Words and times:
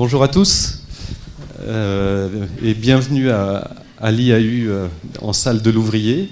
bonjour 0.00 0.22
à 0.22 0.28
tous 0.28 0.78
euh, 1.60 2.46
et 2.64 2.72
bienvenue 2.72 3.28
à, 3.28 3.70
l'IAU 4.10 4.70
euh, 4.70 4.88
en 5.20 5.34
salle 5.34 5.60
de 5.60 5.70
l'ouvrier. 5.70 6.30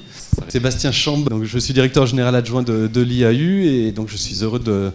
Sébastien 0.49 0.91
Chambre, 0.91 1.29
donc 1.29 1.45
je 1.45 1.59
suis 1.59 1.75
directeur 1.75 2.07
général 2.07 2.35
adjoint 2.35 2.63
de, 2.63 3.01
l'IAU 3.03 3.61
et 3.67 3.93
donc 3.93 4.09
je 4.09 4.17
suis 4.17 4.43
heureux 4.43 4.59
de, 4.59 4.91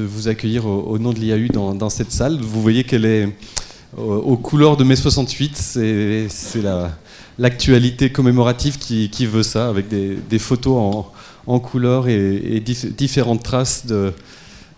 vous 0.00 0.28
accueillir 0.28 0.64
au, 0.64 0.98
nom 0.98 1.12
de 1.12 1.18
l'IAU 1.18 1.48
dans, 1.48 1.90
cette 1.90 2.10
salle. 2.10 2.38
Vous 2.40 2.62
voyez 2.62 2.84
qu'elle 2.84 3.04
est 3.04 3.28
aux, 3.98 4.38
couleurs 4.38 4.78
de 4.78 4.84
mai 4.84 4.96
68, 4.96 5.54
c'est 5.54 6.26
l'actualité 7.38 8.10
commémorative 8.10 8.78
qui, 8.78 9.26
veut 9.26 9.42
ça, 9.42 9.68
avec 9.68 9.88
des, 9.88 10.38
photos 10.38 11.04
en, 11.46 11.58
couleurs 11.58 12.08
et, 12.08 12.62
différentes 12.96 13.42
traces 13.42 13.84
de, 13.84 14.14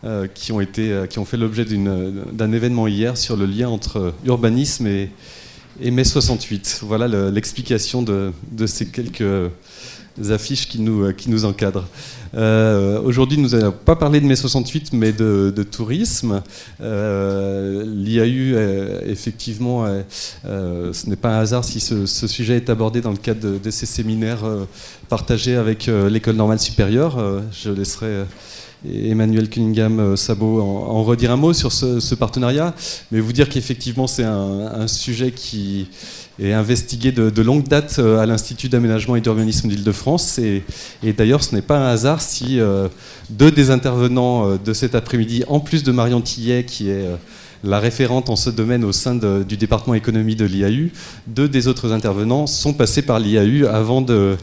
euh, 0.04 0.26
qui, 0.26 0.50
ont 0.50 0.60
été, 0.60 0.90
euh, 0.90 1.06
qui 1.06 1.20
ont 1.20 1.24
fait 1.24 1.36
l'objet 1.36 1.64
d'un 1.64 2.52
événement 2.52 2.88
hier 2.88 3.16
sur 3.16 3.36
le 3.36 3.46
lien 3.46 3.68
entre 3.68 4.12
urbanisme 4.24 4.88
et, 4.88 5.10
mai 5.80 6.02
68. 6.02 6.80
Voilà 6.82 7.30
l'explication 7.30 8.02
de, 8.02 8.32
ces 8.66 8.86
quelques 8.86 9.22
affiches 10.28 10.66
qui 10.66 10.80
nous, 10.80 11.44
encadrent. 11.44 11.86
Euh, 12.34 13.00
aujourd'hui, 13.00 13.38
nous 13.38 13.50
n'allons 13.50 13.70
pas 13.70 13.94
parler 13.94 14.20
de 14.20 14.26
mai 14.26 14.34
68, 14.34 14.92
mais 14.92 15.12
de, 15.12 15.62
tourisme. 15.70 16.42
L'IAU, 16.80 18.58
effectivement, 19.06 19.86
ce 20.44 21.08
n'est 21.08 21.14
pas 21.14 21.36
un 21.36 21.38
hasard 21.42 21.64
si 21.64 21.78
ce, 21.78 22.06
sujet 22.26 22.56
est 22.56 22.70
abordé 22.70 23.02
dans 23.02 23.12
le 23.12 23.18
cadre 23.18 23.56
de, 23.56 23.70
ces 23.70 23.86
séminaires 23.86 24.42
partagés 25.08 25.54
avec 25.54 25.86
l'École 25.86 26.34
normale 26.34 26.58
supérieure. 26.58 27.40
je 27.52 27.70
laisserai 27.70 28.24
Emmanuel 28.84 29.48
Cunningham 29.48 30.00
euh, 30.00 30.16
Sabot 30.16 30.60
en, 30.60 31.02
redire 31.04 31.30
un 31.30 31.36
mot 31.36 31.52
sur 31.52 31.72
ce, 31.72 32.14
partenariat, 32.14 32.74
mais 33.10 33.20
vous 33.20 33.32
dire 33.32 33.48
qu'effectivement 33.48 34.06
c'est 34.06 34.24
un, 34.24 34.86
sujet 34.86 35.30
qui 35.30 35.88
est 36.40 36.52
investigué 36.52 37.12
de, 37.12 37.42
longue 37.42 37.66
date 37.66 37.96
euh, 37.98 38.18
à 38.18 38.26
l'Institut 38.26 38.68
d'aménagement 38.68 39.16
et 39.16 39.20
d'urbanisme 39.20 39.68
d'Île-de-France. 39.68 40.38
Et, 40.38 40.62
d'ailleurs, 41.16 41.42
ce 41.42 41.54
n'est 41.54 41.62
pas 41.62 41.78
un 41.78 41.86
hasard 41.92 42.20
si 42.20 42.58
euh, 42.58 42.88
deux 43.30 43.50
des 43.50 43.70
intervenants 43.70 44.56
de 44.56 44.72
cet 44.72 44.94
après-midi, 44.94 45.44
en 45.48 45.60
plus 45.60 45.82
de 45.82 45.92
Marion 45.92 46.20
Tillet, 46.20 46.64
qui 46.64 46.90
est 46.90 47.04
la 47.64 47.78
référente 47.78 48.28
en 48.28 48.36
ce 48.36 48.50
domaine 48.50 48.84
au 48.84 48.92
sein 48.92 49.14
du 49.14 49.56
département 49.56 49.94
économie 49.94 50.34
de 50.34 50.44
l'IAU, 50.44 50.90
deux 51.28 51.48
des 51.48 51.68
autres 51.68 51.92
intervenants 51.92 52.46
sont 52.46 52.72
passés 52.72 53.02
par 53.02 53.20
l'IAU 53.20 53.66
avant 53.68 54.02
de 54.02 54.36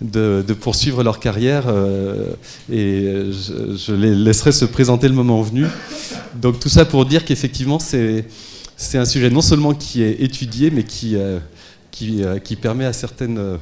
de, 0.00 0.42
poursuivre 0.52 1.02
leur 1.02 1.20
carrière 1.20 1.64
euh, 1.68 2.34
et 2.70 3.30
je, 3.32 3.92
les 3.92 4.14
laisserai 4.14 4.52
se 4.52 4.64
présenter 4.64 5.08
le 5.08 5.14
moment 5.14 5.42
venu. 5.42 5.66
Donc 6.34 6.60
tout 6.60 6.68
ça 6.68 6.84
pour 6.84 7.06
dire 7.06 7.24
qu'effectivement 7.24 7.78
c'est 7.78 8.24
un 8.94 9.04
sujet 9.04 9.30
non 9.30 9.40
seulement 9.40 9.74
qui 9.74 10.02
est 10.02 10.20
étudié 10.20 10.70
mais 10.70 10.82
qui, 10.82 11.16
euh, 11.16 11.38
euh, 12.02 12.38
qui 12.38 12.56
permet 12.56 12.84
à 12.84 12.92
certaines 12.92 13.58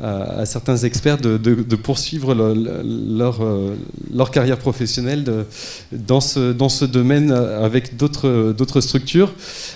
à, 0.00 0.46
certains 0.46 0.76
experts 0.78 1.18
de, 1.18 1.76
poursuivre 1.76 2.34
leur, 2.34 3.42
euh, 3.42 3.74
leur, 4.12 4.30
carrière 4.30 4.58
professionnelle 4.58 5.24
dans, 5.92 6.20
ce, 6.20 6.52
dans 6.52 6.68
ce 6.68 6.84
domaine 6.84 7.30
avec 7.30 7.96
d'autres 7.96 8.80
structures. 8.80 9.34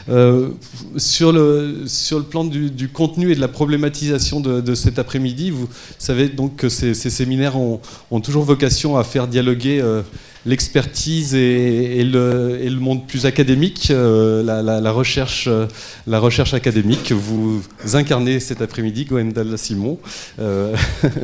Euh, 0.08 0.50
sur, 0.96 1.32
le, 1.32 1.82
sur 1.86 2.18
le 2.18 2.24
plan 2.24 2.44
du, 2.44 2.88
contenu 2.88 3.32
et 3.32 3.34
de 3.34 3.40
la 3.40 3.48
problématisation 3.48 4.40
de, 4.40 4.74
cet 4.74 4.98
après-midi, 4.98 5.50
vous 5.50 5.68
savez 5.98 6.28
donc 6.28 6.56
que 6.56 6.68
ces, 6.68 6.94
séminaires 6.94 7.56
ont, 7.56 7.80
toujours 8.20 8.44
vocation 8.44 8.96
à 8.96 9.04
faire 9.04 9.28
dialoguer 9.28 9.80
euh, 9.80 10.02
l'expertise 10.46 11.34
et, 11.34 12.04
le, 12.04 12.70
monde 12.80 13.06
plus 13.06 13.26
académique, 13.26 13.88
euh, 13.90 14.42
la, 14.42 14.92
recherche, 14.92 15.48
euh, 15.48 15.66
la 16.06 16.20
recherche 16.20 16.54
académique. 16.54 17.12
Vous 17.12 17.62
incarnez 17.94 18.40
cet 18.40 18.62
après-midi, 18.62 19.04
Gwendal 19.04 19.58
Simon, 19.58 19.98
euh, 20.38 20.74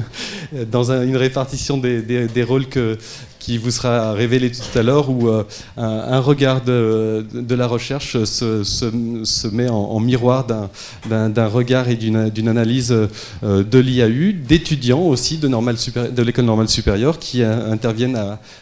dans 0.70 0.90
une 0.90 1.16
répartition 1.16 1.78
des 1.78 2.44
rôles 2.46 2.66
que, 2.66 2.98
qui 3.42 3.58
vous 3.58 3.72
sera 3.72 4.12
révélé 4.12 4.52
tout 4.52 4.78
à 4.78 4.84
l'heure, 4.84 5.10
où 5.10 5.28
euh, 5.28 5.42
un, 5.76 6.20
regard 6.20 6.60
de, 6.60 7.26
la 7.50 7.66
recherche 7.66 8.22
se, 8.22 9.46
met 9.50 9.68
en, 9.68 9.98
miroir 9.98 10.46
d'un 10.46 11.46
regard 11.48 11.88
et 11.88 11.96
d'une 11.96 12.48
analyse 12.48 12.92
euh, 12.92 13.64
de 13.64 13.78
l'IAU, 13.80 14.32
d'étudiants 14.32 15.02
aussi 15.02 15.38
de, 15.38 15.48
l'école 16.22 16.44
normale 16.44 16.68
supérieure 16.68 17.18
qui 17.18 17.42
interviennent 17.42 18.16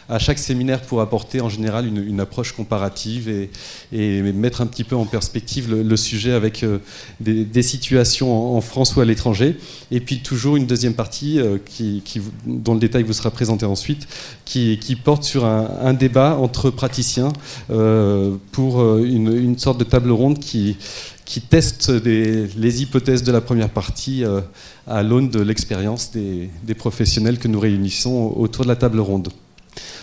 à, 0.09 0.17
chaque 0.17 0.39
séminaire 0.39 0.81
pour 0.81 1.01
apporter 1.01 1.41
en 1.41 1.49
général 1.49 1.85
une, 1.85 2.19
approche 2.19 2.51
comparative 2.51 3.29
et, 3.29 3.51
et, 3.93 4.21
mettre 4.33 4.61
un 4.61 4.67
petit 4.67 4.83
peu 4.83 4.95
en 4.95 5.05
perspective 5.05 5.71
le, 5.71 5.97
sujet 5.97 6.31
avec 6.31 6.63
euh, 6.63 6.79
des, 7.19 7.61
situations 7.61 8.57
en, 8.57 8.61
France 8.61 8.95
ou 8.95 9.01
à 9.01 9.05
l'étranger. 9.05 9.57
Et 9.91 9.99
puis 9.99 10.21
toujours 10.23 10.55
une 10.55 10.65
deuxième 10.65 10.95
partie 10.95 11.39
qui, 11.65 12.01
qui, 12.03 12.19
dont 12.47 12.73
le 12.73 12.79
détail 12.79 13.03
vous 13.03 13.13
sera 13.13 13.29
présenté 13.29 13.65
ensuite, 13.65 14.07
qui 14.45 14.70
qui, 14.77 14.95
porte 14.95 15.23
sur 15.23 15.45
un, 15.45 15.93
débat 15.93 16.37
entre 16.37 16.69
praticiens 16.69 17.31
euh, 17.69 18.35
pour 18.51 18.81
euh, 18.81 19.03
une, 19.03 19.57
sorte 19.57 19.79
de 19.79 19.83
table 19.83 20.11
ronde 20.11 20.39
qui, 20.39 20.77
qui 21.25 21.41
teste 21.41 21.89
les 21.89 22.81
hypothèses 22.81 23.23
de 23.23 23.31
la 23.31 23.41
première 23.41 23.69
partie 23.69 24.23
euh, 24.23 24.41
à 24.87 25.03
l'aune 25.03 25.29
de 25.29 25.41
l'expérience 25.41 26.11
des, 26.11 26.49
professionnels 26.77 27.39
que 27.39 27.47
nous 27.47 27.59
réunissons 27.59 28.33
autour 28.35 28.63
de 28.63 28.69
la 28.69 28.75
table 28.75 28.99
ronde. 28.99 29.29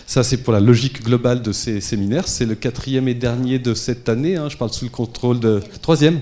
Ça, 0.07 0.23
c'est 0.23 0.39
pour 0.39 0.53
la 0.53 0.61
logique 0.61 1.03
globale 1.03 1.43
de 1.43 1.53
ces 1.53 1.81
séminaires. 1.81 2.27
C'est 2.27 2.47
le 2.47 2.55
quatrième 2.55 3.09
et 3.09 3.15
dernier 3.15 3.59
de 3.59 3.75
cette 3.75 4.09
année. 4.09 4.37
Hein. 4.37 4.49
je 4.49 4.57
parle 4.57 4.73
sous 4.73 4.87
le 4.87 4.91
contrôle 4.91 5.39
de... 5.39 5.61
Troisième 5.83 6.21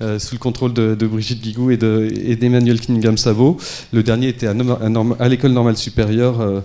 sous 0.00 0.34
le 0.34 0.38
contrôle 0.38 0.72
de, 0.72 1.06
Brigitte 1.06 1.40
Guigou 1.42 1.70
et 1.70 1.76
d'Emmanuel 1.76 2.80
Kingham 2.80 3.16
Savo. 3.16 3.56
Le 3.92 4.02
dernier 4.02 4.28
était 4.28 4.46
à, 4.46 5.28
l'école 5.28 5.52
normale 5.52 5.76
supérieure 5.76 6.40
euh, 6.40 6.60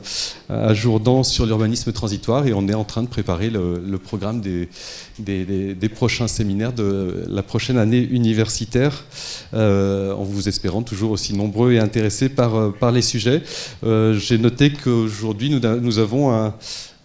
à 0.49 0.73
Jourdan 0.73 1.23
sur 1.23 1.45
l'urbanisme 1.45 1.91
transitoire 1.91 2.47
et 2.47 2.53
on 2.53 2.67
est 2.67 2.73
en 2.73 2.83
train 2.83 3.03
de 3.03 3.07
préparer 3.07 3.49
le, 3.49 3.97
programme 3.97 4.41
des, 4.41 5.89
prochains 5.93 6.27
séminaires 6.27 6.73
de 6.73 7.25
la 7.27 7.43
prochaine 7.43 7.77
année 7.77 8.07
universitaire 8.11 9.05
euh, 9.53 10.13
en 10.13 10.23
vous 10.23 10.47
espérant 10.47 10.81
toujours 10.81 11.11
aussi 11.11 11.35
nombreux 11.35 11.73
et 11.73 11.79
intéressés 11.79 12.29
par, 12.29 12.73
par 12.73 12.91
les 12.91 13.01
sujets. 13.01 13.41
J'ai 13.83 14.37
noté 14.37 14.71
qu'aujourd'hui 14.71 15.49
nous, 15.49 15.59
nous 15.59 15.99
avons 15.99 16.33
un, 16.33 16.53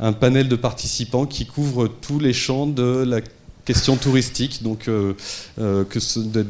un 0.00 0.12
panel 0.12 0.48
de 0.48 0.56
participants 0.56 1.26
qui 1.26 1.46
couvre 1.46 1.88
tous 1.88 2.18
les 2.18 2.32
champs 2.32 2.66
de 2.66 3.04
la 3.06 3.20
question 3.64 3.96
touristique, 3.96 4.62
donc 4.62 4.88
euh, 4.88 5.14
euh, 5.58 5.84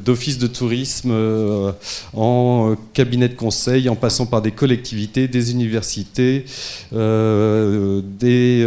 d'office 0.05 0.39
de 0.39 0.47
tourisme 0.47 1.11
euh, 1.13 1.73
en 2.13 2.77
cabinet 2.93 3.29
de 3.29 3.35
conseil, 3.35 3.89
en 3.89 3.95
passant 3.95 4.27
par 4.27 4.43
des 4.43 4.51
collectivités, 4.51 5.29
des 5.29 5.53
universités, 5.53 6.45
des 6.93 8.65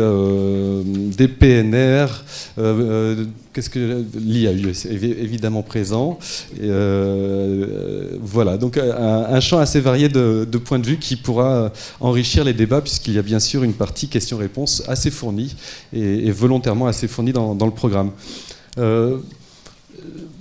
PNR, 1.40 2.08
qu'est-ce 3.58 3.72
que 3.72 4.06
est 4.46 5.24
évidemment 5.24 5.64
présent. 5.64 6.20
voilà, 8.22 8.58
donc 8.58 8.78
un, 8.78 9.40
champ 9.40 9.58
assez 9.58 9.80
varié 9.80 10.10
de, 10.10 10.46
points 10.64 10.78
de 10.78 10.86
vue 10.86 10.98
qui 10.98 11.16
pourra 11.16 11.72
enrichir 12.00 12.44
les 12.44 12.54
débats, 12.54 12.82
puisqu'il 12.82 13.16
y 13.16 13.18
a 13.18 13.24
bien 13.24 13.40
sûr 13.40 13.64
une 13.64 13.74
partie 13.74 14.10
questions-réponses 14.10 14.84
assez 14.88 15.10
fournie 15.10 15.56
et, 15.92 16.30
volontairement 16.30 16.86
assez 16.86 17.08
fournie 17.08 17.34
dans 17.34 17.66
le 17.66 17.72
programme. 17.72 18.12
Euh, 18.78 19.18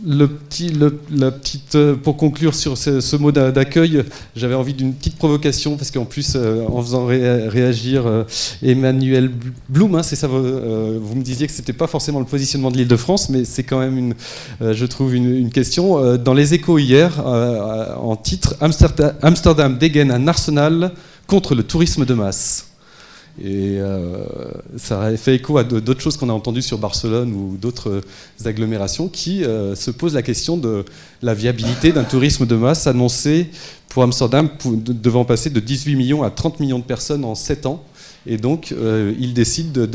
le 0.07 0.29
petit, 0.29 0.73
la 1.11 1.31
petite, 1.33 1.75
euh, 1.75 1.97
pour 1.97 2.17
conclure 2.17 2.55
sur 2.55 2.79
ce, 2.79 3.17
mot 3.17 3.33
d'accueil, 3.33 4.05
j'avais 4.37 4.55
envie 4.55 4.73
d'une 4.73 4.95
petite 4.95 5.17
provocation 5.17 5.77
parce 5.77 5.91
qu'en 5.91 6.05
plus, 6.05 6.35
euh, 6.37 6.65
en 6.69 6.81
faisant 6.81 7.07
réagir 7.07 8.25
Emmanuel 8.63 9.31
Blum, 9.69 9.97
hein, 9.97 10.05
c'est 10.05 10.15
ça, 10.15 10.29
vous 10.29 10.37
me 11.15 11.23
disiez 11.23 11.49
que 11.49 11.53
c'était 11.53 11.73
pas 11.73 11.89
forcément 11.89 12.21
le 12.21 12.27
positionnement 12.27 12.71
de 12.71 12.77
l'Île-de-France, 12.77 13.31
mais 13.31 13.45
c'est 13.45 13.65
quand 13.65 13.81
même 13.81 13.99
une, 13.99 14.15
je 14.61 14.87
trouve 14.87 15.15
une, 15.15 15.51
question. 15.51 16.17
dans 16.17 16.35
les 16.35 16.55
Échos 16.55 16.79
hier, 16.79 17.27
en 17.27 18.17
titre, 18.17 18.57
Amsterdam 18.61 19.79
dégaine 19.79 20.11
un 20.11 20.29
arsenal 20.29 20.93
contre 21.27 21.55
le 21.55 21.63
tourisme 21.63 22.05
de 22.05 22.15
masse. 22.15 22.66
Et 23.43 23.79
euh, 23.79 24.25
ça 24.79 25.15
fait 25.17 25.35
écho 25.35 25.59
à 25.59 25.65
d'autres 25.65 26.01
choses 26.01 26.17
qu'on 26.17 26.31
a 26.31 26.33
entendues 26.33 26.63
sur 26.63 26.79
Barcelone 26.79 27.35
ou 27.35 27.59
d'autres 27.61 28.01
agglomérations 28.45 29.09
qui 29.09 29.45
euh, 29.45 29.75
se 29.75 29.91
posent 29.91 30.15
la 30.15 30.23
question 30.23 30.57
de 30.57 30.85
la 31.21 31.35
viabilité 31.35 31.93
d'un 31.93 32.05
tourisme 32.05 32.47
de 32.47 32.57
masse 32.57 32.87
annoncé 32.87 33.49
pour 33.91 34.03
Amsterdam 34.03 34.49
devant 34.65 35.27
passer 35.27 35.51
de 35.51 35.61
18 35.61 35.97
millions 35.97 36.23
à 36.23 36.31
30 36.31 36.61
millions 36.61 36.79
de 36.79 36.85
personnes 36.85 37.25
en 37.25 37.35
7 37.35 37.67
ans. 37.67 37.83
Et 38.27 38.39
donc, 38.39 38.73
euh, 38.73 39.15
ils 39.19 39.35
décident 39.35 39.87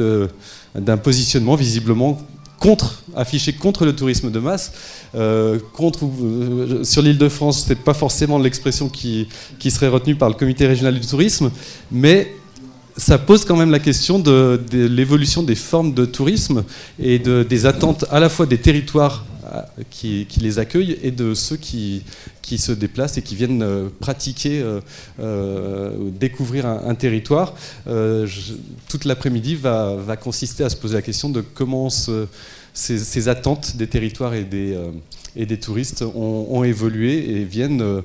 d'un 0.75 0.97
positionnement 0.97 1.55
visiblement 1.55 2.21
contre, 2.59 3.01
affiché 3.15 3.53
contre 3.53 3.85
le 3.85 3.95
tourisme 3.95 4.29
de 4.29 4.39
masse. 4.39 4.71
contre, 5.73 6.07
sur 6.83 7.01
l'île 7.01 7.17
de 7.17 7.27
France, 7.27 7.63
ce 7.63 7.69
n'est 7.69 7.75
pas 7.75 7.95
forcément 7.95 8.37
l'expression 8.37 8.87
qui, 8.87 9.27
qui, 9.57 9.71
serait 9.71 9.87
retenue 9.87 10.15
par 10.15 10.29
le 10.29 10.35
comité 10.35 10.67
régional 10.67 10.94
du 10.99 11.05
tourisme, 11.05 11.49
mais 11.91 12.31
ça 13.01 13.18
pose 13.18 13.45
quand 13.45 13.57
même 13.57 13.71
la 13.71 13.80
question 13.80 14.19
de, 14.19 14.62
l'évolution 14.71 15.42
des 15.42 15.56
formes 15.56 15.94
de 15.94 16.06
tourisme 16.06 16.63
et 17.00 17.18
de, 17.18 17.42
des 17.42 17.65
attentes 17.65 18.06
à 18.12 18.19
la 18.19 18.30
fois 18.30 18.45
des 18.45 18.59
territoires 18.59 19.25
euh, 19.51 19.62
qui, 19.89 20.27
les 20.39 20.59
accueillent 20.59 21.00
et 21.01 21.09
de 21.09 21.33
ceux 21.33 21.57
qui, 21.57 22.03
se 22.44 22.71
déplacent 22.71 23.18
et 23.18 23.24
qui 23.24 23.36
viennent 23.36 23.63
euh, 23.63 23.88
pratiquer, 24.00 24.63
euh, 25.19 25.92
découvrir 26.12 26.68
un, 26.68 26.94
territoire. 26.94 27.56
toute 28.88 29.06
l'après-midi 29.06 29.56
va, 29.56 29.95
va, 29.95 30.15
consister 30.15 30.63
à 30.63 30.69
se 30.69 30.75
poser 30.75 30.94
la 30.95 31.01
question 31.01 31.30
de 31.30 31.42
comment 31.42 31.89
ces, 32.73 33.27
attentes 33.27 33.75
des 33.77 33.88
territoires 33.88 34.33
et 34.33 34.44
des, 34.44 34.77
et 35.35 35.45
des 35.45 35.59
touristes 35.59 36.03
ont, 36.03 36.63
évolué 36.63 37.31
et 37.31 37.44
viennent 37.44 38.01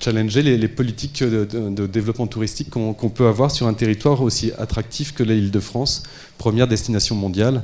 challenger 0.00 0.42
les, 0.42 0.68
politiques 0.68 1.22
de, 1.22 1.86
développement 1.86 2.26
touristique 2.26 2.70
qu'on 2.70 3.10
peut 3.10 3.26
avoir 3.26 3.50
sur 3.50 3.66
un 3.66 3.74
territoire 3.74 4.22
aussi 4.22 4.52
attractif 4.58 5.12
que 5.14 5.22
l'île 5.22 5.50
de 5.50 5.60
France, 5.60 6.02
première 6.38 6.68
destination 6.68 7.14
mondiale. 7.14 7.62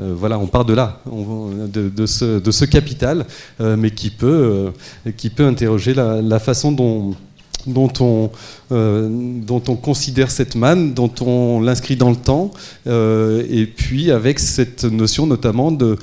Euh, 0.00 0.12
voilà, 0.16 0.38
on 0.38 0.46
part 0.46 0.64
de 0.64 0.74
là, 0.74 1.00
de, 1.06 2.06
ce, 2.06 2.64
capital, 2.64 3.26
euh, 3.60 3.76
mais 3.76 3.92
qui 3.92 4.10
peut, 4.10 4.72
euh, 5.06 5.12
qui 5.16 5.30
peut 5.30 5.46
interroger 5.46 5.94
la, 5.94 6.38
façon 6.40 6.72
dont, 6.72 7.14
dont 7.66 7.92
on, 8.00 8.30
dont 8.70 9.62
on 9.68 9.76
considère 9.76 10.30
cette 10.30 10.54
manne, 10.54 10.94
dont 10.94 11.12
on 11.20 11.60
l'inscrit 11.60 11.96
dans 11.96 12.10
le 12.10 12.16
temps, 12.16 12.50
et 12.86 13.66
puis 13.66 14.10
avec 14.10 14.38
cette 14.38 14.84
notion 14.84 15.26
notamment 15.26 15.72
de 15.72 15.96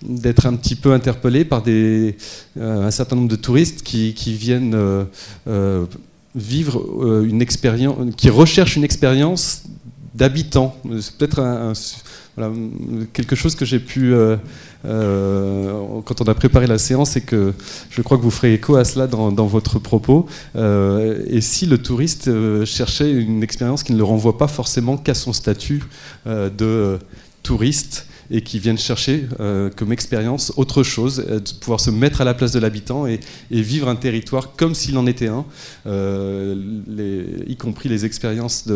d'être 0.00 0.46
un 0.46 0.54
petit 0.54 0.76
peu 0.76 0.92
interpellé 0.92 1.44
par 1.44 1.60
des, 1.60 2.16
un 2.60 2.90
certain 2.92 3.16
nombre 3.16 3.28
de 3.28 3.34
touristes 3.36 3.82
qui, 3.82 4.12
viennent 4.34 4.76
vivre 6.34 7.22
une 7.24 7.42
expérience, 7.42 7.96
qui 8.16 8.30
recherchent 8.30 8.76
une 8.76 8.84
expérience 8.84 9.64
d'habitants. 10.14 10.76
C'est 11.00 11.16
peut-être 11.16 11.40
quelque 13.12 13.36
chose 13.36 13.54
que 13.54 13.64
j'ai 13.64 13.78
pu, 13.78 14.12
euh, 14.12 14.18
euh, 14.18 14.36
quand 14.84 16.20
on 16.20 16.24
a 16.24 16.34
préparé 16.34 16.66
la 16.66 16.78
séance, 16.78 17.16
et 17.16 17.20
que 17.20 17.52
je 17.90 18.02
crois 18.02 18.16
que 18.16 18.22
vous 18.22 18.30
ferez 18.30 18.54
écho 18.54 18.76
à 18.76 18.84
cela 18.84 19.06
dans, 19.06 19.46
votre 19.46 19.78
propos. 19.78 20.26
Euh, 20.56 21.24
et 21.28 21.40
si 21.40 21.66
le 21.66 21.78
touriste 21.78 22.30
cherchait 22.64 23.10
une 23.10 23.42
expérience 23.42 23.82
qui 23.82 23.92
ne 23.92 23.98
le 23.98 24.04
renvoie 24.04 24.38
pas 24.38 24.48
forcément 24.48 24.96
qu'à 24.96 25.14
son 25.14 25.32
statut 25.32 25.82
de 26.26 26.98
touriste, 27.42 28.06
et 28.30 28.42
qui 28.42 28.58
viennent 28.58 28.78
chercher 28.78 29.26
euh, 29.40 29.70
comme 29.74 29.92
expérience 29.92 30.52
autre 30.56 30.82
chose, 30.82 31.24
euh, 31.28 31.40
de 31.40 31.50
pouvoir 31.60 31.80
se 31.80 31.90
mettre 31.90 32.20
à 32.20 32.24
la 32.24 32.34
place 32.34 32.52
de 32.52 32.58
l'habitant 32.58 33.06
et, 33.06 33.20
vivre 33.50 33.88
un 33.88 33.96
territoire 33.96 34.54
comme 34.56 34.74
s'il 34.74 34.96
en 34.98 35.06
était 35.06 35.28
un, 35.28 35.44
euh, 35.86 36.54
y 37.46 37.56
compris 37.56 37.88
les 37.88 38.04
expériences 38.04 38.68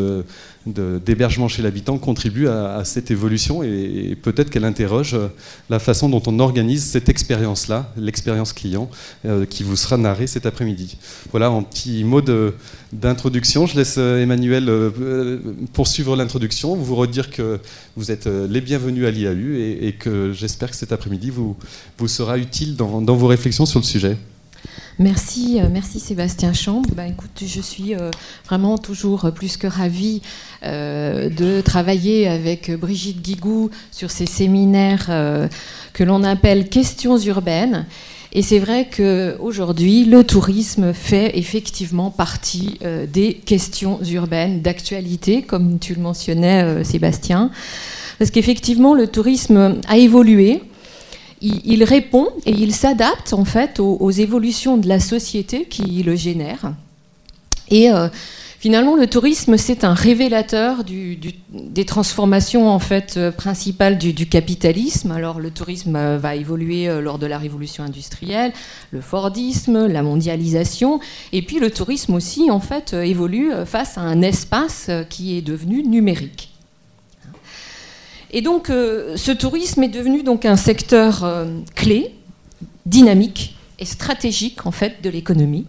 d'hébergement 0.67 1.49
chez 1.49 1.63
l'habitant 1.63 1.99
contribuent 1.99 2.49
à, 2.49 2.83
cette 2.85 3.11
évolution 3.11 3.63
et, 3.63 4.17
peut-être 4.21 4.51
qu'elle 4.51 4.65
interroge 4.65 5.17
la 5.71 5.79
façon 5.79 6.09
dont 6.09 6.23
on 6.27 6.39
organise 6.39 6.85
cette 6.85 7.09
expérience-là, 7.09 7.93
l'expérience 7.97 8.53
client, 8.53 8.89
qui 9.51 9.63
vous 9.63 9.77
sera 9.77 9.97
narrée 9.97 10.27
cet 10.27 10.47
après-midi. 10.47 10.97
Voilà 11.31 11.49
un 11.49 11.63
petit 11.63 12.05
mot 12.05 12.21
d'introduction. 12.93 13.67
Je 13.67 13.77
laisse 13.77 13.99
Emmanuel 13.99 14.71
poursuivre 15.73 16.17
l'introduction, 16.17 16.77
vous 16.77 16.97
redire 16.97 17.31
que 17.31 17.59
vous 17.97 18.11
êtes 18.11 18.27
les 18.27 18.61
bienvenus 18.61 19.07
à 19.07 19.11
l'IAU 19.11 19.55
et, 19.55 19.95
que 19.99 20.33
j'espère 20.33 20.71
que 20.71 20.77
cet 20.77 20.93
après-midi 20.93 21.31
vous 21.31 21.57
sera 22.07 22.39
utile 22.39 22.77
dans, 22.77 23.17
vos 23.17 23.27
réflexions 23.27 23.67
sur 23.67 23.81
le 23.81 23.85
sujet. 23.85 24.17
Merci, 24.99 25.59
euh, 25.59 25.69
merci 25.71 26.01
Sébastien 26.01 26.53
Chambre. 26.53 26.89
Ben, 26.95 27.07
écoute, 27.07 27.43
je 27.47 27.61
suis 27.61 27.95
euh, 27.95 28.11
vraiment 28.45 28.77
toujours 28.77 29.31
plus 29.35 29.57
que 29.57 29.67
ravie 29.67 30.21
euh, 30.65 31.31
de 31.31 31.61
travailler 31.63 32.29
avec 32.29 32.71
Brigitte 32.71 33.23
Guigou 33.23 33.71
sur 33.91 34.11
ces 34.11 34.27
séminaires 34.27 35.11
que 35.93 36.05
l'on 36.05 36.23
appelle 36.25 36.69
questions 36.69 37.19
urbaines. 37.19 37.87
Et 38.35 38.43
c'est 38.43 38.59
vrai 38.59 38.89
qu'aujourd'hui, 38.95 40.05
le 40.05 40.25
tourisme 40.25 40.95
fait 40.95 41.39
effectivement 41.39 42.11
partie 42.11 42.79
des 43.13 43.35
questions 43.35 44.01
urbaines 44.03 44.63
d'actualité, 44.63 45.43
comme 45.43 45.79
tu 45.79 45.95
le 45.95 46.01
mentionnais, 46.01 46.83
Sébastien 46.83 47.51
parce 48.23 48.31
qu'effectivement, 48.31 48.95
le 48.95 49.09
tourisme 49.09 49.81
a 49.89 49.97
évolué. 49.97 50.63
Il, 51.43 51.83
répond 51.83 52.29
et 52.47 52.53
il 52.53 52.73
s'adapte 52.73 53.33
en 53.33 53.45
fait 53.45 53.81
aux, 53.81 54.11
évolutions 54.11 54.77
de 54.77 54.89
la 54.89 55.01
société 55.01 55.65
qui 55.65 56.03
le 56.05 56.15
génère. 56.15 56.73
Et 57.69 57.91
euh, 57.91 58.09
finalement, 58.61 58.95
le 58.95 59.09
tourisme, 59.09 59.57
c'est 59.57 59.83
un 59.83 59.93
révélateur 59.93 60.85
des 60.85 61.85
transformations 61.85 62.69
en 62.69 62.79
fait 62.79 63.15
euh, 63.17 63.33
principales 63.33 63.99
du, 63.99 64.29
capitalisme. 64.29 65.11
Alors, 65.11 65.41
le 65.41 65.51
tourisme 65.51 65.97
euh, 65.97 66.17
va 66.17 66.37
évoluer 66.37 66.87
lors 67.01 67.19
de 67.19 67.27
la 67.27 67.39
révolution 67.39 67.83
industrielle, 67.83 68.53
le 68.93 69.01
Fordisme, 69.01 69.89
la 69.89 70.03
mondialisation, 70.05 71.01
et 71.33 71.43
puis 71.43 71.59
le 71.59 71.73
tourisme 71.73 72.15
aussi 72.15 72.53
en 72.53 72.61
fait 72.61 72.93
évolue 72.93 73.51
face 73.67 73.99
à 73.99 74.03
un 74.03 74.23
espace 74.23 74.91
qui 75.09 75.37
est 75.37 75.43
devenu 75.43 75.83
numérique. 75.83 76.52
Et 78.33 78.41
donc, 78.41 78.71
euh, 78.71 79.17
ce 79.17 79.31
tourisme 79.31 79.83
est 79.83 79.89
devenu 79.89 80.23
donc 80.23 80.47
un 80.47 80.57
secteur 80.57 81.23
euh, 81.25 81.45
clé, 81.75 82.15
dynamique 82.87 83.57
et 83.79 83.85
stratégique 83.85 84.67
en 84.67 84.71
fait 84.71 85.03
de 85.03 85.11
l'économie. 85.11 85.67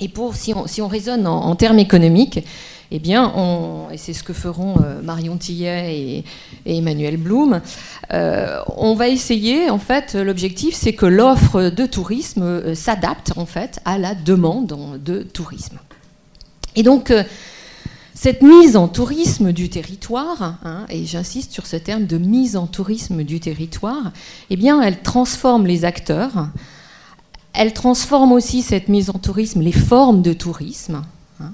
Et 0.00 0.08
pour, 0.08 0.34
si 0.34 0.52
on, 0.54 0.88
raisonne 0.88 1.26
en, 1.26 1.56
termes 1.56 1.80
économiques, 1.80 2.44
eh 2.92 3.00
bien, 3.00 3.32
on, 3.34 3.90
et 3.90 3.96
c'est 3.96 4.12
ce 4.12 4.22
que 4.22 4.32
feront 4.32 4.76
euh, 4.80 5.02
Marion 5.02 5.36
Tillet 5.36 6.22
et, 6.64 6.78
Emmanuel 6.78 7.16
Blum, 7.16 7.60
on 8.10 8.94
va 8.94 9.08
essayer, 9.08 9.70
en 9.70 9.78
fait, 9.78 10.14
l'objectif, 10.14 10.74
c'est 10.74 10.92
que 10.92 11.06
l'offre 11.06 11.70
de 11.70 11.86
tourisme 11.86 12.74
s'adapte, 12.74 13.32
en 13.36 13.46
fait, 13.46 13.80
à 13.84 13.98
la 13.98 14.14
demande 14.14 15.00
de 15.04 15.22
tourisme. 15.22 15.78
Et 16.76 16.82
donc, 16.84 17.12
cette 18.20 18.42
mise 18.42 18.76
en 18.76 18.88
tourisme 18.88 19.52
du 19.52 19.68
territoire, 19.68 20.58
hein, 20.64 20.86
et 20.88 21.06
j'insiste 21.06 21.52
sur 21.52 21.66
ce 21.66 21.76
terme 21.76 22.06
de 22.06 22.18
mise 22.18 22.56
en 22.56 22.66
tourisme 22.66 23.22
du 23.22 23.38
territoire, 23.38 24.10
eh 24.50 24.56
bien, 24.56 24.82
elle 24.82 25.02
transforme 25.02 25.68
les 25.68 25.84
acteurs, 25.84 26.48
elle 27.52 27.72
transforme 27.72 28.32
aussi 28.32 28.62
cette 28.62 28.88
mise 28.88 29.08
en 29.10 29.20
tourisme 29.20 29.60
les 29.60 29.70
formes 29.70 30.22
de 30.22 30.32
tourisme. 30.32 31.04
Hein. 31.40 31.52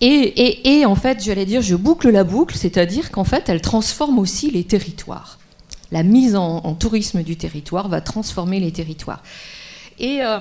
et, 0.00 0.84
en 0.84 0.96
fait, 0.96 1.22
j'allais 1.22 1.46
dire, 1.46 1.62
je 1.62 1.76
boucle 1.76 2.10
la 2.10 2.24
boucle, 2.24 2.56
c'est-à-dire 2.56 3.12
qu'en 3.12 3.22
fait, 3.22 3.48
elle 3.48 3.60
transforme 3.60 4.18
aussi 4.18 4.50
les 4.50 4.64
territoires. 4.64 5.38
La 5.92 6.02
mise 6.02 6.34
en 6.34 6.74
tourisme 6.74 7.22
du 7.22 7.36
territoire 7.36 7.88
va 7.88 8.00
transformer 8.00 8.58
les 8.58 8.72
territoires. 8.72 9.22
Euh, 10.00 10.38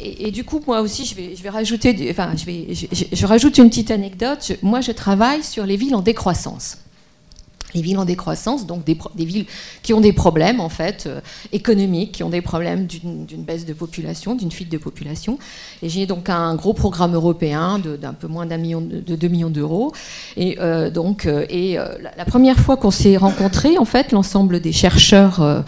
et, 0.00 0.28
et, 0.28 0.30
du 0.30 0.44
coup, 0.44 0.60
moi 0.66 0.80
aussi, 0.80 1.04
je 1.04 1.14
vais, 1.14 1.34
je 1.34 1.42
vais 1.42 1.50
rajouter, 1.50 2.08
enfin, 2.10 2.32
je, 2.36 2.44
vais, 2.44 2.66
je, 2.72 3.26
rajoute 3.26 3.58
une 3.58 3.68
petite 3.68 3.90
anecdote. 3.90 4.52
moi, 4.62 4.80
je 4.80 4.92
travaille 4.92 5.42
sur 5.42 5.66
les 5.66 5.76
villes 5.76 5.94
en 5.94 6.02
décroissance 6.02 6.78
les 7.74 7.82
villes 7.82 7.98
en 7.98 8.04
décroissance, 8.04 8.66
donc 8.66 8.84
des, 8.84 8.96
villes 9.24 9.46
qui 9.82 9.92
ont 9.92 10.00
des 10.00 10.12
problèmes 10.12 10.60
en 10.60 10.68
fait 10.68 11.04
euh, 11.06 11.20
économiques, 11.52 12.12
qui 12.12 12.22
ont 12.22 12.30
des 12.30 12.40
problèmes 12.40 12.86
d'une 12.86 13.42
baisse 13.42 13.66
de 13.66 13.72
population, 13.72 14.34
d'une 14.34 14.50
fuite 14.50 14.70
de 14.70 14.78
population. 14.78 15.38
Et 15.82 15.88
j'ai 15.88 16.06
donc 16.06 16.28
un 16.28 16.54
gros 16.54 16.72
programme 16.72 17.14
européen 17.14 17.78
d'un 17.78 18.14
peu 18.14 18.26
moins 18.26 18.46
d'un 18.46 18.56
million 18.56 18.80
de, 18.80 19.16
2 19.16 19.28
millions 19.28 19.50
d'euros. 19.50 19.92
Et 20.36 20.58
euh, 20.60 20.90
donc, 20.90 21.26
euh, 21.26 21.44
et 21.50 21.76
la, 21.76 22.24
première 22.24 22.58
fois 22.58 22.76
qu'on 22.76 22.90
s'est 22.90 23.16
rencontrés, 23.16 23.78
en 23.78 23.84
fait, 23.84 24.12
l'ensemble 24.12 24.60
des 24.60 24.72
chercheurs 24.72 25.64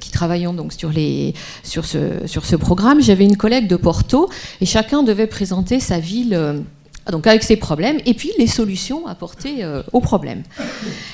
qui 0.00 0.10
travaillent 0.10 0.44
donc 0.44 0.72
sur, 0.72 0.90
les, 0.90 1.34
sur, 1.62 1.84
ce, 1.84 2.26
sur 2.26 2.44
ce 2.44 2.56
programme, 2.56 3.00
j'avais 3.00 3.24
une 3.24 3.36
collègue 3.36 3.66
de 3.66 3.76
Porto 3.76 4.28
et 4.60 4.66
chacun 4.66 5.02
devait 5.02 5.26
présenter 5.26 5.80
sa 5.80 5.98
ville 5.98 6.64
donc 7.10 7.26
avec 7.26 7.42
ces 7.42 7.56
problèmes, 7.56 7.98
et 8.06 8.14
puis 8.14 8.32
les 8.38 8.46
solutions 8.46 9.06
apportées 9.06 9.62
euh, 9.62 9.82
aux 9.92 10.00
problèmes. 10.00 10.42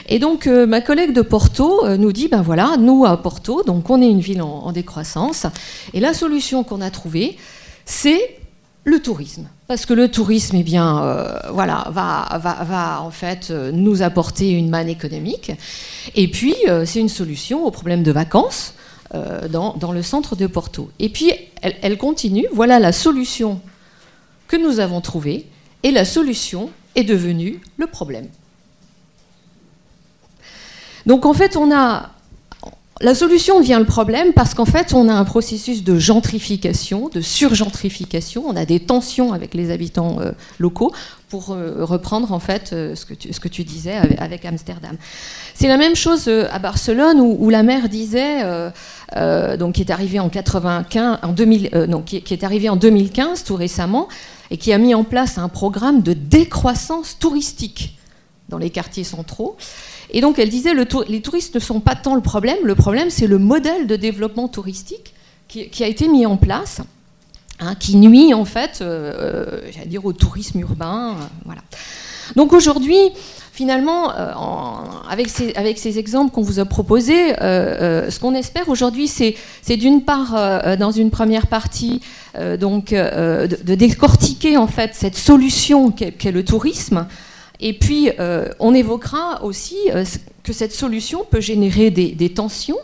Et 0.08 0.18
donc 0.18 0.46
euh, 0.46 0.66
ma 0.66 0.80
collègue 0.80 1.12
de 1.12 1.22
Porto 1.22 1.84
euh, 1.84 1.96
nous 1.96 2.12
dit, 2.12 2.28
ben 2.28 2.42
voilà, 2.42 2.76
nous 2.78 3.04
à 3.04 3.20
Porto, 3.20 3.62
donc 3.64 3.90
on 3.90 4.00
est 4.00 4.08
une 4.08 4.20
ville 4.20 4.42
en, 4.42 4.70
décroissance, 4.72 5.46
et 5.92 6.00
la 6.00 6.14
solution 6.14 6.62
qu'on 6.62 6.80
a 6.80 6.90
trouvée, 6.90 7.36
c'est 7.84 8.36
le 8.84 9.00
tourisme. 9.00 9.48
Parce 9.66 9.84
que 9.84 9.92
le 9.92 10.08
tourisme, 10.08 10.56
eh 10.56 10.62
bien, 10.62 11.26
voilà, 11.52 11.86
va, 11.90 12.38
va, 12.38 12.64
va, 12.64 13.02
en 13.02 13.10
fait 13.10 13.50
nous 13.50 14.02
apporter 14.02 14.50
une 14.50 14.68
manne 14.68 14.88
économique, 14.88 15.52
et 16.16 16.28
puis 16.28 16.56
c'est 16.86 16.98
une 16.98 17.08
solution 17.08 17.64
au 17.64 17.70
problème 17.70 18.02
de 18.02 18.10
vacances 18.10 18.74
dans, 19.12 19.74
dans, 19.74 19.92
le 19.92 20.02
centre 20.02 20.34
de 20.34 20.46
Porto. 20.46 20.90
Et 20.98 21.08
puis 21.08 21.32
elle 21.60 21.98
continue, 21.98 22.46
voilà 22.52 22.80
la 22.80 22.92
solution 22.92 23.60
que 24.48 24.56
nous 24.56 24.80
avons 24.80 25.00
trouvée 25.00 25.46
et 25.82 25.90
la 25.90 26.04
solution 26.04 26.70
est 26.94 27.04
devenue 27.04 27.60
le 27.76 27.86
problème. 27.86 28.28
Donc 31.06 31.24
en 31.26 31.34
fait, 31.34 31.56
on 31.56 31.74
a 31.74 32.10
la 33.02 33.14
solution 33.14 33.60
devient 33.60 33.78
le 33.78 33.86
problème 33.86 34.34
parce 34.34 34.52
qu'en 34.52 34.66
fait, 34.66 34.92
on 34.92 35.08
a 35.08 35.14
un 35.14 35.24
processus 35.24 35.84
de 35.84 35.98
gentrification, 35.98 37.08
de 37.08 37.22
surgentrification. 37.22 38.44
On 38.46 38.56
a 38.56 38.66
des 38.66 38.78
tensions 38.78 39.32
avec 39.32 39.54
les 39.54 39.70
habitants 39.70 40.18
euh, 40.20 40.32
locaux 40.58 40.92
pour 41.30 41.52
euh, 41.52 41.82
reprendre 41.84 42.32
en 42.32 42.40
fait 42.40 42.72
euh, 42.72 42.94
ce, 42.94 43.06
que 43.06 43.48
tu, 43.48 43.64
disais 43.64 43.94
avec, 44.18 44.44
Amsterdam. 44.44 44.96
C'est 45.54 45.68
la 45.68 45.78
même 45.78 45.96
chose 45.96 46.28
à 46.28 46.58
Barcelone 46.58 47.20
où, 47.20 47.48
la 47.48 47.62
maire 47.62 47.88
disait, 47.88 48.40
qui 49.12 49.82
est 49.82 49.90
arrivée 49.90 50.20
en 50.20 50.28
95, 50.28 51.18
en 51.22 51.32
2000, 51.32 51.86
non, 51.88 52.02
qui, 52.02 52.20
qui 52.20 52.34
est 52.34 52.44
arrivée 52.44 52.68
en 52.68 52.76
2015 52.76 53.44
tout 53.44 53.56
récemment 53.56 54.08
et 54.50 54.58
qui 54.58 54.72
a 54.74 54.78
mis 54.78 54.94
en 54.94 55.04
place 55.04 55.38
un 55.38 55.48
programme 55.48 56.02
de 56.02 56.12
décroissance 56.12 57.18
touristique 57.18 57.96
dans 58.50 58.58
les 58.58 58.70
quartiers 58.70 59.04
centraux. 59.04 59.56
Et 60.12 60.20
donc 60.20 60.38
elle 60.38 60.48
disait, 60.48 60.74
le 60.74 60.86
les 61.08 61.20
touristes 61.20 61.54
ne 61.54 61.60
sont 61.60 61.80
pas 61.80 61.94
tant 61.94 62.14
le 62.14 62.20
problème, 62.20 62.58
le 62.64 62.74
problème 62.74 63.10
c'est 63.10 63.26
le 63.26 63.38
modèle 63.38 63.86
de 63.86 63.96
développement 63.96 64.48
touristique 64.48 65.14
qui, 65.48 65.82
a 65.82 65.86
été 65.86 66.08
mis 66.08 66.26
en 66.26 66.36
place, 66.36 66.80
hein, 67.58 67.74
qui 67.74 67.96
nuit 67.96 68.32
en 68.34 68.44
fait, 68.44 68.78
euh, 68.80 69.62
euh 69.64 69.84
dire, 69.86 70.04
au 70.04 70.12
tourisme 70.12 70.60
urbain. 70.60 71.10
Euh, 71.10 71.24
voilà. 71.44 71.62
Donc 72.36 72.52
aujourd'hui, 72.52 73.10
finalement, 73.52 74.10
avec, 75.08 75.28
ces, 75.28 75.52
avec, 75.54 75.78
ces, 75.78 75.98
exemples 75.98 76.32
qu'on 76.32 76.42
vous 76.42 76.60
a 76.60 76.64
proposés, 76.64 77.34
ce 77.40 78.18
qu'on 78.20 78.34
espère 78.34 78.68
aujourd'hui, 78.68 79.08
c'est 79.08 79.76
d'une 79.76 80.02
part, 80.02 80.76
dans 80.78 80.92
une 80.92 81.10
première 81.10 81.48
partie, 81.48 82.00
donc, 82.60 82.90
de, 82.90 83.74
décortiquer 83.74 84.56
en 84.56 84.68
fait 84.68 84.92
cette 84.94 85.16
solution 85.16 85.90
qu'est 85.90 86.30
le 86.30 86.44
tourisme, 86.44 87.08
et 87.60 87.74
puis, 87.74 88.10
euh, 88.18 88.48
on 88.58 88.74
évoquera 88.74 89.44
aussi 89.44 89.76
euh, 89.90 90.04
que 90.42 90.52
cette 90.52 90.72
solution 90.72 91.26
peut 91.30 91.40
générer 91.40 91.90
des, 91.90 92.32
tensions 92.32 92.78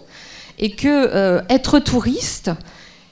et 0.58 0.70
que 0.70 0.88
euh, 0.88 1.40
être 1.48 1.78
touriste 1.78 2.50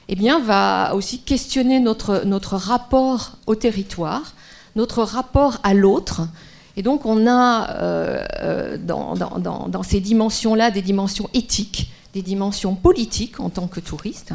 eh 0.08 0.14
bien, 0.14 0.38
va 0.40 0.94
aussi 0.94 1.20
questionner 1.20 1.80
notre, 1.80 2.24
notre 2.26 2.56
rapport 2.56 3.38
au 3.46 3.54
territoire, 3.54 4.34
notre 4.76 5.02
rapport 5.02 5.58
à 5.62 5.72
l'autre. 5.72 6.28
Et 6.76 6.82
donc, 6.82 7.06
on 7.06 7.26
a 7.26 8.76
dans, 8.76 9.14
dans, 9.14 9.68
dans, 9.68 9.82
ces 9.82 10.00
dimensions-là 10.00 10.70
des 10.70 10.82
dimensions 10.82 11.30
éthiques, 11.32 11.88
des 12.12 12.20
dimensions 12.20 12.74
politiques 12.74 13.40
en 13.40 13.48
tant 13.48 13.66
que 13.66 13.80
touriste. 13.80 14.32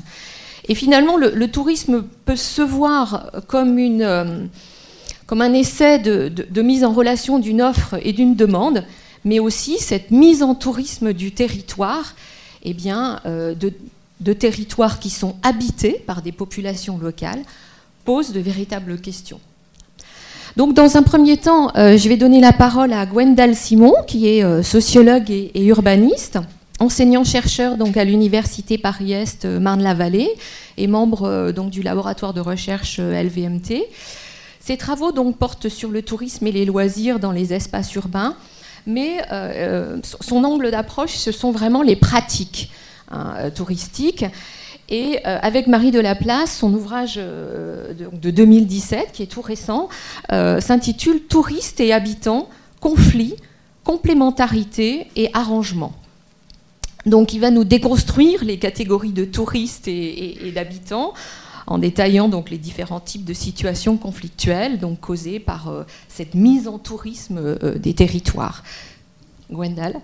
Et 0.67 0.73
finalement, 0.73 1.17
le, 1.17 1.29
le 1.29 1.51
tourisme 1.51 2.03
peut 2.25 2.35
se 2.35 2.63
voir 2.63 3.31
comme 3.47 3.77
une 3.77 4.49
comme 5.29 5.43
un 5.43 5.53
essai 5.53 5.99
de, 5.99 6.61
mise 6.63 6.83
en 6.83 6.91
relation 6.91 7.37
d'une 7.37 7.61
offre 7.61 7.97
et 8.01 8.13
d'une 8.13 8.35
demande, 8.35 8.83
mais 9.23 9.37
aussi 9.37 9.77
cette 9.77 10.09
mise 10.09 10.41
en 10.41 10.55
tourisme 10.55 11.13
du 11.13 11.31
territoire, 11.31 12.15
eh 12.63 12.73
bien, 12.73 13.19
euh, 13.27 13.53
de, 13.53 14.33
territoires 14.33 14.97
qui 14.97 15.11
sont 15.11 15.35
habités 15.43 16.01
par 16.07 16.23
des 16.23 16.31
populations 16.31 16.97
locales, 16.97 17.43
pose 18.05 18.31
de 18.31 18.39
véritables 18.39 18.99
questions. 18.99 19.39
Donc, 20.57 20.73
dans 20.73 20.97
un 20.97 21.03
premier 21.03 21.37
temps, 21.37 21.69
euh, 21.75 21.95
je 21.95 22.09
vais 22.09 22.17
donner 22.17 22.41
la 22.41 22.51
parole 22.51 22.91
à 22.91 23.05
Gwendal 23.05 23.55
Simon, 23.55 23.93
qui 24.07 24.27
est 24.27 24.43
euh, 24.43 24.63
sociologue 24.63 25.29
et, 25.29 25.63
urbaniste, 25.63 26.39
enseignant-chercheur 26.79 27.77
à 27.95 28.03
l'université 28.03 28.79
Paris-Est 28.79 29.45
Marne-la-Vallée 29.45 30.31
et 30.77 30.87
membre 30.87 31.51
donc 31.51 31.69
du 31.69 31.83
laboratoire 31.83 32.33
de 32.33 32.41
recherche 32.41 32.99
LVMT. 32.99 33.85
Ces 34.69 34.77
travaux 34.77 35.11
donc 35.11 35.39
portent 35.39 35.67
sur 35.67 35.89
le 35.89 36.03
tourisme 36.03 36.45
et 36.45 36.51
les 36.51 36.63
loisirs 36.63 37.19
dans 37.19 37.31
les 37.31 37.55
espaces 37.55 37.91
urbains, 37.95 38.35
mais 38.85 39.17
euh, 39.31 39.31
euh, 39.31 39.97
son 40.03 40.43
angle 40.43 40.69
d'approche, 40.69 41.15
ce 41.15 41.31
sont 41.31 41.49
vraiment 41.49 41.81
les 41.81 41.95
pratiques 41.95 42.69
hein, 43.09 43.33
euh, 43.37 43.49
touristiques. 43.49 44.25
Et 44.89 45.23
avec 45.25 45.65
Marie 45.65 45.89
de 45.89 45.99
Laplace, 45.99 46.55
son 46.55 46.71
ouvrage 46.71 47.15
de, 47.15 48.29
2017, 48.29 49.11
qui 49.11 49.23
est 49.23 49.27
tout 49.27 49.41
récent, 49.41 49.89
s'intitule 50.29 51.21
Touristes 51.21 51.79
et 51.79 51.91
habitants, 51.91 52.49
conflits, 52.79 53.35
complémentarité 53.83 55.07
et 55.15 55.29
arrangement. 55.33 55.93
Donc 57.05 57.33
il 57.33 57.39
va 57.39 57.49
nous 57.49 57.63
déconstruire 57.63 58.43
les 58.43 58.57
catégories 58.57 59.13
de 59.13 59.25
touristes 59.25 59.87
et 59.87 60.51
d'habitants 60.53 61.13
en 61.69 61.77
détaillant 61.77 62.27
donc 62.27 62.49
les 62.49 62.57
différents 62.57 62.99
types 62.99 63.23
de 63.23 63.33
situations 63.33 63.95
conflictuelles 63.97 64.79
donc 64.79 64.99
causées 64.99 65.39
par 65.39 65.69
euh, 65.69 65.83
cette 66.07 66.33
mise 66.33 66.67
en 66.67 66.79
tourisme 66.79 67.37
euh, 67.37 67.77
des 67.77 67.93
territoires. 67.93 68.63
Gwendal 69.51 70.01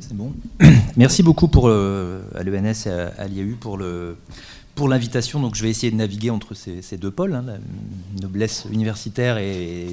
C'est 0.00 0.14
bon. 0.16 0.32
Merci 0.96 1.22
beaucoup 1.22 1.48
pour, 1.48 1.68
euh, 1.68 2.22
à 2.34 2.42
l'ENS 2.42 2.86
et 2.86 3.20
à 3.20 3.28
l'IAU 3.28 3.56
pour 3.60 3.76
le, 3.76 4.16
pour 4.78 4.88
l'invitation. 4.88 5.40
Donc, 5.40 5.56
je 5.56 5.62
vais 5.64 5.70
essayer 5.70 5.90
de 5.90 5.96
naviguer 5.96 6.30
entre 6.30 6.54
ces, 6.54 6.96
deux 6.98 7.10
pôles, 7.10 7.34
hein, 7.34 7.42
la 7.44 7.58
noblesse 8.22 8.64
universitaire 8.70 9.36
et 9.36 9.88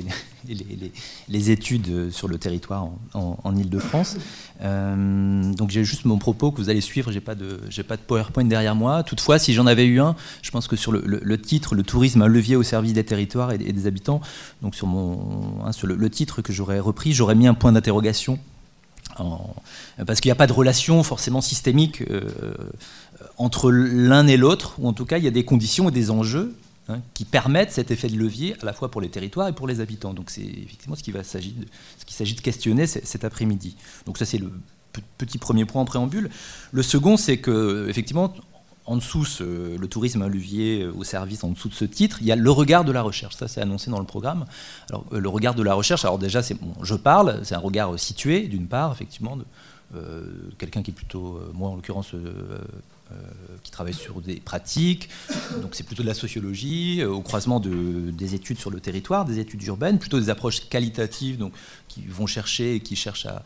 les, 1.27 1.49
études 1.49 2.11
sur 2.11 2.27
le 2.27 2.37
territoire 2.37 2.87
en, 3.15 3.55
Ile-de-France. 3.55 4.17
Euh, 4.61 5.51
donc, 5.53 5.71
j'ai 5.71 5.83
juste 5.83 6.05
mon 6.05 6.19
propos 6.19 6.51
que 6.51 6.57
vous 6.61 6.69
allez 6.69 6.81
suivre. 6.81 7.11
J'ai 7.11 7.19
pas 7.19 7.33
de, 7.33 7.59
pas 7.81 7.97
de 7.97 8.01
PowerPoint 8.03 8.45
derrière 8.45 8.75
moi. 8.75 9.01
Toutefois, 9.01 9.39
si 9.39 9.55
j'en 9.55 9.65
avais 9.65 9.85
eu 9.85 9.99
un, 9.99 10.15
je 10.43 10.51
pense 10.51 10.67
que 10.67 10.75
sur 10.75 10.91
le, 10.91 11.41
titre, 11.41 11.73
le 11.73 11.81
tourisme, 11.81 12.21
un 12.21 12.27
levier 12.27 12.55
au 12.55 12.61
service 12.61 12.93
des 12.93 13.03
territoires 13.03 13.53
et, 13.53 13.57
des 13.57 13.87
habitants. 13.87 14.21
Donc, 14.61 14.75
sur 14.75 14.85
mon, 14.85 15.65
hein, 15.65 15.71
sur 15.71 15.87
le, 15.87 16.09
titre 16.11 16.43
que 16.43 16.53
j'aurais 16.53 16.79
repris, 16.79 17.11
j'aurais 17.11 17.33
mis 17.33 17.47
un 17.47 17.55
point 17.55 17.71
d'interrogation. 17.71 18.37
parce 20.05 20.21
qu'il 20.21 20.29
n'y 20.29 20.33
a 20.33 20.35
pas 20.35 20.47
de 20.47 20.53
relation 20.53 21.01
forcément 21.01 21.41
systémique 21.41 22.03
euh, 22.03 22.29
entre 23.37 23.71
l'un 23.71 24.27
et 24.27 24.37
l'autre, 24.37 24.75
ou 24.79 24.87
en 24.87 24.93
tout 24.93 25.05
cas 25.05 25.17
il 25.17 25.23
y 25.23 25.27
a 25.27 25.31
des 25.31 25.45
conditions 25.45 25.89
et 25.89 25.91
des 25.91 26.11
enjeux 26.11 26.55
hein, 26.87 27.01
qui 27.13 27.25
permettent 27.25 27.71
cet 27.71 27.91
effet 27.91 28.07
de 28.07 28.17
levier 28.17 28.55
à 28.61 28.65
la 28.65 28.73
fois 28.73 28.89
pour 28.89 29.01
les 29.01 29.09
territoires 29.09 29.47
et 29.47 29.53
pour 29.53 29.67
les 29.67 29.79
habitants. 29.79 30.13
Donc 30.13 30.29
c'est 30.29 30.41
effectivement 30.41 30.95
ce 30.95 31.03
qu'il 31.03 31.15
s'agit 31.23 32.35
de 32.35 32.41
questionner 32.41 32.87
cet 32.87 33.23
après-midi. 33.23 33.75
Donc 34.05 34.17
ça 34.17 34.25
c'est 34.25 34.37
le 34.37 34.51
petit 35.17 35.37
premier 35.37 35.65
point 35.65 35.81
en 35.81 35.85
préambule. 35.85 36.29
Le 36.71 36.83
second 36.83 37.17
c'est 37.17 37.37
que 37.37 37.87
effectivement 37.89 38.33
en 38.87 38.97
dessous, 38.97 39.25
le 39.39 39.87
tourisme 39.87 40.21
un 40.21 40.27
levier 40.27 40.85
au 40.85 41.03
service, 41.03 41.43
en 41.43 41.49
dessous 41.49 41.69
de 41.69 41.73
ce 41.73 41.85
titre, 41.85 42.17
il 42.21 42.27
y 42.27 42.31
a 42.31 42.35
le 42.35 42.51
regard 42.51 42.85
de 42.85 42.91
la 42.91 43.01
recherche. 43.01 43.35
Ça, 43.35 43.47
c'est 43.47 43.59
annoncé 43.59 43.89
dans 43.89 43.97
le 43.97 44.05
programme. 44.05 44.45
Alors, 44.89 45.05
euh, 45.11 45.19
le 45.19 45.27
regard 45.27 45.55
de 45.55 45.63
la 45.63 45.73
recherche, 45.73 46.05
alors 46.05 46.19
déjà, 46.19 46.43
c'est 46.43 46.53
bon, 46.53 46.71
je 46.83 46.93
parle, 46.93 47.39
c'est 47.43 47.55
un 47.55 47.59
regard 47.59 47.97
situé, 47.97 48.47
d'une 48.47 48.67
part, 48.67 48.91
effectivement, 48.91 49.37
de 49.37 49.45
euh, 49.95 50.23
quelqu'un 50.57 50.81
qui 50.81 50.91
est 50.91 50.93
plutôt, 50.93 51.37
euh, 51.37 51.51
moi 51.53 51.69
en 51.69 51.75
l'occurrence, 51.75 52.13
euh, 52.13 52.59
qui 53.63 53.71
travaille 53.71 53.93
sur 53.93 54.21
des 54.21 54.35
pratiques, 54.35 55.09
donc 55.61 55.75
c'est 55.75 55.83
plutôt 55.83 56.03
de 56.03 56.07
la 56.07 56.13
sociologie, 56.13 57.01
euh, 57.01 57.09
au 57.09 57.21
croisement 57.21 57.59
de, 57.59 58.11
des 58.11 58.35
études 58.35 58.59
sur 58.59 58.71
le 58.71 58.79
territoire, 58.79 59.25
des 59.25 59.39
études 59.39 59.63
urbaines, 59.63 59.99
plutôt 59.99 60.19
des 60.19 60.29
approches 60.29 60.67
qualitatives, 60.69 61.37
donc 61.37 61.53
qui 61.87 62.05
vont 62.05 62.27
chercher 62.27 62.75
et 62.75 62.79
qui 62.79 62.95
cherchent 62.95 63.27
à, 63.27 63.43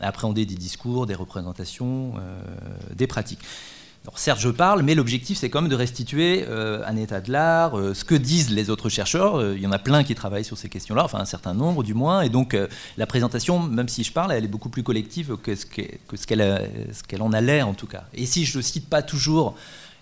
appréhender 0.00 0.46
des 0.46 0.54
discours, 0.54 1.06
des 1.06 1.16
représentations, 1.16 2.14
euh, 2.16 2.42
des 2.94 3.08
pratiques 3.08 3.40
certes, 4.16 4.40
je 4.40 4.48
parle, 4.48 4.82
mais 4.82 4.94
l'objectif, 4.94 5.38
c'est 5.38 5.48
quand 5.48 5.62
même 5.62 5.70
de 5.70 5.76
restituer 5.76 6.44
euh, 6.48 6.82
un 6.86 6.96
état 6.96 7.20
de 7.20 7.30
l'art, 7.30 7.78
euh, 7.78 7.94
ce 7.94 8.04
que 8.04 8.14
disent 8.14 8.50
les 8.50 8.68
autres 8.68 8.88
chercheurs. 8.88 9.36
Euh, 9.36 9.54
il 9.56 9.62
y 9.62 9.66
en 9.66 9.72
a 9.72 9.78
plein 9.78 10.02
qui 10.02 10.14
travaillent 10.14 10.44
sur 10.44 10.58
ces 10.58 10.68
questions-là, 10.68 11.04
enfin 11.04 11.18
un 11.18 11.24
certain 11.24 11.54
nombre 11.54 11.82
du 11.82 11.94
moins. 11.94 12.22
Et 12.22 12.28
donc, 12.28 12.56
la 12.96 13.06
présentation, 13.06 13.60
même 13.60 13.88
si 13.88 14.04
je 14.04 14.12
parle, 14.12 14.32
elle 14.32 14.44
est 14.44 14.48
beaucoup 14.48 14.68
plus 14.68 14.82
collective 14.82 15.36
que 15.36 15.54
ce 15.54 16.26
qu'elle 16.26 17.22
en 17.22 17.32
a 17.32 17.40
l'air, 17.40 17.68
en 17.68 17.74
tout 17.74 17.86
cas. 17.86 18.04
Et 18.14 18.26
si 18.26 18.44
je 18.44 18.56
ne 18.58 18.62
cite 18.62 18.88
pas 18.88 19.02
toujours 19.02 19.54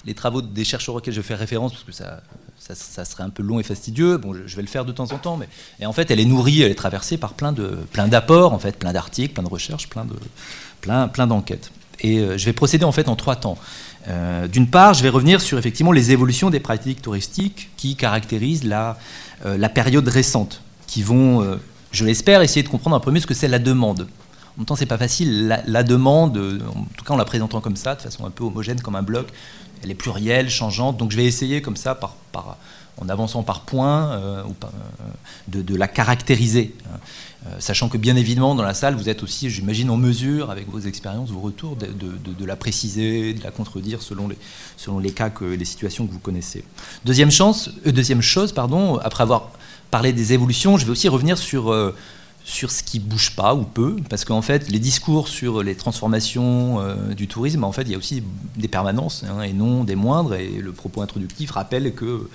les 0.07 0.15
travaux 0.15 0.41
des 0.41 0.65
chercheurs 0.65 0.95
auxquels 0.95 1.13
je 1.13 1.21
fais 1.21 1.35
référence, 1.35 1.73
parce 1.73 1.85
que 1.85 1.93
ça, 1.93 3.05
serait 3.05 3.23
un 3.23 3.29
peu 3.29 3.43
long 3.43 3.61
et 3.61 3.63
fastidieux. 3.63 4.17
Bon, 4.17 4.33
je, 4.33 4.57
vais 4.57 4.63
le 4.63 4.69
faire 4.69 4.87
de 4.87 4.93
temps 4.93 5.13
en 5.13 5.19
temps, 5.19 5.37
mais 5.37 5.49
et 5.79 5.85
en 5.85 5.93
fait, 5.93 6.11
elle 6.11 6.21
est 6.21 6.25
nourrie, 6.25 6.63
elle 6.63 6.71
est 6.71 6.75
traversée 6.75 7.19
par 7.19 7.35
plein 7.35 7.53
de, 7.53 7.79
plein 7.93 8.09
d'apports, 8.09 8.55
en 8.55 8.59
fait, 8.59 8.79
plein 8.79 8.95
d'articles, 8.95 9.35
plein 9.35 9.43
de 9.43 9.49
recherches, 9.49 9.89
plein 9.89 10.07
de, 10.07 10.17
plein, 10.81 11.09
plein 11.09 11.27
d'enquêtes. 11.27 11.71
Et 12.03 12.17
je 12.39 12.45
vais 12.47 12.55
procéder 12.55 12.85
en 12.85 12.93
fait 12.93 13.09
en 13.09 13.17
trois 13.17 13.37
temps. 13.37 13.59
Euh, 14.09 14.49
d'une 14.49 14.69
part, 14.69 14.95
je 14.95 15.03
vais 15.03 15.09
revenir 15.09 15.41
sur 15.41 15.59
effectivement 15.59 15.93
les 15.93 16.11
évolutions 16.11 16.51
des 16.51 16.61
pratiques 16.61 17.03
touristiques 17.03 17.71
qui 17.77 17.97
caractérisent 17.97 18.65
la, 18.65 18.99
euh, 19.45 19.59
la 19.59 19.69
période 19.69 20.09
récente, 20.09 20.63
qui 20.87 21.03
vont, 21.03 21.43
euh, 21.43 21.57
je 21.93 22.05
l'espère, 22.05 22.41
essayer 22.41 22.63
de 22.63 22.69
comprendre 22.69 22.97
un 22.97 23.01
peu 23.01 23.11
mieux 23.11 23.21
ce 23.21 23.27
que 23.27 23.35
c'est 23.35 23.49
la 23.49 23.59
demande. 23.59 24.09
En 24.57 24.61
même 24.61 24.67
temps, 24.67 24.77
c'est 24.77 24.87
pas 24.87 24.99
facile. 24.99 25.61
La, 25.67 25.83
demande, 25.83 26.37
en 26.37 26.85
tout 26.97 27.05
cas 27.05 27.15
en 27.15 27.17
la 27.17 27.25
présentant 27.25 27.61
comme 27.61 27.77
ça, 27.77 27.95
de 27.95 28.03
façon 28.03 28.27
un 28.27 28.31
peu 28.31 28.45
homogène, 28.45 28.81
comme 28.81 28.97
un 28.97 29.03
bloc, 29.03 29.29
elle 29.83 29.91
est 29.91 29.95
plurielle, 29.95 30.51
changeante. 30.51 30.97
Donc 30.97 31.13
je 31.13 31.17
vais 31.17 31.25
essayer 31.25 31.63
comme 31.63 31.77
ça, 31.77 31.95
par, 31.95 32.17
par 32.33 32.57
en 33.01 33.09
avançant 33.09 33.43
par 33.43 33.63
points, 33.63 34.45
de, 35.49 35.63
de, 35.63 35.77
la 35.77 35.89
caractériser. 35.89 36.75
Hein. 36.87 36.99
Euh, 37.47 37.57
sachant 37.59 37.89
que 37.89 37.97
bien 37.97 38.17
évidemment 38.17 38.55
dans 38.55 38.63
la 38.63 38.75
salle 38.75 38.97
vous 38.97 39.09
êtes 39.09 39.23
aussi, 39.23 39.49
j'imagine, 39.49 39.89
en 39.89 39.97
mesure 39.97 40.51
avec 40.51 40.69
vos 40.69 40.81
expériences, 40.81 41.31
vos 41.31 41.41
retours, 41.41 41.75
de, 41.75 42.45
la 42.45 42.57
préciser, 42.57 43.33
de 43.33 43.43
la 43.43 43.51
contredire 43.51 44.03
selon 44.03 44.29
les, 44.29 44.37
selon 44.77 44.99
les 44.99 45.11
cas, 45.11 45.31
que, 45.31 45.47
les 45.47 45.65
situations 45.65 46.07
que 46.07 46.13
vous 46.13 46.19
connaissez. 46.19 46.65
Deuxième, 47.07 47.31
chance, 47.31 47.71
euh, 47.87 47.93
deuxième 47.93 48.21
chose, 48.21 48.53
pardon, 48.53 48.99
après 48.99 49.23
avoir 49.23 49.53
parlé 49.91 50.13
des 50.13 50.35
évolutions, 50.35 50.77
je 50.77 50.85
vais 50.85 50.91
aussi 50.91 51.09
revenir 51.09 51.39
sur, 51.39 51.73
euh, 51.73 51.95
sur 52.45 52.71
ce 52.71 52.83
qui 52.83 52.99
bouge 53.01 53.35
pas 53.35 53.55
ou 53.55 53.63
peu, 53.63 53.97
parce 54.11 54.27
qu'en 54.27 54.43
fait, 54.43 54.69
les 54.69 54.79
discours 54.79 55.29
sur 55.29 55.63
les 55.63 55.77
transformations 55.77 56.81
euh, 56.81 57.15
du 57.15 57.27
tourisme, 57.27 57.65
en 57.65 57.73
fait, 57.73 57.83
il 57.83 57.93
y 57.93 57.95
a 57.95 57.99
aussi 57.99 58.23
des 58.57 58.69
permanences 58.69 59.25
hein, 59.25 59.41
et 59.41 59.55
non 59.55 59.85
des 59.85 59.97
moindres. 59.97 60.35
Et 60.35 60.51
le 60.51 60.73
propos 60.73 61.01
introductif 61.01 61.53
rappelle 61.53 61.95
que 61.95 62.29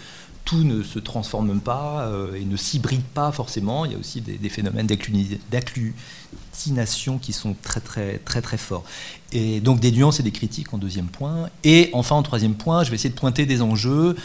tout 0.45 0.63
ne 0.63 0.83
se 0.83 0.99
transforme 0.99 1.59
pas 1.59 2.05
euh, 2.05 2.35
et 2.35 2.45
ne 2.45 2.55
s'hybride 2.55 3.01
pas 3.01 3.31
forcément. 3.31 3.85
Il 3.85 3.91
y 3.91 3.95
a 3.95 3.97
aussi 3.97 4.21
des, 4.21 4.49
phénomènes 4.49 4.87
d'agglutination 4.87 7.17
qui 7.17 7.33
sont 7.33 7.55
très 7.61 7.81
très 7.81 8.19
très 8.19 8.41
très 8.41 8.57
forts. 8.57 8.85
Et 9.31 9.59
donc 9.59 9.79
des 9.79 9.91
nuances 9.91 10.19
et 10.19 10.23
des 10.23 10.31
critiques 10.31 10.71
en 10.73 10.77
deuxième 10.77 11.07
point. 11.07 11.49
Et 11.63 11.89
enfin 11.93 12.15
en 12.15 12.23
troisième 12.23 12.53
point, 12.53 12.83
je 12.83 12.91
vais 12.91 12.95
essayer 12.95 13.09
de 13.09 13.19
pointer 13.19 13.47
des 13.47 13.63
enjeux 13.63 14.15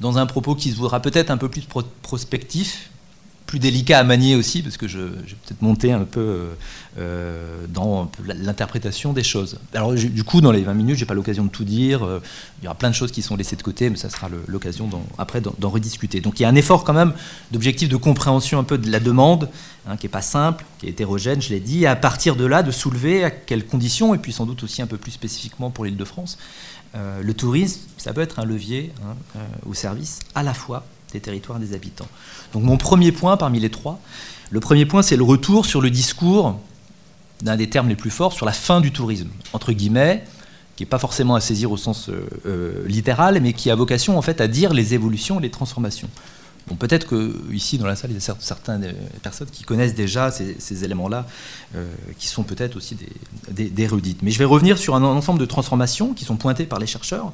dans 0.00 0.18
un 0.18 0.26
propos 0.26 0.54
qui 0.54 0.70
se 0.70 0.76
voudra 0.76 1.00
peut-être 1.00 1.30
un 1.30 1.36
peu 1.36 1.48
plus 1.48 1.62
prospectif, 2.02 2.90
plus 3.46 3.58
délicat 3.60 4.00
à 4.00 4.04
manier 4.04 4.34
aussi, 4.34 4.62
parce 4.62 4.76
que 4.76 4.88
je, 4.88 4.98
vais 4.98 5.36
peut-être 5.46 5.62
monter 5.62 5.92
un 5.92 6.04
peu 6.04 6.20
euh, 6.20 6.54
euh, 6.98 7.66
dans 7.68 8.10
l'interprétation 8.26 9.12
des 9.12 9.22
choses. 9.22 9.58
Alors 9.72 9.94
du 9.94 10.24
coup, 10.24 10.40
dans 10.40 10.50
les 10.50 10.62
20 10.62 10.74
minutes, 10.74 10.96
j'ai 10.96 11.06
pas 11.06 11.14
l'occasion 11.14 11.44
de 11.44 11.50
tout 11.50 11.64
dire. 11.64 12.04
Euh, 12.04 12.20
il 12.60 12.64
y 12.64 12.68
aura 12.68 12.76
plein 12.76 12.90
de 12.90 12.94
choses 12.94 13.12
qui 13.12 13.22
sont 13.22 13.36
laissées 13.36 13.56
de 13.56 13.62
côté, 13.62 13.88
mais 13.88 13.96
ça 13.96 14.10
sera 14.10 14.28
l'occasion 14.48 14.90
après 15.16 15.40
d'en 15.40 15.70
rediscuter. 15.70 16.20
Donc 16.20 16.40
il 16.40 16.42
y 16.42 16.46
a 16.46 16.48
un 16.48 16.56
effort 16.56 16.82
quand 16.82 16.92
même 16.92 17.12
d'objectif 17.52 17.88
de 17.88 17.96
compréhension 17.96 18.58
un 18.58 18.64
peu 18.64 18.78
de 18.78 18.90
la 18.90 18.98
demande, 18.98 19.48
hein, 19.88 19.96
qui 19.96 20.06
est 20.06 20.10
pas 20.10 20.22
simple, 20.22 20.64
qui 20.78 20.86
est 20.86 20.90
hétérogène, 20.90 21.40
je 21.40 21.50
l'ai 21.50 21.60
dit, 21.60 21.84
et 21.84 21.86
à 21.86 21.96
partir 21.96 22.34
de 22.34 22.44
là, 22.44 22.64
de 22.64 22.72
soulever 22.72 23.22
à 23.22 23.30
quelles 23.30 23.64
conditions, 23.64 24.14
et 24.14 24.18
puis 24.18 24.32
sans 24.32 24.44
doute 24.46 24.64
aussi 24.64 24.82
un 24.82 24.86
peu 24.86 24.96
plus 24.96 25.12
spécifiquement 25.12 25.70
pour 25.70 25.84
l'Île-de-France, 25.84 26.38
le 26.94 27.34
tourisme, 27.34 27.82
ça 27.98 28.14
peut 28.14 28.22
être 28.22 28.38
un 28.38 28.46
levier 28.46 28.90
hein, 29.04 29.40
au 29.66 29.74
service 29.74 30.20
à 30.34 30.42
la 30.42 30.54
fois 30.54 30.86
des 31.12 31.20
territoires 31.20 31.58
des 31.58 31.74
habitants. 31.74 32.08
Donc 32.56 32.64
mon 32.64 32.78
premier 32.78 33.12
point 33.12 33.36
parmi 33.36 33.60
les 33.60 33.68
trois, 33.68 34.00
le 34.50 34.60
premier 34.60 34.86
point 34.86 35.02
c'est 35.02 35.16
le 35.16 35.22
retour 35.22 35.66
sur 35.66 35.82
le 35.82 35.90
discours 35.90 36.58
d'un 37.42 37.54
des 37.54 37.68
termes 37.68 37.90
les 37.90 37.96
plus 37.96 38.08
forts 38.08 38.32
sur 38.32 38.46
la 38.46 38.52
fin 38.52 38.80
du 38.80 38.92
tourisme, 38.92 39.28
entre 39.52 39.72
guillemets, 39.72 40.24
qui 40.74 40.82
n'est 40.82 40.88
pas 40.88 40.98
forcément 40.98 41.34
à 41.34 41.42
saisir 41.42 41.70
au 41.70 41.76
sens 41.76 42.08
euh, 42.08 42.26
euh, 42.46 42.88
littéral, 42.88 43.38
mais 43.42 43.52
qui 43.52 43.70
a 43.70 43.74
vocation 43.74 44.16
en 44.16 44.22
fait 44.22 44.40
à 44.40 44.48
dire 44.48 44.72
les 44.72 44.94
évolutions, 44.94 45.38
les 45.38 45.50
transformations. 45.50 46.08
Bon, 46.68 46.76
peut-être 46.76 47.06
qu'ici, 47.06 47.76
dans 47.76 47.86
la 47.86 47.94
salle, 47.94 48.10
il 48.10 48.14
y 48.14 48.16
a 48.16 48.34
certaines 48.40 48.94
personnes 49.22 49.48
qui 49.52 49.62
connaissent 49.62 49.94
déjà 49.94 50.30
ces, 50.30 50.84
éléments-là, 50.84 51.26
euh, 51.74 51.86
qui 52.18 52.26
sont 52.26 52.42
peut-être 52.42 52.74
aussi 52.76 52.96
des, 53.50 53.68
des, 53.68 53.82
erudites. 53.82 54.22
Mais 54.22 54.30
je 54.30 54.38
vais 54.38 54.46
revenir 54.46 54.78
sur 54.78 54.96
un 54.96 55.04
ensemble 55.04 55.38
de 55.38 55.44
transformations 55.44 56.14
qui 56.14 56.24
sont 56.24 56.36
pointées 56.36 56.64
par 56.64 56.78
les 56.78 56.86
chercheurs 56.86 57.32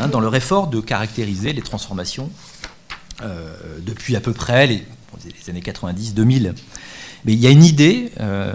hein, 0.00 0.08
dans 0.08 0.18
leur 0.18 0.34
effort 0.34 0.66
de 0.66 0.80
caractériser 0.80 1.52
les 1.52 1.62
transformations 1.62 2.30
depuis 3.84 4.16
à 4.16 4.20
peu 4.20 4.32
près 4.32 4.66
les, 4.66 4.84
années 5.48 5.60
90-2000. 5.60 6.52
Mais 7.24 7.32
il 7.32 7.38
y 7.40 7.46
a 7.46 7.50
une 7.50 7.64
idée, 7.64 8.12
euh, 8.20 8.52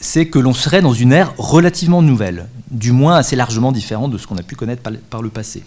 c'est 0.00 0.26
que 0.26 0.38
l'on 0.38 0.54
serait 0.54 0.82
dans 0.82 0.94
une 0.94 1.12
ère 1.12 1.34
relativement 1.36 2.02
nouvelle, 2.02 2.48
du 2.70 2.92
moins 2.92 3.16
assez 3.16 3.36
largement 3.36 3.72
différente 3.72 4.10
de 4.10 4.18
ce 4.18 4.26
qu'on 4.26 4.38
a 4.38 4.42
pu 4.42 4.56
connaître 4.56 4.82
par, 4.82 5.22
le 5.22 5.28
passé. 5.28 5.62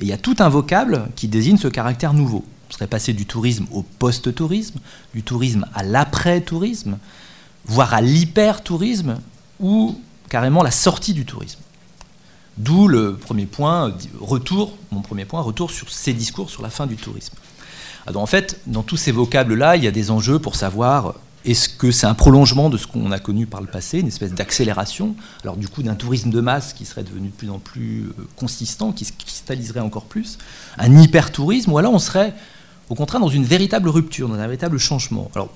Et 0.00 0.02
il 0.02 0.08
y 0.08 0.12
a 0.12 0.18
tout 0.18 0.36
un 0.40 0.48
vocable 0.48 1.08
qui 1.14 1.28
désigne 1.28 1.56
ce 1.56 1.68
caractère 1.68 2.14
nouveau. 2.14 2.44
On 2.68 2.72
serait 2.72 2.88
passé 2.88 3.12
du 3.12 3.26
tourisme 3.26 3.66
au 3.70 3.82
post-tourisme, 3.82 4.80
du 5.14 5.22
tourisme 5.22 5.66
à 5.72 5.84
l'après-tourisme, 5.84 6.98
voire 7.64 7.94
à 7.94 8.00
l'hyper-tourisme, 8.00 9.18
ou 9.60 10.00
carrément 10.28 10.64
la 10.64 10.72
sortie 10.72 11.14
du 11.14 11.24
tourisme. 11.24 11.60
D'où 12.58 12.88
le 12.88 13.16
premier 13.16 13.46
point, 13.46 13.92
retour, 14.20 14.76
mon 14.90 15.02
premier 15.02 15.24
point, 15.24 15.40
retour 15.42 15.70
sur 15.70 15.90
ces 15.90 16.14
discours 16.14 16.50
sur 16.50 16.62
la 16.62 16.70
fin 16.70 16.86
du 16.86 16.96
tourisme. 16.96 17.34
Alors 18.06 18.22
en 18.22 18.26
fait, 18.26 18.60
dans 18.66 18.82
tous 18.82 18.96
ces 18.96 19.12
vocables-là, 19.12 19.76
il 19.76 19.84
y 19.84 19.86
a 19.86 19.90
des 19.90 20.10
enjeux 20.10 20.38
pour 20.38 20.56
savoir 20.56 21.14
est-ce 21.44 21.68
que 21.68 21.90
c'est 21.90 22.06
un 22.06 22.14
prolongement 22.14 22.70
de 22.70 22.76
ce 22.76 22.86
qu'on 22.86 23.12
a 23.12 23.18
connu 23.18 23.46
par 23.46 23.60
le 23.60 23.68
passé, 23.68 24.00
une 24.00 24.08
espèce 24.08 24.32
d'accélération, 24.32 25.14
alors 25.42 25.56
du 25.56 25.68
coup 25.68 25.82
d'un 25.82 25.94
tourisme 25.94 26.30
de 26.30 26.40
masse 26.40 26.72
qui 26.72 26.84
serait 26.84 27.04
devenu 27.04 27.28
de 27.28 27.34
plus 27.34 27.50
en 27.50 27.58
plus 27.58 28.06
euh, 28.18 28.26
consistant, 28.34 28.90
qui 28.90 29.04
se 29.04 29.12
cristalliserait 29.12 29.80
encore 29.80 30.06
plus, 30.06 30.38
un 30.78 30.98
hyper-tourisme, 30.98 31.72
ou 31.72 31.78
alors 31.78 31.92
on 31.92 32.00
serait 32.00 32.34
au 32.88 32.94
contraire 32.94 33.20
dans 33.20 33.28
une 33.28 33.44
véritable 33.44 33.88
rupture, 33.88 34.28
dans 34.28 34.34
un 34.36 34.46
véritable 34.46 34.78
changement. 34.78 35.30
Alors, 35.34 35.48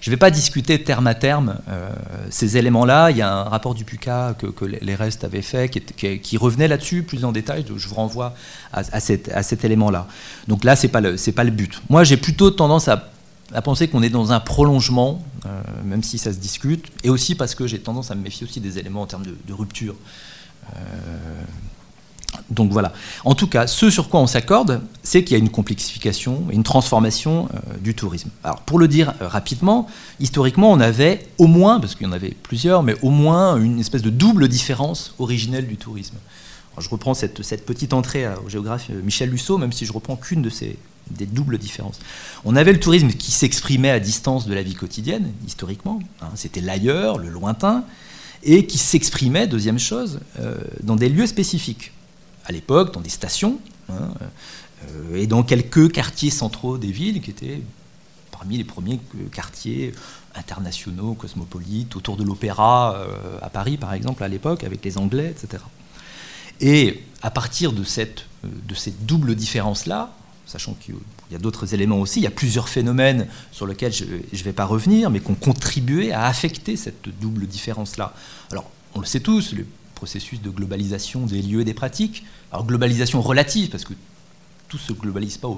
je 0.00 0.10
ne 0.10 0.14
vais 0.14 0.18
pas 0.18 0.30
discuter 0.30 0.82
terme 0.82 1.06
à 1.06 1.14
terme 1.14 1.58
euh, 1.68 1.90
ces 2.30 2.56
éléments-là. 2.56 3.10
Il 3.10 3.18
y 3.18 3.22
a 3.22 3.30
un 3.30 3.44
rapport 3.44 3.74
du 3.74 3.84
PUCA 3.84 4.34
que, 4.38 4.64
les 4.64 4.94
restes 4.94 5.24
avaient 5.24 5.42
fait 5.42 5.68
qui, 5.68 6.36
revenait 6.36 6.68
là-dessus 6.68 7.02
plus 7.02 7.24
en 7.24 7.32
détail. 7.32 7.64
Je 7.76 7.88
vous 7.88 7.94
renvoie 7.94 8.34
à, 8.72 9.00
cet, 9.00 9.64
élément-là. 9.64 10.06
Donc 10.48 10.64
là, 10.64 10.74
ce 10.76 10.86
n'est 10.86 10.90
pas, 10.90 11.00
le, 11.00 11.50
but. 11.50 11.82
Moi, 11.90 12.04
j'ai 12.04 12.16
plutôt 12.16 12.50
tendance 12.50 12.88
à, 12.88 13.10
penser 13.62 13.88
qu'on 13.88 14.02
est 14.02 14.08
dans 14.08 14.32
un 14.32 14.40
prolongement, 14.40 15.22
euh, 15.44 15.62
même 15.84 16.02
si 16.02 16.16
ça 16.16 16.32
se 16.32 16.38
discute, 16.38 16.86
et 17.04 17.10
aussi 17.10 17.34
parce 17.34 17.54
que 17.54 17.66
j'ai 17.66 17.80
tendance 17.80 18.10
à 18.10 18.14
me 18.14 18.22
méfier 18.22 18.46
aussi 18.46 18.60
des 18.60 18.78
éléments 18.78 19.02
en 19.02 19.06
termes 19.06 19.24
de, 19.26 19.52
rupture. 19.52 19.94
Euh, 20.74 20.78
donc 22.50 22.70
voilà. 22.72 22.92
En 23.24 23.34
tout 23.34 23.46
cas, 23.46 23.66
ce 23.66 23.90
sur 23.90 24.08
quoi 24.08 24.20
on 24.20 24.26
s'accorde, 24.26 24.82
c'est 25.02 25.24
qu'il 25.24 25.36
y 25.36 25.40
a 25.40 25.42
une 25.42 25.50
complexification, 25.50 26.44
une 26.50 26.62
transformation 26.62 27.48
euh, 27.54 27.58
du 27.80 27.94
tourisme. 27.94 28.30
Alors 28.44 28.60
pour 28.60 28.78
le 28.78 28.88
dire 28.88 29.14
euh, 29.20 29.28
rapidement, 29.28 29.86
historiquement, 30.20 30.70
on 30.70 30.80
avait 30.80 31.26
au 31.38 31.46
moins, 31.46 31.80
parce 31.80 31.94
qu'il 31.94 32.06
y 32.06 32.10
en 32.10 32.12
avait 32.12 32.34
plusieurs, 32.42 32.82
mais 32.82 32.94
au 33.02 33.10
moins 33.10 33.56
une 33.56 33.80
espèce 33.80 34.02
de 34.02 34.10
double 34.10 34.48
différence 34.48 35.14
originelle 35.18 35.66
du 35.66 35.76
tourisme. 35.76 36.16
je 36.78 36.88
reprends 36.88 37.14
cette, 37.14 37.66
petite 37.66 37.92
entrée 37.92 38.26
au 38.44 38.48
géographe 38.48 38.88
euh, 38.90 39.00
Michel 39.02 39.30
Lusso, 39.30 39.58
même 39.58 39.72
si 39.72 39.86
je 39.86 39.92
reprends 39.92 40.16
qu'une 40.16 40.42
de 40.42 40.50
ces 40.50 40.78
des 41.10 41.26
doubles 41.26 41.58
différences. 41.58 41.98
On 42.44 42.54
avait 42.54 42.72
le 42.72 42.78
tourisme 42.78 43.08
qui 43.08 43.32
s'exprimait 43.32 43.90
à 43.90 43.98
distance 43.98 44.46
de 44.46 44.54
la 44.54 44.62
vie 44.62 44.74
quotidienne, 44.74 45.32
historiquement. 45.46 45.98
Hein, 46.22 46.28
c'était 46.36 46.60
l'ailleurs, 46.60 47.18
le 47.18 47.28
lointain, 47.28 47.84
et 48.44 48.66
qui 48.66 48.78
s'exprimait, 48.78 49.48
deuxième 49.48 49.80
chose, 49.80 50.20
dans 50.82 50.96
des 50.96 51.08
lieux 51.08 51.26
spécifiques 51.26 51.92
à 52.44 52.52
l'époque 52.52 52.92
dans 52.92 53.00
des 53.00 53.10
stations 53.10 53.58
hein, 53.88 54.10
euh, 54.84 55.16
et 55.16 55.26
dans 55.26 55.42
quelques 55.42 55.92
quartiers 55.92 56.30
centraux 56.30 56.78
des 56.78 56.90
villes 56.90 57.20
qui 57.20 57.30
étaient 57.30 57.62
parmi 58.30 58.56
les 58.56 58.64
premiers 58.64 58.98
quartiers 59.30 59.94
internationaux, 60.34 61.14
cosmopolites, 61.14 61.94
autour 61.94 62.16
de 62.16 62.24
l'opéra 62.24 62.96
euh, 62.96 63.38
à 63.42 63.50
Paris 63.50 63.76
par 63.76 63.92
exemple 63.94 64.24
à 64.24 64.28
l'époque 64.28 64.64
avec 64.64 64.84
les 64.84 64.98
Anglais, 64.98 65.34
etc. 65.36 65.62
Et 66.60 67.02
à 67.22 67.30
partir 67.30 67.72
de 67.72 67.84
cette, 67.84 68.26
euh, 68.44 68.48
de 68.68 68.74
cette 68.74 69.04
double 69.06 69.34
différence-là, 69.34 70.12
sachant 70.46 70.74
qu'il 70.74 70.96
y 71.30 71.34
a 71.34 71.38
d'autres 71.38 71.74
éléments 71.74 72.00
aussi, 72.00 72.20
il 72.20 72.24
y 72.24 72.26
a 72.26 72.30
plusieurs 72.30 72.68
phénomènes 72.68 73.26
sur 73.52 73.66
lesquels 73.66 73.92
je 73.92 74.04
ne 74.04 74.42
vais 74.42 74.52
pas 74.52 74.64
revenir, 74.64 75.10
mais 75.10 75.20
qui 75.20 75.30
ont 75.30 75.34
contribué 75.36 76.12
à 76.12 76.26
affecter 76.26 76.76
cette 76.76 77.08
double 77.20 77.46
différence-là. 77.46 78.12
Alors, 78.50 78.68
on 78.94 79.00
le 79.00 79.06
sait 79.06 79.20
tous, 79.20 79.54
processus 80.02 80.42
de 80.42 80.50
globalisation 80.50 81.26
des 81.26 81.40
lieux 81.40 81.60
et 81.60 81.64
des 81.64 81.74
pratiques. 81.74 82.24
Alors 82.50 82.66
globalisation 82.66 83.22
relative, 83.22 83.68
parce 83.70 83.84
que 83.84 83.94
tout 84.66 84.78
se 84.78 84.92
globalise 84.92 85.36
pas 85.36 85.48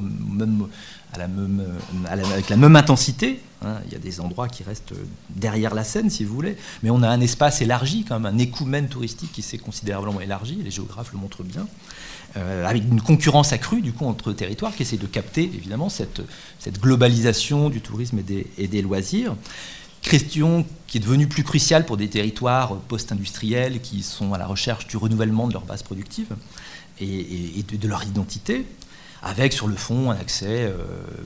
à 1.14 1.18
la 1.18 1.28
même, 1.28 1.62
avec 2.06 2.50
la 2.50 2.56
même 2.56 2.76
intensité. 2.76 3.40
Hein. 3.62 3.76
Il 3.86 3.92
y 3.92 3.96
a 3.96 3.98
des 3.98 4.20
endroits 4.20 4.48
qui 4.48 4.62
restent 4.62 4.92
derrière 5.30 5.74
la 5.74 5.82
scène, 5.82 6.10
si 6.10 6.24
vous 6.24 6.34
voulez, 6.34 6.58
mais 6.82 6.90
on 6.90 7.02
a 7.02 7.08
un 7.08 7.22
espace 7.22 7.62
élargi, 7.62 8.04
quand 8.06 8.20
même, 8.20 8.34
un 8.34 8.38
écoumène 8.38 8.88
touristique 8.88 9.32
qui 9.32 9.40
s'est 9.40 9.56
considérablement 9.56 10.20
élargi, 10.20 10.58
les 10.62 10.70
géographes 10.70 11.12
le 11.14 11.18
montrent 11.18 11.44
bien, 11.44 11.66
euh, 12.36 12.66
avec 12.66 12.82
une 12.82 13.00
concurrence 13.00 13.54
accrue, 13.54 13.80
du 13.80 13.92
coup, 13.92 14.04
entre 14.04 14.32
territoires 14.34 14.74
qui 14.76 14.82
essaient 14.82 14.98
de 14.98 15.06
capter, 15.06 15.44
évidemment, 15.44 15.88
cette, 15.88 16.20
globalisation 16.82 17.70
du 17.70 17.80
tourisme 17.80 18.18
et 18.58 18.68
des 18.68 18.82
loisirs 18.82 19.36
question 20.08 20.64
qui 20.86 20.98
est 20.98 21.00
devenue 21.00 21.26
plus 21.26 21.42
cruciale 21.42 21.86
pour 21.86 21.96
des 21.96 22.08
territoires 22.08 22.76
post-industriels 22.76 23.80
qui 23.80 24.02
sont 24.02 24.32
à 24.32 24.38
la 24.38 24.46
recherche 24.46 24.86
du 24.86 24.96
renouvellement 24.96 25.48
de 25.48 25.52
leur 25.52 25.64
base 25.64 25.82
productive 25.82 26.28
et, 27.00 27.64
de, 27.66 27.88
leur 27.88 28.04
identité, 28.04 28.64
avec 29.22 29.52
sur 29.52 29.66
le 29.66 29.74
fond 29.74 30.10
un 30.10 30.16
accès 30.16 30.62
euh, 30.62 30.76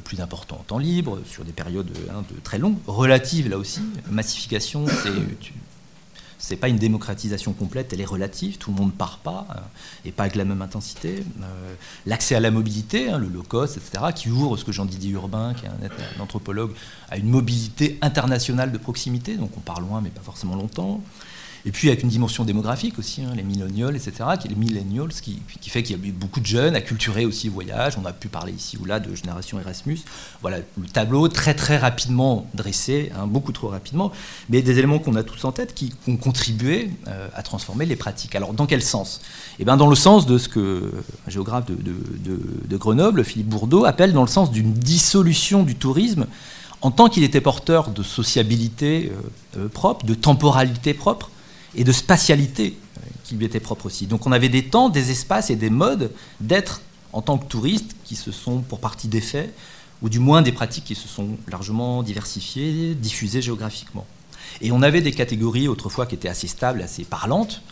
plus 0.04 0.20
important 0.20 0.56
en 0.60 0.62
temps 0.62 0.78
libre, 0.78 1.20
sur 1.26 1.44
des 1.44 1.52
périodes 1.52 1.90
hein, 2.10 2.24
de 2.30 2.40
très 2.40 2.58
longues, 2.58 2.78
relatives 2.86 3.48
là 3.50 3.58
aussi. 3.58 3.80
Massification, 4.10 4.86
c'est 4.86 5.10
c'est 6.38 6.56
pas 6.56 6.68
une 6.68 6.78
démocratisation 6.78 7.52
complète, 7.52 7.92
elle 7.92 8.00
est 8.00 8.06
relative, 8.06 8.58
tout 8.58 8.70
le 8.70 8.76
monde 8.76 8.92
ne 8.92 8.96
part 8.96 9.18
pas, 9.18 9.46
euh, 9.50 9.60
et 10.04 10.12
pas 10.12 10.22
avec 10.22 10.36
la 10.36 10.44
même 10.44 10.62
intensité. 10.62 11.24
Euh, 11.42 11.74
l'accès 12.06 12.36
à 12.36 12.40
la 12.40 12.50
mobilité, 12.50 13.10
hein, 13.10 13.18
le 13.18 13.26
low 13.26 13.42
cost, 13.42 13.76
etc., 13.76 14.04
qui 14.14 14.30
ouvre 14.30 14.56
ce 14.56 14.64
que 14.64 14.72
Jean-Didier 14.72 15.10
Urbain, 15.10 15.54
qui 15.54 15.66
est 15.66 15.68
un, 15.68 16.22
anthropologue, 16.22 16.72
à 17.10 17.18
une 17.18 17.28
mobilité 17.28 17.98
internationale 18.02 18.70
de 18.72 18.78
proximité, 18.78 19.36
donc 19.36 19.50
on 19.56 19.60
part 19.60 19.80
loin 19.80 20.00
mais 20.00 20.10
pas 20.10 20.22
forcément 20.22 20.54
longtemps. 20.54 21.02
Et 21.66 21.72
puis 21.72 21.88
avec 21.88 22.02
une 22.02 22.08
dimension 22.08 22.44
démographique 22.44 22.98
aussi, 22.98 23.22
hein, 23.22 23.32
les 23.34 23.42
millennials, 23.42 23.96
etc., 23.96 24.12
qui, 24.40 24.48
les 24.48 24.54
millennials, 24.54 25.08
qui, 25.08 25.40
qui 25.60 25.70
fait 25.70 25.82
qu'il 25.82 25.98
y 25.98 26.00
a 26.00 26.06
eu 26.06 26.12
beaucoup 26.12 26.40
de 26.40 26.46
jeunes 26.46 26.76
acculturés 26.76 27.24
aussi 27.24 27.48
au 27.48 27.52
voyage. 27.52 27.98
On 28.00 28.06
a 28.06 28.12
pu 28.12 28.28
parler 28.28 28.52
ici 28.52 28.78
ou 28.80 28.84
là 28.84 29.00
de 29.00 29.14
génération 29.14 29.58
Erasmus. 29.58 29.98
Voilà 30.40 30.58
le 30.58 30.86
tableau 30.86 31.28
très 31.28 31.54
très 31.54 31.76
rapidement 31.76 32.46
dressé, 32.54 33.10
hein, 33.16 33.26
beaucoup 33.26 33.52
trop 33.52 33.68
rapidement, 33.68 34.12
mais 34.48 34.62
des 34.62 34.78
éléments 34.78 34.98
qu'on 34.98 35.16
a 35.16 35.22
tous 35.22 35.44
en 35.44 35.52
tête 35.52 35.74
qui 35.74 35.92
ont 36.06 36.16
contribué 36.16 36.90
euh, 37.08 37.28
à 37.34 37.42
transformer 37.42 37.86
les 37.86 37.96
pratiques. 37.96 38.34
Alors 38.34 38.52
dans 38.54 38.66
quel 38.66 38.82
sens? 38.82 39.20
Eh 39.58 39.64
bien 39.64 39.76
dans 39.76 39.88
le 39.88 39.96
sens 39.96 40.26
de 40.26 40.38
ce 40.38 40.48
que 40.48 40.92
un 41.26 41.30
géographe 41.30 41.66
de, 41.66 41.76
de 41.76 42.76
Grenoble, 42.76 43.24
Philippe 43.24 43.48
Bourdeau, 43.48 43.84
appelle 43.84 44.12
dans 44.12 44.22
le 44.22 44.28
sens 44.28 44.50
d'une 44.50 44.72
dissolution 44.72 45.62
du 45.64 45.74
tourisme 45.74 46.26
en 46.80 46.90
tant 46.90 47.08
qu'il 47.08 47.24
était 47.24 47.40
porteur 47.40 47.90
de 47.90 48.02
sociabilité 48.04 49.10
propre, 49.72 50.06
de 50.06 50.14
temporalité 50.14 50.94
propre 50.94 51.30
et 51.78 51.84
de 51.84 51.92
spatialité 51.92 52.76
qui 53.24 53.36
lui 53.36 53.46
était 53.46 53.60
propre 53.60 53.86
aussi. 53.86 54.06
Donc 54.06 54.26
on 54.26 54.32
avait 54.32 54.48
des 54.48 54.64
temps, 54.64 54.88
des 54.88 55.10
espaces 55.10 55.48
et 55.50 55.56
des 55.56 55.70
modes 55.70 56.10
d'être 56.40 56.82
en 57.12 57.22
tant 57.22 57.38
que 57.38 57.46
touriste 57.46 57.94
qui 58.04 58.16
se 58.16 58.32
sont 58.32 58.60
pour 58.60 58.80
partie 58.80 59.08
défaits, 59.08 59.54
ou 60.02 60.08
du 60.08 60.18
moins 60.18 60.42
des 60.42 60.52
pratiques 60.52 60.84
qui 60.84 60.94
se 60.94 61.08
sont 61.08 61.36
largement 61.48 62.02
diversifiées, 62.02 62.94
diffusées 62.94 63.42
géographiquement. 63.42 64.06
Et 64.60 64.72
on 64.72 64.82
avait 64.82 65.00
des 65.00 65.12
catégories 65.12 65.68
autrefois 65.68 66.06
qui 66.06 66.14
étaient 66.14 66.28
assez 66.28 66.48
stables, 66.48 66.82
assez 66.82 67.04
parlantes, 67.04 67.62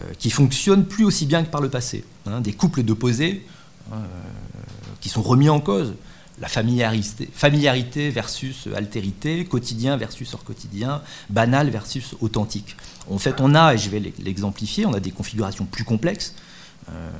euh, 0.00 0.12
qui 0.18 0.30
fonctionnent 0.30 0.84
plus 0.84 1.04
aussi 1.04 1.26
bien 1.26 1.44
que 1.44 1.50
par 1.50 1.60
le 1.60 1.68
passé. 1.68 2.04
Hein, 2.26 2.40
des 2.40 2.52
couples 2.52 2.82
d'opposés 2.82 3.46
euh, 3.92 3.96
qui 5.00 5.08
sont 5.08 5.22
remis 5.22 5.48
en 5.48 5.60
cause. 5.60 5.94
La 6.40 6.48
familiarité, 6.48 7.28
familiarité 7.32 8.10
versus 8.10 8.68
altérité, 8.74 9.44
quotidien 9.44 9.96
versus 9.96 10.34
hors 10.34 10.42
quotidien, 10.42 11.00
banal 11.30 11.70
versus 11.70 12.16
authentique. 12.20 12.76
En 13.10 13.18
fait, 13.18 13.40
on 13.40 13.54
a, 13.54 13.74
et 13.74 13.78
je 13.78 13.90
vais 13.90 14.00
l'exemplifier, 14.18 14.86
on 14.86 14.94
a 14.94 15.00
des 15.00 15.10
configurations 15.10 15.66
plus 15.66 15.84
complexes, 15.84 16.34
euh, 16.88 17.10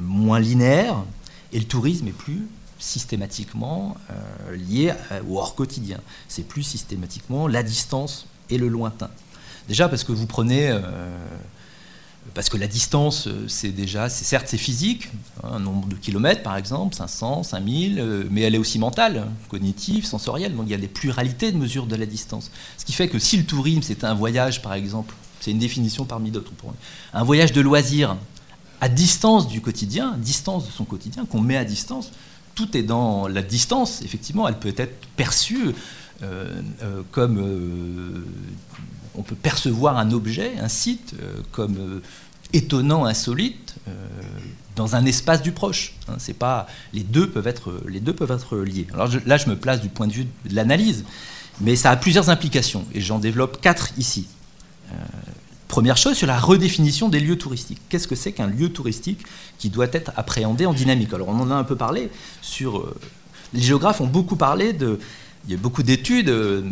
moins 0.00 0.40
linéaires, 0.40 1.02
et 1.52 1.58
le 1.58 1.64
tourisme 1.66 2.08
est 2.08 2.12
plus 2.12 2.42
systématiquement 2.78 3.96
lié 4.52 4.92
au 5.28 5.38
hors 5.38 5.54
quotidien. 5.54 6.00
C'est 6.28 6.46
plus 6.46 6.64
systématiquement 6.64 7.48
la 7.48 7.62
distance 7.62 8.26
et 8.50 8.58
le 8.58 8.68
lointain. 8.68 9.08
Déjà 9.68 9.88
parce 9.88 10.04
que 10.04 10.12
vous 10.12 10.26
prenez, 10.26 10.68
euh, 10.68 10.80
parce 12.32 12.48
que 12.48 12.56
la 12.56 12.66
distance, 12.66 13.26
euh, 13.26 13.46
c'est 13.48 13.70
déjà, 13.70 14.08
c'est 14.08 14.24
certes 14.24 14.46
c'est 14.48 14.58
physique, 14.58 15.08
hein, 15.42 15.50
un 15.54 15.60
nombre 15.60 15.88
de 15.88 15.94
kilomètres 15.94 16.42
par 16.42 16.56
exemple, 16.56 16.94
500, 16.94 17.42
5000, 17.42 17.98
euh, 17.98 18.24
mais 18.30 18.42
elle 18.42 18.54
est 18.54 18.58
aussi 18.58 18.78
mentale, 18.78 19.26
cognitive, 19.48 20.06
sensorielle. 20.06 20.54
Donc 20.54 20.66
il 20.66 20.70
y 20.70 20.74
a 20.74 20.78
des 20.78 20.88
pluralités 20.88 21.52
de 21.52 21.56
mesures 21.56 21.86
de 21.86 21.96
la 21.96 22.06
distance. 22.06 22.50
Ce 22.78 22.84
qui 22.84 22.92
fait 22.92 23.08
que 23.08 23.18
si 23.18 23.36
le 23.36 23.44
tourisme 23.44 23.82
c'est 23.82 24.04
un 24.04 24.14
voyage 24.14 24.62
par 24.62 24.74
exemple, 24.74 25.14
c'est 25.40 25.50
une 25.50 25.58
définition 25.58 26.04
parmi 26.04 26.30
d'autres, 26.30 26.52
un 27.12 27.22
voyage 27.22 27.52
de 27.52 27.60
loisir 27.60 28.16
à 28.80 28.88
distance 28.88 29.46
du 29.46 29.60
quotidien, 29.60 30.16
distance 30.18 30.66
de 30.66 30.72
son 30.72 30.84
quotidien, 30.84 31.26
qu'on 31.26 31.40
met 31.40 31.56
à 31.56 31.64
distance, 31.64 32.10
tout 32.54 32.76
est 32.76 32.82
dans 32.82 33.28
la 33.28 33.42
distance, 33.42 34.02
effectivement, 34.02 34.48
elle 34.48 34.58
peut 34.58 34.74
être 34.76 34.96
perçue 35.16 35.74
euh, 36.22 36.62
comme 37.10 38.24
on 39.14 39.22
peut 39.22 39.34
percevoir 39.34 39.98
un 39.98 40.10
objet, 40.12 40.52
un 40.60 40.68
site, 40.68 41.14
comme 41.52 42.00
étonnant, 42.52 43.04
insolite, 43.04 43.74
dans 44.76 44.96
un 44.96 45.04
espace 45.06 45.42
du 45.42 45.52
proche. 45.52 45.94
Hein, 46.08 46.16
c'est 46.18 46.36
pas 46.36 46.66
les 46.92 47.02
deux 47.02 47.28
peuvent 47.28 47.46
être 47.46 48.58
liés. 48.58 48.86
Alors 48.92 49.08
là, 49.26 49.36
je 49.36 49.48
me 49.48 49.56
place 49.56 49.80
du 49.80 49.88
point 49.88 50.06
de 50.06 50.12
vue 50.12 50.26
de 50.44 50.54
l'analyse, 50.54 51.04
mais 51.60 51.76
ça 51.76 51.90
a 51.90 51.96
plusieurs 51.96 52.30
implications 52.30 52.84
et 52.92 53.00
j'en 53.00 53.18
développe 53.18 53.60
quatre 53.60 53.90
ici. 53.98 54.26
première 55.68 55.96
chose 55.96 56.16
sur 56.16 56.26
la 56.26 56.38
redéfinition 56.38 57.08
des 57.08 57.20
lieux 57.20 57.38
touristiques. 57.38 57.80
Qu'est-ce 57.88 58.08
que 58.08 58.16
c'est 58.16 58.32
qu'un 58.32 58.46
lieu 58.46 58.68
touristique 58.70 59.24
qui 59.58 59.70
doit 59.70 59.88
être 59.92 60.12
appréhendé 60.16 60.66
en 60.66 60.74
dynamique? 60.74 61.12
Alors 61.12 61.28
on 61.28 61.38
en 61.40 61.50
a 61.50 61.54
un 61.54 61.64
peu 61.64 61.76
parlé 61.76 62.10
sur 62.42 62.92
les 63.54 63.62
géographes 63.62 64.00
ont 64.00 64.06
beaucoup 64.06 64.36
parlé 64.36 64.72
de 64.72 64.98
il 65.46 65.52
y 65.52 65.54
a 65.54 65.58
beaucoup 65.58 65.82
d'études 65.82 66.30
euh, 66.30 66.62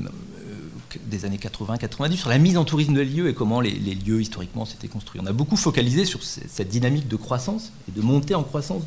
des 1.05 1.25
années 1.25 1.39
80-90 1.39 2.17
sur 2.17 2.29
la 2.29 2.39
mise 2.39 2.57
en 2.57 2.65
tourisme 2.65 2.95
de 2.95 3.01
lieux 3.01 3.29
et 3.29 3.35
comment 3.35 3.61
les, 3.61 3.73
lieux 3.73 4.21
historiquement 4.21 4.65
s'étaient 4.65 4.89
construits. 4.89 5.21
On 5.23 5.27
a 5.27 5.33
beaucoup 5.33 5.57
focalisé 5.57 6.05
sur 6.05 6.23
cette 6.23 6.69
dynamique 6.69 7.09
de 7.09 7.17
croissance 7.17 7.73
et 7.89 7.93
de 7.93 8.01
montée 8.05 8.35
en 8.35 8.43
croissance 8.43 8.83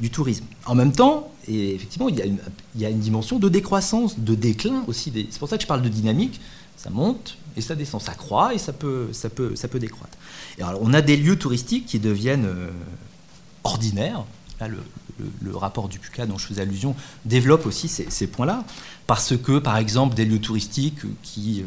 du, 0.00 0.10
tourisme. 0.10 0.44
En 0.66 0.74
même 0.74 0.92
temps, 0.92 1.32
et 1.48 1.74
effectivement, 1.74 2.08
il 2.08 2.16
y, 2.16 2.84
a 2.84 2.88
une, 2.88 3.00
dimension 3.00 3.38
de 3.38 3.48
décroissance, 3.48 4.18
de 4.18 4.34
déclin 4.34 4.84
aussi. 4.86 5.12
C'est 5.30 5.38
pour 5.38 5.48
ça 5.48 5.56
que 5.56 5.62
je 5.62 5.68
parle 5.68 5.82
de 5.82 5.88
dynamique. 5.88 6.40
Ça 6.76 6.90
monte 6.90 7.38
et 7.56 7.60
ça 7.60 7.74
descend, 7.74 8.02
ça 8.02 8.14
croît 8.14 8.52
et 8.52 8.58
ça 8.58 8.72
peut, 8.72 9.08
ça 9.12 9.30
peut, 9.30 9.54
ça 9.56 9.68
peut 9.68 9.78
décroître. 9.78 10.18
On 10.80 10.92
a 10.92 11.02
des 11.02 11.16
lieux 11.16 11.38
touristiques 11.38 11.86
qui 11.86 11.98
deviennent 11.98 12.46
euh, 12.46 12.70
ordinaires. 13.62 14.24
Là, 14.60 14.68
le, 14.68 14.78
le, 15.18 15.56
rapport 15.56 15.88
du 15.88 15.98
PUCA 15.98 16.26
dont 16.26 16.38
je 16.38 16.46
faisais 16.46 16.62
allusion 16.62 16.94
développe 17.24 17.66
aussi 17.66 17.88
ces, 17.88 18.26
points-là, 18.26 18.64
parce 19.06 19.36
que, 19.36 19.58
par 19.58 19.76
exemple, 19.76 20.14
des 20.14 20.24
lieux 20.24 20.40
touristiques 20.40 21.00
qui 21.22 21.64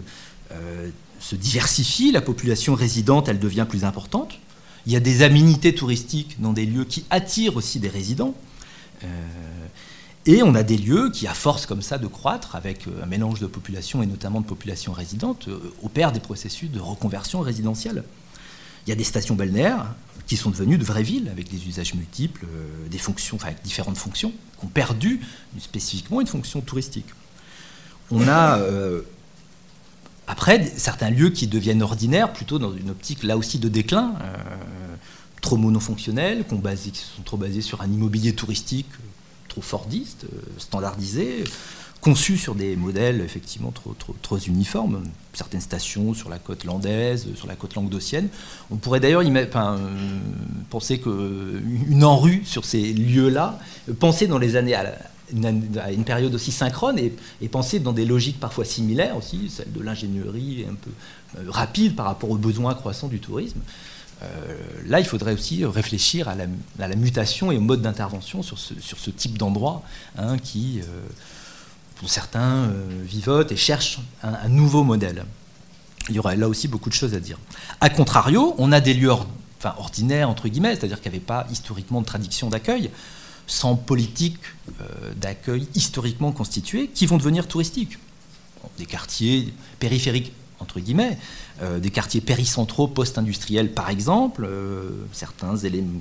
euh, 0.51 0.89
se 1.19 1.35
diversifient, 1.35 2.11
la 2.11 2.21
population 2.21 2.75
résidente, 2.75 3.27
elle 3.27 3.39
devient 3.39 3.65
plus 3.67 3.83
importante. 3.83 4.39
Il 4.85 4.93
y 4.93 4.95
a 4.95 4.99
des 4.99 5.21
aménités 5.21 5.73
touristiques 5.75 6.39
dans 6.39 6.53
des 6.53 6.65
lieux 6.65 6.85
qui 6.85 7.05
attirent 7.09 7.57
aussi 7.57 7.79
des 7.79 7.89
résidents. 7.89 8.35
Euh, 9.03 9.07
et 10.25 10.43
on 10.43 10.55
a 10.55 10.63
des 10.63 10.77
lieux 10.77 11.09
qui, 11.09 11.27
à 11.27 11.33
force 11.33 11.65
comme 11.65 11.81
ça 11.81 11.97
de 11.97 12.07
croître, 12.07 12.55
avec 12.55 12.87
euh, 12.87 13.03
un 13.03 13.05
mélange 13.05 13.39
de 13.39 13.47
population 13.47 14.03
et 14.03 14.05
notamment 14.05 14.41
de 14.41 14.45
population 14.45 14.93
résidente, 14.93 15.49
opèrent 15.83 16.11
des 16.11 16.19
processus 16.19 16.69
de 16.69 16.79
reconversion 16.79 17.41
résidentielle. 17.41 18.03
Il 18.87 18.91
y 18.91 18.93
a 18.93 18.95
des 18.95 19.03
stations 19.03 19.35
balnéaires 19.35 19.93
qui 20.27 20.37
sont 20.37 20.49
devenues 20.49 20.77
de 20.77 20.83
vraies 20.85 21.03
villes 21.03 21.27
avec 21.29 21.49
des 21.49 21.67
usages 21.67 21.93
multiples, 21.93 22.45
euh, 22.45 22.87
des 22.89 22.97
fonctions, 22.97 23.35
enfin 23.35 23.47
avec 23.47 23.61
différentes 23.61 23.97
fonctions, 23.97 24.31
qui 24.57 24.65
ont 24.65 24.69
perdu 24.69 25.19
spécifiquement 25.59 26.21
une 26.21 26.27
fonction 26.27 26.61
touristique. 26.61 27.07
On 28.11 28.29
a 28.29 28.59
euh, 28.59 29.01
après 30.25 30.65
certains 30.77 31.09
lieux 31.09 31.31
qui 31.31 31.47
deviennent 31.47 31.81
ordinaires, 31.81 32.31
plutôt 32.31 32.59
dans 32.59 32.73
une 32.73 32.89
optique 32.89 33.23
là 33.23 33.37
aussi 33.37 33.59
de 33.59 33.67
déclin, 33.67 34.15
euh, 34.21 34.35
trop 35.41 35.57
monofonctionnels, 35.57 36.45
qui, 36.45 36.91
qui 36.91 36.99
sont 36.99 37.23
trop 37.23 37.37
basés 37.37 37.61
sur 37.61 37.81
un 37.81 37.91
immobilier 37.91 38.33
touristique 38.33 38.89
trop 39.49 39.61
fordiste, 39.61 40.25
standardisé, 40.57 41.43
conçu 42.01 42.37
sur 42.37 42.55
des 42.55 42.75
modèles 42.75 43.21
effectivement 43.21 43.71
trop, 43.71 43.93
trop, 43.97 44.15
trop, 44.21 44.37
uniformes, 44.37 45.03
certaines 45.33 45.61
stations 45.61 46.13
sur 46.13 46.29
la 46.29 46.37
côte 46.39 46.63
landaise, 46.63 47.27
sur 47.35 47.47
la 47.47 47.55
côte 47.55 47.75
languedocienne. 47.75 48.29
On 48.71 48.75
pourrait 48.75 48.99
d'ailleurs 48.99 49.23
euh, 49.23 49.77
penser 50.69 50.99
qu'une 50.99 52.03
enrue 52.03 52.43
sur 52.45 52.65
ces 52.65 52.93
lieux-là, 52.93 53.59
penser 53.99 54.27
dans 54.27 54.37
les 54.37 54.55
années 54.55 54.75
à, 54.75 54.93
une, 55.33 56.03
période 56.05 56.33
aussi 56.33 56.51
synchrone 56.51 56.97
et, 56.99 57.47
penser 57.49 57.79
dans 57.79 57.93
des 57.93 58.05
logiques 58.05 58.39
parfois 58.39 58.65
similaires 58.65 59.17
aussi, 59.17 59.49
celle 59.49 59.71
de 59.71 59.81
l'ingénierie 59.81 60.65
un 60.69 60.75
peu 60.75 60.91
euh, 61.39 61.49
rapide 61.49 61.95
par 61.95 62.05
rapport 62.05 62.29
aux 62.29 62.37
besoins 62.37 62.73
croissants 62.73 63.07
du 63.07 63.19
tourisme. 63.19 63.59
Euh, 64.23 64.27
là, 64.87 64.99
il 64.99 65.05
faudrait 65.05 65.33
aussi 65.33 65.63
réfléchir 65.65 66.27
à 66.27 66.35
la, 66.35 66.95
mutation 66.95 67.51
et 67.51 67.57
au 67.57 67.61
mode 67.61 67.81
d'intervention 67.81 68.41
sur 68.41 68.57
ce, 68.57 68.73
sur 68.79 68.97
ce 68.97 69.11
type 69.11 69.37
d'endroit 69.37 69.83
hein, 70.17 70.37
qui 70.39 70.81
pour 71.99 72.09
certains, 72.09 72.69
euh, 72.69 73.03
vivotent 73.03 73.51
et 73.51 73.57
cherchent 73.57 73.99
un, 74.23 74.49
nouveau 74.49 74.83
modèle. 74.83 75.25
Il 76.09 76.15
y 76.15 76.19
aurait 76.19 76.37
là 76.37 76.47
aussi 76.47 76.67
beaucoup 76.67 76.89
de 76.89 76.93
choses 76.93 77.13
à 77.13 77.19
dire. 77.19 77.37
A 77.81 77.89
contrario, 77.89 78.55
on 78.57 78.71
a 78.71 78.79
des 78.79 78.93
lieux 78.93 79.11
ordinaires, 79.63 80.29
entre 80.29 80.47
guillemets, 80.47 80.75
c'est-à-dire 80.75 81.01
qu'il 81.01 81.11
n'y 81.11 81.17
avait 81.17 81.25
pas 81.25 81.47
historiquement 81.51 82.01
de 82.01 82.05
tradition 82.05 82.49
d'accueil, 82.49 82.91
sans 83.47 83.75
politique 83.75 84.39
euh, 84.81 85.13
d'accueil 85.15 85.67
historiquement 85.75 86.31
constituée, 86.31 86.87
qui 86.87 87.05
vont 87.05 87.17
devenir 87.17 87.47
touristiques. 87.47 87.97
Des 88.77 88.85
quartiers 88.85 89.53
périphériques 89.79 90.33
entre 90.59 90.79
guillemets, 90.79 91.17
euh, 91.63 91.79
des 91.79 91.89
quartiers 91.89 92.21
péricentraux 92.21 92.87
post-industriels 92.87 93.71
par 93.71 93.89
exemple, 93.89 94.45
euh, 94.47 94.91
certains 95.11 95.57
éléments 95.57 95.99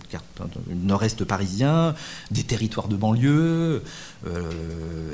nord-est 0.69 1.25
parisien, 1.25 1.95
des 2.31 2.43
territoires 2.43 2.89
de 2.89 2.97
banlieue, 2.97 3.83
euh, 4.27 4.51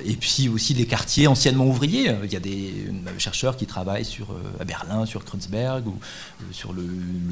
et 0.04 0.16
puis 0.16 0.48
aussi 0.48 0.74
des 0.74 0.86
quartiers 0.86 1.28
anciennement 1.28 1.66
ouvriers. 1.66 2.16
Il 2.24 2.32
y 2.32 2.36
a 2.36 2.40
des 2.40 2.72
chercheurs 3.18 3.56
qui 3.56 3.66
travaillent 3.66 4.04
sur, 4.04 4.34
à 4.58 4.64
Berlin, 4.64 5.06
sur 5.06 5.24
Kreuzberg, 5.24 5.86
ou 5.86 5.94
sur 6.50 6.72
le, 6.72 6.82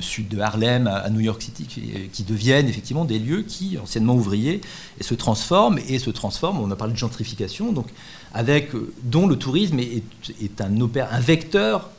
sud 0.01 0.29
de 0.29 0.38
Harlem, 0.38 0.87
à, 0.87 1.11
New 1.11 1.20
York 1.20 1.42
City, 1.42 1.64
qui, 2.12 2.23
deviennent 2.23 2.68
effectivement 2.68 3.05
des 3.05 3.18
lieux 3.18 3.42
qui, 3.42 3.77
anciennement 3.79 4.14
ouvriers, 4.14 4.61
et 5.01 5.03
se 5.03 5.14
transforment, 5.14 5.81
et 5.88 5.99
se 5.99 6.11
transforment, 6.11 6.61
on 6.61 6.70
a 6.70 6.77
parlé 6.77 6.92
de 6.92 6.99
gentrification, 6.99 7.73
donc 7.73 7.88
avec, 8.33 8.70
dont 9.03 9.27
le 9.27 9.35
tourisme 9.37 9.81
est, 9.81 10.05
est 10.40 10.61
un, 10.61 10.70
un 10.70 11.20
vecteur 11.20 11.90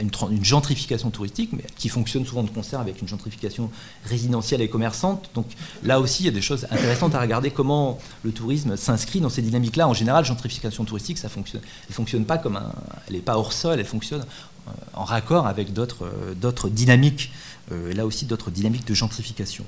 une, 0.00 0.44
gentrification 0.44 1.10
touristique, 1.10 1.50
mais 1.52 1.64
qui 1.76 1.88
fonctionne 1.88 2.24
souvent 2.24 2.42
de 2.42 2.50
concert 2.50 2.80
avec 2.80 3.00
une 3.00 3.08
gentrification 3.08 3.70
résidentielle 4.04 4.60
et 4.60 4.68
commerçante. 4.68 5.30
Donc 5.34 5.46
là 5.82 6.00
aussi, 6.00 6.22
il 6.22 6.26
y 6.26 6.28
a 6.28 6.32
des 6.32 6.42
choses 6.42 6.66
intéressantes 6.70 7.14
à 7.14 7.20
regarder 7.20 7.50
comment 7.50 7.98
le 8.22 8.32
tourisme 8.32 8.76
s'inscrit 8.76 9.20
dans 9.20 9.28
ces 9.28 9.42
dynamiques-là. 9.42 9.88
En 9.88 9.94
général, 9.94 10.24
gentrification 10.24 10.84
touristique, 10.84 11.18
ça 11.18 11.28
fonctionne. 11.28 11.62
Elle 11.88 11.94
fonctionne 11.94 12.24
pas 12.24 12.38
comme 12.38 12.56
un, 12.56 12.72
elle 13.08 13.14
n'est 13.14 13.20
pas 13.20 13.36
hors 13.36 13.52
sol, 13.52 13.78
elle 13.78 13.86
fonctionne 13.86 14.24
euh, 14.68 14.70
en 14.94 15.04
raccord 15.04 15.46
avec 15.46 15.72
d'autres 15.72 16.06
euh, 16.06 16.70
dynamiques. 16.70 17.32
Euh, 17.72 17.92
là 17.94 18.06
aussi, 18.06 18.26
d'autres 18.26 18.50
dynamiques 18.50 18.86
de 18.86 18.94
gentrification. 18.94 19.64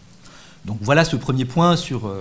Donc 0.65 0.79
voilà 0.81 1.05
ce 1.05 1.17
premier 1.17 1.45
point 1.45 1.77
sur, 1.77 2.13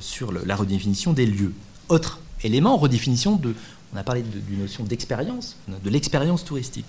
sur 0.00 0.32
la 0.32 0.56
redéfinition 0.56 1.12
des 1.12 1.26
lieux. 1.26 1.52
Autre 1.90 2.18
élément, 2.42 2.78
redéfinition 2.78 3.36
de, 3.36 3.54
on 3.94 3.98
a 3.98 4.02
parlé 4.02 4.22
d'une 4.22 4.60
notion 4.60 4.84
d'expérience, 4.84 5.56
de 5.68 5.90
l'expérience 5.90 6.44
touristique. 6.44 6.86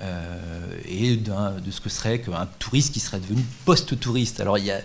Euh, 0.00 0.76
et 0.86 1.16
de 1.16 1.70
ce 1.70 1.80
que 1.80 1.88
serait 1.88 2.20
qu'un 2.20 2.46
touriste 2.58 2.92
qui 2.92 3.00
serait 3.00 3.18
devenu 3.18 3.42
post-touriste. 3.64 4.40
Alors 4.40 4.58
il 4.58 4.66
y 4.66 4.70
a 4.70 4.80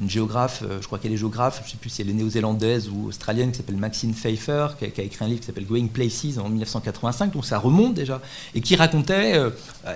une 0.00 0.08
géographe, 0.08 0.62
je 0.80 0.86
crois 0.86 0.98
qu'elle 0.98 1.12
est 1.12 1.18
géographe, 1.18 1.60
je 1.62 1.66
ne 1.66 1.70
sais 1.72 1.76
plus 1.76 1.90
si 1.90 2.02
elle 2.02 2.10
est 2.10 2.14
néo-zélandaise 2.14 2.88
ou 2.88 3.08
australienne, 3.08 3.50
qui 3.50 3.58
s'appelle 3.58 3.76
Maxine 3.76 4.14
Pfeiffer, 4.14 4.68
qui 4.78 4.84
a, 4.84 5.04
écrit 5.04 5.24
un 5.24 5.28
livre 5.28 5.40
qui 5.40 5.46
s'appelle 5.46 5.66
Going 5.66 5.88
Places 5.88 6.38
en 6.38 6.48
1985, 6.48 7.32
donc 7.32 7.44
ça 7.44 7.58
remonte 7.58 7.94
déjà, 7.94 8.20
et 8.54 8.62
qui 8.62 8.76
racontait, 8.76 9.38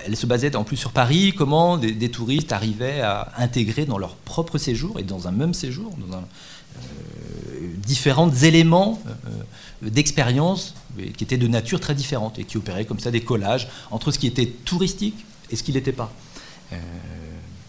elle 0.05 0.15
se 0.15 0.27
basait 0.27 0.55
en 0.55 0.63
plus 0.63 0.77
sur 0.77 0.91
Paris, 0.91 1.33
comment 1.35 1.77
des, 1.77 2.11
touristes 2.11 2.51
arrivaient 2.51 3.01
à 3.01 3.31
intégrer 3.37 3.85
dans 3.85 3.97
leur 3.97 4.15
propre 4.15 4.59
séjour, 4.59 4.99
et 4.99 5.03
dans 5.03 5.27
un 5.27 5.31
même 5.31 5.55
séjour, 5.55 5.91
dans 5.97 6.17
un, 6.17 6.23
différents 7.87 8.29
éléments 8.29 9.01
d'expérience 9.81 10.75
qui 11.17 11.23
étaient 11.23 11.37
de 11.37 11.47
nature 11.47 11.79
très 11.79 11.95
différente 11.95 12.39
et 12.39 12.43
qui 12.43 12.57
opéraient 12.57 12.85
comme 12.85 12.99
ça 12.99 13.11
des 13.11 13.21
collages 13.21 13.67
entre 13.91 14.11
ce 14.11 14.19
qui 14.19 14.27
était 14.27 14.47
touristique 14.47 15.25
et 15.51 15.55
ce 15.55 15.63
qui 15.63 15.73
n'était 15.73 15.91
pas. 15.91 16.11
Euh, 16.73 16.77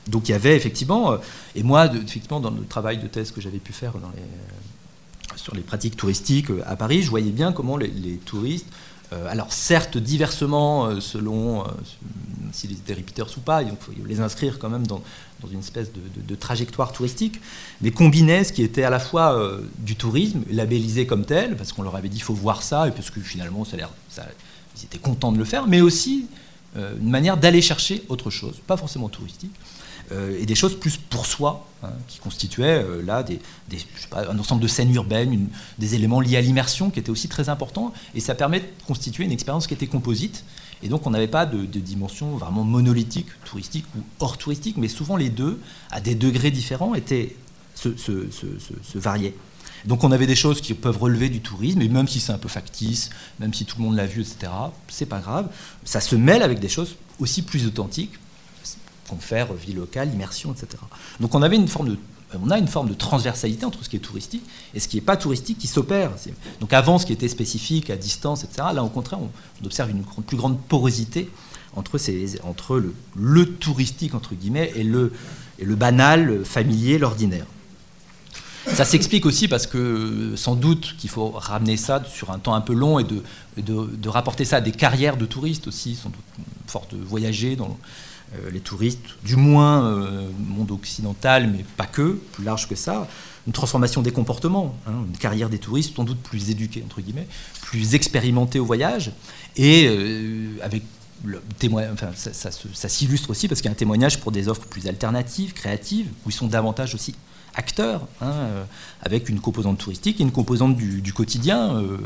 donc 0.08 0.28
il 0.28 0.32
y 0.32 0.34
avait 0.34 0.56
effectivement, 0.56 1.12
euh, 1.12 1.18
et 1.54 1.62
moi, 1.62 1.86
effectivement, 1.86 2.40
dans 2.40 2.50
le 2.50 2.64
travail 2.64 2.98
de 2.98 3.06
thèse 3.06 3.30
que 3.32 3.40
j'avais 3.40 3.58
pu 3.58 3.72
faire 3.72 3.96
euh, 3.96 4.00
sur 5.36 5.54
les 5.54 5.62
pratiques 5.62 5.96
touristiques 5.96 6.48
à 6.64 6.76
Paris, 6.76 7.02
je 7.02 7.10
voyais 7.10 7.30
bien 7.30 7.52
comment 7.52 7.76
les, 7.76 7.90
touristes, 8.24 8.68
alors 9.28 9.52
certes 9.52 9.98
diversement 9.98 11.00
selon 11.00 11.64
s'ils 12.52 12.72
étaient 12.72 12.94
repeaters 12.94 13.28
ou 13.36 13.40
pas, 13.40 13.62
il 13.62 13.70
faut 13.78 13.92
les 14.04 14.20
inscrire 14.20 14.58
quand 14.58 14.68
même 14.68 14.84
dans, 14.84 15.00
dans 15.42 15.48
une 15.48 15.58
espèce 15.58 15.90
de, 15.92 16.34
trajectoire 16.34 16.92
touristique, 16.92 17.40
mais 17.82 17.90
combinaient 17.90 18.44
ce 18.44 18.52
qui 18.52 18.62
était 18.62 18.84
à 18.84 18.90
la 18.90 18.98
fois 18.98 19.38
du 19.78 19.94
tourisme, 19.94 20.42
labellisé 20.50 21.06
comme 21.06 21.24
tel, 21.24 21.56
parce 21.56 21.72
qu'on 21.72 21.82
leur 21.82 21.94
avait 21.94 22.08
dit 22.08 22.16
il 22.16 22.22
faut 22.22 22.34
voir 22.34 22.62
ça, 22.62 22.88
et 22.88 22.90
parce 22.90 23.10
que 23.10 23.20
finalement 23.20 23.64
ça, 23.64 23.76
ça, 24.08 24.26
ils 24.76 24.84
étaient 24.84 24.98
contents 24.98 25.32
de 25.32 25.38
le 25.38 25.44
faire, 25.44 25.66
mais 25.66 25.80
aussi 25.80 26.26
euh, 26.76 26.94
une 27.00 27.10
manière 27.10 27.36
d'aller 27.36 27.62
chercher 27.62 28.02
autre 28.08 28.30
chose, 28.30 28.56
pas 28.66 28.76
forcément 28.76 29.08
touristique, 29.08 29.54
euh, 30.12 30.38
et 30.38 30.46
des 30.46 30.54
choses 30.54 30.78
plus 30.78 30.96
pour 30.96 31.24
soi, 31.24 31.66
hein, 31.82 31.90
qui 32.06 32.18
constituaient 32.18 32.82
euh, 32.84 33.02
là 33.02 33.22
des, 33.22 33.40
un 34.12 34.38
ensemble 34.38 34.62
de 34.62 34.68
scènes 34.68 34.94
urbaines, 34.94 35.48
des 35.78 35.94
éléments 35.94 36.20
liés 36.20 36.36
à 36.36 36.40
l'immersion 36.40 36.90
qui 36.90 37.00
étaient 37.00 37.10
aussi 37.10 37.28
très 37.28 37.48
importants, 37.48 37.94
et 38.14 38.20
ça 38.20 38.34
permet 38.34 38.60
de 38.60 38.66
constituer 38.86 39.24
une 39.24 39.32
expérience 39.32 39.66
qui 39.66 39.74
était 39.74 39.86
composite. 39.86 40.44
Et 40.82 40.88
donc 40.88 41.06
on 41.06 41.10
n'avait 41.10 41.28
pas 41.28 41.46
de, 41.46 41.64
dimension 41.64 42.36
vraiment 42.36 42.64
monolithique, 42.64 43.28
touristique 43.44 43.86
ou 43.96 44.00
hors 44.20 44.38
touristique, 44.38 44.76
mais 44.76 44.88
souvent 44.88 45.16
les 45.16 45.30
deux, 45.30 45.60
à 45.90 46.00
des 46.00 46.14
degrés 46.14 46.50
différents, 46.50 46.94
étaient, 46.94 47.34
se, 47.74 48.98
variaient. 48.98 49.34
Donc 49.84 50.04
on 50.04 50.12
avait 50.12 50.26
des 50.26 50.34
choses 50.34 50.60
qui 50.60 50.74
peuvent 50.74 50.98
relever 50.98 51.28
du 51.28 51.40
tourisme, 51.40 51.80
et 51.80 51.88
même 51.88 52.08
si 52.08 52.20
c'est 52.20 52.32
un 52.32 52.38
peu 52.38 52.48
factice, 52.48 53.10
même 53.40 53.54
si 53.54 53.64
tout 53.64 53.78
le 53.78 53.84
monde 53.84 53.96
l'a 53.96 54.06
vu, 54.06 54.20
etc., 54.20 54.52
c'est 54.88 55.06
pas 55.06 55.20
grave. 55.20 55.48
Ça 55.84 56.00
se 56.00 56.16
mêle 56.16 56.42
avec 56.42 56.58
des 56.58 56.68
choses 56.68 56.96
aussi 57.18 57.42
plus 57.42 57.66
authentiques, 57.66 58.12
confère, 59.08 59.52
vie 59.54 59.72
locale, 59.72 60.12
immersion, 60.12 60.52
etc. 60.52 60.82
Donc 61.20 61.34
on 61.34 61.42
avait 61.42 61.56
une 61.56 61.68
forme 61.68 61.90
de 61.90 61.98
on 62.34 62.50
a 62.50 62.58
une 62.58 62.66
forme 62.66 62.88
de 62.88 62.94
transversalité 62.94 63.64
entre 63.64 63.84
ce 63.84 63.88
qui 63.88 63.96
est 63.96 64.00
touristique 64.00 64.42
et 64.74 64.80
ce 64.80 64.88
qui 64.88 64.96
n'est 64.96 65.02
pas 65.02 65.16
touristique 65.16 65.58
qui 65.58 65.66
s'opère. 65.66 66.12
Donc 66.60 66.72
avant, 66.72 66.98
ce 66.98 67.06
qui 67.06 67.12
était 67.12 67.28
spécifique, 67.28 67.90
à 67.90 67.96
distance, 67.96 68.44
etc., 68.44 68.68
là 68.74 68.82
au 68.82 68.88
contraire, 68.88 69.20
on, 69.20 69.30
observe 69.64 69.90
une 69.90 70.02
plus 70.02 70.36
grande 70.36 70.60
porosité 70.60 71.30
entre, 71.76 72.82
le, 73.14 73.46
touristique, 73.46 74.14
entre 74.14 74.34
guillemets, 74.34 74.72
et 74.74 74.82
le, 74.82 75.12
banal, 75.58 76.44
familier, 76.44 76.98
l'ordinaire. 76.98 77.46
Ça 78.72 78.84
s'explique 78.84 79.26
aussi 79.26 79.46
parce 79.46 79.68
que 79.68 80.32
sans 80.34 80.56
doute 80.56 80.96
qu'il 80.98 81.08
faut 81.08 81.30
ramener 81.30 81.76
ça 81.76 82.02
sur 82.04 82.32
un 82.32 82.40
temps 82.40 82.54
un 82.54 82.60
peu 82.60 82.74
long 82.74 82.98
et 82.98 83.04
de, 83.04 84.08
rapporter 84.08 84.44
ça 84.44 84.56
à 84.56 84.60
des 84.60 84.72
carrières 84.72 85.16
de 85.16 85.26
touristes 85.26 85.68
aussi, 85.68 85.94
sans 85.94 86.08
doute 86.08 86.24
fortes 86.66 86.94
voyager 86.94 87.54
dans 87.54 87.66
euh, 87.68 87.72
les 88.50 88.60
touristes, 88.60 89.00
du 89.24 89.36
moins 89.36 89.86
euh, 89.86 90.28
monde 90.38 90.70
occidental, 90.70 91.48
mais 91.48 91.64
pas 91.76 91.86
que, 91.86 92.18
plus 92.32 92.44
large 92.44 92.68
que 92.68 92.74
ça. 92.74 93.08
Une 93.46 93.52
transformation 93.52 94.02
des 94.02 94.10
comportements, 94.10 94.74
hein, 94.86 95.04
une 95.08 95.16
carrière 95.16 95.48
des 95.48 95.58
touristes 95.58 95.94
sans 95.94 96.04
doute 96.04 96.18
plus 96.18 96.50
éduquée, 96.50 96.82
entre 96.84 97.00
guillemets, 97.00 97.28
plus 97.62 97.94
expérimentée 97.94 98.58
au 98.58 98.64
voyage, 98.64 99.12
et 99.56 99.86
euh, 99.88 100.58
avec 100.62 100.82
le 101.24 101.40
témoin, 101.58 101.84
enfin, 101.92 102.10
ça, 102.14 102.88
s'illustre 102.88 103.30
aussi 103.30 103.48
parce 103.48 103.60
qu'il 103.60 103.68
y 103.68 103.70
a 103.70 103.72
un 103.72 103.76
témoignage 103.76 104.20
pour 104.20 104.32
des 104.32 104.48
offres 104.48 104.66
plus 104.66 104.86
alternatives, 104.86 105.52
créatives, 105.54 106.08
où 106.24 106.30
ils 106.30 106.32
sont 106.32 106.46
davantage 106.46 106.94
aussi 106.94 107.14
acteurs, 107.56 108.06
hein, 108.20 108.30
euh, 108.30 108.64
avec 109.02 109.28
une 109.28 109.40
composante 109.40 109.78
touristique 109.78 110.20
et 110.20 110.22
une 110.22 110.30
composante 110.30 110.76
du, 110.76 111.12
quotidien, 111.12 111.76
euh, 111.76 111.96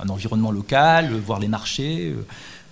un 0.00 0.08
environnement 0.08 0.50
local, 0.50 1.14
voir 1.14 1.38
les 1.38 1.48
marchés. 1.48 2.14
Euh. 2.16 2.24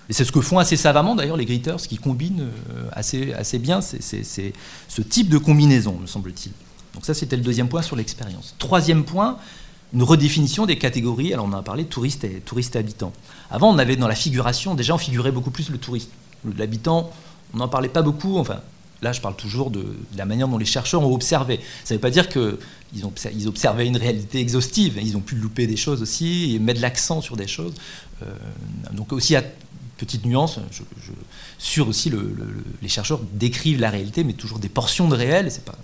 Et 0.08 0.12
c'est 0.12 0.24
ce 0.24 0.32
que 0.32 0.40
font 0.40 0.58
assez 0.58 0.76
savamment 0.76 1.14
d'ailleurs 1.14 1.36
les 1.36 1.44
greeters, 1.44 1.78
qui 1.78 1.96
combinent 1.96 2.48
assez, 2.92 3.32
assez 3.32 3.58
bien 3.58 3.80
c'est, 3.80 4.00
ce 4.12 5.02
type 5.02 5.28
de 5.28 5.38
combinaison, 5.38 5.98
me 6.00 6.06
semble-t-il. 6.06 6.52
Donc 6.94 7.04
ça, 7.04 7.12
c'était 7.12 7.36
le 7.36 7.42
deuxième 7.42 7.68
point 7.68 7.82
sur 7.82 7.94
l'expérience. 7.94 8.54
Troisième 8.58 9.04
point, 9.04 9.36
une 9.92 10.02
redéfinition 10.02 10.64
des 10.64 10.78
catégories. 10.78 11.32
Alors 11.32 11.46
on 11.46 11.52
en 11.52 11.58
a 11.58 11.62
parlé, 11.62 11.84
touristes 11.84 12.24
et, 12.24 12.40
touristes 12.40 12.74
et 12.76 12.78
habitants. 12.78 13.12
Avant, 13.50 13.72
on 13.72 13.78
avait 13.78 13.96
dans 13.96 14.08
la 14.08 14.14
figuration, 14.14 14.74
déjà 14.74 14.94
on 14.94 14.98
figurait 14.98 15.32
beaucoup 15.32 15.50
plus 15.50 15.70
le 15.70 15.78
touriste. 15.78 16.10
L'habitant, 16.56 17.10
on 17.52 17.58
n'en 17.58 17.68
parlait 17.68 17.88
pas 17.88 18.02
beaucoup, 18.02 18.38
enfin 18.38 18.60
Là, 19.02 19.12
je 19.12 19.20
parle 19.20 19.36
toujours 19.36 19.70
de, 19.70 19.84
la 20.16 20.24
manière 20.24 20.48
dont 20.48 20.56
les 20.56 20.64
chercheurs 20.64 21.02
ont 21.02 21.14
observé. 21.14 21.60
Ça 21.84 21.92
ne 21.92 21.98
veut 21.98 22.00
pas 22.00 22.10
dire 22.10 22.28
qu'ils 22.28 22.56
ils 22.94 23.46
observaient 23.46 23.86
une 23.86 23.98
réalité 23.98 24.40
exhaustive. 24.40 24.98
Ils 25.02 25.16
ont 25.16 25.20
pu 25.20 25.34
louper 25.34 25.66
des 25.66 25.76
choses 25.76 26.00
aussi 26.00 26.54
et 26.54 26.58
mettre 26.58 26.80
l'accent 26.80 27.20
sur 27.20 27.36
des 27.36 27.46
choses. 27.46 27.74
Euh, 28.22 28.34
donc 28.92 29.12
aussi, 29.12 29.36
à 29.36 29.44
petite 29.96 30.24
nuance, 30.24 30.58
je, 30.70 30.82
sur 31.58 31.88
aussi 31.88 32.12
les 32.82 32.88
chercheurs 32.88 33.20
décrivent 33.32 33.80
la 33.80 33.90
réalité, 33.90 34.24
mais 34.24 34.34
toujours 34.34 34.58
des 34.58 34.68
portions 34.68 35.08
de 35.08 35.16
réel, 35.16 35.46
et 35.46 35.50
ce 35.50 35.58
n'est 35.58 35.64
pas, 35.64 35.78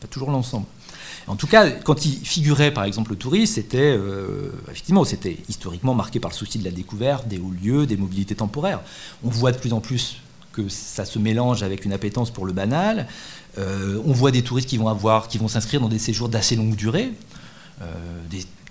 pas 0.00 0.08
toujours 0.08 0.30
l'ensemble. 0.30 0.66
En 1.28 1.34
tout 1.34 1.48
cas, 1.48 1.70
quand 1.70 2.06
il 2.06 2.18
figurait 2.24 2.70
par 2.70 2.84
exemple 2.84 3.10
le 3.10 3.16
tourisme, 3.16 3.54
c'était 3.54 3.78
euh, 3.78 4.50
effectivement 4.70 5.04
c'était 5.04 5.38
historiquement 5.48 5.94
marqué 5.94 6.20
par 6.20 6.30
le 6.30 6.36
souci 6.36 6.58
de 6.58 6.64
la 6.64 6.70
découverte, 6.70 7.26
des 7.26 7.38
hauts 7.38 7.50
lieux, 7.50 7.86
des 7.86 7.96
mobilités 7.96 8.36
temporaires. 8.36 8.80
On 9.24 9.28
voit 9.28 9.50
de 9.50 9.58
plus 9.58 9.72
en 9.72 9.80
plus 9.80 10.18
que 10.52 10.68
ça 10.68 11.04
se 11.04 11.18
mélange 11.18 11.62
avec 11.62 11.84
une 11.84 11.92
appétence 11.92 12.30
pour 12.30 12.46
le 12.46 12.52
banal. 12.52 13.08
Euh, 13.58 14.00
on 14.06 14.12
voit 14.12 14.30
des 14.30 14.42
touristes 14.42 14.68
qui 14.68 14.76
vont 14.76 14.88
avoir, 14.88 15.26
qui 15.28 15.40
s'inscrire 15.48 15.80
dans 15.80 15.88
des 15.88 15.98
séjours 15.98 16.28
d'assez 16.28 16.54
longue 16.54 16.76
durée, 16.76 17.12
euh, 17.82 17.84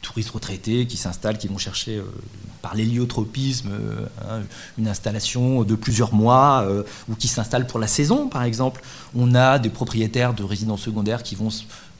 touristes 0.05 0.29
retraités 0.29 0.87
qui 0.87 0.97
s'installent, 0.97 1.37
qui 1.37 1.47
vont 1.47 1.57
chercher 1.57 1.97
euh, 1.97 2.03
par 2.61 2.75
l'héliotropisme 2.75 3.69
hein, 4.21 4.41
une 4.77 4.87
installation 4.87 5.63
de 5.63 5.75
plusieurs 5.75 6.13
mois 6.13 6.67
ou 7.07 7.13
qui 7.13 7.27
s'installent 7.27 7.67
pour 7.67 7.79
la 7.79 7.85
saison, 7.85 8.27
par 8.27 8.41
exemple. 8.41 8.81
On 9.15 9.35
a 9.35 9.59
des 9.59 9.69
propriétaires 9.69 10.33
de 10.33 10.43
résidences 10.43 10.81
secondaires 10.81 11.21
qui 11.21 11.35
vont 11.35 11.49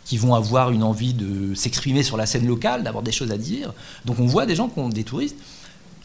qui 0.05 0.17
vont 0.17 0.33
avoir 0.33 0.71
une 0.71 0.83
envie 0.83 1.13
de 1.13 1.53
s'exprimer 1.55 2.03
sur 2.03 2.17
la 2.17 2.25
scène 2.25 2.47
locale, 2.47 2.83
d'avoir 2.83 3.03
des 3.03 3.11
choses 3.11 3.31
à 3.31 3.37
dire. 3.37 3.73
Donc 4.05 4.19
on 4.19 4.25
voit 4.25 4.47
des 4.47 4.55
gens 4.55 4.69
qui 4.69 4.79
ont 4.79 4.89
des 4.89 5.03
touristes 5.03 5.37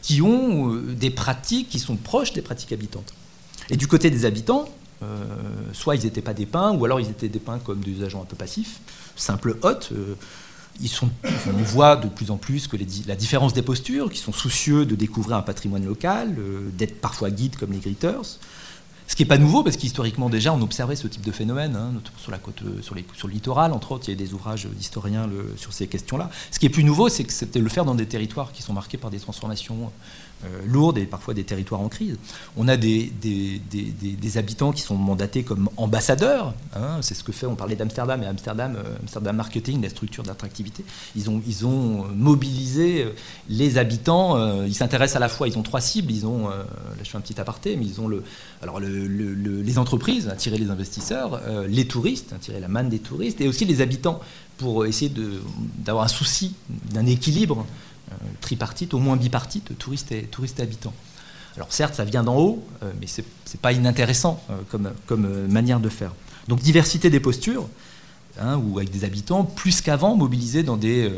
qui 0.01 0.21
ont 0.21 0.75
des 0.75 1.09
pratiques 1.09 1.69
qui 1.69 1.79
sont 1.79 1.95
proches 1.95 2.33
des 2.33 2.41
pratiques 2.41 2.71
habitantes. 2.71 3.13
Et 3.69 3.77
du 3.77 3.87
côté 3.87 4.09
des 4.09 4.25
habitants, 4.25 4.67
euh, 5.03 5.23
soit 5.73 5.95
ils 5.95 6.03
n'étaient 6.03 6.21
pas 6.21 6.33
dépeints, 6.33 6.71
ou 6.73 6.85
alors 6.85 6.99
ils 6.99 7.09
étaient 7.09 7.29
dépeints 7.29 7.59
comme 7.59 7.79
des 7.79 8.03
agents 8.03 8.21
un 8.21 8.25
peu 8.25 8.35
passifs, 8.35 8.79
simples 9.15 9.57
hôtes. 9.63 9.89
Euh, 9.93 10.15
on 11.03 11.63
voit 11.63 11.95
de 11.95 12.07
plus 12.07 12.31
en 12.31 12.37
plus 12.37 12.67
que 12.67 12.77
la 13.07 13.15
différence 13.15 13.53
des 13.53 13.61
postures, 13.61 14.09
qui 14.09 14.19
sont 14.19 14.33
soucieux 14.33 14.85
de 14.85 14.95
découvrir 14.95 15.37
un 15.37 15.41
patrimoine 15.41 15.85
local, 15.85 16.35
euh, 16.39 16.69
d'être 16.77 16.99
parfois 16.99 17.29
guides 17.29 17.55
comme 17.55 17.71
les 17.71 17.79
greeters, 17.79 18.39
ce 19.11 19.15
qui 19.17 19.23
n'est 19.23 19.27
pas 19.27 19.37
nouveau, 19.37 19.61
parce 19.61 19.75
qu'historiquement 19.75 20.29
déjà, 20.29 20.53
on 20.53 20.61
observait 20.61 20.95
ce 20.95 21.05
type 21.05 21.25
de 21.25 21.33
phénomène, 21.33 21.75
hein, 21.75 21.91
sur, 22.17 22.31
la 22.31 22.37
côte, 22.37 22.63
sur, 22.81 22.95
les, 22.95 23.05
sur, 23.13 23.27
le 23.27 23.33
littoral, 23.33 23.73
entre 23.73 23.91
autres, 23.91 24.05
il 24.07 24.11
y 24.11 24.13
a 24.13 24.17
des 24.17 24.33
ouvrages 24.33 24.67
d'historiens 24.67 25.29
sur 25.57 25.73
ces 25.73 25.87
questions-là. 25.87 26.29
Ce 26.49 26.59
qui 26.59 26.65
est 26.65 26.69
plus 26.69 26.85
nouveau, 26.85 27.09
c'est 27.09 27.25
que 27.25 27.33
c'était 27.33 27.59
le 27.59 27.67
faire 27.67 27.83
dans 27.83 27.95
des 27.95 28.05
territoires 28.05 28.53
qui 28.53 28.61
sont 28.61 28.71
marqués 28.71 28.97
par 28.97 29.11
des 29.11 29.19
transformations 29.19 29.83
euh, 29.83 29.87
lourdes 30.65 30.97
et 30.97 31.05
parfois 31.05 31.33
des 31.33 31.43
territoires 31.43 31.81
en 31.81 31.89
crise. 31.89 32.17
On 32.57 32.67
a 32.67 32.77
des, 32.77 33.11
des, 33.21 34.37
habitants 34.37 34.71
qui 34.71 34.81
sont 34.81 34.95
mandatés 34.95 35.43
comme 35.43 35.69
ambassadeurs. 35.77 36.53
Hein, 36.75 36.99
c'est 37.01 37.13
ce 37.13 37.23
que 37.23 37.31
fait, 37.31 37.45
on 37.45 37.55
parlait 37.55 37.75
d'Amsterdam 37.75 38.23
et 38.23 38.25
Amsterdam, 38.25 38.75
euh, 38.77 38.95
Amsterdam 39.01 39.35
Marketing, 39.35 39.81
la 39.81 39.89
structure 39.89 40.23
d'attractivité. 40.23 40.85
Ils 41.15 41.29
ont, 41.29 41.41
ils 41.45 41.65
ont 41.65 42.05
mobilisé 42.15 43.03
euh, 43.03 43.09
les 43.49 43.77
habitants. 43.77 44.37
ils 44.63 44.75
s'intéressent 44.75 45.17
à 45.17 45.19
la 45.19 45.29
fois, 45.29 45.47
ils 45.47 45.57
ont 45.57 45.63
trois 45.63 45.81
cibles. 45.81 46.11
Ils 46.11 46.25
ont, 46.25 46.47
là 46.47 46.65
je 47.03 47.09
fais 47.09 47.17
un 47.17 47.21
petit 47.21 47.39
aparté, 47.39 47.75
mais 47.75 47.85
ils 47.85 47.99
ont 47.99 48.07
le, 48.07 48.23
alors 48.61 48.79
les 48.79 49.77
entreprises, 49.77 50.29
attirer 50.29 50.57
les 50.57 50.69
investisseurs, 50.69 51.41
les 51.67 51.85
touristes, 51.85 52.33
attirer 52.33 52.59
la 52.59 52.67
manne 52.67 52.89
des 52.89 52.99
touristes, 52.99 53.41
et 53.41 53.47
aussi 53.47 53.65
les 53.65 53.81
habitants 53.81 54.21
pour 54.61 54.85
essayer 54.85 55.11
d'avoir 55.79 56.05
un 56.05 56.09
souci 56.09 56.53
d'un 56.93 57.05
équilibre 57.07 57.65
euh, 57.65 57.90
tripartite, 58.41 58.93
au 58.93 58.99
moins 58.99 59.15
bipartite, 59.15 59.77
touristes 59.77 60.11
et, 60.11 60.23
touristes 60.23 60.59
habitants. 60.59 60.93
Alors 61.55 61.71
certes, 61.71 61.95
ça 61.95 62.05
vient 62.05 62.23
d'en 62.23 62.37
haut, 62.37 62.63
euh, 62.83 62.91
mais 62.99 63.07
ce 63.07 63.21
n'est 63.21 63.59
pas 63.61 63.73
inintéressant 63.73 64.41
euh, 64.49 64.83
comme, 65.07 65.47
manière 65.47 65.79
de 65.79 65.89
faire. 65.89 66.13
Donc 66.47 66.59
diversité 66.61 67.09
des 67.09 67.19
postures, 67.19 67.67
hein, 68.39 68.57
ou 68.57 68.79
avec 68.79 68.89
des 68.89 69.03
habitants, 69.03 69.43
plus 69.43 69.81
qu'avant, 69.81 70.15
mobilisés 70.15 70.63
dans 70.63 70.77
des, 70.77 71.11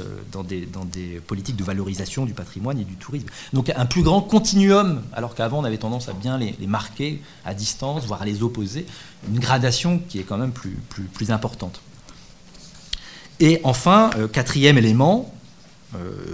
politiques 1.27 1.55
de 1.55 1.63
valorisation 1.63 2.25
du 2.25 2.33
patrimoine 2.33 2.79
et 2.79 2.83
du 2.83 2.95
tourisme. 2.95 3.27
Donc 3.53 3.71
un 3.75 3.85
plus 3.85 4.01
grand 4.01 4.21
continuum, 4.21 5.01
alors 5.13 5.35
qu'avant 5.35 5.59
on 5.59 5.63
avait 5.63 5.77
tendance 5.77 6.09
à 6.09 6.13
bien 6.13 6.37
les, 6.37 6.55
marquer 6.67 7.21
à 7.45 7.53
distance, 7.53 8.05
voire 8.05 8.23
à 8.23 8.25
les 8.25 8.41
opposer, 8.41 8.85
une 9.29 9.39
gradation 9.39 9.99
qui 10.09 10.19
est 10.19 10.23
quand 10.23 10.37
même 10.37 10.51
plus 10.51 11.31
importante. 11.31 11.79
Et 13.39 13.59
enfin, 13.63 14.11
quatrième 14.31 14.77
élément, 14.77 15.32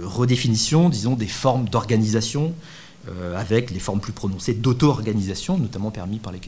redéfinition, 0.04 0.88
disons, 0.88 1.16
des 1.16 1.28
formes 1.28 1.68
d'organisation 1.68 2.54
euh, 3.08 3.34
avec 3.34 3.70
les 3.70 3.78
formes 3.78 3.98
plus 3.98 4.12
prononcées 4.12 4.52
d'auto-organisation, 4.52 5.56
notamment 5.56 5.90
permis 5.90 6.18
par 6.18 6.32
les, 6.34 6.40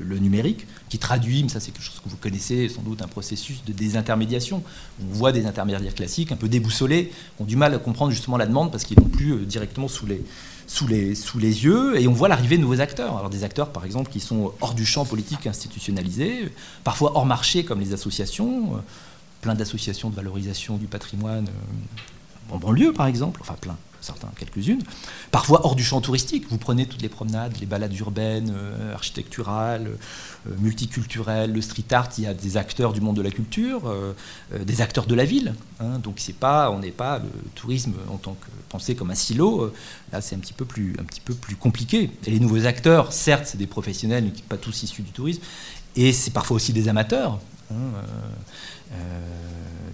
le, 0.00 0.18
numérique, 0.18 0.66
qui 0.88 0.98
traduit, 0.98 1.42
mais 1.42 1.50
ça 1.50 1.60
c'est 1.60 1.70
quelque 1.70 1.84
chose 1.84 2.00
que 2.02 2.08
vous 2.08 2.16
connaissez 2.16 2.70
sans 2.70 2.80
doute, 2.80 3.02
un 3.02 3.08
processus 3.08 3.62
de 3.66 3.74
désintermédiation. 3.74 4.62
On 5.02 5.12
voit 5.12 5.32
des 5.32 5.44
intermédiaires 5.44 5.94
classiques 5.94 6.32
un 6.32 6.36
peu 6.36 6.48
déboussolés, 6.48 7.12
qui 7.36 7.42
ont 7.42 7.44
du 7.44 7.56
mal 7.56 7.74
à 7.74 7.78
comprendre 7.78 8.10
justement 8.10 8.38
la 8.38 8.46
demande 8.46 8.72
parce 8.72 8.84
qu'ils 8.84 8.98
n'ont 8.98 9.08
plus 9.10 9.32
euh, 9.32 9.44
directement 9.44 9.86
sous 9.86 10.06
les, 10.06 10.24
sous 10.66 10.88
les, 10.88 11.64
yeux, 11.64 12.00
et 12.00 12.08
on 12.08 12.14
voit 12.14 12.28
l'arrivée 12.28 12.56
de 12.56 12.62
nouveaux 12.62 12.80
acteurs. 12.80 13.18
Alors 13.18 13.28
des 13.28 13.44
acteurs 13.44 13.68
par 13.68 13.84
exemple 13.84 14.10
qui 14.10 14.20
sont 14.20 14.54
hors 14.62 14.72
du 14.72 14.86
champ 14.86 15.04
politique 15.04 15.46
institutionnalisé, 15.46 16.50
parfois 16.84 17.12
hors 17.16 17.26
marché 17.26 17.66
comme 17.66 17.80
les 17.80 17.92
associations, 17.92 18.76
euh, 18.76 18.78
plein 19.42 19.54
d'associations 19.54 20.08
de 20.08 20.14
valorisation 20.14 20.78
du 20.78 20.86
patrimoine 20.86 21.48
en 22.52 22.58
banlieue 22.58 22.92
par 22.92 23.06
exemple, 23.06 23.40
enfin 23.42 23.56
plein 23.60 23.76
certains, 24.02 24.28
quelques-unes, 24.36 24.82
parfois 25.30 25.64
hors 25.64 25.74
du 25.74 25.84
champ 25.84 26.00
touristique. 26.00 26.46
Vous 26.50 26.58
prenez 26.58 26.86
toutes 26.86 27.02
les 27.02 27.08
promenades, 27.08 27.56
les 27.60 27.66
balades 27.66 27.94
urbaines, 27.96 28.52
euh, 28.54 28.94
architecturales, 28.94 29.86
euh, 29.86 30.54
multiculturelles, 30.58 31.52
le 31.52 31.60
street 31.60 31.84
art, 31.92 32.08
il 32.18 32.24
y 32.24 32.26
a 32.26 32.34
des 32.34 32.56
acteurs 32.56 32.92
du 32.92 33.00
monde 33.00 33.16
de 33.16 33.22
la 33.22 33.30
culture, 33.30 33.82
euh, 33.86 34.12
des 34.64 34.80
acteurs 34.80 35.06
de 35.06 35.14
la 35.14 35.24
ville. 35.24 35.54
Hein. 35.80 35.98
donc 35.98 36.16
c'est 36.18 36.34
pas, 36.34 36.70
on 36.70 36.80
n'est 36.80 36.90
pas 36.90 37.18
le 37.18 37.28
tourisme 37.54 37.94
en 38.10 38.16
tant 38.16 38.34
que 38.34 38.46
pensé 38.68 38.94
comme 38.94 39.10
un 39.10 39.14
silo. 39.14 39.72
là, 40.12 40.20
c'est 40.20 40.36
un 40.36 40.38
petit 40.38 40.52
peu 40.52 40.64
plus, 40.64 40.94
un 40.98 41.04
petit 41.04 41.20
peu 41.20 41.34
plus 41.34 41.56
compliqué. 41.56 42.10
Et 42.26 42.30
les 42.30 42.40
nouveaux 42.40 42.66
acteurs, 42.66 43.12
certes, 43.12 43.46
c'est 43.46 43.58
des 43.58 43.66
professionnels, 43.66 44.24
mais 44.24 44.32
pas 44.48 44.56
tous 44.56 44.82
issus 44.82 45.02
du 45.02 45.12
tourisme, 45.12 45.42
et 45.96 46.12
c'est 46.12 46.30
parfois 46.30 46.56
aussi 46.56 46.72
des 46.72 46.88
amateurs. 46.88 47.38
Hein, 47.70 48.94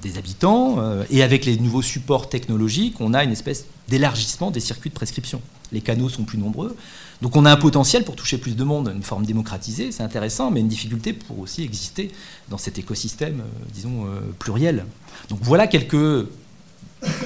des 0.03 0.19
habitants, 0.19 0.77
euh, 0.79 1.05
et 1.11 1.23
avec 1.23 1.45
les 1.45 1.57
nouveaux 1.59 1.83
supports 1.83 2.29
technologiques, 2.29 3.01
on 3.01 3.15
a 3.15 3.25
une 3.25 3.33
espèce 3.33 3.67
d'élargissement 3.89 4.51
des 4.51 4.61
circuits 4.61 4.91
de 4.91 4.95
prescription. 4.95 5.41
Les 5.73 5.81
canaux 5.81 6.09
sont 6.09 6.25
plus 6.25 6.39
nombreux, 6.39 6.77
donc 7.21 7.37
on 7.37 7.45
a 7.45 7.53
un 7.53 7.57
potentiel 7.57 8.05
pour 8.05 8.17
toucher 8.17 8.39
plus 8.39 8.57
de 8.57 8.65
monde, 8.65 8.93
une 8.95 9.03
forme 9.03 9.27
démocratisée, 9.27 9.93
c'est 9.93 10.03
intéressant, 10.03 10.51
mais 10.51 10.61
une 10.61 10.69
difficulté 10.69 11.13
pour 11.13 11.39
aussi 11.41 11.63
exister 11.63 12.11
dans 12.49 12.59
cet 12.59 12.79
écosystème, 12.79 13.41
euh, 13.41 13.65
disons, 13.73 14.07
euh, 14.07 14.21
pluriel. 14.39 14.87
Donc 15.29 15.41
voilà 15.43 15.67
quelques 15.67 16.27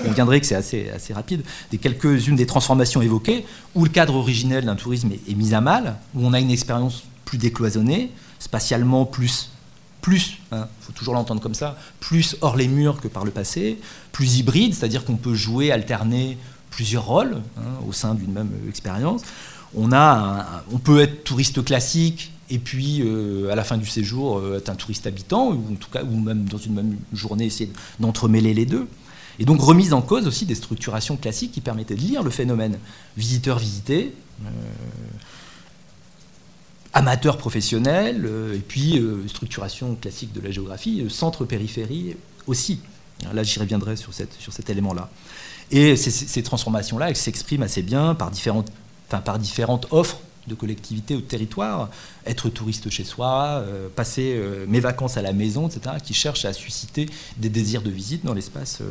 on 0.05 0.11
viendrait 0.11 0.39
que 0.39 0.45
c'est 0.45 0.55
assez, 0.55 0.91
assez 0.91 1.15
rapide, 1.15 1.43
des 1.71 1.79
quelques-unes 1.79 2.37
des 2.37 2.45
transformations 2.45 3.01
évoquées, 3.01 3.47
où 3.75 3.85
le 3.85 3.91
cadre 3.91 4.17
originel 4.17 4.67
d'un 4.67 4.77
tourisme 4.77 5.11
est, 5.13 5.31
est, 5.31 5.35
mis 5.35 5.55
à 5.55 5.63
mal, 5.63 5.97
où 6.15 6.27
on 6.27 6.35
a 6.35 6.41
une 6.41 6.51
expérience 6.51 7.05
plus 7.25 7.39
décloisonnée, 7.39 8.11
spatialement 8.39 9.07
plus 9.07 9.52
plus, 10.03 10.39
il 10.51 10.57
hein, 10.59 10.69
faut 10.81 10.93
toujours 10.93 11.15
l'entendre 11.15 11.41
comme 11.41 11.55
ça, 11.55 11.79
plus 12.01 12.37
hors 12.43 12.57
les 12.57 12.69
murs 12.69 13.01
que 13.01 13.09
par 13.09 13.25
le 13.25 13.31
passé, 13.31 13.79
plus 14.11 14.37
hybride, 14.37 14.75
c'est-à-dire 14.75 15.05
qu'on 15.05 15.17
peut 15.17 15.35
jouer, 15.35 15.73
alterner 15.73 16.37
plusieurs 16.71 17.07
rôles 17.07 17.41
hein, 17.57 17.87
au 17.89 17.93
sein 17.93 18.15
d'une 18.15 18.33
même 18.33 18.51
expérience. 18.69 19.23
On, 19.75 19.89
peut 20.85 21.01
être 21.01 21.25
touriste 21.25 21.65
classique 21.65 22.33
et 22.51 22.59
puis 22.59 23.01
euh, 23.01 23.51
à 23.51 23.55
la 23.55 23.65
fin 23.65 23.79
du 23.79 23.87
séjour 23.87 24.39
euh, 24.39 24.59
être 24.59 24.69
un 24.69 24.75
touriste 24.75 25.07
habitant, 25.07 25.49
ou 25.49 25.73
en 25.73 25.77
tout 25.77 25.89
cas, 25.91 26.03
ou 26.03 26.21
même 26.21 26.45
dans 26.45 26.59
une 26.59 26.75
même 26.75 26.97
journée 27.15 27.47
essayer 27.47 27.73
d'entremêler 27.99 28.53
les 28.53 28.67
deux. 28.67 28.87
Et 29.39 29.47
donc 29.47 29.63
remise 29.63 29.95
en 29.95 30.03
cause 30.03 30.27
aussi 30.27 30.45
des 30.45 30.55
structurations 30.55 31.17
classiques 31.17 31.53
qui 31.53 31.63
permettaient 31.63 31.95
de 31.95 32.01
lire 32.01 32.23
le 32.23 32.31
phénomène 32.31 32.79
visiteur-visité. 33.17 34.13
Euh, 34.45 34.49
amateur 36.93 37.39
professionnel, 37.39 38.25
euh, 38.27 38.55
et 38.55 38.59
puis 38.59 38.99
euh, 38.99 39.27
structuration 39.29 39.95
classique 39.95 40.33
de 40.33 40.41
la 40.41 40.51
géographie, 40.51 41.03
euh, 41.03 41.09
centre-périphérie 41.09 42.17
aussi. 42.47 42.81
Là, 43.33 43.45
j'y 43.45 43.61
reviendrai 43.61 43.97
sur, 43.97 44.13
cet 44.13 44.71
élément-là. 44.71 45.09
Et 45.71 45.95
ces, 45.95 46.43
transformations-là 46.43 47.15
s'expriment 47.15 47.63
assez 47.63 47.83
bien 47.83 48.17
par 48.17 48.31
différentes, 48.33 49.87
offres 49.93 50.19
de 50.49 50.57
collectivité 50.57 51.15
ou 51.15 51.21
de 51.21 51.27
territoire, 51.27 51.89
être 52.27 52.49
touriste 52.49 52.91
chez 52.91 53.05
soi, 53.05 53.65
passer 53.95 54.43
mes 54.67 54.81
vacances 54.81 55.19
à 55.19 55.23
la 55.23 55.33
maison, 55.33 55.69
etc., 55.69 55.97
qui 56.03 56.15
cherchent 56.15 56.47
à 56.47 56.53
susciter 56.53 57.09
des 57.37 57.49
désirs 57.49 57.83
de 57.83 57.91
visite 57.91 58.25
dans 58.25 58.35
l'espace, 58.35 58.83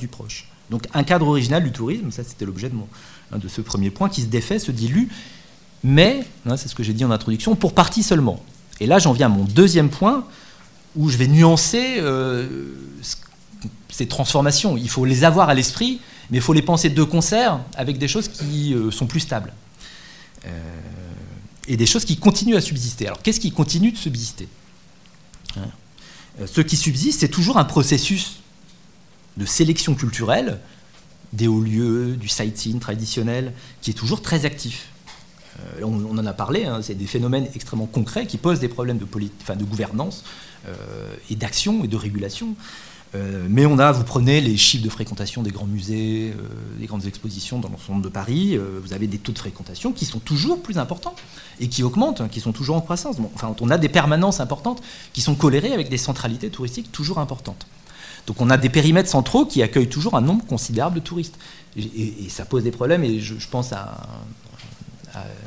du 0.00 0.08
proche. 0.08 0.48
Donc 0.68 0.88
un 0.92 1.04
cadre 1.04 1.28
original 1.28 1.62
du 1.62 1.70
tourisme, 1.70 2.10
ça 2.10 2.24
c'était 2.24 2.44
l'objet 2.44 2.70
de, 2.70 3.38
de 3.38 3.46
ce 3.46 3.60
premier 3.60 3.90
point, 3.90 4.08
qui 4.08 4.22
se 4.22 4.26
défait, 4.26 4.58
se 4.58 4.72
dilue, 4.72 5.06
mais, 5.88 6.26
hein, 6.46 6.56
c'est 6.56 6.66
ce 6.66 6.74
que 6.74 6.82
j'ai 6.82 6.92
dit 6.92 7.04
en 7.04 7.12
introduction, 7.12 7.54
pour 7.54 7.72
partie 7.72 8.02
seulement. 8.02 8.42
Et 8.80 8.86
là, 8.86 8.98
j'en 8.98 9.12
viens 9.12 9.26
à 9.26 9.28
mon 9.28 9.44
deuxième 9.44 9.88
point, 9.88 10.26
où 10.96 11.08
je 11.08 11.16
vais 11.16 11.28
nuancer 11.28 11.98
euh, 11.98 12.74
ces 13.88 14.08
transformations. 14.08 14.76
Il 14.76 14.90
faut 14.90 15.04
les 15.04 15.22
avoir 15.22 15.48
à 15.48 15.54
l'esprit, 15.54 16.00
mais 16.28 16.38
il 16.38 16.40
faut 16.40 16.54
les 16.54 16.62
penser 16.62 16.90
de 16.90 17.02
concert 17.04 17.60
avec 17.76 17.98
des 17.98 18.08
choses 18.08 18.26
qui 18.26 18.74
euh, 18.74 18.90
sont 18.90 19.06
plus 19.06 19.20
stables. 19.20 19.52
Euh, 20.44 20.50
et 21.68 21.76
des 21.76 21.86
choses 21.86 22.04
qui 22.04 22.16
continuent 22.16 22.56
à 22.56 22.60
subsister. 22.60 23.06
Alors, 23.06 23.22
qu'est-ce 23.22 23.38
qui 23.38 23.52
continue 23.52 23.92
de 23.92 23.96
subsister? 23.96 24.48
Hein? 25.56 25.68
Ce 26.46 26.62
qui 26.62 26.76
subsiste, 26.76 27.20
c'est 27.20 27.28
toujours 27.28 27.58
un 27.58 27.64
processus 27.64 28.40
de 29.36 29.46
sélection 29.46 29.94
culturelle 29.94 30.58
des 31.32 31.46
hauts 31.46 31.60
lieux, 31.60 32.16
du 32.16 32.26
sightseeing 32.26 32.80
traditionnel, 32.80 33.52
qui 33.82 33.90
est 33.90 33.94
toujours 33.94 34.20
très 34.20 34.46
actif. 34.46 34.88
Euh, 35.58 35.82
on, 35.84 36.18
en 36.18 36.26
a 36.26 36.32
parlé, 36.32 36.64
hein, 36.64 36.80
c'est 36.82 36.94
des 36.94 37.06
phénomènes 37.06 37.48
extrêmement 37.54 37.86
concrets 37.86 38.26
qui 38.26 38.36
posent 38.36 38.60
des 38.60 38.68
problèmes 38.68 38.98
de, 38.98 39.64
gouvernance 39.64 40.24
euh, 40.66 40.74
et 41.30 41.36
d'action 41.36 41.84
et 41.84 41.88
de 41.88 41.96
régulation. 41.96 42.54
Euh, 43.14 43.46
mais 43.48 43.64
on 43.66 43.78
a, 43.78 43.92
vous 43.92 44.04
prenez 44.04 44.40
les 44.40 44.56
chiffres 44.56 44.84
de 44.84 44.90
fréquentation 44.90 45.42
des 45.42 45.52
grands 45.52 45.66
musées, 45.66 46.34
des 46.78 46.86
grandes 46.86 47.06
expositions 47.06 47.58
dans 47.58 47.68
l'ensemble 47.68 48.02
de 48.02 48.08
Paris, 48.08 48.58
vous 48.82 48.92
avez 48.92 49.06
des 49.06 49.18
taux 49.18 49.32
de 49.32 49.38
fréquentation 49.38 49.92
qui 49.92 50.04
sont 50.04 50.18
toujours 50.18 50.60
plus 50.60 50.76
importants 50.76 51.14
et 51.60 51.68
qui 51.68 51.82
augmentent, 51.82 52.20
hein, 52.20 52.28
qui 52.28 52.40
sont 52.40 52.52
toujours 52.52 52.76
en 52.76 52.80
croissance. 52.80 53.16
enfin, 53.34 53.54
on 53.60 53.70
a 53.70 53.78
des 53.78 53.88
permanences 53.88 54.40
importantes 54.40 54.82
qui 55.12 55.20
sont 55.20 55.36
colérées 55.36 55.72
avec 55.72 55.88
des 55.88 55.98
centralités 55.98 56.50
touristiques 56.50 56.90
toujours 56.92 57.18
importantes. 57.18 57.66
Donc 58.26 58.40
on 58.40 58.50
a 58.50 58.56
des 58.56 58.68
périmètres 58.68 59.08
centraux 59.08 59.46
qui 59.46 59.62
accueillent 59.62 59.88
toujours 59.88 60.16
un 60.16 60.20
nombre 60.20 60.44
considérable 60.44 60.96
de 60.96 61.00
touristes. 61.00 61.38
Et, 61.76 62.28
ça 62.30 62.46
pose 62.46 62.64
des 62.64 62.70
problèmes, 62.70 63.04
et 63.04 63.20
je, 63.20 63.48
pense 63.50 63.72
à 63.72 63.98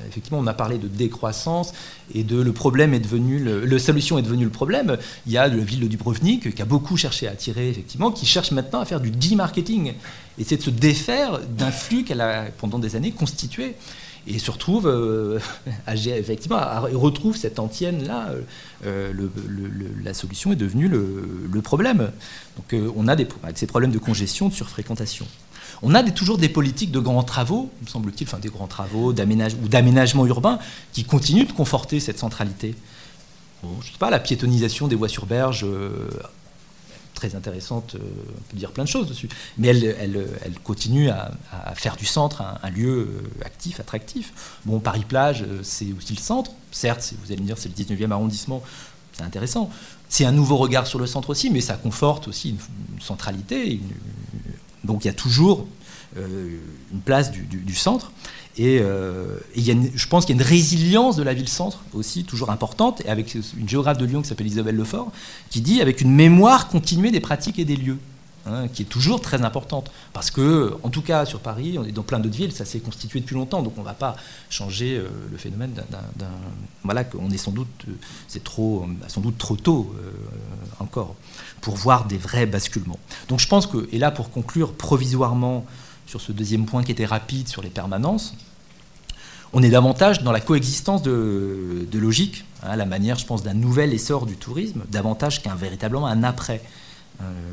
effectivement, 0.07 0.39
on 0.39 0.47
a 0.47 0.53
parlé 0.53 0.77
de 0.77 0.87
décroissance 0.87 1.73
et 2.13 2.23
de 2.23 2.41
le 2.41 2.51
problème 2.53 2.93
est 2.93 2.99
devenu, 2.99 3.39
le, 3.39 3.79
solution 3.79 4.17
est 4.17 4.21
devenue 4.21 4.45
le 4.45 4.49
problème. 4.49 4.97
Il 5.25 5.31
y 5.31 5.37
a 5.37 5.47
la 5.47 5.55
ville 5.55 5.81
de 5.81 5.87
Dubrovnik 5.87 6.53
qui 6.53 6.61
a 6.61 6.65
beaucoup 6.65 6.97
cherché 6.97 7.27
à 7.27 7.31
attirer, 7.31 7.69
effectivement, 7.69 8.11
qui 8.11 8.25
cherche 8.25 8.51
maintenant 8.51 8.79
à 8.81 8.85
faire 8.85 8.99
du 8.99 9.11
de-marketing. 9.11 9.93
Et 10.37 10.43
de 10.43 10.61
se 10.61 10.69
défaire 10.69 11.39
d'un 11.39 11.71
flux 11.71 12.03
qu'elle 12.03 12.21
a 12.21 12.45
pendant 12.57 12.79
des 12.79 12.95
années 12.95 13.11
constitué. 13.11 13.75
Et 14.27 14.37
se 14.37 14.51
retrouve 14.51 14.85
euh, 14.87 15.39
effectivement 15.87 16.59
retrouve 16.93 17.35
cette 17.35 17.57
antienne 17.57 18.05
là 18.05 18.29
euh, 18.85 19.11
la 20.03 20.13
solution 20.13 20.51
est 20.51 20.57
devenue 20.57 20.87
le, 20.87 21.61
problème. 21.61 22.11
Donc 22.57 22.81
on 22.95 23.07
a 23.07 23.15
des, 23.15 23.27
ces 23.55 23.67
problèmes 23.67 23.91
de 23.91 23.97
congestion 23.97 24.49
de 24.49 24.53
surfréquentation 24.53 25.25
on 25.81 25.95
a 25.95 26.03
toujours 26.03 26.37
des 26.37 26.49
politiques 26.49 26.91
de 26.91 26.99
grands 26.99 27.23
travaux, 27.23 27.69
me 27.81 27.87
semble-t-il, 27.87 28.27
enfin 28.27 28.39
des 28.39 28.49
grands 28.49 28.67
travaux 28.67 29.11
ou 29.11 29.13
d'aménagement 29.13 30.25
urbain 30.25 30.59
qui 30.93 31.03
continuent 31.03 31.47
de 31.47 31.51
conforter 31.51 31.99
cette 31.99 32.19
centralité. 32.19 32.75
je 33.63 33.67
ne 33.67 33.83
sais 33.83 33.97
pas, 33.99 34.09
la 34.09 34.19
piétonisation 34.19 34.87
des 34.87 34.95
voies 34.95 35.09
sur 35.09 35.25
berge, 35.25 35.63
euh, 35.63 36.09
très 37.13 37.35
intéressante, 37.35 37.95
euh, 37.95 37.99
on 37.99 38.51
peut 38.51 38.57
dire 38.57 38.71
plein 38.71 38.83
de 38.83 38.89
choses 38.89 39.07
dessus, 39.07 39.29
mais 39.57 39.67
elle, 39.69 40.25
continue 40.63 41.09
à, 41.09 41.31
faire 41.75 41.95
du 41.95 42.05
centre 42.05 42.41
un, 42.41 42.69
lieu 42.69 43.09
euh, 43.09 43.45
actif, 43.45 43.79
attractif. 43.79 44.59
Bon, 44.65 44.79
Paris-Plage, 44.79 45.45
c'est 45.63 45.91
aussi 45.97 46.13
le 46.13 46.21
centre, 46.21 46.51
certes, 46.71 47.13
vous 47.23 47.31
allez 47.31 47.41
me 47.41 47.45
dire, 47.45 47.57
c'est 47.57 47.69
le 47.69 47.75
19e 47.75 48.11
arrondissement, 48.11 48.63
c'est 49.13 49.23
intéressant. 49.23 49.69
C'est 50.07 50.25
un 50.25 50.31
nouveau 50.31 50.57
regard 50.57 50.87
sur 50.87 50.97
le 50.97 51.05
centre 51.05 51.29
aussi, 51.29 51.49
mais 51.49 51.61
ça 51.61 51.75
conforte 51.75 52.27
aussi 52.27 52.49
une, 52.51 52.57
centralité, 53.01 53.73
une, 53.73 53.89
donc 54.83 55.05
il 55.05 55.07
y 55.07 55.11
a 55.11 55.13
toujours 55.13 55.67
euh, 56.17 56.57
une 56.91 57.01
place 57.01 57.31
du, 57.31 57.75
centre. 57.75 58.11
Et, 58.57 58.79
euh, 58.81 59.37
je 59.55 60.07
pense 60.07 60.25
qu'il 60.25 60.35
y 60.35 60.39
a 60.39 60.41
une 60.41 60.47
résilience 60.47 61.15
de 61.15 61.23
la 61.23 61.33
ville-centre 61.33 61.83
aussi, 61.93 62.23
toujours 62.23 62.49
importante, 62.49 63.01
et 63.05 63.09
avec 63.09 63.35
une 63.35 63.69
géographe 63.69 63.99
de 63.99 64.05
Lyon 64.05 64.23
qui 64.23 64.27
s'appelle 64.27 64.47
Isabelle 64.47 64.75
Lefort, 64.75 65.11
qui 65.49 65.61
dit 65.61 65.81
avec 65.81 66.01
une 66.01 66.11
mémoire 66.11 66.67
continuée 66.67 67.11
des 67.11 67.19
pratiques 67.19 67.59
et 67.59 67.65
des 67.65 67.75
lieux. 67.75 67.99
Hein, 68.45 68.69
qui 68.69 68.83
est 68.83 68.85
toujours 68.85 69.21
très 69.21 69.43
importante. 69.43 69.91
Parce 70.13 70.31
que, 70.31 70.73
en 70.81 70.89
tout 70.89 71.01
cas, 71.01 71.25
sur 71.25 71.41
Paris, 71.41 71.77
on 71.77 71.83
est 71.83 71.91
dans 71.91 72.03
plein 72.03 72.19
d'autres 72.19 72.37
villes, 72.37 72.53
ça 72.53 72.63
s'est 72.63 72.79
constitué 72.79 73.19
depuis 73.19 73.35
longtemps, 73.35 73.61
donc 73.61 73.73
on 73.77 73.81
ne 73.81 73.85
va 73.85 73.93
pas 73.93 74.15
changer 74.49 74.97
euh, 74.97 75.09
le 75.29 75.37
phénomène 75.37 75.73
d'un. 75.73 76.27
Voilà, 76.83 77.03
qu'on 77.03 77.29
est 77.29 77.37
sans 77.37 77.51
doute, 77.51 77.85
c'est 78.27 78.43
trop, 78.43 78.87
sans 79.07 79.21
doute 79.21 79.37
trop 79.37 79.57
tôt 79.57 79.93
encore 80.79 81.15
pour 81.61 81.75
voir 81.75 82.05
des 82.05 82.17
vrais 82.17 82.45
basculements. 82.45 82.99
Donc 83.27 83.39
je 83.39 83.47
pense 83.47 83.67
que, 83.67 83.87
et 83.91 83.97
là 83.97 84.11
pour 84.11 84.31
conclure 84.31 84.73
provisoirement 84.73 85.65
sur 86.05 86.21
ce 86.21 86.31
deuxième 86.31 86.65
point 86.65 86.83
qui 86.83 86.91
était 86.91 87.05
rapide 87.05 87.47
sur 87.47 87.61
les 87.61 87.69
permanences, 87.69 88.35
on 89.53 89.63
est 89.63 89.69
davantage 89.69 90.23
dans 90.23 90.31
la 90.31 90.41
coexistence 90.41 91.01
de, 91.01 91.87
logiques, 91.93 92.45
hein, 92.63 92.75
la 92.75 92.85
manière, 92.85 93.17
je 93.17 93.25
pense, 93.25 93.41
d'un 93.43 93.55
nouvel 93.55 93.93
essor 93.93 94.25
du 94.25 94.35
tourisme, 94.35 94.83
davantage 94.91 95.41
qu'un 95.41 95.55
véritablement 95.55 96.07
un 96.07 96.23
après. 96.23 96.61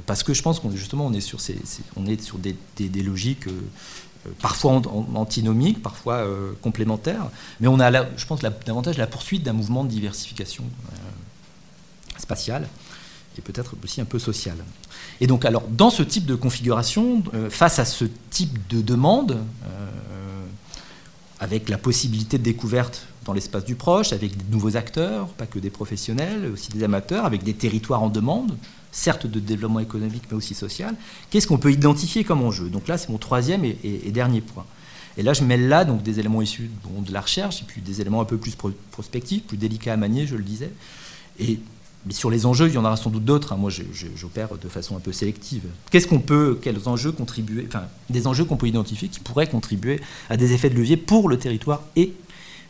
parce 0.06 0.22
que 0.22 0.34
je 0.34 0.42
pense 0.42 0.60
qu'on 0.60 0.70
justement 0.70 1.06
on 1.06 1.12
est 1.12 1.20
sur, 1.20 1.40
ces, 1.40 1.58
on 1.96 2.06
est 2.06 2.20
sur 2.20 2.38
des, 2.38 3.02
logiques 3.02 3.46
parfois 4.42 4.82
antinomiques, 5.14 5.82
parfois 5.82 6.26
complémentaires, 6.60 7.30
mais 7.60 7.68
on 7.68 7.80
a, 7.80 7.90
je 8.16 8.26
pense, 8.26 8.40
davantage 8.40 8.98
la 8.98 9.06
poursuite 9.06 9.42
d'un 9.42 9.54
mouvement 9.54 9.82
de 9.82 9.88
diversification 9.88 10.64
spatiale 12.18 12.68
et 13.38 13.40
peut-être 13.42 13.74
aussi 13.82 14.00
un 14.00 14.04
peu 14.04 14.18
sociale. 14.18 14.58
Et 15.20 15.26
donc, 15.26 15.44
alors, 15.44 15.64
dans 15.68 15.90
ce 15.90 16.02
type 16.02 16.26
de 16.26 16.34
configuration, 16.34 17.22
euh, 17.34 17.50
face 17.50 17.78
à 17.78 17.84
ce 17.84 18.04
type 18.30 18.58
de 18.68 18.80
demande, 18.80 19.32
euh, 19.64 19.88
avec 21.40 21.68
la 21.68 21.78
possibilité 21.78 22.38
de 22.38 22.42
découverte 22.42 23.06
dans 23.24 23.32
l'espace 23.32 23.64
du 23.64 23.74
proche, 23.74 24.12
avec 24.12 24.36
de 24.36 24.52
nouveaux 24.52 24.76
acteurs, 24.76 25.28
pas 25.28 25.46
que 25.46 25.58
des 25.58 25.70
professionnels, 25.70 26.50
aussi 26.52 26.70
des 26.70 26.84
amateurs, 26.84 27.24
avec 27.24 27.42
des 27.42 27.54
territoires 27.54 28.02
en 28.02 28.08
demande, 28.08 28.56
certes 28.92 29.26
de 29.26 29.40
développement 29.40 29.80
économique, 29.80 30.22
mais 30.30 30.36
aussi 30.36 30.54
social, 30.54 30.94
qu'est-ce 31.28 31.46
qu'on 31.46 31.58
peut 31.58 31.72
identifier 31.72 32.24
comme 32.24 32.42
enjeu? 32.42 32.70
Donc 32.70 32.88
là, 32.88 32.96
c'est 32.96 33.10
mon 33.10 33.18
troisième 33.18 33.64
et, 33.64 34.10
dernier 34.10 34.40
point. 34.40 34.64
Et 35.18 35.22
là, 35.22 35.32
je 35.32 35.42
mêle 35.42 35.68
là 35.68 35.84
donc, 35.84 36.02
des 36.02 36.20
éléments 36.20 36.40
issus 36.40 36.70
de 36.84 37.12
la 37.12 37.20
recherche, 37.20 37.62
et 37.62 37.64
puis 37.64 37.80
des 37.80 38.00
éléments 38.00 38.20
un 38.20 38.26
peu 38.26 38.38
plus 38.38 38.56
prospectifs, 38.90 39.42
plus 39.42 39.56
délicats 39.56 39.92
à 39.92 39.96
manier, 39.96 40.26
je 40.26 40.36
le 40.36 40.44
disais. 40.44 40.72
Mais 42.06 42.12
sur 42.12 42.30
les 42.30 42.46
enjeux, 42.46 42.68
il 42.68 42.74
y 42.74 42.78
en 42.78 42.84
aura 42.84 42.96
sans 42.96 43.10
doute 43.10 43.24
d'autres. 43.24 43.52
Hein. 43.52 43.56
Moi, 43.56 43.70
j'opère 44.14 44.56
de 44.56 44.68
façon 44.68 44.96
un 44.96 45.00
peu 45.00 45.10
sélective. 45.12 45.64
Qu'est-ce 45.90 46.06
qu'on 46.06 46.20
peut, 46.20 46.58
quels 46.62 46.88
enjeux 46.88 47.10
contribuer, 47.10 47.66
enfin, 47.66 47.84
des 48.10 48.28
enjeux 48.28 48.44
qu'on 48.44 48.56
peut 48.56 48.68
identifier 48.68 49.08
qui 49.08 49.18
pourraient 49.18 49.48
contribuer 49.48 50.00
à 50.30 50.36
des 50.36 50.52
effets 50.52 50.70
de 50.70 50.76
levier 50.76 50.96
pour 50.96 51.28
le 51.28 51.36
territoire 51.36 51.82
et 51.96 52.12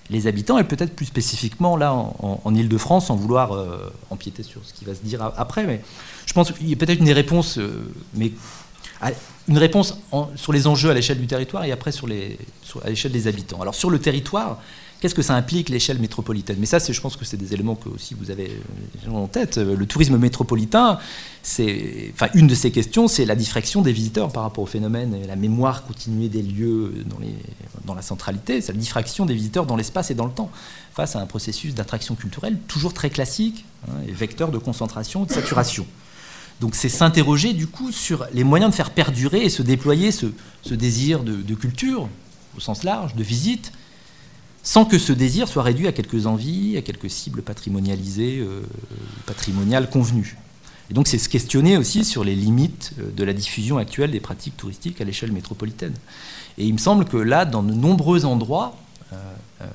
les 0.09 0.27
habitants, 0.27 0.59
et 0.59 0.65
peut-être 0.65 0.95
plus 0.95 1.07
spécifiquement 1.07 1.77
là 1.77 1.93
en, 1.93 2.55
Ile-de-France, 2.55 3.09
sans 3.09 3.17
vouloir 3.17 3.53
euh, 3.53 3.93
empiéter 4.09 4.43
sur 4.43 4.65
ce 4.65 4.73
qui 4.73 4.85
va 4.85 4.95
se 4.95 5.03
dire 5.03 5.21
après. 5.37 5.67
Mais 5.67 5.83
je 6.25 6.33
pense 6.33 6.53
qu'il 6.53 6.69
y 6.69 6.73
a 6.73 6.77
peut-être 6.77 7.01
une 7.01 7.11
réponse, 7.11 7.59
euh, 7.59 7.93
mais 8.15 8.33
une 9.49 9.59
réponse 9.59 9.99
sur 10.37 10.53
les 10.53 10.67
enjeux 10.67 10.91
à 10.91 10.95
l'échelle 10.95 11.21
du 11.21 11.27
territoire 11.27 11.65
et 11.65 11.73
après 11.73 11.93
sur 11.93 12.07
les, 12.07 12.39
à 12.85 12.89
l'échelle 12.89 13.13
des 13.13 13.27
habitants. 13.27 13.61
Alors 13.61 13.75
sur 13.75 13.91
le 13.91 13.99
territoire, 13.99 14.63
Qu'est-ce 15.01 15.15
que 15.15 15.23
ça 15.23 15.35
implique 15.35 15.69
l'échelle 15.69 15.99
métropolitaine? 15.99 16.57
Mais 16.59 16.65
ça, 16.65 16.79
je 16.79 17.01
pense 17.01 17.17
que 17.17 17.27
c'est 17.27 17.37
des 17.37 17.53
éléments 17.53 17.75
que 17.75 17.91
aussi 17.91 18.15
vous 18.15 18.31
avez 18.31 18.51
euh, 19.07 19.11
en 19.11 19.27
tête. 19.27 19.59
Le 19.59 19.85
tourisme 19.87 20.17
métropolitain, 20.17 20.99
c'est, 21.43 22.11
enfin, 22.15 22.29
une 22.33 22.47
de 22.47 22.55
ces 22.55 22.71
questions, 22.71 23.07
c'est 23.07 23.27
la 23.27 23.35
diffraction 23.35 23.83
des 23.83 23.93
visiteurs 23.93 24.33
par 24.33 24.43
rapport 24.43 24.65
au 24.65 24.67
phénomène 24.67 25.15
la 25.27 25.37
mémoire 25.37 25.85
continuée 25.85 26.31
des 26.31 26.41
lieux 26.41 27.05
dans, 27.07 27.19
les, 27.19 27.35
dans 27.85 27.95
la 27.95 28.01
centralité. 28.01 28.63
C'est 28.63 28.73
la 28.73 28.79
diffraction 28.79 29.27
des 29.27 29.35
visiteurs 29.35 29.67
dans 29.67 29.77
l'espace 29.77 30.11
et 30.11 30.15
dans 30.15 30.27
le 30.27 30.33
temps, 30.33 30.51
face 30.95 31.15
à 31.15 31.21
un 31.21 31.27
processus 31.27 31.75
d'attraction 31.75 32.15
culturelle 32.15 32.57
toujours 32.67 32.95
très 32.95 33.11
classique, 33.11 33.67
hein, 33.89 33.95
et 34.09 34.13
vecteur 34.13 34.51
de 34.51 34.59
concentration 34.59 35.25
de 35.25 35.31
saturation. 35.31 35.87
Donc 36.63 36.75
c'est 36.75 36.89
s'interroger 36.89 37.53
du 37.53 37.67
coup 37.67 37.93
sur 37.93 38.27
les 38.33 38.45
moyens 38.45 38.71
de 38.71 38.75
faire 38.75 38.91
perdurer 38.91 39.43
et 39.43 39.51
se 39.51 39.61
déployer 39.61 40.11
ce, 40.11 40.27
désir 40.71 41.23
de 41.23 41.55
culture 41.55 42.09
au 42.57 42.61
sens 42.61 42.83
large, 42.83 43.15
de 43.15 43.23
visite, 43.23 43.73
sans 44.67 44.85
que 44.85 44.99
ce 44.99 45.13
désir 45.13 45.47
soit 45.47 45.63
réduit 45.63 45.87
à 45.87 45.93
quelques 45.93 46.27
envies, 46.27 46.77
à 46.77 46.83
quelques 46.83 47.09
cibles 47.09 47.41
patrimonialisées, 47.41 48.41
euh, 48.41 48.63
patrimoniales 49.25 49.89
convenues. 49.89 50.37
Et 50.91 50.95
donc 50.95 51.07
c'est 51.07 51.19
se 51.19 51.29
questionner 51.29 51.77
aussi 51.77 52.05
sur 52.05 52.25
les 52.25 52.35
limites 52.35 52.91
euh, 52.99 53.13
de 53.17 53.23
la 53.23 53.33
diffusion 53.33 53.79
actuelle 53.79 54.11
des 54.11 54.19
pratiques 54.19 54.57
touristiques 54.57 55.01
à 55.01 55.05
l'échelle 55.05 55.31
métropolitaine. 55.31 55.95
Et 56.59 56.67
il 56.67 56.73
me 56.73 56.79
semble 56.79 57.05
que 57.05 57.17
là, 57.17 57.45
dans 57.45 57.63
de 57.63 57.73
nombreux 57.73 58.25
endroits, 58.25 58.77
euh, 59.13 59.67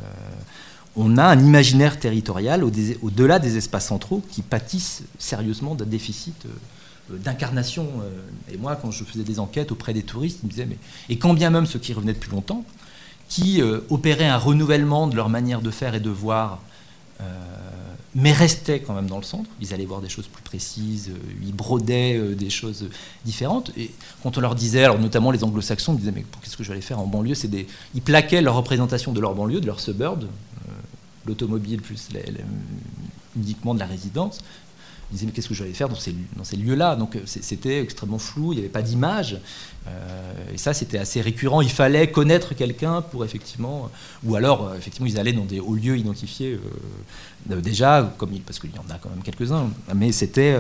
on 0.98 1.18
a 1.18 1.24
un 1.24 1.40
imaginaire 1.40 1.98
territorial 1.98 2.66
au-delà 2.66 3.40
des 3.40 3.56
espaces 3.56 3.88
centraux 3.88 4.22
qui 4.30 4.42
pâtissent 4.42 5.04
sérieusement 5.18 5.74
d'un 5.74 5.86
déficit 5.86 6.46
d'incarnation. 7.10 7.88
Et 8.52 8.58
moi, 8.58 8.76
quand 8.76 8.92
je 8.92 9.06
faisais 9.06 9.24
des 9.24 9.40
enquêtes 9.40 9.72
auprès 9.72 9.94
des 9.94 10.04
touristes, 10.04 10.40
ils 10.44 10.48
me 10.48 10.52
disaient, 10.52 10.66
mais, 10.66 10.78
et 11.08 11.18
quand 11.18 11.34
bien 11.34 11.50
même 11.50 11.66
ceux 11.66 11.80
qui 11.80 11.94
revenaient 11.94 12.12
depuis 12.12 12.32
longtemps, 12.32 12.66
qui 13.32 13.62
euh, 13.62 13.80
opéraient 13.90 14.28
un 14.28 14.38
renouvellement 14.38 15.08
de 15.08 15.16
leur 15.16 15.30
manière 15.30 15.62
de 15.62 15.72
faire 15.72 15.96
et 15.96 16.02
de 16.02 16.10
voir, 16.10 16.60
euh, 17.22 17.24
mais 18.14 18.34
restaient 18.34 18.82
quand 18.82 18.94
même 18.94 19.08
dans 19.08 19.18
le 19.18 19.24
centre. 19.24 19.50
Ils 19.62 19.74
allaient 19.74 19.86
voir 19.86 20.02
des 20.02 20.10
choses 20.10 20.28
plus 20.28 20.44
précises, 20.44 21.12
euh, 21.12 21.34
ils 21.42 21.56
brodaient 21.56 22.20
des 22.36 22.50
choses 22.50 22.90
différentes. 23.24 23.72
Et 23.78 23.90
quand 24.22 24.38
on 24.38 24.42
leur 24.42 24.54
disait, 24.54 24.84
alors 24.84 25.00
notamment 25.00 25.32
les 25.32 25.46
anglo-saxons, 25.46 25.94
ils 25.94 26.00
disaient 26.00 26.12
mais 26.12 26.26
qu'est-ce 26.42 26.58
que 26.58 26.64
je 26.66 26.74
vais 26.74 26.82
faire 26.82 27.00
en 27.00 27.08
banlieue? 27.08 27.34
C'est 27.34 27.48
des... 27.48 27.68
Ils 27.96 28.02
plaquaient 28.02 28.42
leur 28.42 28.56
représentation 28.56 29.14
de 29.14 29.22
leur 29.22 29.34
banlieue, 29.34 29.62
de 29.62 29.66
leur 29.66 29.80
suburb, 29.80 30.26
l'automobile 31.26 31.82
plus 31.82 32.10
uniquement 33.38 33.74
de 33.74 33.80
la 33.80 33.86
résidence, 33.86 34.40
ils 35.12 35.16
disaient 35.16 35.26
mais 35.26 35.34
qu'est-ce 35.34 35.50
que 35.50 35.54
je 35.54 35.64
vais 35.64 35.74
faire 35.74 35.90
dans 35.90 35.96
ces, 35.96 36.58
lieux-là? 36.58 36.96
Donc 36.96 37.18
c'était 37.26 37.82
extrêmement 37.82 38.18
flou, 38.18 38.54
il 38.54 38.56
n'y 38.56 38.62
avait 38.62 38.70
pas 38.70 38.82
d'image. 38.82 39.40
Euh, 39.88 40.54
et 40.54 40.58
ça, 40.58 40.74
c'était 40.74 40.98
assez 40.98 41.22
récurrent. 41.22 41.62
Il 41.62 41.70
fallait 41.70 42.10
connaître 42.12 42.54
quelqu'un 42.54 43.02
pour 43.02 43.26
effectivement, 43.26 43.90
ou 44.24 44.36
alors 44.36 44.68
euh, 44.68 44.78
effectivement, 44.78 45.08
ils 45.08 45.20
allaient 45.20 45.34
dans 45.34 45.46
des 45.46 45.60
hauts 45.60 45.76
lieux 45.76 45.98
identifiés 45.98 46.60
euh, 47.50 47.62
déjà, 47.62 48.14
comme 48.18 48.32
parce 48.40 48.60
qu'il 48.60 48.72
y 48.72 48.80
en 48.80 48.94
a 48.94 48.98
quand 49.00 49.10
même 49.10 49.24
quelques-uns. 49.24 49.70
Mais 49.96 50.12
c'était, 50.12 50.56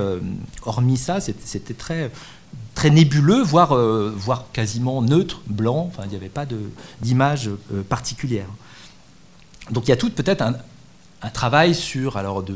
hormis 0.64 0.98
ça, 0.98 1.20
c'était 1.22 1.74
très 1.74 2.12
très 2.74 2.90
nébuleux, 2.90 3.42
voire, 3.42 3.76
voire 3.76 4.46
quasiment 4.52 5.02
neutre, 5.02 5.42
blanc. 5.48 5.90
Enfin, 5.92 6.04
il 6.06 6.10
n'y 6.10 6.16
avait 6.16 6.30
pas 6.30 6.46
d'image 7.02 7.50
particulière. 7.88 8.48
Donc 9.70 9.88
il 9.88 9.90
y 9.90 9.94
a 9.94 9.98
tout 9.98 10.10
peut-être 10.10 10.42
un, 10.42 10.56
un, 11.22 11.30
travail 11.30 11.76
sur 11.76 12.18
alors 12.18 12.44
de 12.44 12.56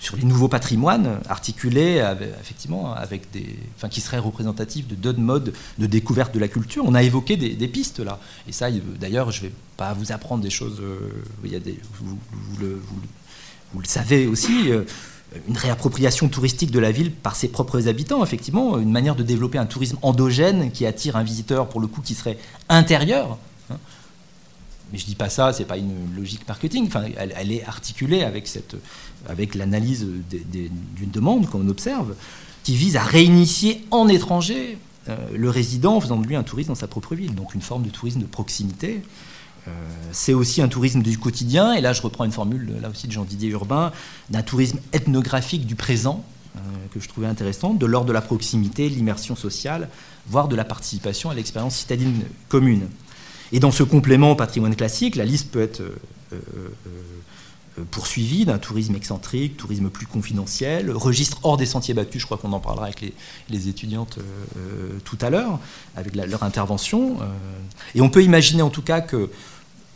sur 0.00 0.16
les 0.16 0.24
nouveaux 0.24 0.48
patrimoines 0.48 1.20
articulés 1.28 2.02
effectivement 2.40 2.94
avec 2.94 3.30
des, 3.32 3.54
enfin, 3.76 3.88
qui 3.88 4.00
seraient 4.00 4.18
représentatifs 4.18 4.88
de 4.88 4.94
d'autres 4.94 5.20
modes 5.20 5.52
de 5.78 5.86
découverte 5.86 6.34
de 6.34 6.40
la 6.40 6.48
culture. 6.48 6.84
On 6.86 6.94
a 6.94 7.02
évoqué 7.02 7.36
des, 7.36 7.68
pistes 7.68 8.00
là, 8.00 8.18
et 8.48 8.52
ça, 8.52 8.68
d'ailleurs, 8.98 9.30
je 9.30 9.42
ne 9.42 9.48
vais 9.48 9.54
pas 9.76 9.92
vous 9.92 10.10
apprendre 10.10 10.42
des 10.42 10.50
choses. 10.50 10.80
Euh, 10.80 11.10
il 11.44 11.52
y 11.52 11.56
a 11.56 11.60
des, 11.60 11.78
vous, 12.00 12.18
le, 12.60 12.80
vous, 13.72 13.80
le, 13.80 13.86
savez 13.86 14.26
aussi. 14.26 14.70
Euh, 14.70 14.84
une 15.48 15.56
réappropriation 15.56 16.28
touristique 16.28 16.72
de 16.72 16.80
la 16.80 16.90
ville 16.90 17.12
par 17.12 17.36
ses 17.36 17.46
propres 17.48 17.86
habitants, 17.86 18.24
effectivement, 18.24 18.78
une 18.78 18.90
manière 18.90 19.14
de 19.14 19.22
développer 19.22 19.58
un 19.58 19.66
tourisme 19.66 19.96
endogène 20.02 20.72
qui 20.72 20.86
attire 20.86 21.14
un 21.14 21.22
visiteur 21.22 21.68
pour 21.68 21.80
le 21.80 21.86
coup 21.86 22.00
qui 22.00 22.14
serait 22.14 22.36
intérieur, 22.68 23.38
mais 24.92 24.98
je 24.98 25.06
dis 25.06 25.14
pas 25.14 25.28
ça, 25.28 25.52
c'est 25.52 25.64
pas 25.64 25.76
une 25.76 25.94
logique 26.16 26.46
marketing. 26.48 26.86
Enfin, 26.86 27.04
elle, 27.16 27.52
est 27.52 27.64
articulée 27.64 28.22
avec 28.22 28.46
cette, 28.48 28.76
avec 29.28 29.54
l'analyse 29.54 30.06
d'une 30.30 31.10
demande 31.10 31.48
qu'on 31.48 31.68
observe, 31.68 32.14
qui 32.64 32.74
vise 32.74 32.96
à 32.96 33.02
réinitier 33.02 33.84
en 33.90 34.08
étranger 34.08 34.78
euh, 35.08 35.16
le 35.34 35.48
résident 35.48 35.96
en 35.96 36.00
faisant 36.00 36.18
de 36.18 36.26
lui 36.26 36.36
un 36.36 36.42
tourisme 36.42 36.68
dans 36.68 36.74
sa 36.74 36.88
propre 36.88 37.14
ville. 37.14 37.34
Donc 37.34 37.54
une 37.54 37.62
forme 37.62 37.84
de 37.84 37.90
tourisme 37.90 38.20
de 38.20 38.26
proximité. 38.26 39.02
Euh, 39.68 39.70
c'est 40.12 40.34
aussi 40.34 40.62
un 40.62 40.68
tourisme 40.68 41.02
du 41.02 41.18
quotidien. 41.18 41.72
Et 41.74 41.80
là, 41.80 41.92
je 41.92 42.02
reprends 42.02 42.24
une 42.24 42.32
formule 42.32 42.76
là 42.80 42.90
aussi 42.90 43.06
de 43.06 43.12
Jean-Didier 43.12 43.50
Urbain, 43.50 43.92
d'un 44.30 44.42
tourisme 44.42 44.78
ethnographique 44.92 45.66
du 45.66 45.74
présent 45.74 46.24
euh, 46.56 46.60
que 46.92 47.00
je 47.00 47.08
trouvais 47.08 47.28
intéressant, 47.28 47.74
de 47.74 47.86
l'ordre 47.86 48.08
de 48.08 48.12
la 48.12 48.20
proximité, 48.20 48.88
l'immersion 48.88 49.36
sociale, 49.36 49.88
voire 50.26 50.48
de 50.48 50.56
la 50.56 50.64
participation 50.64 51.30
à 51.30 51.34
l'expérience 51.34 51.76
citadine 51.76 52.22
commune. 52.48 52.88
Et 53.52 53.60
dans 53.60 53.70
ce 53.70 53.82
complément 53.82 54.32
au 54.32 54.34
patrimoine 54.34 54.76
classique, 54.76 55.16
la 55.16 55.24
liste 55.24 55.50
peut 55.50 55.62
être 55.62 55.80
euh, 55.80 55.96
euh, 56.32 57.84
poursuivie 57.90 58.44
d'un 58.44 58.58
tourisme 58.58 58.94
excentrique, 58.94 59.56
tourisme 59.56 59.88
plus 59.88 60.06
confidentiel, 60.06 60.90
registre 60.90 61.38
hors 61.42 61.56
des 61.56 61.66
sentiers 61.66 61.94
battus, 61.94 62.20
je 62.20 62.26
crois 62.26 62.36
qu'on 62.36 62.52
en 62.52 62.60
parlera 62.60 62.84
avec 62.84 63.12
les, 63.48 63.68
étudiantes 63.68 64.18
euh, 64.18 64.98
tout 65.04 65.18
à 65.20 65.30
l'heure, 65.30 65.58
avec 65.96 66.14
leur 66.14 66.42
intervention. 66.42 67.16
et 67.94 68.00
on 68.00 68.10
peut 68.10 68.22
imaginer 68.22 68.62
en 68.62 68.70
tout 68.70 68.82
cas 68.82 69.00
que 69.00 69.30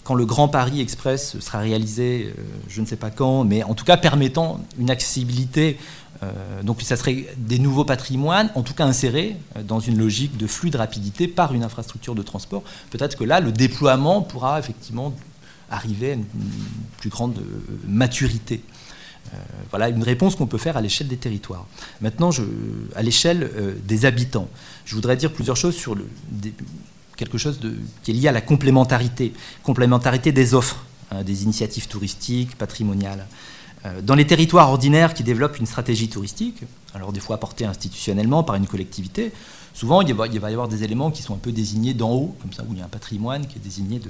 quand 0.03 0.15
le 0.15 0.27
Grand 0.27 0.49
Paris 0.49 0.81
Express 0.81 1.39
sera 1.41 1.59
réalisé, 1.59 2.33
je 2.69 2.81
ne 2.81 2.87
sais 2.87 2.97
pas 2.97 3.11
quand, 3.11 3.45
mais 3.45 3.63
en 3.63 3.75
tout 3.75 3.85
cas 3.85 3.97
permettant 3.97 4.61
une 4.79 4.91
accessibilité 4.91 5.79
euh, 5.79 6.04
donc 6.62 6.83
ça 6.83 6.97
serait 6.97 7.27
des 7.37 7.59
nouveaux 7.59 7.85
patrimoines, 7.85 8.51
en 8.55 8.62
tout 8.62 8.75
cas 8.75 8.85
insérés 8.85 9.37
euh, 9.57 9.62
dans 9.62 9.81
une 9.81 9.99
logique 9.99 10.37
de 10.37 10.47
flux 10.47 10.71
de 10.71 10.79
rapidité 10.79 11.29
par 11.29 11.55
une 11.55 11.62
infrastructure 11.62 12.15
de 12.15 12.23
transport. 12.23 12.62
Peut-être 12.91 13.17
que 13.17 13.25
là, 13.25 13.41
le 13.41 13.53
déploiement 13.53 14.23
pourra 14.23 14.59
effectivement 14.59 15.15
arriver 15.71 16.12
à 16.12 16.15
une 16.15 16.25
plus 16.99 17.11
grande 17.11 17.39
euh, 17.39 17.79
maturité. 17.87 18.62
voilà 19.71 19.89
une 19.89 20.05
réponse 20.05 20.37
qu'on 20.37 20.47
peut 20.47 20.59
faire 20.59 20.77
à 20.77 20.81
l'échelle 20.81 21.09
des 21.09 21.17
territoires. 21.17 21.67
Maintenant, 22.01 22.31
à 22.95 23.03
l'échelle 23.03 23.51
des 23.85 24.05
habitants, 24.05 24.49
je 24.85 24.95
voudrais 24.95 25.17
dire 25.17 25.33
plusieurs 25.33 25.57
choses 25.57 25.75
sur 25.75 25.97
quelque 27.17 27.39
chose 27.39 27.59
qui 28.03 28.11
est 28.11 28.15
lié 28.15 28.29
à 28.29 28.33
la 28.33 28.41
complémentarité, 28.41 29.33
complémentarité 29.62 30.31
des 30.31 30.55
offres, 30.55 30.85
hein, 31.11 31.23
des 31.25 31.43
initiatives 31.43 31.89
touristiques, 31.89 32.57
patrimoniales. 32.57 33.27
Euh, 33.87 34.01
dans 34.01 34.14
les 34.14 34.26
territoires 34.26 34.70
ordinaires 34.70 35.14
qui 35.14 35.22
développent 35.22 35.59
une 35.59 35.66
stratégie 35.66 36.09
touristique, 36.09 36.62
alors 36.95 37.12
des 37.12 37.20
fois 37.20 37.39
portée 37.39 37.64
institutionnellement 37.64 38.43
par 38.43 38.57
une 38.57 38.66
collectivité, 38.66 39.32
souvent 39.74 40.01
il 40.01 40.14
va, 40.14 40.26
y 40.26 40.39
avoir 40.39 40.68
des 40.68 40.85
éléments 40.85 41.11
qui 41.11 41.22
sont 41.22 41.35
un 41.35 41.39
peu 41.39 41.53
désignés 41.53 41.93
d'en 41.93 42.12
haut, 42.12 42.37
comme 42.41 42.53
ça, 42.53 42.62
où 42.62 42.72
il 42.72 42.78
y 42.78 42.82
a 42.82 42.85
un 42.85 42.89
patrimoine 42.89 43.47
qui 43.47 43.57
est 43.57 43.62
désigné 43.62 44.01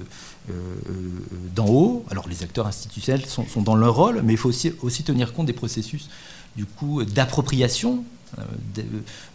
d'en 1.54 1.66
haut. 1.66 2.04
Alors 2.10 2.28
les 2.28 2.42
acteurs 2.42 2.66
institutionnels 2.66 3.26
sont, 3.26 3.62
dans 3.62 3.74
leur 3.74 3.94
rôle, 3.94 4.22
mais 4.22 4.34
il 4.34 4.36
faut 4.36 4.48
aussi, 4.48 4.72
aussi 4.82 5.02
tenir 5.02 5.32
compte 5.32 5.46
des 5.46 5.52
processus 5.52 6.08
du 6.56 6.66
coup 6.66 7.02
d'appropriation 7.02 8.04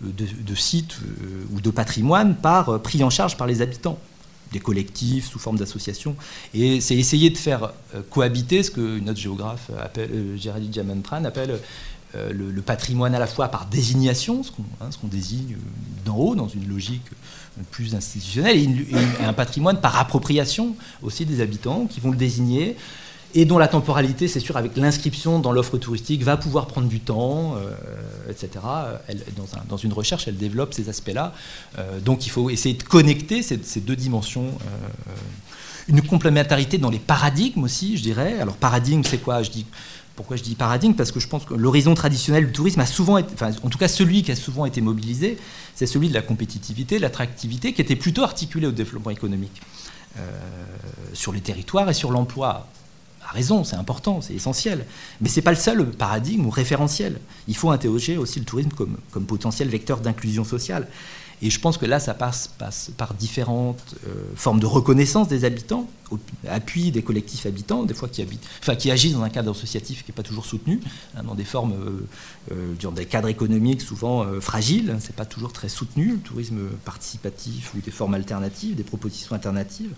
de, 0.02 0.56
sites 0.56 0.98
ou 1.54 1.60
de 1.60 1.70
patrimoine 1.70 2.36
par, 2.36 2.80
pris 2.80 3.04
en 3.04 3.10
charge 3.10 3.36
par 3.36 3.48
les 3.48 3.62
habitants 3.62 3.98
des 4.52 4.60
collectifs 4.60 5.30
sous 5.30 5.40
forme 5.40 5.58
d'associations. 5.58 6.16
Et 6.54 6.82
c'est 6.82 6.96
essayer 6.96 7.30
de 7.30 7.38
faire 7.38 7.72
euh, 7.96 8.02
cohabiter 8.10 8.64
ce 8.64 8.72
que 8.72 9.00
notre 9.00 9.20
géographe 9.20 9.70
appelle, 9.82 10.10
euh, 10.14 10.38
Géraldine 10.38 10.74
Jamantran 10.74 11.24
appelle 11.26 11.60
euh, 12.16 12.32
le, 12.34 12.62
patrimoine 12.62 13.14
à 13.14 13.20
la 13.20 13.28
fois 13.28 13.50
par 13.50 13.68
désignation, 13.68 14.44
ce 14.44 14.52
qu'on 14.52 14.64
hein, 14.82 14.90
désigne 15.04 15.58
d'en 16.06 16.16
haut 16.16 16.36
dans 16.36 16.48
une 16.48 16.68
logique 16.68 17.06
plus 17.72 17.94
institutionnelle, 17.94 18.58
et, 18.58 19.24
un 19.24 19.34
patrimoine 19.34 19.80
par 19.80 19.98
appropriation 19.98 20.76
aussi 21.04 21.26
des 21.26 21.42
habitants 21.42 21.86
qui 21.86 22.00
vont 22.00 22.12
le 22.12 22.18
désigner 22.18 22.76
et 23.36 23.46
dont 23.46 23.60
la 23.60 23.68
temporalité, 23.68 24.28
c'est 24.28 24.40
sûr, 24.40 24.58
avec 24.58 24.76
l'inscription 24.76 25.40
dans 25.40 25.52
l'offre 25.52 25.78
touristique, 25.78 26.24
va 26.24 26.36
pouvoir 26.36 26.66
prendre 26.66 26.88
du 26.88 27.00
temps, 27.00 27.56
euh, 27.58 27.72
etc. 28.30 28.50
dans, 29.70 29.78
une 29.78 29.94
recherche, 29.94 30.28
elle 30.28 30.38
développe 30.38 30.74
ces 30.74 30.90
aspects-là. 30.90 31.34
Euh, 31.78 32.00
donc 32.00 32.26
il 32.26 32.30
faut 32.30 32.50
essayer 32.50 32.76
de 32.76 32.84
connecter 32.84 33.44
ces, 33.44 33.82
deux 33.82 33.96
dimensions. 33.96 34.48
Euh, 34.48 35.12
une 35.88 36.02
complémentarité 36.02 36.78
dans 36.78 36.90
les 36.90 37.00
paradigmes 37.00 37.64
aussi, 37.64 37.98
je 37.98 38.04
dirais. 38.04 38.40
Alors 38.40 38.56
paradigme, 38.56 39.04
c'est 39.04 39.20
quoi? 39.20 39.44
Je 39.44 39.52
dis, 39.52 39.66
Pourquoi 40.16 40.36
je 40.36 40.44
dis 40.44 40.56
paradigme? 40.56 40.94
Parce 40.94 41.12
que 41.12 41.20
je 41.20 41.28
pense 41.28 41.46
que 41.46 41.54
l'horizon 41.54 41.94
traditionnel 41.94 42.48
du 42.48 42.52
tourisme 42.52 42.80
a 42.80 42.88
souvent 42.88 43.20
été, 43.20 43.34
en 43.64 43.70
tout 43.70 43.78
cas 43.78 43.88
celui 43.88 44.24
qui 44.24 44.32
a 44.32 44.36
souvent 44.36 44.66
été 44.66 44.82
mobilisé, 44.82 45.38
c'est 45.76 45.88
celui 45.88 46.10
de 46.10 46.14
la 46.16 46.22
compétitivité, 46.22 46.98
de 46.98 47.04
l'attractivité, 47.04 47.74
qui 47.74 47.82
était 47.82 47.96
plutôt 47.96 48.24
articulé 48.24 48.66
au 48.66 48.72
développement 48.72 49.12
économique. 49.12 49.62
sur 51.14 51.32
les 51.32 51.42
territoires 51.42 51.90
et 51.90 51.94
sur 51.94 52.12
l'emploi 52.12 52.68
raison, 53.32 53.64
c'est 53.64 53.76
important, 53.76 54.22
c'est 54.22 54.34
essentiel. 54.34 54.86
Mais 55.22 55.30
ce 55.30 55.38
n'est 55.38 55.42
pas 55.42 55.52
le 55.52 55.58
seul 55.58 55.86
paradigme 55.86 56.46
ou 56.46 56.50
référentiel. 56.50 57.20
Il 57.48 57.56
faut 57.56 57.72
interroger 57.72 58.18
aussi 58.18 58.40
le 58.40 58.46
tourisme 58.46 58.72
comme, 58.72 58.98
comme 59.12 59.26
potentiel 59.26 59.70
vecteur 59.70 60.00
d'inclusion 60.00 60.44
sociale. 60.44 60.88
Et 61.42 61.50
je 61.50 61.60
pense 61.60 61.78
que 61.78 61.86
là, 61.86 62.00
ça 62.00 62.14
passe, 62.14 62.50
passe 62.58 62.92
par 62.98 63.14
différentes 63.14 63.96
euh, 64.06 64.10
formes 64.36 64.60
de 64.60 64.66
reconnaissance 64.66 65.30
des 65.30 65.46
habitants, 65.46 65.90
appui 66.50 66.92
des 66.92 67.02
collectifs 67.02 67.46
habitants, 67.46 67.84
des 67.84 67.94
fois 67.94 68.10
qui, 68.10 68.22
habitent, 68.22 68.46
enfin, 68.60 68.76
qui 68.76 68.92
agissent 68.92 69.14
dans 69.14 69.24
un 69.24 69.30
cadre 69.30 69.52
associatif 69.52 70.04
qui 70.04 70.12
n'est 70.12 70.16
pas 70.16 70.24
toujours 70.24 70.46
soutenu, 70.46 70.82
hein, 71.16 71.24
dans 71.24 71.36
des 71.36 71.46
formes, 71.46 71.74
euh, 72.52 72.54
euh, 72.54 72.92
des 72.92 73.06
cadres 73.06 73.30
économiques 73.30 73.82
souvent 73.82 74.26
fragiles, 74.42 74.92
hein, 74.92 74.98
c'est 75.00 75.16
pas 75.16 75.26
toujours 75.26 75.54
très 75.54 75.70
soutenu, 75.70 76.14
le 76.14 76.20
tourisme 76.20 76.60
participatif 76.84 77.74
ou 77.74 77.80
des 77.80 77.92
formes 77.92 78.16
alternatives, 78.16 78.76
des 78.76 78.84
propositions 78.84 79.34
alternatives. 79.34 79.92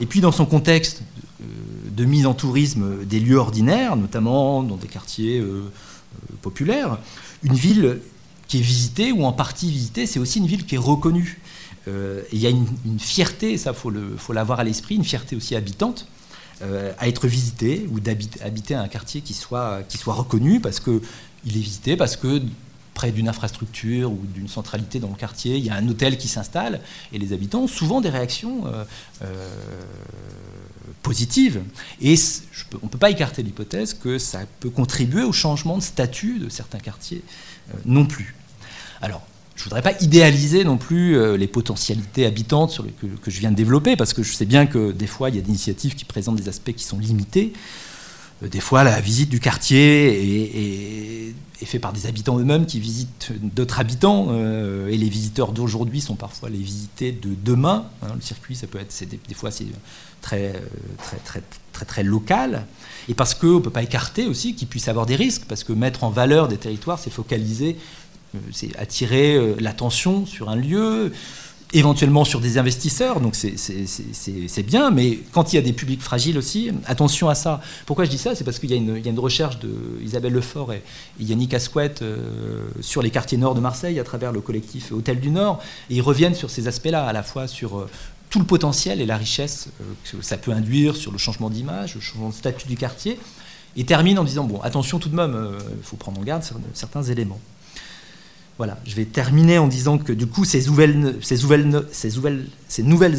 Et 0.00 0.06
puis 0.06 0.20
dans 0.20 0.32
son 0.32 0.46
contexte 0.46 1.02
de 1.40 2.04
mise 2.04 2.26
en 2.26 2.34
tourisme 2.34 3.04
des 3.04 3.20
lieux 3.20 3.36
ordinaires, 3.36 3.96
notamment 3.96 4.62
dans 4.62 4.76
des 4.76 4.86
quartiers 4.86 5.42
populaires, 6.42 6.98
une 7.42 7.54
ville 7.54 8.00
qui 8.50 8.58
est 8.58 8.62
visitée 8.62 9.12
ou 9.12 9.24
en 9.24 9.32
partie 9.32 9.70
visitée, 9.70 10.06
c'est 10.06 10.18
aussi 10.18 10.40
une 10.40 10.46
ville 10.46 10.66
qui 10.66 10.74
est 10.74 10.78
reconnue. 10.78 11.40
Euh, 11.88 12.22
il 12.32 12.40
y 12.40 12.46
a 12.46 12.50
une, 12.50 12.66
fierté, 12.98 13.56
ça 13.56 13.72
faut 13.72 13.92
faut 14.18 14.32
l'avoir 14.32 14.58
à 14.58 14.64
l'esprit, 14.64 14.96
une 14.96 15.04
fierté 15.04 15.36
aussi 15.36 15.54
habitante 15.54 16.08
euh, 16.62 16.92
à 16.98 17.06
être 17.06 17.28
visité 17.28 17.88
ou 17.92 18.00
d'habiter 18.00 18.74
un 18.74 18.88
quartier 18.88 19.20
qui 19.20 19.34
soit, 19.34 19.82
qui 19.88 19.98
soit 19.98 20.14
reconnu 20.14 20.60
parce 20.60 20.80
que 20.80 21.00
il 21.44 21.56
est 21.56 21.60
visité, 21.60 21.96
parce 21.96 22.16
que 22.16 22.42
près 23.00 23.12
d'une 23.12 23.28
infrastructure 23.28 24.12
ou 24.12 24.20
d'une 24.34 24.46
centralité 24.46 25.00
dans 25.00 25.08
le 25.08 25.14
quartier, 25.14 25.56
il 25.56 25.64
y 25.64 25.70
a 25.70 25.74
un 25.74 25.88
hôtel 25.88 26.18
qui 26.18 26.28
s'installe 26.28 26.82
et 27.14 27.18
les 27.18 27.32
habitants 27.32 27.62
ont 27.62 27.66
souvent 27.66 28.02
des 28.02 28.10
réactions 28.10 28.64
euh, 28.66 28.84
positives. 31.00 31.62
Et 32.02 32.14
on 32.74 32.84
ne 32.84 32.90
peut 32.90 32.98
pas 32.98 33.08
écarter 33.08 33.42
l'hypothèse 33.42 33.94
que 33.94 34.18
ça 34.18 34.40
peut 34.60 34.68
contribuer 34.68 35.22
au 35.22 35.32
changement 35.32 35.78
de 35.78 35.82
statut 35.82 36.38
de 36.38 36.50
certains 36.50 36.78
quartiers 36.78 37.22
non 37.86 38.04
plus. 38.04 38.34
Alors, 39.00 39.22
je 39.56 39.62
ne 39.62 39.64
voudrais 39.64 39.80
pas 39.80 40.02
idéaliser 40.02 40.64
non 40.64 40.76
plus 40.76 41.16
euh, 41.16 41.38
les 41.38 41.46
potentialités 41.46 42.26
habitantes 42.26 42.82
que, 43.00 43.30
je 43.30 43.40
viens 43.40 43.50
de 43.50 43.56
développer, 43.56 43.96
parce 43.96 44.12
que 44.12 44.22
je 44.22 44.34
sais 44.34 44.44
bien 44.44 44.66
que 44.66 44.92
des 44.92 45.06
fois, 45.06 45.30
il 45.30 45.36
y 45.36 45.38
a 45.38 45.42
des 45.42 45.48
initiatives 45.48 45.94
qui 45.94 46.04
présentent 46.04 46.36
des 46.36 46.50
aspects 46.50 46.72
qui 46.72 46.84
sont 46.84 46.98
limités. 46.98 47.54
Euh, 48.42 48.48
des 48.48 48.60
fois, 48.60 48.84
la 48.84 49.00
visite 49.00 49.30
du 49.30 49.40
quartier 49.40 51.28
est, 51.28 51.34
faite 51.66 51.80
par 51.80 51.92
des 51.92 52.06
habitants 52.06 52.38
eux-mêmes 52.38 52.66
qui 52.66 52.80
visitent 52.80 53.32
d'autres 53.54 53.80
habitants, 53.80 54.28
euh, 54.30 54.88
et 54.88 54.96
les 54.96 55.08
visiteurs 55.08 55.52
d'aujourd'hui 55.52 56.00
sont 56.00 56.16
parfois 56.16 56.48
les 56.48 56.58
visités 56.58 57.12
de 57.12 57.34
demain. 57.44 57.86
Hein. 58.02 58.08
le 58.14 58.20
circuit, 58.20 58.54
ça 58.54 58.66
peut 58.66 58.78
être, 58.78 58.94
des, 59.28 59.34
fois, 59.34 59.50
c'est 59.50 59.66
très, 60.20 60.52
très, 60.98 61.16
très, 61.18 61.42
très, 61.72 61.84
très 61.84 62.02
local. 62.02 62.66
Et 63.08 63.14
parce 63.14 63.34
qu'on 63.34 63.54
ne 63.54 63.58
peut 63.60 63.70
pas 63.70 63.82
écarter 63.82 64.26
aussi 64.26 64.54
qu'il 64.54 64.68
puisse 64.68 64.88
avoir 64.88 65.06
des 65.06 65.16
risques, 65.16 65.44
parce 65.48 65.64
que 65.64 65.72
mettre 65.72 66.04
en 66.04 66.10
valeur 66.10 66.48
des 66.48 66.58
territoires, 66.58 66.98
c'est 66.98 67.10
focaliser 67.10 67.76
euh, 68.34 68.38
c'est 68.52 68.76
attirer 68.76 69.34
euh, 69.34 69.56
l'attention 69.58 70.24
sur 70.24 70.50
un 70.50 70.56
lieu, 70.56 71.12
éventuellement 71.72 72.24
sur 72.24 72.40
des 72.40 72.58
investisseurs, 72.58 73.20
donc 73.20 73.36
c'est 73.36 74.62
bien, 74.62 74.90
mais 74.90 75.18
quand 75.32 75.52
il 75.52 75.56
y 75.56 75.58
a 75.58 75.62
des 75.62 75.72
publics 75.72 76.02
fragiles 76.02 76.36
aussi, 76.36 76.70
attention 76.86 77.28
à 77.28 77.34
ça. 77.34 77.60
Pourquoi 77.86 78.04
je 78.04 78.10
dis 78.10 78.18
ça? 78.18 78.34
C'est 78.34 78.44
parce 78.44 78.58
qu'il 78.58 78.70
y, 78.70 78.74
a 78.74 78.76
une 78.76 79.18
recherche 79.18 79.58
de 79.60 79.72
Isabelle 80.02 80.32
Lefort 80.32 80.72
et, 80.72 80.82
Yannick 81.20 81.54
Asquette 81.54 82.02
euh, 82.02 82.68
sur 82.80 83.02
les 83.02 83.10
quartiers 83.10 83.38
nord 83.38 83.54
de 83.54 83.60
Marseille 83.60 84.00
à 84.00 84.04
travers 84.04 84.32
le 84.32 84.40
collectif 84.40 84.90
Hôtel 84.90 85.20
du 85.20 85.30
Nord, 85.30 85.60
et 85.90 85.96
ils 85.96 86.02
reviennent 86.02 86.34
sur 86.34 86.50
ces 86.50 86.66
aspects-là, 86.66 87.06
à 87.06 87.12
la 87.12 87.22
fois 87.22 87.46
sur 87.46 87.86
tout 88.30 88.38
le 88.38 88.44
potentiel 88.44 89.00
et 89.00 89.06
la 89.06 89.16
richesse 89.16 89.68
que 90.10 90.22
ça 90.22 90.36
peut 90.36 90.52
induire 90.52 90.96
sur 90.96 91.12
le 91.12 91.18
changement 91.18 91.50
d'image, 91.50 91.94
le 91.94 92.00
changement 92.00 92.30
de 92.30 92.34
statut 92.34 92.66
du 92.66 92.76
quartier, 92.76 93.18
et 93.76 93.84
terminent 93.84 94.22
en 94.22 94.24
disant, 94.24 94.44
bon, 94.44 94.60
attention 94.62 94.98
tout 94.98 95.08
de 95.08 95.16
même, 95.16 95.36
il 95.76 95.84
faut 95.84 95.96
prendre 95.96 96.20
en 96.20 96.24
garde 96.24 96.42
certains 96.74 97.02
éléments. 97.04 97.40
Voilà, 98.60 98.76
je 98.84 98.94
vais 98.94 99.06
terminer 99.06 99.56
en 99.56 99.68
disant 99.68 99.96
que 99.96 100.12
du 100.12 100.26
coup, 100.26 100.44
ces 100.44 100.66
nouvelles, 100.66 101.16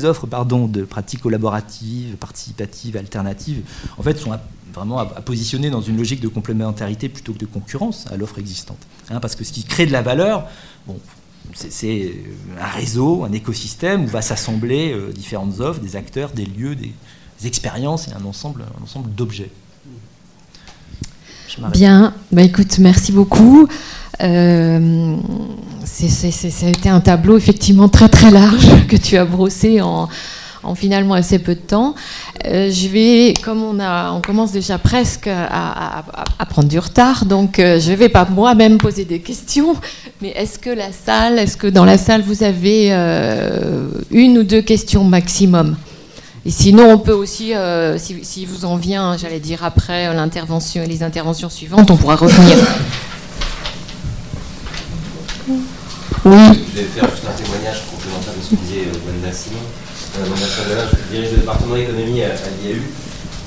offres 0.05 0.27
de 0.27 0.83
pratiques 0.83 1.21
collaboratives, 1.21 2.15
participatives, 2.17 2.95
alternatives, 2.95 3.63
en 3.97 4.03
fait, 4.03 4.19
sont 4.19 4.37
vraiment 4.71 4.99
à, 4.99 5.05
positionner 5.05 5.71
dans 5.71 5.81
une 5.81 5.97
logique 5.97 6.19
de 6.19 6.27
complémentarité 6.27 7.09
plutôt 7.09 7.33
que 7.33 7.39
de 7.39 7.47
concurrence 7.47 8.05
à 8.11 8.17
l'offre 8.17 8.37
existante. 8.37 8.77
Hein, 9.09 9.19
parce 9.19 9.33
que 9.33 9.43
ce 9.43 9.51
qui 9.51 9.63
crée 9.63 9.87
de 9.87 9.91
la 9.91 10.03
valeur, 10.03 10.47
c'est 11.55 12.13
un 12.59 12.67
réseau, 12.67 13.23
un 13.23 13.31
écosystème 13.31 14.03
où 14.03 14.07
va 14.09 14.21
s'assembler 14.21 14.93
euh, 14.93 15.11
différentes 15.11 15.59
offres, 15.59 15.81
des 15.81 15.95
acteurs, 15.95 16.29
des 16.33 16.45
lieux, 16.45 16.75
des, 16.75 16.93
expériences 17.43 18.09
et 18.09 18.11
un 18.11 18.25
ensemble 18.25 18.63
d'objets. 19.15 19.49
Bien, 21.71 22.13
bah 22.31 22.43
écoute, 22.43 22.79
merci 22.79 23.11
beaucoup. 23.11 23.67
Euh, 24.21 25.15
ça 25.85 26.27
a 26.65 26.69
été 26.69 26.89
un 26.89 26.99
tableau 26.99 27.37
effectivement 27.37 27.89
très 27.89 28.09
très 28.09 28.31
large 28.31 28.67
que 28.87 28.95
tu 28.95 29.17
as 29.17 29.25
brossé 29.25 29.81
en, 29.81 30.07
finalement 30.75 31.15
assez 31.15 31.39
peu 31.39 31.55
de 31.55 31.59
temps. 31.59 31.95
Euh, 32.45 32.71
je 32.71 32.87
vais, 32.87 33.33
comme 33.43 33.63
on, 33.63 33.79
a, 33.79 34.11
on 34.11 34.21
commence 34.21 34.51
déjà 34.51 34.77
presque 34.77 35.27
à, 35.27 36.03
prendre 36.49 36.67
du 36.67 36.79
retard, 36.79 37.25
donc 37.25 37.59
euh, 37.59 37.79
je 37.79 37.91
ne 37.91 37.95
vais 37.95 38.09
pas 38.09 38.27
moi-même 38.29 38.77
poser 38.77 39.05
des 39.05 39.19
questions, 39.19 39.75
mais 40.21 40.29
est-ce 40.29 40.59
que 40.59 40.69
la 40.69 40.91
salle, 40.91 41.39
est-ce 41.39 41.57
que 41.57 41.67
dans 41.67 41.85
la 41.85 41.97
salle 41.97 42.21
vous 42.21 42.43
avez 42.43 42.91
une 44.11 44.37
ou 44.37 44.43
deux 44.43 44.61
questions 44.61 45.03
maximum? 45.03 45.75
Et 46.45 46.49
sinon, 46.49 46.91
on 46.91 46.97
peut 46.97 47.13
aussi, 47.13 47.53
si, 47.97 48.23
si, 48.23 48.45
vous 48.45 48.65
en 48.65 48.75
vient, 48.75 49.15
j'allais 49.17 49.39
dire 49.39 49.63
après 49.63 50.13
l'intervention, 50.13 50.83
les 50.87 51.03
interventions 51.03 51.49
suivantes, 51.49 51.91
on 51.91 51.97
pourra 51.97 52.15
revenir. 52.15 52.57
Oui. 56.23 56.37
Je 56.69 56.81
vais 56.81 56.87
faire 56.87 57.09
juste 57.09 57.25
un 57.25 57.33
témoignage 57.43 57.81
complémentaire 57.89 58.33
de 58.37 58.43
ce 58.45 58.49
que 58.51 58.61
disait 58.61 58.85
euh, 58.85 59.09
Wanda 59.09 59.33
Simon. 59.33 59.65
Euh, 60.19 60.25
je 60.29 61.15
dirige 61.15 61.31
le 61.31 61.37
département 61.37 61.75
économie 61.75 62.21
à, 62.21 62.29
l'IAU. 62.61 62.77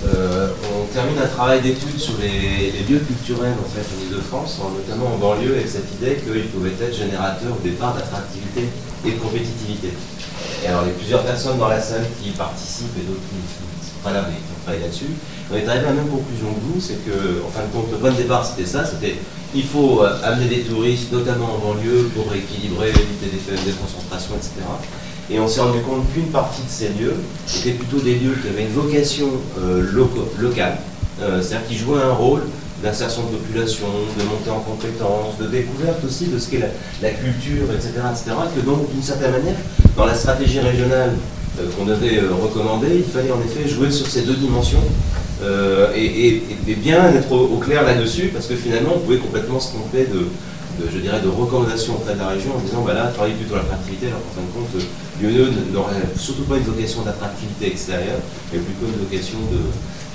Euh, 0.04 0.50
on 0.74 0.92
termine 0.92 1.16
un 1.22 1.28
travail 1.28 1.62
d'étude 1.62 1.96
sur 1.96 2.14
les, 2.18 2.82
lieux 2.82 2.98
culturels 2.98 3.54
en 3.54 3.68
fait, 3.70 3.86
en 3.86 4.10
Ile-de-France, 4.10 4.58
notamment 4.58 5.14
en 5.14 5.18
banlieue, 5.18 5.54
avec 5.54 5.68
cette 5.68 5.86
idée 5.94 6.16
qu'ils 6.16 6.50
pouvaient 6.50 6.74
être 6.74 6.94
générateurs 6.94 7.54
au 7.54 7.62
départ 7.62 7.94
d'attractivité 7.94 8.68
et 9.06 9.10
de 9.12 9.18
compétitivité. 9.18 9.94
Et 10.64 10.66
alors, 10.68 10.82
il 10.84 10.88
y 10.88 10.90
a 10.92 10.94
plusieurs 10.94 11.22
personnes 11.22 11.58
dans 11.58 11.68
la 11.68 11.80
salle 11.80 12.06
qui 12.22 12.30
participent 12.30 12.96
et 12.96 13.06
d'autres 13.06 13.20
qui 13.28 13.36
ne 13.36 13.84
sont 13.84 14.02
pas 14.02 14.12
là, 14.12 14.24
mais 14.28 14.36
qui 14.36 14.50
ont 14.52 14.62
travaillé 14.62 14.84
là-dessus. 14.84 15.10
On 15.50 15.56
est 15.56 15.68
arrivé 15.68 15.86
à 15.86 15.90
la 15.90 15.94
même 15.94 16.08
conclusion 16.08 16.52
que 16.54 16.60
vous, 16.60 16.80
c'est 16.80 17.04
que, 17.04 17.44
en 17.44 17.50
fin 17.50 17.66
de 17.66 17.72
compte, 17.72 17.92
le 17.92 17.98
point 17.98 18.10
de 18.10 18.16
départ, 18.16 18.44
c'était 18.44 18.68
ça, 18.68 18.84
c'était 18.84 19.16
il 19.54 19.62
faut 19.62 20.02
euh, 20.02 20.18
amener 20.24 20.48
des 20.48 20.62
touristes, 20.62 21.12
notamment 21.12 21.54
en 21.54 21.58
banlieue, 21.58 22.10
pour 22.14 22.32
équilibrer, 22.34 22.88
éviter 22.88 23.30
des 23.32 23.38
phénomènes 23.38 23.66
de 23.66 23.78
concentration, 23.78 24.34
etc. 24.34 24.52
Et 25.30 25.38
on 25.38 25.48
s'est 25.48 25.60
rendu 25.60 25.80
compte 25.80 26.12
qu'une 26.12 26.26
partie 26.26 26.62
de 26.62 26.68
ces 26.68 26.88
lieux 26.88 27.14
étaient 27.58 27.78
plutôt 27.78 27.98
des 27.98 28.16
lieux 28.16 28.36
qui 28.42 28.48
avaient 28.48 28.64
une 28.64 28.74
vocation 28.74 29.28
euh, 29.58 29.80
locale, 30.38 30.78
euh, 31.22 31.40
c'est-à-dire 31.40 31.68
qui 31.68 31.76
jouaient 31.76 32.02
un 32.02 32.12
rôle 32.12 32.42
d'insertion 32.84 33.22
de 33.32 33.36
population, 33.36 33.86
de 34.18 34.24
montée 34.24 34.50
en 34.50 34.60
compétences, 34.60 35.38
de 35.40 35.46
découverte 35.46 36.04
aussi 36.04 36.26
de 36.26 36.38
ce 36.38 36.50
qu'est 36.50 36.60
la, 37.02 37.10
culture, 37.10 37.64
etc., 37.72 37.92
etc. 38.12 38.36
Que 38.54 38.60
donc, 38.60 38.92
d'une 38.92 39.02
certaine 39.02 39.32
manière, 39.32 39.56
dans 39.96 40.04
la 40.04 40.14
stratégie 40.14 40.60
régionale 40.60 41.12
euh, 41.58 41.66
qu'on 41.76 41.88
avait 41.88 42.18
euh, 42.18 42.28
recommandée, 42.42 42.96
il 42.96 43.10
fallait 43.10 43.32
en 43.32 43.40
effet 43.40 43.66
jouer 43.66 43.90
sur 43.90 44.06
ces 44.06 44.22
deux 44.22 44.34
dimensions 44.34 44.84
euh, 45.42 45.88
et, 45.96 46.42
bien 46.76 47.08
être 47.14 47.32
au, 47.32 47.56
clair 47.56 47.84
là-dessus, 47.84 48.28
parce 48.34 48.46
que 48.46 48.54
finalement, 48.54 48.92
on 48.96 48.98
pouvait 48.98 49.16
complètement 49.16 49.58
se 49.58 49.72
tromper 49.72 50.04
de, 50.04 50.28
je 50.92 50.98
dirais, 50.98 51.20
de 51.24 51.28
recommandations 51.28 51.94
auprès 51.94 52.12
de 52.12 52.18
la 52.18 52.28
région 52.28 52.52
en 52.54 52.60
disant, 52.60 52.82
bah 52.82 52.92
là, 52.92 53.06
travailler 53.06 53.34
plutôt 53.34 53.54
l'attractivité, 53.54 54.08
alors 54.08 54.20
qu'en 54.20 54.42
fin 54.42 54.46
de 54.46 54.52
compte, 54.52 54.82
l'UNE 55.22 55.72
n'aurait 55.72 56.04
surtout 56.18 56.42
pas 56.42 56.58
une 56.58 56.64
vocation 56.64 57.00
d'attractivité 57.00 57.68
extérieure, 57.68 58.20
mais 58.52 58.58
plutôt 58.58 58.86
une 58.92 59.00
vocation 59.04 59.38
de, 59.50 59.60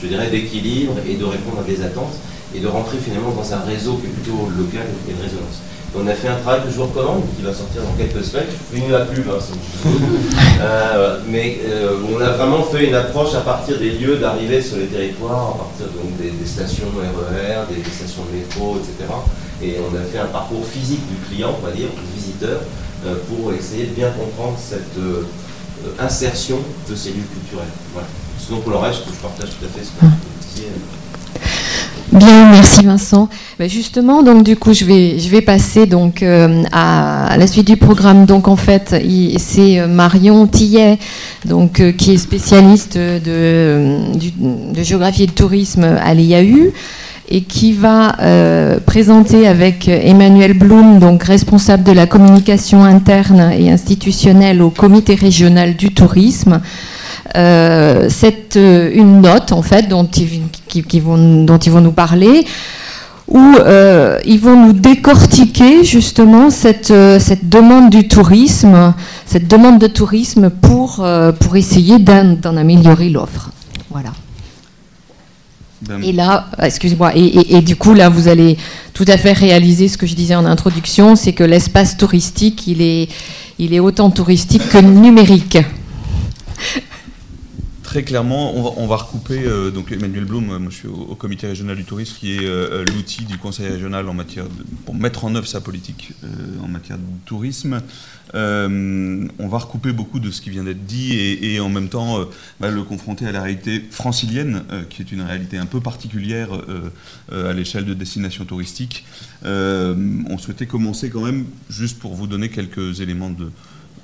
je 0.03 0.07
dirais, 0.07 0.29
d'équilibre 0.29 0.93
et 1.09 1.15
de 1.15 1.25
répondre 1.25 1.61
à 1.61 1.63
des 1.63 1.81
attentes 1.81 2.13
et 2.55 2.59
de 2.59 2.67
rentrer 2.67 2.97
finalement 2.97 3.31
dans 3.31 3.53
un 3.53 3.59
réseau 3.59 3.95
qui 3.95 4.07
est 4.07 4.09
plutôt 4.09 4.49
local 4.57 4.87
et 5.07 5.13
de 5.13 5.21
résonance. 5.21 5.61
On 5.95 6.05
a 6.05 6.13
fait 6.13 6.27
un 6.27 6.35
travail 6.35 6.61
que 6.63 6.69
je 6.69 6.75
vous 6.75 6.85
recommande, 6.85 7.23
qui 7.35 7.41
va 7.41 7.51
sortir 7.51 7.81
dans 7.81 7.93
quelques 7.97 8.23
semaines. 8.23 8.45
Une 8.73 8.91
la 8.91 9.05
pub, 9.05 9.25
hein, 9.27 9.39
euh, 10.61 11.19
mais 11.27 11.59
euh, 11.65 11.97
on 12.13 12.21
a 12.21 12.29
vraiment 12.29 12.61
fait 12.63 12.87
une 12.87 12.93
approche 12.93 13.33
à 13.33 13.41
partir 13.41 13.79
des 13.79 13.91
lieux 13.91 14.17
d'arrivée 14.17 14.61
sur 14.61 14.77
les 14.77 14.85
territoires, 14.85 15.55
à 15.55 15.57
partir 15.57 15.87
donc, 15.87 16.15
des, 16.17 16.31
stations 16.45 16.85
RER, 16.95 17.73
des, 17.73 17.81
des, 17.81 17.89
stations 17.89 18.21
de 18.31 18.37
métro, 18.37 18.77
etc. 18.77 19.11
Et 19.63 19.77
on 19.79 19.95
a 19.95 20.03
fait 20.03 20.19
un 20.19 20.27
parcours 20.27 20.63
physique 20.63 21.01
du 21.09 21.15
client, 21.27 21.55
on 21.59 21.65
va 21.65 21.71
dire, 21.71 21.87
du 21.89 22.19
visiteur, 22.19 22.61
euh, 23.07 23.15
pour 23.27 23.51
essayer 23.53 23.85
de 23.85 23.93
bien 23.93 24.11
comprendre 24.11 24.57
cette 24.59 24.99
insertion 25.97 26.59
de 26.87 26.95
ces 26.95 27.09
lieux 27.09 27.27
culturels. 27.33 27.65
Voilà. 27.93 28.07
Sinon, 28.37 28.59
pour 28.59 28.71
le 28.71 28.77
reste, 28.77 29.01
je 29.07 29.21
partage 29.21 29.49
tout 29.57 29.65
à 29.65 29.69
fait 29.69 29.83
ce 29.83 29.89
que 29.89 30.05
vous 30.05 30.47
disiez. 30.53 30.67
Bien, 32.11 32.49
merci 32.49 32.83
Vincent. 32.83 33.29
Ben, 33.59 33.69
justement, 33.69 34.23
donc 34.23 34.43
du 34.43 34.55
coup, 34.55 34.73
je 34.73 34.83
vais, 34.83 35.41
passer 35.41 35.85
donc 35.85 36.23
euh, 36.23 36.63
à, 36.71 37.35
la 37.37 37.45
suite 37.45 37.67
du 37.67 37.77
programme. 37.77 38.25
Donc 38.25 38.47
en 38.47 38.55
fait, 38.55 38.95
c'est 39.37 39.87
Marion 39.87 40.47
Tillet, 40.47 40.97
donc 41.45 41.95
qui 41.97 42.13
est 42.13 42.17
spécialiste 42.17 42.97
de, 42.97 43.97
géographie 44.81 45.23
et 45.23 45.27
de 45.27 45.31
tourisme 45.31 45.83
à 45.83 46.13
l'IAU 46.13 46.71
et 47.29 47.41
qui 47.41 47.73
va 47.73 48.15
euh, 48.21 48.79
présenter 48.79 49.47
avec 49.47 49.87
Emmanuel 49.87 50.53
Blum, 50.53 50.99
donc 50.99 51.23
responsable 51.23 51.83
de 51.83 51.91
la 51.91 52.07
communication 52.07 52.83
interne 52.83 53.51
et 53.55 53.71
institutionnelle 53.71 54.61
au 54.61 54.71
comité 54.71 55.13
régional 55.13 55.75
du 55.75 55.93
tourisme, 55.93 56.59
euh, 57.35 58.09
euh, 58.55 58.91
une 58.93 59.21
note 59.21 59.51
en 59.51 59.61
fait 59.61 59.87
dont 59.87 60.05
ils, 60.05 60.41
qui, 60.69 60.99
vont, 60.99 61.43
dont 61.43 61.57
ils 61.57 61.71
vont 61.71 61.81
nous 61.81 61.91
parler 61.91 62.45
où 63.27 63.55
ils 64.25 64.39
vont 64.39 64.67
nous 64.67 64.73
décortiquer 64.73 65.83
justement 65.83 66.49
cette, 66.49 66.93
cette 67.19 67.47
demande 67.47 67.91
du 67.91 68.07
tourisme, 68.07 68.93
cette 69.25 69.47
demande 69.47 69.77
de 69.79 69.87
tourisme 69.87 70.49
pour, 70.49 71.05
pour 71.39 71.55
essayer 71.55 71.99
d'en 71.99 72.57
améliorer 72.57 73.09
l'offre. 73.09 73.51
Voilà. 73.91 74.13
Et 76.03 76.11
là, 76.11 76.47
excuse-moi, 76.61 77.13
et, 77.15 77.61
du 77.61 77.75
coup, 77.75 77.93
là, 77.93 78.09
vous 78.09 78.27
allez 78.27 78.57
tout 78.93 79.05
à 79.07 79.17
fait 79.17 79.31
réaliser 79.31 79.87
ce 79.87 79.97
que 79.97 80.05
je 80.05 80.13
disais 80.13 80.35
en 80.35 80.45
introduction, 80.45 81.15
c'est 81.15 81.33
que 81.33 81.43
l'espace 81.43 81.95
touristique, 81.95 82.67
il 82.67 82.81
est, 82.81 83.07
il 83.59 83.73
est 83.73 83.79
autant 83.79 84.09
touristique 84.09 84.67
que 84.69 84.77
numérique. 84.77 85.57
Très 87.89 88.03
clairement, 88.03 88.53
on 88.77 88.85
va, 88.85 88.97
recouper, 88.97 89.41
euh, 89.47 89.71
donc 89.71 89.91
Emmanuel 89.91 90.23
Blum, 90.23 90.45
moi 90.45 90.59
je 90.69 90.75
suis 90.75 90.87
au, 90.87 91.15
comité 91.15 91.47
régional 91.47 91.75
du 91.75 91.85
tourisme, 91.85 92.17
qui 92.19 92.35
est 92.35 92.45
euh, 92.45 92.85
l'outil 92.85 93.25
du 93.25 93.39
conseil 93.39 93.67
régional 93.67 94.07
en 94.07 94.13
matière 94.13 94.45
pour 94.85 94.93
mettre 94.93 95.25
en 95.25 95.33
œuvre 95.33 95.47
sa 95.47 95.59
politique 95.59 96.11
euh, 96.23 96.27
en 96.63 96.67
matière 96.67 96.99
de 96.99 97.03
tourisme. 97.25 97.81
on 98.35 99.47
va 99.47 99.57
recouper 99.57 99.91
beaucoup 99.91 100.19
de 100.19 100.29
ce 100.29 100.39
qui 100.39 100.51
vient 100.51 100.65
d'être 100.65 100.85
dit 100.85 101.17
et, 101.17 101.59
en 101.59 101.69
même 101.69 101.89
temps 101.89 102.23
bah, 102.59 102.69
le 102.69 102.83
confronter 102.83 103.25
à 103.25 103.31
la 103.31 103.41
réalité 103.41 103.83
francilienne, 103.89 104.61
qui 104.91 105.01
est 105.01 105.11
une 105.11 105.23
réalité 105.23 105.57
un 105.57 105.65
peu 105.65 105.81
particulière 105.81 106.49
à 107.31 107.53
l'échelle 107.53 107.85
de 107.85 107.95
destination 107.95 108.45
touristique. 108.45 109.03
on 109.43 110.37
souhaitait 110.37 110.67
commencer 110.67 111.09
quand 111.09 111.25
même, 111.25 111.45
juste 111.71 111.97
pour 111.97 112.13
vous 112.13 112.27
donner 112.27 112.49
quelques 112.49 113.01
éléments 113.01 113.31
de, 113.31 113.49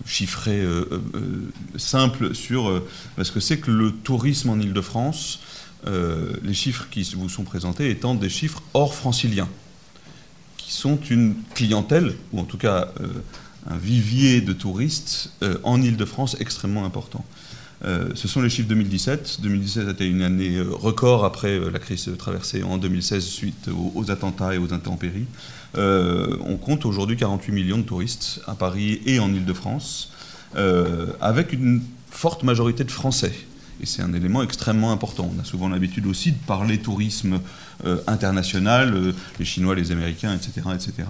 chiffré 0.05 0.59
euh, 0.59 0.85
euh, 0.91 1.01
euh, 1.15 1.77
simple 1.77 2.35
sur 2.35 2.81
ce 3.21 3.31
que 3.31 3.39
c'est 3.39 3.57
que 3.57 3.71
le 3.71 3.91
tourisme 3.91 4.49
en 4.49 4.59
Ile-de-France, 4.59 5.39
les 6.43 6.53
chiffres 6.53 6.87
qui 6.89 7.03
vous 7.15 7.29
sont 7.29 7.43
présentés 7.43 7.91
étant 7.91 8.15
des 8.15 8.29
chiffres 8.29 8.63
hors 8.73 8.95
franciliens, 8.95 9.49
qui 10.57 10.73
sont 10.73 10.97
une 11.11 11.35
clientèle, 11.53 12.15
ou 12.33 12.39
en 12.39 12.43
tout 12.43 12.57
cas 12.57 12.91
un 13.69 13.77
vivier 13.77 14.41
de 14.41 14.51
touristes 14.53 15.31
en 15.61 15.79
Ile-de-France 15.79 16.37
extrêmement 16.39 16.85
important. 16.85 17.23
ce 17.83 18.27
sont 18.27 18.41
les 18.41 18.49
chiffres 18.49 18.67
2017. 18.69 19.41
2017 19.41 19.87
a 19.87 19.91
été 19.91 20.07
une 20.07 20.23
année 20.23 20.59
record 20.59 21.23
après 21.23 21.59
la 21.59 21.77
crise 21.77 22.09
traversée 22.17 22.63
en 22.63 22.79
2016 22.79 23.23
suite 23.23 23.69
aux 23.93 24.09
attentats 24.09 24.55
et 24.55 24.57
aux 24.57 24.73
intempéries. 24.73 25.27
Euh, 25.77 26.37
on 26.45 26.57
compte 26.57 26.85
aujourd'hui 26.85 27.17
48 27.17 27.51
millions 27.51 27.77
de 27.77 27.83
touristes 27.83 28.41
à 28.47 28.55
Paris 28.55 29.01
et 29.05 29.19
en 29.19 29.33
Ile-de-France, 29.33 30.11
euh, 30.55 31.07
avec 31.21 31.53
une 31.53 31.81
forte 32.09 32.43
majorité 32.43 32.83
de 32.83 32.91
Français. 32.91 33.33
Et 33.81 33.85
c'est 33.85 34.01
un 34.01 34.13
élément 34.13 34.41
extrêmement 34.41 34.93
important. 34.93 35.29
On 35.35 35.41
a 35.41 35.43
souvent 35.43 35.67
l'habitude 35.67 36.05
aussi 36.05 36.31
de 36.31 36.37
parler 36.47 36.77
tourisme 36.77 37.41
euh, 37.85 37.97
international, 38.07 39.13
les 39.37 39.45
Chinois, 39.45 39.75
les 39.75 39.91
Américains, 39.91 40.33
etc. 40.33 40.69
etc. 40.73 41.09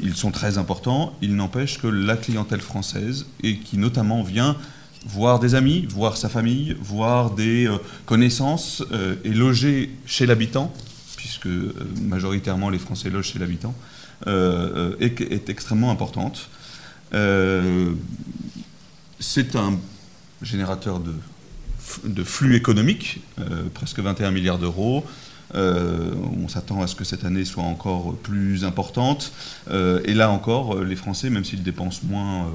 ils 0.00 0.14
sont 0.14 0.30
très 0.30 0.58
importants. 0.58 1.12
Il 1.22 1.34
n'empêche 1.34 1.80
que 1.80 1.88
la 1.88 2.16
clientèle 2.16 2.60
française, 2.60 3.26
et 3.42 3.58
qui 3.58 3.78
notamment 3.78 4.22
vient 4.22 4.56
voir 5.04 5.40
des 5.40 5.56
amis, 5.56 5.84
voir 5.90 6.16
sa 6.16 6.28
famille, 6.28 6.76
voir 6.80 7.32
des 7.32 7.68
connaissances, 8.06 8.84
et 9.24 9.30
loger 9.30 9.90
chez 10.06 10.26
l'habitant, 10.26 10.72
puisque 11.32 11.46
euh, 11.46 11.72
majoritairement 12.02 12.68
les 12.68 12.78
Français 12.78 13.08
logent 13.08 13.32
chez 13.32 13.38
l'habitant, 13.38 13.74
euh, 14.26 14.94
est, 15.00 15.20
est, 15.20 15.48
extrêmement 15.48 15.90
importante. 15.90 16.50
Euh, 17.14 17.92
c'est 19.18 19.56
un 19.56 19.78
générateur 20.42 21.00
de, 21.00 22.24
flux 22.24 22.56
économiques, 22.56 23.20
presque 23.74 23.98
21 23.98 24.30
milliards 24.30 24.58
d'euros. 24.58 25.04
on 25.54 26.48
s'attend 26.48 26.80
à 26.82 26.86
ce 26.86 26.94
que 26.94 27.04
cette 27.04 27.24
année 27.24 27.44
soit 27.44 27.62
encore 27.62 28.16
plus 28.16 28.64
importante. 28.64 29.32
et 29.70 30.14
là 30.14 30.30
encore, 30.30 30.82
les 30.82 30.96
Français, 30.96 31.28
même 31.30 31.44
s'ils 31.44 31.62
dépensent 31.62 32.00
moins 32.04 32.50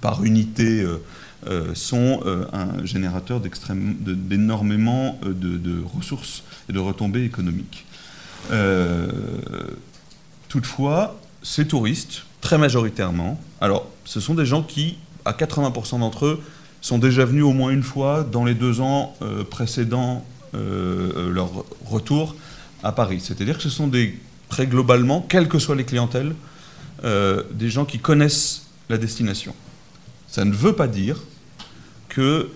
par 0.00 0.24
unité, 0.24 0.84
sont 1.74 2.20
un 2.52 2.84
générateur 2.84 3.40
d'énormément 3.40 5.18
de, 5.24 5.82
ressources 5.94 6.42
et 6.68 6.72
de 6.72 6.78
retombées 6.78 7.24
économiques. 7.24 7.84
Euh, 8.50 9.06
toutefois, 10.48 11.20
ces 11.42 11.66
touristes, 11.66 12.24
très 12.40 12.58
majoritairement, 12.58 13.40
alors 13.60 13.88
ce 14.04 14.20
sont 14.20 14.34
des 14.34 14.46
gens 14.46 14.62
qui, 14.62 14.98
à 15.24 15.32
80% 15.32 16.00
d'entre 16.00 16.26
eux, 16.26 16.42
sont 16.80 16.98
déjà 16.98 17.24
venus 17.24 17.44
au 17.44 17.52
moins 17.52 17.70
une 17.70 17.82
fois 17.82 18.24
dans 18.24 18.44
les 18.44 18.54
deux 18.54 18.80
ans 18.80 19.14
euh, 19.22 19.44
précédant 19.44 20.24
euh, 20.54 21.30
leur 21.30 21.64
retour 21.86 22.34
à 22.82 22.92
Paris. 22.92 23.20
C'est-à-dire 23.20 23.56
que 23.56 23.62
ce 23.62 23.70
sont 23.70 23.86
des, 23.86 24.18
très 24.48 24.66
globalement, 24.66 25.24
quelles 25.28 25.48
que 25.48 25.58
soient 25.58 25.76
les 25.76 25.84
clientèles, 25.84 26.34
des 27.52 27.68
gens 27.68 27.84
qui 27.84 27.98
connaissent 27.98 28.66
la 28.88 28.96
destination. 28.96 29.56
Ça 30.28 30.44
ne 30.44 30.52
veut 30.52 30.74
pas 30.74 30.86
dire 30.86 31.18
qu'il 32.14 32.46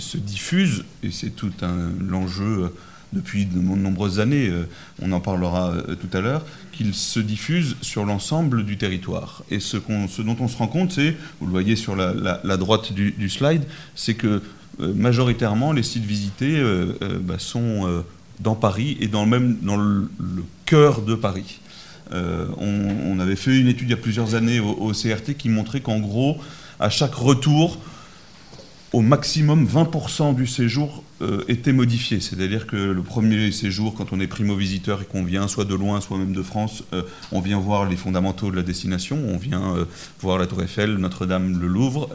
se 0.00 0.16
diffuse, 0.16 0.84
et 1.04 1.12
c'est 1.12 1.30
tout 1.30 1.52
l'enjeu 2.00 2.72
depuis 3.12 3.46
de 3.46 3.58
nombreuses 3.58 4.20
années, 4.20 4.48
euh, 4.48 4.66
on 5.00 5.12
en 5.12 5.20
parlera 5.20 5.70
euh, 5.70 5.94
tout 5.94 6.16
à 6.16 6.20
l'heure, 6.20 6.44
qu'il 6.72 6.94
se 6.94 7.20
diffuse 7.20 7.76
sur 7.82 8.04
l'ensemble 8.04 8.64
du 8.64 8.76
territoire. 8.76 9.44
Et 9.50 9.60
ce, 9.60 9.76
dont 9.76 10.36
on 10.40 10.48
se 10.48 10.56
rend 10.56 10.66
compte, 10.66 10.92
c'est, 10.92 11.16
vous 11.40 11.46
le 11.46 11.52
voyez 11.52 11.76
sur 11.76 11.94
la, 11.94 12.56
droite 12.56 12.92
du, 12.92 13.28
slide, 13.28 13.64
c'est 13.94 14.14
que 14.14 14.42
euh, 14.80 14.94
majoritairement 14.94 15.72
les 15.72 15.82
sites 15.82 16.04
visités 16.04 16.62
bah, 17.22 17.38
sont 17.38 18.02
dans 18.40 18.54
Paris 18.54 18.96
et 19.00 19.08
dans, 19.08 19.26
même 19.26 19.58
dans 19.60 19.76
le, 19.76 20.08
cœur 20.64 21.02
de 21.02 21.14
Paris. 21.14 21.60
On, 22.10 23.18
avait 23.20 23.36
fait 23.36 23.58
une 23.58 23.68
étude 23.68 23.88
il 23.88 23.90
y 23.90 23.94
a 23.94 23.98
plusieurs 23.98 24.34
années 24.34 24.60
au 24.60 24.92
CRT 24.92 25.34
qui 25.34 25.48
montrait 25.48 25.80
qu'en 25.80 25.98
gros, 25.98 26.38
à 26.80 26.88
chaque 26.90 27.14
retour, 27.14 27.78
au 28.92 29.00
maximum 29.00 29.66
20% 29.66 30.34
du 30.34 30.46
séjour 30.46 31.02
euh, 31.22 31.44
était 31.46 31.72
modifié. 31.72 32.20
C'est-à-dire 32.20 32.66
que 32.66 32.76
le 32.76 33.02
premier 33.02 33.52
séjour, 33.52 33.94
quand 33.94 34.12
on 34.12 34.18
est 34.18 34.26
primo-visiteur 34.26 35.02
et 35.02 35.04
qu'on 35.04 35.22
vient 35.22 35.46
soit 35.46 35.64
de 35.64 35.74
loin, 35.74 36.00
soit 36.00 36.18
même 36.18 36.32
de 36.32 36.42
France, 36.42 36.82
euh, 36.92 37.02
on 37.30 37.40
vient 37.40 37.60
voir 37.60 37.88
les 37.88 37.96
fondamentaux 37.96 38.50
de 38.50 38.56
la 38.56 38.62
destination, 38.62 39.18
on 39.28 39.36
vient 39.36 39.76
euh, 39.76 39.84
voir 40.20 40.38
la 40.38 40.48
Tour 40.48 40.62
Eiffel, 40.62 40.96
Notre-Dame, 40.96 41.60
le 41.60 41.68
Louvre. 41.68 42.08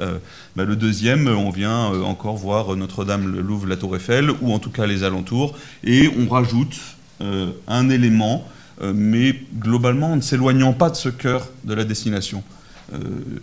Bah, 0.55 0.65
le 0.65 0.75
deuxième, 0.75 1.27
on 1.27 1.51
vient 1.51 1.87
encore 2.03 2.35
voir 2.35 2.75
Notre-Dame, 2.75 3.31
le 3.31 3.41
Louvre, 3.41 3.65
la 3.67 3.77
Tour 3.77 3.95
Eiffel, 3.95 4.29
ou 4.41 4.51
en 4.51 4.59
tout 4.59 4.71
cas 4.71 4.85
les 4.85 5.03
alentours, 5.03 5.57
et 5.83 6.09
on 6.17 6.27
rajoute 6.27 6.77
un 7.67 7.89
élément, 7.89 8.47
mais 8.81 9.35
globalement 9.57 10.13
en 10.13 10.15
ne 10.17 10.21
s'éloignant 10.21 10.73
pas 10.73 10.89
de 10.89 10.95
ce 10.95 11.09
cœur 11.09 11.49
de 11.63 11.73
la 11.73 11.85
destination. 11.85 12.43
Euh, 12.93 12.99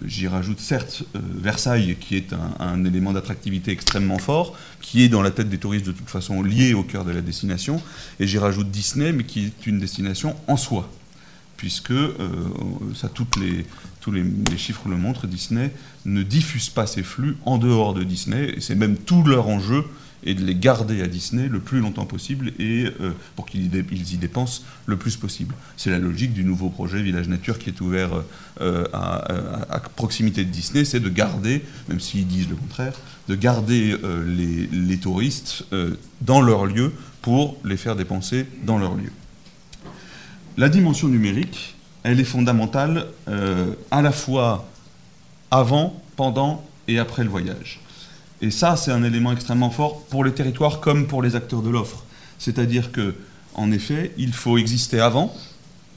j'y 0.06 0.26
rajoute 0.26 0.58
certes 0.58 1.02
euh, 1.14 1.18
Versailles, 1.36 1.96
qui 2.00 2.16
est 2.16 2.32
un, 2.58 2.82
élément 2.84 3.12
d'attractivité 3.12 3.72
extrêmement 3.72 4.18
fort, 4.18 4.56
qui 4.80 5.02
est 5.02 5.08
dans 5.08 5.20
la 5.20 5.30
tête 5.30 5.50
des 5.50 5.58
touristes 5.58 5.86
de 5.86 5.92
toute 5.92 6.08
façon 6.08 6.42
lié 6.42 6.72
au 6.72 6.82
cœur 6.82 7.04
de 7.04 7.10
la 7.10 7.20
destination, 7.20 7.80
et 8.20 8.26
j'y 8.26 8.38
rajoute 8.38 8.70
Disney, 8.70 9.12
mais 9.12 9.24
qui 9.24 9.46
est 9.46 9.66
une 9.66 9.78
destination 9.78 10.34
en 10.48 10.56
soi, 10.56 10.90
puisque 11.58 11.90
euh, 11.90 12.16
ça, 12.94 13.08
tous 13.08 13.26
les, 13.38 13.66
chiffres 14.56 14.88
le 14.88 14.96
montrent, 14.96 15.26
Disney 15.26 15.70
ne 16.06 16.22
diffuse 16.22 16.70
pas 16.70 16.86
ses 16.86 17.02
flux 17.02 17.36
en 17.44 17.58
dehors 17.58 17.92
de 17.92 18.02
Disney, 18.02 18.54
et 18.56 18.60
c'est 18.60 18.74
même 18.74 18.96
tout 18.96 19.24
leur 19.24 19.48
enjeu 19.48 19.84
et 20.24 20.34
de 20.34 20.44
les 20.44 20.54
garder 20.54 21.02
à 21.02 21.06
Disney 21.06 21.48
le 21.48 21.60
plus 21.60 21.80
longtemps 21.80 22.06
possible 22.06 22.52
et 22.58 22.86
euh, 23.00 23.12
pour 23.36 23.46
qu'ils 23.46 23.66
y 23.66 24.16
dépensent 24.16 24.62
le 24.86 24.96
plus 24.96 25.16
possible. 25.16 25.54
C'est 25.76 25.90
la 25.90 25.98
logique 25.98 26.32
du 26.32 26.44
nouveau 26.44 26.70
projet 26.70 27.02
Village 27.02 27.28
Nature 27.28 27.58
qui 27.58 27.70
est 27.70 27.80
ouvert 27.80 28.10
euh, 28.60 28.84
à, 28.92 29.80
proximité 29.96 30.44
de 30.44 30.50
Disney, 30.50 30.84
c'est 30.84 31.00
de 31.00 31.08
garder, 31.08 31.62
même 31.88 32.00
s'ils 32.00 32.26
disent 32.26 32.48
le 32.48 32.56
contraire, 32.56 32.94
de 33.28 33.34
garder 33.34 33.96
euh, 34.02 34.24
les, 34.26 34.66
les, 34.66 34.96
touristes 34.98 35.64
dans 36.20 36.40
leur 36.40 36.66
lieu 36.66 36.92
pour 37.20 37.58
les 37.64 37.76
faire 37.76 37.96
dépenser 37.96 38.46
dans 38.64 38.78
leur 38.78 38.94
lieu. 38.94 39.10
La 40.56 40.68
dimension 40.68 41.08
numérique, 41.08 41.74
elle 42.02 42.20
est 42.20 42.24
fondamentale 42.24 43.06
à 43.90 44.02
la 44.02 44.12
fois 44.12 44.68
avant, 45.50 46.00
pendant 46.16 46.64
et 46.88 46.98
après 46.98 47.24
le 47.24 47.30
voyage. 47.30 47.80
Et 48.44 48.50
ça, 48.50 48.76
c'est 48.76 48.90
un 48.90 49.02
élément 49.02 49.32
extrêmement 49.32 49.70
fort 49.70 50.04
pour 50.04 50.22
les 50.22 50.32
territoires 50.32 50.80
comme 50.80 51.06
pour 51.06 51.22
les 51.22 51.34
acteurs 51.34 51.62
de 51.62 51.70
l'offre. 51.70 52.04
C'est-à-dire 52.38 52.92
que, 52.92 53.14
en 53.54 53.72
effet, 53.72 54.12
il 54.18 54.34
faut 54.34 54.58
exister 54.58 55.00
avant, 55.00 55.34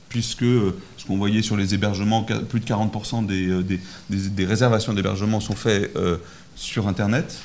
puisque 0.07 0.43
euh, 0.43 0.73
ce 0.95 1.03
qu'on 1.03 1.17
voyait 1.17 1.41
sur 1.41 1.57
les 1.57 1.73
hébergements, 1.73 2.23
plus 2.23 2.61
de 2.61 2.65
40% 2.65 3.29
euh, 3.29 3.63
des, 4.09 4.45
réservations 4.45 4.93
d'hébergement 4.93 5.41
sont 5.41 5.57
faites 5.57 5.93
euh, 5.97 6.15
sur 6.55 6.87
Internet. 6.87 7.37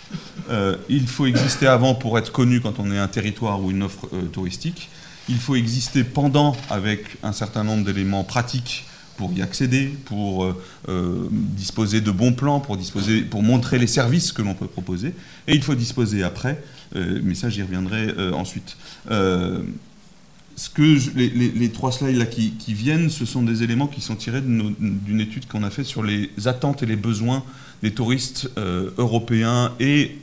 il 0.88 1.08
faut 1.08 1.26
exister 1.26 1.66
avant 1.66 1.96
pour 1.96 2.16
être 2.16 2.30
connu 2.30 2.60
quand 2.60 2.78
on 2.78 2.92
est 2.92 2.98
un 2.98 3.08
territoire 3.08 3.60
ou 3.60 3.72
une 3.72 3.82
offre 3.82 4.08
touristique. 4.32 4.88
Il 5.28 5.38
faut 5.38 5.56
exister 5.56 6.04
pendant 6.04 6.56
avec 6.70 7.16
un 7.24 7.32
certain 7.32 7.64
nombre 7.64 7.84
d'éléments 7.84 8.22
pratiques 8.22 8.86
pour 9.22 9.32
y 9.38 9.42
accéder, 9.42 9.94
pour 10.06 10.42
euh, 10.42 10.60
euh, 10.88 11.28
disposer 11.30 12.00
de 12.00 12.10
bons 12.10 12.32
plans, 12.32 12.58
pour, 12.58 12.76
disposer, 12.76 13.20
pour 13.20 13.44
montrer 13.44 13.78
les 13.78 13.86
services 13.86 14.32
que 14.32 14.42
l'on 14.42 14.54
peut 14.54 14.66
proposer. 14.66 15.14
Et 15.46 15.54
il 15.54 15.62
faut 15.62 15.76
disposer 15.76 16.24
après, 16.24 16.60
euh, 16.96 17.20
mais 17.22 17.36
ça 17.36 17.48
j'y 17.48 17.62
reviendrai 17.62 18.08
ensuite. 18.32 18.76
ce 19.08 20.70
que 20.74 20.98
les, 21.14 21.70
trois 21.70 21.92
slides 21.92 22.16
là 22.16 22.26
qui, 22.26 22.74
viennent, 22.74 23.10
ce 23.10 23.24
sont 23.24 23.42
des 23.44 23.62
éléments 23.62 23.86
qui 23.86 24.00
sont 24.00 24.16
tirés 24.16 24.40
d'une 24.40 25.20
étude 25.20 25.46
qu'on 25.46 25.62
a 25.62 25.70
faite 25.70 25.86
sur 25.86 26.02
les 26.02 26.30
attentes 26.46 26.82
et 26.82 26.86
les 26.86 26.96
besoins 26.96 27.44
des 27.84 27.92
touristes 27.92 28.50
européens 28.98 29.72
et 29.78 30.18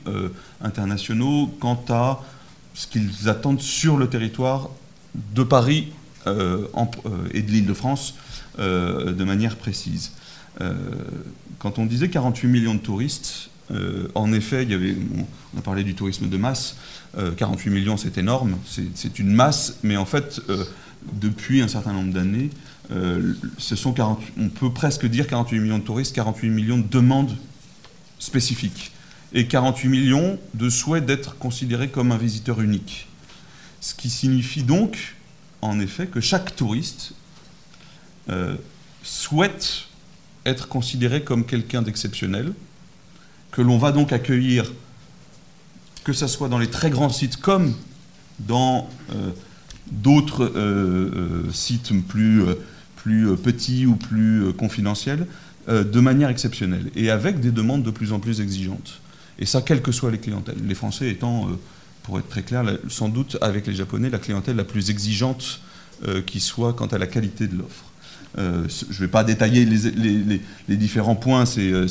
internationaux 0.62 1.50
quant 1.62 1.82
à 1.88 2.22
ce 2.74 2.88
qu'ils 2.88 3.30
attendent 3.30 3.62
sur 3.62 3.96
le 3.96 4.10
territoire 4.10 4.70
de 5.36 5.44
Paris 5.44 5.88
et 6.28 7.42
de 7.42 7.52
l'île 7.52 7.66
de 7.66 7.74
France 7.74 8.16
de 8.60 9.24
manière 9.24 9.56
précise. 9.56 10.12
Euh, 10.62 10.74
quand 11.60 11.80
on 11.80 11.86
disait 11.86 12.10
48 12.10 12.48
millions 12.48 12.76
de 12.76 12.80
touristes, 12.80 13.50
euh, 13.72 14.08
en 14.16 14.34
effet, 14.34 14.68
on 15.56 15.60
a 15.60 15.62
parlé 15.62 15.84
du 15.84 15.94
tourisme 15.94 16.28
de 16.28 16.38
masse. 16.38 16.76
48 17.38 17.70
millions, 17.72 17.98
c'est 17.98 18.20
énorme, 18.20 18.56
c'est 18.94 19.18
une 19.18 19.32
masse, 19.32 19.78
mais 19.82 19.98
en 19.98 20.06
fait, 20.06 20.42
depuis 21.14 21.62
un 21.62 21.68
certain 21.68 21.92
nombre 21.92 22.14
d'années, 22.14 22.52
on 22.92 24.50
peut 24.50 24.72
presque 24.72 25.08
dire 25.08 25.26
48 25.26 25.60
millions 25.60 25.80
de 25.80 25.84
touristes, 25.84 26.16
48 26.16 26.50
millions 26.50 26.78
de 26.78 26.88
demandes 26.88 27.36
spécifiques, 28.20 28.92
et 29.34 29.48
48 29.48 29.90
millions 29.90 30.40
de 30.54 30.70
souhaits 30.70 31.04
d'être 31.04 31.38
considérés 31.38 31.90
comme 31.90 32.12
un 32.12 32.18
visiteur 32.18 32.62
unique. 32.62 33.08
Ce 33.82 33.96
qui 33.96 34.10
signifie 34.12 34.64
donc, 34.64 35.16
en 35.62 35.80
effet, 35.80 36.06
que 36.06 36.22
chaque 36.22 36.56
touriste 36.56 37.14
euh, 38.30 38.56
souhaite 39.02 39.86
être 40.46 40.68
considéré 40.68 41.24
comme 41.24 41.46
quelqu'un 41.46 41.82
d'exceptionnel, 41.82 42.54
que 43.52 43.62
l'on 43.62 43.78
va 43.78 43.92
donc 43.92 44.12
accueillir, 44.12 44.72
que 46.04 46.14
ce 46.14 46.28
soit 46.28 46.50
dans 46.50 46.60
les 46.60 46.70
très 46.70 46.90
grands 46.90 47.10
sites 47.10 47.38
comme 47.38 47.74
dans 48.40 48.90
euh, 49.14 49.32
d'autres 49.92 50.52
euh, 50.56 51.50
sites 51.52 51.92
plus, 52.08 52.44
plus 52.98 53.36
petits 53.38 53.86
ou 53.86 53.96
plus 53.96 54.54
confidentiels, 54.54 55.28
de 55.68 56.00
manière 56.00 56.30
exceptionnelle 56.30 56.90
et 56.96 57.12
avec 57.12 57.40
des 57.40 57.52
demandes 57.52 57.84
de 57.84 57.92
plus 57.92 58.12
en 58.12 58.20
plus 58.20 58.42
exigeantes. 58.42 59.02
Et 59.38 59.46
ça, 59.46 59.62
quelles 59.62 59.84
que 59.84 59.92
soient 59.92 60.10
les 60.10 60.18
clientèles. 60.18 60.58
Les 60.66 60.74
Français 60.74 61.10
étant, 61.10 61.48
pour 62.02 62.18
être 62.18 62.28
très 62.28 62.42
clair, 62.42 62.64
sans 62.88 63.08
doute 63.08 63.38
avec 63.42 63.68
les 63.68 63.76
Japonais, 63.76 64.10
la 64.10 64.18
clientèle 64.18 64.56
la 64.56 64.64
plus 64.64 64.90
exigeante 64.90 65.62
qui 66.26 66.40
soit 66.40 66.74
quant 66.74 66.88
à 66.88 66.98
la 66.98 67.06
qualité 67.06 67.48
de 67.48 67.58
l'offre. 67.58 67.89
Euh, 68.38 68.68
je 68.70 68.96
ne 68.96 69.00
vais 69.00 69.08
pas 69.08 69.24
détailler 69.24 69.66
les, 69.66 70.78
différents 70.78 71.16
points, 71.16 71.46
euh, 71.58 71.88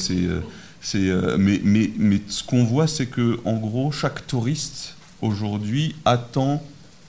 euh, 0.95 1.37
mais, 1.39 1.91
ce 2.29 2.45
qu'on 2.45 2.65
voit, 2.65 2.87
c'est 2.87 3.07
que 3.07 3.41
en 3.45 3.55
gros, 3.55 3.91
chaque 3.91 4.27
touriste 4.27 4.95
aujourd'hui 5.21 5.97
attend 6.05 6.63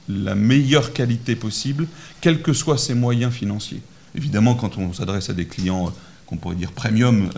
la 0.08 0.34
meilleure 0.34 0.94
qualité 0.94 1.36
possible, 1.36 1.88
quels 2.22 2.42
que 2.42 2.54
soient 2.54 2.80
ses 2.80 2.96
moyens 2.96 3.32
financiers. 3.32 3.82
Évidemment, 4.16 4.56
quand 4.56 4.80
on 4.80 4.92
s'adresse 4.94 5.30
à 5.30 5.34
des 5.34 5.46
clients 5.46 5.94
qu'on 6.26 6.38
pourrait 6.38 6.56
dire 6.56 6.72
premium, 6.72 7.30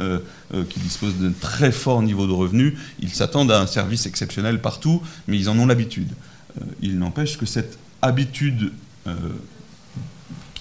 qui 0.70 0.80
disposent 0.80 1.18
d'un 1.18 1.32
très 1.32 1.74
fort 1.74 2.02
niveau 2.02 2.28
de 2.28 2.32
revenus, 2.32 2.74
ils 3.00 3.10
s'attendent 3.10 3.52
à 3.52 3.60
un 3.60 3.68
service 3.68 4.06
exceptionnel 4.06 4.62
partout, 4.62 5.02
mais 5.28 5.38
ils 5.38 5.50
en 5.50 5.60
ont 5.60 5.66
l'habitude. 5.66 6.12
il 6.82 6.98
n'empêche 6.98 7.38
que 7.38 7.46
cette 7.46 7.78
habitude 8.02 8.72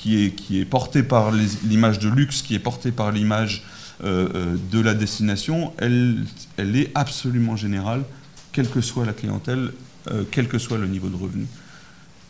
qui 0.01 0.59
est, 0.61 0.65
portée 0.65 1.03
par 1.03 1.31
l'image 1.31 1.99
de 1.99 2.09
luxe, 2.09 2.43
qui 2.43 2.55
est 2.55 2.61
portée 2.61 2.91
par 2.91 3.13
l'image 3.13 3.63
euh, 4.03 4.29
euh, 4.35 4.57
de 4.73 4.81
la 4.81 4.95
destination, 4.95 5.75
elle, 5.77 6.25
est 6.59 6.91
absolument 6.95 7.57
générale, 7.57 8.05
quelle 8.53 8.69
que 8.69 8.81
soit 8.81 9.05
la 9.05 9.13
clientèle, 9.13 9.73
euh, 10.11 10.25
quel 10.31 10.49
que 10.49 10.59
soit 10.59 10.79
le 10.79 10.87
niveau 10.87 11.09
de 11.09 11.17
revenu. 11.17 11.47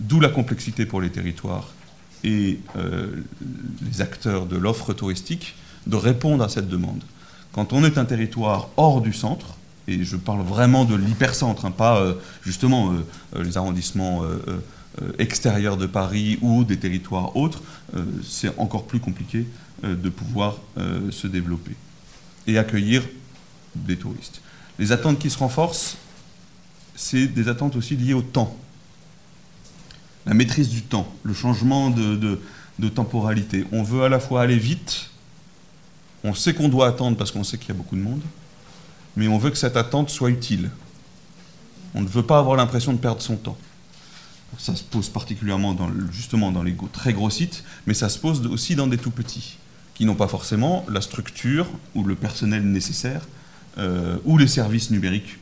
D'où 0.00 0.18
la 0.18 0.30
complexité 0.30 0.84
pour 0.84 1.00
les 1.00 1.10
territoires 1.10 1.68
et 2.24 2.60
les 3.82 4.00
acteurs 4.02 4.44
de 4.44 4.56
l'offre 4.56 4.92
touristique 4.92 5.54
de 5.86 5.96
répondre 5.96 6.44
à 6.44 6.50
cette 6.50 6.68
demande. 6.68 7.02
Quand 7.52 7.72
on 7.72 7.82
est 7.84 7.96
un 7.96 8.04
territoire 8.04 8.68
hors 8.76 9.00
du 9.00 9.14
centre, 9.14 9.56
et 9.88 10.04
je 10.04 10.16
parle 10.16 10.42
vraiment 10.42 10.84
de 10.84 10.94
l'hypercentre, 10.94 11.64
hein, 11.64 11.70
pas 11.70 12.14
justement 12.42 12.92
les 13.38 13.56
arrondissements 13.56 14.22
extérieurs 15.18 15.76
de 15.76 15.86
Paris 15.86 16.38
ou 16.42 16.64
des 16.64 16.78
territoires 16.78 17.36
autres, 17.36 17.62
euh, 17.96 18.04
c'est 18.26 18.56
encore 18.58 18.86
plus 18.86 19.00
compliqué 19.00 19.46
euh, 19.84 19.94
de 19.94 20.08
pouvoir 20.08 20.58
se 21.10 21.26
développer 21.26 21.76
et 22.46 22.58
accueillir 22.58 23.02
des 23.74 23.96
touristes. 23.96 24.40
Les 24.78 24.92
attentes 24.92 25.18
qui 25.18 25.30
se 25.30 25.38
renforcent, 25.38 25.96
c'est 26.96 27.26
des 27.26 27.48
attentes 27.48 27.76
aussi 27.76 27.96
liées 27.96 28.14
au 28.14 28.22
temps. 28.22 28.56
La 30.26 30.34
maîtrise 30.34 30.68
du 30.68 30.82
temps, 30.82 31.12
le 31.22 31.34
changement 31.34 31.90
de 31.90 32.88
temporalité. 32.88 33.64
On 33.72 33.82
veut 33.82 34.02
à 34.02 34.08
la 34.08 34.20
fois 34.20 34.42
aller 34.42 34.58
vite, 34.58 35.10
on 36.24 36.34
sait 36.34 36.54
qu'on 36.54 36.68
doit 36.68 36.88
attendre 36.88 37.16
parce 37.16 37.30
qu'on 37.30 37.44
sait 37.44 37.58
qu'il 37.58 37.68
y 37.68 37.72
a 37.72 37.74
beaucoup 37.74 37.96
de 37.96 38.02
monde, 38.02 38.22
mais 39.16 39.28
on 39.28 39.38
veut 39.38 39.50
que 39.50 39.58
cette 39.58 39.76
attente 39.76 40.10
soit 40.10 40.30
utile. 40.30 40.70
On 41.94 42.02
ne 42.02 42.08
veut 42.08 42.22
pas 42.22 42.38
avoir 42.38 42.56
l'impression 42.56 42.92
de 42.92 42.98
perdre 42.98 43.22
son 43.22 43.36
temps. 43.36 43.56
Ça 44.58 44.76
se 44.76 44.82
pose 44.82 45.08
particulièrement 45.08 45.76
justement 46.12 46.52
dans 46.52 46.62
les 46.62 46.74
très 46.92 47.12
gros 47.12 47.30
sites, 47.30 47.64
mais 47.86 47.94
ça 47.94 48.08
se 48.08 48.18
pose 48.18 48.46
aussi 48.46 48.74
dans 48.74 48.86
des 48.86 48.98
tout 48.98 49.10
petits, 49.10 49.58
qui 49.94 50.04
n'ont 50.04 50.14
pas 50.14 50.28
forcément 50.28 50.84
la 50.88 51.00
structure 51.00 51.66
ou 51.94 52.04
le 52.04 52.14
personnel 52.14 52.64
nécessaire, 52.64 53.22
euh, 53.78 54.16
ou 54.24 54.36
les 54.36 54.48
services 54.48 54.90
numériques 54.90 55.38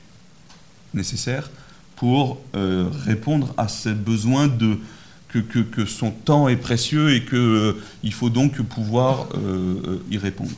nécessaires 0.92 1.50
pour 1.96 2.38
euh, 2.54 2.88
répondre 3.04 3.54
à 3.56 3.68
ce 3.68 3.88
besoin 3.88 4.46
de 4.48 4.78
que, 5.28 5.38
que, 5.38 5.84
son 5.84 6.10
temps 6.10 6.48
est 6.48 6.56
précieux 6.56 7.14
et 7.14 7.24
qu'il 7.24 7.36
euh, 7.36 7.74
faut 8.12 8.30
donc 8.30 8.62
pouvoir 8.62 9.28
y 10.10 10.16
répondre. 10.16 10.52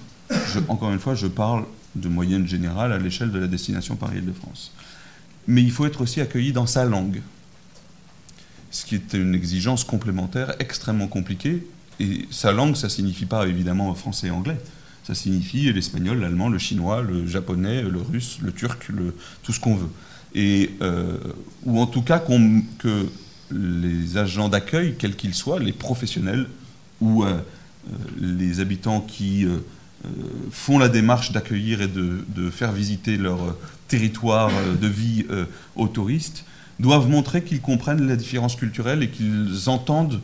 encore 0.68 0.92
une 0.92 1.00
fois, 1.00 1.16
je 1.16 1.26
parle 1.26 1.64
de 1.96 2.08
moyenne 2.08 2.46
générale 2.46 2.92
à 2.92 2.98
l'échelle 2.98 3.32
de 3.32 3.38
la 3.38 3.48
destination 3.48 3.96
Paris-Île-de-France. 3.96 4.72
Mais 5.48 5.62
il 5.62 5.72
faut 5.72 5.86
être 5.86 6.02
aussi 6.02 6.20
accueilli 6.20 6.52
dans 6.52 6.66
sa 6.66 6.84
langue, 6.84 7.20
ce 8.70 8.84
qui 8.84 8.94
est 8.94 9.14
une 9.14 9.34
exigence 9.34 9.84
complémentaire 9.84 10.54
extrêmement 10.58 11.08
compliquée. 11.08 11.66
Et 11.98 12.26
sa 12.30 12.52
langue, 12.52 12.76
ça 12.76 12.88
signifie 12.88 13.26
pas 13.26 13.46
évidemment 13.46 13.94
français 13.94 14.28
et 14.28 14.30
anglais. 14.30 14.58
Ça 15.04 15.14
signifie 15.14 15.72
l'espagnol, 15.72 16.20
l'allemand, 16.20 16.48
le 16.48 16.58
chinois, 16.58 17.02
le 17.02 17.26
japonais, 17.26 17.82
le 17.82 18.00
russe, 18.00 18.38
le 18.42 18.52
turc, 18.52 18.90
tout 19.42 19.52
ce 19.52 19.60
qu'on 19.60 19.74
veut. 19.74 19.90
Et, 20.34 20.70
euh, 20.82 21.16
ou 21.64 21.80
en 21.80 21.86
tout 21.86 22.02
cas 22.02 22.18
que 22.18 23.06
les 23.50 24.16
agents 24.16 24.48
d'accueil, 24.48 24.94
quels 24.98 25.16
qu'ils 25.16 25.34
soient, 25.34 25.58
les 25.58 25.72
professionnels 25.72 26.46
ou 27.00 27.24
euh, 27.24 27.32
euh, 27.32 27.96
les 28.20 28.60
habitants 28.60 29.00
qui 29.00 29.46
font 30.50 30.78
la 30.78 30.88
démarche 30.88 31.32
d'accueillir 31.32 31.82
et 31.82 31.88
de, 31.88 32.50
faire 32.50 32.72
visiter 32.72 33.16
leur 33.16 33.56
territoire 33.86 34.50
de 34.80 34.86
vie 34.86 35.26
aux 35.76 35.88
touristes, 35.88 36.44
doivent 36.80 37.08
montrer 37.08 37.44
qu'ils 37.44 37.60
comprennent 37.60 38.06
la 38.06 38.16
différence 38.16 38.56
culturelle 38.56 39.02
et 39.02 39.10
qu'ils 39.10 39.68
entendent 39.68 40.20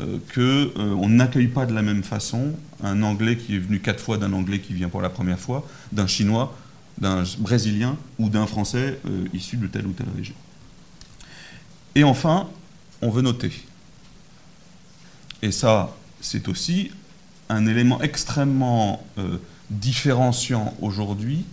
euh, 0.00 0.18
qu'on 0.34 0.40
euh, 0.40 1.08
n'accueille 1.08 1.46
pas 1.46 1.66
de 1.66 1.72
la 1.72 1.82
même 1.82 2.02
façon 2.02 2.52
un 2.82 3.00
Anglais 3.02 3.36
qui 3.36 3.54
est 3.54 3.58
venu 3.60 3.78
quatre 3.78 4.00
fois 4.00 4.18
d'un 4.18 4.32
Anglais 4.32 4.58
qui 4.58 4.72
vient 4.72 4.88
pour 4.88 5.00
la 5.00 5.08
première 5.08 5.38
fois, 5.38 5.68
d'un 5.92 6.08
Chinois, 6.08 6.56
d'un 6.98 7.22
Brésilien 7.38 7.96
ou 8.18 8.28
d'un 8.28 8.46
Français 8.46 8.98
euh, 9.06 9.26
issu 9.32 9.56
de 9.56 9.68
telle 9.68 9.86
ou 9.86 9.92
telle 9.92 10.08
région. 10.16 10.34
Et 11.94 12.02
enfin, 12.02 12.48
on 13.02 13.10
veut 13.10 13.22
noter. 13.22 13.52
Et 15.42 15.52
ça, 15.52 15.94
c'est 16.20 16.48
aussi 16.48 16.90
un 17.48 17.66
élément 17.66 18.00
extrêmement 18.02 19.06
différenciant 19.70 20.74
aujourd'hui 20.80 21.44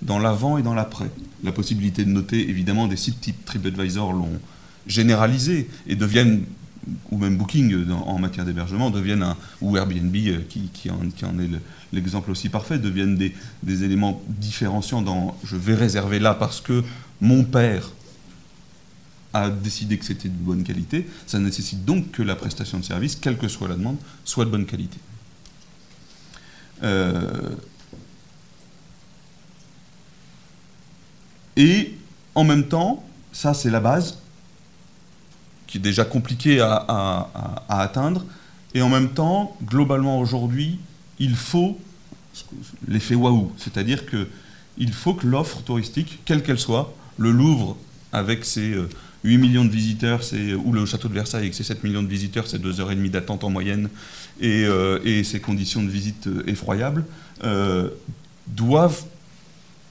dans 0.00 0.18
l'avant 0.18 0.56
et 0.56 0.62
dans 0.62 0.72
l'après. 0.72 1.10
La 1.44 1.52
possibilité 1.52 2.04
de 2.04 2.10
noter, 2.10 2.48
évidemment, 2.48 2.86
des 2.86 2.96
sites 2.96 3.20
type 3.20 3.44
TripAdvisor 3.44 4.12
l'ont 4.12 4.40
généralisé 4.86 5.68
et 5.86 5.96
deviennent 5.96 6.44
ou 7.10 7.18
même 7.18 7.36
Booking 7.36 7.90
en 7.90 8.18
matière 8.18 8.44
d'hébergement 8.44 8.90
deviennent 8.90 9.22
un, 9.22 9.36
ou 9.60 9.76
Airbnb 9.76 10.14
euh, 10.16 10.40
qui, 10.48 10.90
en, 10.90 11.38
est 11.38 11.48
l'exemple 11.92 12.30
aussi 12.30 12.48
parfait, 12.48 12.78
deviennent 12.78 13.16
des, 13.16 13.34
éléments 13.84 14.22
différenciants 14.28 15.02
dans 15.02 15.36
je 15.44 15.56
vais 15.56 15.74
réserver 15.74 16.18
là 16.18 16.34
parce 16.34 16.60
que 16.60 16.82
mon 17.20 17.44
père 17.44 17.90
a 19.32 19.48
décidé 19.50 19.96
que 19.98 20.04
c'était 20.04 20.28
de 20.28 20.34
bonne 20.34 20.64
qualité, 20.64 21.06
ça 21.26 21.38
nécessite 21.38 21.84
donc 21.84 22.10
que 22.10 22.22
la 22.22 22.34
prestation 22.34 22.78
de 22.78 22.84
service, 22.84 23.14
quelle 23.14 23.36
que 23.36 23.46
soit 23.46 23.68
la 23.68 23.76
demande, 23.76 23.96
soit 24.24 24.44
de 24.44 24.50
bonne 24.50 24.66
qualité. 24.66 24.98
Euh, 26.82 27.50
et 31.56 31.94
en 32.34 32.44
même 32.44 32.68
temps, 32.68 33.04
ça 33.32 33.54
c'est 33.54 33.70
la 33.70 33.80
base, 33.80 34.18
qui 35.66 35.78
est 35.78 35.80
déjà 35.80 36.04
compliqué 36.04 36.60
à, 36.60 37.28
atteindre. 37.68 38.24
Et 38.74 38.82
en 38.82 38.88
même 38.88 39.10
temps, 39.10 39.56
globalement 39.64 40.18
aujourd'hui, 40.18 40.78
il 41.18 41.36
faut 41.36 41.78
l'effet 42.88 43.14
waouh, 43.14 43.52
c'est-à-dire 43.56 44.04
qu'il 44.06 44.92
faut 44.92 45.14
que 45.14 45.26
l'offre 45.26 45.62
touristique, 45.62 46.20
quelle 46.24 46.42
qu'elle 46.42 46.58
soit, 46.58 46.92
le 47.18 47.30
Louvre 47.30 47.76
avec 48.12 48.44
ses 48.44 48.74
8 49.24 49.34
euh, 49.34 49.38
millions 49.38 49.64
de 49.64 49.70
visiteurs, 49.70 50.22
ou 50.64 50.72
le 50.72 50.86
château 50.86 51.08
de 51.08 51.14
Versailles 51.14 51.42
avec 51.42 51.54
ses 51.54 51.64
7 51.64 51.84
millions 51.84 52.02
de 52.02 52.08
visiteurs, 52.08 52.48
c'est 52.48 52.60
2h30 52.60 53.10
d'attente 53.10 53.44
en 53.44 53.50
moyenne, 53.50 53.88
et, 54.40 54.64
euh, 54.64 54.98
et, 55.04 55.22
ses 55.22 55.40
conditions 55.40 55.82
de 55.82 55.90
visite 55.90 56.26
euh, 56.26 56.42
effroyables, 56.46 57.04
doivent 58.48 59.04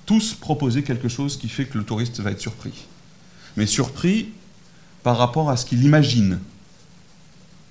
tous 0.09 0.33
proposer 0.33 0.81
quelque 0.81 1.07
chose 1.07 1.37
qui 1.37 1.47
fait 1.49 1.65
que 1.65 1.77
le 1.77 1.83
touriste 1.83 2.19
va 2.19 2.31
être 2.31 2.41
surpris. 2.41 2.87
Mais 3.57 3.67
surpris 3.67 4.29
par 5.03 5.19
rapport 5.19 5.51
à 5.51 5.55
ce 5.55 5.67
qu'il 5.67 5.83
imagine. 5.83 6.39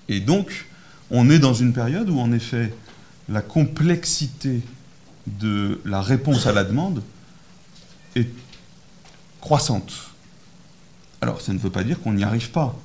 Et 0.09 0.21
donc, 0.21 0.69
on 1.11 1.31
est 1.31 1.41
dans 1.41 1.53
une 1.53 1.73
période 1.73 2.09
où, 2.09 2.21
en 2.21 2.31
effet, 2.31 2.73
la 3.29 3.43
complexité 3.43 4.61
de 5.27 5.81
la 5.85 6.01
réponse 6.01 6.47
à 6.47 6.53
la 6.53 6.63
demande 6.63 7.03
est 8.15 8.29
croissante. 9.41 9.93
Alors, 11.21 11.41
ça 11.41 11.53
ne 11.53 11.59
veut 11.59 11.71
pas 11.71 11.83
dire 11.83 12.01
qu'on 12.01 12.13
n'y 12.13 12.23
arrive 12.23 12.53
pas. 12.53 12.79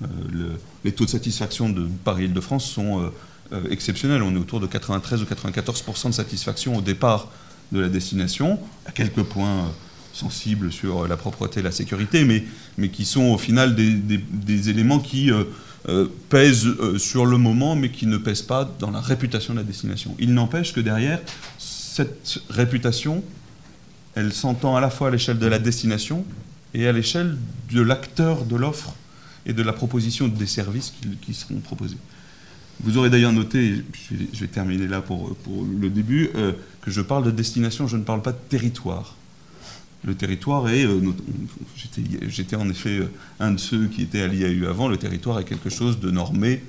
Euh, 0.00 0.56
les 0.82 0.92
taux 0.92 1.04
de 1.04 1.10
satisfaction 1.10 1.68
de 1.68 1.86
Paris-Île-de-France 2.04 2.64
sont 2.64 3.02
euh, 3.02 3.12
euh, 3.52 3.68
exceptionnels. 3.68 4.22
On 4.22 4.34
est 4.34 4.38
autour 4.38 4.60
de 4.60 4.66
93 4.66 5.20
ou 5.20 5.26
94% 5.26 6.06
de 6.06 6.12
satisfaction 6.12 6.74
au 6.74 6.80
départ 6.80 7.28
de 7.72 7.80
la 7.80 7.88
destination, 7.88 8.58
à 8.86 8.92
quelques 8.92 9.22
points 9.22 9.72
sensibles 10.12 10.72
sur 10.72 11.08
la 11.08 11.16
propreté 11.16 11.60
et 11.60 11.62
la 11.62 11.72
sécurité, 11.72 12.24
mais, 12.24 12.88
qui 12.88 13.04
sont 13.04 13.24
au 13.24 13.38
final 13.38 13.74
des, 13.74 14.70
éléments 14.70 15.00
qui 15.00 15.30
euh, 15.30 15.44
euh, 15.88 16.06
pèsent 16.28 16.66
euh, 16.66 16.98
sur 16.98 17.26
le 17.26 17.36
moment, 17.36 17.76
mais 17.76 17.90
qui 17.90 18.06
ne 18.06 18.16
pèsent 18.16 18.42
pas 18.42 18.70
dans 18.78 18.90
la 18.90 19.00
réputation 19.00 19.52
de 19.54 19.58
la 19.58 19.64
destination. 19.64 20.14
Il 20.18 20.32
n'empêche 20.32 20.72
que 20.72 20.80
derrière, 20.80 21.20
cette 21.58 22.40
réputation, 22.48 23.22
elle 24.14 24.32
s'entend 24.32 24.76
à 24.76 24.80
la 24.80 24.90
fois 24.90 25.08
à 25.08 25.10
l'échelle 25.10 25.38
de 25.38 25.46
la 25.46 25.58
destination 25.58 26.24
et 26.72 26.86
à 26.86 26.92
l'échelle 26.92 27.36
de 27.72 27.82
l'acteur 27.82 28.44
de 28.44 28.56
l'offre 28.56 28.94
et 29.46 29.52
de 29.52 29.62
la 29.62 29.72
proposition 29.72 30.28
des 30.28 30.46
services 30.46 30.92
qui, 31.20 31.34
seront 31.34 31.60
proposés. 31.60 31.98
Vous 32.82 32.98
aurez 32.98 33.08
d'ailleurs 33.08 33.32
noté, 33.32 33.82
je 34.10 34.40
vais, 34.40 34.46
terminer 34.48 34.86
là 34.86 35.00
pour, 35.00 35.36
le 35.80 35.88
début, 35.88 36.30
que 36.82 36.90
je 36.90 37.00
parle 37.00 37.24
de 37.24 37.30
destination, 37.30 37.86
je 37.86 37.96
ne 37.96 38.02
parle 38.02 38.20
pas 38.20 38.32
de 38.32 38.38
territoire 38.48 39.14
le 40.04 40.14
territoire 40.14 40.68
est, 40.68 40.84
euh, 40.84 41.00
j'étais 42.28 42.56
en 42.56 42.68
effet 42.68 42.98
euh, 42.98 43.10
un 43.40 43.52
de 43.52 43.58
ceux 43.58 43.86
qui 43.86 44.02
étaient 44.02 44.20
à 44.20 44.26
l'IAU 44.26 44.68
avant, 44.68 44.88
le 44.88 44.96
territoire 44.96 45.38
est 45.40 45.44
quelque 45.44 45.70
chose 45.70 45.98
de 45.98 46.10
normé, 46.10 46.62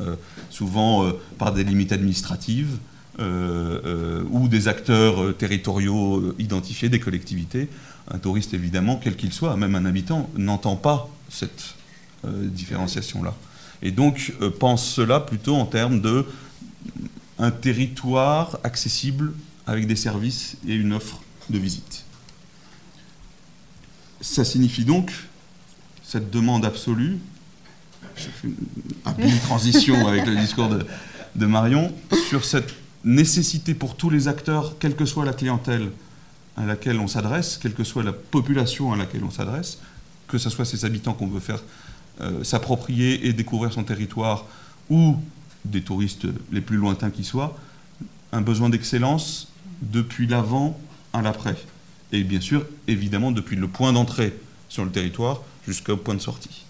euh, 0.00 0.16
souvent 0.50 1.10
par 1.38 1.52
des 1.52 1.64
limites 1.64 1.92
administratives 1.92 2.78
ou 3.18 4.48
des 4.48 4.68
acteurs 4.68 5.36
territoriaux 5.36 6.34
identifiés, 6.38 6.88
des 6.88 7.00
collectivités. 7.00 7.68
Un 8.10 8.18
touriste, 8.18 8.54
évidemment, 8.54 8.98
quel 9.02 9.14
qu'il 9.14 9.30
soit, 9.30 9.56
même 9.56 9.74
un 9.74 9.84
habitant, 9.84 10.30
n'entend 10.38 10.76
pas 10.76 11.10
cette 11.28 11.74
différenciation-là. 12.24 13.34
Et 13.82 13.90
donc 13.90 14.32
pense 14.58 14.86
cela 14.86 15.20
plutôt 15.20 15.56
en 15.56 15.66
termes 15.66 16.00
de 16.00 16.26
un 17.38 17.50
territoire 17.50 18.58
accessible 18.64 19.32
avec 19.66 19.86
des 19.86 19.96
services 19.96 20.56
et 20.66 20.74
une 20.74 20.92
offre 20.92 21.20
de 21.48 21.58
visite. 21.58 22.04
Ça 24.20 24.44
signifie 24.44 24.84
donc 24.84 25.12
cette 26.02 26.30
demande 26.30 26.64
absolue, 26.64 27.18
je 28.16 28.24
fais 28.24 28.48
une 29.18 29.38
transition 29.38 30.06
avec 30.08 30.26
le 30.26 30.36
discours 30.36 30.68
de, 31.36 31.46
Marion, 31.46 31.92
sur 32.28 32.44
cette 32.44 32.74
nécessité 33.04 33.74
pour 33.74 33.96
tous 33.96 34.10
les 34.10 34.28
acteurs, 34.28 34.76
quelle 34.78 34.96
que 34.96 35.06
soit 35.06 35.24
la 35.24 35.32
clientèle 35.32 35.90
à 36.56 36.66
laquelle 36.66 36.98
on 36.98 37.06
s'adresse, 37.06 37.58
quelle 37.62 37.74
que 37.74 37.84
soit 37.84 38.02
la 38.02 38.12
population 38.12 38.92
à 38.92 38.96
laquelle 38.96 39.24
on 39.24 39.30
s'adresse, 39.30 39.78
que 40.28 40.36
ce 40.36 40.50
soit 40.50 40.64
ces 40.64 40.84
habitants 40.84 41.14
qu'on 41.14 41.28
veut 41.28 41.40
faire 41.40 41.62
euh, 42.20 42.44
s'approprier 42.44 43.26
et 43.26 43.32
découvrir 43.32 43.72
son 43.72 43.84
territoire, 43.84 44.46
ou 44.88 45.16
des 45.64 45.82
touristes 45.82 46.26
les 46.52 46.60
plus 46.60 46.76
lointains 46.76 47.10
qui 47.10 47.24
soient, 47.24 47.56
un 48.32 48.40
besoin 48.40 48.68
d'excellence 48.68 49.48
depuis 49.82 50.26
l'avant 50.26 50.78
à 51.12 51.22
l'après 51.22 51.56
et 52.12 52.24
bien 52.24 52.40
sûr, 52.40 52.66
évidemment, 52.88 53.30
depuis 53.30 53.56
le 53.56 53.68
point 53.68 53.92
d'entrée 53.92 54.34
sur 54.68 54.84
le 54.84 54.90
territoire 54.90 55.42
jusqu'au 55.66 55.96
point 55.96 56.14
de 56.14 56.20
sortie. 56.20 56.64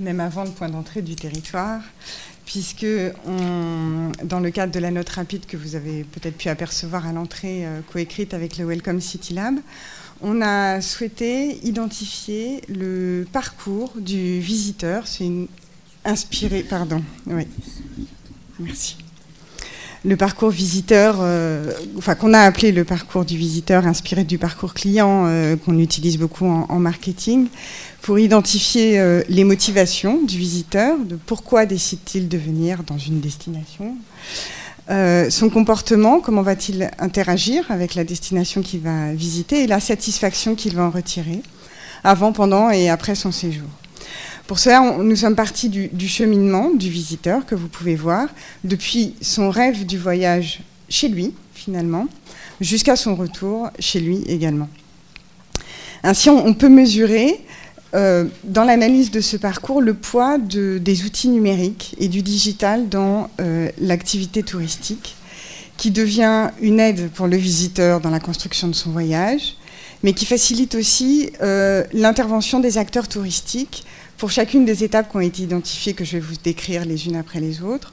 Même 0.00 0.20
avant 0.20 0.44
le 0.44 0.50
point 0.50 0.68
d'entrée 0.68 1.02
du 1.02 1.14
territoire, 1.14 1.80
puisque 2.46 2.86
dans 2.86 4.40
le 4.40 4.50
cadre 4.50 4.72
de 4.72 4.78
la 4.78 4.90
note 4.90 5.08
rapide 5.08 5.46
que 5.46 5.56
vous 5.56 5.76
avez 5.76 6.04
peut-être 6.04 6.36
pu 6.36 6.48
apercevoir 6.48 7.06
à 7.06 7.12
l'entrée, 7.12 7.66
euh, 7.66 7.80
coécrite 7.92 8.34
avec 8.34 8.58
le 8.58 8.66
Welcome 8.66 9.00
City 9.00 9.34
Lab, 9.34 9.56
on 10.22 10.40
a 10.40 10.80
souhaité 10.80 11.58
identifier 11.64 12.62
le 12.68 13.26
parcours 13.32 13.92
du 13.96 14.40
visiteur. 14.40 15.06
C'est 15.06 15.24
une 15.24 15.48
inspiré, 16.04 16.62
pardon, 16.62 17.02
oui, 17.26 17.46
merci. 18.58 18.96
Le 20.06 20.16
parcours 20.16 20.50
visiteur, 20.50 21.16
euh, 21.20 21.72
enfin 21.96 22.14
qu'on 22.14 22.34
a 22.34 22.40
appelé 22.40 22.72
le 22.72 22.84
parcours 22.84 23.24
du 23.24 23.38
visiteur, 23.38 23.86
inspiré 23.86 24.22
du 24.24 24.36
parcours 24.36 24.74
client 24.74 25.24
euh, 25.26 25.56
qu'on 25.56 25.78
utilise 25.78 26.18
beaucoup 26.18 26.44
en, 26.44 26.78
marketing, 26.78 27.48
pour 28.02 28.18
identifier 28.18 29.00
euh, 29.00 29.22
les 29.30 29.44
motivations 29.44 30.22
du 30.22 30.36
visiteur, 30.36 30.98
de 30.98 31.16
pourquoi 31.16 31.64
décide-t-il 31.64 32.28
de 32.28 32.36
venir 32.36 32.82
dans 32.82 32.98
une 32.98 33.20
destination, 33.20 33.96
son 34.88 35.50
comportement, 35.50 36.20
comment 36.20 36.42
va-t-il 36.42 36.90
interagir 36.98 37.70
avec 37.70 37.94
la 37.94 38.04
destination 38.04 38.62
qu'il 38.62 38.80
va 38.80 39.12
visiter 39.12 39.62
et 39.62 39.66
la 39.66 39.80
satisfaction 39.80 40.54
qu'il 40.54 40.76
va 40.76 40.84
en 40.84 40.90
retirer 40.90 41.40
avant, 42.04 42.32
pendant 42.32 42.70
et 42.70 42.90
après 42.90 43.14
son 43.14 43.32
séjour. 43.32 43.68
Pour 44.46 44.58
cela, 44.58 44.98
nous 44.98 45.16
sommes 45.16 45.34
partis 45.34 45.70
du, 45.70 46.08
cheminement 46.08 46.70
du 46.70 46.90
visiteur 46.90 47.46
que 47.46 47.54
vous 47.54 47.68
pouvez 47.68 47.96
voir, 47.96 48.28
depuis 48.62 49.14
son 49.22 49.48
rêve 49.48 49.86
du 49.86 49.96
voyage 49.96 50.60
chez 50.90 51.08
lui, 51.08 51.32
finalement, 51.54 52.06
jusqu'à 52.60 52.94
son 52.94 53.14
retour 53.16 53.70
chez 53.78 54.00
lui 54.00 54.22
également. 54.26 54.68
Ainsi, 56.02 56.28
on, 56.28 56.52
peut 56.52 56.68
mesurer 56.68 57.40
euh, 57.94 58.24
dans 58.42 58.64
l'analyse 58.64 59.10
de 59.10 59.20
ce 59.20 59.36
parcours 59.36 59.80
le 59.80 59.94
poids 59.94 60.38
des 60.38 61.04
outils 61.04 61.28
numériques 61.28 61.94
et 61.98 62.08
du 62.08 62.22
digital 62.22 62.88
dans 62.88 63.30
euh, 63.40 63.70
l'activité 63.78 64.42
touristique, 64.42 65.14
qui 65.76 65.90
devient 65.90 66.50
une 66.60 66.80
aide 66.80 67.10
pour 67.10 67.26
le 67.26 67.36
visiteur 67.36 68.00
dans 68.00 68.10
la 68.10 68.20
construction 68.20 68.68
de 68.68 68.74
son 68.74 68.90
voyage, 68.90 69.56
mais 70.02 70.12
qui 70.12 70.26
facilite 70.26 70.74
aussi 70.74 71.30
euh, 71.40 71.84
l'intervention 71.92 72.60
des 72.60 72.78
acteurs 72.78 73.08
touristiques 73.08 73.84
pour 74.18 74.30
chacune 74.30 74.64
des 74.64 74.84
étapes 74.84 75.10
qui 75.10 75.16
ont 75.16 75.20
été 75.20 75.42
identifiées, 75.42 75.94
que 75.94 76.04
je 76.04 76.12
vais 76.12 76.20
vous 76.20 76.36
décrire 76.42 76.84
les 76.84 77.06
unes 77.06 77.16
après 77.16 77.40
les 77.40 77.62
autres. 77.62 77.92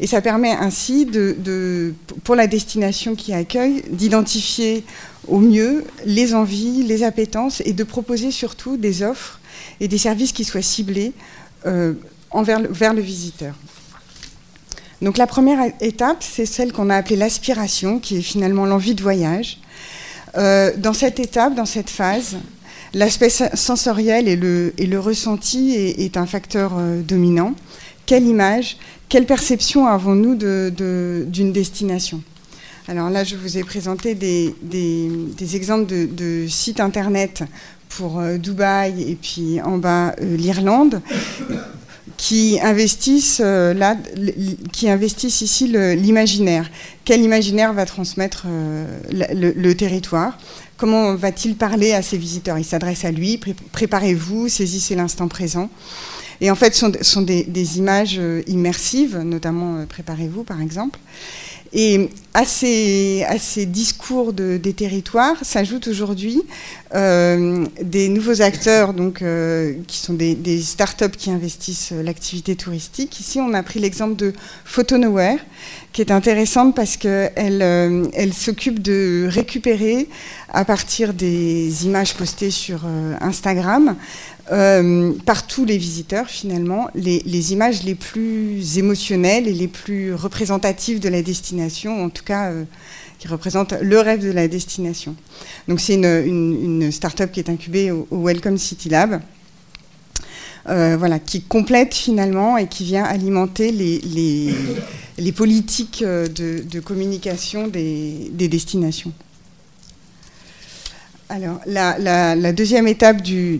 Et 0.00 0.06
ça 0.06 0.20
permet 0.20 0.52
ainsi, 0.52 1.08
pour 2.24 2.34
la 2.34 2.46
destination 2.46 3.14
qui 3.14 3.32
accueille, 3.32 3.82
d'identifier 3.90 4.84
au 5.28 5.38
mieux 5.38 5.84
les 6.04 6.34
envies, 6.34 6.82
les 6.82 7.02
appétences 7.02 7.62
et 7.64 7.72
de 7.72 7.84
proposer 7.84 8.30
surtout 8.30 8.76
des 8.76 9.02
offres 9.02 9.40
et 9.80 9.88
des 9.88 9.98
services 9.98 10.32
qui 10.32 10.44
soient 10.44 10.62
ciblés 10.62 11.12
euh, 11.66 11.94
envers, 12.30 12.60
vers 12.60 12.94
le 12.94 13.02
visiteur. 13.02 13.54
Donc 15.00 15.18
la 15.18 15.26
première 15.26 15.72
étape, 15.80 16.18
c'est 16.20 16.46
celle 16.46 16.72
qu'on 16.72 16.88
a 16.88 16.96
appelée 16.96 17.16
l'aspiration, 17.16 17.98
qui 17.98 18.18
est 18.18 18.22
finalement 18.22 18.66
l'envie 18.66 18.94
de 18.94 19.02
voyage. 19.02 19.58
Euh, 20.36 20.72
dans 20.76 20.92
cette 20.92 21.18
étape, 21.18 21.54
dans 21.54 21.66
cette 21.66 21.90
phase, 21.90 22.36
l'aspect 22.94 23.28
sensoriel 23.28 24.28
et 24.28 24.36
le, 24.36 24.72
et 24.78 24.86
le 24.86 25.00
ressenti 25.00 25.74
est, 25.74 26.16
un 26.16 26.26
facteur 26.26 26.72
euh, 26.78 27.02
dominant. 27.02 27.54
Quelle 28.06 28.26
image, 28.26 28.76
quelle 29.08 29.26
perception 29.26 29.86
avons-nous 29.86 30.34
d'une 30.34 31.52
destination? 31.52 32.22
Alors 32.88 33.10
là, 33.10 33.22
je 33.22 33.36
vous 33.36 33.58
ai 33.58 33.62
présenté 33.62 34.14
des, 34.14 34.54
exemples 35.54 35.86
de, 35.86 36.46
sites 36.48 36.80
internet 36.80 37.44
pour 37.90 38.18
euh, 38.18 38.38
Dubaï 38.38 39.10
et 39.10 39.14
puis 39.14 39.60
en 39.60 39.78
bas 39.78 40.14
euh, 40.20 40.36
l'Irlande 40.36 41.00
qui 42.16 42.58
investissent 42.62 43.42
euh, 43.44 43.74
là, 43.74 43.96
qui 44.72 44.88
investissent 44.88 45.42
ici 45.42 45.68
l'imaginaire. 45.68 46.70
Quel 47.04 47.20
imaginaire 47.20 47.72
va 47.72 47.84
transmettre 47.84 48.46
le, 49.10 49.72
territoire? 49.74 50.38
Comment 50.76 51.14
va-t-il 51.14 51.54
parler 51.54 51.92
à 51.92 52.02
ses 52.02 52.18
visiteurs? 52.18 52.58
Il 52.58 52.64
s'adresse 52.64 53.04
à 53.04 53.10
lui. 53.10 53.38
Préparez-vous, 53.72 54.48
saisissez 54.48 54.94
l'instant 54.94 55.28
présent. 55.28 55.68
Et 56.42 56.50
en 56.50 56.56
fait, 56.56 56.74
ce 56.74 56.86
sont, 57.02 57.22
des, 57.22 57.78
images 57.78 58.16
euh, 58.18 58.42
immersives, 58.48 59.16
notamment 59.18 59.76
euh, 59.76 59.86
Préparez-vous 59.86 60.42
par 60.42 60.60
exemple. 60.60 60.98
Et 61.72 62.10
à 62.34 62.44
ces, 62.44 63.24
discours 63.66 64.34
des 64.34 64.72
territoires 64.74 65.36
s'ajoutent 65.42 65.88
aujourd'hui 65.88 66.42
euh, 66.94 67.64
des 67.80 68.10
nouveaux 68.10 68.42
acteurs 68.42 68.92
donc, 68.92 69.24
qui 69.86 69.96
sont 69.96 70.12
des, 70.12 70.60
startups 70.60 71.16
qui 71.16 71.30
investissent 71.30 71.92
l'activité 71.92 72.56
touristique. 72.56 73.18
Ici, 73.20 73.40
on 73.40 73.54
a 73.54 73.62
pris 73.62 73.80
l'exemple 73.80 74.16
de 74.16 74.34
PhotoNowhere, 74.66 75.38
qui 75.94 76.02
est 76.02 76.10
intéressante 76.10 76.76
parce 76.76 76.98
qu'elle 76.98 77.62
elle 78.12 78.34
s'occupe 78.34 78.82
de 78.82 79.26
récupérer, 79.30 80.08
à 80.52 80.66
partir 80.66 81.14
des 81.14 81.86
images 81.86 82.14
postées 82.14 82.50
sur 82.50 82.82
Instagram, 83.22 83.96
euh, 84.50 85.12
par 85.24 85.46
tous 85.46 85.64
les 85.64 85.78
visiteurs 85.78 86.26
finalement 86.26 86.88
les, 86.96 87.52
images 87.52 87.84
les 87.84 87.94
plus 87.94 88.76
émotionnelles 88.76 89.46
et 89.46 89.52
les 89.52 89.68
plus 89.68 90.14
représentatives 90.14 90.98
de 90.98 91.08
la 91.08 91.22
destination, 91.22 92.04
en 92.04 92.10
tout 92.10 92.24
cas 92.24 92.50
euh, 92.50 92.64
qui 93.20 93.28
représentent 93.28 93.74
le 93.80 94.00
rêve 94.00 94.24
de 94.24 94.32
la 94.32 94.48
destination. 94.48 95.14
Donc 95.68 95.80
c'est 95.80 95.94
une, 95.94 96.90
start-up 96.90 97.30
qui 97.30 97.38
est 97.38 97.50
incubée 97.50 97.92
au, 97.92 98.06
Welcome 98.10 98.58
City 98.58 98.88
Lab. 98.88 99.20
Euh, 100.68 100.96
voilà, 100.96 101.18
qui 101.18 101.42
complète 101.42 101.92
finalement 101.92 102.56
et 102.56 102.68
qui 102.68 102.84
vient 102.84 103.02
alimenter 103.02 103.72
les, 103.72 104.00
les, 105.18 105.32
politiques 105.32 106.04
de, 106.04 106.80
communication 106.80 107.68
des 107.68 108.48
destinations. 108.48 109.12
Alors, 111.34 111.60
la, 111.64 112.52
deuxième 112.52 112.86
étape 112.86 113.22
du, 113.22 113.58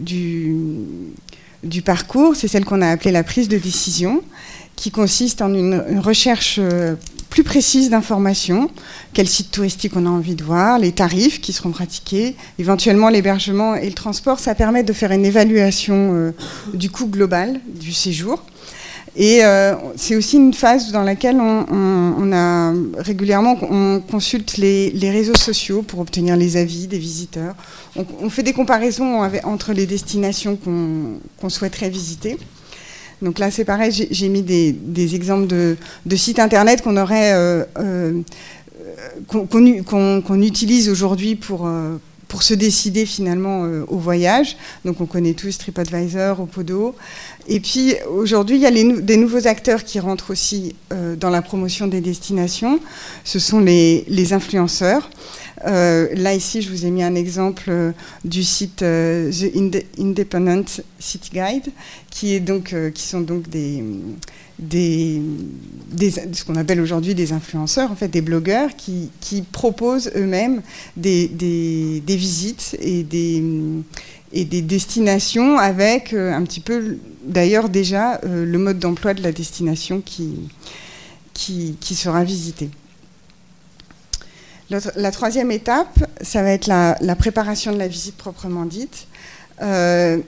parcours, 1.86 2.36
c'est 2.36 2.46
celle 2.46 2.66
qu'on 2.66 2.82
a 2.82 2.88
appelée 2.88 3.12
la 3.12 3.24
prise 3.24 3.48
de 3.48 3.56
décision, 3.56 4.22
qui 4.76 4.90
consiste 4.90 5.40
en 5.40 5.54
une, 5.54 5.82
recherche 5.98 6.56
euh, 6.58 6.96
plus 7.30 7.44
précise 7.44 7.88
d'informations, 7.88 8.70
quel 9.14 9.26
site 9.26 9.52
touristique 9.52 9.92
on 9.96 10.04
a 10.04 10.10
envie 10.10 10.34
de 10.34 10.44
voir, 10.44 10.78
les 10.78 10.92
tarifs 10.92 11.40
qui 11.40 11.54
seront 11.54 11.70
pratiqués, 11.70 12.36
éventuellement 12.58 13.08
l'hébergement 13.08 13.74
et 13.74 13.86
le 13.86 13.94
transport. 13.94 14.38
Ça 14.38 14.54
permet 14.54 14.82
de 14.82 14.92
faire 14.92 15.10
une 15.10 15.24
évaluation 15.24 16.10
euh, 16.12 16.32
du 16.74 16.90
coût 16.90 17.06
global 17.06 17.58
du 17.80 17.94
séjour. 17.94 18.44
Et 19.14 19.44
euh, 19.44 19.74
c'est 19.96 20.16
aussi 20.16 20.36
une 20.36 20.54
phase 20.54 20.90
dans 20.90 21.02
laquelle 21.02 21.38
on, 21.38 22.32
a 22.32 22.72
régulièrement 22.96 23.58
on 23.60 24.00
consulte 24.00 24.56
les, 24.56 25.10
réseaux 25.10 25.36
sociaux 25.36 25.82
pour 25.82 26.00
obtenir 26.00 26.36
les 26.36 26.56
avis 26.56 26.86
des 26.86 26.98
visiteurs. 26.98 27.54
On, 27.96 28.30
fait 28.30 28.42
des 28.42 28.54
comparaisons 28.54 29.20
entre 29.44 29.74
les 29.74 29.84
destinations 29.86 30.56
qu'on 30.56 31.48
souhaiterait 31.50 31.90
visiter. 31.90 32.38
Donc 33.20 33.38
là, 33.38 33.50
c'est 33.50 33.66
pareil, 33.66 34.08
j'ai 34.10 34.28
mis 34.28 34.42
des, 34.42 35.14
exemples 35.14 35.46
de, 35.46 36.16
sites 36.16 36.38
internet 36.38 36.80
qu'on 36.82 36.96
aurait 36.96 37.34
euh, 37.34 37.64
euh, 37.78 38.22
qu'on 39.28 40.42
utilise 40.42 40.88
aujourd'hui 40.88 41.36
pour 41.36 41.68
se 42.40 42.54
décider 42.54 43.04
finalement 43.04 43.68
au 43.88 43.98
voyage. 43.98 44.56
Donc 44.86 45.02
on 45.02 45.06
connaît 45.06 45.34
tous 45.34 45.58
TripAdvisor, 45.58 46.40
Opodo. 46.40 46.96
Et 47.48 47.60
puis 47.60 47.94
aujourd'hui, 48.08 48.56
il 48.56 48.62
y 48.62 48.66
a 48.66 48.70
des 48.70 49.16
nouveaux 49.16 49.46
acteurs 49.46 49.84
qui 49.84 49.98
rentrent 49.98 50.30
aussi 50.30 50.74
euh, 50.92 51.16
dans 51.16 51.30
la 51.30 51.42
promotion 51.42 51.86
des 51.86 52.00
destinations. 52.00 52.78
Ce 53.24 53.38
sont 53.38 53.58
les, 53.58 54.32
influenceurs. 54.32 55.10
Euh, 55.66 56.08
là, 56.14 56.34
ici, 56.34 56.62
je 56.62 56.70
vous 56.70 56.86
ai 56.86 56.90
mis 56.90 57.02
un 57.02 57.14
exemple 57.14 57.64
euh, 57.68 57.92
du 58.24 58.44
site 58.44 58.76
The 58.76 59.84
Independent 59.98 60.82
City 60.98 61.30
Guide, 61.32 61.72
qui, 62.10 62.40
sont 62.96 63.20
donc 63.20 63.48
des, 63.48 63.82
ce 64.70 66.44
qu'on 66.44 66.56
appelle 66.56 66.80
aujourd'hui 66.80 67.14
des 67.14 67.32
influenceurs, 67.32 67.90
en 67.90 67.96
fait, 67.96 68.08
des 68.08 68.22
blogueurs 68.22 68.70
qui, 68.76 69.10
proposent 69.50 70.12
eux-mêmes 70.14 70.62
des, 70.96 71.28
visites 72.06 72.76
et 72.80 73.02
des 73.02 74.62
destinations 74.62 75.58
avec 75.58 76.12
un 76.12 76.42
petit 76.44 76.60
peu 76.60 76.98
d'ailleurs 77.24 77.68
déjà 77.68 78.20
euh, 78.24 78.44
le 78.44 78.58
mode 78.58 78.78
d'emploi 78.78 79.14
de 79.14 79.22
la 79.22 79.32
destination 79.32 80.00
qui, 80.00 80.48
sera 81.80 82.24
visitée. 82.24 82.70
La 84.96 85.10
troisième 85.10 85.50
étape, 85.50 86.06
ça 86.22 86.42
va 86.42 86.50
être 86.50 86.66
la, 86.66 87.16
préparation 87.16 87.72
de 87.72 87.78
la 87.78 87.88
visite 87.88 88.16
proprement 88.16 88.64
dite. 88.64 89.06
Euh, 89.60 90.18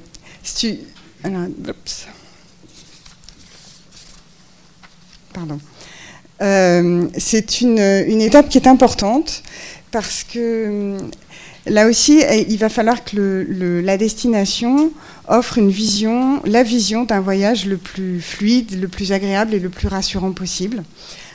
pardon. 5.32 5.58
Euh, 6.42 7.08
c'est 7.16 7.62
une, 7.62 7.78
une, 7.78 8.20
étape 8.20 8.50
qui 8.50 8.58
est 8.58 8.66
importante 8.66 9.42
parce 9.90 10.24
que 10.24 10.98
Là 11.66 11.88
aussi, 11.88 12.20
eh, 12.20 12.46
il 12.48 12.58
va 12.58 12.68
falloir 12.68 13.04
que 13.04 13.46
la 13.82 13.96
destination 13.96 14.92
offre 15.28 15.58
une 15.58 15.70
vision, 15.70 16.42
la 16.44 16.62
vision 16.62 17.04
d'un 17.04 17.20
voyage 17.20 17.64
le 17.64 17.78
plus 17.78 18.20
fluide, 18.20 18.78
le 18.78 18.88
plus 18.88 19.12
agréable 19.12 19.54
et 19.54 19.58
le 19.58 19.70
plus 19.70 19.88
rassurant 19.88 20.32
possible. 20.32 20.82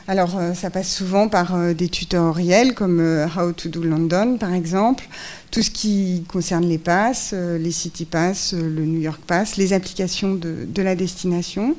Alors, 0.06 0.36
euh, 0.38 0.54
ça 0.54 0.70
passe 0.70 0.92
souvent 0.92 1.28
par 1.28 1.54
euh, 1.54 1.72
des 1.72 1.88
tutoriels 1.88 2.74
comme 2.74 3.00
euh, 3.00 3.26
How 3.26 3.52
to 3.52 3.68
do 3.68 3.82
London, 3.82 4.38
par 4.38 4.52
exemple, 4.52 5.08
tout 5.50 5.62
ce 5.62 5.70
qui 5.70 6.24
concerne 6.26 6.66
les 6.66 6.78
passes, 6.78 7.32
les 7.32 7.70
City 7.70 8.04
Pass, 8.04 8.52
le 8.52 8.84
New 8.84 9.00
York 9.00 9.20
Pass, 9.26 9.56
les 9.56 9.72
applications 9.72 10.34
de 10.34 10.82
la 10.82 10.94
destination. 10.94 11.76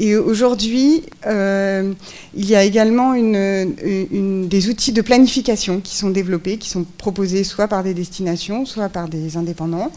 Et 0.00 0.14
aujourd'hui, 0.14 1.02
euh, 1.26 1.92
il 2.32 2.46
y 2.46 2.54
a 2.54 2.62
également 2.62 3.14
des 3.14 4.68
outils 4.68 4.92
de 4.92 5.02
planification 5.02 5.80
qui 5.80 5.96
sont 5.96 6.10
développés, 6.10 6.56
qui 6.56 6.70
sont 6.70 6.84
proposés 6.98 7.42
soit 7.42 7.66
par 7.66 7.82
des 7.82 7.94
destinations, 7.94 8.64
soit 8.64 8.88
par 8.88 9.08
des 9.08 9.36
indépendants. 9.36 9.90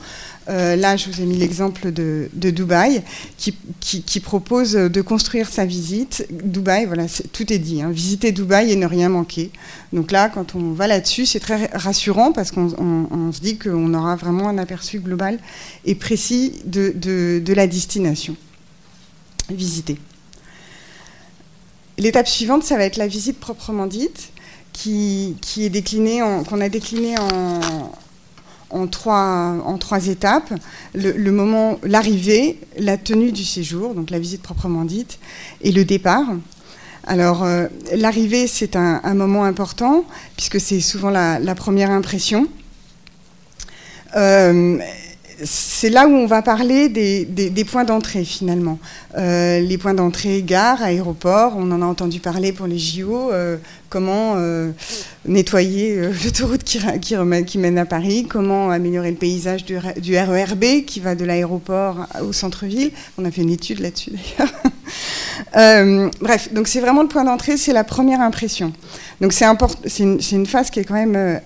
Euh, 0.49 0.75
là, 0.75 0.97
je 0.97 1.07
vous 1.07 1.21
ai 1.21 1.25
mis 1.25 1.37
l'exemple 1.37 1.91
de, 1.91 2.29
Dubaï, 2.33 3.03
qui, 3.37 4.19
propose 4.21 4.73
de 4.73 5.01
construire 5.01 5.47
sa 5.47 5.65
visite. 5.65 6.25
Dubaï, 6.31 6.87
voilà, 6.87 7.05
tout 7.31 7.53
est 7.53 7.59
dit. 7.59 7.83
Hein. 7.83 7.91
visiter 7.91 8.31
Dubaï 8.31 8.71
et 8.71 8.75
ne 8.77 8.87
rien 8.87 9.09
manquer. 9.09 9.51
Donc 9.93 10.11
là, 10.11 10.29
quand 10.29 10.55
on 10.55 10.71
va 10.71 10.87
là-dessus, 10.87 11.27
c'est 11.27 11.39
très 11.39 11.67
rassurant 11.73 12.31
parce 12.31 12.49
qu'on 12.49 13.31
se 13.31 13.39
dit 13.39 13.59
qu'on 13.59 13.93
aura 13.93 14.15
vraiment 14.15 14.49
un 14.49 14.57
aperçu 14.57 14.99
global 14.99 15.37
et 15.85 15.93
précis 15.93 16.53
de 16.65 17.53
la 17.53 17.67
destination 17.67 18.35
visiter. 19.55 19.97
L'étape 21.97 22.27
suivante, 22.27 22.63
ça 22.63 22.77
va 22.77 22.85
être 22.85 22.97
la 22.97 23.07
visite 23.07 23.39
proprement 23.39 23.85
dite, 23.85 24.31
qui, 24.73 25.35
est 25.57 25.69
décliné, 25.69 26.21
qu'on 26.49 26.61
a 26.61 26.69
décliné 26.69 27.17
en, 27.19 27.91
en 28.71 28.87
trois, 28.87 29.57
en 29.63 29.77
trois 29.77 30.07
étapes. 30.07 30.53
Le, 30.93 31.31
moment, 31.31 31.79
l'arrivée, 31.83 32.59
la 32.77 32.97
tenue 32.97 33.31
du 33.31 33.43
séjour, 33.43 33.93
donc 33.93 34.09
la 34.09 34.19
visite 34.19 34.41
proprement 34.41 34.85
dite, 34.85 35.19
et 35.61 35.71
le 35.71 35.85
départ. 35.85 36.25
Alors, 37.05 37.43
euh, 37.43 37.67
l'arrivée, 37.95 38.47
c'est 38.47 38.75
un, 38.75 39.13
moment 39.13 39.43
important, 39.43 40.05
puisque 40.35 40.59
c'est 40.59 40.79
souvent 40.79 41.09
la, 41.09 41.55
première 41.55 41.91
impression. 41.91 42.47
Euh, 44.15 44.77
c'est 45.43 45.89
là 45.89 46.07
où 46.07 46.11
on 46.11 46.25
va 46.25 46.41
parler 46.41 46.89
des, 46.89 47.65
points 47.65 47.83
d'entrée 47.83 48.23
finalement. 48.23 48.79
Euh, 49.17 49.59
les 49.59 49.77
points 49.77 49.93
d'entrée, 49.93 50.41
gare, 50.41 50.81
aéroport, 50.81 51.53
on 51.57 51.71
en 51.71 51.81
a 51.81 51.85
entendu 51.85 52.19
parler 52.19 52.51
pour 52.51 52.67
les 52.67 52.77
JO, 52.77 53.31
euh, 53.31 53.57
comment 53.89 54.35
euh, 54.37 54.71
nettoyer 55.25 56.09
l'autoroute 56.23 56.63
qui, 56.63 57.57
mène 57.57 57.77
à 57.77 57.85
Paris, 57.85 58.25
comment 58.29 58.69
améliorer 58.71 59.11
le 59.11 59.17
paysage 59.17 59.65
du, 59.65 59.77
du 59.97 60.17
RERB 60.17 60.85
qui 60.85 60.99
va 60.99 61.15
de 61.15 61.25
l'aéroport 61.25 62.07
au 62.21 62.33
centre-ville. 62.33 62.91
On 63.17 63.25
a 63.25 63.31
fait 63.31 63.41
une 63.41 63.51
étude 63.51 63.79
là-dessus 63.79 64.11
d'ailleurs. 64.11 64.53
bref, 66.21 66.53
donc 66.53 66.67
c'est 66.67 66.81
vraiment 66.81 67.01
le 67.01 67.07
point 67.07 67.23
d'entrée, 67.23 67.57
c'est 67.57 67.73
la 67.73 67.83
première 67.83 68.21
impression. 68.21 68.73
Donc 69.19 69.33
c'est 69.33 69.45
une, 69.99 70.45
phase 70.45 70.69
qui 70.69 70.79
est 70.79 70.83
quand 70.83 70.93
même 70.93 71.39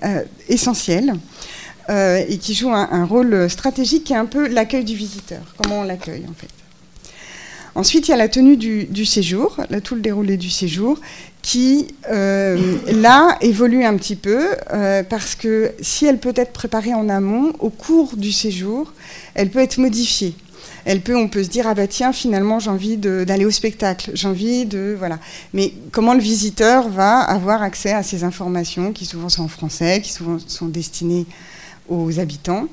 essentielle. 0.49 1.13
Euh, 1.89 2.23
et 2.27 2.37
qui 2.39 2.55
joue 2.55 2.71
un, 2.71 3.05
rôle 3.05 3.47
stratégique 3.47 4.05
qui 4.05 4.13
est 4.13 4.17
un 4.17 4.25
peu 4.25 4.47
l'accueil 4.47 4.83
du 4.83 4.95
visiteur, 4.95 5.41
comment 5.57 5.81
on 5.81 5.83
l'accueille 5.83 6.25
en 6.27 6.33
fait. 6.33 6.49
Ensuite, 7.75 8.07
il 8.07 8.11
y 8.11 8.13
a 8.13 8.17
la 8.17 8.29
tenue 8.29 8.57
du, 8.57 9.05
séjour, 9.05 9.57
tout 9.83 9.95
le 9.95 10.01
déroulé 10.01 10.37
du 10.37 10.49
séjour, 10.49 10.99
qui 11.41 11.89
euh, 12.09 12.77
là 12.87 13.37
évolue 13.41 13.83
un 13.83 13.97
petit 13.97 14.15
peu 14.15 14.47
euh, 14.73 15.03
parce 15.03 15.35
que 15.35 15.73
si 15.81 16.05
elle 16.05 16.17
peut 16.17 16.33
être 16.35 16.53
préparée 16.53 16.95
en 16.95 17.07
amont, 17.07 17.53
au 17.59 17.69
cours 17.69 18.15
du 18.17 18.31
séjour, 18.31 18.91
elle 19.35 19.51
peut 19.51 19.59
être 19.59 19.77
modifiée. 19.77 20.33
Elle 20.85 21.01
peut, 21.01 21.15
on 21.15 21.27
peut 21.27 21.43
se 21.43 21.49
dire 21.49 21.67
ah 21.67 21.73
bah 21.73 21.87
tiens 21.87 22.13
finalement 22.13 22.59
j'ai 22.59 22.69
envie 22.69 22.97
d'aller 22.97 23.45
au 23.45 23.51
spectacle, 23.51 24.11
j'ai 24.13 24.27
envie 24.27 24.65
de 24.65 24.95
voilà. 24.97 25.19
Mais 25.53 25.73
comment 25.91 26.13
le 26.13 26.21
visiteur 26.21 26.89
va 26.89 27.19
avoir 27.19 27.61
accès 27.61 27.91
à 27.91 28.03
ces 28.03 28.23
informations 28.23 28.91
qui 28.93 29.05
souvent 29.05 29.29
sont 29.29 29.43
en 29.43 29.47
français, 29.47 30.01
qui 30.01 30.11
souvent 30.11 30.37
sont 30.47 30.67
destinées 30.67 31.25
aux 31.89 32.19
habitants. 32.19 32.67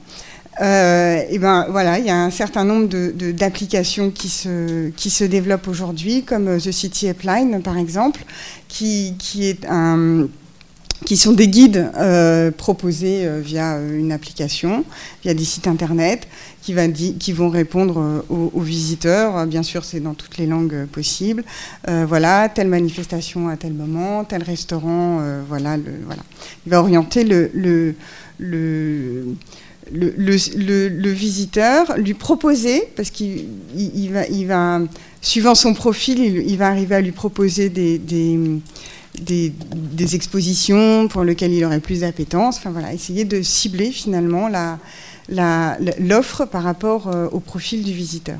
Euh, 0.60 1.22
et 1.30 1.38
ben 1.38 1.66
voilà, 1.70 1.98
il 1.98 2.04
y 2.04 2.10
a 2.10 2.22
un 2.22 2.30
certain 2.30 2.64
nombre 2.64 2.88
d'applications 3.32 4.10
qui, 4.10 4.28
se, 4.28 4.90
qui 4.90 5.08
se 5.08 5.24
développent 5.24 5.68
aujourd'hui, 5.68 6.24
comme 6.24 6.48
euh, 6.48 6.58
The 6.58 6.72
City 6.72 7.08
Appline 7.08 7.62
par 7.62 7.78
exemple, 7.78 8.24
qui, 8.68 9.14
qui, 9.18 9.46
est 9.46 9.64
un, 9.66 10.28
qui 11.06 11.16
sont 11.16 11.32
des 11.32 11.48
guides 11.48 11.90
euh, 11.96 12.50
proposés 12.50 13.26
via 13.40 13.78
une 13.78 14.12
application, 14.12 14.84
via 15.22 15.32
des 15.32 15.44
sites 15.44 15.66
internet, 15.68 16.28
qui, 16.60 16.74
va 16.74 16.86
qui 16.86 17.32
vont 17.32 17.48
répondre 17.48 18.22
aux, 18.28 18.60
visiteurs. 18.60 19.46
Bien 19.46 19.62
sûr, 19.62 19.84
c'est 19.84 20.00
dans 20.00 20.14
toutes 20.14 20.36
les 20.36 20.46
langues 20.46 20.86
possibles. 20.86 21.44
voilà, 21.88 22.48
telle 22.48 22.68
manifestation 22.68 23.48
à 23.48 23.56
tel 23.56 23.72
moment, 23.72 24.22
tel 24.22 24.44
restaurant, 24.44 25.20
voilà, 25.48 25.76
voilà. 26.06 26.22
Il 26.66 26.70
va 26.70 26.78
orienter 26.78 27.24
le, 27.24 27.50
le 27.52 27.96
le, 28.42 29.36
le, 29.92 31.10
visiteur, 31.10 31.96
lui 31.98 32.14
proposer, 32.14 32.84
parce 32.96 33.10
qu'il 33.10 33.46
va, 34.10 34.26
il 34.26 34.46
va, 34.46 34.80
suivant 35.20 35.54
son 35.54 35.74
profil, 35.74 36.18
il, 36.20 36.56
va 36.56 36.68
arriver 36.68 36.94
à 36.96 37.00
lui 37.00 37.12
proposer 37.12 37.68
des, 37.68 37.98
des, 37.98 39.52
expositions 40.14 41.08
pour 41.08 41.24
lesquelles 41.24 41.52
il 41.52 41.64
aurait 41.64 41.80
plus 41.80 42.00
d'appétence. 42.00 42.58
Enfin 42.58 42.70
voilà, 42.70 42.92
essayer 42.92 43.24
de 43.24 43.42
cibler 43.42 43.90
finalement 43.90 44.48
l'offre 45.28 46.40
la, 46.40 46.46
par 46.46 46.62
rapport 46.62 47.08
euh, 47.08 47.28
au 47.30 47.40
profil 47.40 47.82
du 47.82 47.92
visiteur. 47.92 48.38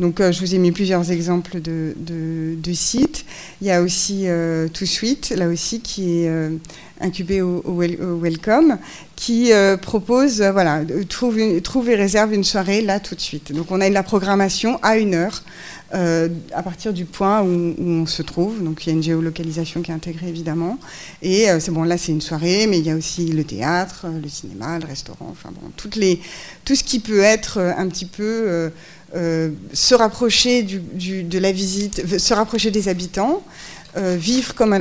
Donc, 0.00 0.20
euh, 0.20 0.32
je 0.32 0.40
vous 0.40 0.54
ai 0.54 0.58
mis 0.58 0.72
plusieurs 0.72 1.12
exemples 1.12 1.60
de, 1.60 1.94
de, 1.96 2.72
sites. 2.72 3.24
Il 3.60 3.68
y 3.68 3.70
a 3.70 3.80
aussi 3.80 4.26
euh, 4.26 4.68
Suite, 4.74 5.32
là 5.36 5.48
aussi, 5.48 5.80
qui 5.80 6.22
est 6.22 6.28
euh, 6.28 6.50
incubé 7.00 7.40
au, 7.40 7.62
Welcome, 8.20 8.78
qui 9.16 9.52
propose, 9.80 10.42
voilà, 10.42 10.82
trouve, 11.08 11.38
trouve, 11.62 11.90
et 11.90 11.94
réserve 11.94 12.34
une 12.34 12.44
soirée 12.44 12.80
là 12.82 13.00
tout 13.00 13.14
de 13.14 13.20
suite. 13.20 13.52
Donc, 13.52 13.70
on 13.70 13.80
a 13.80 13.88
la 13.88 14.02
programmation 14.02 14.78
à 14.82 14.96
une 14.98 15.14
heure. 15.14 15.42
à 15.92 16.62
partir 16.62 16.92
du 16.92 17.04
point 17.04 17.42
où, 17.42 17.74
on 17.78 18.06
se 18.06 18.22
trouve. 18.22 18.62
Donc 18.64 18.84
il 18.84 18.88
y 18.88 18.92
a 18.92 18.96
une 18.96 19.02
géolocalisation 19.02 19.80
qui 19.82 19.92
est 19.92 19.94
intégrée 19.94 20.28
évidemment. 20.28 20.78
Et 21.22 21.46
c'est 21.60 21.70
bon, 21.70 21.84
là 21.84 21.96
c'est 21.96 22.10
une 22.10 22.20
soirée, 22.20 22.66
mais 22.66 22.78
il 22.78 22.86
y 22.86 22.90
a 22.90 22.96
aussi 22.96 23.26
le 23.26 23.44
théâtre, 23.44 24.06
le 24.22 24.28
cinéma, 24.28 24.78
le 24.80 24.86
restaurant, 24.86 25.28
enfin 25.30 25.50
bon, 25.52 25.70
tout 25.76 26.74
ce 26.74 26.82
qui 26.82 26.98
peut 26.98 27.20
être 27.20 27.58
un 27.58 27.86
petit 27.88 28.06
peu 28.06 28.72
euh, 29.14 29.50
se 29.72 29.94
rapprocher 29.94 30.64
de 30.64 31.38
la 31.38 31.52
visite, 31.52 32.18
se 32.18 32.34
rapprocher 32.34 32.72
des 32.72 32.88
habitants, 32.88 33.44
euh, 33.96 34.16
vivre, 34.16 34.54
comme 34.54 34.78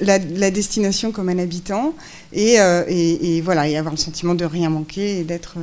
la, 0.00 0.50
destination 0.50 1.12
comme 1.12 1.28
un 1.28 1.38
habitant 1.38 1.94
euh, 2.36 2.84
et, 2.88 3.40
voilà, 3.40 3.68
et 3.68 3.76
avoir 3.76 3.94
le 3.94 3.98
sentiment 3.98 4.34
de 4.34 4.44
rien 4.44 4.70
manquer 4.70 5.20
et 5.20 5.24
d'être 5.24 5.56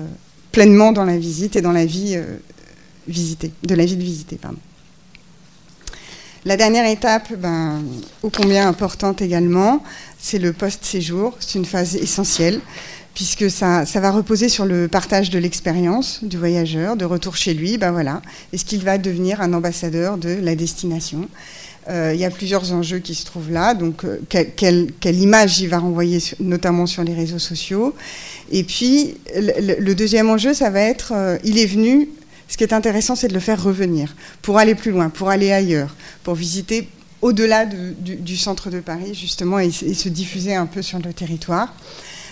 pleinement 0.52 0.92
dans 0.92 1.06
la 1.06 1.18
visite 1.18 1.56
et 1.56 1.62
dans 1.62 1.72
la 1.72 1.86
vie 1.86 2.20
visitée, 3.08 3.52
de 3.64 3.76
la 3.76 3.86
ville 3.86 4.02
visitée. 4.02 4.38
Pardon. 4.38 4.58
La 6.46 6.56
dernière 6.56 6.90
étape, 6.90 7.34
ben, 7.38 7.84
ô 8.24 8.30
combien 8.30 8.68
importante 8.68 9.22
également, 9.22 9.84
c'est 10.18 10.40
le 10.40 10.54
post-séjour. 10.54 11.36
C'est 11.40 11.60
une 11.60 11.66
phase 11.66 11.96
essentielle 11.96 12.62
puisque 13.18 13.50
ça, 13.50 13.84
va 13.96 14.12
reposer 14.12 14.48
sur 14.48 14.66
le 14.66 14.88
partage 14.88 15.32
de 15.32 15.40
l'expérience 15.40 16.24
du 16.24 16.38
voyageur, 16.38 16.96
de 16.96 17.04
retour 17.04 17.36
chez 17.36 17.56
lui. 17.56 17.80
Ben 17.80 17.92
voilà, 17.92 18.22
est-ce 18.54 18.64
qu'il 18.64 18.84
va 18.84 19.00
devenir 19.00 19.42
un 19.42 19.54
ambassadeur 19.54 20.20
de 20.20 20.30
la 20.30 20.54
destination? 20.54 21.28
Euh, 21.90 22.12
Il 22.14 22.20
y 22.20 22.26
a 22.26 22.30
plusieurs 22.30 22.74
enjeux 22.74 23.00
qui 23.00 23.16
se 23.16 23.26
trouvent 23.26 23.52
là. 23.52 23.74
Donc, 23.74 24.04
euh, 24.04 24.20
quelle, 24.56 25.20
image 25.20 25.60
il 25.60 25.70
va 25.70 25.80
renvoyer, 25.80 26.20
notamment 26.40 26.86
sur 26.86 27.04
les 27.04 27.14
réseaux 27.14 27.40
sociaux 27.40 27.96
Et 28.52 28.64
puis, 28.64 29.16
le, 29.36 29.94
deuxième 29.94 30.30
enjeu, 30.30 30.54
ça 30.54 30.70
va 30.70 30.82
être, 30.82 31.14
euh, 31.16 31.38
il 31.44 31.58
est 31.58 31.66
venu. 31.66 32.10
Ce 32.48 32.56
qui 32.56 32.64
est 32.64 32.74
intéressant, 32.74 33.16
c'est 33.16 33.28
de 33.28 33.34
le 33.34 33.40
faire 33.40 33.62
revenir 33.62 34.16
pour 34.42 34.58
aller 34.58 34.76
plus 34.76 34.92
loin, 34.92 35.10
pour 35.10 35.30
aller 35.30 35.52
ailleurs, 35.52 35.96
pour 36.24 36.36
visiter 36.36 36.88
au-delà 37.22 37.66
du, 37.66 38.38
centre 38.38 38.70
de 38.70 38.80
Paris, 38.80 39.14
justement, 39.14 39.60
et, 39.60 39.72
se 39.72 40.10
diffuser 40.10 40.56
un 40.56 40.66
peu 40.66 40.82
sur 40.82 41.00
le 41.00 41.12
territoire. 41.14 41.74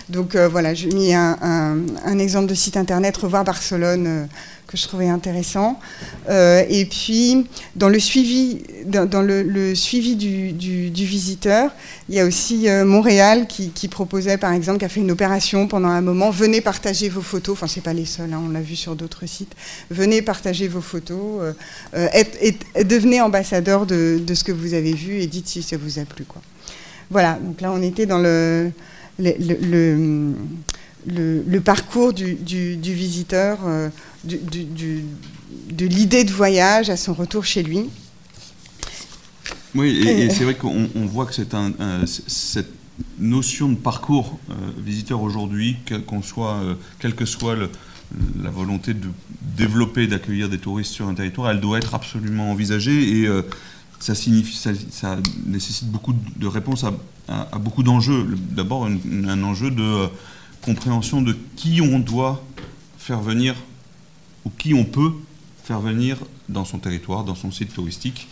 Donc 0.08 0.36
euh, 0.36 0.48
voilà, 0.48 0.72
j'ai 0.72 0.88
mis 0.88 1.12
un, 1.14 2.18
exemple 2.18 2.46
de 2.46 2.54
site 2.54 2.76
internet, 2.76 3.16
Revoir 3.16 3.44
Barcelone, 3.44 4.06
euh, 4.06 4.24
que 4.68 4.76
je 4.76 4.84
trouvais 4.84 5.08
intéressant. 5.08 5.80
Euh, 6.28 6.64
et 6.68 6.86
puis, 6.86 7.46
dans 7.74 7.88
le 7.88 7.98
suivi, 7.98 8.62
dans, 8.84 9.22
le, 9.22 9.74
suivi 9.74 10.14
du, 10.14 11.04
visiteur, 11.04 11.72
il 12.08 12.14
y 12.14 12.20
a 12.20 12.24
aussi 12.24 12.68
Montréal 12.84 13.46
qui, 13.48 13.88
proposait, 13.88 14.38
par 14.38 14.52
exemple, 14.52 14.78
qui 14.78 14.84
a 14.84 14.88
fait 14.88 15.00
une 15.00 15.10
opération 15.10 15.66
pendant 15.66 15.88
un 15.88 16.00
moment, 16.00 16.30
venez 16.30 16.60
partager 16.60 17.08
vos 17.08 17.22
photos, 17.22 17.54
enfin, 17.54 17.66
c'est 17.66 17.80
pas 17.80 17.92
les 17.92 18.06
seuls, 18.06 18.32
hein, 18.32 18.40
on 18.44 18.50
l'a 18.50 18.60
vu 18.60 18.76
sur 18.76 18.94
d'autres 18.94 19.26
sites, 19.26 19.54
venez 19.90 20.22
partager 20.22 20.68
vos 20.68 20.80
photos, 20.80 21.54
et, 21.94 22.84
devenez 22.84 23.20
ambassadeur 23.20 23.86
de, 23.86 24.20
de, 24.24 24.34
ce 24.34 24.44
que 24.44 24.52
vous 24.52 24.74
avez 24.74 24.92
vu 24.92 25.20
et 25.20 25.26
dites 25.26 25.48
si 25.48 25.62
ça 25.62 25.76
vous 25.76 25.98
a 25.98 26.04
plu. 26.04 26.24
Quoi. 26.24 26.42
Voilà, 27.10 27.38
donc 27.40 27.60
là, 27.60 27.70
on 27.72 27.82
était 27.82 28.06
dans 28.06 28.18
le 28.18 28.72
le, 29.18 30.34
le, 31.06 31.60
parcours 31.60 32.12
du, 32.12 32.34
visiteur, 32.82 33.58
euh, 33.64 33.88
de 34.24 35.86
l'idée 35.86 36.24
de 36.24 36.32
voyage 36.32 36.90
à 36.90 36.96
son 36.96 37.14
retour 37.14 37.44
chez 37.44 37.62
lui. 37.62 37.88
Oui, 39.74 39.90
et, 40.06 40.30
c'est 40.30 40.44
vrai 40.44 40.54
qu'on 40.54 40.88
voit 41.06 41.26
que 41.26 41.34
c'est 41.34 41.54
un, 41.54 41.72
cette 42.06 42.70
notion 43.18 43.68
de 43.68 43.76
parcours 43.76 44.38
euh, 44.50 44.54
visiteur 44.78 45.20
aujourd'hui, 45.20 45.76
qu'on 46.06 46.22
soit, 46.22 46.54
euh, 46.54 46.74
quelle 46.98 47.14
que 47.14 47.26
soit 47.26 47.56
la 48.42 48.50
volonté 48.50 48.94
de 48.94 49.08
développer, 49.56 50.06
d'accueillir 50.06 50.48
des 50.48 50.58
touristes 50.58 50.92
sur 50.92 51.08
un 51.08 51.14
territoire, 51.14 51.50
elle 51.50 51.60
doit 51.60 51.78
être 51.78 51.94
absolument 51.94 52.50
envisagée 52.50 53.20
et 53.20 53.28
ça, 53.98 54.14
signifie, 54.14 54.56
ça, 54.56 55.18
nécessite 55.44 55.90
beaucoup 55.90 56.14
de 56.36 56.46
réponses 56.46 56.84
à, 56.84 56.92
beaucoup 57.58 57.82
d'enjeux. 57.82 58.26
D'abord, 58.50 58.86
un, 58.86 59.42
enjeu 59.42 59.70
de 59.70 59.82
euh, 59.82 60.06
compréhension 60.62 61.22
de 61.22 61.36
qui 61.56 61.80
on 61.80 61.98
doit 61.98 62.44
faire 62.98 63.20
venir 63.20 63.54
ou 64.44 64.50
qui 64.50 64.74
on 64.74 64.84
peut 64.84 65.12
faire 65.64 65.80
venir 65.80 66.18
dans 66.48 66.64
son 66.64 66.78
territoire, 66.78 67.24
dans 67.24 67.34
son 67.34 67.50
site 67.50 67.74
touristique, 67.74 68.28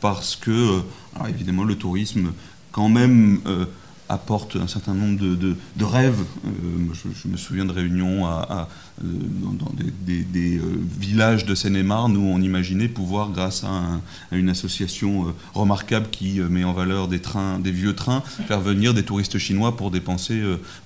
parce 0.00 0.34
que, 0.34 0.50
euh, 0.50 1.28
évidemment, 1.28 1.64
le 1.64 1.76
tourisme, 1.76 2.32
quand 2.72 2.88
même, 2.88 3.40
euh, 3.46 3.66
apporte 4.14 4.56
un 4.56 4.66
certain 4.66 4.94
nombre 4.94 5.18
de, 5.18 5.84
rêves. 5.84 6.24
Je, 6.44 7.28
me 7.28 7.36
souviens 7.36 7.64
de 7.64 7.72
réunions 7.72 8.26
à, 8.26 8.68
dans, 9.02 9.70
des, 9.76 10.60
villages 10.98 11.44
de 11.44 11.54
Seine-et-Marne 11.54 12.16
où 12.16 12.22
on 12.22 12.40
imaginait 12.40 12.88
pouvoir, 12.88 13.30
grâce 13.30 13.64
à, 13.64 14.00
une 14.32 14.48
association 14.48 15.34
remarquable 15.52 16.06
qui 16.10 16.40
met 16.40 16.64
en 16.64 16.72
valeur 16.72 17.08
des 17.08 17.20
trains, 17.20 17.58
des 17.58 17.72
vieux 17.72 17.94
trains, 17.94 18.22
faire 18.46 18.60
venir 18.60 18.94
des 18.94 19.02
touristes 19.02 19.38
chinois 19.38 19.76
pour 19.76 19.90
dépenser 19.90 20.40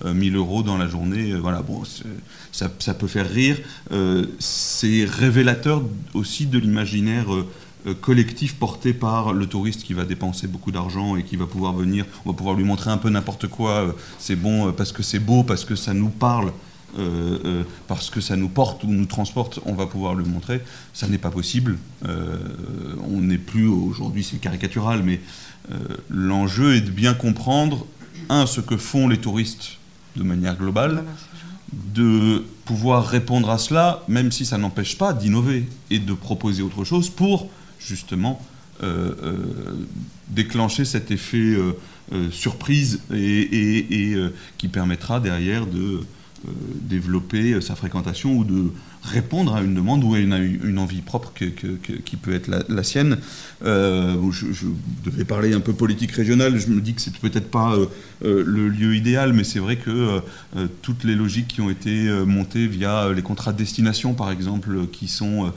1000 0.05 0.35
euros 0.35 0.63
dans 0.63 0.77
la 0.77 0.87
journée. 0.87 1.33
Voilà, 1.33 1.61
bon, 1.61 1.83
ça, 2.51 2.69
ça, 2.79 2.93
peut 2.93 3.07
faire 3.07 3.29
rire. 3.29 3.57
C'est 4.39 5.05
révélateur 5.05 5.83
aussi 6.13 6.45
de 6.45 6.57
l'imaginaire 6.57 7.33
euh, 7.33 7.47
collectif 8.01 8.55
porté 8.55 8.93
par 8.93 9.33
le 9.33 9.45
touriste 9.47 9.83
qui 9.83 9.93
va 9.93 10.05
dépenser 10.05 10.47
beaucoup 10.47 10.71
d'argent 10.71 11.15
et 11.15 11.23
qui 11.23 11.35
va 11.35 11.47
pouvoir 11.47 11.73
venir, 11.73 12.05
on 12.25 12.31
va 12.31 12.35
pouvoir 12.35 12.55
lui 12.55 12.63
montrer 12.63 12.91
un 12.91 12.97
peu 12.97 13.09
n'importe 13.09 13.47
quoi, 13.47 13.71
euh, 13.71 13.91
c'est 14.17 14.35
bon 14.35 14.67
euh, 14.67 14.71
parce 14.71 14.91
que 14.91 15.03
c'est 15.03 15.19
beau, 15.19 15.43
parce 15.43 15.65
que 15.65 15.75
ça 15.75 15.93
nous 15.93 16.09
parle, 16.09 16.51
parce 17.87 18.09
que 18.09 18.19
ça 18.19 18.35
nous 18.35 18.49
porte 18.49 18.83
ou 18.83 18.87
nous 18.87 19.05
transporte, 19.05 19.59
on 19.67 19.73
va 19.73 19.85
pouvoir 19.85 20.15
le 20.15 20.23
montrer. 20.23 20.59
Ça 20.91 21.07
n'est 21.07 21.19
pas 21.19 21.29
possible. 21.29 21.77
on 22.03 23.21
n'est 23.21 23.37
plus, 23.37 23.67
aujourd'hui 23.67 24.23
c'est 24.23 24.37
caricatural, 24.37 25.03
mais 25.03 25.21
l'enjeu 26.09 26.73
est 26.73 26.81
de 26.81 26.89
bien 26.89 27.13
comprendre, 27.13 27.85
un, 28.29 28.47
ce 28.47 28.59
que 28.59 28.75
font 28.75 29.07
les 29.07 29.19
touristes 29.19 29.77
de 30.15 30.23
manière 30.23 30.57
globale, 30.57 31.03
de 31.93 32.43
pouvoir 32.65 33.05
répondre 33.05 33.51
à 33.51 33.59
cela, 33.59 34.03
même 34.07 34.31
si 34.31 34.43
ça 34.43 34.57
n'empêche 34.57 34.97
pas 34.97 35.13
d'innover 35.13 35.67
et 35.91 35.99
de 35.99 36.13
proposer 36.13 36.63
autre 36.63 36.85
chose 36.85 37.11
pour 37.11 37.49
justement 37.79 38.45
euh, 38.81 39.11
euh, 39.23 39.35
déclencher 40.29 40.85
cet 40.85 41.11
effet 41.11 41.37
euh, 41.37 42.31
surprise 42.31 43.01
et, 43.13 44.15
qui 44.57 44.67
permettra 44.67 45.19
derrière 45.19 45.65
de 45.65 46.01
développer 46.81 47.59
sa 47.61 47.75
fréquentation 47.75 48.37
ou 48.37 48.43
de 48.45 48.71
répondre 49.03 49.55
à 49.55 49.61
une 49.61 49.73
demande 49.73 50.03
ou 50.03 50.13
à 50.13 50.19
une, 50.19 50.77
envie 50.77 51.01
propre 51.01 51.31
qui 51.33 52.15
peut 52.17 52.33
être 52.33 52.47
la, 52.67 52.83
sienne. 52.83 53.17
Euh, 53.65 54.15
je, 54.31 54.67
devais 55.03 55.25
parler 55.25 55.53
un 55.53 55.59
peu 55.59 55.73
politique 55.73 56.11
régionale, 56.11 56.59
je 56.59 56.67
me 56.67 56.81
dis 56.81 56.93
que 56.93 57.01
c'est 57.01 57.17
peut-être 57.17 57.49
pas 57.49 57.73
euh, 57.73 57.85
euh, 58.23 58.43
le 58.45 58.67
lieu 58.67 58.95
idéal, 58.95 59.33
mais 59.33 59.43
c'est 59.43 59.59
vrai 59.59 59.77
que 59.77 60.21
toutes 60.81 61.03
les 61.03 61.15
logiques 61.15 61.47
qui 61.47 61.61
ont 61.61 61.69
été 61.69 62.09
montées 62.25 62.67
via 62.67 63.11
les 63.13 63.21
contrats 63.21 63.53
de 63.53 63.57
destination, 63.57 64.13
par 64.13 64.31
exemple, 64.31 64.87
qui 64.91 65.07
sont 65.07 65.51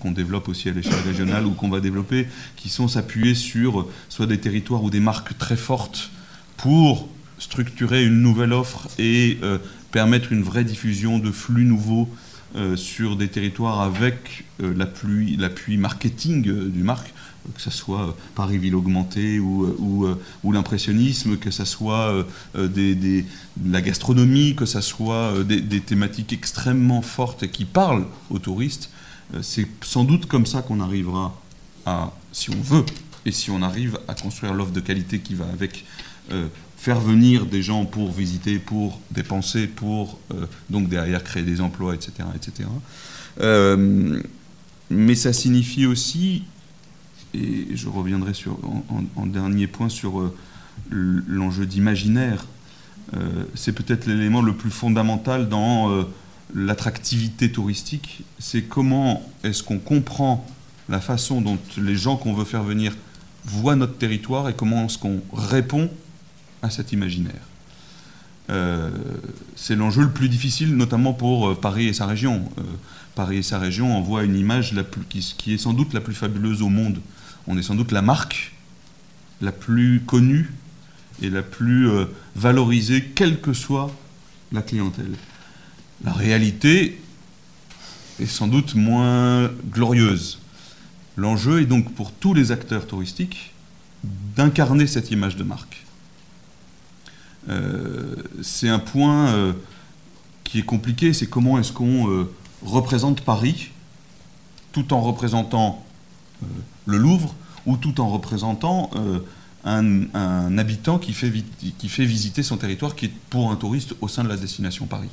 qu'on 0.00 0.10
développe 0.10 0.48
aussi 0.48 0.68
à 0.68 0.72
l'échelle 0.72 1.00
régionale 1.06 1.46
ou 1.46 1.52
qu'on 1.52 1.68
va 1.68 1.80
développer, 1.80 2.26
qui 2.56 2.68
sont 2.68 2.88
s'appuyer 2.88 3.34
sur 3.34 3.88
soit 4.08 4.26
des 4.26 4.38
territoires 4.38 4.82
ou 4.82 4.90
des 4.90 5.00
marques 5.00 5.36
très 5.38 5.56
fortes 5.56 6.10
pour 6.56 7.08
structurer 7.38 8.04
une 8.04 8.20
nouvelle 8.20 8.52
offre 8.52 8.88
et 8.98 9.38
permettre 9.90 10.32
une 10.32 10.42
vraie 10.42 10.64
diffusion 10.64 11.18
de 11.18 11.30
flux 11.30 11.64
nouveaux 11.64 12.08
euh, 12.56 12.74
sur 12.74 13.14
des 13.14 13.28
territoires 13.28 13.80
avec 13.80 14.44
euh, 14.60 14.74
l'appui 14.74 15.76
marketing 15.76 16.48
euh, 16.48 16.68
du 16.68 16.82
marque, 16.82 17.12
que 17.54 17.60
ce 17.60 17.70
soit 17.70 18.16
Paris-Ville 18.34 18.74
augmentée 18.74 19.38
ou, 19.38 20.16
ou, 20.42 20.52
l'impressionnisme, 20.52 21.36
que 21.38 21.50
ce 21.50 21.64
soit 21.64 22.26
la 22.54 23.80
gastronomie, 23.80 24.54
que 24.54 24.66
ce 24.66 24.82
soit 24.82 25.42
des, 25.44 25.80
thématiques 25.80 26.34
extrêmement 26.34 27.00
fortes 27.00 27.46
qui 27.50 27.64
parlent 27.64 28.04
aux 28.28 28.38
touristes. 28.38 28.90
C'est 29.40 29.66
sans 29.82 30.04
doute 30.04 30.26
comme 30.26 30.44
ça 30.44 30.60
qu'on 30.60 30.80
arrivera 30.80 31.40
à, 31.86 32.12
si 32.30 32.50
on 32.50 32.60
veut, 32.60 32.84
et 33.24 33.32
si 33.32 33.50
on 33.50 33.62
arrive 33.62 33.98
à 34.06 34.14
construire 34.14 34.52
l'offre 34.52 34.72
de 34.72 34.80
qualité 34.80 35.20
qui 35.20 35.34
va 35.34 35.46
avec, 35.50 35.86
faire 36.80 36.98
venir 36.98 37.44
des 37.44 37.62
gens 37.62 37.84
pour 37.84 38.10
visiter, 38.10 38.58
pour 38.58 38.98
dépenser, 39.10 39.66
pour 39.66 40.18
euh, 40.32 40.46
donc 40.70 40.88
derrière 40.88 41.22
créer 41.22 41.42
des 41.42 41.60
emplois, 41.60 41.94
etc. 41.94 42.12
etc. 42.34 42.70
Euh, 43.40 44.22
mais 44.88 45.14
ça 45.14 45.34
signifie 45.34 45.84
aussi, 45.84 46.44
et 47.34 47.66
je 47.74 47.86
reviendrai 47.86 48.32
sur, 48.32 48.58
en, 49.14 49.26
dernier 49.26 49.66
point 49.66 49.90
sur 49.90 50.20
euh, 50.20 50.34
l'enjeu 50.90 51.66
d'imaginaire, 51.66 52.46
c'est 53.54 53.72
peut-être 53.72 54.06
l'élément 54.06 54.40
le 54.40 54.54
plus 54.54 54.70
fondamental 54.70 55.48
dans 55.48 56.06
l'attractivité 56.54 57.50
touristique, 57.50 58.22
c'est 58.38 58.62
comment 58.62 59.28
est-ce 59.42 59.64
qu'on 59.64 59.80
comprend 59.80 60.46
la 60.88 61.00
façon 61.00 61.40
dont 61.40 61.58
les 61.76 61.96
gens 61.96 62.16
qu'on 62.16 62.34
veut 62.34 62.44
faire 62.44 62.62
venir 62.62 62.96
voient 63.44 63.74
notre 63.74 63.98
territoire 63.98 64.48
et 64.48 64.54
comment 64.54 64.84
est-ce 64.84 64.98
qu'on 64.98 65.20
répond 65.32 65.90
à 66.62 66.70
cet 66.70 66.92
imaginaire. 66.92 67.42
Euh, 68.50 68.90
c'est 69.54 69.76
l'enjeu 69.76 70.02
le 70.02 70.10
plus 70.10 70.28
difficile, 70.28 70.76
notamment 70.76 71.12
pour 71.12 71.50
euh, 71.50 71.54
Paris 71.54 71.86
et 71.86 71.92
sa 71.92 72.06
région. 72.06 72.50
Euh, 72.58 72.62
Paris 73.14 73.38
et 73.38 73.42
sa 73.42 73.58
région 73.58 73.96
envoient 73.96 74.24
une 74.24 74.36
image 74.36 74.74
qui, 75.08 75.54
est 75.54 75.58
sans 75.58 75.72
doute 75.72 75.94
la 75.94 76.00
plus 76.00 76.14
fabuleuse 76.14 76.62
au 76.62 76.68
monde. 76.68 77.00
On 77.46 77.56
est 77.58 77.62
sans 77.62 77.74
doute 77.74 77.92
la 77.92 78.02
marque 78.02 78.52
la 79.40 79.52
plus 79.52 80.02
connue 80.04 80.52
et 81.22 81.30
la 81.30 81.42
plus 81.42 81.88
valorisée, 82.36 83.02
quelle 83.14 83.40
que 83.40 83.52
soit 83.52 83.90
la 84.52 84.62
clientèle. 84.62 85.12
La 86.04 86.12
réalité 86.12 87.00
est 88.20 88.26
sans 88.26 88.48
doute 88.48 88.74
moins 88.74 89.50
glorieuse. 89.70 90.40
L'enjeu 91.16 91.62
est 91.62 91.66
donc 91.66 91.92
pour 91.94 92.12
tous 92.12 92.34
les 92.34 92.52
acteurs 92.52 92.86
touristiques 92.86 93.52
d'incarner 94.36 94.86
cette 94.86 95.10
image 95.10 95.36
de 95.36 95.42
marque. 95.42 95.79
Euh, 97.48 98.16
c'est 98.42 98.68
un 98.68 98.78
point 98.78 99.28
euh, 99.28 99.52
qui 100.44 100.58
est 100.58 100.64
compliqué, 100.64 101.12
c'est 101.12 101.26
comment 101.26 101.58
est-ce 101.58 101.72
qu'on 101.72 102.10
euh, 102.10 102.30
représente 102.62 103.22
Paris 103.22 103.70
tout 104.72 104.92
en 104.92 105.00
représentant 105.00 105.84
le 106.86 106.96
Louvre 106.96 107.34
ou 107.66 107.76
tout 107.76 108.00
en 108.00 108.08
représentant 108.08 108.90
un, 109.64 110.58
habitant 110.58 110.98
qui 110.98 111.12
fait, 111.12 111.32
qui 111.76 111.88
fait, 111.88 112.04
visiter 112.04 112.44
son 112.44 112.56
territoire 112.56 112.94
qui 112.94 113.06
est 113.06 113.12
pour 113.30 113.50
un 113.50 113.56
touriste 113.56 113.94
au 114.00 114.06
sein 114.06 114.22
de 114.22 114.28
la 114.28 114.36
destination 114.36 114.86
Paris. 114.86 115.10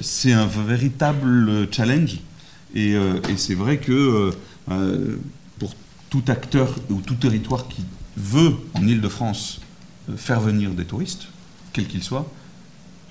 c'est 0.00 0.32
un 0.32 0.46
véritable 0.46 1.68
challenge 1.70 2.20
et, 2.74 2.96
c'est 3.36 3.54
vrai 3.54 3.76
que 3.76 4.30
pour 5.58 5.74
tout 6.08 6.24
acteur 6.28 6.74
ou 6.88 7.02
tout 7.02 7.16
territoire 7.16 7.68
qui 7.68 7.84
veut 8.16 8.54
en 8.72 8.86
Ile-de-France 8.86 9.60
faire 10.16 10.40
venir 10.40 10.70
des 10.70 10.84
touristes, 10.84 11.28
quels 11.72 11.86
qu'ils 11.86 12.02
soient, 12.02 12.30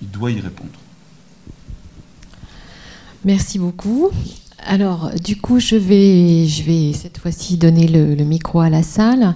il 0.02 0.10
doit 0.10 0.32
y 0.32 0.40
répondre. 0.40 0.70
Merci 3.24 3.60
beaucoup. 3.60 4.10
Alors, 4.66 5.12
du 5.16 5.38
coup, 5.38 5.60
je 5.60 5.76
vais, 5.76 6.48
je 6.48 6.64
vais 6.64 6.94
cette 6.94 7.18
fois-ci 7.18 7.58
donner 7.58 7.88
le, 7.88 8.24
micro 8.24 8.62
à 8.62 8.70
la 8.70 8.84
salle 8.84 9.36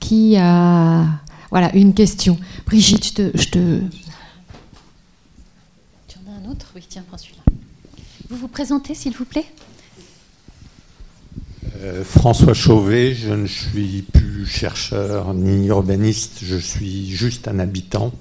qui 0.00 0.36
a 0.36 1.06
voilà, 1.50 1.74
une 1.74 1.94
question. 1.94 2.38
Brigitte, 2.66 3.06
je 3.06 3.12
te, 3.12 3.38
je 3.38 3.48
te... 3.48 3.80
Tu 6.08 6.18
en 6.18 6.32
as 6.32 6.46
un 6.46 6.50
autre? 6.50 6.72
Oui, 6.74 6.82
tiens, 6.88 7.04
prends 7.06 7.18
celui-là. 7.18 7.42
Vous 8.30 8.36
vous 8.36 8.48
présentez, 8.48 8.94
s'il 8.94 9.12
vous 9.14 9.26
plaît? 9.26 9.46
Euh, 11.82 12.04
François 12.04 12.54
Chauvet, 12.54 13.12
je 13.12 13.32
ne 13.32 13.46
suis 13.46 14.02
plus 14.02 14.46
chercheur 14.46 15.34
ni 15.34 15.66
urbaniste, 15.66 16.38
je 16.44 16.56
suis 16.56 17.10
juste 17.10 17.48
un 17.48 17.58
habitant. 17.58 18.12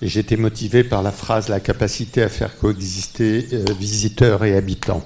Et 0.00 0.06
été 0.18 0.36
motivé 0.36 0.84
par 0.84 1.02
la 1.02 1.10
phrase 1.10 1.48
la 1.48 1.60
capacité 1.60 2.22
à 2.22 2.28
faire 2.28 2.56
coexister 2.56 3.46
euh, 3.52 3.64
visiteurs 3.78 4.44
et 4.44 4.56
habitants. 4.56 5.04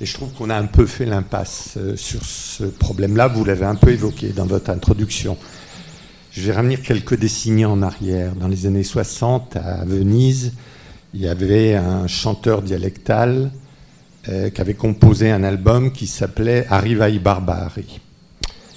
Et 0.00 0.06
je 0.06 0.14
trouve 0.14 0.32
qu'on 0.32 0.50
a 0.50 0.56
un 0.56 0.66
peu 0.66 0.86
fait 0.86 1.04
l'impasse 1.04 1.74
euh, 1.76 1.94
sur 1.94 2.24
ce 2.24 2.64
problème-là. 2.64 3.28
Vous 3.28 3.44
l'avez 3.44 3.66
un 3.66 3.76
peu 3.76 3.90
évoqué 3.90 4.30
dans 4.30 4.46
votre 4.46 4.70
introduction. 4.70 5.36
Je 6.32 6.42
vais 6.42 6.56
revenir 6.56 6.82
quelques 6.82 7.16
décennies 7.16 7.64
en 7.66 7.80
arrière. 7.82 8.34
Dans 8.34 8.48
les 8.48 8.66
années 8.66 8.82
60, 8.82 9.56
à 9.56 9.84
Venise, 9.84 10.52
il 11.12 11.20
y 11.20 11.28
avait 11.28 11.76
un 11.76 12.08
chanteur 12.08 12.62
dialectal 12.62 13.52
euh, 14.28 14.50
qui 14.50 14.60
avait 14.60 14.74
composé 14.74 15.30
un 15.30 15.44
album 15.44 15.92
qui 15.92 16.06
s'appelait 16.06 16.66
Arrivai 16.70 17.18
Barbari. 17.18 18.00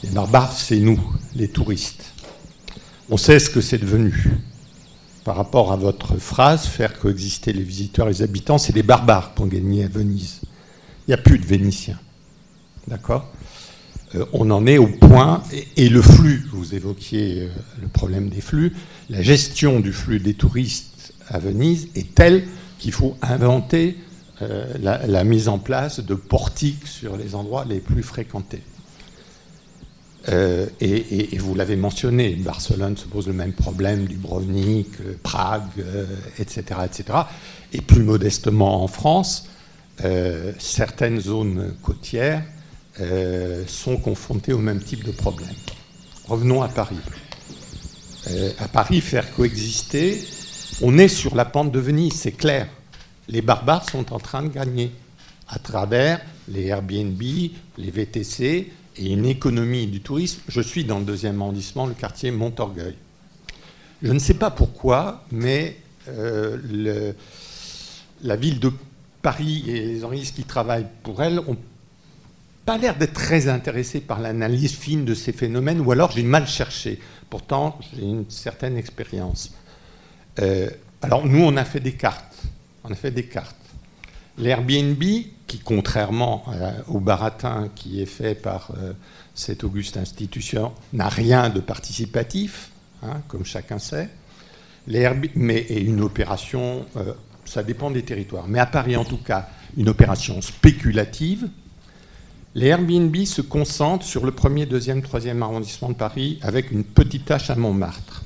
Les 0.04 0.10
barbares, 0.10 0.52
c'est 0.52 0.80
nous, 0.80 1.00
les 1.36 1.48
touristes. 1.48 2.14
On 3.10 3.18
sait 3.18 3.40
ce 3.40 3.50
que 3.50 3.62
c'est 3.62 3.78
devenu. 3.78 4.32
Par 5.24 5.36
rapport 5.36 5.72
à 5.72 5.76
votre 5.76 6.18
phrase, 6.18 6.66
faire 6.66 7.00
coexister 7.00 7.54
les 7.54 7.64
visiteurs 7.64 8.08
et 8.08 8.12
les 8.12 8.22
habitants, 8.22 8.58
c'est 8.58 8.76
les 8.76 8.84
barbares 8.84 9.34
pour 9.34 9.48
gagner 9.48 9.86
à 9.86 9.88
Venise. 9.88 10.42
Il 11.08 11.12
n'y 11.12 11.14
a 11.14 11.18
plus 11.18 11.40
de 11.40 11.46
Vénitiens. 11.46 12.00
D'accord? 12.88 13.28
Euh, 14.16 14.26
On 14.34 14.52
en 14.52 14.68
est 14.68 14.78
au 14.78 14.88
point, 14.88 15.44
et, 15.76 15.90
le 15.90 16.02
flux, 16.02 16.46
vous 16.52 16.76
évoquiez 16.76 17.42
euh, 17.42 17.48
le 17.82 17.88
problème 17.88 18.30
des 18.30 18.42
flux, 18.42 18.74
la 19.10 19.22
gestion 19.22 19.80
du 19.80 19.94
flux 19.94 20.20
des 20.20 20.34
touristes 20.34 21.14
à 21.30 21.40
Venise 21.40 21.90
est 21.96 22.14
telle 22.14 22.46
qu'il 22.80 22.92
faut 22.92 23.18
inventer 23.22 23.98
euh, 24.42 24.66
la, 24.80 25.24
mise 25.24 25.48
en 25.48 25.60
place 25.60 26.00
de 26.00 26.16
portiques 26.16 26.88
sur 26.88 27.18
les 27.18 27.36
endroits 27.36 27.66
les 27.66 27.80
plus 27.80 28.04
fréquentés. 28.04 28.62
et, 30.28 31.38
vous 31.40 31.56
l'avez 31.56 31.76
mentionné, 31.76 32.36
Barcelone 32.36 32.98
se 32.98 33.06
pose 33.06 33.28
le 33.28 33.34
même 33.34 33.54
problème, 33.54 34.06
Dubrovnik, 34.06 34.90
Prague, 35.24 35.84
etc., 36.38 36.82
etc. 36.86 37.20
Et 37.72 37.82
plus 37.82 38.04
modestement 38.04 38.84
en 38.84 38.88
France, 38.88 39.48
certaines 40.60 41.22
zones 41.22 41.74
côtières 41.82 42.44
sont 43.68 43.98
confrontées 43.98 44.52
au 44.52 44.60
même 44.60 44.82
type 44.82 45.06
de 45.06 45.12
problème. 45.12 45.56
Revenons 46.28 46.62
à 46.62 46.68
Paris. 46.68 47.00
à 48.60 48.68
Paris, 48.68 49.00
faire 49.00 49.34
coexister 49.34 50.20
on 50.82 50.98
est 50.98 51.08
sur 51.08 51.36
la 51.36 51.46
pente 51.46 51.72
de 51.72 51.80
Venise, 51.80 52.14
c'est 52.14 52.32
clair. 52.32 52.68
Les 53.30 53.42
barbares 53.42 53.90
sont 53.90 54.14
en 54.14 54.20
train 54.20 54.44
de 54.44 54.50
gagner 54.50 54.92
à 55.50 55.60
travers 55.60 56.22
les 56.48 56.68
Airbnb, 56.68 57.22
les 57.22 57.92
VTC 57.92 58.72
et 58.98 59.12
une 59.12 59.26
économie 59.26 59.88
du 59.88 60.02
tourisme. 60.02 60.42
Je 60.48 60.62
suis 60.62 60.86
dans 60.86 61.00
le 61.00 61.06
deuxième 61.06 61.42
arrondissement, 61.42 61.86
le 61.86 61.94
quartier 61.94 62.32
Montorgueil. 62.32 62.96
Je 64.02 64.12
ne 64.12 64.20
sais 64.20 64.36
pas 64.36 64.52
pourquoi, 64.52 65.24
mais 65.32 65.78
euh, 66.08 67.14
la 68.24 68.36
ville 68.36 68.60
de 68.60 68.72
Paris 69.22 69.64
et 69.68 69.86
les 69.86 70.04
organismes 70.04 70.36
qui 70.36 70.44
travaillent 70.44 70.88
pour 71.04 71.22
elle 71.22 71.40
ont 71.40 71.58
pas 72.66 72.78
l'air 72.78 72.98
d'être 72.98 73.14
très 73.14 73.48
intéressés 73.48 74.02
par 74.02 74.20
l'analyse 74.20 74.74
fine 74.74 75.06
de 75.06 75.14
ces 75.14 75.32
phénomènes, 75.32 75.80
ou 75.80 75.92
alors 75.92 76.12
j'ai 76.12 76.24
mal 76.24 76.48
cherché. 76.48 77.00
Pourtant, 77.30 77.80
j'ai 77.96 78.04
une 78.04 78.30
certaine 78.30 78.78
expérience. 78.78 79.52
Euh, 80.40 80.70
alors 81.02 81.26
nous, 81.26 81.44
on 81.44 81.56
a 81.58 81.66
fait 81.66 81.80
des 81.80 81.94
cartes. 81.94 82.27
On 82.88 82.92
a 82.92 82.96
fait 82.96 83.12
des 83.12 83.26
cartes. 83.26 83.56
L'Airbnb, 84.38 85.04
qui 85.48 85.60
contrairement 85.64 86.46
euh, 86.50 86.72
au 86.88 87.00
baratin 87.00 87.70
qui 87.76 88.02
est 88.02 88.06
fait 88.06 88.36
par 88.36 88.72
euh, 88.78 88.94
cette 89.34 89.64
auguste 89.64 89.98
institution, 89.98 90.72
n'a 90.94 91.10
rien 91.10 91.50
de 91.50 91.60
participatif, 91.60 92.70
hein, 93.04 93.22
comme 93.28 93.46
chacun 93.46 93.80
sait. 93.80 94.10
Mais 94.88 95.58
est 95.70 95.82
une 95.82 96.00
opération, 96.00 96.86
ça 97.44 97.62
dépend 97.62 97.92
des 97.92 98.04
territoires, 98.04 98.48
mais 98.48 98.60
à 98.60 98.66
Paris 98.66 98.96
en 98.96 99.04
tout 99.04 99.18
cas, 99.18 99.50
une 99.76 99.90
opération 99.90 100.42
spéculative. 100.42 101.50
Les 102.56 102.68
Airbnb 102.68 103.14
se 103.26 103.42
concentrent 103.42 104.06
sur 104.06 104.26
le 104.26 104.32
premier, 104.32 104.66
deuxième, 104.66 105.02
troisième 105.02 105.44
arrondissement 105.44 105.90
de 105.90 105.96
Paris 105.96 106.40
avec 106.42 106.72
une 106.72 106.86
petite 106.86 107.26
tâche 107.26 107.50
à 107.50 107.56
Montmartre. 107.56 108.24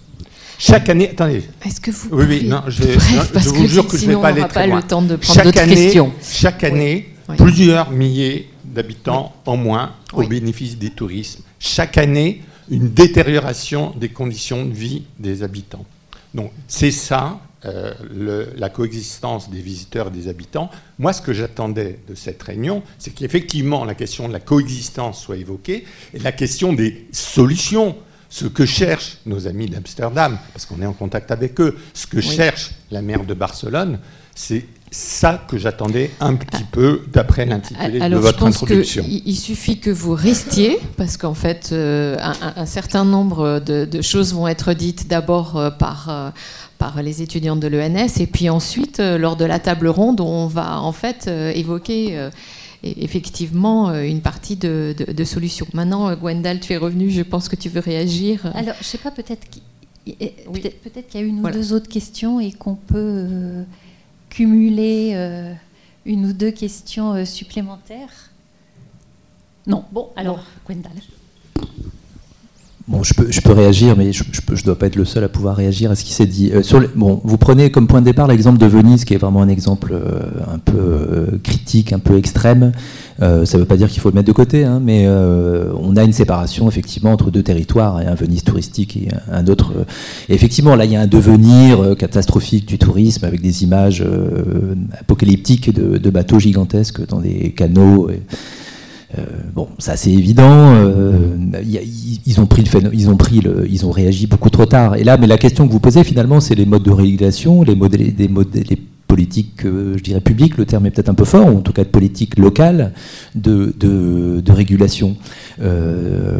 Chaque 0.64 0.90
année, 0.90 1.10
attendez. 1.10 1.42
Est-ce 1.66 1.82
que 1.82 1.90
vous 1.90 2.10
Oui, 2.12 2.26
oui, 2.30 2.44
non, 2.48 2.62
je, 2.68 2.84
je 2.84 3.50
vous 3.50 3.66
jure 3.68 3.88
que 3.88 3.98
je 3.98 4.06
ne 4.06 4.12
vais 4.16 4.22
pas 4.22 4.28
aller 4.28 4.42
très 4.42 4.70
pas 4.70 4.76
le 4.76 4.84
temps 4.84 5.02
de 5.02 5.16
prendre 5.16 5.44
chaque 5.44 5.58
année, 5.58 5.74
questions. 5.74 6.14
Chaque 6.22 6.64
année, 6.64 7.10
plusieurs 7.36 7.90
milliers 7.90 8.48
d'habitants 8.64 9.34
en 9.48 9.58
moins 9.58 9.94
au 10.14 10.22
bénéfice 10.28 10.78
des 10.78 10.92
tourismes. 10.92 11.42
Chaque 11.58 11.98
année, 11.98 12.44
une 12.70 12.92
détérioration 12.92 13.96
des 14.00 14.10
conditions 14.10 14.64
de 14.64 14.72
vie 14.72 15.06
des 15.18 15.42
habitants. 15.42 15.84
Donc, 16.36 16.52
c'est 16.68 16.92
ça, 16.92 17.40
euh, 17.66 17.92
le, 18.14 18.50
la 18.56 18.70
coexistence 18.70 19.50
des 19.50 19.62
visiteurs 19.62 20.10
et 20.10 20.12
des 20.12 20.28
habitants. 20.28 20.70
Moi, 21.00 21.12
ce 21.12 21.24
que 21.24 21.34
j'attendais 21.34 21.98
de 22.08 22.14
cette 22.14 22.42
réunion, 22.44 22.84
c'est 23.00 23.16
qu'effectivement 23.16 23.84
la 23.84 23.96
question 23.96 24.28
de 24.28 24.34
la 24.34 24.40
coexistence 24.40 25.22
soit 25.24 25.38
évoquée 25.38 25.86
et 26.14 26.20
la 26.20 26.32
question 26.32 26.72
des 26.72 27.08
solutions 27.12 27.96
ce 28.32 28.46
que 28.46 28.66
cherchent 28.66 29.18
nos 29.26 29.46
amis 29.46 29.68
d'Amsterdam, 29.68 30.40
parce 30.54 30.66
qu'on 30.66 30.82
est 30.82 30.86
en 30.86 30.94
contact 30.94 31.32
avec 31.32 31.60
eux, 31.60 31.78
ce 31.94 32.08
que 32.08 32.22
cherche 32.22 32.72
la 32.90 33.02
maire 33.02 33.26
de 33.26 33.34
Barcelone, 33.34 34.00
c'est 34.34 34.66
ça 34.90 35.42
que 35.48 35.58
j'attendais 35.58 36.12
un 36.22 36.36
petit 36.36 36.64
peu 36.64 37.02
d'après 37.12 37.46
l'intitulé 37.46 38.00
de 38.00 38.16
votre 38.16 38.40
je 38.40 38.44
pense 38.44 38.64
introduction. 38.64 39.06
il 39.08 39.36
suffit 39.36 39.80
que 39.80 39.90
vous 39.90 40.14
restiez, 40.14 40.80
parce 40.98 41.18
qu'en 41.18 41.34
fait, 41.34 41.70
euh, 41.74 42.18
un, 42.56 42.66
certain 42.66 43.04
nombre 43.04 43.60
de, 43.60 44.02
choses 44.02 44.34
vont 44.34 44.48
être 44.48 44.74
dites 44.74 45.10
d'abord 45.10 45.58
euh, 45.58 45.70
par, 45.70 46.08
euh, 46.10 46.30
par 46.78 47.02
les 47.04 47.22
étudiants 47.22 47.58
de 47.58 47.68
l'ENS, 47.68 48.20
et 48.20 48.28
puis 48.28 48.50
ensuite, 48.50 49.00
lors 49.00 49.36
de 49.36 49.46
la 49.46 49.60
table 49.60 49.90
ronde, 49.90 50.22
on 50.22 50.48
va 50.48 50.80
en 50.80 50.94
fait 50.94 51.28
évoquer 51.28 52.30
effectivement 52.84 53.90
euh, 53.90 54.04
une 54.04 54.22
partie 54.22 54.56
de, 54.56 54.96
de, 54.98 55.24
solutions. 55.24 55.68
Maintenant, 55.74 56.10
euh, 56.10 56.16
Gwendal, 56.16 56.60
tu 56.60 56.74
es 56.74 56.78
revenu, 56.78 57.10
je 57.10 57.22
pense 57.22 57.48
que 57.48 57.56
tu 57.56 57.70
veux 57.70 57.80
réagir. 57.80 58.46
Alors, 58.56 58.76
je 58.76 58.80
ne 58.80 58.84
sais 58.84 58.98
pas, 58.98 59.12
peut-être 59.12 59.48
qu'il 59.50 59.62
peut 60.16 61.02
qu'il 61.02 61.20
y 61.20 61.24
a 61.24 61.26
une 61.26 61.46
ou 61.46 61.50
deux 61.52 61.74
autres 61.74 61.90
questions 61.90 62.40
et 62.40 62.52
qu'on 62.52 62.76
peut 62.76 62.96
euh, 62.98 63.64
cumuler 64.30 65.14
une 66.06 66.26
ou 66.26 66.34
deux 66.34 66.52
questions 66.52 67.26
supplémentaires. 67.26 68.32
Non, 69.68 69.86
bon, 69.92 70.10
alors, 70.16 70.44
Gwendal. 70.66 70.92
Bon, 72.92 73.04
je 73.04 73.14
peux, 73.14 73.32
je 73.32 73.40
peux 73.40 73.54
réagir, 73.54 73.96
mais 73.96 74.12
je 74.12 74.22
ne 74.22 74.62
dois 74.64 74.78
pas 74.78 74.88
être 74.88 74.98
le 74.98 75.06
seul 75.06 75.24
à 75.24 75.30
pouvoir 75.30 75.56
réagir 75.56 75.92
à 75.92 75.96
ce 75.96 76.04
qui 76.04 76.12
s'est 76.12 76.26
dit. 76.26 76.52
Euh, 76.54 76.62
sur 76.62 76.84
bon, 76.94 77.22
vous 77.24 77.38
prenez 77.38 77.72
comme 77.72 77.88
point 77.88 78.02
de 78.02 78.06
départ 78.06 78.28
l'exemple 78.28 78.58
de 78.58 78.66
Venise, 78.66 79.06
qui 79.06 79.14
est 79.14 79.18
vraiment 79.18 79.42
un 79.42 79.48
exemple 79.48 79.94
euh, 79.94 80.20
un 80.54 80.58
peu 80.58 80.78
euh, 80.78 81.26
critique, 81.42 81.94
un 81.94 82.00
peu 82.00 82.18
extrême. 82.18 82.74
ça 83.20 83.38
ne 83.38 83.58
veut 83.60 83.66
pas 83.66 83.78
dire 83.78 83.88
qu'il 83.88 84.02
faut 84.02 84.10
le 84.10 84.16
mettre 84.16 84.28
de 84.28 84.34
côté, 84.34 84.66
hein, 84.66 84.82
mais 84.84 85.08
on 85.08 85.96
a 85.96 86.04
une 86.04 86.12
séparation 86.12 86.68
effectivement 86.68 87.14
entre 87.14 87.32
deux 87.32 87.44
territoires, 87.44 87.96
un 87.96 88.16
Venise 88.16 88.44
touristique 88.44 88.98
et 88.98 89.08
un 89.32 89.48
autre. 89.48 89.74
effectivement, 90.28 90.76
là, 90.76 90.84
il 90.84 90.92
y 90.92 90.98
a 90.98 91.02
un 91.02 91.08
devenir 91.08 91.96
catastrophique 91.98 92.66
du 92.66 92.78
tourisme 92.78 93.24
avec 93.24 93.40
des 93.42 93.64
images 93.64 94.04
apocalyptiques 95.00 95.74
de, 95.74 95.98
de, 95.98 96.10
bateaux 96.10 96.40
gigantesques 96.40 97.08
dans 97.08 97.22
des 97.22 97.52
canaux. 97.52 98.10
Euh, 99.18 99.26
bon, 99.54 99.68
ça 99.78 99.98
c'est 99.98 100.12
évident. 100.12 100.74
Euh, 100.76 101.36
ils 102.26 102.40
ont 102.40 102.46
pris 102.46 102.64
ils 102.94 103.10
ont 103.10 103.18
pris 103.18 103.42
ils 103.70 103.86
ont 103.86 103.92
réagi 103.92 104.28
beaucoup 104.28 104.50
trop 104.50 104.66
tard. 104.66 104.96
Et 104.96 105.04
là, 105.04 105.18
mais 105.18 105.28
la 105.28 105.38
question 105.38 105.68
que 105.68 105.74
vous 105.74 105.80
posez 105.80 106.04
finalement, 106.04 106.40
c'est 106.40 106.56
les 106.56 106.66
modes 106.66 106.84
de 106.84 106.92
régulation, 106.92 107.64
les 107.64 107.76
politiques, 109.08 109.66
euh, 109.66 109.98
je 109.98 110.04
dirais 110.04 110.22
publiques, 110.22 110.58
le 110.58 110.66
terme 110.66 110.86
est 110.86 110.92
peut-être 110.92 111.10
un 111.10 111.14
peu 111.14 111.26
fort, 111.26 111.48
ou 111.48 111.58
en 111.58 111.62
tout 111.62 111.74
cas 111.74 111.84
de 111.84 111.90
politique 111.90 112.40
locale 112.40 112.94
de, 113.36 113.76
de, 113.78 114.52
régulation. 114.52 115.18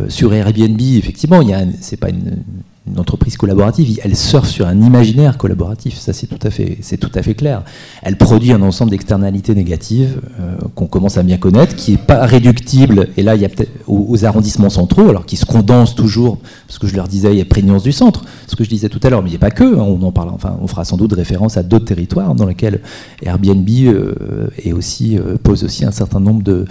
sur 0.08 0.34
Airbnb, 0.34 0.80
effectivement, 0.80 1.42
il 1.42 1.50
y 1.50 1.54
a, 1.54 1.64
c'est 1.82 1.98
pas 1.98 2.10
une, 2.10 2.44
une 2.88 3.00
entreprise 3.00 3.38
collaborative, 3.38 4.00
elle 4.04 4.16
surfe 4.16 4.50
sur 4.50 4.66
un 4.66 4.82
imaginaire 4.82 5.38
collaboratif, 5.38 6.00
ça 6.00 6.14
c'est 6.14 6.26
tout, 6.26 6.40
à 6.42 6.50
fait, 6.50 6.80
tout 7.00 7.12
à 7.14 7.22
fait 7.22 7.36
clair. 7.36 7.64
Elle 8.02 8.18
produit 8.18 8.54
un 8.54 8.62
ensemble 8.64 8.90
d'externalités 8.90 9.54
négatives 9.54 10.20
euh, 10.40 10.56
qu'on 10.74 10.88
commence 10.88 11.18
à 11.18 11.24
bien 11.24 11.38
connaître, 11.38 11.76
qui 11.76 11.92
n'est 11.92 11.98
pas 11.98 12.26
réductible, 12.26 13.10
et 13.18 13.24
là 13.24 13.36
il 13.36 13.42
y 13.42 13.46
a 13.46 13.50
peut-être 13.50 13.72
aux, 13.86 14.26
arrondissements 14.26 14.72
centraux, 14.72 15.10
alors 15.10 15.28
qui 15.28 15.38
se 15.38 15.46
condensent 15.46 15.94
toujours, 15.94 16.40
parce 16.68 16.80
que 16.80 16.88
je 16.88 16.96
leur 16.96 17.08
disais, 17.08 17.32
il 17.32 17.38
y 17.38 17.42
a 17.42 17.46
prégnance 17.46 17.84
du 17.84 17.92
centre, 17.92 18.26
ce 18.48 18.56
que 18.56 18.64
je 18.64 18.70
disais 18.70 18.90
tout 18.90 19.00
à 19.04 19.12
l'heure, 19.12 19.22
mais 19.22 19.30
il 19.30 19.34
n'y 19.34 19.38
a 19.38 19.40
pas 19.40 19.52
que, 19.52 19.64
hein, 19.64 19.84
on 19.84 20.02
en 20.02 20.12
parle, 20.12 20.30
enfin 20.30 20.58
on 20.60 20.66
fera 20.66 20.84
sans 20.84 20.98
doute 20.98 21.14
référence 21.14 21.58
à 21.58 21.64
d'autres 21.64 21.86
territoires 21.86 22.34
dans 22.34 22.48
lesquels 22.48 22.82
Airbnb 23.22 23.70
euh, 23.70 24.48
aussi, 24.74 25.20
euh, 25.20 25.38
pose 25.42 25.64
aussi 25.64 25.86
un 25.86 25.92
certain 25.92 26.20
nombre 26.20 26.42
de, 26.42 26.66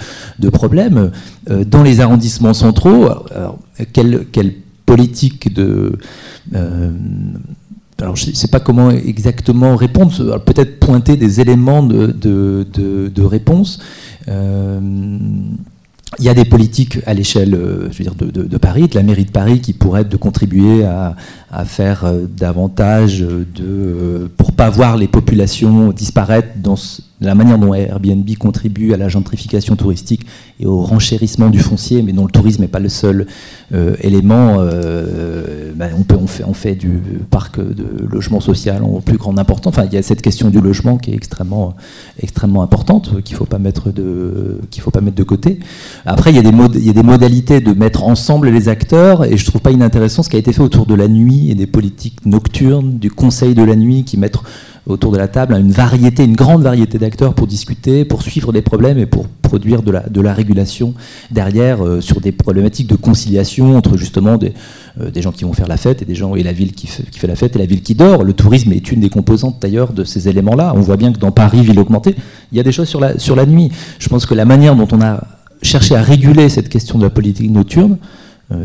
problèmes. 0.50 1.12
dans 1.48 1.84
les 1.84 2.00
arrondissements 2.00 2.54
centraux, 2.54 3.06
alors, 3.30 3.58
quel, 3.92 4.26
quel 4.32 4.54
politique 4.90 5.54
de... 5.54 5.92
Euh, 6.54 6.90
alors 8.00 8.16
je 8.16 8.30
ne 8.30 8.34
sais 8.34 8.48
pas 8.48 8.58
comment 8.58 8.90
exactement 8.90 9.76
répondre, 9.76 10.10
peut-être 10.44 10.80
pointer 10.80 11.16
des 11.16 11.40
éléments 11.40 11.84
de, 11.84 12.06
de, 12.08 13.22
réponse. 13.22 13.78
Euh, 14.26 14.80
il 16.18 16.24
y 16.24 16.28
a 16.28 16.34
des 16.34 16.46
politiques 16.46 16.98
à 17.06 17.14
l'échelle 17.14 17.54
euh, 17.54 17.88
dire, 17.90 18.16
de, 18.16 18.58
Paris, 18.58 18.88
de 18.88 18.96
la 18.96 19.04
mairie 19.04 19.26
de 19.26 19.30
Paris, 19.30 19.60
qui 19.60 19.74
pourraient 19.74 20.00
être 20.00 20.08
de 20.08 20.16
contribuer 20.16 20.84
à, 20.84 21.14
à 21.52 21.64
faire 21.64 22.10
davantage 22.36 23.20
de, 23.20 24.28
pour 24.38 24.52
pas 24.52 24.70
voir 24.70 24.96
les 24.96 25.08
populations 25.08 25.92
disparaître 25.92 26.48
dans 26.56 26.76
la 27.20 27.34
manière 27.34 27.58
dont 27.58 27.74
Airbnb 27.74 28.28
contribue 28.38 28.92
à 28.94 28.96
la 28.96 29.08
gentrification 29.08 29.76
touristique 29.76 30.26
et 30.58 30.66
au 30.66 30.80
renchérissement 30.80 31.50
du 31.50 31.58
foncier, 31.58 32.02
mais 32.02 32.12
dont 32.12 32.24
le 32.24 32.30
tourisme 32.30 32.62
n'est 32.62 32.68
pas 32.68 32.80
le 32.80 32.88
seul 32.88 33.26
euh, 33.74 33.94
élément. 34.00 34.56
Euh, 34.58 35.72
ben, 35.74 35.90
on, 35.98 36.02
peut, 36.02 36.16
on, 36.20 36.26
fait, 36.26 36.44
on 36.44 36.54
fait 36.54 36.74
du 36.74 37.00
parc 37.30 37.60
de 37.60 38.06
logement 38.10 38.40
social 38.40 38.82
en 38.82 39.00
plus 39.00 39.18
grande 39.18 39.38
importance. 39.38 39.74
Enfin, 39.76 39.86
il 39.86 39.92
y 39.92 39.96
a 39.98 40.02
cette 40.02 40.22
question 40.22 40.48
du 40.48 40.60
logement 40.60 40.96
qui 40.96 41.10
est 41.10 41.14
extrêmement, 41.14 41.74
extrêmement 42.22 42.62
importante, 42.62 43.22
qu'il 43.22 43.34
ne 43.34 43.38
faut, 43.38 43.46
pas 43.46 43.58
mettre 43.58 43.90
de, 43.90 44.60
qu'il 44.70 44.82
faut 44.82 44.90
pas 44.90 45.00
mettre 45.00 45.16
de 45.16 45.22
côté. 45.22 45.60
Après, 46.06 46.30
il 46.30 46.36
y, 46.36 46.38
a 46.38 46.42
des 46.42 46.78
il 46.78 46.86
y 46.86 46.90
a 46.90 46.94
des 46.94 47.02
modalités 47.02 47.60
de 47.60 47.72
mettre 47.72 48.04
ensemble 48.04 48.48
les 48.48 48.68
acteurs, 48.68 49.24
et 49.24 49.36
je 49.36 49.44
trouve 49.44 49.60
pas 49.60 49.70
inintéressant 49.70 50.22
ce 50.22 50.30
qui 50.30 50.36
a 50.36 50.38
été 50.38 50.52
fait 50.52 50.62
autour 50.62 50.86
de 50.86 50.94
la 50.94 51.08
nuit 51.08 51.50
et 51.50 51.54
des 51.54 51.66
politiques 51.66 52.24
nocturnes, 52.24 52.98
du 52.98 53.10
conseil 53.10 53.54
de 53.54 53.62
la 53.62 53.76
nuit 53.76 54.04
qui 54.04 54.16
mettent 54.16 54.38
autour 54.90 55.12
de 55.12 55.18
la 55.18 55.28
table 55.28 55.54
une 55.58 55.72
variété, 55.72 56.24
une 56.24 56.36
grande 56.36 56.62
variété 56.62 56.98
d'acteurs 56.98 57.34
pour 57.34 57.46
discuter, 57.46 58.04
pour 58.04 58.22
suivre 58.22 58.52
des 58.52 58.62
problèmes 58.62 58.98
et 58.98 59.06
pour 59.06 59.26
produire 59.28 59.82
de 59.82 60.20
la, 60.20 60.34
régulation 60.34 60.94
derrière 61.30 61.84
euh, 61.84 62.00
sur 62.00 62.20
des 62.20 62.30
problématiques 62.30 62.86
de 62.86 62.94
conciliation 62.94 63.76
entre 63.76 63.96
justement 63.96 64.36
des, 64.36 64.52
euh, 65.00 65.10
des 65.10 65.22
gens 65.22 65.32
qui 65.32 65.44
vont 65.44 65.52
faire 65.52 65.66
la 65.66 65.76
fête 65.76 66.02
et 66.02 66.04
des 66.04 66.14
gens 66.14 66.36
et 66.36 66.42
la 66.42 66.52
ville 66.52 66.72
qui 66.72 66.86
fait, 66.86 67.26
la 67.26 67.34
fête 67.34 67.56
et 67.56 67.58
la 67.58 67.66
ville 67.66 67.82
qui 67.82 67.94
dort. 67.94 68.22
Le 68.22 68.32
tourisme 68.32 68.72
est 68.72 68.92
une 68.92 69.00
des 69.00 69.10
composantes 69.10 69.56
d'ailleurs 69.60 69.92
de 69.92 70.04
ces 70.04 70.28
éléments-là. 70.28 70.72
On 70.76 70.80
voit 70.80 70.96
bien 70.96 71.12
que 71.12 71.18
dans 71.18 71.32
Paris, 71.32 71.62
ville 71.62 71.80
augmentée, 71.80 72.14
il 72.52 72.58
y 72.58 72.60
a 72.60 72.64
des 72.64 72.72
choses 72.72 72.88
sur 72.88 73.00
la 73.36 73.46
nuit. 73.46 73.70
Je 73.98 74.08
pense 74.08 74.26
que 74.26 74.34
la 74.34 74.44
manière 74.44 74.76
dont 74.76 74.88
on 74.92 75.00
a 75.00 75.20
cherché 75.62 75.94
à 75.94 76.02
réguler 76.02 76.48
cette 76.48 76.68
question 76.68 76.98
de 76.98 77.04
la 77.04 77.10
politique 77.10 77.50
nocturne, 77.50 77.98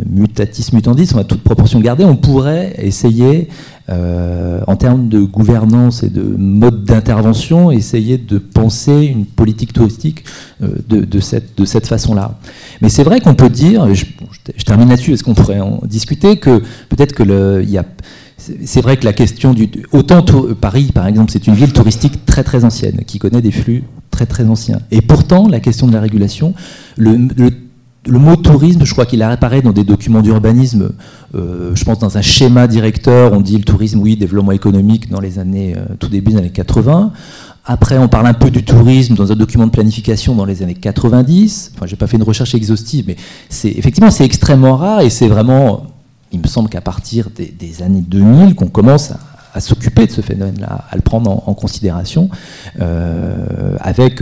mutatis 0.05 0.69
mutandis, 0.73 1.11
on 1.13 1.19
a 1.19 1.23
toute 1.23 1.41
proportion 1.41 1.79
gardée, 1.79 2.05
on 2.05 2.15
pourrait 2.15 2.73
essayer, 2.77 3.49
en 3.87 4.75
termes 4.77 5.09
de 5.09 5.19
gouvernance 5.19 6.01
et 6.01 6.09
de 6.09 6.23
mode 6.23 6.85
d'intervention, 6.85 7.71
essayer 7.71 8.17
de 8.17 8.39
penser 8.39 9.05
une 9.05 9.25
politique 9.25 9.73
touristique 9.73 10.23
de, 10.59 11.19
cette, 11.19 11.57
de 11.57 11.65
cette 11.65 11.85
façon-là. 11.85 12.39
Mais 12.81 12.89
c'est 12.89 13.03
vrai 13.03 13.19
qu'on 13.21 13.35
peut 13.35 13.49
dire, 13.49 13.93
je, 13.93 14.05
termine 14.65 14.89
là-dessus, 14.89 15.13
est-ce 15.13 15.23
qu'on 15.23 15.35
pourrait 15.35 15.59
en 15.59 15.81
discuter, 15.85 16.37
que 16.37 16.63
peut-être 16.89 17.13
que 17.13 17.23
le, 17.23 17.63
y 17.63 17.77
a 17.77 17.85
c'est 18.37 18.81
vrai 18.81 18.97
que 18.97 19.05
la 19.05 19.13
question 19.13 19.53
du. 19.53 19.69
Autant 19.91 20.23
Paris, 20.59 20.91
par 20.93 21.07
exemple, 21.07 21.31
c'est 21.31 21.47
une 21.47 21.55
ville 21.55 21.73
touristique 21.73 22.25
très 22.25 22.43
très 22.43 22.65
ancienne, 22.65 23.01
qui 23.05 23.17
connaît 23.17 23.41
des 23.41 23.51
flux 23.51 23.83
très 24.11 24.25
très 24.25 24.45
anciens. 24.45 24.81
Et 24.91 25.01
pourtant, 25.01 25.47
la 25.47 25.59
question 25.59 25.87
de 25.87 25.93
la 25.93 26.01
régulation, 26.01 26.53
le, 26.97 27.49
mot 28.07 28.35
tourisme, 28.35 28.85
je 28.85 28.91
crois 28.91 29.05
qu'il 29.05 29.21
apparaît 29.23 29.61
dans 29.61 29.71
des 29.71 29.83
documents 29.83 30.21
d'urbanisme, 30.21 30.91
euh, 31.35 31.71
je 31.75 31.83
pense 31.83 31.99
dans 31.99 32.17
un 32.17 32.21
schéma 32.21 32.67
directeur, 32.67 33.33
on 33.33 33.41
dit 33.41 33.57
le 33.57 33.63
tourisme, 33.63 33.99
oui, 33.99 34.15
développement 34.15 34.51
économique 34.51 35.09
dans 35.09 35.19
les 35.19 35.39
années, 35.39 35.75
euh, 35.75 35.95
tout 35.99 36.09
début 36.09 36.31
des 36.31 36.37
années 36.37 36.49
80. 36.51 37.11
Après, 37.65 37.97
on 37.97 38.07
parle 38.07 38.27
un 38.27 38.33
peu 38.33 38.51
du 38.51 38.63
tourisme 38.63 39.15
dans 39.15 39.31
un 39.31 39.35
document 39.35 39.65
de 39.65 39.71
planification 39.71 40.35
dans 40.35 40.45
les 40.45 40.61
années 40.61 40.75
90. 40.75 41.71
Enfin, 41.75 41.87
j'ai 41.87 41.95
pas 41.95 42.05
fait 42.05 42.17
une 42.17 42.23
recherche 42.23 42.53
exhaustive, 42.53 43.05
mais 43.07 43.15
c'est 43.49 43.69
effectivement 43.71 44.11
c'est 44.11 44.25
extrêmement 44.25 44.77
rare 44.77 45.01
et 45.01 45.09
c'est 45.09 45.27
vraiment 45.27 45.87
il 46.31 46.41
me 46.41 46.47
semble 46.47 46.69
qu'à 46.69 46.81
partir 46.81 47.29
des, 47.35 47.81
années 47.81 48.03
2000, 48.05 48.55
qu'on 48.55 48.67
commence 48.67 49.13
à, 49.53 49.59
s'occuper 49.61 50.05
de 50.05 50.11
ce 50.11 50.21
phénomène-là, 50.21 50.85
à 50.89 50.95
le 50.95 51.01
prendre 51.01 51.47
en, 51.47 51.53
considération, 51.53 52.29
euh, 52.81 53.77
avec 53.79 54.21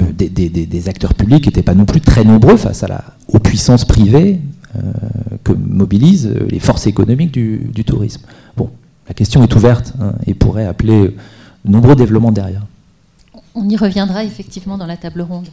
euh, 0.00 0.12
des, 0.12 0.88
acteurs 0.88 1.14
publics 1.14 1.46
n'étaient 1.46 1.62
pas 1.62 1.74
non 1.74 1.84
plus 1.84 2.00
très 2.00 2.24
nombreux 2.24 2.56
face 2.56 2.84
aux 3.28 3.38
puissances 3.38 3.84
privées 3.84 4.40
euh, 4.76 4.80
que 5.44 5.52
mobilisent 5.52 6.32
les 6.48 6.58
forces 6.58 6.86
économiques 6.86 7.32
du, 7.32 7.84
tourisme. 7.84 8.22
Bon, 8.56 8.70
la 9.08 9.14
question 9.14 9.42
est 9.42 9.54
ouverte 9.54 9.94
hein, 10.00 10.12
et 10.26 10.34
pourrait 10.34 10.66
appeler 10.66 11.14
de 11.64 11.70
nombreux 11.70 11.96
développements 11.96 12.32
derrière. 12.32 12.66
On 13.54 13.68
y 13.68 13.76
reviendra 13.76 14.24
effectivement 14.24 14.76
dans 14.76 14.86
la 14.86 14.96
table 14.98 15.22
ronde. 15.22 15.48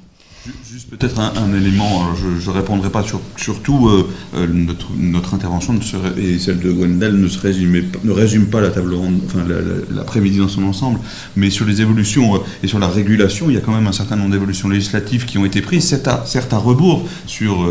Juste 0.70 0.90
peut-être 0.90 1.22
un, 1.22 1.54
élément, 1.56 2.14
je 2.16 2.50
ne 2.50 2.54
répondrai 2.54 2.90
pas 2.90 3.06
sur, 3.38 3.62
tout, 3.62 3.88
euh, 3.88 4.10
euh, 4.36 4.46
notre, 4.50 5.34
intervention 5.34 5.74
et 6.18 6.38
celle 6.38 6.60
de 6.60 6.70
Gwendal 6.70 7.16
ne, 7.16 7.30
se 7.30 7.48
ne 7.48 8.12
résume 8.12 8.48
pas 8.48 8.60
la 8.60 8.70
table 8.70 8.94
ronde, 8.94 9.22
enfin 9.26 9.46
l'après-midi 9.90 10.40
dans 10.40 10.50
son 10.50 10.64
ensemble, 10.64 11.00
mais 11.38 11.50
sur 11.50 11.66
les 11.66 11.82
évolutions 11.82 12.36
euh, 12.36 12.40
et 12.62 12.68
sur 12.68 12.80
la 12.80 12.90
régulation, 12.90 13.46
il 13.50 13.54
y 13.54 13.58
a 13.58 13.62
quand 13.62 13.74
même 13.74 13.88
un 13.88 13.94
certain 13.94 14.18
nombre 14.18 14.32
d'évolutions 14.32 14.68
législatives 14.68 15.24
qui 15.24 15.38
ont 15.38 15.46
été 15.46 15.62
prises, 15.62 15.88
certes 16.26 16.54
à, 16.54 16.58
rebours 16.58 17.08
sur 17.26 17.66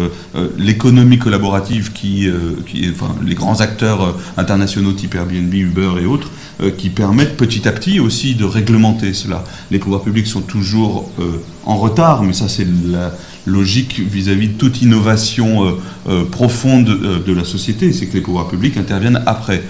l'économie 0.58 1.18
collaborative 1.18 1.92
qui 1.92 2.28
enfin, 2.90 3.14
les 3.24 3.34
grands 3.34 3.60
acteurs 3.60 4.16
internationaux 4.36 4.92
type 4.92 5.14
Airbnb, 5.14 5.52
Uber 5.52 5.92
et 6.02 6.06
autres, 6.06 6.30
qui 6.78 6.88
permettent 6.88 7.36
petit 7.36 7.68
à 7.68 7.72
petit 7.72 8.00
aussi 8.00 8.34
de 8.34 8.44
réglementer 8.44 9.12
cela. 9.12 9.44
Les 9.70 9.78
pouvoirs 9.78 10.02
publics 10.02 10.26
sont 10.26 10.40
toujours 10.40 11.10
en 11.64 11.76
retard, 11.76 12.22
mais 12.22 12.32
ça 12.32 12.48
c'est 12.48 12.66
la 12.86 13.12
logique 13.46 14.00
vis-à-vis 14.00 14.48
de 14.48 14.52
toute 14.54 14.82
innovation 14.82 15.66
euh, 15.66 15.70
euh, 16.08 16.24
profonde 16.24 16.88
euh, 16.88 17.22
de 17.24 17.32
la 17.32 17.44
société, 17.44 17.92
c'est 17.92 18.06
que 18.06 18.14
les 18.14 18.20
pouvoirs 18.20 18.48
publics 18.48 18.76
interviennent 18.76 19.22
après. 19.26 19.62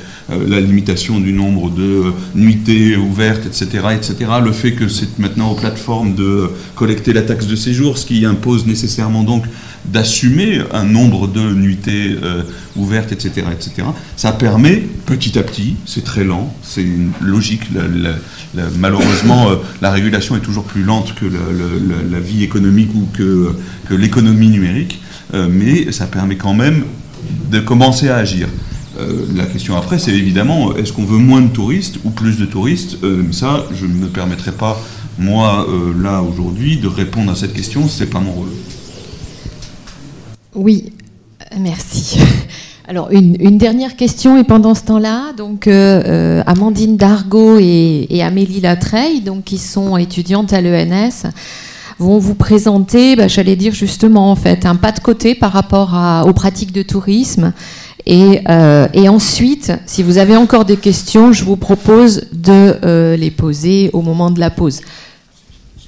la 0.48 0.60
limitation 0.60 1.20
du 1.20 1.32
nombre 1.32 1.68
de 1.70 2.12
nuitées 2.34 2.96
ouvertes, 2.96 3.44
etc., 3.44 3.64
etc., 3.96 4.14
le 4.42 4.52
fait 4.52 4.72
que 4.72 4.88
c'est 4.88 5.18
maintenant 5.18 5.50
aux 5.50 5.56
plateformes 5.56 6.14
de 6.14 6.48
collecter 6.74 7.12
la 7.12 7.22
taxe 7.22 7.46
de 7.46 7.56
séjour, 7.56 7.98
ce 7.98 8.06
qui 8.06 8.24
impose 8.24 8.64
nécessairement 8.66 9.24
donc 9.24 9.44
d'assumer 9.84 10.60
un 10.72 10.84
nombre 10.84 11.26
de 11.26 11.40
nuitées 11.40 12.16
ouvertes, 12.76 13.12
etc., 13.12 13.46
etc., 13.52 13.88
ça 14.16 14.32
permet 14.32 14.82
petit 15.06 15.38
à 15.38 15.42
petit, 15.42 15.76
c'est 15.86 16.04
très 16.04 16.24
lent, 16.24 16.54
c'est 16.62 16.82
une 16.82 17.10
logique, 17.20 17.62
malheureusement, 18.78 19.50
euh, 19.50 19.56
la 19.80 19.90
régulation 19.90 20.36
est 20.36 20.40
toujours 20.40 20.64
plus 20.64 20.82
lente 20.82 21.14
que 21.14 21.26
la, 21.26 22.20
vie 22.20 22.42
économique 22.42 22.90
ou 22.94 23.08
que, 23.12 23.54
l'économie 23.90 24.48
numérique, 24.48 25.00
euh, 25.34 25.48
mais 25.50 25.92
ça 25.92 26.06
permet 26.06 26.36
quand 26.36 26.54
même 26.54 26.84
de 27.50 27.60
commencer 27.60 28.08
à 28.08 28.16
agir. 28.16 28.48
Euh, 28.98 29.24
la 29.34 29.44
question 29.46 29.76
après, 29.76 29.98
c'est 29.98 30.14
évidemment, 30.14 30.76
est-ce 30.76 30.92
qu'on 30.92 31.04
veut 31.04 31.18
moins 31.18 31.40
de 31.40 31.48
touristes 31.48 31.98
ou 32.04 32.10
plus 32.10 32.38
de 32.38 32.46
touristes 32.46 32.98
Ça, 33.32 33.66
je 33.74 33.86
ne 33.86 33.94
me 33.94 34.06
permettrai 34.06 34.52
pas, 34.52 34.80
moi, 35.18 35.66
là, 36.00 36.22
aujourd'hui, 36.22 36.78
de 36.78 36.88
répondre 36.88 37.30
à 37.32 37.36
cette 37.36 37.52
question, 37.52 37.86
ce 37.88 38.02
n'est 38.04 38.10
pas 38.10 38.20
mon 38.20 38.32
rôle. 38.32 38.48
Oui, 40.54 40.92
merci. 41.58 42.18
Alors, 42.88 43.10
une, 43.10 43.56
dernière 43.56 43.96
question, 43.96 44.36
et 44.36 44.44
pendant 44.44 44.74
ce 44.74 44.82
temps-là, 44.82 45.32
donc 45.34 45.66
euh, 45.66 46.02
euh, 46.04 46.42
Amandine 46.46 46.98
Dargaud 46.98 47.58
et, 47.58 48.22
Amélie 48.22 48.60
Latreille, 48.60 49.22
donc, 49.22 49.44
qui 49.44 49.56
sont 49.56 49.96
étudiantes 49.96 50.52
à 50.52 50.60
l'ENS, 50.60 51.30
vont 51.98 52.18
vous 52.18 52.34
présenter, 52.34 53.16
bah, 53.16 53.28
j'allais 53.28 53.56
dire 53.56 53.72
justement, 53.72 54.30
en 54.30 54.36
fait, 54.36 54.66
un 54.66 54.76
pas 54.76 54.92
de 54.92 55.00
côté 55.00 55.34
par 55.34 55.52
rapport 55.52 55.96
aux 56.26 56.32
pratiques 56.34 56.72
de 56.72 56.82
tourisme. 56.82 57.54
Et, 58.04 58.40
euh, 58.50 58.88
ensuite, 59.08 59.72
si 59.86 60.02
vous 60.02 60.18
avez 60.18 60.36
encore 60.36 60.66
des 60.66 60.76
questions, 60.76 61.32
je 61.32 61.44
vous 61.44 61.56
propose 61.56 62.26
de 62.32 63.14
les 63.16 63.30
poser 63.30 63.88
au 63.94 64.02
moment 64.02 64.30
de 64.30 64.40
la 64.40 64.50
pause. 64.50 64.80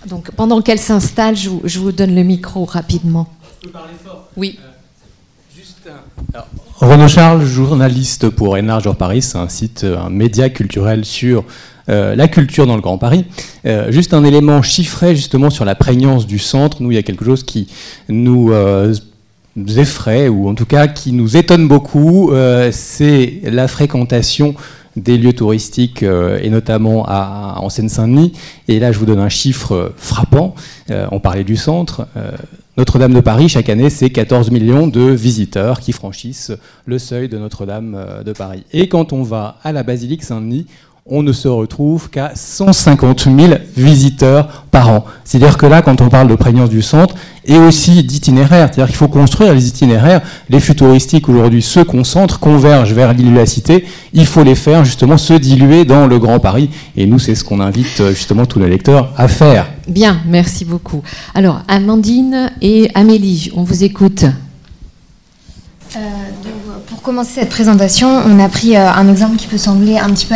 Donc, 0.08 0.30
pendant 0.30 0.62
qu'elles 0.62 0.78
s'installent, 0.78 1.36
je, 1.36 1.50
je, 1.64 1.78
vous 1.80 1.92
donne 1.92 2.14
le 2.14 2.22
micro 2.22 2.64
rapidement. 2.64 3.26
Je 3.64 3.68
peux 3.70 3.78
parler 3.78 3.94
fort 4.04 4.28
Oui. 4.36 4.58
juste 5.56 5.88
un... 5.88 6.44
Renaud 6.86 7.08
Charles, 7.08 7.46
journaliste 7.46 8.28
pour 8.28 8.56
Enlargeur 8.56 8.94
Paris, 8.94 9.22
c'est 9.22 9.38
un 9.38 9.48
site, 9.48 9.84
un 9.84 10.10
média 10.10 10.50
culturel 10.50 11.06
sur 11.06 11.46
euh, 11.88 12.14
la 12.14 12.28
culture 12.28 12.66
dans 12.66 12.74
le 12.74 12.82
Grand 12.82 12.98
Paris. 12.98 13.24
Euh, 13.64 13.90
juste 13.90 14.12
un 14.12 14.22
élément 14.22 14.60
chiffré 14.60 15.16
justement 15.16 15.48
sur 15.48 15.64
la 15.64 15.74
prégnance 15.74 16.26
du 16.26 16.38
centre. 16.38 16.82
Nous, 16.82 16.90
il 16.90 16.96
y 16.96 16.98
a 16.98 17.02
quelque 17.02 17.24
chose 17.24 17.42
qui 17.42 17.68
nous 18.10 18.52
euh, 18.52 18.92
effraie, 19.56 20.28
ou 20.28 20.46
en 20.46 20.54
tout 20.54 20.66
cas 20.66 20.86
qui 20.86 21.12
nous 21.12 21.38
étonne 21.38 21.66
beaucoup, 21.66 22.32
c'est 22.70 23.40
la 23.44 23.66
fréquentation 23.66 24.54
des 24.94 25.16
lieux 25.16 25.32
touristiques 25.32 26.02
et 26.02 26.50
notamment 26.50 27.06
à, 27.08 27.56
en 27.60 27.70
Seine-Saint-Denis. 27.70 28.34
Et 28.68 28.78
là, 28.78 28.92
je 28.92 28.98
vous 28.98 29.06
donne 29.06 29.20
un 29.20 29.30
chiffre 29.30 29.94
frappant. 29.96 30.54
on 30.90 31.18
parlait 31.18 31.44
du 31.44 31.56
centre. 31.56 32.06
Notre-Dame 32.76 33.14
de 33.14 33.20
Paris, 33.20 33.48
chaque 33.48 33.68
année, 33.68 33.88
c'est 33.88 34.10
14 34.10 34.50
millions 34.50 34.88
de 34.88 35.00
visiteurs 35.00 35.78
qui 35.78 35.92
franchissent 35.92 36.50
le 36.86 36.98
seuil 36.98 37.28
de 37.28 37.38
Notre-Dame 37.38 37.94
euh, 37.96 38.22
de 38.24 38.32
Paris. 38.32 38.64
Et 38.72 38.88
quand 38.88 39.12
on 39.12 39.22
va 39.22 39.58
à 39.62 39.70
la 39.70 39.84
basilique 39.84 40.24
Saint-Denis, 40.24 40.66
on 41.06 41.22
ne 41.22 41.32
se 41.32 41.48
retrouve 41.48 42.08
qu'à 42.08 42.32
150 42.34 43.24
000 43.24 43.54
visiteurs 43.76 44.64
par 44.70 44.88
an. 44.88 45.04
C'est-à-dire 45.22 45.58
que 45.58 45.66
là, 45.66 45.82
quand 45.82 46.00
on 46.00 46.08
parle 46.08 46.28
de 46.28 46.34
prégnance 46.34 46.70
du 46.70 46.80
centre, 46.80 47.14
et 47.44 47.58
aussi 47.58 48.02
d'itinéraires, 48.04 48.70
c'est-à-dire 48.72 48.86
qu'il 48.86 48.96
faut 48.96 49.08
construire 49.08 49.52
les 49.52 49.68
itinéraires, 49.68 50.22
les 50.48 50.60
flux 50.60 50.74
touristiques 50.74 51.28
aujourd'hui 51.28 51.60
se 51.60 51.80
concentrent, 51.80 52.40
convergent 52.40 52.94
vers 52.94 53.12
l'île 53.12 53.32
de 53.32 53.36
la 53.36 53.44
Cité, 53.44 53.84
il 54.14 54.24
faut 54.24 54.42
les 54.42 54.54
faire 54.54 54.86
justement 54.86 55.18
se 55.18 55.34
diluer 55.34 55.84
dans 55.84 56.06
le 56.06 56.18
Grand 56.18 56.40
Paris, 56.40 56.70
et 56.96 57.04
nous, 57.04 57.18
c'est 57.18 57.34
ce 57.34 57.44
qu'on 57.44 57.60
invite 57.60 58.00
euh, 58.00 58.14
justement 58.14 58.46
tous 58.46 58.58
les 58.58 58.68
lecteurs 58.70 59.12
à 59.18 59.28
faire. 59.28 59.66
Bien, 59.86 60.22
merci 60.26 60.64
beaucoup. 60.64 61.02
Alors, 61.34 61.60
Amandine 61.68 62.50
et 62.62 62.90
Amélie, 62.94 63.50
on 63.54 63.62
vous 63.62 63.84
écoute. 63.84 64.24
Euh, 65.96 66.00
pour 66.94 67.02
commencer 67.02 67.40
cette 67.40 67.48
présentation, 67.48 68.08
on 68.24 68.38
a 68.38 68.48
pris 68.48 68.76
euh, 68.76 68.88
un 68.88 69.08
exemple 69.08 69.36
qui 69.36 69.48
peut 69.48 69.58
sembler 69.58 69.98
un 69.98 70.10
petit 70.10 70.26
peu 70.26 70.34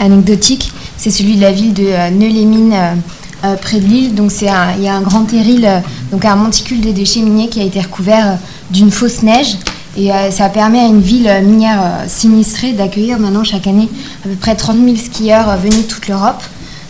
anecdotique. 0.00 0.72
C'est 0.96 1.10
celui 1.10 1.36
de 1.36 1.40
la 1.40 1.52
ville 1.52 1.72
de 1.72 1.84
euh, 1.86 3.56
près 3.62 3.78
de 3.78 3.86
l'île. 3.86 4.14
Donc 4.16 4.32
il 4.40 4.46
y 4.82 4.88
a 4.88 4.94
un 4.94 5.02
grand 5.02 5.22
terril, 5.22 5.68
donc 6.10 6.24
un 6.24 6.34
monticule 6.34 6.80
de 6.80 6.90
déchets 6.90 7.20
miniers 7.20 7.48
qui 7.48 7.60
a 7.60 7.64
été 7.64 7.80
recouvert 7.80 8.38
d'une 8.70 8.90
fausse 8.90 9.22
neige. 9.22 9.56
Et 9.96 10.10
ça 10.30 10.48
permet 10.48 10.80
à 10.80 10.86
une 10.86 11.00
ville 11.00 11.28
minière 11.42 12.04
sinistrée 12.06 12.72
d'accueillir 12.72 13.18
maintenant 13.18 13.42
chaque 13.42 13.66
année 13.66 13.88
à 14.24 14.28
peu 14.28 14.34
près 14.34 14.54
30 14.54 14.76
000 14.84 14.96
skieurs 14.96 15.56
venus 15.58 15.86
de 15.86 15.92
toute 15.92 16.06
l'Europe. 16.06 16.42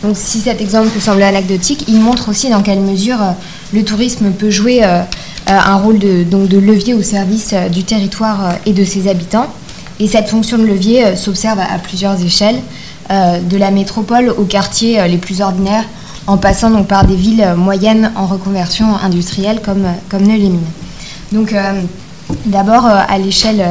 Donc 0.03 0.15
si 0.15 0.39
cet 0.39 0.61
exemple 0.61 0.89
peut 0.89 0.99
sembler 0.99 1.23
anecdotique, 1.23 1.85
il 1.87 1.99
montre 1.99 2.29
aussi 2.29 2.49
dans 2.49 2.61
quelle 2.61 2.81
mesure 2.81 3.17
le 3.73 3.83
tourisme 3.83 4.31
peut 4.31 4.49
jouer 4.49 4.83
euh, 4.83 5.03
un 5.47 5.75
rôle 5.75 5.99
de, 5.99 6.57
levier 6.57 6.93
au 6.93 7.01
service 7.01 7.51
euh, 7.53 7.69
du 7.69 7.83
territoire 7.83 8.45
euh, 8.45 8.51
et 8.65 8.73
de 8.73 8.83
ses 8.83 9.07
habitants. 9.07 9.47
Et 9.99 10.07
cette 10.07 10.29
fonction 10.29 10.57
de 10.57 10.63
levier 10.65 11.15
s'observe 11.15 11.59
à, 11.59 11.77
plusieurs 11.77 12.19
échelles, 12.23 12.59
de 13.09 13.57
la 13.57 13.69
métropole 13.69 14.29
aux 14.29 14.45
quartiers 14.45 15.07
les 15.07 15.17
plus 15.17 15.41
ordinaires, 15.41 15.83
en 16.25 16.37
passant 16.37 16.83
par 16.83 17.05
des 17.05 17.15
villes 17.15 17.53
moyennes 17.55 18.11
en 18.15 18.25
reconversion 18.25 18.95
industrielle 18.95 19.61
comme, 19.63 19.85
comme. 20.09 20.23
Donc 21.31 21.53
d'abord 22.47 22.85
à 22.87 23.15
l'échelle 23.19 23.63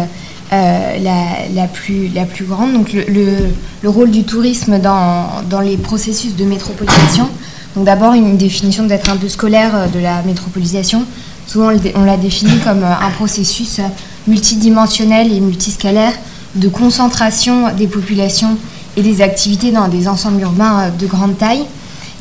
la, 0.52 1.66
plus, 1.66 2.12
grande, 2.44 2.86
le, 2.92 3.48
le, 3.82 3.88
rôle 3.88 4.12
du 4.12 4.22
tourisme 4.22 4.78
dans, 4.78 5.60
les 5.64 5.78
processus 5.78 6.36
de 6.36 6.44
métropolisation. 6.44 7.28
Donc 7.76 7.84
d'abord 7.84 8.14
une 8.14 8.36
définition 8.36 8.84
d'être 8.84 9.10
un 9.10 9.16
peu 9.16 9.28
scolaire 9.28 9.88
de 9.92 10.00
la 10.00 10.22
métropolisation 10.22 11.04
Souvent, 11.50 11.72
on 11.96 12.04
l'a 12.04 12.16
défini 12.16 12.58
comme 12.64 12.84
un 12.84 13.10
processus 13.10 13.80
multidimensionnel 14.28 15.32
et 15.32 15.40
multiscalaire 15.40 16.12
de 16.54 16.68
concentration 16.68 17.74
des 17.76 17.88
populations 17.88 18.56
et 18.96 19.02
des 19.02 19.20
activités 19.20 19.72
dans 19.72 19.88
des 19.88 20.06
ensembles 20.06 20.40
urbains 20.42 20.90
de 20.96 21.06
grande 21.06 21.36
taille. 21.38 21.64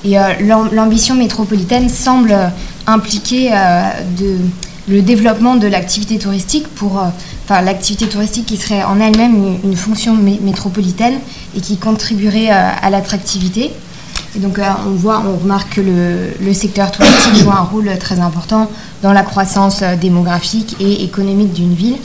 Et 0.03 0.15
l'ambition 0.71 1.13
métropolitaine 1.13 1.89
semble 1.89 2.35
impliquer 2.87 3.51
de, 4.17 4.37
le 4.87 5.01
développement 5.03 5.55
de 5.55 5.67
l'activité 5.67 6.17
touristique 6.17 6.67
pour 6.67 6.93
enfin, 7.43 7.61
l'activité 7.61 8.07
touristique 8.07 8.47
qui 8.47 8.57
serait 8.57 8.83
en 8.83 8.99
elle-même 8.99 9.57
une, 9.63 9.75
fonction 9.75 10.15
métropolitaine 10.15 11.19
et 11.55 11.61
qui 11.61 11.77
contribuerait 11.77 12.49
à 12.49 12.89
l'attractivité. 12.89 13.71
Et 14.35 14.39
donc 14.39 14.59
euh, 14.59 14.63
on 14.87 14.91
voit, 14.91 15.23
on 15.25 15.37
remarque 15.37 15.75
que 15.75 15.81
le, 15.81 16.53
secteur 16.53 16.91
touristique 16.91 17.35
joue 17.35 17.51
un 17.51 17.61
rôle 17.61 17.89
très 17.99 18.19
important 18.19 18.69
dans 19.01 19.13
la 19.13 19.23
croissance 19.23 19.81
euh, 19.81 19.95
démographique 19.95 20.75
et 20.79 21.03
économique 21.03 21.53
d'une 21.53 21.73
ville. 21.73 21.95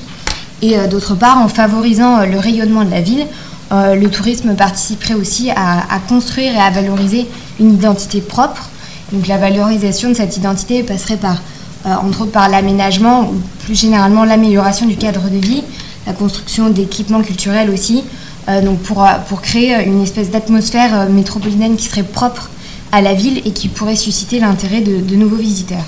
Et 0.63 0.79
euh, 0.79 0.87
d'autre 0.87 1.15
part, 1.15 1.39
en 1.39 1.49
favorisant 1.49 2.25
le 2.25 2.39
rayonnement 2.39 2.85
de 2.85 2.91
la 2.91 3.01
ville, 3.01 3.27
le 3.73 4.07
tourisme 4.07 4.55
participerait 4.55 5.15
aussi 5.15 5.51
à, 5.51 5.99
construire 6.09 6.55
et 6.55 6.61
à 6.61 6.71
valoriser 6.71 7.27
une 7.59 7.75
identité 7.75 8.21
propre. 8.21 8.69
Donc 9.11 9.27
la 9.27 9.37
valorisation 9.37 10.11
de 10.11 10.15
cette 10.15 10.37
identité 10.37 10.85
passerait 10.85 11.17
par, 11.17 11.39
entre 11.85 12.21
autres 12.21 12.31
par 12.31 12.49
l'aménagement 12.49 13.23
ou 13.23 13.41
plus 13.65 13.75
généralement 13.75 14.25
l'amélioration 14.25 14.87
du 14.87 14.97
cadre 14.97 15.29
de 15.29 15.39
vie, 15.39 15.65
la 16.07 16.13
construction 16.13 16.71
d'équipements 16.71 17.23
culturels 17.23 17.69
aussi, 17.69 18.05
donc 18.63 18.79
pour, 18.81 19.03
euh, 19.03 19.13
pour 19.29 19.41
créer 19.41 19.85
une 19.87 20.03
espèce 20.03 20.31
d'atmosphère 20.31 20.95
euh, 20.95 21.09
métropolitaine 21.09 21.77
qui 21.77 21.87
serait 21.87 22.03
propre 22.03 22.51
à 22.93 23.01
la 23.01 23.15
ville 23.15 23.39
et 23.45 23.53
qui 23.53 23.69
pourrait 23.69 23.97
susciter 23.97 24.39
l'intérêt 24.39 24.81
de, 24.81 25.17
nouveaux 25.17 25.37
visiteurs. 25.37 25.85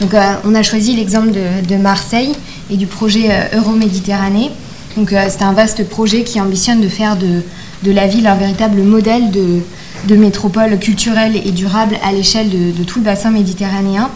Donc 0.00 0.10
on 0.44 0.54
a 0.54 0.62
choisi 0.62 0.94
l'exemple 0.94 1.30
de, 1.30 1.76
Marseille 1.76 2.32
et 2.70 2.76
du 2.76 2.86
projet 2.86 3.30
Euroméditerranée. 3.54 4.50
Donc 4.96 5.10
c'est 5.10 5.42
un 5.42 5.54
vaste 5.54 5.88
projet 5.88 6.22
qui 6.22 6.38
ambitionne 6.40 6.82
de 6.82 6.88
faire 6.88 7.16
de, 7.16 7.40
de 7.82 7.90
la 7.92 8.06
ville 8.06 8.26
un 8.26 8.34
véritable 8.34 8.82
modèle 8.82 9.30
de, 9.30 9.60
de 10.06 10.16
métropole 10.16 10.78
culturelle 10.78 11.34
et 11.36 11.52
durable 11.52 11.96
à 12.04 12.12
l'échelle 12.12 12.50
de, 12.50 12.84
tout 12.84 12.98
le 12.98 13.06
bassin 13.06 13.30
méditerranéen. 13.30 14.10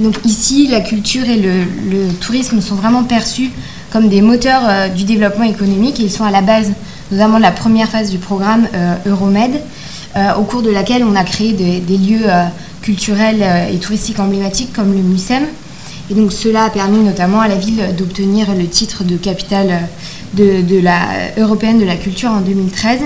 Donc 0.00 0.16
ici, 0.26 0.68
la 0.68 0.80
culture 0.82 1.26
et 1.26 1.36
le, 1.38 1.62
le 1.88 2.12
tourisme 2.20 2.60
sont 2.60 2.74
vraiment 2.74 3.04
perçus 3.04 3.50
comme 3.90 4.10
des 4.10 4.20
moteurs 4.20 4.90
du 4.94 5.04
développement 5.04 5.44
économique 5.44 5.98
et 6.00 6.02
ils 6.02 6.10
sont 6.10 6.24
à 6.24 6.30
la 6.30 6.42
base 6.42 6.72
notamment 7.10 7.38
la 7.38 7.50
première 7.50 7.88
phase 7.88 8.10
du 8.10 8.18
programme 8.18 8.66
euh, 8.74 8.94
Euromed, 9.06 9.60
euh, 10.16 10.34
au 10.38 10.42
cours 10.42 10.62
de 10.62 10.70
laquelle 10.70 11.04
on 11.04 11.14
a 11.16 11.24
créé 11.24 11.52
des, 11.52 11.96
lieux 11.96 12.26
euh, 12.26 12.44
culturels 12.82 13.44
et 13.72 13.78
touristiques 13.78 14.18
emblématiques 14.18 14.72
comme 14.72 14.92
le 14.92 15.00
MUSEM. 15.00 15.44
Et 16.10 16.14
donc 16.14 16.32
cela 16.32 16.64
a 16.64 16.70
permis 16.70 17.00
notamment 17.00 17.40
à 17.40 17.48
la 17.48 17.54
ville 17.54 17.94
d'obtenir 17.96 18.52
le 18.54 18.66
titre 18.66 19.04
de 19.04 19.16
capitale 19.16 19.80
européenne 21.38 21.78
de 21.78 21.84
la 21.84 21.94
culture 21.94 22.30
en 22.30 22.40
2013. 22.40 23.00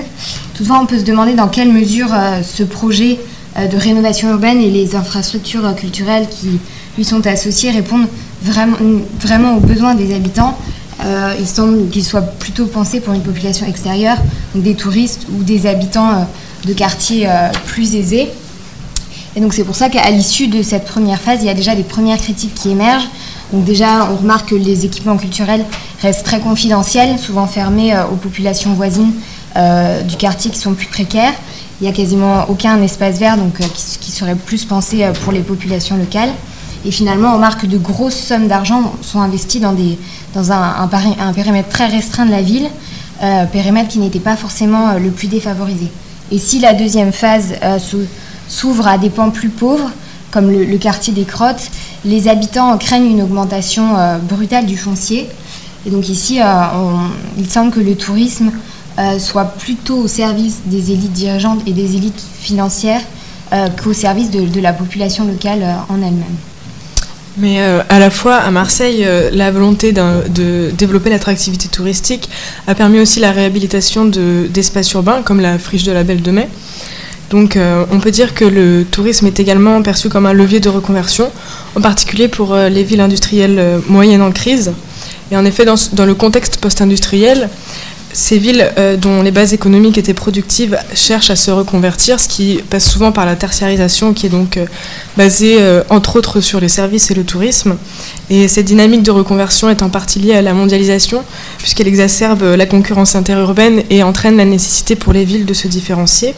Toutefois, 0.55 0.79
on 0.81 0.87
peut 0.87 0.97
se 0.97 1.03
demander 1.03 1.33
dans 1.33 1.47
quelle 1.47 1.71
mesure 1.71 2.07
ce 2.41 2.63
projet 2.63 3.19
de 3.59 3.77
rénovation 3.77 4.31
urbaine 4.31 4.59
et 4.59 4.71
les 4.71 4.95
infrastructures 4.95 5.75
culturelles 5.75 6.27
qui 6.29 6.59
lui 6.97 7.05
sont 7.05 7.27
associées 7.27 7.69
répondent 7.69 8.07
vraiment 8.41 9.57
aux 9.57 9.59
besoins 9.59 9.93
des 9.93 10.15
habitants 10.15 10.57
euh, 11.03 11.35
il 11.39 11.47
semble 11.47 11.89
qu'il 11.89 12.03
soit 12.03 12.21
plutôt 12.21 12.65
pensé 12.65 12.99
pour 12.99 13.13
une 13.13 13.21
population 13.21 13.65
extérieure, 13.65 14.17
donc 14.53 14.63
des 14.63 14.75
touristes 14.75 15.27
ou 15.29 15.43
des 15.43 15.67
habitants 15.67 16.11
euh, 16.11 16.23
de 16.65 16.73
quartiers 16.73 17.27
euh, 17.27 17.49
plus 17.65 17.95
aisés. 17.95 18.29
Et 19.35 19.41
donc 19.41 19.53
c'est 19.53 19.65
pour 19.65 19.75
ça 19.75 19.89
qu'à 19.89 20.09
l'issue 20.09 20.47
de 20.47 20.61
cette 20.61 20.85
première 20.85 21.19
phase, 21.19 21.39
il 21.41 21.47
y 21.47 21.49
a 21.49 21.53
déjà 21.53 21.75
des 21.75 21.83
premières 21.83 22.17
critiques 22.17 22.53
qui 22.55 22.69
émergent. 22.69 23.09
Donc 23.51 23.65
déjà, 23.65 24.09
on 24.11 24.15
remarque 24.15 24.49
que 24.49 24.55
les 24.55 24.85
équipements 24.85 25.17
culturels 25.17 25.65
restent 26.01 26.25
très 26.25 26.39
confidentiels, 26.39 27.19
souvent 27.19 27.45
fermés 27.45 27.93
aux 28.11 28.15
populations 28.15 28.73
voisines 28.73 29.11
du 30.07 30.15
quartier 30.17 30.49
qui 30.49 30.57
sont 30.57 30.73
plus 30.73 30.87
précaires. 30.87 31.33
Il 31.79 31.83
n'y 31.83 31.89
a 31.89 31.93
quasiment 31.93 32.45
aucun 32.49 32.81
espace 32.81 33.19
vert 33.19 33.37
donc, 33.37 33.57
qui, 33.57 33.99
qui, 33.99 34.11
serait 34.11 34.35
plus 34.35 34.63
pensé 34.65 35.05
pour 35.23 35.31
les 35.31 35.41
populations 35.41 35.97
locales. 35.97 36.31
Et 36.85 36.91
finalement, 36.91 37.31
on 37.31 37.35
remarque 37.35 37.61
que 37.61 37.67
de 37.67 37.79
grosses 37.79 38.15
sommes 38.15 38.47
d'argent 38.47 38.93
sont 39.01 39.19
investies 39.19 39.59
dans, 39.59 39.73
des, 39.73 39.97
dans 40.35 40.51
un, 40.51 40.87
un, 41.19 41.33
périmètre 41.33 41.69
très 41.69 41.87
restreint 41.87 42.27
de 42.27 42.31
la 42.31 42.43
ville, 42.43 42.69
euh, 43.23 43.45
périmètre 43.45 43.87
qui 43.87 43.97
n'était 43.97 44.19
pas 44.19 44.35
forcément 44.35 44.89
euh, 44.89 44.99
le 44.99 45.09
plus 45.09 45.27
défavorisé. 45.27 45.89
Et 46.31 46.37
si 46.37 46.59
la 46.59 46.73
deuxième 46.73 47.11
phase 47.11 47.55
euh, 47.63 47.79
s'ouvre 48.47 48.87
à 48.87 48.99
des 48.99 49.09
pans 49.09 49.31
plus 49.31 49.49
pauvres, 49.49 49.89
comme 50.29 50.51
le, 50.51 50.77
quartier 50.77 51.11
des 51.11 51.23
Crottes, 51.23 51.71
les 52.03 52.27
habitants 52.27 52.77
craignent 52.77 53.09
une 53.09 53.21
augmentation 53.21 53.93
brutale 54.23 54.65
du 54.65 54.75
foncier. 54.75 55.29
Et 55.85 55.89
donc 55.89 56.09
ici, 56.09 56.41
il 57.37 57.49
semble 57.49 57.71
que 57.71 57.79
le 57.79 57.95
tourisme 57.95 58.51
soit 59.17 59.45
plutôt 59.45 59.95
au 59.95 60.07
service 60.09 60.63
des 60.65 60.91
élites 60.91 61.13
dirigeantes 61.13 61.61
et 61.65 61.71
des 61.71 61.95
élites 61.95 62.21
financières 62.41 62.99
qu'au 63.81 63.93
service 63.93 64.29
de 64.29 64.59
la 64.59 64.73
population 64.73 65.23
locale 65.23 65.63
en 65.87 66.01
elle-même. 66.01 66.35
Mais 67.37 67.59
euh, 67.59 67.81
à 67.89 67.99
la 67.99 68.09
fois, 68.09 68.35
à 68.35 68.49
Marseille, 68.51 69.03
euh, 69.05 69.29
la 69.31 69.51
volonté 69.51 69.91
de 69.91 70.71
développer 70.71 71.09
l'attractivité 71.09 71.67
touristique 71.67 72.29
a 72.67 72.75
permis 72.75 72.99
aussi 72.99 73.19
la 73.19 73.31
réhabilitation 73.31 74.05
d'espaces 74.05 74.93
urbains, 74.93 75.21
comme 75.21 75.41
la 75.41 75.59
friche 75.59 75.83
de 75.83 75.91
la 75.91 76.03
Belle 76.03 76.21
de 76.21 76.31
Mai. 76.31 76.47
Donc 77.31 77.57
euh, 77.57 77.83
on 77.91 77.99
peut 77.99 78.11
dire 78.11 78.35
que 78.35 78.45
le 78.45 78.85
tourisme 78.89 79.25
est 79.25 79.39
également 79.39 79.81
perçu 79.81 80.09
comme 80.09 80.25
un 80.25 80.33
levier 80.33 80.59
de 80.59 80.69
reconversion, 80.69 81.29
en 81.75 81.81
particulier 81.81 82.27
pour 82.27 82.55
les 82.55 82.83
villes 82.83 83.01
industrielles 83.01 83.81
moyennes 83.89 84.21
en 84.21 84.31
crise. 84.31 84.71
Et 85.31 85.35
en 85.35 85.43
effet, 85.43 85.65
dans, 85.65 85.75
dans 85.93 86.05
le 86.05 86.13
contexte 86.13 86.57
post-industriel, 86.57 87.49
ces 88.15 88.37
villes 88.37 88.71
euh, 88.77 88.95
dont 88.95 89.21
les 89.21 89.31
bases 89.31 89.53
économiques 89.53 89.97
étaient 89.97 90.13
productives 90.13 90.77
cherchent 90.93 91.31
à 91.31 91.35
se 91.35 91.51
reconvertir, 91.51 92.17
ce 92.17 92.29
qui 92.29 92.61
passe 92.69 92.89
souvent 92.89 93.11
par 93.11 93.25
la 93.25 93.35
tertiarisation 93.35 94.13
qui 94.13 94.25
est 94.27 94.29
donc 94.29 94.55
euh, 94.55 94.65
basée 95.17 95.57
euh, 95.59 95.83
entre 95.89 96.15
autres 96.15 96.39
sur 96.39 96.61
les 96.61 96.69
services 96.69 97.11
et 97.11 97.13
le 97.13 97.25
tourisme. 97.25 97.75
Et 98.29 98.47
cette 98.47 98.67
dynamique 98.67 99.03
de 99.03 99.11
reconversion 99.11 99.69
est 99.69 99.81
en 99.81 99.89
partie 99.89 100.19
liée 100.19 100.33
à 100.33 100.41
la 100.41 100.53
mondialisation 100.53 101.23
puisqu'elle 101.57 101.89
exacerbe 101.89 102.41
la 102.41 102.65
concurrence 102.65 103.17
interurbaine 103.17 103.83
et 103.89 104.01
entraîne 104.01 104.37
la 104.37 104.45
nécessité 104.45 104.95
pour 104.95 105.11
les 105.11 105.25
villes 105.25 105.45
de 105.45 105.53
se 105.53 105.67
différencier. 105.67 106.33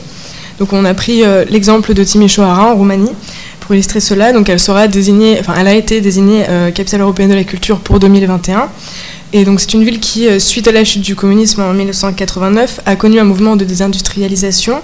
Donc 0.58 0.74
on 0.74 0.84
a 0.84 0.96
pris 0.96 1.22
l'exemple 1.52 1.94
de 1.94 2.04
Timișoara 2.04 2.72
en 2.72 2.76
Roumanie 2.76 3.12
pour 3.60 3.76
illustrer 3.76 4.00
cela. 4.00 4.34
Donc 4.34 4.50
elle 4.50 4.60
sera 4.60 4.88
désignée, 4.88 5.38
enfin 5.40 5.54
elle 5.60 5.68
a 5.68 5.76
été 5.76 6.02
désignée 6.02 6.44
capitale 6.74 7.02
européenne 7.02 7.30
de 7.30 7.36
la 7.36 7.44
culture 7.44 7.78
pour 7.78 8.00
2021. 8.00 8.68
Et 9.34 9.44
donc 9.44 9.60
c'est 9.60 9.74
une 9.74 9.84
ville 9.84 10.00
qui, 10.00 10.26
euh, 10.28 10.40
suite 10.40 10.70
à 10.70 10.72
la 10.72 10.86
chute 10.86 11.02
du 11.02 11.14
communisme 11.14 11.62
en 11.62 11.74
1989, 11.74 12.80
a 12.86 12.96
connu 12.96 13.20
un 13.20 13.26
mouvement 13.26 13.58
de 13.58 13.66
désindustrialisation. 13.66 14.80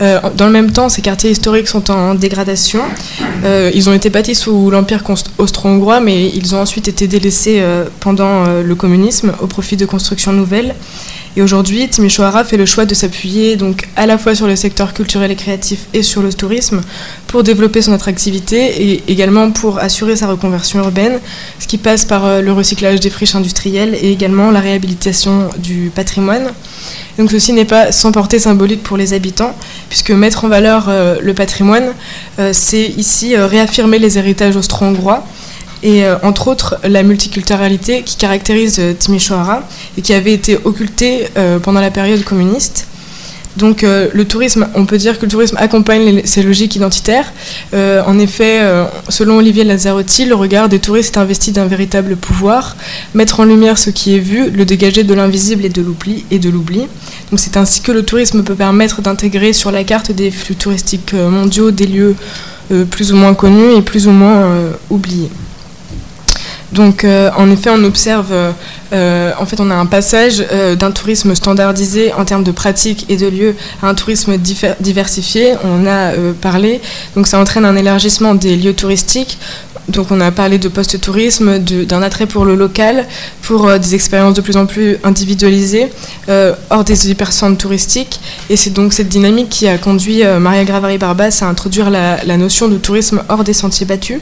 Euh, 0.00 0.20
dans 0.36 0.46
le 0.46 0.52
même 0.52 0.70
temps, 0.70 0.88
ces 0.88 1.02
quartiers 1.02 1.30
historiques 1.30 1.66
sont 1.66 1.90
en 1.90 2.14
dégradation. 2.14 2.82
Euh, 3.44 3.70
ils 3.74 3.90
ont 3.90 3.92
été 3.92 4.08
bâtis 4.08 4.36
sous 4.36 4.70
l'Empire 4.70 5.02
austro-hongrois, 5.38 5.98
mais 6.00 6.28
ils 6.28 6.54
ont 6.54 6.60
ensuite 6.60 6.86
été 6.86 7.08
délaissés 7.08 7.62
pendant 7.98 8.44
le 8.62 8.74
communisme 8.74 9.32
au 9.40 9.46
profit 9.46 9.76
de 9.76 9.86
constructions 9.86 10.32
nouvelles. 10.32 10.74
Et 11.36 11.42
aujourd'hui, 11.42 11.88
Timișoara 11.88 12.42
fait 12.42 12.56
le 12.56 12.66
choix 12.66 12.86
de 12.86 12.94
s'appuyer 12.94 13.54
donc 13.54 13.88
à 13.94 14.06
la 14.06 14.18
fois 14.18 14.34
sur 14.34 14.48
le 14.48 14.56
secteur 14.56 14.92
culturel 14.92 15.30
et 15.30 15.36
créatif 15.36 15.86
et 15.94 16.02
sur 16.02 16.22
le 16.22 16.32
tourisme 16.32 16.80
pour 17.28 17.44
développer 17.44 17.82
son 17.82 17.92
attractivité 17.92 18.82
et 18.82 19.02
également 19.06 19.52
pour 19.52 19.78
assurer 19.78 20.16
sa 20.16 20.26
reconversion 20.26 20.80
urbaine, 20.80 21.20
ce 21.60 21.68
qui 21.68 21.78
passe 21.78 22.04
par 22.04 22.42
le 22.42 22.52
recyclage 22.52 22.98
des 22.98 23.10
friches 23.10 23.36
industrielles 23.36 23.79
et 23.94 24.12
également 24.12 24.50
la 24.50 24.60
réhabilitation 24.60 25.48
du 25.58 25.90
patrimoine. 25.94 26.52
Donc 27.18 27.30
ceci 27.30 27.52
n'est 27.52 27.64
pas 27.64 27.92
sans 27.92 28.12
portée 28.12 28.38
symbolique 28.38 28.82
pour 28.82 28.96
les 28.96 29.12
habitants, 29.12 29.54
puisque 29.88 30.10
mettre 30.10 30.44
en 30.44 30.48
valeur 30.48 30.86
euh, 30.88 31.16
le 31.20 31.34
patrimoine, 31.34 31.92
euh, 32.38 32.50
c'est 32.52 32.86
ici 32.86 33.36
réaffirmer 33.36 33.98
les 33.98 34.18
héritages 34.18 34.56
austro-hongrois 34.56 35.24
et 35.82 36.04
euh, 36.04 36.16
entre 36.22 36.48
autres 36.48 36.78
la 36.84 37.02
multiculturalité 37.02 38.02
qui 38.02 38.16
caractérise 38.16 38.78
euh, 38.78 38.92
Timișoara 38.92 39.62
et 39.96 40.02
qui 40.02 40.12
avait 40.12 40.32
été 40.32 40.58
occultée 40.64 41.28
euh, 41.36 41.58
pendant 41.58 41.80
la 41.80 41.90
période 41.90 42.22
communiste. 42.24 42.86
Donc 43.56 43.82
le 43.82 44.24
tourisme, 44.24 44.68
on 44.74 44.86
peut 44.86 44.98
dire 44.98 45.18
que 45.18 45.26
le 45.26 45.30
tourisme 45.30 45.56
accompagne 45.58 46.22
ces 46.24 46.42
logiques 46.42 46.76
identitaires. 46.76 47.32
en 47.72 48.18
effet, 48.18 48.60
selon 49.08 49.38
Olivier 49.38 49.64
Lazzarotti, 49.64 50.24
le 50.24 50.34
regard 50.34 50.68
des 50.68 50.78
touristes 50.78 51.16
est 51.16 51.20
investi 51.20 51.52
d'un 51.52 51.66
véritable 51.66 52.16
pouvoir, 52.16 52.76
mettre 53.14 53.40
en 53.40 53.44
lumière 53.44 53.78
ce 53.78 53.90
qui 53.90 54.14
est 54.14 54.20
vu, 54.20 54.50
le 54.50 54.64
dégager 54.64 55.02
de 55.02 55.14
l'invisible 55.14 55.64
et 55.64 55.68
de 55.68 55.82
l'oubli. 55.82 56.24
Et 56.30 56.38
de 56.38 56.48
l'oubli. 56.48 56.86
Donc 57.30 57.40
c'est 57.40 57.56
ainsi 57.56 57.80
que 57.80 57.92
le 57.92 58.04
tourisme 58.04 58.42
peut 58.44 58.54
permettre 58.54 59.02
d'intégrer 59.02 59.52
sur 59.52 59.70
la 59.72 59.84
carte 59.84 60.12
des 60.12 60.30
flux 60.30 60.54
touristiques 60.56 61.12
mondiaux 61.12 61.70
des 61.70 61.86
lieux 61.86 62.14
plus 62.90 63.12
ou 63.12 63.16
moins 63.16 63.34
connus 63.34 63.76
et 63.76 63.82
plus 63.82 64.06
ou 64.06 64.12
moins 64.12 64.48
oubliés. 64.90 65.30
Donc, 66.72 67.04
euh, 67.04 67.30
en 67.36 67.50
effet, 67.50 67.70
on 67.70 67.82
observe, 67.84 68.32
euh, 68.92 69.32
en 69.38 69.46
fait, 69.46 69.60
on 69.60 69.70
a 69.70 69.74
un 69.74 69.86
passage 69.86 70.44
euh, 70.52 70.76
d'un 70.76 70.92
tourisme 70.92 71.34
standardisé 71.34 72.12
en 72.12 72.24
termes 72.24 72.44
de 72.44 72.52
pratiques 72.52 73.06
et 73.08 73.16
de 73.16 73.26
lieux 73.26 73.56
à 73.82 73.88
un 73.88 73.94
tourisme 73.94 74.36
diversifié. 74.80 75.54
On 75.64 75.86
a 75.86 76.12
parlé. 76.40 76.80
Donc, 77.16 77.26
ça 77.26 77.38
entraîne 77.38 77.64
un 77.64 77.76
élargissement 77.76 78.34
des 78.34 78.56
lieux 78.56 78.74
touristiques 78.74 79.38
donc 79.90 80.10
on 80.10 80.20
a 80.20 80.30
parlé 80.30 80.58
de 80.58 80.68
post-tourisme, 80.68 81.58
d'un 81.58 82.02
attrait 82.02 82.26
pour 82.26 82.44
le 82.44 82.54
local, 82.54 83.06
pour 83.42 83.66
euh, 83.66 83.78
des 83.78 83.94
expériences 83.94 84.34
de 84.34 84.40
plus 84.40 84.56
en 84.56 84.66
plus 84.66 84.98
individualisées, 85.04 85.88
euh, 86.28 86.54
hors 86.70 86.84
des 86.84 87.10
hypercentres 87.10 87.58
touristiques. 87.58 88.20
Et 88.48 88.56
c'est 88.56 88.70
donc 88.70 88.92
cette 88.92 89.08
dynamique 89.08 89.48
qui 89.48 89.68
a 89.68 89.78
conduit 89.78 90.22
Maria 90.38 90.64
Gravari-Barbas 90.64 91.40
à 91.42 91.46
introduire 91.46 91.90
la, 91.90 92.36
notion 92.36 92.68
de 92.68 92.76
tourisme 92.76 93.22
hors 93.28 93.44
des 93.44 93.52
sentiers 93.52 93.86
battus, 93.86 94.20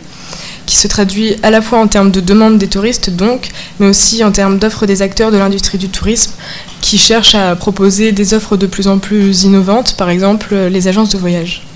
qui 0.69 0.77
se 0.77 0.87
traduit 0.87 1.35
à 1.43 1.51
la 1.51 1.61
fois 1.61 1.81
en 1.81 1.89
termes 1.89 2.13
de 2.13 2.21
demande 2.21 2.59
des 2.59 2.69
touristes, 2.69 3.11
donc, 3.11 3.49
mais 3.81 3.87
aussi 3.87 4.23
en 4.23 4.31
termes 4.31 4.59
d'offres 4.59 4.87
des 4.87 5.03
acteurs 5.03 5.33
de 5.33 5.37
l'industrie 5.37 5.79
du 5.79 5.89
tourisme, 5.89 6.33
qui 6.81 6.99
cherchent 6.99 7.35
à 7.35 7.57
proposer 7.57 8.13
des 8.13 8.35
offres 8.35 8.57
de 8.57 8.67
plus 8.67 8.87
en 8.87 8.99
plus 8.99 9.43
innovantes, 9.43 9.95
par 9.97 10.11
exemple 10.11 10.55
les 10.55 10.87
agences 10.87 11.11
de 11.11 11.19
voyage. 11.19 11.67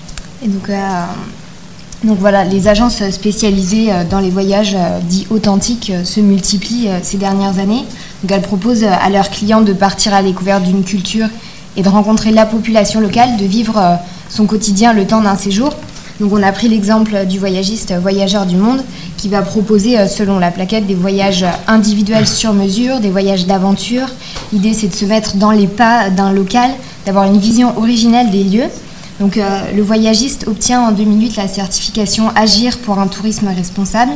Et 0.45 0.47
donc, 0.47 0.69
donc 2.03 2.19
voilà, 2.19 2.43
les 2.43 2.67
agences 2.67 3.01
spécialisées 3.11 3.89
euh, 3.89 4.03
dans 4.03 4.19
les 4.19 4.29
voyages 4.29 4.75
euh, 4.75 4.99
dits 4.99 5.25
authentiques 5.29 5.89
euh, 5.93 6.03
se 6.03 6.19
multiplient 6.19 6.89
ces 7.01 7.15
dernières 7.15 7.59
années. 7.59 7.85
Donc 8.21 8.31
elles 8.31 8.41
proposent 8.41 8.83
à 8.83 9.09
leurs 9.09 9.29
clients 9.29 9.61
de 9.61 9.71
partir 9.71 10.13
à 10.13 10.21
la 10.21 10.59
d'une 10.59 10.83
culture 10.83 11.27
et 11.77 11.81
de 11.81 11.87
rencontrer 11.87 12.31
la 12.31 12.45
population 12.45 12.99
locale, 12.99 13.37
de 13.37 13.45
vivre 13.45 13.97
son 14.29 14.45
quotidien 14.45 14.93
le 14.93 15.07
temps 15.07 15.21
d'un 15.21 15.35
séjour. 15.35 15.73
Donc 16.19 16.31
on 16.31 16.43
a 16.43 16.51
pris 16.51 16.69
l'exemple 16.69 17.25
du 17.25 17.39
voyagiste 17.39 17.93
Voyageur 18.01 18.45
du 18.45 18.55
Monde 18.55 18.83
qui 19.17 19.29
va 19.29 19.41
proposer 19.41 20.07
selon 20.07 20.39
la 20.39 20.51
plaquette 20.51 20.85
des 20.85 20.95
voyages 20.95 21.45
individuels 21.67 22.27
sur 22.27 22.53
mesure, 22.53 22.99
des 22.99 23.09
voyages 23.09 23.45
d'aventure. 23.47 24.07
L'idée 24.51 24.73
c'est 24.73 24.87
de 24.87 24.93
se 24.93 25.05
mettre 25.05 25.37
dans 25.37 25.51
les 25.51 25.67
pas 25.67 26.09
d'un 26.09 26.31
local, 26.31 26.69
d'avoir 27.05 27.25
une 27.25 27.39
vision 27.39 27.77
originelle 27.77 28.29
des 28.31 28.43
lieux. 28.43 28.69
Donc, 29.19 29.37
euh, 29.37 29.61
le 29.75 29.83
voyagiste 29.83 30.47
obtient 30.47 30.81
en 30.81 30.91
2008 30.91 31.35
la 31.35 31.47
certification 31.47 32.29
Agir 32.35 32.79
pour 32.79 32.99
un 32.99 33.07
tourisme 33.07 33.47
responsable, 33.47 34.11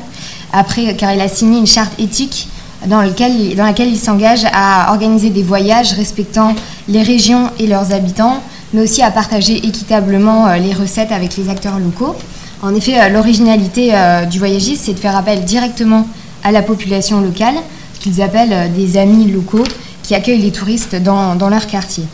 après, 0.51 0.95
car 0.95 1.13
il 1.13 1.21
a 1.21 1.27
signé 1.27 1.59
une 1.59 1.67
charte 1.67 1.99
éthique 1.99 2.49
dans 2.85 3.01
laquelle 3.01 3.87
il 3.87 3.97
s'engage 3.97 4.45
à 4.53 4.91
organiser 4.91 5.29
des 5.29 5.43
voyages 5.43 5.93
respectant 5.93 6.55
les 6.87 7.01
régions 7.01 7.49
et 7.59 7.67
leurs 7.67 7.91
habitants, 7.91 8.41
mais 8.73 8.81
aussi 8.81 9.01
à 9.01 9.11
partager 9.11 9.57
équitablement 9.65 10.47
euh, 10.47 10.57
les 10.57 10.73
recettes 10.73 11.11
avec 11.11 11.37
les 11.37 11.49
acteurs 11.49 11.79
locaux. 11.79 12.15
En 12.61 12.73
effet, 12.75 12.99
euh, 12.99 13.09
l'originalité 13.09 13.93
du 14.29 14.39
voyagiste, 14.39 14.85
c'est 14.85 14.93
de 14.93 14.99
faire 14.99 15.15
appel 15.15 15.43
directement 15.45 16.07
à 16.43 16.51
la 16.51 16.61
population 16.61 17.21
locale, 17.21 17.55
qu'ils 17.99 18.21
appellent 18.21 18.71
des 18.73 18.97
amis 18.97 19.25
locaux, 19.31 19.63
qui 20.03 20.15
accueillent 20.15 20.41
les 20.41 20.51
touristes 20.51 20.95
dans 20.95 21.49
leur 21.49 21.67
quartier. 21.67 22.05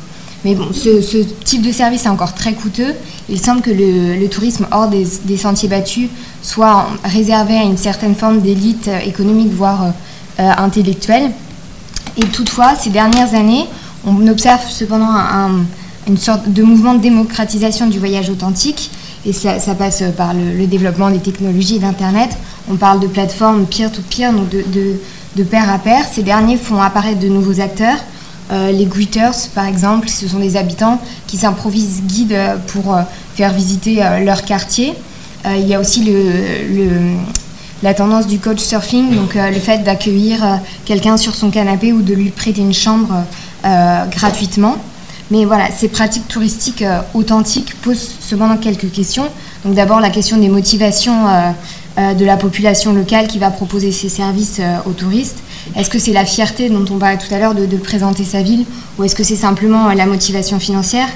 Mais 0.46 0.56
bon, 0.56 0.74
ce, 0.74 1.18
type 1.46 1.62
de 1.62 1.72
service 1.72 2.06
est 2.06 2.10
encore 2.10 2.34
très 2.34 2.54
coûteux. 2.54 2.94
Il 3.30 3.40
semble 3.40 3.62
que 3.62 3.72
le, 3.72 4.28
tourisme 4.28 4.68
hors 4.72 4.90
des, 4.90 5.38
sentiers 5.38 5.70
battus 5.70 6.10
soit 6.42 6.88
réservé 7.06 7.56
à 7.58 7.64
une 7.64 7.78
certaine 7.78 8.16
forme 8.16 8.42
d'élite 8.42 8.90
économique, 9.06 9.54
voire 9.54 9.94
euh, 10.40 10.52
intellectuelle. 10.58 11.32
Et 12.18 12.26
toutefois, 12.26 12.76
ces 12.76 12.90
dernières 12.90 13.34
années, 13.36 13.66
on 14.06 14.28
observe 14.28 14.62
cependant 14.70 15.14
une 16.08 16.18
sorte 16.18 16.50
de 16.50 16.64
mouvement 16.64 16.94
de 16.94 17.02
démocratisation 17.02 17.88
du 17.88 18.00
voyage 18.00 18.30
authentique. 18.30 18.92
Et 19.26 19.32
ça, 19.32 19.58
passe 19.78 20.04
par 20.18 20.34
le, 20.34 20.66
développement 20.68 21.10
des 21.10 21.20
technologies 21.20 21.78
et 21.78 21.80
d'Internet. 21.80 22.32
On 22.70 22.76
parle 22.76 23.00
de 23.00 23.08
plateformes 23.08 23.66
peer-to-peer, 23.66 24.34
donc 24.34 24.50
de, 24.50 24.64
de 25.36 25.44
pair 25.44 25.72
à 25.72 25.80
pair. 25.80 26.06
Ces 26.12 26.24
derniers 26.24 26.58
font 26.58 26.82
apparaître 26.82 27.20
de 27.20 27.30
nouveaux 27.30 27.62
acteurs 27.62 28.00
euh, 28.52 28.72
les 28.72 28.86
greeters, 28.86 29.50
par 29.56 29.66
exemple, 29.66 30.10
ce 30.10 30.28
sont 30.28 30.40
des 30.40 30.58
habitants 30.58 31.00
qui 31.28 31.38
s'improvisent 31.38 32.04
guides 32.04 32.38
pour 32.68 32.94
euh, 32.94 33.02
faire 33.36 33.54
visiter 33.54 34.04
euh, 34.04 34.20
leur 34.20 34.44
quartier. 34.44 34.94
il 35.46 35.68
y 35.68 35.74
a 35.74 35.80
aussi 35.80 36.10
la 37.82 37.94
tendance 37.94 38.28
du 38.28 38.40
coach 38.40 38.60
surfing, 38.60 39.14
donc 39.14 39.36
le 39.36 39.60
fait 39.60 39.84
d'accueillir 39.84 40.62
quelqu'un 40.86 41.18
sur 41.18 41.36
son 41.36 41.50
canapé 41.50 41.92
ou 41.92 42.02
de 42.02 42.14
lui 42.14 42.30
prêter 42.30 42.62
une 42.62 42.74
chambre 42.74 43.26
gratuitement. 44.10 44.78
Mais 45.32 45.46
voilà, 45.46 45.70
ces 45.72 45.88
pratiques 45.88 46.28
touristiques 46.28 46.84
authentiques 47.14 47.76
posent 47.82 48.16
cependant 48.20 48.58
quelques 48.58 48.92
questions. 48.92 49.28
Donc 49.66 49.74
d'abord 49.74 50.00
la 50.00 50.10
question 50.10 50.38
des 50.38 50.50
motivations 50.50 51.26
de 51.98 52.26
la 52.26 52.38
population 52.38 52.94
locale 52.94 53.28
qui 53.28 53.40
va 53.40 53.50
proposer 53.50 53.92
ces 53.92 54.10
services 54.10 54.60
aux 54.86 54.92
touristes. 54.92 55.38
Est-ce 55.76 55.90
que 55.90 56.00
c'est 56.00 56.14
la 56.14 56.26
fierté 56.26 56.70
dont 56.70 56.86
on 56.94 56.98
parlait 56.98 57.18
tout 57.18 57.34
à 57.34 57.40
l'heure 57.40 57.56
de, 57.56 57.66
présenter 57.78 58.24
sa 58.24 58.42
ville 58.42 58.66
ou 58.98 59.04
est-ce 59.04 59.16
que 59.16 59.24
c'est 59.24 59.36
simplement 59.36 59.90
euh, 59.90 59.94
la 59.94 60.06
motivation 60.06 60.60
financière? 60.60 61.08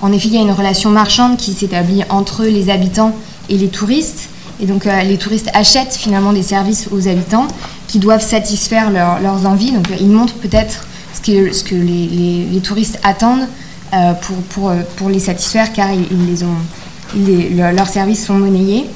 En 0.00 0.12
effet, 0.12 0.28
il 0.28 0.34
y 0.34 0.38
a 0.38 0.42
une 0.42 0.52
relation 0.52 0.90
marchande 0.90 1.36
qui 1.36 1.52
s'établit 1.52 2.02
entre 2.08 2.44
les 2.44 2.70
habitants 2.70 3.12
et 3.48 3.56
les 3.56 3.68
touristes. 3.68 4.28
Et 4.60 4.66
donc 4.66 4.86
euh, 4.86 5.02
les 5.02 5.16
touristes 5.16 5.50
achètent 5.54 5.94
finalement 5.94 6.32
des 6.32 6.42
services 6.42 6.88
aux 6.92 7.08
habitants 7.08 7.48
qui 7.88 7.98
doivent 7.98 8.22
satisfaire 8.22 8.90
leurs 8.90 9.46
envies. 9.46 9.72
Donc 9.72 9.88
ils 9.98 10.10
montrent 10.10 10.34
peut-être 10.34 10.86
ce 11.26 11.64
que 11.64 11.74
les, 11.74 12.60
touristes 12.60 12.98
attendent 13.02 13.48
euh, 13.92 14.12
pour, 14.14 14.36
pour, 14.36 14.72
pour, 14.96 15.08
les 15.08 15.20
satisfaire 15.20 15.72
car 15.72 15.88
ils, 15.92 16.26
les 16.26 16.42
ont, 16.42 17.72
leurs 17.72 17.88
services 17.88 18.26
sont 18.26 18.34
monnayés. 18.34 18.86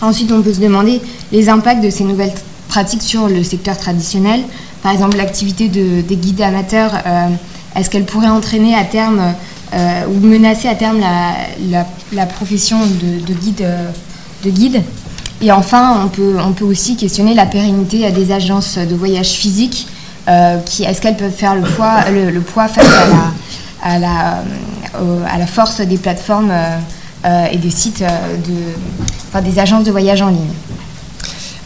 Ensuite, 0.00 0.32
on 0.32 0.42
peut 0.42 0.52
se 0.52 0.60
demander 0.60 1.00
les 1.30 1.48
impacts 1.48 1.82
de 1.82 1.90
ces 1.90 2.04
nouvelles 2.04 2.32
pratiques 2.68 3.02
sur 3.02 3.28
le 3.28 3.42
secteur 3.44 3.76
traditionnel. 3.76 4.40
Par 4.82 4.92
exemple, 4.92 5.16
l'activité 5.16 5.68
de, 5.68 6.00
des 6.00 6.16
guides 6.16 6.40
amateurs, 6.40 6.92
euh, 7.06 7.28
est-ce 7.76 7.88
qu'elle 7.88 8.04
pourrait 8.04 8.28
entraîner 8.28 8.74
à 8.74 8.84
terme 8.84 9.34
euh, 9.72 10.04
ou 10.06 10.26
menacer 10.26 10.68
à 10.68 10.74
terme 10.74 10.98
la, 11.00 11.86
la, 12.12 12.26
profession 12.26 12.78
de, 12.80 13.32
guide, 13.34 13.66
de 14.44 14.50
guide? 14.50 14.82
Et 15.40 15.52
enfin, 15.52 16.02
on 16.04 16.08
peut, 16.08 16.36
on 16.44 16.52
peut 16.52 16.64
aussi 16.64 16.96
questionner 16.96 17.34
la 17.34 17.46
pérennité 17.46 18.10
des 18.10 18.32
agences 18.32 18.78
de 18.78 18.94
voyage 18.94 19.30
physique. 19.30 19.86
Euh, 20.28 20.58
qui, 20.64 20.84
est-ce 20.84 21.00
qu'elles 21.00 21.16
peuvent 21.16 21.32
faire 21.32 21.56
le 21.56 21.62
poids, 21.62 22.04
le, 22.10 22.40
face 22.68 22.78
à 23.82 23.98
la, 23.98 24.42
à 25.28 25.38
la, 25.38 25.46
force 25.46 25.80
des 25.80 25.96
plateformes 25.96 26.52
et 27.50 27.56
des 27.56 27.70
sites, 27.70 28.04
de, 28.04 29.40
des 29.40 29.58
agences 29.58 29.84
de 29.84 29.90
voyage 29.90 30.22
en 30.22 30.28
ligne 30.28 30.52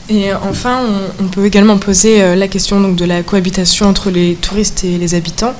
et 0.08 0.32
enfin, 0.32 0.84
on, 1.20 1.24
peut 1.24 1.44
également 1.44 1.78
poser 1.78 2.22
euh, 2.22 2.36
la 2.36 2.46
question 2.46 2.80
donc, 2.80 2.94
de 2.94 3.04
la 3.04 3.24
cohabitation 3.24 3.86
entre 3.86 4.10
les 4.10 4.34
touristes 4.34 4.84
et 4.84 4.98
les 4.98 5.16
habitants, 5.16 5.52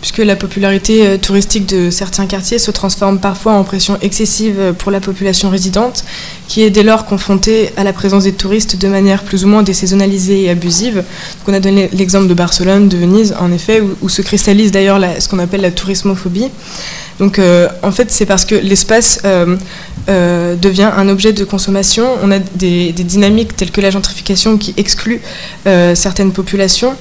puisque 0.00 0.18
la 0.18 0.36
popularité 0.36 1.06
euh, 1.06 1.18
touristique 1.18 1.66
de 1.66 1.90
certains 1.90 2.24
quartiers 2.26 2.58
se 2.58 2.70
transforme 2.70 3.18
parfois 3.18 3.52
en 3.52 3.62
pression 3.62 3.98
excessive 4.00 4.56
euh, 4.58 4.72
pour 4.72 4.90
la 4.90 5.00
population 5.00 5.50
résidente, 5.50 6.04
qui 6.48 6.62
est 6.62 6.70
dès 6.70 6.82
lors 6.82 7.04
confrontée 7.04 7.72
à 7.76 7.84
la 7.84 7.92
présence 7.92 8.24
des 8.24 8.32
touristes 8.32 8.76
de 8.80 8.88
manière 8.88 9.22
plus 9.22 9.44
ou 9.44 9.48
moins 9.48 9.62
désaisonnalisée 9.62 10.44
et 10.44 10.50
abusive. 10.50 11.04
On 11.46 11.52
a 11.52 11.60
donné 11.60 11.90
l'exemple 11.92 12.26
de 12.26 12.34
Barcelone, 12.34 12.88
de 12.88 12.96
Venise, 12.96 13.34
en 13.38 13.52
effet, 13.52 13.82
où, 14.00 14.08
se 14.08 14.22
cristallise 14.22 14.72
d'ailleurs 14.72 14.98
ce 15.18 15.28
qu'on 15.28 15.38
appelle 15.38 15.60
la 15.60 15.70
tourismophobie. 15.70 16.48
Donc 17.18 17.38
en 17.82 17.92
fait, 17.92 18.10
c'est 18.10 18.24
parce 18.24 18.46
que 18.46 18.54
l'espace 18.54 19.20
euh, 20.08 20.56
devient 20.56 20.90
un 20.96 21.08
objet 21.08 21.32
de 21.32 21.44
consommation. 21.44 22.06
On 22.22 22.32
a 22.32 22.38
des, 22.38 22.92
dynamiques 22.92 23.54
telles 23.54 23.70
que 23.70 23.82
la 23.82 23.89
gentrification 23.90 24.56
qui 24.56 24.74
exclut 24.76 25.20
euh, 25.66 25.94
certaines 25.94 26.32
populations. 26.32 26.94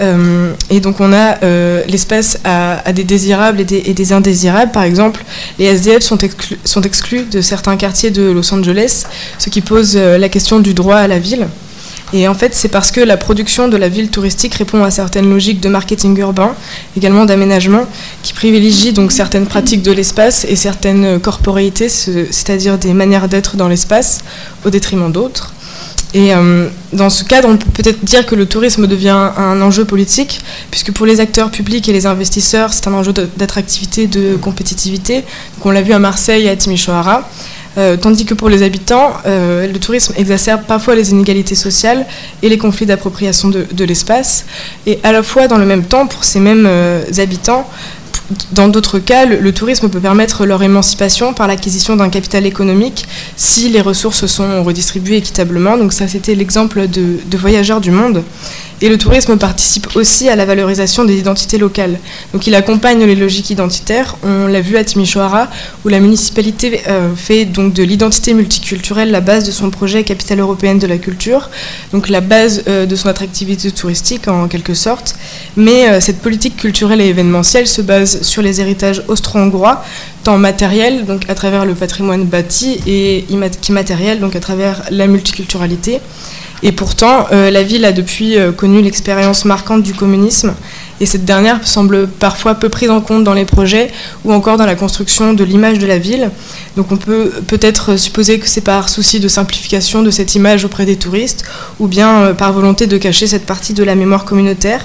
Euh, 0.00 0.52
et 0.70 0.80
donc 0.80 1.00
on 1.00 1.12
a 1.12 1.38
l'espace 1.86 2.38
à, 2.44 2.92
des 2.92 3.04
désirables 3.04 3.60
et 3.60 3.64
des, 3.64 4.12
indésirables. 4.12 4.72
Par 4.72 4.82
exemple, 4.82 5.24
les 5.58 5.66
SDF 5.66 6.02
sont, 6.02 6.18
sont 6.64 6.82
exclus 6.82 7.24
de 7.24 7.40
certains 7.40 7.76
quartiers 7.76 8.10
de 8.10 8.22
Los 8.22 8.52
Angeles, 8.52 9.04
ce 9.38 9.50
qui 9.50 9.60
pose 9.60 9.96
la 9.96 10.28
question 10.28 10.60
du 10.60 10.74
droit 10.74 10.96
à 10.96 11.08
la 11.08 11.18
ville. 11.18 11.46
Et 12.12 12.28
en 12.28 12.34
fait, 12.34 12.54
c'est 12.54 12.68
parce 12.68 12.92
que 12.92 13.00
la 13.00 13.16
production 13.16 13.66
de 13.66 13.76
la 13.76 13.88
ville 13.88 14.08
touristique 14.08 14.54
répond 14.54 14.84
à 14.84 14.92
certaines 14.92 15.28
logiques 15.28 15.60
de 15.60 15.68
marketing 15.68 16.16
urbain, 16.18 16.54
également 16.96 17.24
d'aménagement, 17.24 17.86
qui 18.22 18.32
privilégient 18.32 18.92
donc 18.92 19.10
certaines 19.10 19.46
pratiques 19.46 19.82
de 19.82 19.90
l'espace 19.90 20.44
et 20.48 20.54
certaines 20.54 21.18
corporéités, 21.18 21.88
c'est-à-dire 21.88 22.78
des 22.78 22.94
manières 22.94 23.28
d'être 23.28 23.56
dans 23.56 23.68
l'espace, 23.68 24.20
au 24.64 24.70
détriment 24.70 25.10
d'autres. 25.10 25.52
Et 26.14 26.32
euh, 26.32 26.68
dans 26.92 27.10
ce 27.10 27.24
cadre, 27.24 27.48
on 27.48 27.56
peut 27.56 27.82
peut-être 27.82 28.04
dire 28.04 28.24
que 28.24 28.36
le 28.36 28.46
tourisme 28.46 28.86
devient 28.86 29.30
un 29.36 29.60
enjeu 29.60 29.84
politique, 29.84 30.40
puisque 30.70 30.92
pour 30.92 31.06
les 31.06 31.18
acteurs 31.18 31.50
publics 31.50 31.88
et 31.88 31.92
les 31.92 32.06
investisseurs, 32.06 32.72
c'est 32.72 32.86
un 32.86 32.94
enjeu 32.94 33.12
d'attractivité, 33.12 34.06
de 34.06 34.36
compétitivité. 34.36 35.16
Donc 35.56 35.66
on 35.66 35.70
l'a 35.72 35.82
vu 35.82 35.92
à 35.92 35.98
Marseille 35.98 36.44
et 36.44 36.50
à 36.50 36.56
Timisoara. 36.56 37.28
Euh, 37.76 37.96
tandis 37.96 38.24
que 38.24 38.34
pour 38.34 38.48
les 38.48 38.62
habitants, 38.62 39.14
euh, 39.26 39.66
le 39.66 39.78
tourisme 39.80 40.14
exacerbe 40.16 40.62
parfois 40.62 40.94
les 40.94 41.10
inégalités 41.10 41.56
sociales 41.56 42.06
et 42.40 42.48
les 42.48 42.58
conflits 42.58 42.86
d'appropriation 42.86 43.48
de, 43.48 43.84
l'espace. 43.84 44.46
Et 44.86 45.00
à 45.02 45.10
la 45.10 45.24
fois, 45.24 45.48
dans 45.48 45.58
le 45.58 45.66
même 45.66 45.82
temps, 45.82 46.06
pour 46.06 46.22
ces 46.22 46.38
mêmes 46.38 46.68
habitants, 47.18 47.68
dans 48.52 48.68
d'autres 48.68 48.98
cas, 48.98 49.26
le, 49.26 49.52
tourisme 49.52 49.90
peut 49.90 50.00
permettre 50.00 50.46
leur 50.46 50.62
émancipation 50.62 51.34
par 51.34 51.46
l'acquisition 51.46 51.94
d'un 51.94 52.08
capital 52.08 52.46
économique 52.46 53.06
si 53.36 53.68
les 53.68 53.82
ressources 53.82 54.26
sont 54.26 54.64
redistribuées 54.64 55.18
équitablement. 55.18 55.76
Donc 55.76 55.92
ça, 55.92 56.08
c'était 56.08 56.34
l'exemple 56.34 56.88
de, 56.88 57.18
Voyageurs 57.36 57.80
du 57.80 57.90
Monde. 57.90 58.22
Et 58.80 58.88
le 58.88 58.98
tourisme 58.98 59.36
participe 59.36 59.94
aussi 59.94 60.28
à 60.28 60.36
la 60.36 60.46
valorisation 60.46 61.04
des 61.04 61.18
identités 61.18 61.58
locales. 61.58 61.98
Donc 62.32 62.46
il 62.46 62.54
accompagne 62.54 63.04
les 63.04 63.14
logiques 63.14 63.50
identitaires. 63.50 64.16
On 64.24 64.46
l'a 64.46 64.60
vu 64.60 64.76
à 64.76 64.84
Timisoara, 64.84 65.48
où 65.84 65.88
la 65.88 66.00
municipalité 66.00 66.80
euh, 66.88 67.14
fait 67.14 67.44
donc 67.44 67.72
de 67.72 67.82
l'identité 67.82 68.34
multiculturelle 68.34 69.10
la 69.10 69.20
base 69.20 69.44
de 69.44 69.52
son 69.52 69.70
projet 69.70 70.02
Capitale 70.02 70.40
européenne 70.40 70.78
de 70.78 70.86
la 70.86 70.98
culture, 70.98 71.50
donc 71.92 72.08
la 72.08 72.20
base 72.20 72.64
euh, 72.66 72.84
de 72.84 72.96
son 72.96 73.08
attractivité 73.08 73.70
touristique 73.70 74.28
en 74.28 74.48
quelque 74.48 74.74
sorte. 74.74 75.14
Mais 75.56 75.88
euh, 75.88 76.00
cette 76.00 76.20
politique 76.20 76.56
culturelle 76.56 77.00
et 77.00 77.06
événementielle 77.06 77.66
se 77.66 77.80
base 77.80 78.13
sur 78.22 78.42
les 78.42 78.60
héritages 78.60 79.02
austro-hongrois, 79.08 79.82
tant 80.22 80.38
matériels, 80.38 81.04
donc 81.06 81.28
à 81.28 81.34
travers 81.34 81.64
le 81.64 81.74
patrimoine 81.74 82.24
bâti, 82.24 82.80
et 82.86 83.24
immatériel, 83.30 84.20
donc 84.20 84.36
à 84.36 84.40
travers 84.40 84.82
la 84.90 85.06
multiculturalité. 85.06 86.00
Et 86.62 86.72
pourtant, 86.72 87.26
euh, 87.32 87.50
la 87.50 87.62
ville 87.62 87.84
a 87.84 87.92
depuis 87.92 88.38
euh, 88.38 88.50
connu 88.50 88.80
l'expérience 88.80 89.44
marquante 89.44 89.82
du 89.82 89.92
communisme, 89.92 90.54
et 91.00 91.06
cette 91.06 91.24
dernière 91.24 91.66
semble 91.66 92.06
parfois 92.06 92.54
peu 92.54 92.68
prise 92.68 92.90
en 92.90 93.00
compte 93.00 93.24
dans 93.24 93.34
les 93.34 93.44
projets 93.44 93.90
ou 94.24 94.32
encore 94.32 94.56
dans 94.56 94.66
la 94.66 94.74
construction 94.74 95.32
de 95.32 95.44
l'image 95.44 95.78
de 95.78 95.86
la 95.86 95.98
ville. 95.98 96.30
Donc 96.76 96.92
on 96.92 96.96
peut 96.96 97.30
peut-être 97.46 97.96
supposer 97.96 98.38
que 98.38 98.48
c'est 98.48 98.60
par 98.60 98.88
souci 98.88 99.20
de 99.20 99.28
simplification 99.28 100.02
de 100.02 100.10
cette 100.10 100.34
image 100.34 100.64
auprès 100.64 100.86
des 100.86 100.96
touristes, 100.96 101.44
ou 101.80 101.86
bien 101.86 102.22
euh, 102.22 102.34
par 102.34 102.52
volonté 102.52 102.86
de 102.86 102.96
cacher 102.96 103.26
cette 103.26 103.46
partie 103.46 103.74
de 103.74 103.82
la 103.82 103.94
mémoire 103.94 104.24
communautaire. 104.24 104.84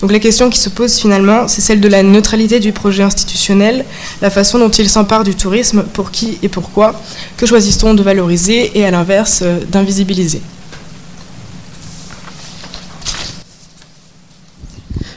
Donc 0.00 0.12
la 0.12 0.18
question 0.18 0.50
qui 0.50 0.58
se 0.58 0.68
pose 0.68 0.96
finalement, 0.96 1.48
c'est 1.48 1.60
celle 1.60 1.80
de 1.80 1.88
la 1.88 2.02
neutralité 2.02 2.60
du 2.60 2.72
projet 2.72 3.02
institutionnel, 3.02 3.84
la 4.22 4.30
façon 4.30 4.58
dont 4.58 4.70
il 4.70 4.88
s'empare 4.88 5.24
du 5.24 5.34
tourisme, 5.34 5.84
pour 5.92 6.10
qui 6.10 6.38
et 6.42 6.48
pourquoi, 6.48 7.00
que 7.36 7.46
choisit-on 7.46 7.94
de 7.94 8.02
valoriser 8.02 8.78
et 8.78 8.84
à 8.84 8.90
l'inverse 8.90 9.42
d'invisibiliser? 9.70 10.40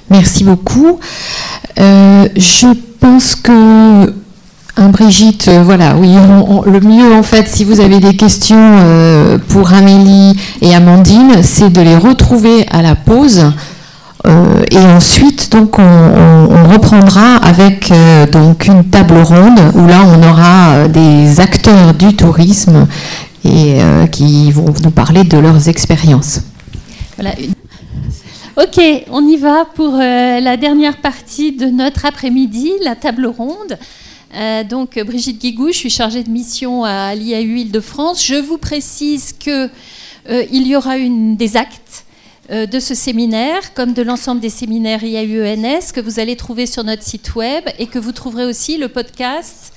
Merci 0.10 0.44
beaucoup. 0.44 1.00
Euh, 1.80 2.28
je 2.36 2.68
pense 3.00 3.36
que 3.36 4.10
hein, 4.78 4.90
Brigitte, 4.90 5.48
euh, 5.48 5.62
voilà, 5.64 5.96
oui, 5.96 6.16
le 6.66 6.80
mieux 6.80 7.14
en 7.14 7.24
fait, 7.24 7.48
si 7.48 7.64
vous 7.64 7.80
avez 7.80 8.00
des 8.00 8.16
questions 8.16 8.58
euh, 8.58 9.38
pour 9.50 9.72
Amélie 9.72 10.36
et 10.62 10.74
Amandine, 10.74 11.44
c'est 11.44 11.70
de 11.70 11.82
les 11.82 11.96
retrouver 11.96 12.66
à 12.72 12.82
la 12.82 12.96
pause. 12.96 13.52
et 14.72 14.78
ensuite, 14.78 15.52
donc, 15.52 15.80
on, 15.80 16.72
reprendra 16.72 17.38
avec 17.38 17.92
donc 18.32 18.68
une 18.68 18.84
table 18.84 19.18
ronde 19.18 19.60
où 19.74 19.88
là, 19.88 20.02
on 20.06 20.22
aura 20.22 20.88
des 20.88 21.40
acteurs 21.40 21.94
du 21.94 22.16
tourisme 22.16 22.86
et 23.44 23.80
qui 24.12 24.52
vont 24.52 24.74
nous 24.84 24.92
parler 24.92 25.24
de 25.24 25.38
leurs 25.38 25.68
expériences. 25.68 26.42
Voilà. 27.18 27.32
Ok, 28.62 28.82
on 29.10 29.26
y 29.26 29.38
va 29.38 29.64
pour 29.64 29.96
euh, 29.96 30.42
la 30.42 30.58
dernière 30.58 30.98
partie 30.98 31.54
de 31.54 31.68
notre 31.68 32.06
après-midi, 32.06 32.74
la 32.82 32.94
table 32.94 33.26
ronde. 33.26 33.78
Euh, 34.36 34.66
donc 34.66 35.00
Brigitte 35.00 35.40
Guigou, 35.40 35.70
je 35.70 35.78
suis 35.78 35.90
chargée 35.90 36.24
de 36.24 36.30
mission 36.30 36.84
à 36.84 37.16
l'IAU 37.16 37.56
Île-de-France. 37.56 38.26
Je 38.26 38.36
vous 38.36 38.58
précise 38.58 39.32
qu'il 39.32 39.70
euh, 40.30 40.44
y 40.52 40.76
aura 40.76 40.98
des 41.00 41.56
actes 41.56 42.04
de 42.50 42.80
ce 42.82 42.96
séminaire, 42.96 43.74
comme 43.76 43.94
de 43.94 44.02
l'ensemble 44.02 44.42
des 44.42 44.50
séminaires 44.50 45.06
IAU-ENS, 45.06 45.94
que 45.94 46.02
vous 46.02 46.20
allez 46.20 46.36
trouver 46.36 46.66
sur 46.66 46.84
notre 46.84 47.04
site 47.04 47.36
web 47.36 47.64
et 47.78 47.88
que 47.88 48.00
vous 48.00 48.12
trouverez 48.12 48.44
aussi 48.44 48.78
le 48.78 48.90
podcast 48.90 49.72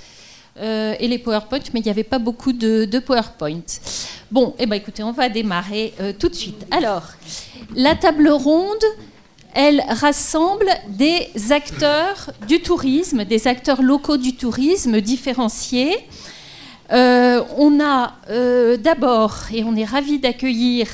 et 0.60 1.08
les 1.08 1.18
PowerPoint, 1.18 1.60
mais 1.72 1.80
il 1.80 1.84
n'y 1.84 1.90
avait 1.90 2.04
pas 2.04 2.18
beaucoup 2.18 2.52
de, 2.52 2.98
PowerPoint. 2.98 3.62
Bon, 4.30 4.54
eh 4.58 4.66
ben, 4.66 4.76
écoutez, 4.76 5.02
on 5.02 5.12
va 5.12 5.28
démarrer 5.28 5.94
tout 6.18 6.28
de 6.28 6.34
suite. 6.34 6.66
Alors, 6.70 7.04
la 7.74 7.94
table 7.94 8.28
ronde, 8.28 8.84
elle 9.54 9.82
rassemble 9.88 10.68
des 10.88 11.28
acteurs 11.50 12.30
du 12.48 12.60
tourisme, 12.60 13.24
des 13.24 13.46
acteurs 13.46 13.82
locaux 13.82 14.16
du 14.16 14.34
tourisme 14.34 15.00
différenciés. 15.00 15.96
Euh, 16.92 17.42
on 17.56 17.80
a 17.80 18.14
euh, 18.30 18.76
d'abord, 18.76 19.36
et 19.52 19.64
on 19.64 19.76
est 19.76 19.84
ravi 19.84 20.18
d'accueillir 20.18 20.88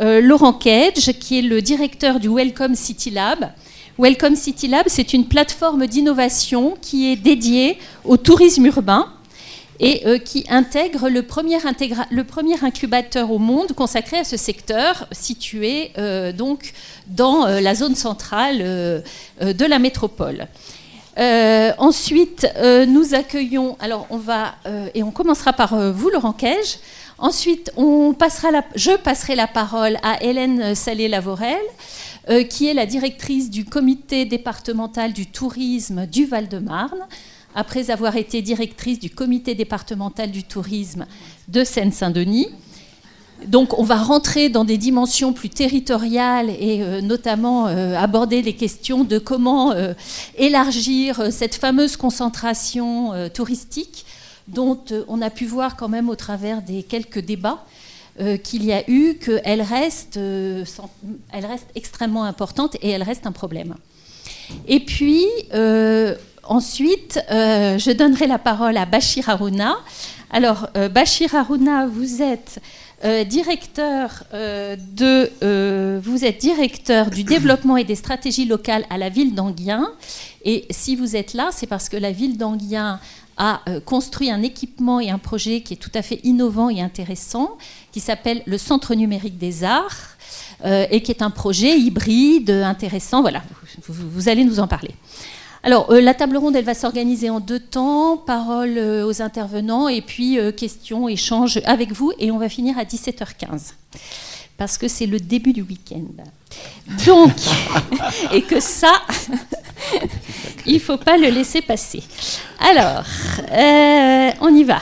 euh, 0.00 0.20
Laurent 0.20 0.52
Cage, 0.52 1.12
qui 1.18 1.38
est 1.38 1.42
le 1.42 1.62
directeur 1.62 2.20
du 2.20 2.28
Welcome 2.28 2.74
City 2.74 3.10
Lab. 3.10 3.50
Welcome 3.98 4.36
City 4.36 4.68
Lab, 4.68 4.86
c'est 4.86 5.12
une 5.12 5.26
plateforme 5.26 5.86
d'innovation 5.86 6.76
qui 6.80 7.12
est 7.12 7.16
dédiée 7.16 7.78
au 8.04 8.16
tourisme 8.16 8.64
urbain 8.64 9.12
et 9.78 10.06
euh, 10.06 10.18
qui 10.18 10.44
intègre 10.48 11.08
le 11.08 11.22
premier, 11.22 11.58
incubateur 12.62 13.30
au 13.30 13.38
monde 13.38 13.72
consacré 13.72 14.18
à 14.18 14.24
ce 14.24 14.36
secteur, 14.36 15.06
situé 15.10 15.90
euh, 15.98 16.32
donc 16.32 16.72
dans 17.08 17.46
euh, 17.46 17.60
la 17.60 17.74
zone 17.74 17.94
centrale 17.94 18.58
de 18.58 19.64
la 19.66 19.78
métropole. 19.78 20.46
ensuite, 21.78 22.46
nous 22.88 23.14
accueillons, 23.14 23.76
alors 23.80 24.06
on 24.10 24.16
va, 24.16 24.54
et 24.94 25.02
on 25.02 25.10
commencera 25.10 25.52
par 25.52 25.74
vous, 25.92 26.08
Laurent 26.10 26.32
Cage. 26.32 26.78
Ensuite, 27.18 27.70
on 27.76 28.14
passera 28.14 28.48
je 28.74 28.96
passerai 28.96 29.34
la 29.34 29.46
parole 29.46 29.98
à 30.02 30.22
Hélène 30.22 30.74
Salé-Lavorel, 30.74 31.60
qui 32.48 32.66
est 32.66 32.74
la 32.74 32.86
directrice 32.86 33.50
du 33.50 33.64
comité 33.64 34.24
départemental 34.24 35.12
du 35.12 35.26
tourisme 35.26 36.06
du 36.06 36.26
Val-de-Marne 36.26 37.06
après 37.54 37.90
avoir 37.90 38.16
été 38.16 38.42
directrice 38.42 38.98
du 38.98 39.10
comité 39.10 39.54
départemental 39.54 40.30
du 40.30 40.44
tourisme 40.44 41.06
de 41.48 41.64
Seine-Saint-Denis. 41.64 42.48
Donc 43.46 43.78
on 43.78 43.82
va 43.82 43.96
rentrer 43.96 44.50
dans 44.50 44.64
des 44.64 44.76
dimensions 44.76 45.32
plus 45.32 45.48
territoriales 45.48 46.50
et 46.50 46.82
euh, 46.82 47.00
notamment 47.00 47.68
euh, 47.68 47.96
aborder 47.96 48.42
les 48.42 48.52
questions 48.52 49.02
de 49.02 49.18
comment 49.18 49.72
euh, 49.72 49.94
élargir 50.36 51.32
cette 51.32 51.54
fameuse 51.54 51.96
concentration 51.96 53.12
touristique 53.32 54.04
dont 54.48 54.78
on 55.08 55.22
a 55.22 55.30
pu 55.30 55.46
voir 55.46 55.76
quand 55.76 55.88
même 55.88 56.08
au 56.08 56.16
travers 56.16 56.60
des 56.60 56.82
quelques 56.82 57.20
débats 57.20 57.64
qu'il 58.42 58.64
y 58.64 58.72
a 58.72 58.88
eu, 58.88 59.14
qu'elle 59.14 59.62
reste, 59.62 60.16
elle 60.16 61.46
reste 61.46 61.68
extrêmement 61.74 62.24
importante 62.24 62.76
et 62.82 62.90
elle 62.90 63.02
reste 63.02 63.26
un 63.26 63.32
problème. 63.32 63.74
Et 64.68 64.80
puis, 64.80 65.26
ensuite, 66.50 67.20
euh, 67.30 67.78
je 67.78 67.90
donnerai 67.92 68.26
la 68.26 68.38
parole 68.38 68.76
à 68.76 68.84
Bachir 68.84 69.28
Harouna. 69.28 69.76
Alors, 70.30 70.68
euh, 70.76 70.88
Bachir 70.88 71.34
Harouna, 71.34 71.86
vous 71.86 72.22
êtes 72.22 72.60
euh, 73.04 73.24
directeur 73.24 74.24
de, 74.32 76.00
vous 76.00 76.24
êtes 76.24 76.38
directeur 76.38 77.10
du 77.10 77.24
développement 77.24 77.76
et 77.76 77.84
des 77.84 77.94
stratégies 77.94 78.44
locales 78.44 78.84
à 78.90 78.98
la 78.98 79.08
ville 79.08 79.34
d'Anguien. 79.34 79.90
Et 80.44 80.66
si 80.70 80.96
vous 80.96 81.16
êtes 81.16 81.34
là, 81.34 81.50
c'est 81.52 81.66
parce 81.66 81.88
que 81.88 81.96
la 81.96 82.12
ville 82.12 82.36
d'Anguien 82.36 82.98
a 83.40 83.62
construit 83.84 84.30
un 84.30 84.42
équipement 84.42 85.00
et 85.00 85.10
un 85.10 85.18
projet 85.18 85.62
qui 85.62 85.74
est 85.74 85.78
tout 85.78 85.90
à 85.94 86.02
fait 86.02 86.20
innovant 86.22 86.68
et 86.68 86.80
intéressant, 86.80 87.56
qui 87.90 88.00
s'appelle 88.00 88.42
le 88.46 88.58
Centre 88.58 88.94
numérique 88.94 89.38
des 89.38 89.64
arts, 89.64 90.16
et 90.64 91.02
qui 91.02 91.10
est 91.10 91.22
un 91.22 91.30
projet 91.30 91.78
hybride, 91.78 92.50
intéressant. 92.50 93.22
Voilà, 93.22 93.42
vous 93.88 94.28
allez 94.28 94.44
nous 94.44 94.60
en 94.60 94.68
parler. 94.68 94.94
Alors, 95.62 95.90
euh, 95.90 96.00
la 96.00 96.14
table 96.14 96.38
ronde, 96.38 96.56
elle 96.56 96.64
va 96.64 96.74
s'organiser 96.74 97.28
en 97.28 97.38
deux 97.38 97.60
temps. 97.60 98.16
Parole 98.16 98.78
euh, 98.78 99.06
aux 99.06 99.20
intervenants 99.20 99.88
et 99.88 100.00
puis 100.00 100.38
euh, 100.38 100.52
questions, 100.52 101.06
échanges 101.08 101.60
avec 101.64 101.92
vous. 101.92 102.12
Et 102.18 102.30
on 102.30 102.38
va 102.38 102.48
finir 102.48 102.78
à 102.78 102.84
17h15. 102.84 103.74
Parce 104.60 104.76
que 104.76 104.88
c'est 104.88 105.06
le 105.06 105.18
début 105.18 105.54
du 105.54 105.62
week-end. 105.62 106.04
Donc, 107.06 107.32
et 108.32 108.42
que 108.42 108.60
ça, 108.60 108.92
il 110.66 110.74
ne 110.74 110.78
faut 110.78 110.98
pas 110.98 111.16
le 111.16 111.30
laisser 111.30 111.62
passer. 111.62 112.02
Alors, 112.58 113.04
on 114.42 114.54
y 114.54 114.64
va. 114.64 114.80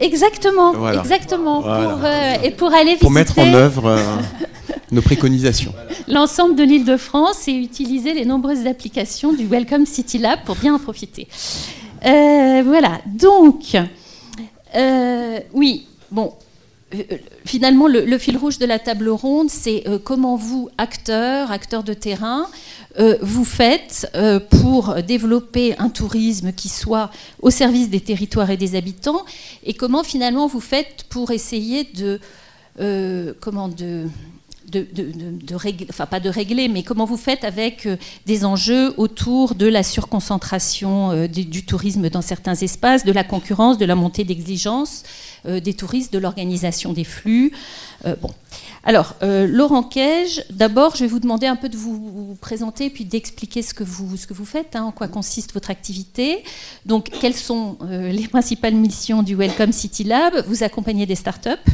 Exactement, 0.00 0.90
exactement. 0.90 1.62
Pour, 1.62 2.04
et 2.42 2.50
pour 2.50 2.74
aller 2.74 2.96
Pour 2.96 3.12
mettre 3.12 3.38
en 3.38 3.54
œuvre 3.54 3.96
nos 4.90 5.02
préconisations. 5.02 5.72
L'ensemble 6.08 6.56
de 6.56 6.64
l'île 6.64 6.84
de 6.84 6.96
France 6.96 7.46
et 7.46 7.52
utiliser 7.52 8.12
les 8.12 8.24
nombreuses 8.24 8.66
applications 8.66 9.32
du 9.32 9.46
Welcome 9.46 9.86
City 9.86 10.18
Lab 10.18 10.40
pour 10.44 10.56
bien 10.56 10.74
en 10.74 10.80
profiter. 10.80 11.28
Euh, 12.04 12.62
voilà, 12.66 13.00
donc, 13.06 13.76
euh, 14.74 15.38
oui, 15.52 15.86
bon, 16.10 16.32
euh, 16.32 16.51
finalement, 17.44 17.86
le, 17.86 18.18
fil 18.18 18.36
rouge 18.36 18.58
de 18.58 18.66
la 18.66 18.78
table 18.78 19.08
ronde, 19.08 19.50
c'est 19.50 19.84
comment 20.04 20.36
vous, 20.36 20.68
acteurs, 20.78 21.50
acteurs 21.50 21.84
de 21.84 21.94
terrain, 21.94 22.46
vous 23.20 23.44
faites 23.44 24.10
pour 24.50 24.96
développer 25.02 25.74
un 25.78 25.88
tourisme 25.88 26.52
qui 26.52 26.68
soit 26.68 27.10
au 27.40 27.50
service 27.50 27.88
des 27.88 28.00
territoires 28.00 28.50
et 28.50 28.56
des 28.56 28.74
habitants, 28.74 29.24
et 29.64 29.74
comment 29.74 30.04
finalement 30.04 30.46
vous 30.46 30.60
faites 30.60 31.04
pour 31.08 31.30
essayer 31.30 31.84
de, 31.84 32.20
comment, 33.40 33.68
de 33.68 34.06
de, 34.72 35.54
régler, 35.54 35.86
pas 36.10 36.20
de 36.20 36.28
régler, 36.28 36.68
mais 36.68 36.82
comment 36.82 37.04
vous 37.04 37.16
faites 37.16 37.44
avec 37.44 37.86
euh, 37.86 37.96
des 38.26 38.44
enjeux 38.44 38.94
autour 38.96 39.54
de 39.54 39.66
la 39.66 39.82
surconcentration 39.82 41.10
euh, 41.10 41.26
du, 41.28 41.64
tourisme 41.64 42.08
dans 42.08 42.22
certains 42.22 42.54
espaces, 42.54 43.04
de 43.04 43.12
la 43.12 43.24
concurrence, 43.24 43.78
de 43.78 43.84
la 43.84 43.94
montée 43.94 44.24
d'exigence 44.24 45.02
euh, 45.46 45.60
des 45.60 45.74
touristes, 45.74 46.12
de 46.12 46.18
l'organisation 46.18 46.92
des 46.92 47.04
flux. 47.04 47.52
bon. 48.20 48.30
Alors, 48.84 49.14
Laurent 49.22 49.84
Cage, 49.84 50.44
d'abord, 50.50 50.96
je 50.96 51.04
vais 51.04 51.06
vous 51.06 51.20
demander 51.20 51.46
un 51.46 51.54
peu 51.54 51.68
de 51.68 51.76
vous, 51.76 52.36
présenter 52.40 52.90
puis 52.90 53.04
d'expliquer 53.04 53.62
ce, 53.62 53.74
que 53.74 53.84
vous, 53.84 54.16
ce 54.16 54.26
que 54.26 54.34
vous 54.34 54.44
faites, 54.44 54.74
hein, 54.74 54.82
en 54.82 54.90
quoi 54.90 55.06
consiste 55.06 55.54
votre 55.54 55.70
activité. 55.70 56.42
Donc, 56.84 57.08
quelles 57.20 57.36
sont 57.36 57.78
les 57.88 58.26
principales 58.26 58.74
missions 58.74 59.22
du 59.22 59.36
Welcome 59.36 59.70
City 59.70 60.02
Lab? 60.02 60.44
Vous 60.48 60.64
accompagnez 60.64 61.06
des 61.06 61.14
startups 61.14 61.70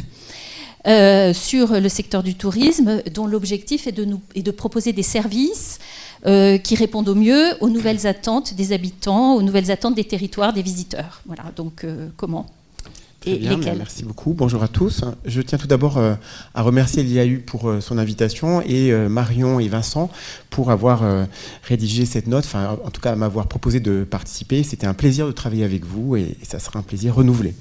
euh, 0.87 1.33
sur 1.33 1.79
le 1.79 1.89
secteur 1.89 2.23
du 2.23 2.35
tourisme, 2.35 3.01
dont 3.13 3.27
l'objectif 3.27 3.85
est 3.85 3.91
de, 3.91 4.05
nous, 4.05 4.21
est 4.33 4.43
de 4.43 4.51
proposer 4.51 4.93
des 4.93 5.03
services 5.03 5.77
euh, 6.25 6.57
qui 6.57 6.75
répondent 6.75 7.09
au 7.09 7.15
mieux 7.15 7.51
aux 7.59 7.69
nouvelles 7.69 8.07
attentes 8.07 8.53
des 8.53 8.71
habitants, 8.71 9.35
aux 9.35 9.41
nouvelles 9.41 9.71
attentes 9.71 9.95
des 9.95 10.05
territoires, 10.05 10.53
des 10.53 10.61
visiteurs. 10.61 11.21
Voilà, 11.25 11.43
donc 11.55 11.83
euh, 11.83 12.07
comment 12.15 12.45
et 13.25 13.37
lesquels 13.37 13.77
Merci 13.77 14.05
beaucoup. 14.05 14.33
Bonjour 14.33 14.63
à 14.63 14.69
tous. 14.69 15.01
Je 15.25 15.41
tiens 15.41 15.57
tout 15.57 15.67
d'abord 15.67 15.97
à 15.97 16.61
remercier 16.61 17.03
l'IAU 17.03 17.41
pour 17.45 17.69
son 17.81 17.97
invitation 17.97 18.61
et 18.61 18.93
Marion 19.09 19.59
et 19.59 19.67
Vincent 19.67 20.09
pour 20.49 20.71
avoir 20.71 21.03
rédigé 21.63 22.05
cette 22.05 22.27
note, 22.27 22.45
enfin 22.45 22.77
en 22.81 22.89
tout 22.91 23.01
cas 23.01 23.17
m'avoir 23.17 23.47
proposé 23.47 23.81
de 23.81 24.05
participer. 24.05 24.63
C'était 24.63 24.87
un 24.87 24.93
plaisir 24.93 25.27
de 25.27 25.33
travailler 25.33 25.65
avec 25.65 25.83
vous 25.83 26.15
et 26.15 26.37
ça 26.43 26.59
sera 26.59 26.79
un 26.79 26.81
plaisir 26.81 27.15
renouvelé. 27.15 27.55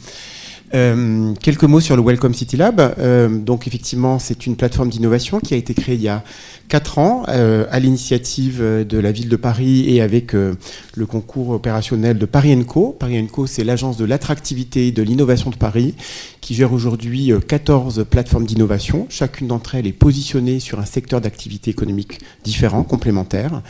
Euh, 0.75 1.33
quelques 1.41 1.65
mots 1.65 1.81
sur 1.81 1.97
le 1.97 2.03
Welcome 2.03 2.35
City 2.35 2.57
Lab. 2.57 2.81
Euh, 2.99 3.29
donc 3.29 3.67
effectivement, 3.67 4.19
c'est 4.19 4.47
une 4.47 4.57
plateforme 4.57 4.91
d'innovation 4.91 5.41
qui 5.41 5.55
a 5.55 5.57
été 5.57 5.73
créée 5.73 5.95
il 5.95 6.03
y 6.03 6.09
a 6.09 6.23
4 6.69 6.99
ans 6.99 7.23
euh, 7.29 7.65
à 7.71 7.81
l'initiative 7.81 8.61
de 8.61 8.99
la 8.99 9.11
ville 9.11 9.31
de 9.31 9.37
Paris 9.37 9.89
et 9.89 10.03
avec 10.03 10.33
le 10.33 11.07
concours 11.07 11.51
opérationnel 11.51 12.19
de 12.19 12.27
Paris 12.27 12.57
Co. 12.67 12.95
Paris 12.99 13.27
Co, 13.33 13.47
c'est 13.47 13.65
l'agence 13.65 13.97
de 13.97 14.05
l'attractivité 14.05 14.89
et 14.89 14.93
de 14.93 15.03
l'innovation 15.03 15.51
de 15.51 15.57
Paris 15.57 15.95
qui 16.41 16.55
gère 16.55 16.73
aujourd'hui 16.73 17.33
14 17.47 18.05
plateformes 18.09 18.45
d'innovation. 18.45 19.07
Chacune 19.09 19.49
d'entre 19.49 19.75
elles 19.75 19.87
est 19.87 19.93
positionnée 19.93 20.61
sur 20.61 20.79
un 20.79 20.85
secteur 20.85 21.21
d'activité 21.21 21.71
économique 21.71 22.19
différent, 22.45 22.83
complémentaire. 22.83 23.63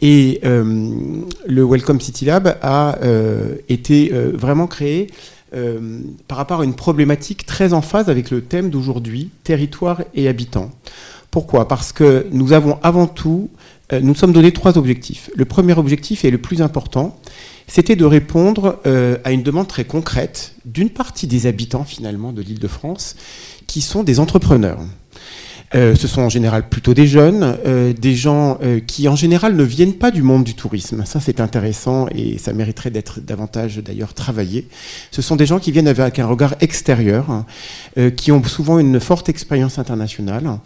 Et 0.00 0.40
le 0.42 1.64
Welcome 1.64 2.00
City 2.00 2.24
Lab 2.24 2.56
a 2.62 2.98
été 3.68 4.10
vraiment 4.10 4.66
créé 4.66 5.08
euh, 5.54 6.00
par 6.28 6.38
rapport 6.38 6.60
à 6.60 6.64
une 6.64 6.74
problématique 6.74 7.46
très 7.46 7.72
en 7.72 7.82
phase 7.82 8.08
avec 8.08 8.30
le 8.30 8.42
thème 8.42 8.70
d'aujourd'hui, 8.70 9.30
territoire 9.44 10.02
et 10.14 10.28
habitants. 10.28 10.70
Pourquoi? 11.30 11.68
Parce 11.68 11.92
que 11.92 12.26
nous 12.30 12.52
avons 12.52 12.78
avant 12.82 13.06
tout, 13.06 13.50
euh, 13.92 14.00
nous 14.00 14.14
sommes 14.14 14.32
donné 14.32 14.52
trois 14.52 14.78
objectifs. 14.78 15.30
Le 15.34 15.44
premier 15.44 15.76
objectif 15.78 16.24
et 16.24 16.30
le 16.30 16.38
plus 16.38 16.62
important, 16.62 17.18
c'était 17.66 17.96
de 17.96 18.04
répondre 18.04 18.80
euh, 18.86 19.16
à 19.24 19.32
une 19.32 19.42
demande 19.42 19.68
très 19.68 19.84
concrète 19.84 20.54
d'une 20.64 20.90
partie 20.90 21.26
des 21.26 21.46
habitants 21.46 21.84
finalement 21.84 22.32
de 22.32 22.42
l'île 22.42 22.58
de 22.58 22.68
France, 22.68 23.16
qui 23.66 23.80
sont 23.80 24.02
des 24.02 24.20
entrepreneurs. 24.20 24.80
Euh, 25.74 25.94
ce 25.94 26.06
sont 26.06 26.20
en 26.20 26.28
général 26.28 26.68
plutôt 26.68 26.92
des 26.92 27.06
jeunes, 27.06 27.56
euh, 27.64 27.94
des 27.94 28.14
gens 28.14 28.58
euh, 28.62 28.80
qui 28.80 29.08
en 29.08 29.16
général 29.16 29.56
ne 29.56 29.62
viennent 29.62 29.94
pas 29.94 30.10
du 30.10 30.22
monde 30.22 30.44
du 30.44 30.54
tourisme. 30.54 31.04
Ça 31.06 31.18
c'est 31.18 31.40
intéressant 31.40 32.08
et 32.14 32.36
ça 32.36 32.52
mériterait 32.52 32.90
d'être 32.90 33.20
davantage 33.20 33.78
d'ailleurs 33.78 34.12
travaillé. 34.12 34.68
Ce 35.10 35.22
sont 35.22 35.36
des 35.36 35.46
gens 35.46 35.58
qui 35.58 35.72
viennent 35.72 35.88
avec 35.88 36.18
un 36.18 36.26
regard 36.26 36.54
extérieur, 36.60 37.30
hein, 37.30 37.46
qui 38.16 38.32
ont 38.32 38.42
souvent 38.44 38.78
une 38.78 39.00
forte 39.00 39.28
expérience 39.28 39.78
internationale 39.78 40.58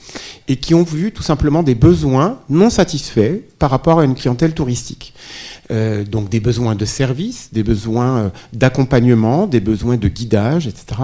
et 0.48 0.56
qui 0.56 0.74
ont 0.74 0.82
vu 0.82 1.12
tout 1.12 1.22
simplement 1.22 1.62
des 1.62 1.74
besoins 1.74 2.40
non 2.48 2.70
satisfaits 2.70 3.40
par 3.58 3.70
rapport 3.70 4.00
à 4.00 4.04
une 4.04 4.14
clientèle 4.14 4.54
touristique. 4.54 5.14
Donc 5.70 6.28
des 6.28 6.38
besoins 6.38 6.76
de 6.76 6.84
service, 6.84 7.48
des 7.52 7.64
besoins 7.64 8.30
d'accompagnement, 8.52 9.46
des 9.46 9.60
besoins 9.60 9.96
de 9.96 10.08
guidage, 10.08 10.68
etc. 10.68 11.00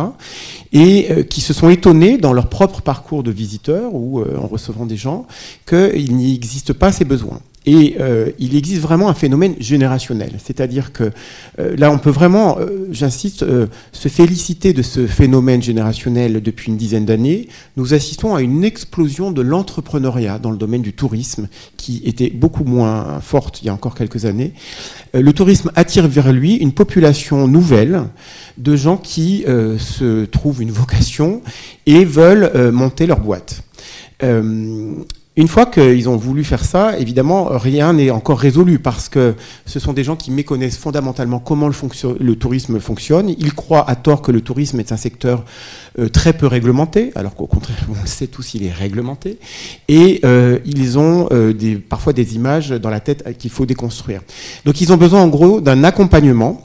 Et 0.73 1.27
qui 1.29 1.41
se 1.41 1.53
sont 1.53 1.69
étonnés 1.69 2.17
dans 2.19 2.33
leur 2.33 2.49
propre 2.49 2.81
parcours 2.81 3.23
de 3.23 3.31
visiteurs 3.31 3.92
ou 3.93 4.21
en 4.21 4.47
recevant 4.47 4.87
des 4.87 4.97
gens 4.97 5.27
qu'il 5.67 6.17
n'y 6.17 6.35
existe 6.35 6.73
pas 6.73 6.93
ces 6.93 7.05
besoins. 7.05 7.41
Et 7.65 7.97
euh, 8.01 8.31
il 8.39 8.57
existe 8.57 8.81
vraiment 8.81 9.09
un 9.09 9.15
phénomène 9.15 9.55
générationnel. 9.61 10.33
C'est-à-dire 10.45 10.93
que 10.93 11.13
euh, 11.59 11.77
là, 11.77 11.93
on 11.93 11.99
peut 11.99 12.11
vraiment, 12.11 12.59
euh, 12.59 12.89
j'insiste, 12.91 13.45
se 13.93 14.09
féliciter 14.09 14.73
de 14.73 14.83
ce 14.83 15.07
phénomène 15.07 15.63
générationnel 15.63 16.43
depuis 16.43 16.71
une 16.71 16.77
dizaine 16.77 17.05
d'années. 17.05 17.49
Nous 17.77 17.95
assistons 17.95 18.35
à 18.35 18.43
une 18.43 18.65
explosion 18.65 19.31
de 19.31 19.43
l'entrepreneuriat 19.43 20.39
dans 20.39 20.51
le 20.51 20.57
domaine 20.57 20.83
du 20.83 20.93
tourisme, 20.93 21.49
qui 21.77 22.03
était 22.05 22.31
beaucoup 22.31 22.65
moins 22.65 23.21
forte 23.21 23.63
il 23.63 23.67
y 23.67 23.69
a 23.69 23.75
encore 23.75 23.95
quelques 23.95 24.25
années. 24.25 24.53
le 25.15 25.33
tourisme 25.33 25.71
attire 25.75 26.09
vers 26.09 26.33
lui 26.33 26.57
une 26.57 26.73
population 26.73 27.47
nouvelle 27.47 28.05
de 28.59 28.77
gens 28.77 28.97
qui 28.97 29.45
se 29.79 30.25
trouvent 30.27 30.63
une 30.63 30.71
vocation 30.71 31.43
et 31.87 32.05
veulent 32.05 32.71
monter 32.73 33.07
leur 33.07 33.21
boîte. 33.21 33.63
Une 35.35 35.49
fois 35.49 35.65
qu'ils 35.65 36.11
ont 36.11 36.17
voulu 36.17 36.45
faire 36.45 36.63
ça, 36.63 36.99
évidemment, 36.99 37.47
rien 37.53 37.95
n'est 37.95 38.11
encore 38.11 38.39
résolu 38.39 38.79
parce 38.79 39.09
que 39.09 39.35
ce 39.65 39.81
sont 39.81 39.95
des 39.95 40.05
gens 40.05 40.15
qui 40.15 40.31
méconnaissent 40.31 40.77
fondamentalement 40.77 41.39
comment 41.39 41.69
le, 41.69 42.35
tourisme 42.35 42.79
fonctionne. 42.81 43.31
Ils 43.39 43.55
croient 43.55 43.89
à 43.89 43.97
tort 43.97 44.21
que 44.21 44.31
le 44.31 44.43
tourisme 44.43 44.79
est 44.79 44.93
un 44.93 44.99
secteur 44.99 45.47
euh, 45.99 46.11
très 46.11 46.35
peu 46.35 46.47
réglementé, 46.47 47.13
alors 47.15 47.35
qu'au 47.35 47.47
contraire, 47.47 47.79
on 47.89 47.99
le 47.99 48.07
sait 48.07 48.27
tous, 48.27 48.53
il 48.53 48.67
est 48.67 48.73
réglementé. 48.73 49.39
Et 49.89 50.21
euh, 50.27 50.59
ils 50.67 50.99
ont 50.99 51.29
euh, 51.33 51.55
parfois 51.89 52.13
des 52.13 52.35
images 52.35 52.69
dans 52.69 52.91
la 52.91 53.01
tête 53.01 53.39
qu'il 53.39 53.51
faut 53.51 53.65
déconstruire. 53.65 54.21
Donc 54.67 54.83
ils 54.83 54.93
ont 54.93 54.99
besoin 54.99 55.23
en 55.23 55.29
gros 55.29 55.63
d'un 55.63 55.83
accompagnement 55.83 56.61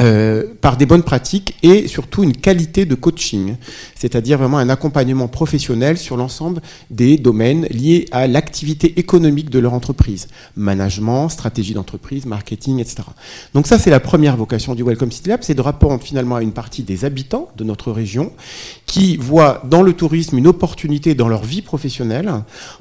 euh, 0.00 0.44
par 0.60 0.78
des 0.78 0.86
bonnes 0.86 1.02
pratiques 1.02 1.54
et 1.62 1.86
surtout 1.86 2.22
une 2.22 2.34
qualité 2.34 2.86
de 2.86 2.94
coaching, 2.94 3.56
c'est-à-dire 3.94 4.38
vraiment 4.38 4.56
un 4.56 4.70
accompagnement 4.70 5.28
professionnel 5.28 5.98
sur 5.98 6.16
l'ensemble 6.16 6.62
des 6.90 7.18
domaines 7.18 7.66
liés 7.66 8.06
à 8.10 8.26
l'activité 8.26 8.98
économique 8.98 9.50
de 9.50 9.58
leur 9.58 9.74
entreprise, 9.74 10.28
management, 10.56 11.28
stratégie 11.28 11.74
d'entreprise, 11.74 12.24
marketing, 12.24 12.78
etc. 12.78 13.02
Donc 13.52 13.66
ça, 13.66 13.78
c'est 13.78 13.90
la 13.90 14.00
première 14.00 14.36
vocation 14.36 14.74
du 14.74 14.82
Welcome 14.82 15.12
City 15.12 15.28
Lab, 15.28 15.40
c'est 15.42 15.54
de 15.54 15.60
répondre 15.60 16.02
finalement 16.02 16.36
à 16.36 16.42
une 16.42 16.52
partie 16.52 16.84
des 16.84 17.04
habitants 17.04 17.48
de 17.56 17.64
notre 17.64 17.92
région 17.92 18.32
qui 18.86 19.18
voient 19.18 19.62
dans 19.68 19.82
le 19.82 19.92
tourisme 19.92 20.38
une 20.38 20.46
opportunité 20.46 21.14
dans 21.14 21.28
leur 21.28 21.44
vie 21.44 21.62
professionnelle 21.62 22.32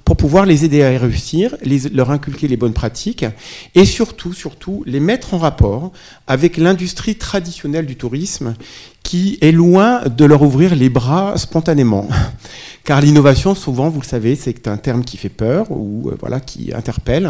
pour 0.05 0.15
pouvoir 0.15 0.45
les 0.45 0.63
aider 0.63 0.81
à 0.81 0.97
réussir, 0.97 1.55
leur 1.93 2.11
inculquer 2.11 2.47
les 2.47 2.57
bonnes 2.57 2.73
pratiques 2.73 3.25
et 3.75 3.85
surtout, 3.85 4.33
surtout, 4.33 4.83
les 4.85 5.01
mettre 5.01 5.33
en 5.33 5.38
rapport 5.38 5.91
avec 6.27 6.55
l'industrie 6.55 7.01
traditionnelle 7.15 7.86
du 7.86 7.95
tourisme 7.95 8.56
qui 9.03 9.38
est 9.41 9.52
loin 9.52 10.03
de 10.06 10.26
leur 10.26 10.41
ouvrir 10.41 10.76
les 10.76 10.90
bras 10.90 11.38
spontanément. 11.38 12.07
Car 12.84 13.02
l'innovation, 13.02 13.53
souvent, 13.53 13.90
vous 13.90 13.99
le 13.99 14.06
savez, 14.06 14.36
c'est 14.36 14.68
un 14.68 14.78
terme 14.78 15.03
qui 15.03 15.18
fait 15.18 15.30
peur 15.30 15.68
ou 15.69 16.10
euh, 16.10 16.15
voilà, 16.19 16.40
qui 16.40 16.73
interpelle. 16.73 17.30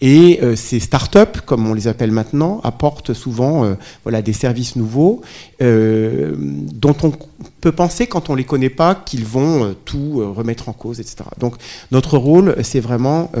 Et 0.00 0.38
euh, 0.42 0.56
ces 0.56 0.80
start-up, 0.80 1.38
comme 1.44 1.66
on 1.66 1.74
les 1.74 1.88
appelle 1.88 2.10
maintenant, 2.10 2.60
apportent 2.64 3.12
souvent 3.12 3.64
euh, 3.64 3.74
voilà, 4.04 4.22
des 4.22 4.32
services 4.32 4.76
nouveaux 4.76 5.20
dont 5.60 6.96
on 7.02 7.12
peut 7.60 7.72
penser, 7.72 8.06
quand 8.06 8.30
on 8.30 8.34
ne 8.34 8.38
les 8.38 8.44
connaît 8.44 8.70
pas, 8.70 8.94
qu'ils 8.94 9.24
vont 9.24 9.74
tout 9.84 10.22
remettre 10.34 10.68
en 10.68 10.72
cause, 10.72 11.00
etc. 11.00 11.24
Donc 11.40 11.56
notre 11.90 12.16
rôle, 12.16 12.54
c'est 12.62 12.78
vraiment 12.78 13.32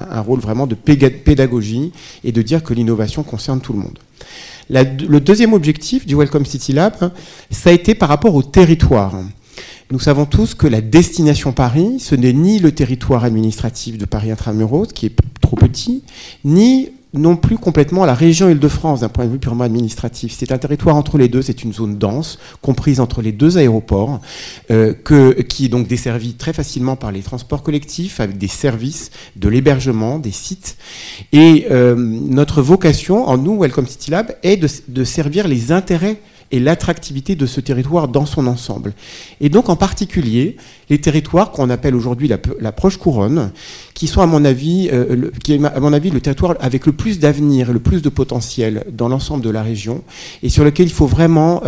un 0.00 0.20
rôle 0.20 0.40
vraiment 0.40 0.66
de 0.66 0.74
pédagogie 0.74 1.92
et 2.24 2.32
de 2.32 2.42
dire 2.42 2.64
que 2.64 2.74
l'innovation 2.74 3.22
concerne 3.22 3.60
tout 3.60 3.72
le 3.72 3.78
monde 3.78 3.98
le 4.70 5.18
deuxième 5.18 5.52
objectif 5.52 6.06
du 6.06 6.14
Welcome 6.14 6.46
City 6.46 6.72
Lab, 6.72 7.12
ça 7.50 7.70
a 7.70 7.72
été 7.72 7.94
par 7.94 8.08
rapport 8.08 8.34
au 8.34 8.42
territoire. 8.42 9.14
Nous 9.90 9.98
savons 9.98 10.24
tous 10.24 10.54
que 10.54 10.68
la 10.68 10.80
destination 10.80 11.52
Paris, 11.52 11.98
ce 11.98 12.14
n'est 12.14 12.32
ni 12.32 12.60
le 12.60 12.70
territoire 12.70 13.24
administratif 13.24 13.98
de 13.98 14.04
Paris 14.04 14.30
intramuros, 14.30 14.86
qui 14.86 15.06
est 15.06 15.16
trop 15.40 15.56
petit, 15.56 16.04
ni 16.44 16.90
non 17.12 17.36
plus 17.36 17.58
complètement 17.58 18.04
la 18.04 18.14
région 18.14 18.48
Île-de-France 18.48 19.00
d'un 19.00 19.08
point 19.08 19.24
de 19.24 19.30
vue 19.30 19.38
purement 19.38 19.64
administratif. 19.64 20.34
C'est 20.36 20.52
un 20.52 20.58
territoire 20.58 20.96
entre 20.96 21.18
les 21.18 21.28
deux, 21.28 21.42
c'est 21.42 21.64
une 21.64 21.72
zone 21.72 21.98
dense, 21.98 22.38
comprise 22.62 23.00
entre 23.00 23.20
les 23.22 23.32
deux 23.32 23.58
aéroports, 23.58 24.20
euh, 24.70 24.94
qui 25.48 25.64
est 25.64 25.68
donc 25.68 25.88
desservie 25.88 26.34
très 26.34 26.52
facilement 26.52 26.96
par 26.96 27.10
les 27.10 27.20
transports 27.20 27.62
collectifs, 27.62 28.20
avec 28.20 28.38
des 28.38 28.48
services, 28.48 29.10
de 29.36 29.48
l'hébergement, 29.48 30.18
des 30.18 30.30
sites. 30.30 30.76
Et 31.32 31.66
euh, 31.70 31.96
notre 31.96 32.62
vocation, 32.62 33.28
en 33.28 33.38
nous, 33.38 33.58
Welcome 33.58 33.86
City 33.86 34.10
Lab, 34.10 34.34
est 34.42 34.56
de 34.88 35.04
servir 35.04 35.48
les 35.48 35.72
intérêts 35.72 36.20
et 36.50 36.60
l'attractivité 36.60 37.36
de 37.36 37.46
ce 37.46 37.60
territoire 37.60 38.08
dans 38.08 38.26
son 38.26 38.46
ensemble. 38.46 38.92
Et 39.40 39.48
donc 39.48 39.68
en 39.68 39.76
particulier 39.76 40.56
les 40.90 41.00
territoires 41.00 41.50
qu'on 41.52 41.70
appelle 41.70 41.94
aujourd'hui 41.94 42.28
la, 42.28 42.72
proche 42.72 42.98
couronne, 42.98 43.52
qui 43.94 44.06
sont 44.06 44.20
à 44.20 44.26
mon 44.26 44.44
avis, 44.44 44.88
le, 44.90 45.32
qui 45.42 45.54
est 45.54 45.64
à 45.64 45.80
mon 45.80 45.92
avis 45.92 46.10
le 46.10 46.20
territoire 46.20 46.56
avec 46.60 46.86
le 46.86 46.92
plus 46.92 47.18
d'avenir 47.18 47.70
et 47.70 47.72
le 47.72 47.78
plus 47.78 48.02
de 48.02 48.08
potentiel 48.08 48.84
dans 48.92 49.08
l'ensemble 49.08 49.42
de 49.42 49.50
la 49.50 49.62
région, 49.62 50.02
et 50.42 50.48
sur 50.48 50.64
lequel 50.64 50.86
il 50.86 50.92
faut 50.92 51.06
vraiment 51.06 51.62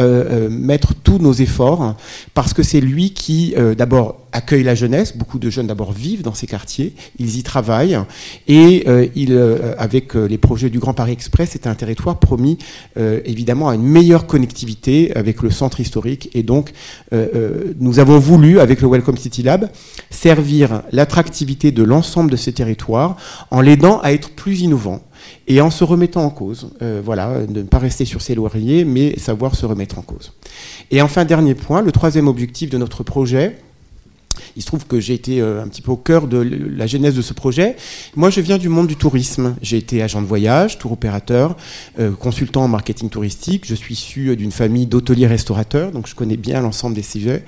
mettre 0.51 0.94
tous 0.94 1.19
nos 1.19 1.32
efforts, 1.32 1.97
parce 2.35 2.53
que 2.53 2.62
c'est 2.62 2.81
lui 2.81 3.12
qui, 3.12 3.55
d'abord, 3.78 4.23
accueille 4.32 4.62
la 4.62 4.74
jeunesse. 4.74 5.16
Beaucoup 5.16 5.39
de 5.39 5.51
jeunes 5.51 5.66
d'abord 5.66 5.93
vivent 5.93 6.23
dans 6.23 6.35
ces 6.35 6.47
quartiers, 6.47 6.94
ils 7.19 7.39
y 7.39 7.43
travaillent 7.43 7.99
et 8.49 8.85
euh, 8.89 9.07
euh, 9.16 9.74
avec 9.78 10.16
euh, 10.16 10.27
les 10.27 10.39
projets 10.39 10.70
du 10.70 10.78
Grand 10.78 10.94
Paris 10.94 11.12
Express, 11.12 11.51
c'est 11.53 11.66
un 11.66 11.74
territoire 11.74 12.19
promis 12.19 12.59
évidemment 12.97 13.69
à 13.69 13.74
une 13.74 13.82
meilleure 13.82 14.27
connectivité 14.27 15.15
avec 15.15 15.43
le 15.43 15.51
centre 15.51 15.81
historique. 15.81 16.31
Et 16.35 16.43
donc, 16.43 16.73
nous 17.81 17.99
avons 17.99 18.19
voulu, 18.19 18.61
avec 18.61 18.81
le 18.81 18.89
Welcome 18.89 19.11
City 19.16 19.43
Lab, 19.43 19.70
servir 20.10 20.82
l'attractivité 20.93 21.72
de 21.72 21.82
l'ensemble 21.82 22.30
de 22.30 22.36
ces 22.36 22.52
territoires 22.52 23.16
en 23.51 23.60
l'aidant 23.60 24.01
à 24.01 24.12
être 24.12 24.30
plus 24.30 24.60
innovant 24.60 25.01
et 25.47 25.60
en 25.60 25.70
se 25.70 25.84
remettant 25.84 26.24
en 26.24 26.30
cause. 26.30 26.70
voilà, 27.05 27.47
de 27.47 27.60
ne 27.60 27.66
pas 27.66 27.78
rester 27.78 28.05
sur 28.05 28.20
ses 28.20 28.34
lauriers, 28.34 28.84
mais 28.84 29.18
savoir 29.18 29.55
se 29.55 29.66
remettre 29.66 29.98
en 29.98 30.02
cause. 30.02 30.32
Et 30.90 31.01
enfin, 31.01 31.24
dernier 31.24 31.55
point, 31.55 31.80
le 31.82 31.93
troisième 31.93 32.28
objectif 32.28 32.70
de 32.70 32.78
notre 32.78 33.02
projet, 33.02 33.59
il 34.56 34.62
se 34.62 34.66
trouve 34.66 34.86
que 34.86 35.01
j'ai 35.01 35.14
été 35.14 35.40
euh, 35.40 35.62
un 35.62 35.69
petit 35.69 35.82
peu 35.82 35.90
au 35.90 35.97
cœur 35.97 36.27
de 36.27 36.39
la 36.39 36.86
genèse 36.86 37.14
de 37.14 37.23
ce 37.23 37.32
projet. 37.32 37.77
Moi, 38.16 38.31
je 38.31 38.40
viens 38.40 38.59
du 38.59 38.69
monde 38.69 38.86
du 38.86 38.97
tourisme. 38.97 39.56
J'ai 39.62 39.77
été 39.77 40.02
agent 40.02 40.20
de 40.23 40.27
voyage, 40.27 40.78
tour 40.78 40.93
opérateur, 40.93 41.56
euh, 41.98 42.12
consultant 42.12 42.64
en 42.64 42.69
marketing 42.69 43.09
touristique. 43.09 43.64
Je 43.66 43.74
suis 43.74 43.94
issu 43.94 44.36
d'une 44.36 44.52
famille 44.52 44.86
d'hôteliers-restaurateurs, 44.86 45.93
donc 45.93 46.06
je 46.06 46.14
connais 46.14 46.36
bien 46.36 46.60
l'ensemble 46.60 46.94
des 46.94 47.02
sujets. 47.02 47.44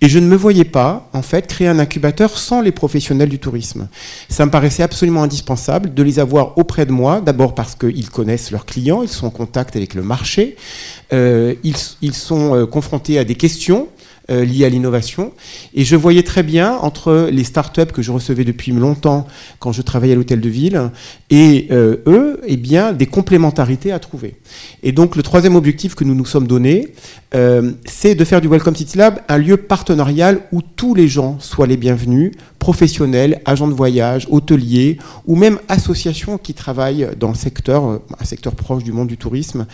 Et 0.00 0.08
je 0.08 0.18
ne 0.18 0.26
me 0.26 0.36
voyais 0.36 0.64
pas, 0.64 1.08
en 1.12 1.22
fait, 1.22 1.46
créer 1.46 1.68
un 1.68 1.78
incubateur 1.78 2.36
sans 2.36 2.60
les 2.60 2.72
professionnels 2.72 3.28
du 3.28 3.38
tourisme. 3.38 3.88
Ça 4.28 4.46
me 4.46 4.50
paraissait 4.50 4.82
absolument 4.82 5.22
indispensable 5.22 5.94
de 5.94 6.02
les 6.02 6.18
avoir 6.18 6.56
auprès 6.58 6.86
de 6.86 6.92
moi, 6.92 7.20
d'abord 7.20 7.54
parce 7.54 7.74
qu'ils 7.74 8.10
connaissent 8.10 8.50
leurs 8.50 8.66
clients, 8.66 9.02
ils 9.02 9.08
sont 9.08 9.26
en 9.26 9.30
contact 9.30 9.76
avec 9.76 9.94
le 9.94 10.02
marché, 10.02 10.56
euh, 11.12 11.54
ils, 11.62 12.14
sont 12.14 12.66
confrontés 12.66 13.18
à 13.18 13.24
des 13.24 13.34
questions 13.34 13.88
euh, 14.30 14.64
à 14.64 14.68
l'innovation. 14.68 15.32
Et 15.74 15.84
je 15.84 15.96
voyais 15.96 16.22
très 16.22 16.42
bien 16.42 16.72
entre 16.76 17.28
les 17.30 17.44
startups 17.44 17.92
que 17.92 18.02
je 18.02 18.10
recevais 18.10 18.44
depuis 18.44 18.72
longtemps 18.72 19.26
quand 19.58 19.72
je 19.72 19.82
travaillais 19.82 20.14
à 20.14 20.16
l'hôtel 20.16 20.40
de 20.40 20.48
ville 20.48 20.90
et 21.30 21.68
euh, 21.70 21.96
eux, 22.06 22.40
eh 22.46 22.56
bien, 22.56 22.92
des 22.92 23.06
complémentarités 23.06 23.92
à 23.92 23.98
trouver. 23.98 24.36
Et 24.82 24.92
donc 24.92 25.16
le 25.16 25.22
troisième 25.22 25.56
objectif 25.56 25.94
que 25.94 26.04
nous 26.04 26.14
nous 26.14 26.24
sommes 26.24 26.46
donné, 26.46 26.88
euh, 27.34 27.72
c'est 27.84 28.14
de 28.14 28.24
faire 28.24 28.40
du 28.40 28.48
Welcome 28.48 28.76
City 28.76 28.98
Lab 28.98 29.20
un 29.28 29.38
lieu 29.38 29.56
partenarial 29.56 30.40
où 30.52 30.62
tous 30.62 30.94
les 30.94 31.08
gens 31.08 31.38
soient 31.40 31.66
les 31.66 31.76
bienvenus 31.76 32.32
professionnels, 32.66 33.40
agents 33.44 33.68
de 33.68 33.74
voyage, 33.74 34.26
hôteliers 34.28 34.98
ou 35.28 35.36
même 35.36 35.60
associations 35.68 36.36
qui 36.36 36.52
travaillent 36.52 37.10
dans 37.16 37.28
le 37.28 37.36
secteur, 37.36 37.86
euh, 37.86 38.02
un 38.18 38.24
secteur 38.24 38.56
proche 38.56 38.82
du 38.82 38.90
monde 38.90 39.06
du 39.06 39.16
tourisme. 39.16 39.66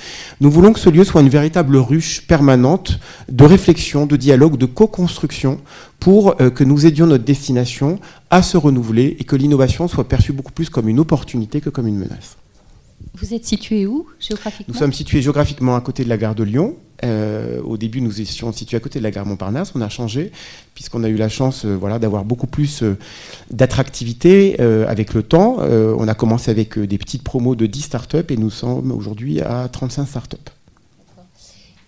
Nous 0.42 0.50
voulons 0.50 0.74
que 0.74 0.78
ce 0.78 0.90
lieu 0.90 1.02
soit 1.02 1.22
une 1.22 1.30
véritable 1.30 1.78
ruche 1.78 2.26
permanente 2.26 3.00
de 3.30 3.44
réflexion, 3.44 4.04
de 4.04 4.16
dialogue, 4.16 4.58
de 4.58 4.66
co-construction 4.66 5.58
pour 6.00 6.34
euh, 6.42 6.50
que 6.50 6.64
nous 6.64 6.84
aidions 6.84 7.06
notre 7.06 7.24
destination 7.24 7.98
à 8.28 8.42
se 8.42 8.58
renouveler 8.58 9.16
et 9.18 9.24
que 9.24 9.36
l'innovation 9.36 9.88
soit 9.88 10.06
perçue 10.06 10.34
beaucoup 10.34 10.52
plus 10.52 10.68
comme 10.68 10.86
une 10.86 11.00
opportunité 11.00 11.62
que 11.62 11.70
comme 11.70 11.86
une 11.86 11.96
menace. 11.96 12.36
Vous 13.14 13.34
êtes 13.34 13.44
situé 13.44 13.86
où 13.86 14.06
géographiquement 14.18 14.72
Nous 14.72 14.78
sommes 14.78 14.92
situés 14.92 15.22
géographiquement 15.22 15.76
à 15.76 15.80
côté 15.80 16.04
de 16.04 16.08
la 16.08 16.16
gare 16.16 16.34
de 16.34 16.42
Lyon. 16.42 16.76
Euh, 17.04 17.60
au 17.62 17.76
début, 17.76 18.00
nous 18.00 18.20
étions 18.20 18.52
situés 18.52 18.76
à 18.76 18.80
côté 18.80 18.98
de 18.98 19.04
la 19.04 19.10
gare 19.10 19.26
Montparnasse. 19.26 19.72
On 19.74 19.80
a 19.80 19.88
changé 19.88 20.30
puisqu'on 20.74 21.02
a 21.04 21.08
eu 21.08 21.16
la 21.16 21.28
chance 21.28 21.64
euh, 21.64 21.74
voilà, 21.74 21.98
d'avoir 21.98 22.24
beaucoup 22.24 22.46
plus 22.46 22.82
euh, 22.82 22.96
d'attractivité 23.50 24.58
avec 24.60 25.14
le 25.14 25.22
temps. 25.22 25.58
on 25.60 26.08
a 26.08 26.14
commencé 26.14 26.50
avec 26.50 26.78
des 26.78 26.98
petites 26.98 27.22
promos 27.22 27.54
de 27.54 27.66
10 27.66 27.82
startups 27.82 28.16
et 28.28 28.36
nous 28.36 28.50
sommes 28.50 28.92
aujourd'hui 28.92 29.40
à 29.40 29.68
35 29.68 30.06
startups. 30.06 30.36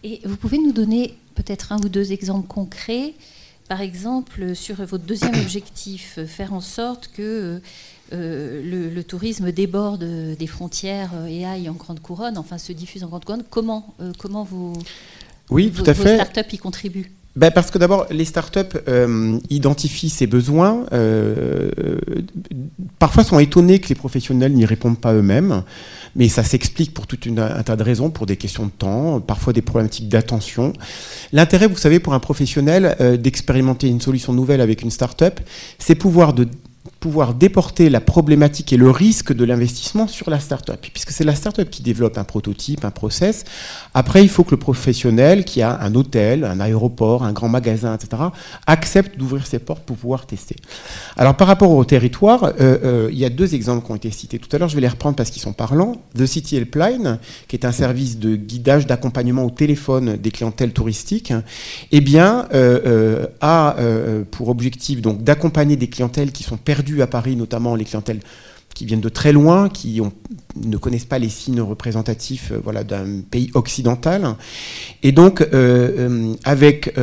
Et 0.02 0.20
vous 0.24 0.36
pouvez 0.36 0.58
nous 0.58 0.72
donner 0.72 1.14
peut-être 1.34 1.72
un 1.72 1.78
ou 1.78 1.88
deux 1.88 2.12
exemples 2.12 2.46
concrets 2.46 3.14
par 3.68 3.80
exemple, 3.80 4.54
sur 4.54 4.76
votre 4.84 5.04
deuxième 5.04 5.34
objectif, 5.36 6.18
faire 6.26 6.52
en 6.52 6.60
sorte 6.60 7.10
que 7.16 7.62
euh, 8.12 8.90
le, 8.94 9.02
tourisme 9.02 9.50
déborde 9.50 10.04
des 10.38 10.46
frontières 10.46 11.10
et 11.28 11.46
aille 11.46 11.68
en 11.68 11.72
grande 11.72 12.00
couronne, 12.00 12.36
enfin 12.36 12.58
se 12.58 12.72
diffuse 12.72 13.02
en 13.02 13.08
grande 13.08 13.24
couronne. 13.24 13.44
Comment, 13.48 13.94
euh, 14.00 14.12
comment 14.18 14.44
vous, 14.44 14.74
oui, 15.50 15.70
tout 15.70 15.84
à 15.86 15.94
fait. 15.94 16.14
startups 16.14 16.54
y 16.54 16.58
contribuent? 16.58 17.10
Ben 17.36 17.50
parce 17.50 17.70
que 17.70 17.78
d'abord, 17.78 18.06
les 18.10 18.24
startups 18.24 18.78
euh, 18.86 19.38
identifient 19.50 20.10
ces 20.10 20.26
besoins, 20.26 20.86
parfois 23.00 23.24
sont 23.24 23.40
étonnés 23.40 23.80
que 23.80 23.88
les 23.88 23.96
professionnels 23.96 24.52
n'y 24.52 24.64
répondent 24.64 25.00
pas 25.00 25.12
eux-mêmes, 25.14 25.64
mais 26.14 26.28
ça 26.28 26.44
s'explique 26.44 26.94
pour 26.94 27.08
tout 27.08 27.18
un 27.36 27.62
tas 27.64 27.74
de 27.74 27.82
raisons, 27.82 28.10
pour 28.10 28.26
des 28.26 28.36
questions 28.36 28.66
de 28.66 28.70
temps, 28.70 29.20
parfois 29.20 29.52
des 29.52 29.62
problématiques 29.62 30.08
d'attention. 30.08 30.72
L'intérêt, 31.32 31.66
vous 31.66 31.76
savez, 31.76 31.98
pour 31.98 32.14
un 32.14 32.20
professionnel 32.20 33.18
d'expérimenter 33.20 33.88
une 33.88 34.00
solution 34.00 34.32
nouvelle 34.32 34.60
avec 34.60 34.82
une 34.82 34.90
startup, 34.90 35.40
c'est 35.78 35.96
pouvoir 35.96 36.34
de 36.34 36.46
pouvoir 37.04 37.34
déporter 37.34 37.90
la 37.90 38.00
problématique 38.00 38.72
et 38.72 38.78
le 38.78 38.90
risque 38.90 39.34
de 39.34 39.44
l'investissement 39.44 40.08
sur 40.08 40.30
la 40.30 40.40
start-up, 40.40 40.80
puisque 40.90 41.10
c'est 41.10 41.22
la 41.22 41.34
start-up 41.34 41.68
qui 41.68 41.82
développe 41.82 42.16
un 42.16 42.24
prototype, 42.24 42.82
un 42.82 42.90
process. 42.90 43.44
Après, 43.92 44.22
il 44.22 44.30
faut 44.30 44.42
que 44.42 44.52
le 44.52 44.56
professionnel 44.56 45.44
qui 45.44 45.60
a 45.60 45.78
un 45.82 45.94
hôtel, 45.96 46.44
un 46.44 46.60
aéroport, 46.60 47.22
un 47.22 47.34
grand 47.34 47.50
magasin, 47.50 47.94
etc., 47.94 48.22
accepte 48.66 49.18
d'ouvrir 49.18 49.46
ses 49.46 49.58
portes 49.58 49.84
pour 49.84 49.98
pouvoir 49.98 50.24
tester. 50.24 50.56
Alors, 51.18 51.36
par 51.36 51.46
rapport 51.46 51.72
au 51.72 51.84
territoire, 51.84 52.44
euh, 52.44 52.52
euh, 52.58 53.08
il 53.12 53.18
y 53.18 53.26
a 53.26 53.28
deux 53.28 53.54
exemples 53.54 53.84
qui 53.84 53.92
ont 53.92 53.96
été 53.96 54.10
cités 54.10 54.38
tout 54.38 54.48
à 54.56 54.58
l'heure. 54.58 54.70
Je 54.70 54.74
vais 54.74 54.80
les 54.80 54.88
reprendre 54.88 55.14
parce 55.14 55.28
qu'ils 55.28 55.42
sont 55.42 55.52
parlants. 55.52 55.96
The 56.16 56.24
City 56.24 56.56
Helpline, 56.56 57.18
qui 57.48 57.56
est 57.56 57.66
un 57.66 57.72
service 57.72 58.18
de 58.18 58.34
guidage, 58.34 58.86
d'accompagnement 58.86 59.44
au 59.44 59.50
téléphone 59.50 60.16
des 60.16 60.30
clientèles 60.30 60.72
touristiques, 60.72 61.34
eh 61.92 62.00
bien, 62.00 62.48
euh, 62.54 63.26
a 63.42 63.76
pour 64.30 64.48
objectif 64.48 65.02
d'accompagner 65.02 65.76
des 65.76 65.88
clientèles 65.88 66.32
qui 66.32 66.44
sont 66.44 66.56
perdues 66.56 66.93
à 67.02 67.06
Paris, 67.06 67.36
notamment 67.36 67.74
les 67.74 67.84
clientèles 67.84 68.20
qui 68.74 68.84
viennent 68.84 69.00
de 69.00 69.08
très 69.08 69.32
loin, 69.32 69.68
qui 69.68 70.00
ne 70.62 70.76
connaissent 70.76 71.04
pas 71.04 71.18
les 71.18 71.28
signes 71.28 71.60
représentatifs 71.60 72.52
euh, 72.52 72.60
voilà, 72.62 72.84
d'un 72.84 73.20
pays 73.28 73.50
occidental. 73.54 74.36
Et 75.02 75.12
donc, 75.12 75.40
euh, 75.40 75.46
euh, 75.54 76.34
avec, 76.44 76.94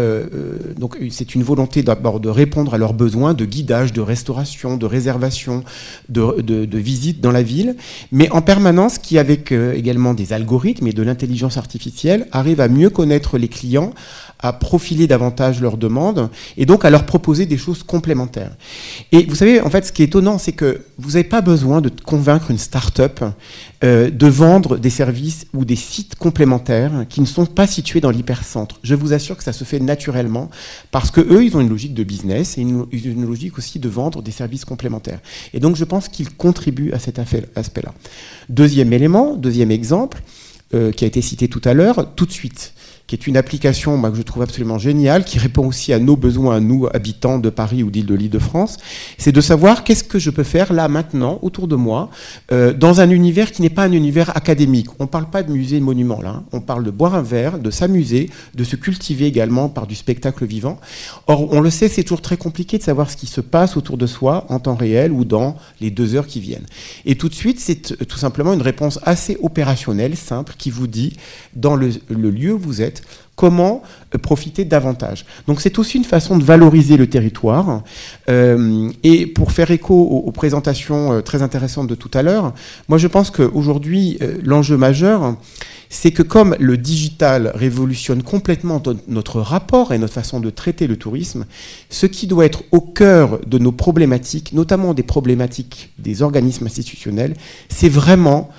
donc 0.78 0.98
c'est 1.10 1.36
une 1.36 1.44
volonté 1.44 1.84
d'abord 1.84 2.20
de 2.20 2.30
répondre 2.30 2.74
à 2.74 2.78
leurs 2.78 2.94
besoins 2.94 3.34
de 3.34 3.46
guidage, 3.46 3.94
de 3.94 4.02
restauration, 4.02 4.78
de 4.78 4.86
réservation, 4.86 5.64
de, 6.10 6.42
de, 6.42 6.78
visite 6.78 7.22
dans 7.22 7.32
la 7.32 7.44
ville, 7.44 7.76
mais 8.12 8.30
en 8.32 8.42
permanence 8.42 8.98
qui, 8.98 9.18
avec 9.18 9.52
également 9.52 10.14
des 10.14 10.34
algorithmes 10.34 10.88
et 10.88 10.94
de 10.94 11.04
l'intelligence 11.04 11.58
artificielle, 11.58 12.28
arrive 12.32 12.62
à 12.62 12.68
mieux 12.68 12.90
connaître 12.90 13.38
les 13.38 13.48
clients, 13.48 13.94
à 14.42 14.54
profiler 14.54 15.08
davantage 15.08 15.62
leurs 15.62 15.78
demandes 15.78 16.30
et 16.58 16.66
donc 16.66 16.84
à 16.86 16.90
leur 16.90 17.06
proposer 17.06 17.46
des 17.46 17.58
choses 17.58 17.84
complémentaires. 17.84 18.52
Et 19.12 19.26
vous 19.26 19.36
savez, 19.36 19.62
en 19.62 19.70
fait, 19.70 19.86
ce 19.86 19.92
qui 19.92 20.02
est 20.02 20.06
étonnant, 20.06 20.38
c'est 20.38 20.52
que 20.52 20.82
vous 20.98 21.12
n'avez 21.12 21.24
pas 21.24 21.42
besoin 21.42 21.82
de 21.82 21.92
convaincre 22.04 22.52
une 22.52 22.58
start-up 22.58 23.22
euh, 23.84 24.10
de 24.10 24.28
vendre 24.28 24.78
des 24.78 24.90
services 24.90 25.48
ou 25.54 25.66
des 25.66 25.76
sites 25.76 26.16
complémentaires 26.16 27.06
qui 27.10 27.22
ne 27.22 27.26
sont 27.26 27.46
pas 27.46 27.68
situés 27.68 28.02
dans 28.02 28.12
l'hypercentre. 28.12 28.80
Je 28.84 28.96
vous 28.96 29.14
assure 29.14 29.38
que 29.38 29.44
ça 29.44 29.54
se 29.54 29.64
fait 29.64 29.80
naturellement 29.80 30.50
parce 30.92 31.12
que 31.12 31.22
eux, 31.22 31.44
ils 31.44 31.56
ont 31.58 31.62
une 31.62 31.70
logique 31.70 31.94
de 31.94 32.04
business 32.04 32.58
et 32.58 32.62
une, 32.62 32.86
une 32.92 33.26
logique 33.26 33.58
aussi 33.58 33.80
de 33.80 33.90
vendre 33.90 34.22
des 34.22 34.32
services 34.32 34.66
complémentaires. 34.66 35.20
Et 35.54 35.60
donc, 35.60 35.76
je 35.76 35.86
pense 35.86 36.08
qu'ils 36.08 36.30
contribuent 36.30 36.94
à 36.94 37.00
cet 37.00 37.20
aspect-là. 37.20 37.94
Deuxième 38.50 38.94
élément, 38.94 39.36
deuxième 39.36 39.72
exemple, 39.72 40.22
euh, 40.74 40.92
qui 40.92 41.04
a 41.04 41.08
été 41.08 41.22
cité 41.22 41.50
tout 41.50 41.62
à 41.66 41.74
l'heure, 41.74 42.14
tout 42.16 42.26
de 42.26 42.32
suite 42.32 42.74
qui 43.12 43.16
est 43.16 43.28
une 43.28 43.36
application 43.36 44.02
que 44.02 44.16
je 44.16 44.22
trouve 44.22 44.42
absolument 44.42 44.78
géniale, 44.78 45.26
qui 45.26 45.38
répond 45.38 45.68
aussi 45.68 45.92
à 45.92 46.00
nos 46.00 46.16
besoins, 46.16 46.56
à 46.56 46.60
nous, 46.62 46.88
habitants 46.94 47.40
de 47.40 47.50
Paris 47.50 47.84
ou 47.84 47.92
d'île 47.92 48.06
de 48.06 48.16
l'Île-de-France, 48.16 48.78
c'est 49.18 49.34
de 49.34 49.42
savoir 49.42 49.84
qu'est-ce 49.84 50.06
que 50.06 50.18
je 50.18 50.30
peux 50.30 50.46
faire 50.46 50.72
là, 50.72 50.88
maintenant, 50.88 51.38
autour 51.42 51.68
de 51.68 51.76
moi, 51.76 52.10
euh, 52.54 52.72
dans 52.72 53.02
un 53.02 53.10
univers 53.10 53.52
qui 53.52 53.64
n'est 53.64 53.70
pas 53.70 53.84
un 53.84 53.92
univers 53.92 54.34
académique. 54.38 54.88
On 54.98 55.04
ne 55.04 55.10
parle 55.10 55.30
pas 55.30 55.44
de 55.44 55.52
musée 55.52 55.76
et 55.76 55.80
de 55.82 55.84
monument, 55.84 56.22
là. 56.22 56.30
Hein. 56.30 56.44
On 56.54 56.62
parle 56.62 56.86
de 56.86 56.90
boire 56.90 57.14
un 57.14 57.22
verre, 57.22 57.60
de 57.60 57.70
s'amuser, 57.70 58.30
de 58.56 58.64
se 58.64 58.78
cultiver 58.78 59.26
également 59.26 59.68
par 59.68 59.88
du 59.88 59.96
spectacle 59.96 60.46
vivant. 60.46 60.80
Or, 61.28 61.52
on 61.52 61.60
le 61.60 61.70
sait, 61.70 61.90
c'est 61.90 62.04
toujours 62.04 62.22
très 62.22 62.38
compliqué 62.38 62.78
de 62.78 62.84
savoir 62.84 63.12
ce 63.12 63.18
qui 63.18 63.28
se 63.28 63.42
passe 63.42 63.76
autour 63.76 63.98
de 63.98 64.08
soi 64.08 64.46
en 64.48 64.60
temps 64.60 64.76
réel 64.76 65.12
ou 65.12 65.26
dans 65.26 65.58
les 65.82 65.92
deux 65.92 66.16
heures 66.16 66.28
qui 66.28 66.40
viennent. 66.40 66.68
Et 67.04 67.16
tout 67.16 67.28
de 67.28 67.36
suite, 67.36 67.60
c'est 67.60 68.06
tout 68.08 68.18
simplement 68.18 68.54
une 68.54 68.62
réponse 68.62 69.00
assez 69.04 69.38
opérationnelle, 69.42 70.16
simple, 70.16 70.54
qui 70.58 70.70
vous 70.70 70.88
dit, 70.88 71.18
dans 71.58 71.76
le 71.76 71.92
lieu 72.08 72.54
où 72.54 72.58
vous 72.58 72.82
êtes, 72.82 73.01
comment 73.36 73.82
euh, 74.14 74.18
profiter 74.18 74.66
davantage. 74.66 75.26
Donc 75.48 75.62
c'est 75.62 75.80
aussi 75.80 75.98
une 75.98 76.04
façon 76.04 76.38
de 76.38 76.44
valoriser 76.44 76.98
le 76.98 77.08
territoire. 77.08 77.82
Euh, 78.30 78.90
et 79.04 79.26
pour 79.26 79.52
faire 79.52 79.72
écho 79.72 79.96
aux, 79.96 80.32
présentations 80.32 81.14
euh, 81.14 81.22
très 81.22 81.42
intéressantes 81.42 81.88
de 81.88 81.96
tout 81.96 82.12
à 82.14 82.22
l'heure, 82.22 82.54
moi 82.88 82.98
je 82.98 83.08
pense 83.08 83.32
qu'aujourd'hui, 83.32 84.20
l'enjeu 84.44 84.78
majeur, 84.78 85.36
c'est 85.90 86.12
que 86.12 86.24
comme 86.24 86.56
le 86.60 86.78
digital 86.78 87.52
révolutionne 87.54 88.24
complètement 88.24 88.82
notre 89.08 89.42
rapport 89.42 89.92
et 89.92 89.98
notre 89.98 90.14
façon 90.14 90.40
de 90.40 90.50
traiter 90.50 90.88
le 90.88 90.96
tourisme, 90.96 91.46
ce 91.90 92.06
qui 92.06 92.28
doit 92.28 92.46
être 92.46 92.64
au 92.72 92.80
cœur 92.80 93.40
de 93.46 93.58
nos 93.58 93.74
problématiques, 93.74 94.54
notamment 94.54 94.94
des 94.94 95.04
problématiques 95.04 95.92
des 96.00 96.22
organismes 96.22 96.66
institutionnels, 96.66 97.36
c'est 97.70 97.90
vraiment 97.90 98.50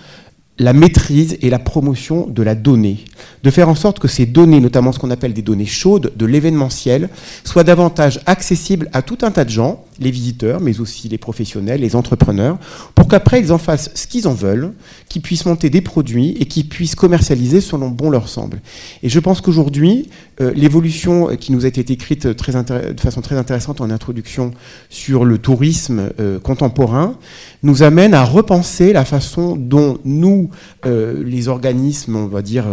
la 0.59 0.73
maîtrise 0.73 1.39
et 1.41 1.51
la 1.51 1.59
promotion 1.59 2.27
de 2.27 2.43
la 2.43 2.55
donnée, 2.55 3.05
de 3.43 3.51
faire 3.51 3.69
en 3.69 3.74
sorte 3.74 3.99
que 3.99 4.09
ces 4.09 4.27
données, 4.27 4.61
notamment 4.61 4.93
ce 4.93 4.99
qu'on 4.99 5.11
appelle 5.11 5.33
des 5.33 5.43
données 5.43 5.66
chaudes 5.66 6.12
de 6.15 6.27
l'événementiel, 6.27 7.09
soient 7.43 7.65
davantage 7.65 8.20
accessibles 8.27 8.91
à 8.93 9.01
tout 9.03 9.19
un 9.23 9.31
tas 9.31 9.45
de 9.45 9.51
gens, 9.51 9.85
les 9.99 10.11
visiteurs, 10.11 10.61
mais 10.61 10.81
aussi 10.81 11.09
les 11.09 11.19
professionnels, 11.19 11.81
les 11.81 11.97
entrepreneurs, 11.97 12.59
pour 12.95 13.09
qu'après 13.09 13.41
ils 13.41 13.53
en 13.53 13.59
fassent 13.59 13.91
ce 13.95 14.07
qu'ils 14.07 14.29
en 14.29 14.35
veulent, 14.35 14.73
qu'ils 15.12 15.20
puissent 15.20 15.44
monter 15.44 15.68
des 15.68 15.82
produits 15.82 16.30
et 16.40 16.47
qu'ils 16.47 16.66
puissent 16.66 16.94
commercialiser 16.94 17.60
selon 17.60 17.90
bon 17.90 18.09
leur 18.09 18.28
semble. 18.28 18.62
Et 19.02 19.10
je 19.10 19.20
pense 19.20 19.43
qu'aujourd'hui, 19.43 20.09
euh, 20.40 20.52
l'évolution 20.55 21.36
qui 21.36 21.52
nous 21.52 21.66
a 21.66 21.68
été 21.68 21.93
écrite 21.93 22.34
très 22.34 22.52
de 22.52 23.01
façon 23.01 23.20
très 23.20 23.36
intéressante 23.36 23.82
en 23.82 23.90
introduction 23.90 24.52
sur 24.89 25.26
le 25.26 25.36
tourisme 25.36 26.09
euh, 26.18 26.40
contemporain 26.40 27.18
nous 27.62 27.82
amène 27.82 28.14
à 28.14 28.24
repenser 28.24 28.94
la 28.94 29.05
façon 29.05 29.55
dont 29.55 29.98
nous, 30.06 30.48
euh, 30.86 31.22
les 31.22 31.48
organismes, 31.48 32.16
on 32.16 32.26
va 32.26 32.40
dire 32.40 32.64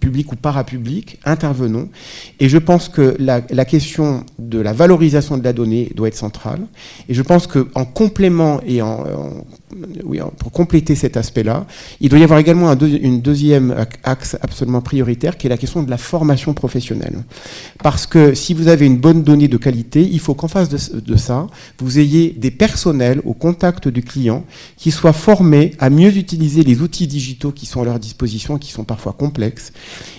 publics 0.00 0.32
ou 0.32 0.36
parapublics, 0.36 1.18
intervenons. 1.24 1.88
Et 2.40 2.48
je 2.48 2.58
pense 2.58 2.88
que 2.88 3.16
la, 3.18 3.42
la 3.50 3.64
question 3.64 4.24
de 4.38 4.58
la 4.58 4.72
valorisation 4.72 5.38
de 5.38 5.44
la 5.44 5.52
donnée 5.52 5.90
doit 5.94 6.08
être 6.08 6.16
centrale. 6.16 6.60
Et 7.08 7.14
je 7.14 7.22
pense 7.22 7.46
qu'en 7.46 7.84
complément 7.84 8.60
et 8.66 8.82
en, 8.82 9.04
oui, 10.04 10.20
pour 10.38 10.52
compléter 10.52 10.94
cet 10.94 11.16
aspect-là, 11.16 11.66
il 12.00 12.08
doit 12.08 12.18
y 12.18 12.22
avoir 12.22 12.38
également 12.38 12.70
un 12.70 12.78
une 12.84 13.20
deuxième 13.20 13.74
axe 14.02 14.36
absolument 14.40 14.80
prioritaire 14.80 15.36
qui 15.36 15.46
est 15.46 15.50
la 15.50 15.56
question 15.56 15.82
de 15.82 15.90
la 15.90 15.96
formation 15.96 16.54
professionnelle. 16.54 17.24
Parce 17.82 18.06
que 18.06 18.34
si 18.34 18.54
vous 18.54 18.68
avez 18.68 18.86
une 18.86 18.98
bonne 18.98 19.22
donnée 19.22 19.48
de 19.48 19.56
qualité, 19.56 20.02
il 20.02 20.20
faut 20.20 20.34
qu'en 20.34 20.48
face 20.48 20.68
de, 20.68 21.00
de, 21.00 21.16
ça, 21.16 21.46
vous 21.78 21.98
ayez 21.98 22.30
des 22.30 22.50
personnels 22.50 23.20
au 23.24 23.32
contact 23.32 23.88
du 23.88 24.02
client 24.02 24.44
qui 24.76 24.90
soient 24.90 25.12
formés 25.12 25.72
à 25.78 25.90
mieux 25.90 26.16
utiliser 26.16 26.62
les 26.62 26.82
outils 26.82 27.06
digitaux 27.06 27.52
qui 27.52 27.66
sont 27.66 27.82
à 27.82 27.84
leur 27.84 27.98
disposition, 27.98 28.58
qui 28.58 28.70
sont 28.70 28.84
parfois 28.84 29.12
complexes, 29.12 29.63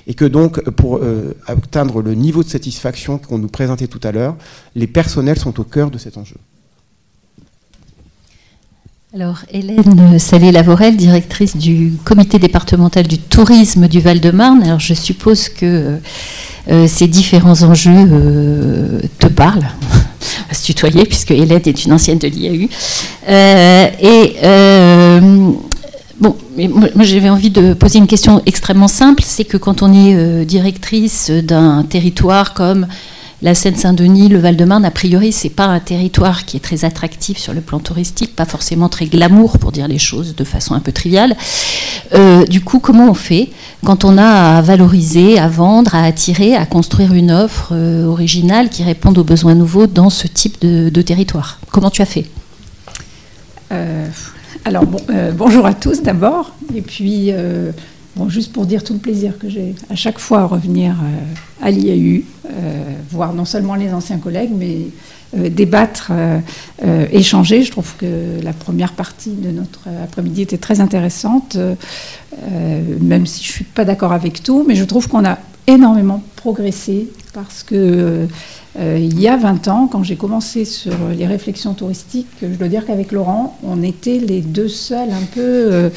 et 0.08 0.14
que 0.14 0.26
donc 0.26 0.62
pour 0.72 0.98
euh, 0.98 1.36
atteindre 1.48 2.02
le 2.02 2.14
niveau 2.14 2.44
de 2.44 2.50
satisfaction 2.50 3.18
qu'on 3.18 3.38
nous 3.38 3.48
présentait 3.48 3.88
tout 3.88 4.02
à 4.04 4.12
l'heure, 4.12 4.36
les 4.76 4.88
personnels 4.88 5.40
sont 5.40 5.60
au 5.60 5.64
cœur 5.64 5.92
de 5.92 5.98
cet 5.98 6.18
enjeu. 6.18 6.38
Alors, 9.16 9.46
Hélène 9.50 10.20
Salé-Lavorel, 10.20 10.98
directrice 10.98 11.56
du 11.56 11.94
comité 12.04 12.38
départemental 12.38 13.08
du 13.08 13.18
tourisme 13.18 13.88
du 13.88 14.02
Val-de-Marne. 14.02 14.62
Alors, 14.64 14.82
je 14.82 14.94
suppose 14.94 15.48
que 15.48 16.00
euh, 16.70 16.86
ces 16.90 17.08
différents 17.08 17.62
enjeux 17.64 17.92
euh, 17.96 19.00
te 19.18 19.28
parlent. 19.28 19.70
On 19.92 20.48
va 20.50 20.54
se 20.54 20.66
tutoyer, 20.66 21.06
puisque 21.06 21.32
Hélène 21.32 21.62
est 21.66 21.86
une 21.86 21.94
ancienne 21.94 22.18
de 22.18 22.28
l'IAU. 22.28 22.68
Euh, 23.30 23.88
et 24.02 24.36
bon, 26.20 26.36
moi 26.58 27.04
j'avais 27.04 27.30
envie 27.30 27.50
de 27.50 27.74
poser 27.74 28.00
une 28.00 28.08
question 28.08 28.42
extrêmement 28.46 28.88
simple. 28.88 29.24
C'est 29.26 29.46
que 29.46 29.58
quand 29.58 29.82
on 29.82 29.94
est 29.94 30.46
directrice 30.46 31.30
d'un 31.30 31.84
territoire 31.84 32.54
comme 32.54 32.88
la 33.42 33.54
Seine-Saint-Denis, 33.54 34.30
le 34.30 34.40
Val-de-Marne, 34.40 34.86
a 34.86 34.92
priori, 34.92 35.32
c'est 35.32 35.50
pas 35.50 35.66
un 35.66 35.80
territoire 35.80 36.46
qui 36.46 36.58
est 36.58 36.62
très 36.62 36.86
attractif 36.86 37.38
sur 37.38 37.54
le 37.54 37.62
plan 37.62 37.80
touristique, 37.80 38.36
pas 38.36 38.46
forcément 38.46 38.90
très 38.90 39.06
glamour 39.06 39.60
pour 39.60 39.72
dire 39.72 39.88
les 39.88 40.00
choses 40.00 40.36
de 40.36 40.44
façon 40.44 40.74
un 40.74 40.80
peu 40.80 40.92
triviale. 40.92 41.36
Euh, 42.14 42.46
du 42.46 42.62
coup, 42.62 42.80
comment 42.80 43.10
on 43.10 43.14
fait 43.14 43.50
quand 43.84 44.06
on 44.06 44.18
a 44.18 44.58
à 44.58 44.62
valoriser, 44.62 45.38
à 45.38 45.48
vendre, 45.48 45.96
à 45.96 46.04
attirer, 46.06 46.56
à 46.56 46.66
construire 46.66 47.14
une 47.14 47.32
offre 47.32 47.70
euh, 47.74 48.06
originale 48.06 48.70
qui 48.70 48.84
réponde 48.84 49.18
aux 49.18 49.24
besoins 49.24 49.54
nouveaux 49.54 49.86
dans 49.86 50.10
ce 50.10 50.28
type 50.28 50.60
de, 50.62 51.02
territoire? 51.02 51.60
Comment 51.72 51.92
tu 51.92 52.02
as 52.02 52.06
fait? 52.06 52.26
Euh, 54.66 54.70
Alors, 54.70 54.86
bonjour 55.34 55.66
à 55.66 55.74
tous 55.74 56.02
d'abord, 56.02 56.54
et 56.76 56.82
puis 56.82 57.32
Bon, 58.16 58.30
juste 58.30 58.54
pour 58.54 58.66
dire 58.66 58.82
tout 58.82 58.94
le 58.94 59.00
plaisir 59.00 59.38
que 59.38 59.50
j'ai 59.50 59.76
à 59.90 59.96
chaque 59.96 60.20
fois 60.20 60.40
à 60.42 60.46
revenir 60.46 60.94
euh, 60.94 61.66
à 61.66 61.70
l'IAU, 61.70 62.24
euh, 62.50 62.84
voir 63.12 63.34
non 63.34 63.44
seulement 63.44 63.76
les 63.76 63.94
anciens 63.94 64.20
collègues, 64.20 64.52
mais 64.56 64.74
euh, 64.76 64.90
débattre, 65.36 66.12
échanger. 67.12 67.64
Je 67.64 67.72
trouve 67.72 67.96
que 67.98 68.42
la 68.44 68.54
première 68.54 68.94
partie 68.94 69.32
de 69.32 69.50
notre 69.52 69.82
après-midi 70.04 70.42
était 70.42 70.58
très 70.58 70.82
intéressante, 70.82 71.58
même 73.02 73.26
si 73.26 73.44
je 73.44 73.50
ne 73.50 73.54
suis 73.54 73.64
pas 73.64 73.86
d'accord 73.86 74.14
avec 74.14 74.44
tout, 74.44 74.66
mais 74.68 74.76
je 74.76 74.84
trouve 74.84 75.08
qu'on 75.08 75.26
a 75.26 75.38
énormément 75.68 76.22
progressé 76.36 77.10
parce 77.34 77.64
que 77.64 78.28
il 78.80 79.20
y 79.20 79.28
a 79.28 79.38
20 79.38 79.68
ans, 79.68 79.88
quand 79.92 80.04
j'ai 80.04 80.16
commencé 80.16 80.66
sur 80.66 80.94
les 81.18 81.28
réflexions 81.28 81.74
touristiques, 81.74 82.28
je 82.42 82.48
dois 82.48 82.68
dire 82.68 82.86
qu'avec 82.86 83.12
Laurent, 83.12 83.58
on 83.64 83.84
était 83.84 84.20
les 84.20 84.42
deux 84.42 84.70
seuls 84.70 85.12
un 85.12 85.26
peu 85.34 85.90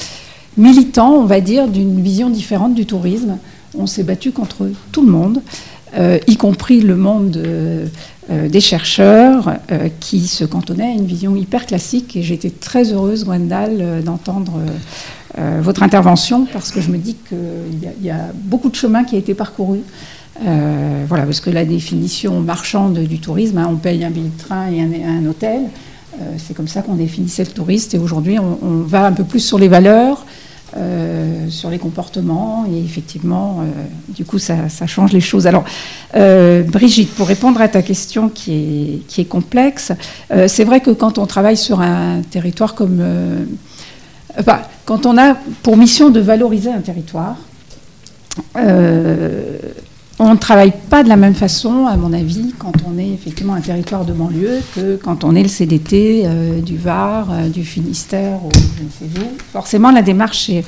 militants, 0.58 1.14
on 1.14 1.24
va 1.24 1.40
dire, 1.40 1.68
d'une 1.68 2.02
vision 2.02 2.28
différente 2.28 2.74
du 2.74 2.84
tourisme. 2.84 3.38
On 3.78 3.86
s'est 3.86 4.02
battu 4.02 4.32
contre 4.32 4.68
tout 4.92 5.06
le 5.06 5.12
monde, 5.12 5.40
euh, 5.96 6.18
y 6.26 6.36
compris 6.36 6.80
le 6.80 6.96
monde 6.96 7.36
euh, 7.36 7.86
euh, 7.86 8.17
des 8.28 8.60
chercheurs 8.60 9.54
qui 10.00 10.26
se 10.26 10.44
cantonnaient 10.44 10.90
à 10.90 10.92
une 10.92 11.06
vision 11.06 11.34
hyper 11.36 11.66
classique. 11.66 12.16
Et 12.16 12.22
j'étais 12.22 12.50
très 12.50 12.92
heureuse, 12.92 13.24
Gwendal, 13.24 14.02
d'entendre 14.04 14.60
votre 15.60 15.82
intervention 15.82 16.46
parce 16.52 16.70
que 16.70 16.80
je 16.80 16.90
me 16.90 16.98
dis 16.98 17.16
qu'il 17.28 18.04
y, 18.04 18.10
a 18.10 18.26
beaucoup 18.34 18.68
de 18.68 18.74
chemin 18.74 19.04
qui 19.04 19.16
a 19.16 19.18
été 19.18 19.34
parcouru. 19.34 19.80
voilà, 20.44 21.24
parce 21.24 21.40
que 21.40 21.50
la 21.50 21.64
définition 21.64 22.40
marchande 22.40 22.98
du 22.98 23.18
tourisme, 23.18 23.58
hein, 23.58 23.68
on 23.70 23.76
paye 23.76 24.04
un 24.04 24.10
billet 24.10 24.30
de 24.36 24.42
train 24.42 24.70
et 24.70 24.82
un, 24.82 25.24
hôtel, 25.26 25.62
c'est 26.36 26.54
comme 26.54 26.68
ça 26.68 26.82
qu'on 26.82 26.96
définissait 26.96 27.44
le 27.44 27.50
touriste. 27.50 27.94
Et 27.94 27.98
aujourd'hui, 27.98 28.38
on, 28.38 28.82
va 28.82 29.06
un 29.06 29.12
peu 29.12 29.24
plus 29.24 29.40
sur 29.40 29.58
les 29.58 29.68
valeurs, 29.68 30.26
euh, 30.76 31.48
sur 31.48 31.70
les 31.70 31.78
comportements 31.78 32.66
et 32.70 32.78
effectivement, 32.78 33.60
euh, 33.60 33.64
du 34.08 34.26
coup, 34.26 34.38
ça, 34.38 34.68
change 34.86 35.12
les 35.12 35.20
choses. 35.20 35.46
Alors, 35.46 35.64
euh, 36.14 36.62
Brigitte, 36.62 37.14
pour 37.14 37.26
répondre 37.26 37.60
à 37.62 37.68
ta 37.68 37.80
question 37.80 38.28
qui 38.28 38.52
est, 38.52 39.06
qui 39.08 39.22
est 39.22 39.24
complexe, 39.24 39.92
c'est 40.46 40.64
vrai 40.64 40.80
que 40.80 40.90
quand 40.90 41.16
on 41.16 41.26
travaille 41.26 41.56
sur 41.56 41.80
un 41.80 42.20
territoire 42.30 42.74
comme... 42.74 43.02
quand 44.84 45.06
on 45.06 45.16
a 45.16 45.34
pour 45.62 45.78
mission 45.78 46.10
de 46.10 46.20
valoriser 46.20 46.70
un 46.70 46.80
territoire, 46.80 47.36
on 50.20 50.32
ne 50.32 50.38
travaille 50.38 50.72
pas 50.90 51.04
de 51.04 51.08
la 51.08 51.16
même 51.16 51.34
façon, 51.34 51.86
à 51.86 51.96
mon 51.96 52.12
avis, 52.12 52.52
quand 52.58 52.72
on 52.84 52.98
est 52.98 53.08
effectivement 53.08 53.54
un 53.54 53.60
territoire 53.60 54.04
de 54.04 54.12
banlieue 54.12 54.60
que 54.74 54.96
quand 54.96 55.22
on 55.22 55.36
est 55.36 55.42
le 55.42 55.48
CDT 55.48 56.22
euh, 56.24 56.60
du 56.60 56.76
Var, 56.76 57.28
euh, 57.30 57.48
du 57.48 57.64
Finistère 57.64 58.40
ou 58.44 58.50
je 58.52 58.82
ne 58.82 59.10
sais 59.10 59.20
où. 59.20 59.24
Forcément, 59.52 59.92
la 59.92 60.02
démarche 60.02 60.50
est, 60.50 60.64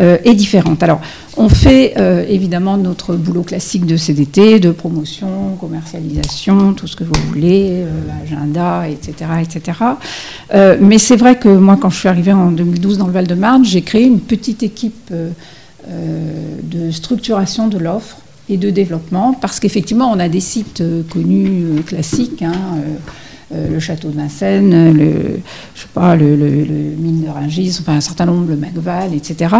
euh, 0.00 0.18
différente. 0.34 0.82
Alors, 0.82 1.00
on 1.36 1.48
fait 1.48 1.94
évidemment 2.28 2.76
notre 2.76 3.14
boulot 3.14 3.42
classique 3.42 3.86
de 3.86 3.96
CDT, 3.96 4.58
de 4.58 4.72
promotion, 4.72 5.56
commercialisation, 5.60 6.72
tout 6.74 6.88
ce 6.88 6.96
que 6.96 7.04
vous 7.04 7.14
voulez, 7.28 7.84
agenda, 8.24 8.88
etc. 8.88 9.30
etc. 9.42 9.78
mais 10.80 10.98
c'est 10.98 11.16
vrai 11.16 11.38
que 11.38 11.48
moi, 11.48 11.76
quand 11.80 11.90
je 11.90 11.98
suis 11.98 12.08
arrivée 12.08 12.32
en 12.32 12.50
2012 12.50 12.98
dans 12.98 13.06
le 13.06 13.12
Val-de-Marne, 13.12 13.64
j'ai 13.64 13.82
créé 13.82 14.04
une 14.04 14.18
petite 14.20 14.64
équipe 14.64 15.12
de 15.88 16.90
structuration 16.90 17.68
de 17.68 17.78
l'offre 17.78 18.18
et 18.50 18.56
de 18.56 18.70
développement, 18.70 19.34
parce 19.34 19.60
qu'effectivement, 19.60 20.10
on 20.10 20.18
a 20.18 20.28
des 20.28 20.40
sites 20.40 20.80
euh, 20.80 21.02
connus 21.08 21.64
euh, 21.64 21.82
classiques, 21.82 22.42
hein, 22.42 22.52
euh, 23.52 23.70
le 23.70 23.80
château 23.80 24.08
de 24.08 24.16
Vincennes, 24.16 24.92
le, 24.94 25.40
je 25.74 25.80
sais 25.80 25.88
pas, 25.94 26.16
le, 26.16 26.36
mine 26.36 27.24
de 27.24 27.30
Ringis, 27.30 27.78
enfin 27.80 27.94
un 27.94 28.00
certain 28.00 28.26
nombre, 28.26 28.46
le 28.48 28.56
Macval, 28.56 29.14
etc. 29.14 29.54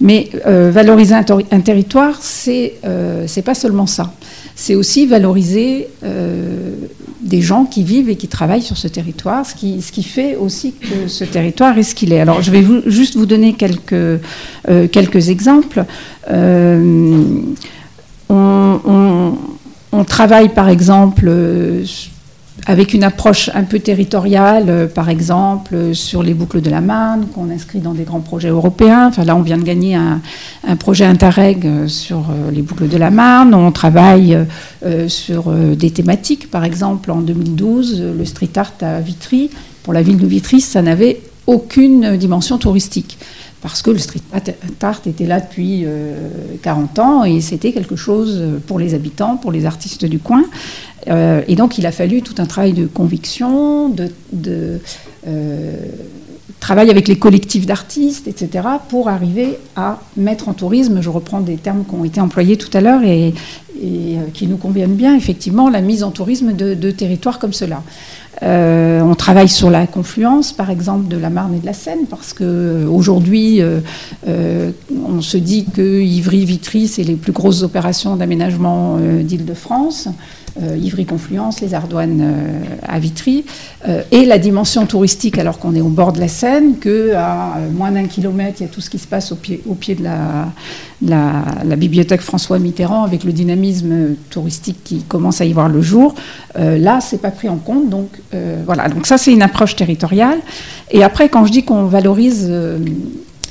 Mais 0.00 0.30
valoriser 0.44 1.14
un, 1.14 1.60
territoire, 1.60 2.18
c'est 2.20 2.74
c'est 3.28 3.42
pas 3.42 3.54
seulement 3.54 3.86
ça. 3.86 4.12
C'est 4.56 4.74
aussi 4.74 5.06
valoriser 5.06 5.86
des 7.22 7.40
gens 7.40 7.66
qui 7.66 7.84
vivent 7.84 8.10
et 8.10 8.16
qui 8.16 8.26
travaillent 8.26 8.62
sur 8.62 8.76
ce 8.76 8.88
territoire, 8.88 9.46
ce 9.46 9.54
qui, 9.54 9.80
ce 9.80 9.92
qui 9.92 10.02
fait 10.02 10.34
aussi 10.34 10.72
que 10.72 11.06
ce 11.06 11.22
territoire 11.22 11.78
est 11.78 11.84
ce 11.84 11.94
qu'il 11.94 12.12
est. 12.12 12.18
Alors, 12.18 12.42
je 12.42 12.50
vais 12.50 12.62
vous, 12.62 12.80
juste 12.86 13.14
vous 13.14 13.26
donner 13.26 13.52
quelques, 13.52 14.20
quelques 14.90 15.28
exemples. 15.28 15.84
On, 18.30 20.04
travaille 20.06 20.48
par 20.48 20.68
exemple 20.68 21.30
avec 22.66 22.94
une 22.94 23.04
approche 23.04 23.50
un 23.54 23.64
peu 23.64 23.78
territoriale, 23.78 24.66
euh, 24.68 24.86
par 24.86 25.08
exemple 25.08 25.74
euh, 25.74 25.94
sur 25.94 26.22
les 26.22 26.34
boucles 26.34 26.60
de 26.60 26.70
la 26.70 26.80
Marne, 26.80 27.26
qu'on 27.34 27.50
inscrit 27.50 27.78
dans 27.78 27.94
des 27.94 28.04
grands 28.04 28.20
projets 28.20 28.48
européens. 28.48 29.08
Enfin, 29.08 29.24
là, 29.24 29.36
on 29.36 29.42
vient 29.42 29.58
de 29.58 29.62
gagner 29.62 29.94
un, 29.94 30.20
projet 30.78 31.04
Interreg 31.04 31.66
euh, 31.66 31.88
sur 31.88 32.26
les 32.52 32.62
boucles 32.62 32.88
de 32.88 32.96
la 32.96 33.10
Marne. 33.10 33.54
On 33.54 33.72
travaille 33.72 34.38
sur 35.08 35.50
des 35.52 35.90
thématiques. 35.90 36.50
Par 36.50 36.64
exemple, 36.64 37.10
en 37.10 37.20
2012, 37.20 38.02
le 38.18 38.24
street 38.24 38.50
art 38.56 38.72
à 38.80 39.00
Vitry, 39.00 39.50
pour 39.82 39.92
la 39.92 40.02
ville 40.02 40.18
de 40.18 40.26
Vitry, 40.26 40.60
ça 40.60 40.82
n'avait 40.82 41.20
aucune 41.46 42.16
dimension 42.16 42.58
touristique 42.58 43.18
parce 43.62 43.82
que 43.82 43.90
le 43.90 43.98
street 43.98 44.20
art 44.82 45.02
était 45.06 45.26
là 45.26 45.40
depuis 45.40 45.84
40 46.62 46.98
ans 46.98 47.24
et 47.24 47.40
c'était 47.40 47.72
quelque 47.72 47.96
chose 47.96 48.42
pour 48.66 48.78
les 48.78 48.94
habitants, 48.94 49.36
pour 49.36 49.52
les 49.52 49.66
artistes 49.66 50.04
du 50.06 50.18
coin. 50.18 50.44
Euh, 51.08 51.42
et 51.48 51.56
donc 51.56 51.78
il 51.78 51.86
a 51.86 51.92
fallu 51.92 52.22
tout 52.22 52.34
un 52.38 52.46
travail 52.46 52.72
de 52.72 52.86
conviction, 52.86 53.88
de, 53.88 54.80
euh, 55.26 55.76
travail 56.58 56.90
avec 56.90 57.08
les 57.08 57.16
collectifs 57.16 57.64
d'artistes, 57.64 58.28
etc., 58.28 58.66
pour 58.88 59.08
arriver 59.08 59.58
à 59.76 60.00
mettre 60.16 60.48
en 60.48 60.52
tourisme, 60.52 61.00
je 61.00 61.08
reprends 61.08 61.40
des 61.40 61.56
termes 61.56 61.84
qui 61.88 61.94
ont 61.94 62.04
été 62.04 62.20
employés 62.20 62.58
tout 62.58 62.70
à 62.76 62.82
l'heure 62.82 63.02
et, 63.02 63.32
euh, 63.82 64.26
qui 64.34 64.46
nous 64.46 64.58
conviennent 64.58 64.94
bien, 64.94 65.16
effectivement, 65.16 65.70
la 65.70 65.80
mise 65.80 66.02
en 66.02 66.10
tourisme 66.10 66.52
de, 66.52 66.90
territoires 66.90 67.38
comme 67.38 67.54
cela. 67.54 67.82
On 68.42 69.14
travaille 69.16 69.48
sur 69.48 69.70
la 69.70 69.86
confluence, 69.86 70.52
par 70.52 70.70
exemple, 70.70 71.08
de 71.08 71.16
la 71.16 71.30
Marne 71.30 71.54
et 71.54 71.58
de 71.58 71.66
la 71.66 71.72
Seine, 71.72 72.06
parce 72.08 72.32
qu'aujourd'hui, 72.32 73.60
on 74.26 75.20
se 75.20 75.36
dit 75.36 75.66
que 75.66 76.00
Ivry-Vitry, 76.00 76.88
c'est 76.88 77.04
les 77.04 77.16
plus 77.16 77.32
grosses 77.32 77.62
opérations 77.62 78.16
d'aménagement 78.16 78.98
d'Île-de-France. 78.98 80.08
Euh, 80.60 80.76
Ivry-Confluence, 80.76 81.60
les 81.60 81.74
Ardoines 81.74 82.20
euh, 82.20 82.62
à 82.82 82.98
Vitry, 82.98 83.44
euh, 83.88 84.02
et 84.10 84.24
la 84.24 84.36
dimension 84.36 84.84
touristique 84.84 85.38
alors 85.38 85.60
qu'on 85.60 85.76
est 85.76 85.80
au 85.80 85.88
bord 85.88 86.12
de 86.12 86.18
la 86.18 86.26
Seine, 86.26 86.76
qu'à 86.78 87.58
moins 87.72 87.92
d'un 87.92 88.06
kilomètre, 88.06 88.56
il 88.60 88.64
y 88.64 88.66
a 88.66 88.68
tout 88.68 88.80
ce 88.80 88.90
qui 88.90 88.98
se 88.98 89.06
passe 89.06 89.30
au 89.30 89.36
pied, 89.36 89.62
au 89.68 89.74
pied 89.74 89.94
de 89.94 90.02
la, 90.02 90.48
la, 91.02 91.76
bibliothèque 91.76 92.20
François 92.20 92.58
Mitterrand 92.58 93.04
avec 93.04 93.22
le 93.22 93.32
dynamisme 93.32 94.16
touristique 94.28 94.82
qui 94.82 95.02
commence 95.02 95.40
à 95.40 95.44
y 95.44 95.52
voir 95.52 95.68
le 95.68 95.82
jour. 95.82 96.16
là, 96.56 97.00
c'est 97.00 97.20
pas 97.22 97.30
pris 97.30 97.48
en 97.48 97.56
compte, 97.56 97.88
donc 97.88 98.08
voilà. 98.66 98.88
Donc 98.88 99.06
ça, 99.06 99.18
c'est 99.18 99.32
une 99.32 99.42
approche 99.42 99.76
territoriale. 99.76 100.38
Et 100.90 101.02
après, 101.04 101.28
quand 101.28 101.46
je 101.46 101.52
dis 101.52 101.62
qu'on 101.62 101.84
valorise 101.84 102.52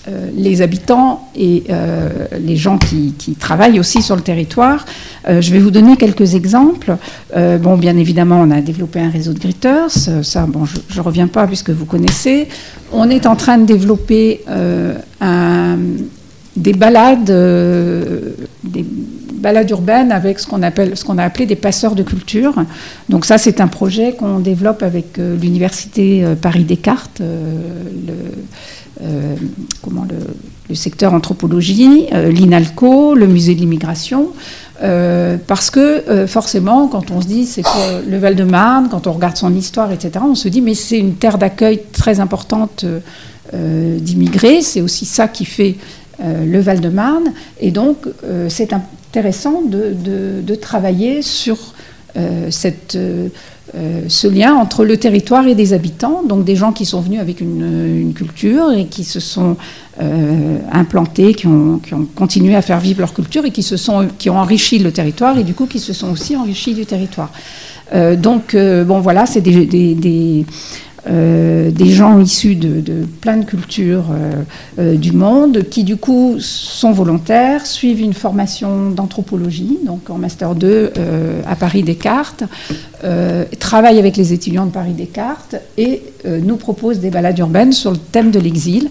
euh, 0.07 0.29
les 0.33 0.61
habitants 0.61 1.27
et 1.35 1.65
euh, 1.69 2.07
les 2.39 2.55
gens 2.55 2.77
qui, 2.77 3.13
travaillent 3.37 3.81
aussi 3.81 4.01
sur 4.01 4.15
le 4.15 4.21
territoire. 4.21 4.85
Euh, 5.27 5.41
je 5.41 5.51
vais 5.51 5.59
vous 5.59 5.71
donner 5.71 5.97
quelques 5.97 6.35
exemples. 6.35 6.95
bon, 7.35 7.77
bien 7.77 7.97
évidemment, 7.97 8.39
on 8.41 8.49
a 8.49 8.61
développé 8.61 9.01
un 9.01 9.09
réseau 9.09 9.33
de 9.33 9.39
gritters. 9.39 9.89
Ça, 10.23 10.45
bon, 10.45 10.63
je 10.65 10.97
ne 10.97 11.01
reviens 11.01 11.27
pas 11.27 11.45
puisque 11.47 11.71
vous 11.71 11.83
connaissez. 11.83 12.47
On 12.93 13.09
est 13.09 13.25
en 13.25 13.35
train 13.35 13.57
de 13.57 13.65
développer 13.65 14.39
des 16.55 16.73
balades, 16.73 17.25
des 18.63 18.85
urbaines 19.69 20.13
avec 20.13 20.39
ce 20.39 20.47
qu'on 20.47 20.63
appelle, 20.63 20.95
ce 20.95 21.03
qu'on 21.03 21.17
a 21.17 21.25
appelé 21.25 21.45
des 21.45 21.57
passeurs 21.57 21.95
de 21.95 22.03
culture. 22.03 22.55
Donc 23.09 23.25
ça, 23.25 23.37
c'est 23.37 23.59
un 23.59 23.67
projet 23.67 24.13
qu'on 24.13 24.39
développe 24.39 24.81
avec 24.81 25.17
l'université 25.17 26.23
Paris 26.41 26.63
Descartes. 26.63 27.21
Euh, 29.01 29.35
comment 29.81 30.05
le, 30.09 30.75
secteur 30.75 31.13
anthropologie, 31.13 32.07
euh, 32.13 32.29
l'INALCO, 32.29 33.15
le 33.15 33.27
musée 33.27 33.55
de 33.55 33.59
l'immigration. 33.61 34.27
Euh, 34.83 35.37
parce 35.47 35.69
que 35.69 36.25
forcément, 36.27 36.87
quand 36.87 37.09
on 37.11 37.21
se 37.21 37.27
dit 37.27 37.45
c'est 37.45 37.63
le 38.07 38.17
Val-de-Marne, 38.17 38.87
quand 38.89 39.07
on 39.07 39.13
regarde 39.13 39.35
son 39.35 39.53
histoire, 39.55 39.91
etc., 39.91 40.23
on 40.23 40.35
se 40.35 40.47
dit 40.47 40.61
mais 40.61 40.75
c'est 40.75 40.99
une 40.99 41.15
terre 41.15 41.37
d'accueil 41.37 41.81
très 41.91 42.19
importante 42.19 42.85
d'immigrés, 43.51 44.61
c'est 44.61 44.81
aussi 44.81 45.05
ça 45.05 45.27
qui 45.27 45.43
fait 45.43 45.75
le 46.19 46.59
Val-de-Marne, 46.59 47.33
et 47.59 47.71
donc 47.71 48.05
c'est 48.47 48.71
intéressant 48.71 49.63
de, 49.63 49.95
de, 50.41 50.55
travailler 50.55 51.23
sur 51.23 51.73
cette 52.49 52.97
euh, 53.75 54.01
ce 54.07 54.27
lien 54.27 54.55
entre 54.55 54.83
le 54.83 54.97
territoire 54.97 55.47
et 55.47 55.53
des 55.53 55.73
habitants, 55.73 56.23
donc 56.23 56.43
des 56.43 56.55
gens 56.55 56.71
qui 56.71 56.85
sont 56.85 57.01
venus 57.01 57.19
avec 57.19 57.39
une, 57.39 58.13
culture 58.15 58.71
et 58.71 58.85
qui 58.85 59.03
se 59.03 59.19
sont 59.19 59.57
euh, 60.01 60.57
implantés, 60.71 61.33
qui 61.33 61.45
ont, 61.47 61.79
continué 62.15 62.55
à 62.55 62.61
faire 62.61 62.79
vivre 62.79 63.01
leur 63.01 63.13
culture 63.13 63.45
et 63.45 63.51
qui, 63.51 63.63
se 63.63 63.77
sont, 63.77 64.07
qui 64.17 64.29
ont 64.29 64.37
enrichi 64.37 64.79
le 64.79 64.91
territoire 64.91 65.37
et 65.37 65.43
du 65.43 65.53
coup 65.53 65.67
qui 65.67 65.79
se 65.79 65.93
sont 65.93 66.11
aussi 66.11 66.35
enrichis 66.35 66.73
du 66.73 66.85
territoire. 66.85 67.31
Euh, 67.93 68.15
donc, 68.15 68.55
bon 68.55 68.99
voilà, 68.99 69.25
c'est 69.25 69.41
des 69.41 70.45
euh, 71.07 71.71
des 71.71 71.89
gens 71.89 72.19
issus 72.19 72.55
de, 72.55 73.05
plein 73.21 73.37
de 73.37 73.45
cultures 73.45 74.05
euh, 74.11 74.43
euh, 74.79 74.95
du 74.95 75.13
monde 75.13 75.63
qui 75.69 75.85
du 75.85 75.95
coup 75.95 76.35
sont 76.39 76.91
volontaires, 76.91 77.65
suivent 77.65 78.01
une 78.01 78.13
formation 78.13 78.89
d'anthropologie, 78.89 79.79
donc 79.85 80.09
en 80.09 80.17
master 80.17 80.55
2 80.55 80.91
à 81.47 81.55
Paris 81.55 81.83
Descartes, 81.83 82.43
travaillent 83.59 83.99
avec 83.99 84.17
les 84.17 84.33
étudiants 84.33 84.65
de 84.65 84.71
Paris 84.71 84.93
Descartes 84.93 85.55
et 85.77 86.03
nous 86.25 86.57
proposent 86.57 86.99
des 86.99 87.09
balades 87.09 87.37
urbaines 87.39 87.71
sur 87.71 87.91
le 87.91 87.97
thème 87.97 88.31
de 88.31 88.39
l'exil. 88.39 88.89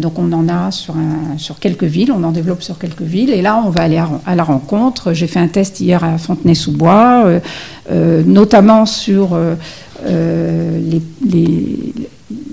donc 0.00 0.18
on 0.18 0.30
en 0.32 0.48
a 0.48 0.70
sur, 0.70 0.94
sur, 1.38 1.58
quelques 1.58 1.84
villes, 1.84 2.12
on 2.12 2.22
en 2.24 2.32
développe 2.32 2.62
sur 2.62 2.78
quelques 2.78 3.02
villes, 3.02 3.30
et 3.30 3.42
là 3.42 3.62
on 3.64 3.70
va 3.70 3.82
aller 3.82 4.02
à, 4.26 4.34
la 4.34 4.44
rencontre. 4.44 5.12
J'ai 5.12 5.26
fait 5.26 5.40
un 5.40 5.48
test 5.48 5.80
hier 5.80 6.04
à 6.04 6.18
Fontenay-sous-Bois, 6.18 7.40
notamment 8.26 8.86
sur 8.86 9.38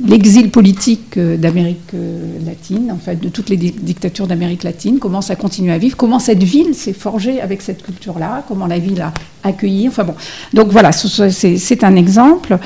l'exil 0.07 0.49
politique 0.51 1.17
euh, 1.17 1.37
d'Amérique 1.37 1.93
euh, 1.93 2.37
latine, 2.45 2.91
en 2.91 2.97
fait, 2.97 3.15
de 3.15 3.29
toutes 3.29 3.49
les 3.49 3.57
dictatures 3.57 4.27
d'Amérique 4.27 4.63
latine, 4.63 4.99
comment 4.99 5.21
ça 5.21 5.35
continue 5.35 5.71
à 5.71 5.77
vivre, 5.77 5.95
comment 5.95 6.19
cette 6.19 6.43
ville 6.43 6.75
s'est 6.75 6.93
forgée 6.93 7.41
avec 7.41 7.61
cette 7.61 7.83
culture-là, 7.83 8.43
comment 8.47 8.67
la 8.67 8.79
ville 8.79 9.01
a 9.01 9.13
accueilli. 9.43 9.87
Enfin 9.87 10.03
bon, 10.03 10.15
donc 10.53 10.69
voilà, 10.69 10.91
c'est 10.91 11.83
un 11.83 11.95
exemple. 11.95 12.57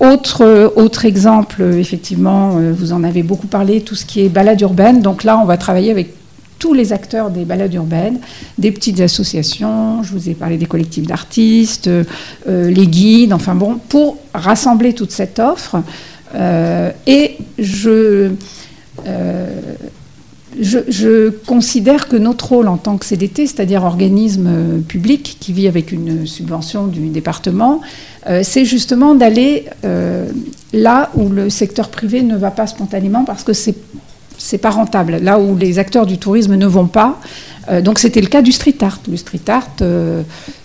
autre, 0.00 0.72
autre 0.76 1.04
exemple, 1.04 1.62
effectivement, 1.62 2.56
vous 2.72 2.92
en 2.92 3.04
avez 3.04 3.22
beaucoup 3.22 3.48
parlé, 3.48 3.80
tout 3.82 3.94
ce 3.94 4.06
qui 4.06 4.20
est 4.22 4.28
balade 4.28 4.60
urbaine. 4.60 5.02
Donc 5.02 5.24
là, 5.24 5.38
on 5.38 5.44
va 5.44 5.56
travailler 5.56 5.90
avec 5.90 6.17
tous 6.58 6.74
les 6.74 6.92
acteurs 6.92 7.30
des 7.30 7.44
balades 7.44 7.74
urbaines, 7.74 8.18
des 8.58 8.72
petites 8.72 9.00
associations, 9.00 10.02
je 10.02 10.12
vous 10.12 10.28
ai 10.28 10.34
parlé 10.34 10.56
des 10.56 10.66
collectifs 10.66 11.06
d'artistes, 11.06 11.88
euh, 11.88 12.04
les 12.70 12.86
guides, 12.86 13.32
enfin 13.32 13.54
bon, 13.54 13.78
pour 13.88 14.18
rassembler 14.34 14.92
toute 14.92 15.12
cette 15.12 15.38
offre. 15.38 15.76
Euh, 16.34 16.90
et 17.06 17.36
je, 17.58 18.32
euh, 19.06 19.60
je, 20.60 20.78
je, 20.88 21.30
considère 21.30 22.08
que 22.08 22.16
notre 22.16 22.48
rôle 22.48 22.68
en 22.68 22.76
tant 22.76 22.98
que 22.98 23.06
CDT, 23.06 23.46
c'est-à-dire 23.46 23.84
organisme 23.84 24.82
public 24.86 25.36
qui 25.40 25.52
vit 25.52 25.68
avec 25.68 25.92
une 25.92 26.26
subvention 26.26 26.86
du 26.86 27.08
département, 27.08 27.80
c'est 28.42 28.66
justement 28.66 29.14
d'aller 29.14 29.66
là 30.74 31.10
où 31.14 31.30
le 31.30 31.48
secteur 31.48 31.88
privé 31.88 32.20
ne 32.20 32.36
va 32.36 32.50
pas 32.50 32.66
spontanément 32.66 33.24
parce 33.24 33.42
que 33.42 33.54
c'est 33.54 33.74
c'est 34.38 34.58
pas 34.58 34.70
rentable. 34.70 35.18
Là 35.20 35.38
où 35.38 35.56
les 35.56 35.78
acteurs 35.78 36.06
du 36.06 36.18
tourisme 36.18 36.54
ne 36.54 36.66
vont 36.66 36.86
pas. 36.86 37.18
Euh, 37.70 37.82
donc 37.82 37.98
c'était 37.98 38.20
le 38.20 38.28
cas 38.28 38.40
du 38.40 38.52
street 38.52 38.76
art. 38.80 39.00
Le 39.10 39.16
street 39.16 39.40
art, 39.48 39.68
euh, 39.82 40.22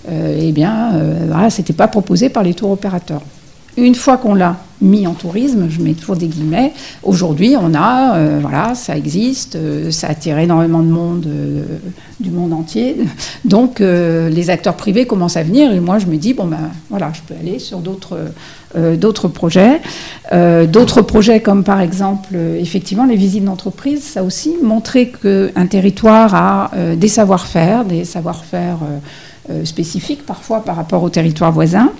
euh, 0.10 0.38
eh 0.40 0.52
bien, 0.52 0.91
voilà, 1.28 1.50
c'était 1.50 1.74
pas 1.74 1.88
proposé 1.88 2.30
par 2.30 2.44
les 2.44 2.54
tours 2.54 2.72
opérateurs. 2.72 3.22
Une 3.78 3.95
fois 3.95 4.18
qu'on 4.18 4.36
l'a 4.36 4.58
mis 4.82 5.08
en 5.08 5.14
tourisme, 5.14 5.68
je 5.70 5.82
mets 5.82 5.94
toujours 5.94 6.16
des 6.16 6.28
guillemets, 6.28 6.74
aujourd'hui 7.02 7.56
on 7.60 7.74
a, 7.74 8.18
euh, 8.18 8.40
voilà, 8.41 8.76
ça 8.76 8.95
existe, 8.95 9.56
euh, 9.56 9.90
ça 9.90 10.10
attire 10.10 10.38
énormément 10.38 10.82
de 10.82 10.91
monde 10.91 11.26
euh, 11.26 11.64
du 12.20 12.30
monde 12.30 12.54
entier. 12.54 12.98
Donc 13.45 13.80
les 13.80 14.50
acteurs 14.50 14.76
privés 14.76 15.06
commencent 15.06 15.38
à 15.38 15.44
venir 15.44 15.72
et 15.72 15.80
moi 15.80 16.00
je 16.00 16.06
me 16.06 16.18
dis, 16.18 16.34
bon 16.34 16.45
ben 16.45 16.70
voilà, 16.90 17.12
je 17.14 17.22
peux 17.22 17.34
aller 17.40 17.60
sur 17.60 17.80
d'autres 17.80 18.18
d'autres 18.76 19.28
projets. 19.28 19.82
d'autres 20.32 21.02
projets 21.02 21.41
comme 21.41 21.64
par 21.64 21.82
exemple, 21.82 22.36
effectivement, 22.58 23.06
les 23.06 23.16
visites 23.16 23.44
d'entreprise, 23.44 24.02
ça 24.02 24.24
aussi, 24.24 24.56
montrer 24.64 25.12
qu'un 25.12 25.68
territoire 25.68 26.34
a 26.34 26.72
des 26.95 27.08
savoir-faire, 27.08 27.86
des 27.86 28.06
savoir-faire 28.06 28.78
spécifiques 29.66 30.26
parfois 30.26 30.64
par 30.64 30.76
rapport 30.76 31.04
au 31.04 31.10
territoire 31.10 31.52
voisin. 31.52 31.91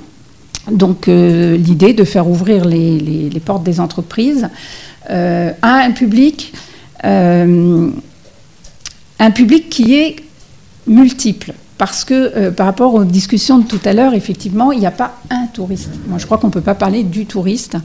Donc 0.72 1.08
euh, 1.08 1.58
l'idée 1.58 1.94
de 1.94 2.04
faire 2.04 2.28
ouvrir 2.28 2.66
les, 2.66 3.42
portes 3.46 3.64
des 3.64 3.80
entreprises 3.80 4.50
euh, 5.10 5.52
à 5.62 5.82
un 5.82 5.92
public, 5.92 6.54
euh, 7.04 7.90
un 9.20 9.32
public 9.32 9.70
qui 9.70 9.96
est 9.96 10.16
multiple. 10.88 11.54
Parce 11.84 12.06
que 12.06 12.14
euh, 12.14 12.50
par 12.50 12.66
rapport 12.66 12.94
aux 12.94 13.04
discussions 13.04 13.58
de 13.58 13.66
tout 13.66 13.82
à 13.84 13.92
l'heure, 13.92 14.14
effectivement, 14.14 14.72
il 14.72 14.80
n'y 14.80 14.86
a 14.86 14.92
pas 14.92 15.16
un 15.30 15.48
touriste. 15.48 15.90
Moi, 16.08 16.18
je 16.18 16.26
crois 16.26 16.38
qu'on 16.38 16.48
ne 16.48 16.54
peut 16.54 16.62
pas 16.62 16.76
parler 16.76 17.04
du 17.04 17.26
touriste. 17.26 17.76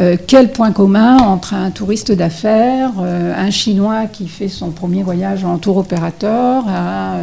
Euh, 0.00 0.16
quel 0.26 0.52
point 0.52 0.72
commun 0.72 1.18
entre 1.18 1.52
un 1.52 1.70
touriste 1.70 2.12
d'affaires, 2.12 2.92
un 2.98 3.50
Chinois 3.50 4.06
qui 4.10 4.26
fait 4.26 4.48
son 4.48 4.70
premier 4.70 5.02
voyage 5.02 5.44
en 5.44 5.58
tour 5.58 5.76
opérateur, 5.76 6.66
un, 6.66 7.18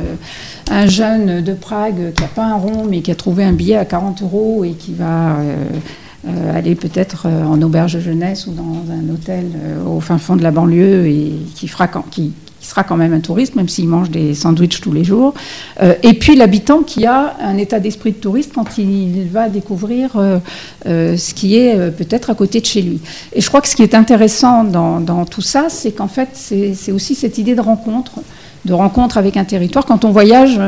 un 0.70 0.86
jeune 0.86 1.42
de 1.42 1.54
Prague 1.54 2.14
qui 2.14 2.22
n'a 2.22 2.28
pas 2.28 2.46
un 2.46 2.58
rond 2.58 2.86
mais 2.88 3.02
qui 3.02 3.10
a 3.10 3.16
trouvé 3.16 3.44
un 3.44 3.54
billet 3.54 3.78
à 3.78 3.86
40 3.86 4.22
euros 4.22 4.64
et 4.64 4.74
qui 4.74 4.94
va 4.94 5.38
aller 6.54 6.76
peut-être 6.76 7.26
en 7.26 7.60
auberge 7.64 8.00
jeunesse 8.00 8.46
ou 8.46 8.52
dans 8.52 8.84
un 8.92 9.12
hôtel 9.12 9.46
au 9.88 10.00
fin 10.00 10.20
fond 10.20 10.36
de 10.36 10.44
la 10.44 10.52
banlieue 10.52 11.08
et 11.08 11.34
qui, 11.56 11.68
fera, 11.68 11.88
qui 12.12 12.34
sera 12.70 12.84
quand 12.84 12.98
même 12.98 13.14
un 13.14 13.20
touriste, 13.20 13.56
même 13.56 13.68
s'il 13.68 13.88
mange 13.88 14.10
des 14.10 14.34
sandwichs 14.34 14.80
tous 14.80 14.92
les 14.92 15.04
jours. 15.04 15.34
Euh, 15.82 15.96
et 16.04 16.14
puis 16.14 16.36
l'habitant 16.36 16.84
qui 16.84 17.06
a 17.06 17.36
un 17.42 17.58
état 17.58 17.80
d'esprit 17.80 18.12
de 18.12 18.18
touriste 18.18 18.52
quand 18.54 18.78
il 18.78 19.28
va 19.32 19.50
découvrir 19.50 20.12
euh, 20.16 20.40
euh, 20.86 21.18
ce 21.18 21.34
qui 21.34 21.58
est 21.58 21.92
peut-être 21.92 22.30
à 22.30 22.36
côté 22.36 22.62
de 22.62 22.66
chez 22.66 22.82
lui. 22.82 23.00
Et 23.34 23.42
je 23.42 23.48
crois 23.48 23.62
que 23.62 23.68
ce 23.68 23.76
qui 23.76 23.84
est 23.84 23.96
intéressant 23.96 24.64
dans, 24.64 25.26
tout 25.26 25.42
ça, 25.42 25.66
c'est 25.70 25.92
qu'en 25.92 26.08
fait, 26.08 26.30
c'est 26.34 26.92
aussi 26.92 27.16
cette 27.16 27.38
idée 27.38 27.56
de 27.56 27.62
rencontre, 27.62 28.20
de 28.66 28.74
rencontre 28.74 29.18
avec 29.18 29.38
un 29.38 29.46
territoire. 29.46 29.86
Quand 29.86 30.06
on 30.06 30.12
voyage, 30.12 30.60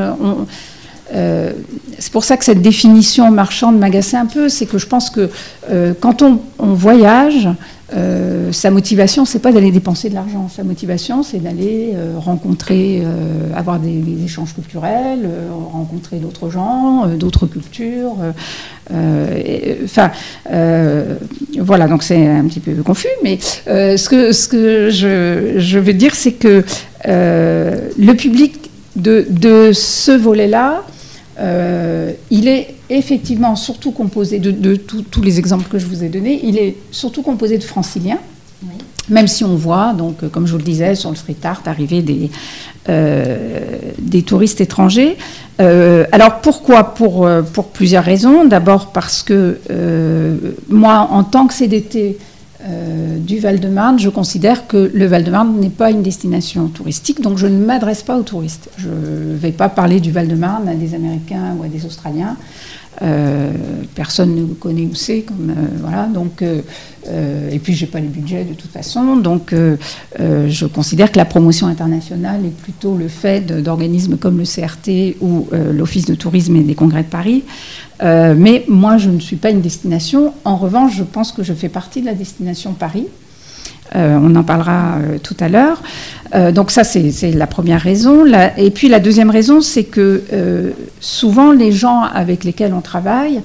c'est 1.11 2.11
pour 2.11 2.23
ça 2.23 2.37
que 2.37 2.45
cette 2.45 2.61
définition 2.61 3.31
marchande 3.31 3.77
m'agaçait 3.77 4.17
un 4.17 4.25
peu, 4.25 4.49
c'est 4.49 4.65
que 4.65 4.77
je 4.77 4.87
pense 4.87 5.09
que 5.09 5.29
quand 5.99 6.21
on, 6.21 6.41
on 6.59 6.73
voyage, 6.73 7.47
euh, 7.93 8.51
sa 8.51 8.71
motivation, 8.71 9.25
c'est 9.25 9.39
pas 9.39 9.51
d'aller 9.51 9.71
dépenser 9.71 10.09
de 10.09 10.15
l'argent. 10.15 10.49
Sa 10.49 10.63
motivation, 10.63 11.23
c'est 11.23 11.39
d'aller 11.39 11.91
euh, 11.93 12.13
rencontrer, 12.17 13.01
euh, 13.03 13.53
avoir 13.55 13.79
des, 13.79 14.01
échanges 14.23 14.53
culturels, 14.53 15.27
rencontrer 15.71 16.17
d'autres 16.17 16.49
gens, 16.49 17.07
d'autres 17.07 17.47
cultures. 17.47 18.15
Enfin, 19.83 20.11
voilà. 21.59 21.87
Donc 21.87 22.03
c'est 22.03 22.27
un 22.27 22.45
petit 22.45 22.59
peu 22.59 22.73
confus, 22.83 23.07
mais 23.23 23.39
ce 23.41 24.09
que 24.09 24.31
ce 24.31 24.47
que 24.47 24.89
je, 24.89 25.79
veux 25.79 25.93
dire, 25.93 26.15
c'est 26.15 26.33
que 26.33 26.63
le 27.05 28.13
public 28.13 28.69
de 28.95 29.71
ce 29.73 30.11
volet-là, 30.11 30.83
il 31.41 32.47
est 32.47 32.75
effectivement 32.89 33.55
surtout 33.55 33.91
composé 33.91 34.39
de, 34.39 34.75
tous 34.75 35.21
les 35.21 35.39
exemples 35.39 35.67
que 35.69 35.79
je 35.79 35.85
vous 35.85 36.03
ai 36.03 36.09
donnés, 36.09 36.39
il 36.43 36.57
est 36.57 36.75
surtout 36.91 37.21
composé 37.21 37.57
de 37.57 37.63
franciliens. 37.63 38.19
Même 39.09 39.27
si 39.27 39.43
on 39.43 39.55
voit, 39.55 39.93
donc, 39.93 40.29
comme 40.29 40.45
je 40.45 40.51
vous 40.51 40.59
le 40.59 40.63
disais, 40.63 40.93
sur 40.95 41.09
le 41.09 41.15
street 41.15 41.35
art 41.43 41.63
arriver 41.65 42.01
des, 42.01 42.29
euh, 42.89 43.37
des 43.99 44.23
touristes 44.23 44.59
étrangers. 44.59 45.15
Euh, 45.59 46.05
alors 46.11 46.41
pourquoi? 46.41 46.95
Pour, 46.95 47.27
euh, 47.27 47.43
pour 47.43 47.67
plusieurs 47.67 48.03
raisons. 48.03 48.45
D'abord 48.45 48.91
parce 48.91 49.21
que 49.21 49.59
moi, 50.67 51.07
en 51.11 51.23
tant 51.23 51.45
que 51.45 51.53
CDT, 51.53 52.17
euh, 52.67 53.17
du 53.17 53.39
Val-de-Marne, 53.39 53.99
je 53.99 54.09
considère 54.09 54.67
que 54.67 54.91
le 54.93 55.05
Val-de-Marne 55.05 55.59
n'est 55.59 55.69
pas 55.69 55.89
une 55.89 56.03
destination 56.03 56.67
touristique, 56.67 57.21
donc 57.21 57.37
je 57.37 57.47
ne 57.47 57.65
m'adresse 57.65 58.03
pas 58.03 58.17
aux 58.17 58.23
touristes. 58.23 58.69
Je 58.77 58.89
ne 58.89 59.35
vais 59.35 59.51
pas 59.51 59.69
parler 59.69 59.99
du 59.99 60.11
Val-de-Marne 60.11 60.67
à 60.67 60.75
des 60.75 60.93
Américains 60.93 61.55
ou 61.57 61.63
à 61.63 61.67
des 61.67 61.85
Australiens. 61.85 62.37
Euh, 63.01 63.51
personne 63.95 64.35
ne 64.35 64.53
connaît 64.53 64.85
où 64.85 64.93
c'est, 64.93 65.25
euh, 65.29 65.53
voilà. 65.79 66.05
Donc, 66.05 66.43
et 66.43 67.59
puis 67.59 67.73
j'ai 67.73 67.87
pas 67.87 67.99
les 67.99 68.07
budgets 68.07 68.43
de 68.43 68.53
toute 68.53 68.71
façon. 68.71 69.15
Donc, 69.15 69.53
je 70.19 70.65
considère 70.67 71.11
que 71.11 71.17
la 71.17 71.25
promotion 71.25 71.67
internationale 71.67 72.45
est 72.45 72.55
plutôt 72.55 72.95
le 72.95 73.07
fait 73.07 73.41
d'organismes 73.61 74.17
comme 74.17 74.37
le 74.37 74.43
CRT 74.43 75.17
ou 75.19 75.47
l'Office 75.51 76.05
de 76.05 76.15
tourisme 76.15 76.55
et 76.57 76.63
des 76.63 76.75
congrès 76.75 77.03
de 77.03 77.07
Paris. 77.09 77.43
Euh, 78.03 78.33
mais 78.37 78.65
moi, 78.67 78.97
je 78.97 79.09
ne 79.09 79.19
suis 79.19 79.35
pas 79.35 79.51
une 79.51 79.61
destination. 79.61 80.33
En 80.43 80.55
revanche, 80.55 80.95
je 80.95 81.03
pense 81.03 81.31
que 81.31 81.43
je 81.43 81.53
fais 81.53 81.69
partie 81.69 82.01
de 82.01 82.07
la 82.07 82.15
destination 82.15 82.73
Paris. 82.73 83.07
Euh, 83.95 84.17
on 84.21 84.35
en 84.35 84.43
parlera 84.43 84.97
euh, 84.97 85.17
tout 85.21 85.35
à 85.39 85.49
l'heure. 85.49 85.81
donc 86.53 86.71
ça, 86.71 86.83
c'est 86.85 87.31
la 87.31 87.47
première 87.47 87.81
raison. 87.81 88.25
et 88.57 88.71
puis 88.71 88.87
la 88.87 88.99
deuxième 88.99 89.29
raison, 89.29 89.59
c'est 89.59 89.83
que 89.83 90.23
souvent 91.01 91.51
les 91.51 91.73
gens 91.73 92.03
avec 92.03 92.45
lesquels 92.45 92.73
on 92.73 92.79
travaille, 92.79 93.41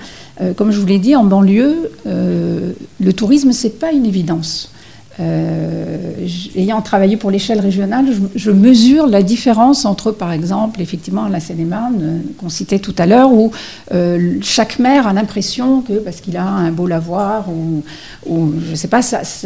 comme 0.56 0.70
je 0.70 0.78
vous 0.78 0.86
l'ai 0.86 1.00
dit, 1.00 1.16
en 1.16 1.24
banlieue, 1.24 1.90
le 2.04 3.12
tourisme, 3.12 3.50
c'est 3.50 3.80
pas 3.80 3.90
une 3.90 4.06
évidence. 4.06 4.70
Euh, 5.18 6.26
ayant 6.56 6.82
travaillé 6.82 7.16
pour 7.16 7.30
l'échelle 7.30 7.60
régionale, 7.60 8.06
je, 8.34 8.50
mesure 8.50 9.06
la 9.06 9.22
différence 9.22 9.84
entre, 9.84 10.12
par 10.12 10.32
exemple, 10.32 10.82
effectivement, 10.82 11.28
la 11.28 11.40
Seine-et-Marne, 11.40 12.20
qu'on 12.38 12.48
citait 12.48 12.78
tout 12.78 12.94
à 12.98 13.06
l'heure, 13.06 13.32
où 13.32 13.50
euh, 13.92 14.36
chaque 14.42 14.78
maire 14.78 15.06
a 15.06 15.12
l'impression 15.12 15.80
que, 15.80 15.94
parce 15.94 16.20
qu'il 16.20 16.36
a 16.36 16.44
un 16.44 16.70
beau 16.70 16.86
lavoir 16.86 17.48
ou, 17.48 17.82
je 18.28 18.70
ne 18.70 18.76
sais 18.76 18.88
pas, 18.88 19.00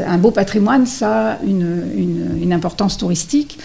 un 0.07 0.19
beau 0.19 0.31
patrimoine, 0.31 0.87
ça 0.87 1.33
a 1.33 1.39
une 1.45 2.53
importance 2.53 2.97
touristique. 2.97 3.59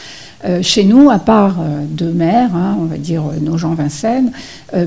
Euh, 0.45 0.61
chez 0.61 0.83
nous, 0.83 1.09
à 1.09 1.17
part 1.17 1.55
euh, 1.59 1.83
deux 1.89 2.11
maires, 2.11 2.55
hein, 2.55 2.77
on 2.79 2.85
va 2.85 2.97
dire 2.97 3.23
euh, 3.23 3.39
nos 3.41 3.57
gens 3.57 3.73
Vincennes, 3.73 4.31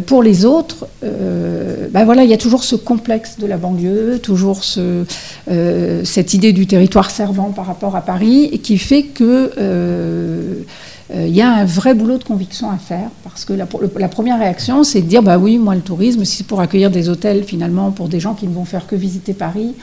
pour 0.07 0.23
les 0.23 0.45
autres, 0.45 0.87
ben 1.01 2.05
voilà, 2.05 2.23
il 2.23 2.29
y 2.29 2.35
a 2.35 2.37
toujours 2.37 2.63
ce 2.63 2.77
complexe 2.77 3.39
de 3.39 3.47
la 3.47 3.57
banlieue, 3.57 4.19
toujours 4.23 4.63
ce, 4.63 5.05
cette 6.05 6.35
idée 6.35 6.53
du 6.53 6.67
territoire 6.67 7.11
servant 7.11 7.53
par 7.53 7.65
rapport 7.65 7.97
à 7.97 8.03
Paris, 8.03 8.51
et 8.53 8.59
qui 8.59 8.77
fait 8.77 9.05
que 9.05 9.51
il 11.15 11.35
y 11.35 11.41
a 11.41 11.51
un 11.51 11.65
vrai 11.65 11.95
boulot 11.95 12.19
de 12.19 12.25
conviction 12.25 12.71
à 12.71 12.77
faire 12.77 13.09
parce 13.25 13.47
que 13.47 13.55
la, 13.55 13.67
la 13.97 14.09
première 14.09 14.39
réaction, 14.39 14.85
c'est 14.85 15.01
de 15.01 15.07
dire 15.07 15.23
bah 15.23 15.39
oui, 15.39 15.57
moi 15.57 15.75
le 15.75 15.81
tourisme, 15.81 16.23
si 16.27 16.37
c'est 16.37 16.47
pour 16.47 16.61
accueillir 16.61 16.91
des 16.91 17.09
hôtels 17.09 17.45
finalement 17.45 17.91
pour 17.91 18.09
des 18.09 18.21
gens 18.21 18.35
qui 18.35 18.47
ne 18.47 18.53
vont 18.53 18.67
faire 18.67 18.87
que 18.87 18.97
visiter 18.97 19.33
Paris, 19.33 19.75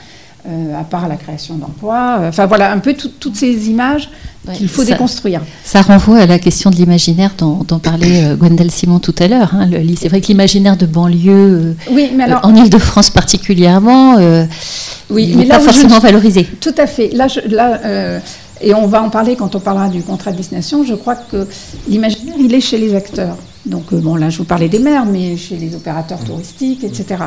à 0.78 0.84
part 0.84 1.08
la 1.08 1.16
création 1.16 1.56
d'emplois. 1.56 2.20
Enfin 2.28 2.46
voilà, 2.46 2.72
un 2.72 2.78
peu 2.78 2.94
toutes 2.94 3.36
ces 3.36 3.68
images 3.68 4.08
qu'il 4.54 4.68
faut 4.68 4.84
déconstruire. 4.84 5.42
Ça 5.64 5.82
renvoie 5.82 6.18
à 6.18 6.26
la 6.26 6.38
question 6.38 6.70
de 6.70 6.76
l'imaginaire 6.76 7.32
dont, 7.36 7.64
parlait 7.78 8.24
euh, 8.24 8.36
Gwendal 8.36 8.70
Simon 8.70 8.98
tout 8.98 9.14
à 9.18 9.28
l'heure. 9.28 9.54
Hein, 9.54 9.68
c'est 9.98 10.08
vrai 10.08 10.20
que 10.20 10.28
l'imaginaire 10.28 10.76
de 10.76 10.86
banlieue, 10.86 11.74
euh, 11.90 12.34
en 12.42 12.54
Ile-de-France 12.54 13.10
particulièrement, 13.10 14.16
euh, 14.18 14.44
oui, 15.10 15.34
n'est 15.34 15.46
pas 15.46 15.60
forcément 15.60 15.98
valorisé. 15.98 16.44
Tout 16.60 16.74
à 16.78 16.86
fait. 16.86 17.10
Là, 17.12 17.26
là 17.48 18.20
et 18.62 18.72
on 18.72 18.86
va 18.86 19.02
en 19.02 19.10
parler 19.10 19.36
quand 19.36 19.54
on 19.54 19.60
parlera 19.60 19.88
du 19.88 20.02
contrat 20.02 20.32
de 20.32 20.38
destination. 20.38 20.82
Je 20.82 20.94
crois 20.94 21.14
que 21.14 21.46
l'imaginaire, 21.88 22.36
il 22.38 22.54
est 22.54 22.60
chez 22.60 22.78
les 22.78 22.94
acteurs. 22.94 23.36
Donc, 23.66 23.92
bon, 23.92 24.16
là, 24.16 24.30
je 24.30 24.38
vous 24.38 24.44
parlais 24.44 24.68
des 24.68 24.78
maires, 24.78 25.04
mais 25.04 25.36
chez 25.36 25.56
les 25.56 25.74
opérateurs 25.74 26.20
touristiques, 26.20 26.84
etc. 26.84 27.24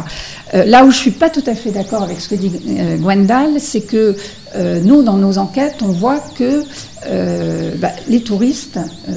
là 0.53 0.85
où 0.85 0.91
je 0.91 0.95
ne 0.95 1.01
suis 1.01 1.11
pas 1.11 1.29
tout 1.29 1.43
à 1.45 1.53
fait 1.53 1.71
d'accord 1.71 2.03
avec 2.03 2.19
ce 2.19 2.29
que 2.29 2.35
dit 2.35 2.51
Gwendal, 2.97 3.59
c'est 3.59 3.81
que 3.81 4.15
nous, 4.55 5.03
dans 5.03 5.17
nos 5.17 5.37
enquêtes, 5.37 5.81
on 5.81 5.91
voit 5.91 6.19
que 6.35 6.63
euh, 7.07 7.75
bah, 7.77 7.91
les 8.09 8.21
touristes, 8.21 8.77
euh, 9.07 9.13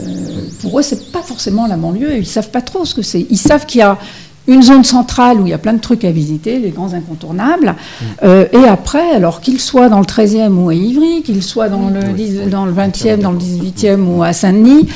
pour 0.60 0.78
eux, 0.78 0.82
c'est 0.82 1.10
pas 1.10 1.22
forcément 1.22 1.66
la 1.66 1.76
banlieue. 1.76 2.16
Ils 2.16 2.26
savent 2.26 2.50
pas 2.50 2.62
trop 2.62 2.84
ce 2.84 2.94
que 2.94 3.02
c'est. 3.02 3.26
Ils 3.28 3.38
savent 3.38 3.66
qu'il 3.66 3.80
y 3.80 3.82
a 3.82 3.98
une 4.48 4.62
zone 4.62 4.84
centrale 4.84 5.40
où 5.40 5.46
il 5.46 5.50
y 5.50 5.52
a 5.52 5.58
plein 5.58 5.72
de 5.72 5.80
trucs 5.80 6.04
à 6.04 6.10
visiter, 6.10 6.58
les 6.58 6.70
grands 6.70 6.94
incontournables. 6.94 7.68
Mm. 7.68 8.04
Euh, 8.24 8.46
et 8.52 8.64
après, 8.66 9.10
alors 9.10 9.40
qu'ils 9.40 9.60
soient 9.60 9.88
dans 9.88 9.98
le 9.98 10.04
13e 10.04 10.52
ou 10.54 10.68
à 10.68 10.74
Ivry, 10.74 11.22
qu'ils 11.22 11.42
soient 11.42 11.68
dans 11.68 11.90
le, 11.90 12.48
dans 12.48 12.66
le 12.66 12.72
20e, 12.72 13.18
dans 13.18 13.32
le 13.32 13.38
18e 13.38 14.04
ou 14.04 14.22
à 14.22 14.32
Saint-Denis, 14.32 14.88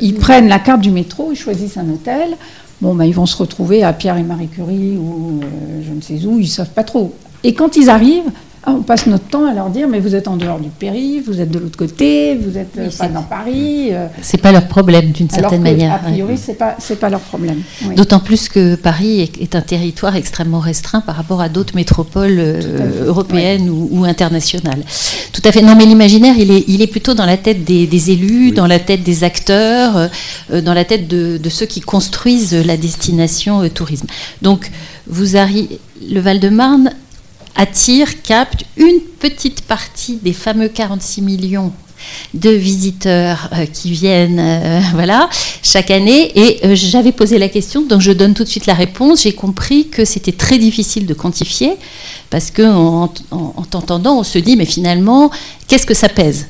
ils 0.00 0.14
prennent 0.14 0.48
la 0.48 0.58
carte 0.58 0.80
du 0.80 0.90
métro, 0.90 1.30
ils 1.32 1.36
choisissent 1.36 1.76
un 1.76 1.88
hôtel. 1.88 2.36
Bon, 2.80 2.94
bah, 2.94 3.06
ils 3.06 3.14
vont 3.14 3.26
se 3.26 3.36
retrouver 3.36 3.84
à 3.84 3.92
Pierre 3.92 4.16
et 4.16 4.24
Marie 4.24 4.48
Curie 4.48 4.96
ou 4.96 5.40
je 5.86 5.92
ne 5.92 6.00
sais 6.00 6.26
où, 6.26 6.38
ils 6.40 6.48
savent 6.48 6.70
pas 6.70 6.82
trop. 6.82 7.14
Et 7.44 7.54
quand 7.54 7.76
ils 7.76 7.88
arrivent, 7.88 8.30
ah, 8.64 8.74
on 8.78 8.82
passe 8.82 9.06
notre 9.06 9.24
temps 9.24 9.44
à 9.44 9.54
leur 9.54 9.70
dire 9.70 9.88
mais 9.88 9.98
vous 9.98 10.14
êtes 10.14 10.28
en 10.28 10.36
dehors 10.36 10.60
du 10.60 10.68
périph', 10.68 11.26
vous 11.26 11.40
êtes 11.40 11.50
de 11.50 11.58
l'autre 11.58 11.76
côté, 11.76 12.36
vous 12.36 12.56
êtes 12.56 12.78
euh, 12.78 12.90
pas 12.96 13.08
dans 13.08 13.24
Paris. 13.24 13.88
Euh. 13.90 14.06
C'est 14.20 14.40
pas 14.40 14.52
leur 14.52 14.68
problème 14.68 15.10
d'une 15.10 15.28
certaine 15.28 15.62
manière. 15.62 15.94
A 15.94 15.98
priori, 15.98 16.38
c'est 16.38 16.54
pas 16.54 16.76
c'est 16.78 17.00
pas 17.00 17.10
leur 17.10 17.20
problème. 17.20 17.60
D'autant 17.96 18.20
plus 18.20 18.48
que 18.48 18.76
Paris 18.76 19.20
est, 19.40 19.56
un 19.56 19.62
territoire 19.62 20.14
extrêmement 20.14 20.60
restreint 20.60 21.00
par 21.00 21.16
rapport 21.16 21.40
à 21.40 21.48
d'autres 21.48 21.74
métropoles 21.74 22.36
euh, 22.38 23.06
européennes 23.06 23.68
ou, 23.68 24.04
internationales. 24.04 24.84
Tout 25.32 25.42
à 25.44 25.50
fait. 25.50 25.62
Non, 25.62 25.74
mais 25.74 25.84
l'imaginaire, 25.84 26.36
il 26.38 26.52
est 26.52 26.64
il 26.68 26.82
est 26.82 26.86
plutôt 26.86 27.14
dans 27.14 27.26
la 27.26 27.36
tête 27.36 27.64
des, 27.64 28.10
élus, 28.12 28.52
dans 28.52 28.68
la 28.68 28.78
tête 28.78 29.02
des 29.02 29.24
acteurs, 29.24 30.08
dans 30.50 30.74
la 30.74 30.84
tête 30.84 31.08
de, 31.08 31.36
de, 31.36 31.48
ceux 31.48 31.66
qui 31.66 31.80
construisent 31.80 32.54
la 32.54 32.76
destination 32.76 33.68
tourisme. 33.70 34.06
Donc 34.40 34.70
vous 35.08 35.36
arrivez 35.36 35.80
le 36.08 36.20
Val-de-Marne 36.20 36.92
attire, 37.62 38.22
capte 38.22 38.64
une 38.76 39.00
petite 39.20 39.62
partie 39.62 40.16
des 40.16 40.32
fameux 40.32 40.68
46 40.68 41.22
millions 41.22 41.72
de 42.34 42.50
visiteurs 42.50 43.48
euh, 43.52 43.66
qui 43.66 43.92
viennent 43.92 44.40
euh, 44.40 44.80
voilà, 44.94 45.30
chaque 45.62 45.92
année. 45.92 46.32
Et 46.34 46.66
euh, 46.66 46.74
j'avais 46.74 47.12
posé 47.12 47.38
la 47.38 47.48
question, 47.48 47.82
donc 47.82 48.00
je 48.00 48.10
donne 48.10 48.34
tout 48.34 48.42
de 48.42 48.48
suite 48.48 48.66
la 48.66 48.74
réponse. 48.74 49.22
J'ai 49.22 49.32
compris 49.32 49.88
que 49.88 50.04
c'était 50.04 50.32
très 50.32 50.58
difficile 50.58 51.06
de 51.06 51.14
quantifier, 51.14 51.74
parce 52.30 52.50
qu'en 52.50 53.12
en, 53.30 53.62
t'entendant, 53.62 54.18
on 54.18 54.24
se 54.24 54.38
dit, 54.38 54.56
mais 54.56 54.66
finalement, 54.66 55.30
qu'est-ce 55.68 55.86
que 55.86 55.94
ça 55.94 56.08
pèse? 56.08 56.46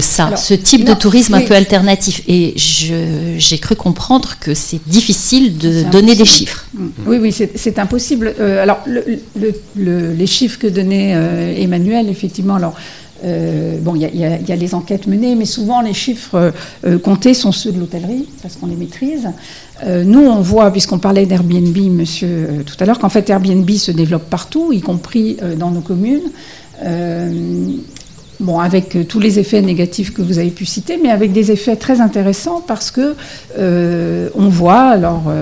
Ça, 0.00 0.36
ce 0.36 0.54
type 0.54 0.84
de 0.84 0.94
tourisme 0.94 1.34
un 1.34 1.40
peu 1.40 1.54
alternatif. 1.54 2.22
Et 2.28 2.54
j'ai 2.56 3.58
cru 3.58 3.76
comprendre 3.76 4.36
que 4.40 4.54
c'est 4.54 4.80
difficile 4.86 5.58
de 5.58 5.84
donner 5.90 6.14
des 6.14 6.24
chiffres. 6.24 6.66
Mm. 6.74 6.86
Oui, 7.06 7.18
oui, 7.20 7.32
c'est 7.54 7.78
impossible. 7.78 8.34
alors, 8.38 8.80
les 9.76 10.26
chiffres 10.26 10.58
que 10.58 10.66
donnait 10.66 11.12
Emmanuel, 11.60 12.08
effectivement, 12.08 12.56
alors. 12.56 12.74
bon, 13.22 13.94
il 13.94 14.02
y, 14.02 14.52
a 14.52 14.56
les 14.56 14.74
enquêtes 14.74 15.06
menées, 15.06 15.34
mais 15.34 15.46
souvent 15.46 15.80
les 15.80 15.94
chiffres 15.94 16.52
comptés 17.02 17.34
sont 17.34 17.52
ceux 17.52 17.72
de 17.72 17.78
l'hôtellerie, 17.80 18.26
parce 18.42 18.56
qu'on 18.56 18.66
les 18.66 18.76
maîtrise. 18.76 19.28
Euh, 19.82 20.04
nous, 20.04 20.20
on 20.20 20.40
voit, 20.40 20.70
puisqu'on 20.70 20.98
parlait 20.98 21.26
d'Airbnb, 21.26 21.76
monsieur, 21.90 22.28
euh, 22.28 22.62
tout 22.62 22.76
à 22.78 22.86
l'heure, 22.86 22.98
qu'en 22.98 23.08
fait 23.08 23.28
Airbnb 23.28 23.68
se 23.70 23.90
développe 23.90 24.30
partout, 24.30 24.72
y 24.72 24.80
compris 24.80 25.36
euh, 25.42 25.56
dans 25.56 25.70
nos 25.70 25.80
communes. 25.80 26.30
Bon, 28.40 28.58
avec 28.58 29.06
tous 29.08 29.20
les 29.20 29.38
effets 29.38 29.62
négatifs 29.62 30.12
que 30.12 30.20
vous 30.20 30.38
avez 30.38 30.50
pu 30.50 30.66
citer, 30.66 30.98
mais 31.00 31.10
avec 31.10 31.32
des 31.32 31.52
effets 31.52 31.76
très 31.76 32.00
intéressants 32.00 32.62
parce 32.66 32.90
que 32.90 33.14
on 33.56 34.48
voit, 34.48 34.88
alors, 34.88 35.32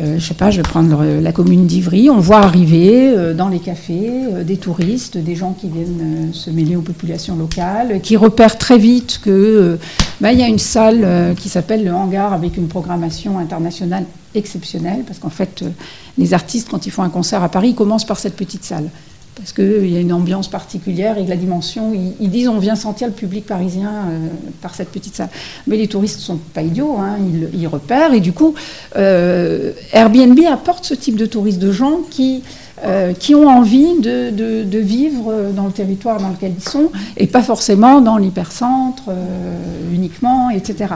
je 0.00 0.24
sais 0.24 0.34
pas, 0.34 0.50
je 0.52 0.58
vais 0.58 0.62
prendre 0.62 1.04
la 1.20 1.32
commune 1.32 1.66
d'Ivry, 1.66 2.08
on 2.10 2.20
voit 2.20 2.38
arriver 2.38 3.12
dans 3.36 3.48
les 3.48 3.58
cafés 3.58 4.10
des 4.44 4.56
touristes, 4.56 5.18
des 5.18 5.34
gens 5.34 5.52
qui 5.52 5.68
viennent 5.68 6.30
se 6.32 6.50
mêler 6.50 6.76
aux 6.76 6.82
populations 6.82 7.36
locales, 7.36 8.00
qui 8.02 8.16
repèrent 8.16 8.56
très 8.56 8.78
vite 8.78 9.20
que 9.22 9.78
ben, 10.20 10.30
il 10.30 10.38
y 10.40 10.42
a 10.42 10.48
une 10.48 10.58
salle 10.58 11.02
euh, 11.04 11.34
qui 11.34 11.48
s'appelle 11.48 11.84
le 11.84 11.92
Hangar 11.92 12.32
avec 12.32 12.56
une 12.56 12.66
programmation 12.66 13.38
internationale 13.38 14.04
exceptionnelle, 14.34 15.04
parce 15.06 15.20
qu'en 15.20 15.30
fait, 15.30 15.62
euh, 15.62 15.70
les 16.16 16.34
artistes, 16.34 16.68
quand 16.68 16.86
ils 16.86 16.90
font 16.90 17.02
un 17.02 17.08
concert 17.08 17.42
à 17.44 17.48
Paris, 17.48 17.70
ils 17.70 17.74
commencent 17.74 18.06
par 18.06 18.18
cette 18.18 18.34
petite 18.34 18.64
salle. 18.64 18.90
Parce 19.38 19.52
qu'il 19.52 19.88
y 19.88 19.96
a 19.96 20.00
une 20.00 20.12
ambiance 20.12 20.48
particulière 20.48 21.16
et 21.16 21.26
la 21.26 21.36
dimension, 21.36 21.92
ils, 22.20 22.30
disent 22.30 22.48
on 22.48 22.58
vient 22.58 22.74
sentir 22.74 23.06
le 23.06 23.14
public 23.14 23.46
parisien 23.46 23.90
euh, 23.90 24.26
par 24.60 24.74
cette 24.74 24.90
petite 24.90 25.14
salle. 25.14 25.30
Mais 25.66 25.76
les 25.76 25.88
touristes 25.88 26.18
ne 26.18 26.22
sont 26.22 26.38
pas 26.52 26.62
idiots, 26.62 26.96
hein, 26.98 27.16
ils, 27.54 27.66
repèrent. 27.68 28.14
Et 28.14 28.20
du 28.20 28.32
coup, 28.32 28.54
Airbnb 28.94 30.38
apporte 30.50 30.84
ce 30.84 30.94
type 30.94 31.16
de 31.16 31.26
touristes, 31.26 31.58
de 31.58 31.72
gens 31.72 32.00
qui 32.10 32.42
euh, 32.84 33.12
qui 33.12 33.34
ont 33.34 33.48
envie 33.48 33.98
de, 33.98 34.78
vivre 34.78 35.50
dans 35.54 35.66
le 35.66 35.72
territoire 35.72 36.20
dans 36.20 36.28
lequel 36.28 36.52
ils 36.56 36.68
sont 36.68 36.92
et 37.16 37.26
pas 37.26 37.42
forcément 37.42 38.00
dans 38.00 38.16
l'hypercentre 38.18 39.04
euh, 39.08 39.92
uniquement, 39.92 40.50
etc. 40.50 40.94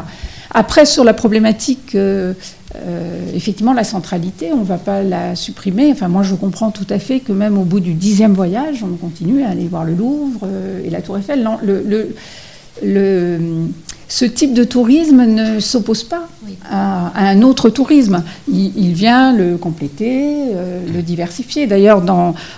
Après, 0.52 0.86
sur 0.86 1.02
la 1.02 1.12
problématique, 1.12 1.96
euh, 2.76 3.20
effectivement, 3.34 3.72
la 3.72 3.84
centralité, 3.84 4.52
on 4.52 4.60
ne 4.60 4.64
va 4.64 4.78
pas 4.78 5.02
la 5.02 5.36
supprimer. 5.36 5.90
Enfin, 5.92 6.08
moi, 6.08 6.22
je 6.22 6.34
comprends 6.34 6.70
tout 6.70 6.86
à 6.90 6.98
fait 6.98 7.20
que 7.20 7.32
même 7.32 7.58
au 7.58 7.64
bout 7.64 7.80
du 7.80 7.94
dixième 7.94 8.32
voyage, 8.32 8.82
on 8.82 8.96
continue 8.96 9.42
à 9.42 9.50
aller 9.50 9.66
voir 9.66 9.84
le 9.84 9.94
Louvre 9.94 10.46
et 10.84 10.90
la 10.90 11.02
Tour 11.02 11.18
Eiffel. 11.18 11.48
le, 11.62 11.84
le 12.82 13.68
ce 14.12 14.26
type 14.26 14.52
de 14.52 14.62
tourisme 14.62 15.24
ne 15.24 15.58
s'oppose 15.58 16.04
pas 16.04 16.28
à, 16.70 17.18
un 17.18 17.40
autre 17.40 17.70
tourisme. 17.70 18.22
Il, 18.46 18.92
vient 18.92 19.32
le 19.34 19.56
compléter, 19.56 20.52
euh, 20.54 20.80
le 20.94 21.00
diversifier. 21.00 21.66
D'ailleurs, 21.66 22.02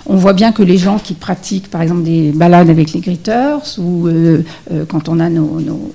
on 0.05 0.15
voit 0.17 0.33
bien 0.33 0.51
que 0.51 0.63
les 0.63 0.77
gens 0.77 0.99
qui 0.99 1.13
pratiquent, 1.13 1.69
par 1.69 1.81
exemple, 1.81 2.03
des 2.03 2.33
balades 2.33 2.69
avec 2.69 2.91
les 2.91 2.99
gritters, 2.99 3.77
ou 3.77 4.07
euh, 4.07 4.43
euh, 4.73 4.83
quand 4.85 5.07
on 5.07 5.21
a 5.21 5.29
nos, 5.29 5.93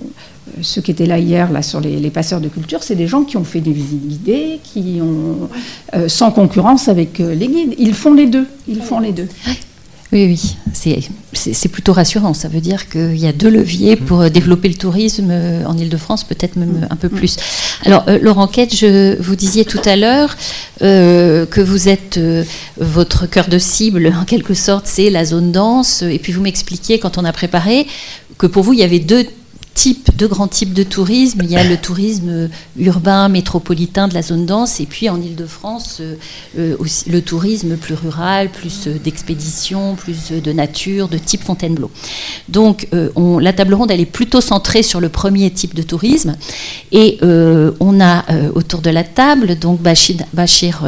ceux 0.63 0.81
qui 0.81 0.91
étaient 0.91 1.07
là 1.07 1.19
hier 1.19 1.51
là, 1.53 1.63
sur 1.63 1.81
les, 1.81 2.11
passeurs 2.11 2.41
de 2.41 2.49
culture, 2.49 2.83
c'est 2.83 2.97
des 2.97 3.07
gens 3.07 3.25
qui 3.25 3.37
ont 3.37 3.45
fait 3.45 3.61
des 3.61 3.73
visites 3.73 4.07
guidées, 4.07 4.61
qui 4.63 5.01
ont, 5.03 5.49
sans 6.09 6.31
concurrence 6.31 6.89
avec 6.89 7.19
les 7.19 7.49
guides. 7.49 7.75
Ils 7.79 7.95
font 7.95 8.15
les 8.15 8.27
deux. 8.27 8.47
Ils 8.69 8.83
font 8.83 9.01
les 9.01 9.13
deux. 9.13 9.29
Oui, 10.13 10.27
oui, 10.27 10.57
c'est 11.33 11.69
plutôt 11.69 11.93
rassurant. 11.93 12.35
Ça 12.35 12.49
veut 12.49 12.61
dire 12.61 12.89
qu'il 12.89 13.17
y 13.17 13.29
a 13.29 13.33
deux 13.33 13.49
leviers 13.49 13.95
pour 13.95 14.23
euh, 14.23 14.29
développer 14.29 14.69
le 14.69 14.75
tourisme 14.75 15.29
euh, 15.31 15.65
en 15.67 15.79
Ile-de-France, 15.79 16.25
peut-être 16.25 16.57
même 16.57 16.89
un 16.91 16.97
peu 16.97 17.09
plus. 17.09 17.37
Alors, 17.85 18.03
euh, 18.09 18.19
Laurent 18.21 18.49
Quête, 18.49 18.75
je 18.75 19.21
vous 19.23 19.37
disiez 19.37 19.65
tout 19.65 19.81
à 19.85 19.95
l'heure 19.95 20.37
que 20.81 21.61
vous 21.61 21.89
êtes 21.89 22.19
votre 22.79 23.27
cœur 23.27 23.49
de 23.49 23.59
cible, 23.59 24.13
en 24.19 24.25
quelque 24.25 24.55
sorte, 24.55 24.87
c'est 24.87 25.11
la 25.11 25.25
zone 25.25 25.53
dense. 25.53 26.03
Et 26.03 26.19
puis 26.19 26.33
vous 26.33 26.41
m'expliquiez, 26.41 26.99
quand 26.99 27.19
on 27.19 27.25
a 27.25 27.33
préparé, 27.33 27.87
que 28.39 28.47
pour 28.47 28.63
vous, 28.63 28.73
il 28.73 28.81
y 28.81 28.83
avait 28.83 28.99
deux 28.99 29.27
types, 29.81 30.11
deux 30.15 30.29
grands 30.29 30.47
types 30.47 30.75
de 30.75 30.83
tourisme. 30.83 31.41
Il 31.43 31.51
y 31.51 31.57
a 31.57 31.65
le 31.65 31.79
tourisme 31.79 32.51
urbain, 32.79 33.31
métropolitain 33.31 34.09
de 34.09 34.15
la 34.15 34.21
zone 34.21 34.45
dense, 34.45 34.79
et 34.79 34.85
puis 34.85 35.09
en 35.09 35.19
Ile-de-France, 35.19 35.99
euh, 36.01 36.17
euh, 36.59 36.77
le 37.07 37.21
tourisme 37.23 37.77
plus 37.77 37.95
rural, 37.95 38.51
plus 38.51 38.89
euh, 38.89 38.99
d'expédition, 39.03 39.95
plus 39.95 40.33
de 40.33 40.53
nature, 40.53 41.09
de 41.09 41.17
type 41.17 41.43
Fontainebleau. 41.43 41.91
Donc 42.51 42.89
on, 43.17 43.39
la 43.39 43.55
table 43.55 43.73
ronde, 43.73 43.91
elle 43.91 44.01
est 44.01 44.05
plutôt 44.21 44.43
centrée 44.43 44.83
sur 44.83 45.01
le 45.01 45.09
premier 45.09 45.51
type 45.51 45.75
de 45.75 45.83
tourisme. 45.83 46.37
Et 46.93 47.19
on 47.23 48.01
a 48.01 48.25
autour 48.55 48.81
de 48.83 48.91
la 48.91 49.05
table 49.05 49.59
donc 49.59 49.81
Bachir, 49.81 50.17
Bachir 50.35 50.83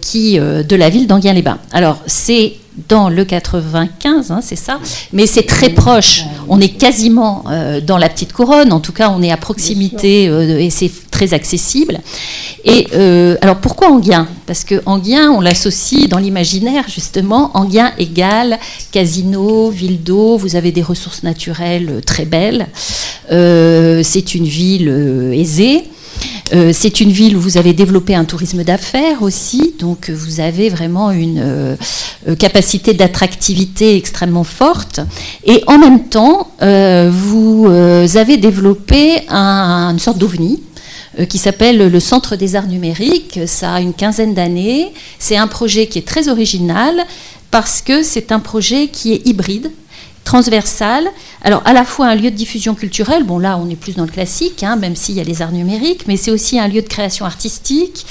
qui, 0.00 0.38
de 0.38 0.76
la 0.76 0.88
ville 0.90 1.06
d'Anguien-les-Bains. 1.06 1.58
Alors 1.72 2.02
c'est 2.06 2.56
dans 2.88 3.08
le 3.08 3.24
95, 3.24 4.30
hein, 4.30 4.40
c'est 4.42 4.56
ça, 4.56 4.80
mais 5.12 5.26
c'est 5.26 5.44
très 5.44 5.70
proche. 5.70 6.24
On 6.48 6.60
est 6.60 6.70
quasiment 6.70 7.44
euh, 7.48 7.80
dans 7.80 7.98
la 7.98 8.08
petite 8.08 8.32
couronne, 8.32 8.72
en 8.72 8.80
tout 8.80 8.92
cas, 8.92 9.10
on 9.10 9.22
est 9.22 9.30
à 9.30 9.36
proximité 9.36 10.28
euh, 10.28 10.58
et 10.58 10.70
c'est 10.70 10.90
très 11.10 11.34
accessible. 11.34 12.00
Et 12.64 12.88
euh, 12.94 13.36
alors 13.40 13.56
pourquoi 13.56 13.90
Anguien? 13.90 14.26
Parce 14.46 14.64
que 14.64 14.82
Anguien, 14.86 15.30
on 15.30 15.40
l'associe 15.40 16.08
dans 16.08 16.18
l'imaginaire 16.18 16.84
justement. 16.88 17.52
Anguien 17.54 17.92
égale 17.98 18.58
casino, 18.90 19.70
ville 19.70 20.02
d'eau. 20.02 20.36
Vous 20.36 20.56
avez 20.56 20.72
des 20.72 20.82
ressources 20.82 21.22
naturelles 21.22 22.00
très 22.04 22.24
belles. 22.24 22.66
c'est 23.30 24.34
une 24.34 24.46
ville 24.46 25.32
aisée. 25.32 25.84
Euh, 26.52 26.70
c'est 26.72 27.00
une 27.00 27.10
ville 27.10 27.36
où 27.36 27.40
vous 27.40 27.56
avez 27.56 27.72
développé 27.72 28.14
un 28.14 28.24
tourisme 28.24 28.64
d'affaires 28.64 29.22
aussi, 29.22 29.74
donc 29.78 30.10
vous 30.10 30.40
avez 30.40 30.68
vraiment 30.68 31.10
une 31.10 31.40
euh, 31.42 31.76
euh, 32.28 32.36
capacité 32.36 32.92
d'attractivité 32.92 33.96
extrêmement 33.96 34.44
forte. 34.44 35.00
Et 35.44 35.64
en 35.66 35.78
même 35.78 36.08
temps, 36.08 36.50
vous 36.60 37.66
avez 37.66 38.36
développé 38.36 39.22
une 39.28 39.98
sorte 39.98 40.18
d'ovni 40.18 40.62
qui 41.28 41.38
s'appelle 41.38 41.88
le 41.88 42.00
Centre 42.00 42.36
des 42.36 42.56
Arts 42.56 42.66
Numériques. 42.66 43.40
Ça 43.46 43.74
a 43.74 43.80
une 43.80 43.94
quinzaine 43.94 44.34
d'années. 44.34 44.92
C'est 45.18 45.36
un 45.36 45.46
projet 45.46 45.86
qui 45.86 45.98
est 45.98 46.06
très 46.06 46.28
original 46.28 47.04
parce 47.50 47.80
que 47.80 48.02
c'est 48.02 48.32
un 48.32 48.40
projet 48.40 48.88
qui 48.88 49.12
est 49.12 49.26
hybride 49.26 49.70
transversal. 50.24 51.08
Alors, 51.42 51.62
à 51.64 51.72
la 51.72 51.84
fois 51.84 52.06
un 52.06 52.14
lieu 52.14 52.30
de 52.30 52.36
diffusion 52.36 52.74
culturelle, 52.74 53.24
bon 53.24 53.38
là, 53.38 53.58
on 53.58 53.68
est 53.70 53.76
plus 53.76 53.94
dans 53.94 54.04
le 54.04 54.10
classique, 54.10 54.62
hein, 54.62 54.76
même 54.76 54.96
s'il 54.96 55.14
y 55.14 55.20
a 55.20 55.24
les 55.24 55.42
arts 55.42 55.52
numériques, 55.52 56.06
mais 56.08 56.16
c'est 56.16 56.30
aussi 56.30 56.58
un 56.58 56.66
lieu 56.66 56.82
de 56.82 56.88
création 56.88 57.26
artistique, 57.26 58.06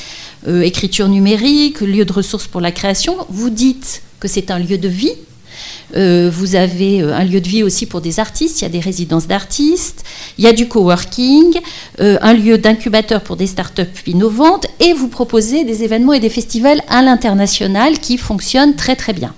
euh, 0.48 0.62
écriture 0.62 1.08
numérique, 1.08 1.82
lieu 1.82 2.06
de 2.06 2.14
ressources 2.14 2.48
pour 2.48 2.62
la 2.62 2.72
création. 2.72 3.18
Vous 3.30 3.50
dites 3.50 4.04
que 4.20 4.28
c'est 4.28 4.52
un 4.52 4.60
lieu 4.60 4.78
de 4.78 4.88
vie. 4.88 5.14
Euh, 5.96 6.30
vous 6.34 6.56
avez 6.56 7.02
euh, 7.02 7.16
un 7.16 7.24
lieu 7.24 7.40
de 7.40 7.48
vie 7.48 7.64
aussi 7.64 7.86
pour 7.86 8.02
des 8.02 8.20
artistes, 8.20 8.62
il 8.62 8.64
y 8.64 8.68
a 8.68 8.70
des 8.70 8.80
résidences 8.80 9.28
d'artistes, 9.28 10.04
il 10.38 10.44
y 10.44 10.48
a 10.48 10.54
du 10.54 10.68
coworking, 10.68 11.60
un 12.00 12.34
lieu 12.34 12.58
d'incubateur 12.58 13.22
pour 13.22 13.36
des 13.36 13.48
startups 13.48 13.84
innovantes, 14.08 14.66
et 14.80 14.94
vous 14.94 15.08
proposez 15.08 15.64
des 15.64 15.84
événements 15.84 16.14
et 16.14 16.20
des 16.20 16.30
festivals 16.30 16.82
à 16.90 17.02
l'international 17.02 18.00
qui 18.00 18.18
fonctionnent 18.18 18.76
très 18.76 18.96
très 18.96 19.14
bien. 19.14 19.34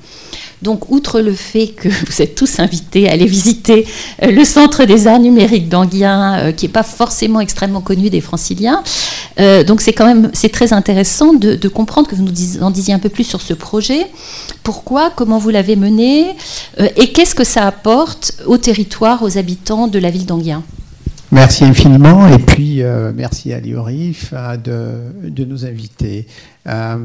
Donc, 0.66 0.90
outre 0.92 1.22
le 1.22 1.34
fait 1.34 1.68
que 1.68 1.88
vous 2.08 2.22
êtes 2.24 2.34
tous 2.34 2.60
invités 2.60 3.08
à 3.08 3.12
aller 3.12 3.28
visiter 3.28 3.86
euh, 4.24 4.32
le 4.32 4.44
Centre 4.44 4.86
des 4.86 5.06
arts 5.06 5.20
numériques 5.20 5.70
d'Anguien, 5.70 6.40
euh, 6.40 6.52
qui 6.52 6.66
n'est 6.66 6.72
pas 6.72 6.82
forcément 6.82 7.40
extrêmement 7.40 7.82
connu 7.82 8.10
des 8.10 8.20
franciliens, 8.20 8.82
euh, 9.40 9.64
donc 9.64 9.82
c'est 9.82 9.94
quand 9.94 10.08
même 10.08 10.32
très 10.52 10.74
intéressant 10.74 11.34
de, 11.34 11.68
comprendre 11.68 12.08
que 12.08 12.16
vous 12.16 12.24
nous 12.24 12.64
en 12.64 12.72
disiez 12.72 12.94
un 12.96 13.00
peu 13.00 13.10
plus 13.10 13.26
sur 13.26 13.42
ce 13.42 13.54
projet. 13.54 14.08
Pourquoi, 14.64 15.12
comment 15.16 15.38
vous 15.38 15.52
l'avez 15.52 15.76
mené, 15.76 16.36
et 16.96 17.12
qu'est-ce 17.12 17.36
que 17.36 17.44
ça 17.44 17.68
apporte 17.68 18.34
au 18.48 18.58
territoire, 18.58 19.22
aux 19.22 19.38
habitants 19.38 19.88
de 19.88 20.00
la 20.00 20.10
ville 20.10 20.26
d'Anguien? 20.26 20.64
Merci 21.36 21.66
infiniment 21.66 22.30
et 22.30 22.40
puis 22.40 22.82
merci 23.14 23.52
à 23.52 23.60
Liorif 23.60 24.34
de, 24.64 25.44
nous 25.44 25.66
inviter. 25.66 26.28
Euh, 26.66 26.96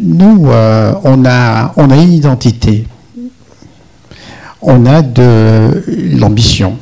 nous, 0.00 0.46
euh, 0.46 0.94
on, 1.04 1.26
a, 1.26 1.74
on 1.76 1.90
a 1.90 1.96
une 1.96 2.14
identité, 2.14 2.86
on 4.62 4.86
a 4.86 5.02
de 5.02 5.84
l'ambition. 6.18 6.78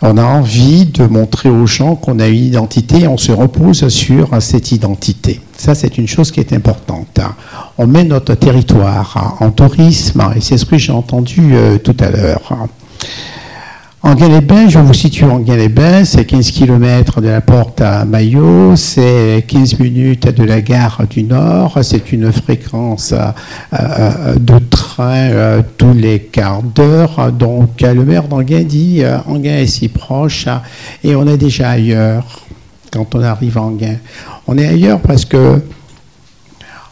On 0.00 0.16
a 0.16 0.24
envie 0.24 0.86
de 0.86 1.06
montrer 1.06 1.50
aux 1.50 1.66
gens 1.66 1.96
qu'on 1.96 2.20
a 2.20 2.28
une 2.28 2.44
identité 2.44 3.00
et 3.00 3.08
on 3.08 3.18
se 3.18 3.32
repose 3.32 3.88
sur 3.88 4.40
cette 4.40 4.70
identité. 4.70 5.40
Ça, 5.58 5.74
c'est 5.74 5.98
une 5.98 6.06
chose 6.06 6.30
qui 6.30 6.38
est 6.38 6.52
importante. 6.52 7.18
On 7.78 7.88
met 7.88 8.04
notre 8.04 8.36
territoire 8.36 9.36
en 9.40 9.50
tourisme, 9.50 10.22
et 10.36 10.40
c'est 10.40 10.56
ce 10.56 10.64
que 10.64 10.78
j'ai 10.78 10.92
entendu 10.92 11.50
euh, 11.52 11.78
tout 11.78 11.96
à 11.98 12.10
l'heure. 12.10 12.68
Anguin-les-Bains, 14.02 14.70
je 14.70 14.78
vous 14.78 14.94
situe 14.94 15.24
Anguin-les-Bains, 15.24 16.06
c'est 16.06 16.24
15 16.24 16.52
km 16.52 17.20
de 17.20 17.28
la 17.28 17.42
porte 17.42 17.82
à 17.82 18.06
Maillot, 18.06 18.74
c'est 18.74 19.44
15 19.46 19.78
minutes 19.78 20.26
de 20.34 20.42
la 20.42 20.62
gare 20.62 21.02
du 21.10 21.22
Nord, 21.22 21.78
c'est 21.82 22.10
une 22.10 22.32
fréquence 22.32 23.12
euh, 23.12 23.30
euh, 23.74 24.36
de 24.36 24.58
train 24.58 25.28
euh, 25.30 25.62
tous 25.76 25.92
les 25.92 26.18
quarts 26.18 26.62
d'heure. 26.62 27.30
Donc 27.32 27.82
le 27.82 28.02
maire 28.06 28.26
d'Anguin 28.26 28.62
dit 28.62 29.02
Anguin 29.26 29.58
est 29.58 29.66
si 29.66 29.88
proche 29.88 30.48
et 31.04 31.14
on 31.14 31.26
est 31.26 31.36
déjà 31.36 31.68
ailleurs 31.68 32.40
quand 32.90 33.14
on 33.14 33.22
arrive 33.22 33.58
à 33.58 33.62
Anguin. 33.62 33.96
On 34.46 34.56
est 34.56 34.66
ailleurs 34.66 35.00
parce 35.00 35.26
que 35.26 35.60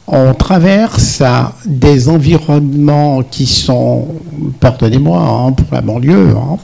on 0.09 0.35
traverse 0.35 1.22
des 1.66 2.09
environnements 2.09 3.22
qui 3.22 3.47
sont, 3.47 4.06
pardonnez-moi 4.60 5.20
hein, 5.20 5.52
pour 5.52 5.66
la 5.72 5.82
banlieue, 5.82 6.35
hein, 6.36 6.56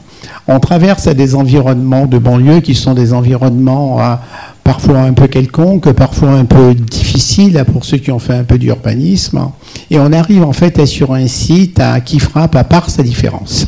on 0.47 0.59
traverse 0.59 1.07
des 1.07 1.35
environnements 1.35 2.07
de 2.07 2.17
banlieue 2.17 2.59
qui 2.59 2.73
sont 2.75 2.93
des 2.93 3.13
environnements 3.13 4.01
euh, 4.01 4.15
parfois 4.63 4.99
un 5.01 5.13
peu 5.13 5.27
quelconques, 5.27 5.91
parfois 5.91 6.31
un 6.31 6.45
peu 6.45 6.73
difficiles 6.73 7.63
pour 7.71 7.85
ceux 7.85 7.97
qui 7.97 8.11
ont 8.11 8.19
fait 8.19 8.33
un 8.33 8.43
peu 8.43 8.57
d'urbanisme. 8.57 9.49
Et 9.91 9.99
on 9.99 10.11
arrive 10.11 10.43
en 10.43 10.53
fait 10.53 10.83
sur 10.85 11.13
un 11.13 11.27
site 11.27 11.81
qui 12.05 12.19
frappe 12.19 12.55
à 12.55 12.63
part 12.63 12.89
sa 12.89 13.03
différence 13.03 13.67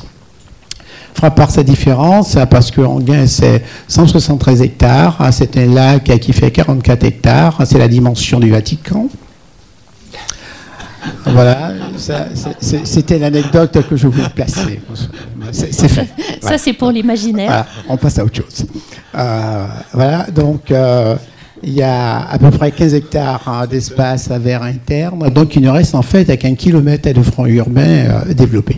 frappe 1.14 1.36
par 1.36 1.49
sa 1.49 1.64
différence 1.64 2.38
parce 2.48 2.70
que 2.70 2.80
Anguin, 2.82 3.26
c'est 3.26 3.64
173 3.88 4.62
hectares, 4.62 5.18
c'est 5.32 5.58
un 5.58 5.66
lac 5.66 6.04
qui 6.20 6.32
fait 6.32 6.52
44 6.52 7.04
hectares, 7.04 7.62
c'est 7.66 7.80
la 7.80 7.88
dimension 7.88 8.40
du 8.40 8.52
Vatican. 8.52 9.08
Voilà, 11.26 11.72
c'était 12.62 13.20
l'anecdote 13.20 13.78
que 13.90 13.96
je 13.96 14.08
voulais 14.08 14.30
placer. 14.30 14.82
C'est 15.52 15.88
fait. 15.88 16.08
Ça, 16.42 16.58
c'est 16.58 16.74
pour 16.74 16.92
l'imaginaire. 16.92 17.66
on 17.90 17.98
passe 17.98 18.20
à 18.20 18.26
autre 18.26 18.38
chose. 18.38 18.66
Euh, 19.16 19.66
voilà, 19.94 20.28
donc 20.34 20.70
euh, 20.70 21.16
il 21.64 21.74
y 21.74 21.82
a 21.82 22.28
à 22.30 22.38
peu 22.38 22.52
près 22.52 22.72
15 22.72 22.94
hectares 22.94 23.42
hein, 23.48 23.66
d'espace 23.66 24.30
à 24.30 24.38
verre 24.38 24.62
interne, 24.64 25.30
donc 25.30 25.56
il 25.56 25.64
ne 25.64 25.70
reste 25.70 25.96
en 25.96 26.04
fait 26.04 26.38
qu'un 26.38 26.54
kilomètre 26.54 27.12
de 27.12 27.22
front 27.22 27.46
urbain 27.48 27.82
euh, 27.82 28.34
développé. 28.34 28.78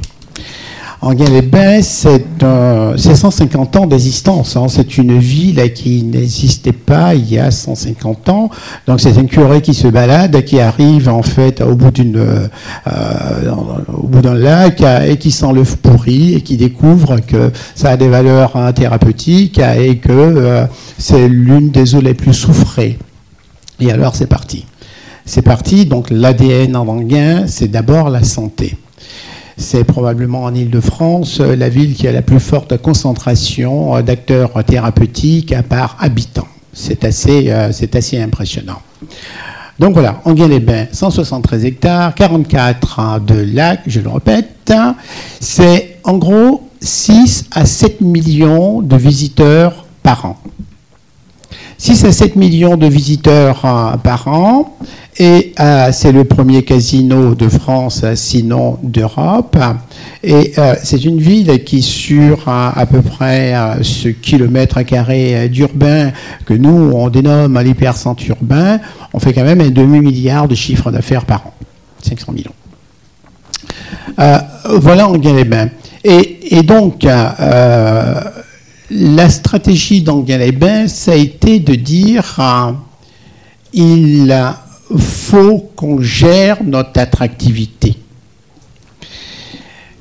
Anguin-les-Bains, 1.02 1.82
c'est 1.82 3.16
150 3.16 3.76
ans 3.78 3.88
d'existence. 3.88 4.58
Hein. 4.58 4.66
C'est 4.68 4.98
une 4.98 5.18
ville 5.18 5.72
qui 5.74 6.04
n'existait 6.04 6.74
pas 6.74 7.16
il 7.16 7.32
y 7.32 7.40
a 7.40 7.52
150 7.52 8.28
ans. 8.28 8.50
Donc 8.86 9.00
c'est 9.00 9.18
un 9.18 9.24
curé 9.24 9.62
qui 9.62 9.74
se 9.74 9.88
balade, 9.88 10.44
qui 10.44 10.60
arrive 10.60 11.08
en 11.08 11.22
fait 11.22 11.62
au 11.62 11.76
bout 11.76 11.98
euh, 12.00 12.48
bout 14.04 14.22
d'un 14.22 14.34
lac 14.34 14.84
et 15.08 15.16
qui 15.16 15.32
sent 15.32 15.54
l'œuf 15.54 15.78
pourri 15.78 16.34
et 16.34 16.42
qui 16.42 16.58
découvre 16.58 17.20
que 17.22 17.50
ça 17.76 17.92
a 17.92 17.98
des 17.98 18.10
valeurs 18.10 18.58
hein, 18.58 18.74
thérapeutiques 18.74 19.60
et 19.60 19.98
que 19.98 20.12
euh, 20.12 20.66
c'est 20.98 21.30
l'une 21.30 21.70
des 21.70 21.96
eaux 21.96 22.02
les 22.02 22.14
plus 22.14 22.34
souffrées. 22.34 23.00
Et 23.80 23.90
alors 23.90 24.16
c'est 24.16 24.28
parti. 24.28 24.66
C'est 25.26 25.44
parti. 25.44 25.86
Donc 25.86 26.10
l'ADN 26.10 26.76
en 26.76 26.86
Anguin, 26.90 27.48
c'est 27.48 27.70
d'abord 27.70 28.10
la 28.10 28.24
santé 28.24 28.76
c'est 29.60 29.84
probablement 29.84 30.44
en 30.44 30.56
Ile-de-France 30.56 31.42
euh, 31.42 31.56
la 31.56 31.70
ville 31.70 31.94
qui 31.94 32.08
a 32.08 32.12
la 32.12 32.22
plus 32.22 32.40
forte 32.40 32.78
concentration 32.78 33.96
euh, 33.96 34.02
d'acteurs 34.02 34.64
thérapeutiques 34.64 35.52
à 35.52 35.62
part 35.64 35.98
habitant. 36.00 36.48
C'est 36.74 37.04
assez, 37.04 37.52
euh, 37.52 37.72
c'est 37.72 37.96
assez 37.96 38.20
impressionnant. 38.20 38.82
Donc 39.78 39.94
voilà, 39.94 40.22
Anguin-les-Bains, 40.26 40.88
173 40.92 41.66
hectares, 41.66 42.16
44 42.16 43.22
de 43.22 43.36
lacs, 43.36 43.82
je 43.86 44.00
le 44.00 44.10
répète. 44.10 44.74
C'est 45.40 45.98
en 46.04 46.18
gros 46.18 46.70
6 46.82 47.46
à 47.52 47.66
7 47.66 48.02
millions 48.02 48.82
de 48.82 48.96
visiteurs 48.96 49.86
par 50.04 50.26
an. 50.26 50.38
6 51.82 52.04
à 52.04 52.12
7 52.12 52.36
millions 52.36 52.76
de 52.76 52.88
visiteurs 52.88 53.62
par 54.04 54.28
an. 54.28 54.76
Et 55.18 55.54
euh, 55.60 55.90
c'est 55.94 56.12
le 56.12 56.26
premier 56.26 56.64
casino 56.64 57.36
de 57.36 57.48
France, 57.48 58.04
sinon 58.16 58.78
d'Europe. 58.84 59.58
Et 60.24 60.52
euh, 60.58 60.76
c'est 60.84 61.06
une 61.06 61.20
ville 61.20 61.64
qui, 61.64 61.82
sur 61.82 62.50
euh, 62.50 62.70
à 62.76 62.86
peu 62.86 63.02
près 63.02 63.54
ce 63.82 64.10
kilomètre 64.10 64.82
carré 64.82 65.48
d'urbain 65.48 66.12
que 66.46 66.54
nous, 66.54 66.92
on 66.94 67.10
dénomme 67.10 67.58
l'hypercentre 67.62 68.24
urbain, 68.28 68.80
on 69.14 69.20
fait 69.20 69.32
quand 69.32 69.46
même 69.46 69.62
un 69.62 69.70
demi-milliard 69.70 70.50
de 70.50 70.56
chiffre 70.56 70.92
d'affaires 70.92 71.24
par 71.24 71.48
an. 71.48 71.54
500 72.02 72.34
millions. 72.34 72.54
voilà 74.82 75.08
en 75.08 75.14
les 75.14 75.48
Et, 76.04 76.58
et 76.58 76.64
donc, 76.64 77.06
la 78.92 79.30
stratégie 79.30 80.02
d'Anguin-les-Bains, 80.02 80.88
ça 80.88 81.12
a 81.12 81.16
été 81.16 81.60
de 81.60 81.76
dire 81.76 82.38
il 83.74 84.34
faut 84.98 85.70
qu'on 85.76 86.02
gère 86.02 86.64
notre 86.64 87.00
attractivité. 87.00 87.96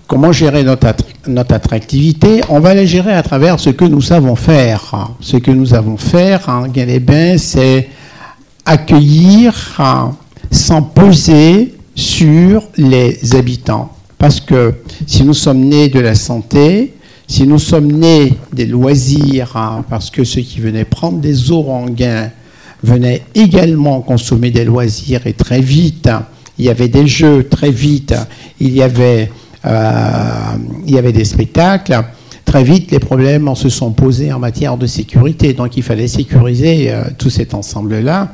Comment 0.07 0.33
gérer 0.33 0.65
notre, 0.65 0.95
notre, 1.27 1.55
attractivité? 1.55 2.41
On 2.49 2.61
va 2.61 2.73
la 2.73 2.87
gérer 2.87 3.13
à 3.13 3.23
travers 3.23 3.61
ce 3.61 3.69
que 3.69 3.85
nous 3.85 4.01
savons 4.01 4.37
faire. 4.37 5.11
Ce 5.21 5.37
que 5.37 5.51
nous 5.51 5.67
savons 5.67 5.99
faire 5.99 6.49
en 6.49 6.67
Galébin, 6.67 7.37
c'est 7.37 7.91
accueillir 8.65 9.77
sans 10.51 10.81
poser 10.81 11.75
sur 11.95 12.63
les 12.79 13.35
habitants. 13.35 13.93
Parce 14.17 14.41
que 14.41 14.75
si 15.07 15.25
nous 15.25 15.35
sommes 15.35 15.61
nés 15.61 15.91
de 15.91 16.01
la 16.01 16.15
santé, 16.15 16.95
si 17.29 17.47
nous 17.47 17.59
sommes 17.59 17.93
nés 17.93 18.33
des 18.55 18.65
loisirs, 18.65 19.85
parce 19.89 20.11
que 20.11 20.25
ceux 20.25 20.41
qui 20.41 20.61
venaient 20.61 20.87
prendre 20.87 21.19
des 21.19 21.53
oranguins 21.53 22.31
venaient 22.83 23.23
également 23.35 24.01
consommer 24.01 24.51
des 24.51 24.65
loisirs 24.65 25.27
et 25.27 25.35
très 25.35 25.61
vite, 25.61 26.09
il 26.59 26.65
y 26.65 26.71
avait 26.71 26.89
des 26.89 27.07
jeux, 27.07 27.45
très 27.45 27.71
vite, 27.71 28.15
il 28.59 28.75
y 28.75 28.83
avait, 28.83 29.31
euh, 29.67 30.31
il 30.87 30.95
y 30.95 30.99
avait 30.99 31.13
des 31.13 31.27
spectacles. 31.27 32.03
Très 32.47 32.65
vite, 32.65 32.91
les 32.91 32.99
problèmes 32.99 33.55
se 33.55 33.69
sont 33.69 33.93
posés 33.93 34.33
en 34.33 34.39
matière 34.39 34.79
de 34.79 34.87
sécurité. 34.87 35.53
Donc, 35.53 35.77
il 35.77 35.83
fallait 35.83 36.09
sécuriser 36.09 36.91
euh, 36.91 37.05
tout 37.19 37.29
cet 37.29 37.53
ensemble-là. 37.53 38.33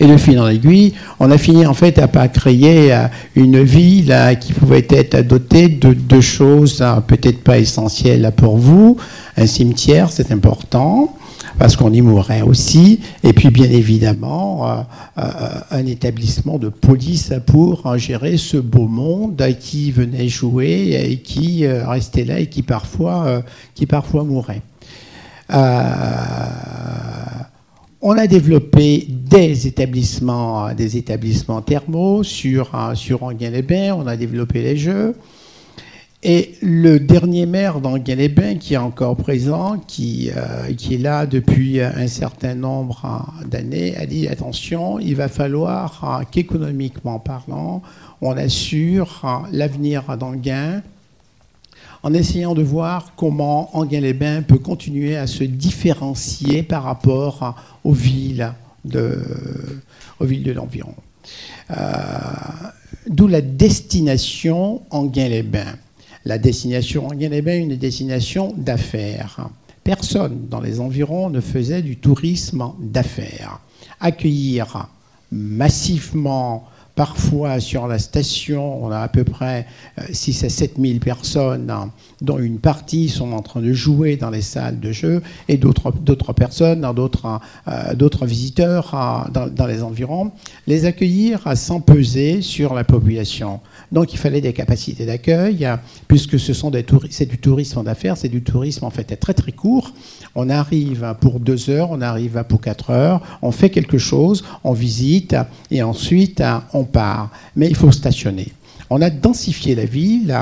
Et 0.00 0.06
de 0.06 0.16
fil 0.16 0.38
en 0.38 0.46
aiguille, 0.46 0.94
on 1.18 1.30
a 1.30 1.38
fini 1.38 1.66
en 1.66 1.74
fait 1.74 1.98
à 1.98 2.06
pas 2.06 2.28
créer 2.28 2.92
euh, 2.92 3.06
une 3.34 3.62
ville 3.62 4.14
qui 4.40 4.52
pouvait 4.52 4.86
être 4.90 5.26
dotée 5.26 5.68
de 5.68 5.92
deux 5.92 6.20
choses 6.20 6.84
peut-être 7.08 7.42
pas 7.42 7.58
essentielles 7.58 8.32
pour 8.36 8.58
vous. 8.58 8.96
Un 9.36 9.46
cimetière, 9.46 10.10
c'est 10.12 10.30
important 10.30 11.16
parce 11.58 11.74
qu'on 11.74 11.92
y 11.92 12.00
mourrait 12.00 12.42
aussi. 12.42 13.00
Et 13.24 13.32
puis, 13.32 13.50
bien 13.50 13.68
évidemment, 13.68 14.68
euh, 14.68 14.76
euh, 15.18 15.22
un 15.72 15.86
établissement 15.86 16.58
de 16.58 16.68
police 16.68 17.32
pour 17.46 17.98
gérer 17.98 18.36
ce 18.36 18.56
beau 18.56 18.86
monde 18.86 19.44
qui 19.58 19.90
venait 19.90 20.28
jouer 20.28 20.96
et 21.10 21.16
qui 21.16 21.66
restait 21.66 22.24
là 22.24 22.38
et 22.38 22.46
qui 22.46 22.62
parfois, 22.62 23.42
qui 23.74 23.86
parfois 23.86 24.22
mourait. 24.22 24.62
On 28.00 28.16
a 28.16 28.26
développé 28.26 29.06
des 29.08 29.66
établissements, 29.66 30.72
des 30.72 30.96
établissements 30.96 31.62
thermaux 31.62 32.22
sur, 32.22 32.70
sur 32.94 33.22
Anguin-les-Bains, 33.24 33.94
on 33.94 34.06
a 34.06 34.16
développé 34.16 34.62
les 34.62 34.76
jeux. 34.76 35.14
Et 36.22 36.54
le 36.62 36.98
dernier 36.98 37.46
maire 37.46 37.80
d'Anguin-les-Bains, 37.80 38.56
qui 38.56 38.74
est 38.74 38.78
encore 38.78 39.16
présent, 39.16 39.78
qui, 39.86 40.30
euh, 40.36 40.68
est 40.68 40.98
là 41.00 41.26
depuis 41.26 41.80
un 41.80 42.08
certain 42.08 42.56
nombre 42.56 43.32
d'années, 43.46 43.96
a 43.96 44.04
dit 44.04 44.26
attention, 44.26 44.98
il 44.98 45.14
va 45.14 45.28
falloir 45.28 46.24
qu'économiquement 46.32 47.20
parlant, 47.20 47.82
on 48.20 48.36
assure 48.36 49.46
l'avenir 49.52 50.16
d'Anguin 50.18 50.82
en 52.08 52.14
essayant 52.14 52.54
de 52.54 52.62
voir 52.62 53.12
comment 53.16 53.76
Anguin-les-Bains 53.76 54.40
peut 54.40 54.58
continuer 54.58 55.18
à 55.18 55.26
se 55.26 55.44
différencier 55.44 56.62
par 56.62 56.84
rapport 56.84 57.54
aux 57.84 57.92
villes 57.92 58.50
de, 58.86 59.22
aux 60.18 60.24
villes 60.24 60.42
de 60.42 60.52
l'environ. 60.52 60.94
Euh, 61.70 61.76
d'où 63.08 63.28
la 63.28 63.42
destination 63.42 64.80
Anguin-les-Bains 64.90 65.76
la 66.24 66.38
destination 66.38 67.08
Anguin 67.08 67.28
les 67.28 67.58
une 67.58 67.76
destination 67.76 68.54
d'affaires. 68.56 69.48
Personne 69.84 70.46
dans 70.48 70.60
les 70.60 70.80
environs 70.80 71.28
ne 71.30 71.40
faisait 71.40 71.82
du 71.82 71.96
tourisme 71.96 72.72
d'affaires. 72.80 73.60
Accueillir 74.00 74.88
massivement 75.30 76.68
Parfois, 76.98 77.60
sur 77.60 77.86
la 77.86 78.00
station, 78.00 78.84
on 78.84 78.90
a 78.90 78.98
à 78.98 79.06
peu 79.06 79.22
près 79.22 79.66
6 80.10 80.42
euh, 80.42 80.46
à 80.46 80.50
7 80.50 80.72
000 80.80 80.98
personnes, 80.98 81.70
hein, 81.70 81.92
dont 82.20 82.40
une 82.40 82.58
partie 82.58 83.08
sont 83.08 83.30
en 83.34 83.40
train 83.40 83.60
de 83.60 83.72
jouer 83.72 84.16
dans 84.16 84.30
les 84.30 84.42
salles 84.42 84.80
de 84.80 84.90
jeu, 84.90 85.22
et 85.46 85.58
d'autres 85.58 86.32
personnes, 86.32 86.80
d'autres 86.96 87.40
euh, 87.68 88.26
visiteurs 88.26 89.30
dans, 89.32 89.66
les 89.66 89.84
environs. 89.84 90.32
Les 90.66 90.86
accueillir 90.86 91.56
sans 91.56 91.80
peser 91.80 92.42
sur 92.42 92.74
la 92.74 92.82
population. 92.82 93.60
Donc 93.92 94.12
il 94.12 94.16
fallait 94.16 94.40
des 94.40 94.52
capacités 94.52 95.06
d'accueil, 95.06 95.68
puisque 96.08 96.40
ce 96.40 96.52
c'est 97.10 97.26
du 97.26 97.38
tourisme 97.38 97.84
d'affaires, 97.84 98.16
c'est 98.16 98.28
du 98.28 98.42
tourisme 98.42 98.84
en 98.84 98.90
fait 98.90 99.04
très 99.04 99.34
très 99.34 99.52
court. 99.52 99.92
On 100.34 100.50
arrive 100.50 101.14
pour 101.20 101.38
deux 101.38 101.70
heures, 101.70 101.92
on 101.92 102.00
arrive 102.00 102.42
pour 102.48 102.60
quatre 102.60 102.90
heures, 102.90 103.20
on 103.40 103.52
fait 103.52 103.70
quelque 103.70 103.98
chose, 103.98 104.42
on 104.64 104.72
visite 104.72 105.36
et 105.70 105.84
ensuite 105.84 106.42
on 106.72 106.87
part. 106.90 107.30
Mais 107.56 107.68
il 107.68 107.76
faut 107.76 107.92
stationner. 107.92 108.52
On 108.90 109.02
a 109.02 109.10
densifié 109.10 109.74
la 109.74 109.84
ville, 109.84 110.36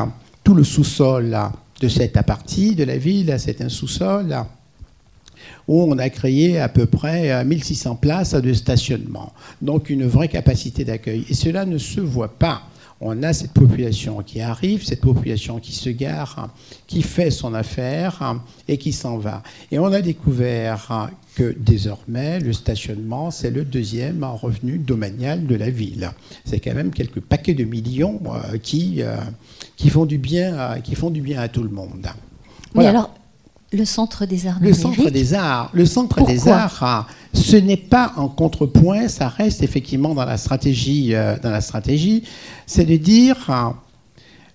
tout 0.45 0.55
le 0.55 0.65
sous-sol 0.65 1.37
de 1.81 1.89
cette 1.89 2.21
partie 2.23 2.75
de 2.75 2.85
la 2.85 2.97
ville, 2.97 3.35
c'est 3.39 3.61
un 3.61 3.69
sous-sol 3.69 4.37
où 5.69 5.83
on 5.83 5.99
a 5.99 6.09
créé 6.11 6.61
à 6.61 6.69
peu 6.69 6.87
près 6.87 7.45
1600 7.45 7.97
places 7.97 8.35
de 8.35 8.53
stationnement. 8.53 9.33
Donc 9.61 9.91
une 9.91 10.07
vraie 10.07 10.29
capacité 10.29 10.85
d'accueil. 10.85 11.25
Et 11.29 11.35
cela 11.35 11.65
ne 11.65 11.79
se 11.79 12.01
voit 12.01 12.39
pas 12.39 12.63
on 13.01 13.23
a 13.23 13.33
cette 13.33 13.53
population 13.53 14.23
qui 14.23 14.41
arrive, 14.41 14.85
cette 14.85 15.03
population 15.03 15.59
qui 15.59 15.73
se 15.73 15.91
gare, 15.91 16.49
qui 16.87 17.03
fait 17.03 17.31
son 17.31 17.53
affaire 17.55 18.41
et 18.69 18.79
qui 18.79 18.93
s'en 18.93 19.19
va. 19.19 19.43
Et 19.71 19.79
on 19.79 19.87
a 19.87 20.01
découvert 20.01 21.11
que 21.37 21.55
désormais, 21.59 22.41
le 22.41 22.55
stationnement, 22.55 23.31
c'est 23.31 23.51
le 23.51 23.65
deuxième 23.65 24.25
revenu 24.25 24.79
domanial 24.79 25.47
de 25.47 25.55
la 25.55 25.69
ville. 25.69 26.11
C'est 26.47 26.61
quand 26.61 26.75
même 26.75 26.91
quelques 26.91 27.21
paquets 27.21 27.55
de 27.55 27.65
millions 27.65 28.21
euh, 28.27 28.57
qui, 28.59 29.03
euh, 29.03 29.17
qui, 29.77 29.91
font 29.91 30.07
du 30.07 30.17
bien, 30.17 30.81
qui 30.83 30.95
font 30.95 31.11
du 31.11 31.21
bien 31.21 31.41
à 31.41 31.49
tout 31.49 31.63
le 31.63 31.69
monde. 31.69 32.09
Mais 32.75 32.87
alors, 32.87 33.11
le 33.73 33.85
Centre 33.85 34.25
des 34.25 34.47
Arts 34.47 34.59
Le 34.63 34.73
Centre 34.73 35.11
des 35.11 35.35
Arts, 35.35 35.71
le 35.75 35.85
Centre 35.85 36.25
des 36.25 36.49
Arts, 36.49 37.07
ce 37.35 37.57
n'est 37.57 37.77
pas 37.77 38.13
en 38.17 38.29
contrepoint, 38.29 39.09
ça 39.09 39.29
reste 39.29 39.63
effectivement 39.63 40.15
dans 40.15 40.25
la 40.25 40.39
stratégie, 40.39 41.15
euh, 41.15 41.37
dans 41.43 41.51
la 41.51 41.61
stratégie, 41.61 42.23
c'est 42.67 42.87
de 42.87 42.97
dire 42.97 43.77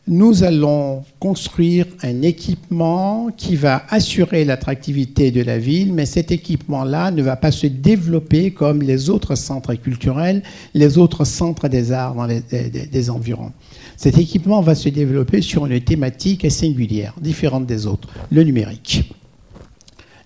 nous 0.08 0.44
allons 0.44 1.04
construire 1.20 1.86
un 2.02 2.24
équipement 2.24 3.30
qui 3.38 3.56
va 3.56 3.84
assurer 3.90 4.46
l'attractivité 4.46 5.30
de 5.30 5.44
la 5.44 5.60
ville, 5.60 5.94
mais 5.94 6.08
cet 6.08 6.32
équipement-là 6.32 7.12
ne 7.12 7.22
va 7.22 7.36
pas 7.36 7.52
se 7.52 7.68
développer 7.68 8.52
comme 8.52 8.82
les 8.82 9.10
autres 9.12 9.36
centres 9.36 9.76
culturels, 9.76 10.42
les 10.74 10.98
autres 10.98 11.24
centres 11.24 11.68
des 11.68 11.92
arts 11.92 12.16
dans 12.16 12.26
les, 12.26 12.42
des 12.42 13.10
environs. 13.12 13.52
Cet 13.96 14.18
équipement 14.18 14.62
va 14.62 14.74
se 14.74 14.90
développer 14.90 15.42
sur 15.42 15.68
une 15.68 15.80
thématique 15.80 16.50
singulière, 16.50 17.14
différente 17.22 17.68
des 17.68 17.86
autres, 17.86 18.10
le 18.32 18.44
numérique. 18.44 19.14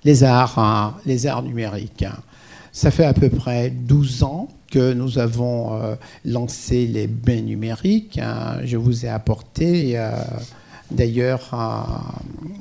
Les 0.06 0.23
arts, 0.23 0.57
hein, 0.57 0.95
les 1.06 1.27
arts 1.27 1.43
numériques. 1.43 2.06
Ça 2.72 2.91
fait 2.91 3.06
à 3.06 3.14
peu 3.14 3.30
près 3.30 3.69
12 3.72 4.23
ans 4.23 4.47
que 4.76 4.91
nous 4.91 5.19
avons 5.19 5.81
euh, 5.81 5.95
lancé 6.26 6.85
les 6.85 7.07
bains 7.07 7.39
numériques. 7.39 8.19
Hein. 8.22 8.57
Je 8.65 8.76
vous 8.76 9.06
ai 9.06 9.07
apporté 9.07 9.97
euh, 9.97 10.11
d'ailleurs 10.91 11.49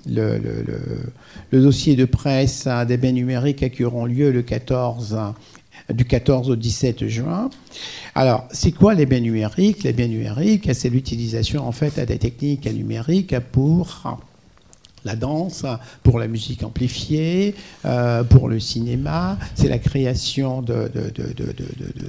le, 0.07 0.39
dossier 1.51 1.97
de 1.97 2.05
presse 2.05 2.69
hein, 2.69 2.85
des 2.85 2.99
bains 2.99 3.11
numériques 3.11 3.69
qui 3.73 3.83
auront 3.83 4.05
lieu 4.05 4.31
le 4.31 4.43
14 4.43 5.19
du 5.93 6.05
14 6.05 6.51
au 6.51 6.57
17 6.57 7.09
juin. 7.09 7.51
Alors, 8.15 8.47
c'est 8.53 8.71
quoi 8.71 8.95
les 8.95 9.07
biens 9.07 9.19
numériques? 9.19 9.83
Les 9.83 9.93
biens 9.93 10.07
numériques, 10.07 10.73
c'est 10.73 10.91
l'utilisation 10.91 11.67
en 11.67 11.73
fait 11.73 11.99
des 11.99 12.19
techniques 12.19 12.73
numériques 12.73 13.37
pour 13.51 14.21
la 15.05 15.17
danse, 15.17 15.65
pour 16.03 16.19
la 16.19 16.29
musique 16.29 16.63
amplifiée, 16.63 17.55
euh, 17.85 18.25
pour 18.25 18.49
le 18.49 18.59
cinéma. 18.61 19.39
C'est 19.55 19.69
la 19.69 19.79
création 19.79 20.65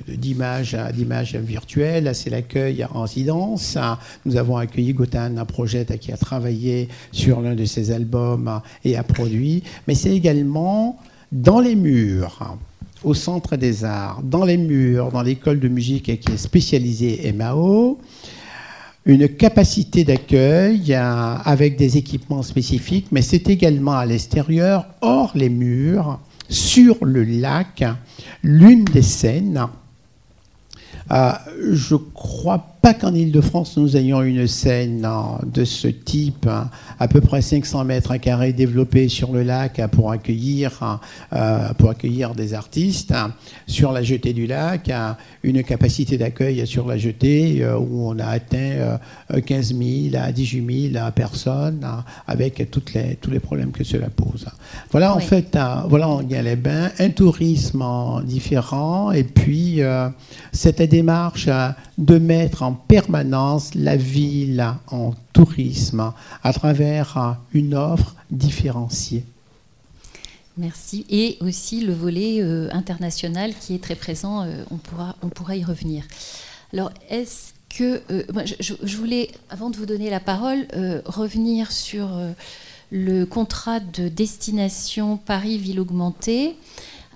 d'images 0.08 1.36
virtuelles, 1.36 2.12
c'est 2.14 2.30
l'accueil 2.30 2.86
en 2.94 3.02
résidence. 3.02 3.78
Nous 4.26 4.38
avons 4.38 4.58
accueilli 4.58 4.94
Gotan, 4.94 5.38
un 5.38 5.46
projet 5.46 5.86
qui 6.00 6.12
a 6.12 6.18
travaillé 6.18 6.90
sur 7.12 7.42
l'un 7.42 7.56
de 7.56 7.66
ses 7.66 7.92
albums 7.92 8.62
et 8.84 8.96
a 8.96 9.04
produit. 9.04 9.64
Mais 9.88 9.96
c'est 9.96 10.16
également 10.16 10.98
dans 11.32 11.60
les 11.60 11.76
murs 11.76 12.58
au 13.04 13.14
Centre 13.14 13.56
des 13.56 13.84
Arts, 13.84 14.22
dans 14.24 14.46
les 14.46 14.58
murs, 14.58 15.12
dans 15.12 15.22
l'école 15.22 15.60
de 15.60 15.68
musique 15.68 16.20
qui 16.20 16.32
est 16.32 16.38
spécialisée 16.38 17.32
MAO, 17.34 18.00
une 19.06 19.28
capacité 19.28 20.04
d'accueil 20.04 20.94
avec 20.94 21.78
des 21.78 21.98
équipements 21.98 22.42
spécifiques, 22.42 23.08
mais 23.12 23.22
c'est 23.22 23.50
également 23.50 23.94
à 23.94 24.06
l'extérieur, 24.06 24.88
hors 25.02 25.32
les 25.36 25.50
murs, 25.50 26.20
sur 26.50 27.04
le 27.06 27.24
lac, 27.24 27.84
l'une 28.44 28.84
des 28.86 29.02
scènes. 29.02 29.68
Euh, 31.12 31.32
je 31.72 31.96
crois 31.96 32.75
pas 32.86 32.94
qu'en 32.94 33.16
Ile-de-France, 33.16 33.78
nous 33.78 33.98
ayons 33.98 34.22
une 34.22 34.46
scène 34.46 35.08
de 35.52 35.66
ce 35.66 35.88
type, 35.88 36.46
hein, 36.46 36.70
à 37.00 37.08
peu 37.08 37.20
près 37.20 37.42
500 37.42 37.84
mètres 37.84 38.16
carrés 38.18 38.54
développée 38.54 39.10
sur 39.10 39.32
le 39.32 39.42
lac 39.42 39.82
pour 39.92 40.12
accueillir, 40.12 41.00
euh, 41.34 41.74
pour 41.80 41.90
accueillir 41.90 42.36
des 42.36 42.54
artistes. 42.54 43.12
Sur 43.66 43.92
la 43.92 44.04
jetée 44.04 44.34
du 44.34 44.46
lac, 44.46 44.92
une 45.42 45.64
capacité 45.64 46.20
d'accueil 46.20 46.68
sur 46.68 46.86
la 46.86 47.00
jetée 47.00 47.64
euh, 47.64 47.76
où 47.76 48.08
on 48.08 48.20
a 48.20 48.28
atteint 48.28 49.00
15 49.44 49.74
euh, 49.74 50.10
000 50.12 50.24
à 50.24 50.32
18 50.32 50.92
000 50.94 51.12
personnes 51.16 51.88
avec 52.28 52.70
toutes 52.70 52.94
les, 52.94 53.16
tous 53.16 53.32
les 53.32 53.40
problèmes 53.40 53.72
que 53.72 53.84
cela 53.84 54.10
pose. 54.10 54.46
Voilà 54.92 55.16
en 55.16 55.20
fait, 55.20 55.58
voilà 55.90 56.08
on 56.08 56.22
y 56.22 56.36
a 56.36 56.44
les 56.44 56.56
bains, 56.56 56.92
un 57.00 57.10
tourisme 57.10 57.84
différent 58.26 59.12
et 59.12 59.24
puis 59.24 59.80
cette 60.52 60.84
démarche 60.84 61.50
de 61.98 62.18
mettre 62.18 62.64
en 62.64 62.74
permanence 62.74 63.74
la 63.76 63.96
ville 63.96 64.66
en 64.88 65.14
tourisme 65.34 66.14
à 66.44 66.54
travers 66.54 67.38
une 67.54 67.74
offre 67.74 68.16
différenciée. 68.32 69.24
Merci. 70.58 71.06
Et 71.10 71.38
aussi 71.42 71.82
le 71.82 71.94
volet 71.94 72.42
euh, 72.42 72.70
international 72.72 73.54
qui 73.54 73.76
est 73.76 73.84
très 73.84 73.96
présent, 73.96 74.44
euh, 74.44 74.64
on, 74.72 74.78
pourra, 74.78 75.16
on 75.22 75.28
pourra 75.28 75.56
y 75.58 75.64
revenir. 75.64 76.06
Alors, 76.72 76.92
est-ce 77.10 77.54
que... 77.70 78.02
Euh, 78.10 78.24
je, 78.60 78.74
je, 78.82 78.98
voulais, 78.98 79.32
avant 79.50 79.70
de 79.70 79.76
vous 79.76 79.86
donner 79.86 80.10
la 80.10 80.22
parole, 80.22 80.68
revenir 81.06 81.72
sur 81.72 82.10
le 82.92 83.26
contrat 83.26 83.82
de 83.82 84.08
destination 84.08 85.18
Paris-Ville 85.18 85.80
augmentée 85.80 86.56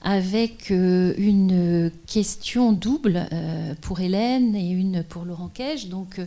avec 0.01 0.71
euh, 0.71 1.13
une 1.17 1.91
question 2.07 2.71
double 2.71 3.27
euh, 3.31 3.73
pour 3.81 3.99
Hélène 3.99 4.55
et 4.55 4.69
une 4.69 5.03
pour 5.03 5.25
Laurent 5.25 5.49
Cage. 5.53 5.87
Donc, 5.87 6.21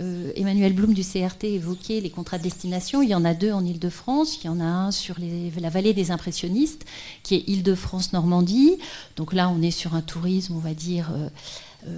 euh, 0.00 0.32
Emmanuel 0.34 0.72
Blum 0.72 0.92
du 0.92 1.02
CRT 1.02 1.44
évoquait 1.44 2.00
les 2.00 2.10
contrats 2.10 2.38
de 2.38 2.42
destination. 2.42 3.02
Il 3.02 3.10
y 3.10 3.14
en 3.14 3.24
a 3.24 3.34
deux 3.34 3.52
en 3.52 3.64
Ile-de-France. 3.64 4.40
Il 4.42 4.46
y 4.46 4.50
en 4.50 4.58
a 4.58 4.64
un 4.64 4.90
sur 4.90 5.16
la 5.60 5.70
vallée 5.70 5.94
des 5.94 6.10
impressionnistes, 6.10 6.84
qui 7.22 7.36
est 7.36 7.44
Ile-de-France-Normandie. 7.46 8.78
Donc 9.16 9.32
là, 9.32 9.48
on 9.48 9.62
est 9.62 9.70
sur 9.70 9.94
un 9.94 10.02
tourisme, 10.02 10.56
on 10.56 10.60
va 10.60 10.74
dire 10.74 11.10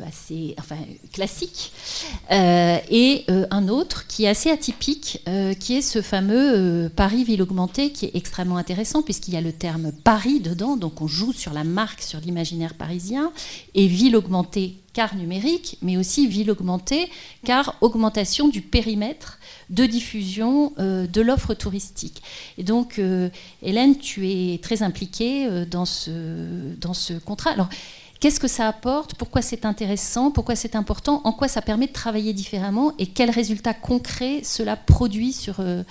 assez 0.06 0.54
enfin, 0.58 0.76
classique, 1.12 1.72
euh, 2.30 2.78
et 2.90 3.24
euh, 3.30 3.46
un 3.50 3.68
autre 3.68 4.06
qui 4.06 4.24
est 4.24 4.28
assez 4.28 4.50
atypique, 4.50 5.22
qui 5.60 5.76
est 5.76 5.82
ce 5.82 6.02
fameux 6.02 6.90
Paris-Ville 6.94 7.42
augmentée, 7.42 7.90
qui 7.90 8.06
est 8.06 8.14
extrêmement 8.14 8.56
intéressant, 8.56 9.02
puisqu'il 9.02 9.34
y 9.34 9.36
a 9.36 9.40
le 9.40 9.52
terme 9.52 9.92
Paris 9.92 10.40
dedans, 10.40 10.76
donc 10.76 11.00
on 11.00 11.06
joue 11.06 11.32
sur 11.32 11.52
la 11.52 11.64
marque, 11.64 12.02
sur 12.02 12.20
l'imaginaire 12.20 12.74
parisien, 12.74 13.32
et 13.74 13.86
ville 13.86 14.16
augmentée 14.16 14.76
car 14.92 15.16
numérique, 15.16 15.76
mais 15.82 15.96
aussi 15.96 16.28
ville 16.28 16.50
augmentée 16.50 17.10
car 17.44 17.76
augmentation 17.80 18.48
du 18.48 18.62
périmètre 18.62 19.38
de 19.70 19.86
diffusion 19.86 20.72
de 20.78 21.20
l'offre 21.20 21.54
touristique. 21.54 22.22
Et 22.58 22.62
donc, 22.62 23.00
Hélène, 23.62 23.98
tu 23.98 24.28
es 24.28 24.58
très 24.58 24.82
impliquée 24.82 25.48
dans, 25.68 25.84
ce, 25.84 26.74
dans 26.80 26.94
ce 26.94 27.14
contrat. 27.14 27.50
Alors, 27.50 27.68
Qu'est-ce 28.24 28.40
que 28.40 28.48
ça 28.48 28.68
apporte? 28.68 29.16
Pourquoi 29.16 29.42
c'est 29.42 29.66
intéressant? 29.66 30.30
Pourquoi 30.30 30.54
c'est 30.54 30.76
important? 30.76 31.20
En 31.24 31.32
quoi 31.32 31.46
ça 31.46 31.60
permet 31.60 31.88
de 31.88 31.92
travailler 31.92 32.32
différemment? 32.32 32.92
Et 32.98 33.04
quels 33.04 33.28
résultats 33.28 33.74
concrets 33.74 34.40
cela 34.42 34.76
produit 34.76 35.34
sur, 35.34 35.56
euh, 35.58 35.82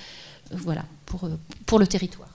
voilà, 0.51 0.81
pour, 1.05 1.25
euh, 1.25 1.37
pour 1.67 1.77
le 1.77 1.85
territoire? 1.85 2.29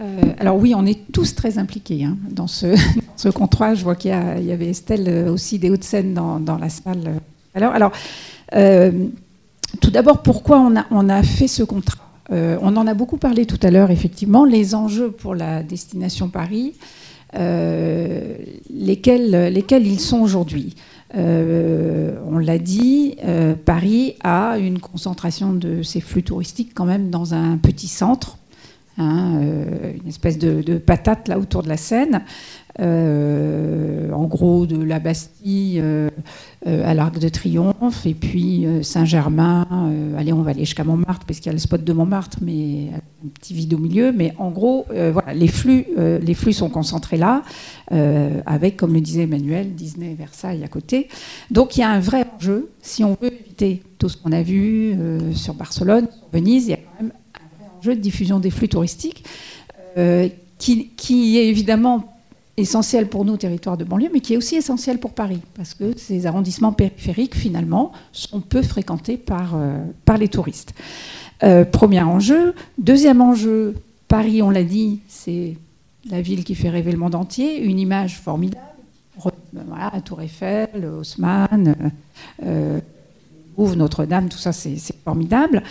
Euh, 0.00 0.20
alors 0.40 0.56
oui, 0.56 0.74
on 0.74 0.84
est 0.86 1.12
tous 1.12 1.36
très 1.36 1.58
impliqués 1.58 2.02
hein, 2.02 2.16
dans, 2.30 2.48
ce, 2.48 2.74
contrat. 3.32 3.76
Je 3.76 3.84
vois 3.84 3.94
qu'il 3.94 4.10
y, 4.10 4.14
avait 4.14 4.70
Estelle 4.70 5.28
aussi 5.28 5.60
des 5.60 5.70
Hauts-de-Seine 5.70 6.14
dans, 6.14 6.40
dans, 6.40 6.58
la 6.58 6.68
salle. 6.68 7.20
Alors, 7.54 7.74
alors 7.74 7.92
tout 9.80 9.92
d'abord, 9.92 10.22
pourquoi 10.22 10.58
on 10.58 10.74
a, 10.74 10.86
on 10.90 11.08
a, 11.08 11.22
fait 11.22 11.46
ce 11.46 11.62
contrat? 11.62 12.02
On 12.28 12.76
en 12.76 12.88
a 12.88 12.94
beaucoup 12.94 13.18
parlé 13.18 13.46
tout 13.46 13.60
à 13.62 13.70
l'heure, 13.70 13.92
effectivement. 13.92 14.44
Les 14.44 14.74
enjeux 14.74 15.12
pour 15.12 15.36
la 15.36 15.62
destination 15.62 16.28
Paris, 16.28 16.74
lesquels, 17.34 19.30
lesquels 19.52 19.86
ils 19.86 20.00
sont 20.00 20.20
aujourd'hui. 20.20 20.74
Euh, 21.14 22.16
on 22.26 22.38
l'a 22.38 22.58
dit, 22.58 23.16
euh, 23.24 23.54
Paris 23.54 24.16
a 24.22 24.56
une 24.58 24.78
concentration 24.78 25.52
de 25.52 25.82
ses 25.82 26.00
flux 26.00 26.22
touristiques 26.22 26.72
quand 26.74 26.86
même 26.86 27.10
dans 27.10 27.34
un 27.34 27.58
petit 27.58 27.88
centre 27.88 28.38
Hein, 28.98 29.40
une 30.02 30.08
espèce 30.08 30.38
de, 30.38 30.78
patate 30.78 31.28
là 31.28 31.38
autour 31.38 31.62
de 31.62 31.68
la 31.68 31.76
Seine. 31.76 32.22
en 32.78 34.24
gros, 34.24 34.66
de 34.66 34.82
la 34.82 34.98
Bastille 34.98 35.82
euh, 36.68 36.88
à 36.88 36.94
l'Arc 36.94 37.18
de 37.18 37.28
Triomphe, 37.28 38.06
et 38.06 38.14
puis 38.14 38.66
euh, 38.66 38.84
Saint-Germain. 38.84 39.66
Euh, 39.72 40.16
allez, 40.16 40.32
on 40.32 40.42
va 40.42 40.52
aller 40.52 40.60
jusqu'à 40.60 40.84
Montmartre, 40.84 41.26
parce 41.26 41.40
qu'il 41.40 41.46
y 41.46 41.50
a 41.50 41.54
le 41.54 41.58
spot 41.58 41.82
de 41.82 41.92
Montmartre, 41.92 42.38
mais 42.40 42.90
un 42.94 43.28
petit 43.30 43.52
vide 43.52 43.74
au 43.74 43.78
milieu. 43.78 44.12
Mais 44.12 44.32
en 44.38 44.52
gros, 44.52 44.86
voilà, 44.88 45.34
les 45.34 45.48
flux, 45.48 45.86
les 45.96 46.34
flux 46.34 46.52
sont 46.52 46.70
concentrés 46.70 47.16
là, 47.16 47.42
avec, 48.46 48.76
comme 48.76 48.94
le 48.94 49.00
disait 49.00 49.22
Emmanuel, 49.22 49.74
Disney 49.74 50.14
Versailles 50.14 50.62
à 50.62 50.68
côté. 50.68 51.08
Donc 51.50 51.76
il 51.76 51.80
y 51.80 51.82
a 51.82 51.90
un 51.90 52.00
vrai 52.00 52.24
enjeu. 52.36 52.70
Si 52.80 53.02
on 53.02 53.16
veut 53.20 53.32
éviter 53.32 53.82
tout 53.98 54.08
ce 54.08 54.16
qu'on 54.16 54.32
a 54.32 54.42
vu 54.42 54.96
sur 55.34 55.54
Barcelone, 55.54 56.06
sur 56.10 56.28
Venise, 56.32 56.66
il 56.66 56.70
y 56.70 56.74
a 56.74 56.76
quand 56.76 57.02
même 57.02 57.12
un 57.82 57.84
vrai 57.84 57.90
enjeu 57.90 57.94
de 57.96 58.00
diffusion 58.00 58.38
des 58.38 58.50
flux 58.50 58.68
touristiques. 58.68 59.24
Qui, 60.58 60.88
qui, 60.96 61.38
est 61.38 61.48
évidemment 61.48 62.12
essentiel 62.56 63.08
pour 63.08 63.24
nous, 63.24 63.36
territoires 63.36 63.76
de 63.76 63.84
banlieue, 63.84 64.10
mais 64.12 64.20
qui 64.20 64.34
est 64.34 64.36
aussi 64.36 64.56
essentiel 64.56 64.98
pour 64.98 65.12
Paris, 65.12 65.40
parce 65.54 65.74
que 65.74 65.96
ces 65.96 66.26
arrondissements 66.26 66.72
périphériques, 66.72 67.34
finalement, 67.34 67.92
sont 68.12 68.40
peu 68.40 68.62
fréquentés 68.62 69.16
par, 69.16 69.54
euh, 69.54 69.78
par 70.04 70.18
les 70.18 70.28
touristes. 70.28 70.74
Euh, 71.42 71.64
premier 71.64 72.02
enjeu. 72.02 72.54
Deuxième 72.78 73.20
enjeu, 73.20 73.74
Paris, 74.08 74.42
on 74.42 74.50
l'a 74.50 74.64
dit, 74.64 75.00
c'est 75.08 75.56
la 76.10 76.20
ville 76.20 76.44
qui 76.44 76.54
fait 76.54 76.68
rêver 76.68 76.92
le 76.92 76.98
monde 76.98 77.14
entier, 77.14 77.62
une 77.62 77.78
image 77.78 78.18
formidable. 78.18 78.62
Voilà, 79.52 79.92
Tour 80.02 80.22
Eiffel, 80.22 80.86
Haussmann, 80.98 81.92
euh, 82.44 82.80
notre-Dame, 83.58 84.28
tout 84.28 84.38
ça, 84.38 84.52
c'est 84.52 84.76
formidable. 85.04 85.62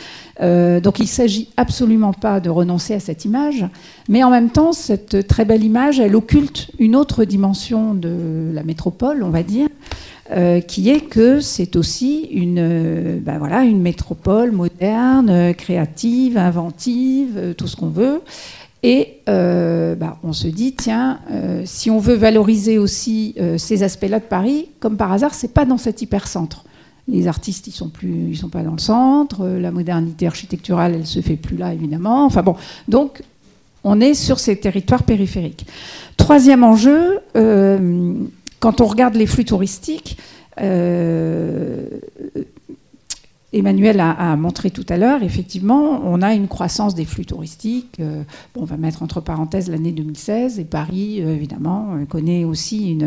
Euh, 0.42 0.80
donc 0.80 1.00
il 1.00 1.03
ne 1.03 1.08
s'agit 1.08 1.50
absolument 1.58 2.14
pas 2.14 2.40
de 2.40 2.50
renoncer 2.50 2.93
à 2.93 3.00
cette 3.00 3.26
image, 3.26 3.66
mais 4.10 4.24
en 4.24 4.30
même 4.30 4.50
temps, 4.50 4.74
cette 4.74 5.27
très 5.27 5.45
belle 5.45 5.64
image, 5.64 6.00
elle 6.00 6.16
occulte 6.16 6.72
une 6.80 6.95
autre 6.95 7.26
dimension 7.26 7.93
de 7.93 8.51
la 8.53 8.64
métropole, 8.64 9.24
on 9.24 9.30
va 9.30 9.43
dire, 9.43 9.68
euh, 10.32 10.61
qui 10.61 10.90
est 10.90 11.01
que 11.01 11.40
c'est 11.42 11.76
aussi 11.76 12.22
une, 12.32 13.19
ben 13.19 13.38
voilà, 13.38 13.64
une 13.64 13.82
métropole 13.82 14.51
moderne, 14.51 15.53
créative, 15.56 16.38
inventive, 16.38 17.56
tout 17.58 17.68
ce 17.68 17.76
qu'on 17.76 17.90
veut. 17.90 18.22
Et 18.84 19.19
euh, 19.30 19.93
ben, 19.93 20.18
on 20.24 20.34
se 20.34 20.48
dit, 20.48 20.74
tiens, 20.74 21.19
si 21.66 21.92
on 21.92 22.00
veut 22.00 22.16
valoriser 22.16 22.77
aussi 22.80 23.35
ces 23.58 23.84
aspects-là 23.84 24.19
de 24.19 24.26
Paris, 24.26 24.69
comme 24.80 24.98
par 24.98 25.11
hasard, 25.11 25.34
c'est 25.34 25.53
pas 25.53 25.66
dans 25.66 25.77
cet 25.77 26.01
hypercentre. 26.01 26.64
Les 27.07 27.27
artistes, 27.27 27.67
ils 27.67 27.71
sont 27.71 27.89
plus, 27.89 28.30
ils 28.30 28.38
sont 28.38 28.49
pas 28.49 28.63
dans 28.63 28.73
le 28.73 28.80
centre. 28.80 29.45
La 29.47 29.71
modernité 29.71 30.27
architecturale, 30.27 30.95
elle 30.95 31.07
se 31.07 31.21
fait 31.21 31.35
plus 31.35 31.57
là, 31.57 31.73
évidemment. 31.73 32.25
Enfin 32.25 32.43
bon, 32.43 32.55
donc 32.88 33.23
on 33.83 33.99
est 33.99 34.13
sur 34.13 34.39
ces 34.39 34.55
territoires 34.57 35.03
périphériques. 35.03 35.65
Troisième 36.17 36.63
enjeu, 36.63 37.19
euh, 37.35 38.13
quand 38.59 38.81
on 38.81 38.85
regarde 38.85 39.15
les 39.15 39.25
flux 39.25 39.45
touristiques, 39.45 40.17
euh, 40.61 41.85
Emmanuel 43.53 43.99
a, 43.99 44.35
montré 44.38 44.71
tout 44.71 44.85
à 44.88 44.97
l'heure, 44.97 45.23
effectivement, 45.23 46.01
on 46.05 46.21
a 46.21 46.33
une 46.33 46.47
croissance 46.47 46.95
des 46.95 47.03
flux 47.03 47.25
touristiques. 47.25 47.99
Euh, 47.99 48.23
on 48.55 48.63
va 48.63 48.77
mettre 48.77 49.03
entre 49.03 49.19
parenthèses 49.19 49.69
l'année 49.69 49.91
2016, 49.91 50.59
et 50.59 50.63
Paris, 50.63 51.19
évidemment, 51.19 51.97
connaît 52.07 52.45
aussi 52.45 52.97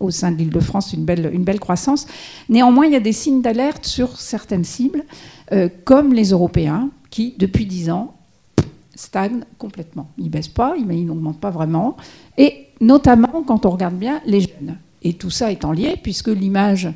au 0.00 0.10
sein 0.10 0.32
de 0.32 0.36
l'Île-de-France 0.36 0.92
une 0.92 1.04
belle, 1.04 1.30
une 1.32 1.44
belle 1.44 1.60
croissance. 1.60 2.06
Néanmoins, 2.48 2.86
il 2.86 2.92
y 2.92 2.96
a 2.96 3.00
des 3.00 3.12
signes 3.12 3.42
d'alerte 3.42 3.86
sur 3.86 4.18
certaines 4.18 4.64
cibles, 4.64 5.04
euh, 5.52 5.68
comme 5.84 6.12
les 6.12 6.30
Européens, 6.30 6.90
qui, 7.10 7.34
depuis 7.38 7.66
dix 7.66 7.90
ans, 7.90 8.14
stagnent 8.94 9.44
complètement. 9.58 10.10
Ils 10.18 10.24
ne 10.24 10.30
baissent 10.30 10.48
pas, 10.48 10.74
ils 10.76 11.06
n'augmentent 11.06 11.40
pas 11.40 11.50
vraiment. 11.50 11.96
Et 12.38 12.66
notamment, 12.80 13.42
quand 13.46 13.66
on 13.66 13.70
regarde 13.70 13.96
bien, 13.96 14.20
les 14.26 14.40
jeunes. 14.40 14.78
Et 15.02 15.14
tout 15.14 15.30
ça 15.30 15.50
étant 15.50 15.72
lié, 15.72 15.96
puisque 16.02 16.28
l'image 16.28 16.88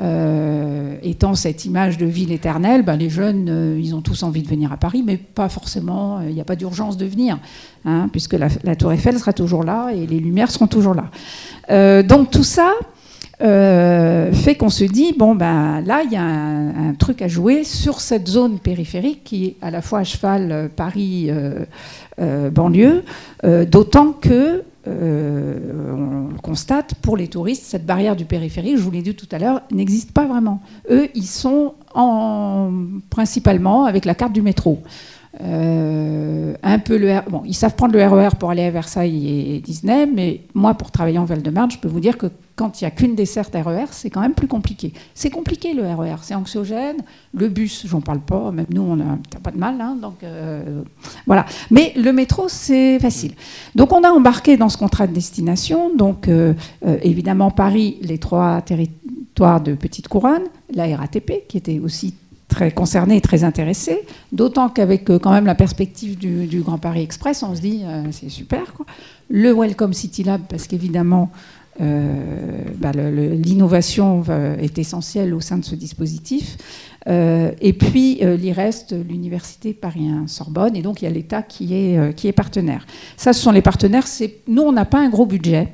euh, 0.00 0.94
étant 1.02 1.34
cette 1.34 1.64
image 1.64 1.98
de 1.98 2.06
ville 2.06 2.30
éternelle, 2.30 2.84
ben 2.84 2.94
les 2.96 3.10
jeunes, 3.10 3.48
euh, 3.50 3.76
ils 3.82 3.92
ont 3.94 4.02
tous 4.02 4.22
envie 4.22 4.42
de 4.42 4.48
venir 4.48 4.70
à 4.72 4.76
Paris, 4.76 5.02
mais 5.04 5.16
pas 5.16 5.48
forcément, 5.48 6.20
il 6.20 6.32
n'y 6.32 6.40
a 6.40 6.44
pas 6.44 6.54
d'urgence 6.54 6.96
de 6.96 7.06
venir, 7.06 7.40
hein, 7.84 8.08
puisque 8.12 8.34
la, 8.34 8.76
tour 8.76 8.92
Eiffel 8.92 9.18
sera 9.18 9.32
toujours 9.32 9.64
là 9.64 9.90
et 9.90 10.06
les 10.06 10.20
lumières 10.20 10.52
seront 10.52 10.68
toujours 10.68 10.94
là. 10.94 11.06
Euh, 11.70 12.04
donc 12.04 12.30
tout 12.30 12.44
ça 12.44 12.70
fait 13.42 14.54
qu'on 14.58 14.68
se 14.68 14.84
dit, 14.84 15.14
bon, 15.16 15.34
ben 15.34 15.80
là, 15.80 16.02
il 16.04 16.12
y 16.12 16.16
a 16.16 16.22
un, 16.22 16.92
truc 16.92 17.22
à 17.22 17.28
jouer 17.28 17.64
sur 17.64 18.02
cette 18.02 18.28
zone 18.28 18.58
périphérique 18.58 19.24
qui 19.24 19.46
est 19.46 19.56
à 19.62 19.70
la 19.70 19.80
fois 19.80 20.00
à 20.00 20.04
cheval 20.04 20.68
Paris-banlieue, 20.76 23.02
d'autant 23.66 24.12
que 24.12 24.28
euh, 24.28 24.60
on 24.86 26.28
le 26.28 26.40
constate, 26.42 26.94
pour 26.96 27.16
les 27.16 27.28
touristes, 27.28 27.64
cette 27.64 27.86
barrière 27.86 28.16
du 28.16 28.24
périphérique, 28.24 28.76
je 28.76 28.82
vous 28.82 28.90
l'ai 28.90 29.02
dit 29.02 29.14
tout 29.14 29.28
à 29.30 29.38
l'heure, 29.38 29.62
n'existe 29.70 30.12
pas 30.12 30.26
vraiment. 30.26 30.62
Eux, 30.90 31.08
ils 31.14 31.26
sont 31.26 31.74
en, 31.94 32.70
principalement 33.10 33.84
avec 33.84 34.04
la 34.04 34.14
carte 34.14 34.32
du 34.32 34.42
métro. 34.42 34.82
Euh, 35.40 36.54
un 36.62 36.78
peu 36.80 36.98
le 36.98 37.20
bon, 37.30 37.42
ils 37.44 37.54
savent 37.54 37.76
prendre 37.76 37.94
le 37.94 38.04
RER 38.04 38.26
e 38.26 38.34
pour 38.36 38.50
aller 38.50 38.64
à 38.64 38.70
Versailles 38.70 39.54
et 39.54 39.60
Disney, 39.60 40.06
mais 40.06 40.40
moi, 40.54 40.74
pour 40.74 40.90
travailler 40.90 41.18
en 41.18 41.24
Val-de-Marne, 41.24 41.70
je 41.70 41.78
peux 41.78 41.86
vous 41.86 42.00
dire 42.00 42.18
que 42.18 42.26
quand 42.56 42.80
il 42.80 42.84
n'y 42.84 42.88
a 42.88 42.90
qu'une 42.90 43.14
desserte 43.14 43.54
RER, 43.54 43.86
c'est 43.92 44.10
quand 44.10 44.20
même 44.20 44.34
plus 44.34 44.48
compliqué. 44.48 44.92
C'est 45.14 45.30
compliqué 45.30 45.72
le 45.72 45.82
RER, 45.82 46.16
c'est 46.22 46.34
anxiogène. 46.34 46.96
Le 47.32 47.48
bus, 47.48 47.86
j'en 47.86 48.00
parle 48.00 48.20
pas, 48.20 48.50
même 48.50 48.66
nous, 48.70 48.82
on 48.82 48.96
n'a 48.96 49.18
pas 49.42 49.52
de 49.52 49.58
mal, 49.58 49.80
hein, 49.80 49.96
donc 50.02 50.24
euh, 50.24 50.82
voilà. 51.26 51.46
Mais 51.70 51.92
le 51.96 52.12
métro, 52.12 52.48
c'est 52.48 52.98
facile. 52.98 53.32
Donc 53.76 53.92
on 53.92 54.02
a 54.02 54.10
embarqué 54.10 54.56
dans 54.56 54.68
ce 54.68 54.76
contrat 54.76 55.06
de 55.06 55.14
destination, 55.14 55.94
donc 55.96 56.28
euh, 56.28 56.54
évidemment 57.02 57.52
Paris, 57.52 57.98
les 58.02 58.18
trois 58.18 58.60
territoires 58.62 59.60
de 59.60 59.74
Petite 59.74 60.08
Couronne, 60.08 60.42
la 60.74 60.96
RATP, 60.96 61.46
qui 61.48 61.56
était 61.56 61.78
aussi 61.78 62.14
très 62.50 62.70
concernés 62.72 63.16
et 63.16 63.20
très 63.22 63.44
intéressés, 63.44 64.02
d'autant 64.32 64.68
qu'avec 64.68 65.08
euh, 65.08 65.18
quand 65.18 65.30
même 65.30 65.46
la 65.46 65.54
perspective 65.54 66.18
du, 66.18 66.60
Grand 66.60 66.76
Paris 66.76 67.02
Express, 67.02 67.42
on 67.42 67.54
se 67.54 67.62
dit 67.62 67.80
euh, 67.84 68.02
c'est 68.10 68.28
super. 68.28 68.74
Quoi. 68.74 68.84
Le 69.30 69.54
Welcome 69.54 69.94
City 69.94 70.24
Lab, 70.24 70.42
parce 70.48 70.66
qu'évidemment, 70.66 71.30
euh, 71.80 72.12
bah, 72.76 72.92
l'innovation 72.92 74.22
est 74.60 74.76
essentielle 74.78 75.32
au 75.32 75.40
sein 75.40 75.56
de 75.56 75.64
ce 75.64 75.74
dispositif. 75.74 76.58
et 77.06 77.72
puis 77.72 78.20
l'IREST, 78.20 78.94
l'Université 79.08 79.72
Paris 79.72 80.10
Sorbonne, 80.26 80.76
et 80.76 80.82
donc 80.82 81.00
il 81.00 81.04
y 81.06 81.08
a 81.08 81.10
l'État 81.10 81.42
qui 81.42 81.72
est, 81.74 82.14
qui 82.14 82.28
est 82.28 82.32
partenaire. 82.32 82.86
Ça, 83.16 83.32
ce 83.32 83.40
sont 83.40 83.52
les 83.52 83.62
partenaires. 83.62 84.04
Nous, 84.48 84.62
on 84.62 84.72
n'a 84.72 84.84
pas 84.84 84.98
un 84.98 85.08
gros 85.08 85.24
budget 85.24 85.68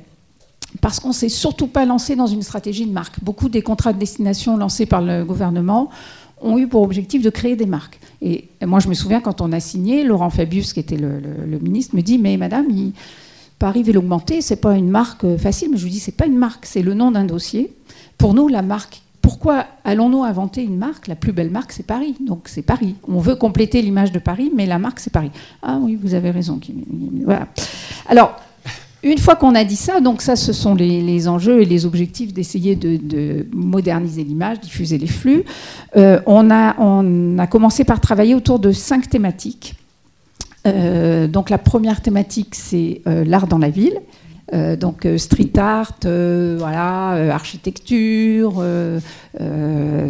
parce 0.81 0.99
qu'on 0.99 1.09
ne 1.09 1.13
s'est 1.13 1.29
surtout 1.29 1.67
pas 1.67 1.85
lancé 1.85 2.15
dans 2.15 2.27
une 2.27 2.41
stratégie 2.41 2.85
de 2.85 2.91
marque. 2.91 3.23
Beaucoup 3.23 3.49
des 3.49 3.61
contrats 3.61 3.93
de 3.93 3.99
destination 3.99 4.57
lancés 4.57 4.85
par 4.85 5.01
le 5.01 5.25
gouvernement 5.25 5.89
ont 6.41 6.57
eu 6.57 6.67
pour 6.67 6.81
objectif 6.81 7.21
de 7.21 7.29
créer 7.29 7.55
des 7.55 7.65
marques. 7.65 7.99
Et 8.21 8.45
moi, 8.65 8.79
je 8.79 8.87
me 8.87 8.93
souviens 8.93 9.21
quand 9.21 9.41
on 9.41 9.51
a 9.51 9.59
signé, 9.59 10.03
Laurent 10.03 10.29
Fabius, 10.29 10.73
qui 10.73 10.79
était 10.79 10.97
le, 10.97 11.59
ministre, 11.61 11.95
me 11.95 12.01
dit 12.01 12.17
Mais 12.17 12.37
madame, 12.37 12.65
il, 12.69 12.93
Paris 13.59 13.83
Vélo 13.83 13.99
Augmenté, 13.99 14.41
c'est 14.41 14.61
pas 14.61 14.75
une 14.75 14.89
marque 14.89 15.23
euh, 15.23 15.37
facile. 15.37 15.69
Mais 15.71 15.77
je 15.77 15.83
lui 15.83 15.91
dis 15.91 15.99
C'est 15.99 16.15
pas 16.15 16.25
une 16.25 16.37
marque, 16.37 16.65
c'est 16.65 16.81
le 16.81 16.93
nom 16.93 17.11
d'un 17.11 17.25
dossier. 17.25 17.73
Pour 18.17 18.33
nous, 18.33 18.47
la 18.47 18.61
marque. 18.61 19.01
Pourquoi 19.21 19.65
allons-nous 19.83 20.23
inventer 20.23 20.63
une 20.63 20.77
marque? 20.77 21.07
La 21.07 21.15
plus 21.15 21.33
belle 21.33 21.49
marque, 21.49 21.73
c'est 21.73 21.85
Paris. 21.85 22.15
Donc 22.25 22.43
c'est 22.45 22.61
Paris. 22.61 22.95
On 23.07 23.19
veut 23.19 23.35
compléter 23.35 23.81
l'image 23.81 24.11
de 24.11 24.19
Paris, 24.19 24.51
mais 24.55 24.65
la 24.65 24.79
marque, 24.79 24.99
c'est 24.99 25.11
Paris. 25.11 25.31
Ah 25.61 25.79
oui, 25.81 25.97
vous 26.01 26.13
avez 26.13 26.31
raison. 26.31 26.59
Voilà. 27.25 27.47
Alors, 28.07 28.39
une 29.03 29.17
fois 29.19 29.35
qu'on 29.35 29.53
a 29.53 29.63
dit 29.63 29.75
ça, 29.75 29.99
donc 29.99 30.21
ça, 30.21 30.35
ce 30.35 30.53
sont 30.53 30.73
les, 30.73 31.27
enjeux 31.27 31.61
et 31.61 31.65
les 31.65 31.85
objectifs 31.85 32.33
d'essayer 32.33 32.75
de, 32.75 33.45
moderniser 33.53 34.23
l'image, 34.23 34.59
diffuser 34.59 34.97
les 34.97 35.07
flux. 35.07 35.43
Euh, 35.95 36.19
on, 36.25 36.49
a, 36.49 37.47
commencé 37.47 37.83
par 37.83 38.01
travailler 38.01 38.33
autour 38.33 38.59
de 38.59 38.71
cinq 38.71 39.09
thématiques. 39.09 39.75
Euh, 40.65 41.27
donc 41.27 41.49
la 41.49 41.57
première 41.57 42.01
thématique, 42.01 42.55
c'est 42.55 43.01
euh, 43.07 43.23
l'art 43.23 43.47
dans 43.47 43.59
la 43.59 43.69
ville. 43.69 43.99
donc 44.79 45.05
street 45.17 45.57
art, 45.57 45.99
voilà, 46.03 47.33
architecture, 47.33 48.63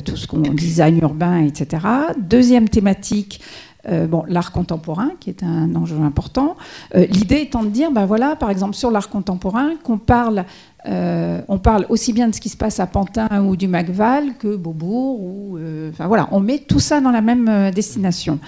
tout 0.06 0.16
ce 0.16 0.28
qu'on 0.28 0.40
design 0.40 1.00
urbain, 1.02 1.44
etc. 1.44 1.86
Deuxième 2.18 2.70
thématique, 2.70 3.42
euh, 3.90 4.06
bon, 4.06 4.24
l'art 4.28 4.52
contemporain, 4.52 5.12
qui 5.20 5.30
est 5.30 5.44
un 5.44 5.74
enjeu 5.76 6.00
important. 6.02 6.58
Euh, 6.96 7.06
l'idée 7.06 7.38
étant 7.38 7.64
de 7.64 7.70
dire, 7.70 7.90
ben 7.92 8.06
voilà, 8.06 8.36
par 8.36 8.50
exemple, 8.50 8.76
sur 8.76 8.92
l'art 8.92 9.10
contemporain, 9.10 9.72
qu'on 9.82 9.98
parle, 9.98 10.44
euh, 10.88 11.42
on 11.48 11.58
parle 11.58 11.86
aussi 11.88 12.12
bien 12.12 12.28
de 12.28 12.36
ce 12.36 12.42
qui 12.42 12.50
se 12.50 12.58
passe 12.58 12.82
à 12.82 12.88
Pantin 12.88 13.30
ou 13.44 13.56
du 13.56 13.68
Macval 13.70 14.36
que 14.38 14.58
Beaubourg. 14.58 15.22
Ou, 15.22 15.60
enfin 15.90 16.08
voilà, 16.08 16.28
on 16.32 16.42
met 16.42 16.60
tout 16.60 16.82
ça 16.82 17.00
dans 17.00 17.12
la 17.12 17.22
même 17.22 17.72
destination. 17.72 18.40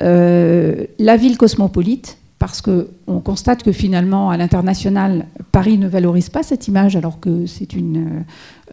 la 0.00 1.16
ville 1.16 1.38
cosmopolite, 1.38 2.18
parce 2.40 2.60
qu'on 2.60 3.20
constate 3.20 3.62
que 3.62 3.70
finalement, 3.70 4.30
à 4.30 4.36
l'international, 4.36 5.26
Paris 5.52 5.78
ne 5.78 5.86
valorise 5.86 6.30
pas 6.30 6.42
cette 6.42 6.66
image 6.66 6.96
alors 6.96 7.20
que 7.20 7.46
c'est 7.46 7.74
une, 7.74 8.24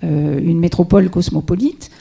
une 0.02 0.60
métropole 0.60 1.10
cosmopolite. 1.10 1.92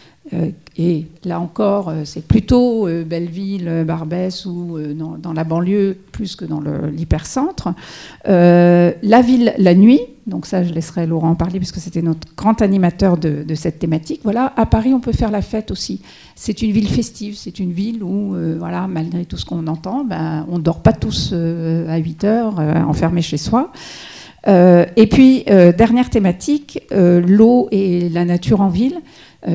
Et 0.76 1.06
là 1.24 1.40
encore, 1.40 1.92
c'est 2.04 2.26
plutôt 2.26 2.88
Belleville, 3.06 3.84
Barbès 3.86 4.44
ou 4.44 4.78
dans, 4.94 5.32
la 5.32 5.44
banlieue 5.44 5.96
plus 6.12 6.36
que 6.36 6.44
dans 6.44 6.60
l'hypercentre. 6.60 7.68
la 8.24 9.22
ville 9.22 9.54
la 9.56 9.74
nuit, 9.74 10.00
donc 10.26 10.46
ça 10.46 10.64
je 10.64 10.72
laisserai 10.72 11.06
Laurent 11.06 11.30
en 11.30 11.34
parler 11.36 11.58
puisque 11.58 11.78
c'était 11.78 12.02
notre 12.02 12.26
grand 12.36 12.60
animateur 12.60 13.16
de, 13.18 13.54
cette 13.54 13.78
thématique. 13.78 14.20
Voilà, 14.24 14.52
à 14.56 14.66
Paris 14.66 14.92
on 14.92 15.00
peut 15.00 15.12
faire 15.12 15.30
la 15.30 15.42
fête 15.42 15.70
aussi. 15.70 16.00
C'est 16.34 16.60
une 16.62 16.72
ville 16.72 16.88
festive, 16.88 17.36
c'est 17.36 17.58
une 17.60 17.72
ville 17.72 18.02
où, 18.02 18.34
voilà, 18.58 18.88
malgré 18.88 19.24
tout 19.24 19.36
ce 19.36 19.44
qu'on 19.44 19.66
entend, 19.68 20.04
ben, 20.04 20.44
on 20.50 20.58
ne 20.58 20.62
dort 20.62 20.82
pas 20.82 20.92
tous 20.92 21.32
à 21.32 21.96
8 21.96 22.24
heures 22.24 22.58
enfermés 22.58 23.22
chez 23.22 23.38
soi. 23.38 23.70
Euh, 24.48 24.86
et 24.96 25.06
puis, 25.06 25.44
euh, 25.50 25.72
dernière 25.72 26.10
thématique, 26.10 26.82
euh, 26.92 27.20
l'eau 27.20 27.68
et 27.72 28.08
la 28.08 28.24
nature 28.24 28.60
en 28.60 28.68
ville, 28.68 29.00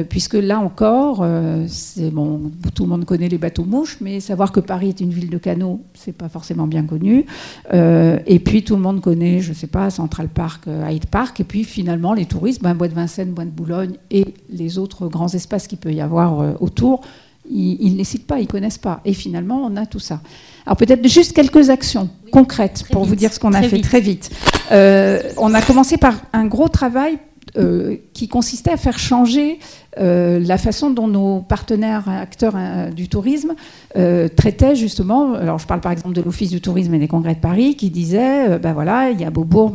puisque 0.09 0.35
là 0.35 0.59
encore, 0.59 1.17
bon, 1.17 2.51
tout 2.73 2.83
le 2.83 2.89
monde 2.89 3.05
connaît 3.05 3.27
les 3.27 3.37
bateaux 3.37 3.65
mouches, 3.65 3.97
mais 3.99 4.19
savoir 4.19 4.51
que 4.51 4.59
Paris 4.59 4.89
est 4.89 5.01
une 5.01 5.11
ville 5.11 5.29
de 5.29 5.37
canaux, 5.37 5.81
c'est 5.93 6.15
pas 6.15 6.29
forcément 6.29 6.67
bien 6.67 6.83
connu. 6.83 7.25
et 7.73 8.39
puis 8.39 8.63
tout 8.63 8.75
le 8.75 8.81
monde 8.81 9.01
connaît, 9.01 9.41
je 9.41 9.53
sais 9.53 9.67
pas, 9.67 9.89
Central 9.89 10.29
Park, 10.29 10.63
Hyde 10.89 11.07
Park, 11.07 11.39
et 11.41 11.43
puis 11.43 11.63
finalement 11.63 12.13
les 12.13 12.25
touristes, 12.25 12.61
ben, 12.61 12.73
Bois 12.73 12.87
de 12.87 12.93
Vincennes, 12.93 13.31
Bois 13.31 13.45
de 13.45 13.49
Boulogne 13.49 13.93
et 14.09 14.33
les 14.49 14.77
autres 14.77 15.07
grands 15.07 15.33
espaces 15.33 15.67
qu'il 15.67 15.77
peut 15.77 15.91
y 15.91 16.01
avoir 16.01 16.61
autour, 16.61 17.01
ils 17.49 17.93
ne 17.93 17.97
les 17.97 18.03
citent 18.03 18.27
pas, 18.27 18.39
ils 18.39 18.47
connaissent 18.47 18.77
pas. 18.77 19.01
Et 19.05 19.13
finalement, 19.13 19.61
on 19.65 19.75
a 19.75 19.85
tout 19.85 19.99
ça. 19.99 20.21
Alors 20.65 20.77
peut-être 20.77 21.07
juste 21.07 21.33
quelques 21.33 21.69
actions 21.69 22.09
concrètes 22.31 22.85
pour 22.91 23.05
vous 23.05 23.15
dire 23.15 23.33
ce 23.33 23.39
qu'on 23.39 23.53
a 23.53 23.61
fait 23.63 23.81
très 23.81 23.99
vite. 23.99 24.29
Euh, 24.71 25.21
on 25.37 25.53
a 25.53 25.61
commencé 25.61 25.97
par 25.97 26.15
un 26.33 26.45
gros 26.45 26.67
travail 26.67 27.17
euh, 27.57 27.97
qui 28.13 28.27
consistait 28.27 28.71
à 28.71 28.77
faire 28.77 28.97
changer 28.97 29.59
euh, 29.99 30.39
la 30.39 30.57
façon 30.57 30.89
dont 30.89 31.07
nos 31.07 31.41
partenaires 31.41 32.07
acteurs 32.07 32.55
du 32.95 33.09
tourisme 33.09 33.53
traitaient 33.93 34.75
justement, 34.75 35.33
alors 35.33 35.59
je 35.59 35.67
parle 35.67 35.81
par 35.81 35.91
exemple 35.91 36.15
de 36.15 36.21
l'Office 36.21 36.49
du 36.49 36.61
tourisme 36.61 36.93
et 36.93 36.99
des 36.99 37.07
congrès 37.07 37.35
de 37.35 37.39
Paris, 37.39 37.75
qui 37.75 37.89
disait, 37.89 38.57
ben 38.59 38.73
voilà, 38.73 39.09
il 39.09 39.19
y 39.19 39.25
a 39.25 39.29
Beaubourg, 39.29 39.73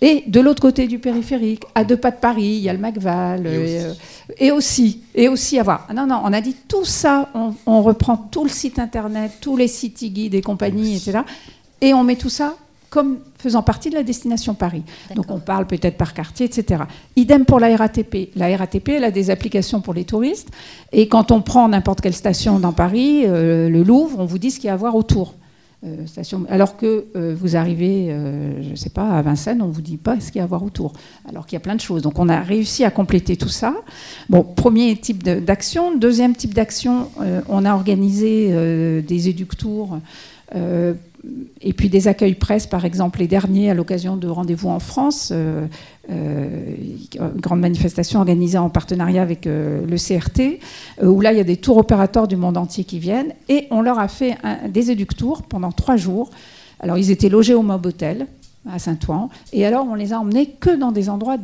et 0.00 0.24
de 0.26 0.40
l'autre 0.40 0.62
côté 0.62 0.86
du 0.86 0.98
périphérique, 0.98 1.64
à 1.74 1.82
deux 1.84 1.96
pas 1.96 2.12
de 2.12 2.16
Paris, 2.16 2.56
il 2.58 2.62
y 2.62 2.68
a 2.68 2.72
le 2.72 2.78
Macval, 2.78 3.48
et 4.38 4.50
aussi, 4.50 5.02
et 5.14 5.28
aussi 5.28 5.58
avoir. 5.58 5.88
Non, 5.94 6.06
non, 6.06 6.20
on 6.24 6.32
a 6.32 6.40
dit 6.40 6.56
tout 6.68 6.84
ça, 6.84 7.30
on, 7.66 7.82
reprend 7.82 8.16
tout 8.16 8.44
le 8.44 8.50
site 8.50 8.78
internet, 8.78 9.32
tous 9.40 9.56
les 9.56 9.68
city 9.68 10.10
guides 10.10 10.34
et 10.34 10.42
compagnies, 10.42 10.96
etc. 10.96 11.20
Et 11.80 11.92
on 11.92 12.04
met 12.04 12.16
tout 12.16 12.28
ça 12.30 12.56
comme 12.94 13.18
faisant 13.38 13.62
partie 13.62 13.90
de 13.90 13.96
la 13.96 14.04
destination 14.04 14.54
Paris. 14.54 14.84
Donc 15.16 15.28
on 15.28 15.40
parle 15.40 15.66
peut-être 15.66 15.96
par 15.96 16.14
quartier, 16.14 16.46
etc. 16.46 16.84
Idem 17.16 17.44
pour 17.44 17.58
la 17.58 17.76
RATP. 17.76 18.30
La 18.36 18.56
RATP, 18.56 18.90
elle 18.90 19.02
a 19.02 19.10
des 19.10 19.30
applications 19.30 19.80
pour 19.80 19.94
les 19.94 20.04
touristes. 20.04 20.48
Et 20.92 21.08
quand 21.08 21.32
on 21.32 21.42
prend 21.42 21.68
n'importe 21.68 22.00
quelle 22.00 22.14
station 22.14 22.60
dans 22.60 22.72
Paris, 22.72 23.22
euh, 23.24 23.68
le 23.68 23.82
Louvre, 23.82 24.20
on 24.20 24.26
vous 24.26 24.38
dit 24.38 24.52
ce 24.52 24.60
qu'il 24.60 24.68
y 24.68 24.70
a 24.70 24.74
à 24.74 24.76
voir 24.76 24.94
autour. 24.94 25.34
Euh, 25.84 26.06
station, 26.06 26.46
alors 26.48 26.76
que 26.76 27.06
euh, 27.16 27.34
vous 27.36 27.56
arrivez, 27.56 28.14
je 28.62 28.70
ne 28.70 28.76
sais 28.76 28.90
pas, 28.90 29.10
à 29.10 29.22
Vincennes, 29.22 29.60
on 29.60 29.66
ne 29.66 29.72
vous 29.72 29.82
dit 29.82 29.96
pas 29.96 30.20
ce 30.20 30.30
qu'il 30.30 30.36
y 30.36 30.40
a 30.40 30.44
à 30.44 30.46
voir 30.46 30.62
autour. 30.62 30.92
Alors 31.28 31.46
qu'il 31.46 31.56
y 31.56 31.60
a 31.60 31.64
plein 31.64 31.74
de 31.74 31.80
choses. 31.80 32.00
Donc 32.00 32.20
on 32.20 32.28
a 32.28 32.38
réussi 32.42 32.84
à 32.84 32.92
compléter 32.92 33.36
tout 33.36 33.48
ça. 33.48 33.74
Bon, 34.28 34.44
premier 34.44 34.94
type 34.96 35.24
d'action. 35.24 35.96
Deuxième 35.96 36.36
type 36.36 36.54
d'action, 36.54 37.08
on 37.48 37.64
a 37.64 37.74
organisé 37.74 39.02
des 39.02 39.28
éductours 39.28 39.98
et 41.60 41.72
puis 41.72 41.88
des 41.88 42.08
accueils 42.08 42.34
presse, 42.34 42.66
par 42.66 42.84
exemple, 42.84 43.20
les 43.20 43.26
derniers 43.28 43.70
à 43.70 43.74
l'occasion 43.74 44.16
de 44.16 44.28
rendez-vous 44.28 44.68
en 44.68 44.78
France, 44.78 45.30
euh, 45.32 45.66
euh, 46.10 46.74
une 47.14 47.40
grande 47.40 47.60
manifestation 47.60 48.18
organisée 48.18 48.58
en 48.58 48.68
partenariat 48.68 49.22
avec 49.22 49.46
euh, 49.46 49.84
le 49.86 49.96
CRT, 49.96 50.60
où 51.02 51.20
là 51.20 51.32
il 51.32 51.38
y 51.38 51.40
a 51.40 51.44
des 51.44 51.56
tours 51.56 51.78
opérateurs 51.78 52.28
du 52.28 52.36
monde 52.36 52.56
entier 52.56 52.84
qui 52.84 52.98
viennent, 52.98 53.32
et 53.48 53.66
on 53.70 53.80
leur 53.80 53.98
a 53.98 54.08
fait 54.08 54.36
des 54.68 54.90
éductours 54.90 55.42
pendant 55.42 55.72
trois 55.72 55.96
jours. 55.96 56.30
Alors 56.80 56.98
ils 56.98 57.10
étaient 57.10 57.28
logés 57.30 57.54
au 57.54 57.62
Mob 57.62 57.86
Hotel 57.86 58.26
à 58.70 58.78
Saint-Ouen, 58.78 59.30
et 59.52 59.64
alors 59.64 59.86
on 59.88 59.94
les 59.94 60.12
a 60.12 60.20
emmenés 60.20 60.50
que 60.60 60.70
dans 60.76 60.92
des 60.92 61.08
endroits 61.08 61.38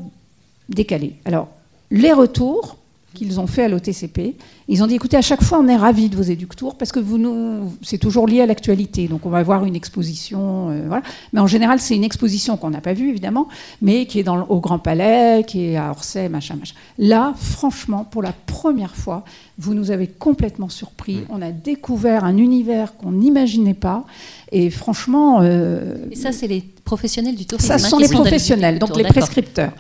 décalés. 0.69 1.17
Alors 1.25 1.49
les 1.91 2.13
retours, 2.13 2.77
qu'ils 3.15 3.41
ont 3.41 3.47
fait 3.47 3.65
à 3.65 3.69
l'OTCP. 3.69 4.37
Ils 4.73 4.85
ont 4.85 4.87
dit 4.87 4.95
écoutez, 4.95 5.17
à 5.17 5.23
chaque 5.23 5.43
fois, 5.43 5.59
on 5.59 5.67
est 5.67 5.77
ravis 5.77 6.09
de 6.09 6.15
vos 6.15 6.23
éductours 6.23 6.77
parce 6.77 6.93
que 6.93 7.01
vous 7.01 7.19
nous, 7.19 7.73
c'est 7.83 7.99
toujours 7.99 8.29
lié 8.29 8.41
à 8.41 8.47
l'actualité. 8.47 9.09
Donc, 9.09 9.27
on 9.27 9.29
va 9.29 9.43
voir 9.43 9.65
une 9.65 9.75
exposition, 9.75 10.71
euh, 10.71 10.85
voilà. 10.87 11.03
Mais 11.33 11.41
en 11.41 11.49
général, 11.49 11.81
c'est 11.81 11.97
une 11.97 12.05
exposition 12.05 12.57
qu'on 12.57 12.71
n'a 12.71 12.81
pas 12.81 12.93
vue 12.93 13.09
évidemment, 13.09 13.49
mais 13.83 14.07
qui 14.07 14.21
est 14.21 14.23
dans, 14.23 14.45
au 14.45 14.61
Grand 14.61 14.79
Palais, 14.79 15.43
qui 15.45 15.65
est 15.65 15.77
à 15.77 15.91
Orsay, 15.91 16.29
machin, 16.29 16.55
machin. 16.55 16.75
Là, 16.99 17.35
franchement, 17.37 18.05
pour 18.05 18.23
la 18.23 18.33
première 18.33 18.95
fois, 18.95 19.25
vous 19.59 19.75
nous 19.75 19.91
avez 19.91 20.07
complètement 20.07 20.69
surpris. 20.69 21.17
Mm. 21.17 21.27
On 21.31 21.43
a 21.43 21.51
découvert 21.51 22.23
un 22.25 22.37
univers 22.37 22.97
qu'on 22.97 23.11
n'imaginait 23.11 23.75
pas. 23.75 24.05
Et 24.53 24.71
franchement. 24.71 25.41
Euh, 25.43 25.97
et 26.11 26.17
ça, 26.17 26.31
c'est 26.33 26.47
les 26.47 26.65
professionnels 26.91 27.37
du 27.37 27.47
tourisme. 27.47 27.69
Ça 27.69 27.79
sont 27.79 27.99
les 27.99 28.09
professionnels, 28.09 28.79
donc 28.79 28.97
les 28.97 29.05
prescripteurs. 29.05 29.73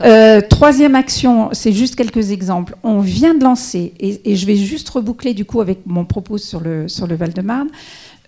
Euh, 0.00 0.40
troisième 0.40 0.94
action, 0.94 1.48
c'est 1.52 1.72
juste 1.72 1.96
quelques 1.96 2.30
exemples. 2.30 2.76
On 2.84 3.00
vient 3.00 3.34
de 3.34 3.42
lancer, 3.42 3.94
et, 3.98 4.31
je 4.36 4.46
vais 4.46 4.56
juste 4.56 4.88
reboucler 4.88 5.34
du 5.34 5.44
coup 5.44 5.60
avec 5.60 5.80
mon 5.86 6.04
propos 6.04 6.38
sur 6.38 6.60
le, 6.60 6.88
sur 6.88 7.06
le 7.06 7.14
Val-de-Marne, 7.14 7.68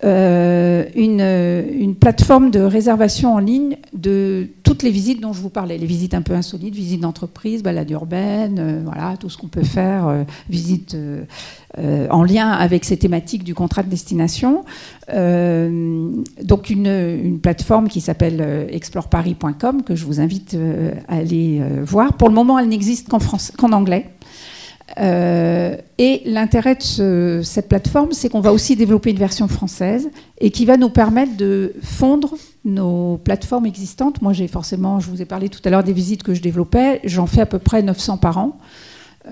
euh, 0.05 0.85
une, 0.97 1.21
une, 1.21 1.95
plateforme 1.95 2.51
de 2.51 2.61
réservation 2.61 3.35
en 3.35 3.39
ligne 3.39 3.79
de 3.95 4.49
toutes 4.63 4.83
les 4.83 4.91
visites 4.91 5.21
dont 5.21 5.33
je 5.33 5.41
vous 5.41 5.49
parlais, 5.49 5.79
les 5.79 5.87
visites 5.87 6.13
un 6.13 6.21
peu 6.21 6.35
insolites, 6.35 6.75
visites 6.75 7.01
d'entreprise, 7.01 7.63
balades 7.63 7.91
urbaines, 7.91 8.59
euh, 8.59 8.83
voilà, 8.85 9.17
tout 9.17 9.31
ce 9.31 9.39
qu'on 9.39 9.47
peut 9.47 9.63
faire, 9.63 10.09
euh, 10.09 10.25
visites 10.51 10.97
en 12.11 12.23
lien 12.23 12.51
avec 12.51 12.85
ces 12.85 12.97
thématiques 12.97 13.45
du 13.45 13.55
contrat 13.55 13.83
de 13.83 13.89
destination. 13.89 14.65
donc 15.09 16.71
une, 16.71 16.87
une, 16.87 17.41
plateforme 17.41 17.89
qui 17.89 18.01
s'appelle 18.01 18.69
exploreparis.com 18.71 19.83
que 19.83 19.97
je 19.97 20.05
vous 20.05 20.21
invite 20.21 20.57
à 21.09 21.17
aller 21.17 21.61
voir. 21.83 22.13
Pour 22.13 22.29
le 22.29 22.35
moment, 22.35 22.59
elle 22.61 22.69
n'existe 22.69 23.09
qu'en, 23.09 23.19
qu'en 23.57 23.73
anglais. 23.73 24.11
Euh, 24.99 25.77
et 25.99 26.23
l'intérêt 26.27 26.77
de 26.77 27.41
cette 27.43 27.69
plateforme, 27.69 28.13
c'est 28.13 28.29
qu'on 28.29 28.41
va 28.41 28.53
aussi 28.53 28.77
développer 28.77 29.11
une 29.11 29.19
version 29.19 29.49
française 29.49 30.11
et 30.39 30.51
qui 30.51 30.67
va 30.67 30.77
nous 30.77 30.91
permettre 30.91 31.37
de 31.37 31.75
fondre 31.83 32.35
nos 32.65 33.19
plateformes 33.19 33.67
existantes. 33.67 34.21
Moi, 34.23 34.33
j'ai 34.33 34.49
forcément, 34.49 35.01
je 35.01 35.09
vous 35.09 35.23
ai 35.23 35.25
parlé 35.25 35.49
tout 35.49 35.61
à 35.65 35.71
l'heure 35.71 35.85
des 35.85 35.93
visites 35.93 36.23
que 36.23 36.35
je 36.35 36.43
développais, 36.43 37.01
j'en 37.05 37.27
fais 37.27 37.41
à 37.41 37.47
peu 37.47 37.59
près 37.59 37.83
900 37.83 38.19
par 38.19 38.39
an. 38.39 38.59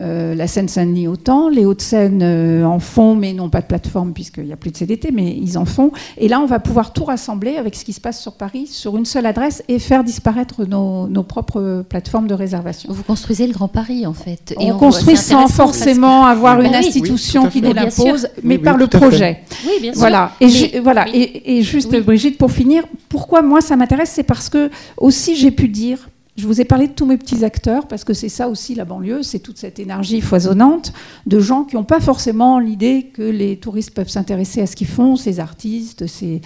Euh, 0.00 0.34
la 0.34 0.46
Seine-Saint-Denis 0.46 1.06
autant, 1.06 1.50
les 1.50 1.66
Hauts-de-Seine 1.66 2.20
euh, 2.22 2.64
en 2.64 2.78
font, 2.78 3.14
mais 3.14 3.34
n'ont 3.34 3.50
pas 3.50 3.60
de 3.60 3.66
plateforme 3.66 4.14
puisqu'il 4.14 4.44
n'y 4.44 4.52
a 4.52 4.56
plus 4.56 4.70
de 4.70 4.76
CDT, 4.78 5.10
mais 5.12 5.36
ils 5.36 5.58
en 5.58 5.66
font. 5.66 5.92
Et 6.16 6.28
là, 6.28 6.40
on 6.40 6.46
va 6.46 6.60
pouvoir 6.60 6.94
tout 6.94 7.04
rassembler 7.04 7.56
avec 7.56 7.74
ce 7.74 7.84
qui 7.84 7.92
se 7.92 8.00
passe 8.00 8.18
sur 8.18 8.32
Paris 8.32 8.66
sur 8.66 8.96
une 8.96 9.04
seule 9.04 9.26
adresse 9.26 9.62
et 9.68 9.78
faire 9.78 10.02
disparaître 10.02 10.64
nos, 10.64 11.22
propres 11.24 11.84
plateformes 11.86 12.26
de 12.26 12.32
réservation. 12.32 12.90
Vous 12.90 13.02
construisez 13.02 13.46
le 13.46 13.52
Grand 13.52 13.68
Paris, 13.68 14.06
en 14.06 14.14
fait. 14.14 14.54
Et 14.58 14.72
on, 14.72 14.78
construit 14.78 15.16
sans 15.16 15.46
forcément 15.48 16.24
avoir 16.24 16.62
une 16.62 16.74
institution 16.74 17.48
qui 17.48 17.60
nous 17.60 17.74
l'impose, 17.74 18.28
mais 18.42 18.56
par 18.56 18.78
le 18.78 18.86
projet. 18.86 19.42
Oui, 19.66 19.72
bien 19.82 19.92
sûr. 19.92 20.00
Voilà. 20.00 20.32
Et, 20.40 20.80
voilà. 20.80 21.04
et, 21.12 21.58
et 21.58 21.62
juste, 21.62 21.94
Brigitte, 22.02 22.38
pour 22.38 22.50
finir, 22.50 22.84
pourquoi 23.10 23.42
moi 23.42 23.60
ça 23.60 23.76
m'intéresse 23.76 24.12
C'est 24.14 24.22
parce 24.22 24.48
que 24.48 24.70
aussi 24.96 25.36
j'ai 25.36 25.50
pu 25.50 25.68
dire 25.68 26.08
je 26.42 26.48
vous 26.48 26.60
ai 26.60 26.64
parlé 26.64 26.88
de 26.88 26.92
tous 26.92 27.06
mes 27.06 27.16
petits 27.16 27.44
acteurs, 27.44 27.86
parce 27.86 28.02
que 28.02 28.12
c'est 28.14 28.28
ça 28.28 28.48
aussi 28.48 28.74
la 28.74 28.84
banlieue, 28.84 29.22
c'est 29.22 29.38
toute 29.38 29.58
cette 29.58 29.78
énergie 29.78 30.20
foisonnante 30.20 30.92
de 31.24 31.38
gens 31.38 31.62
qui 31.62 31.76
n'ont 31.76 31.84
pas 31.84 32.00
forcément 32.00 32.58
l'idée 32.58 33.12
que 33.14 33.22
les 33.22 33.58
touristes 33.58 33.92
peuvent 33.94 34.08
s'intéresser 34.08 34.60
à 34.60 34.66
ce 34.66 34.74
qu'ils 34.74 34.88
font, 34.88 35.14
ces 35.14 35.38
artistes, 35.38 36.08
ces, 36.08 36.40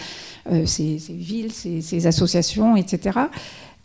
euh, 0.53 0.67
villes, 1.09 1.51
ces, 1.51 2.07
associations, 2.07 2.77
etc. 2.77 3.21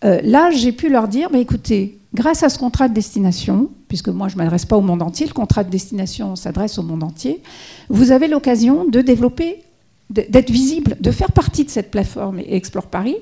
Euh, 0.03 0.19
là, 0.21 0.51
j'ai 0.51 0.73
pu 0.73 0.89
leur 0.89 1.07
dire, 1.07 1.29
écoutez, 1.33 1.97
grâce 2.13 2.43
à 2.43 2.49
ce 2.49 2.59
contrat 2.59 2.89
de 2.89 2.93
destination, 2.93 3.69
puisque 3.87 4.09
moi 4.09 4.27
je 4.27 4.33
ne 4.33 4.39
m'adresse 4.39 4.65
pas 4.65 4.75
au 4.75 4.81
monde 4.81 5.01
entier, 5.01 5.27
le 5.27 5.33
contrat 5.33 5.63
de 5.63 5.69
destination 5.69 6.35
s'adresse 6.35 6.77
au 6.77 6.83
monde 6.83 7.03
entier, 7.03 7.41
vous 7.87 8.11
avez 8.11 8.27
l'occasion 8.27 8.83
de 8.83 8.99
développer 8.99 9.63
d'être 10.09 10.51
visible, 10.51 10.97
de 10.99 11.09
faire 11.09 11.31
partie 11.31 11.63
de 11.63 11.69
cette 11.69 11.89
plateforme 11.89 12.39
Explore 12.39 12.87
Paris. 12.87 13.15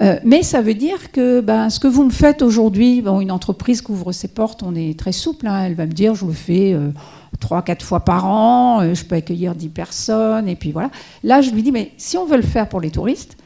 Euh, 0.00 0.18
mais 0.24 0.42
ça 0.42 0.62
veut 0.62 0.74
dire 0.74 1.12
que 1.12 1.40
ben, 1.40 1.68
ce 1.70 1.80
que 1.80 1.88
vous 1.88 2.04
me 2.04 2.10
faites 2.10 2.42
aujourd'hui, 2.42 3.02
bon, 3.02 3.20
une 3.20 3.32
entreprise 3.32 3.82
qui 3.82 3.90
ouvre 3.90 4.12
ses 4.12 4.28
portes, 4.28 4.62
on 4.62 4.74
est 4.74 4.98
très 4.98 5.12
souple. 5.12 5.46
Hein, 5.46 5.64
elle 5.64 5.74
va 5.74 5.86
me 5.86 5.92
dire, 5.92 6.14
je 6.14 6.24
le 6.24 6.32
fais 6.32 6.72
euh, 6.72 6.90
trois, 7.38 7.62
quatre 7.62 7.84
fois 7.84 8.00
par 8.00 8.26
an, 8.26 8.80
euh, 8.80 8.94
je 8.94 9.04
peux 9.04 9.16
accueillir 9.16 9.54
10 9.54 9.68
personnes, 9.68 10.48
et 10.48 10.56
puis 10.56 10.72
voilà. 10.72 10.90
Là, 11.22 11.42
je 11.42 11.50
lui 11.50 11.62
dis, 11.62 11.72
mais 11.72 11.92
si 11.96 12.16
on 12.16 12.24
veut 12.24 12.36
le 12.36 12.42
faire 12.42 12.68
pour 12.68 12.80
les 12.80 12.90
touristes, 12.90 13.36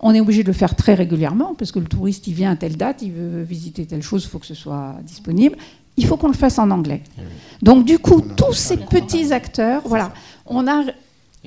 on 0.00 0.14
est 0.14 0.20
obligé 0.20 0.42
de 0.42 0.48
le 0.48 0.52
faire 0.52 0.74
très 0.74 0.94
régulièrement, 0.94 1.54
parce 1.56 1.70
que 1.70 1.78
le 1.78 1.86
touriste, 1.86 2.26
il 2.26 2.34
vient 2.34 2.50
à 2.50 2.56
telle 2.56 2.76
date, 2.76 3.02
il 3.02 3.12
veut 3.12 3.42
visiter 3.42 3.86
telle 3.86 4.02
chose, 4.02 4.24
il 4.24 4.28
faut 4.28 4.38
que 4.38 4.46
ce 4.46 4.54
soit 4.54 4.96
disponible. 5.04 5.56
Il 5.98 6.06
faut 6.06 6.16
qu'on 6.16 6.28
le 6.28 6.34
fasse 6.34 6.58
en 6.58 6.70
anglais. 6.70 7.02
Donc, 7.60 7.84
du 7.84 7.98
coup, 7.98 8.22
tous 8.22 8.54
ces 8.54 8.78
petits 8.78 9.30
acteurs, 9.30 9.82
voilà, 9.84 10.12
on 10.46 10.66
a 10.66 10.84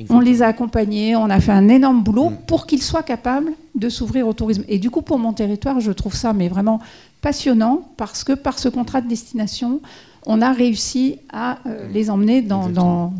on 0.09 0.19
les 0.19 0.41
a 0.41 0.47
accompagnés, 0.47 1.15
on 1.15 1.29
a 1.29 1.39
fait 1.39 1.51
un 1.51 1.69
énorme 1.69 2.03
boulot 2.03 2.29
mm. 2.29 2.37
pour 2.47 2.65
qu'ils 2.67 2.83
soient 2.83 3.03
capables 3.03 3.51
de 3.75 3.89
s'ouvrir 3.89 4.27
au 4.27 4.33
tourisme. 4.33 4.63
Et 4.67 4.79
du 4.79 4.89
coup, 4.89 5.01
pour 5.01 5.19
mon 5.19 5.33
territoire, 5.33 5.79
je 5.79 5.91
trouve 5.91 6.15
ça 6.15 6.33
mais 6.33 6.47
vraiment 6.47 6.79
passionnant 7.21 7.81
parce 7.97 8.23
que 8.23 8.33
par 8.33 8.59
ce 8.59 8.69
contrat 8.69 9.01
de 9.01 9.07
destination, 9.07 9.81
on 10.25 10.41
a 10.41 10.51
réussi 10.51 11.19
à 11.31 11.59
les 11.93 12.09
emmener 12.09 12.41
dans, 12.41 13.13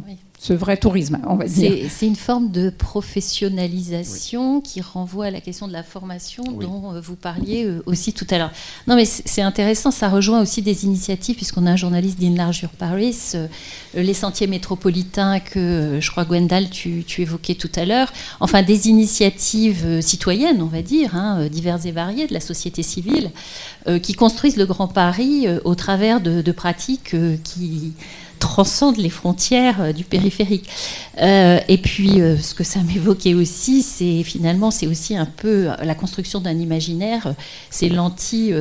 ce 0.45 0.53
vrai 0.53 0.77
tourisme, 0.77 1.17
on 1.27 1.37
va 1.37 1.45
dire. 1.45 1.89
C'est 1.89 2.05
une 2.05 2.15
forme 2.15 2.51
de 2.51 2.69
professionnalisation 2.69 4.61
qui 4.61 4.79
renvoie 4.79 5.25
à 5.25 5.31
la 5.31 5.41
question 5.41 5.67
de 5.67 5.73
la 5.73 5.81
formation 5.81 6.43
dont 6.43 6.93
euh, 6.93 7.01
vous 7.01 7.15
parliez 7.15 7.65
euh, 7.65 7.81
aussi 7.87 8.13
tout 8.13 8.27
à 8.29 8.37
l'heure. 8.37 8.51
Non, 8.85 8.95
mais 8.95 9.05
c'est 9.05 9.41
intéressant, 9.41 9.89
ça 9.89 10.07
rejoint 10.07 10.39
aussi 10.39 10.61
des 10.61 10.85
initiatives, 10.85 11.35
puisqu'on 11.35 11.65
a 11.65 11.71
un 11.71 11.75
journaliste 11.75 12.19
d'Inlarge 12.19 12.67
Paris, 12.77 13.17
euh, 13.33 13.47
les 13.95 14.13
sentiers 14.13 14.45
métropolitains 14.45 15.39
que 15.39 15.97
je 15.99 16.11
crois, 16.11 16.25
Gwendal, 16.25 16.69
tu, 16.69 17.03
évoquais 17.17 17.55
tout 17.55 17.71
à 17.75 17.85
l'heure, 17.85 18.13
enfin 18.39 18.61
des 18.61 18.87
initiatives 18.87 19.99
citoyennes, 20.01 20.61
on 20.61 20.67
va 20.67 20.83
dire, 20.83 21.15
hein, 21.15 21.47
diverses 21.47 21.85
et 21.85 21.91
variées 21.91 22.27
de 22.27 22.33
la 22.33 22.39
société 22.39 22.83
civile, 22.83 23.31
qui 24.03 24.13
construisent 24.13 24.57
le 24.57 24.65
Grand 24.65 24.87
Paris 24.87 25.47
au 25.63 25.75
travers 25.75 26.21
de 26.21 26.51
pratiques 26.51 27.15
qui 27.43 27.93
transcende 28.39 28.97
les 28.97 29.09
frontières 29.09 29.81
euh, 29.81 29.93
du 29.93 30.03
périphérique. 30.03 30.69
Euh, 31.21 31.59
et 31.67 31.77
puis, 31.77 32.21
euh, 32.21 32.37
ce 32.37 32.53
que 32.53 32.63
ça 32.63 32.79
m'évoquait 32.81 33.33
aussi, 33.33 33.81
c'est 33.81 34.23
finalement, 34.23 34.71
c'est 34.71 34.87
aussi 34.87 35.15
un 35.15 35.25
peu 35.25 35.69
la 35.81 35.95
construction 35.95 36.41
d'un 36.41 36.57
imaginaire. 36.57 37.33
C'est 37.69 37.89
l'anti. 37.89 38.51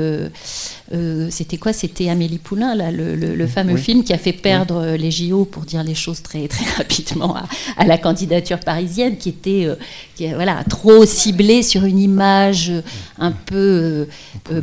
c'était 1.31 1.57
quoi? 1.57 1.73
C'était 1.73 2.09
Amélie 2.09 2.39
Poulain, 2.39 2.75
là, 2.75 2.91
le, 2.91 3.47
fameux 3.47 3.77
film 3.77 4.05
qui 4.05 4.13
a 4.13 4.19
fait 4.19 4.33
perdre 4.33 4.97
les 4.97 5.11
JO, 5.11 5.45
pour 5.45 5.65
dire 5.65 5.83
les 5.83 5.95
choses 5.95 6.23
très, 6.23 6.49
très 6.49 6.65
rapidement, 6.77 7.37
à, 7.77 7.85
la 7.85 7.99
candidature 7.99 8.61
parisienne, 8.61 9.17
qui 9.17 9.29
était 9.29 9.69
qui, 10.15 10.33
voilà, 10.33 10.63
trop 10.69 11.05
ciblée 11.05 11.63
sur 11.63 11.85
une 11.85 11.99
image 11.99 12.73
un 13.19 13.33
peu 13.33 14.07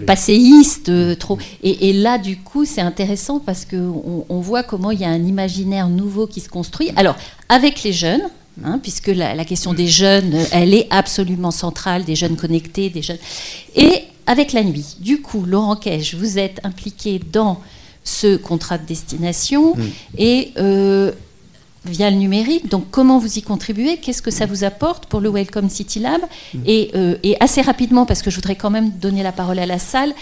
passéiste. 0.06 0.92
trop. 1.20 1.38
Et, 1.64 1.90
et, 1.90 1.94
là, 1.94 2.18
du 2.18 2.38
coup, 2.38 2.66
c'est 2.66 2.82
intéressant 2.82 3.40
parce 3.40 3.66
qu'on 3.66 4.26
on 4.30 4.40
voit 4.40 4.64
comment 4.64 4.92
il 4.92 5.01
y 5.02 5.06
a 5.06 5.10
un 5.10 5.24
imaginaire 5.24 5.90
nouveau 5.90 6.28
qui 6.28 6.40
se 6.40 6.50
construit. 6.50 6.92
Alors, 6.96 7.16
avec 7.50 7.84
les 7.84 7.94
jeunes, 7.94 8.24
hein, 8.64 8.80
puisque 8.82 9.08
la, 9.08 9.46
question 9.46 9.74
des 9.74 9.88
jeunes, 9.88 10.36
elle 10.52 10.74
est 10.74 10.88
absolument 10.90 11.52
centrale, 11.52 12.04
des 12.04 12.16
jeunes 12.16 12.36
connectés, 12.36 12.90
des 12.90 13.02
jeunes. 13.02 13.20
Et 13.76 14.04
avec 14.28 14.54
la 14.54 14.64
nuit. 14.64 14.98
Du 15.00 15.22
coup, 15.22 15.46
Laurent 15.46 15.76
Cage, 15.76 16.16
vous 16.16 16.38
êtes 16.38 16.60
impliqué 16.64 17.20
dans 17.32 17.60
ce 18.04 18.36
contrat 18.38 18.78
de 18.78 18.86
destination 18.86 19.76
mm. 19.76 19.82
et 20.18 20.52
euh, 20.58 21.12
via 21.86 22.10
le 22.10 22.18
numérique. 22.18 22.70
Donc, 22.70 22.86
comment 22.92 23.20
vous 23.20 23.38
y 23.38 23.42
contribuez? 23.42 23.98
Qu'est-ce 23.98 24.22
que 24.22 24.32
ça 24.32 24.46
vous 24.46 24.64
apporte 24.64 25.08
pour 25.08 25.20
le 25.20 25.30
Welcome 25.30 25.70
City 25.70 26.00
Lab? 26.00 26.22
Mm. 26.54 26.60
euh, 26.68 27.16
et, 27.24 27.36
assez 27.40 27.62
rapidement, 27.62 28.06
parce 28.06 28.22
que 28.22 28.30
je 28.30 28.36
voudrais 28.36 28.56
quand 28.56 28.70
même 28.70 28.92
donner 28.92 29.24
la 29.24 29.32
parole 29.32 29.60
à 29.60 29.66
la 29.66 29.80
salle, 29.80 30.12
euh, 30.12 30.16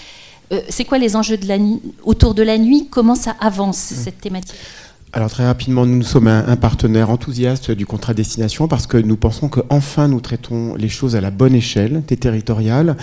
c'est 0.70 0.86
quoi 0.86 0.98
les 0.98 1.16
enjeux 1.16 1.38
de 1.38 1.48
la 1.48 1.58
autour 2.04 2.34
de 2.34 2.44
la 2.44 2.58
nuit? 2.58 2.88
Comment 2.90 3.16
ça 3.16 3.36
avance, 3.40 3.92
mm. 3.92 3.96
cette 3.96 4.22
thématique? 4.22 4.56
Alors 5.12 5.32
très 5.32 5.46
rapidement, 5.46 5.88
nous, 5.88 6.04
sommes 6.04 6.28
un, 6.28 6.56
partenaire 6.56 7.10
enthousiaste 7.10 7.72
du 7.72 7.88
contrat 7.88 8.14
destination 8.14 8.68
parce 8.68 8.86
que 8.86 8.98
nous 8.98 9.18
pensons 9.18 9.50
qu'enfin 9.50 10.08
nous 10.08 10.20
traitons 10.20 10.76
les 10.76 10.90
choses 10.90 11.16
à 11.16 11.22
la 11.22 11.32
bonne 11.32 11.56
échelle 11.56 12.04
des 12.08 12.18
territoriales 12.18 12.96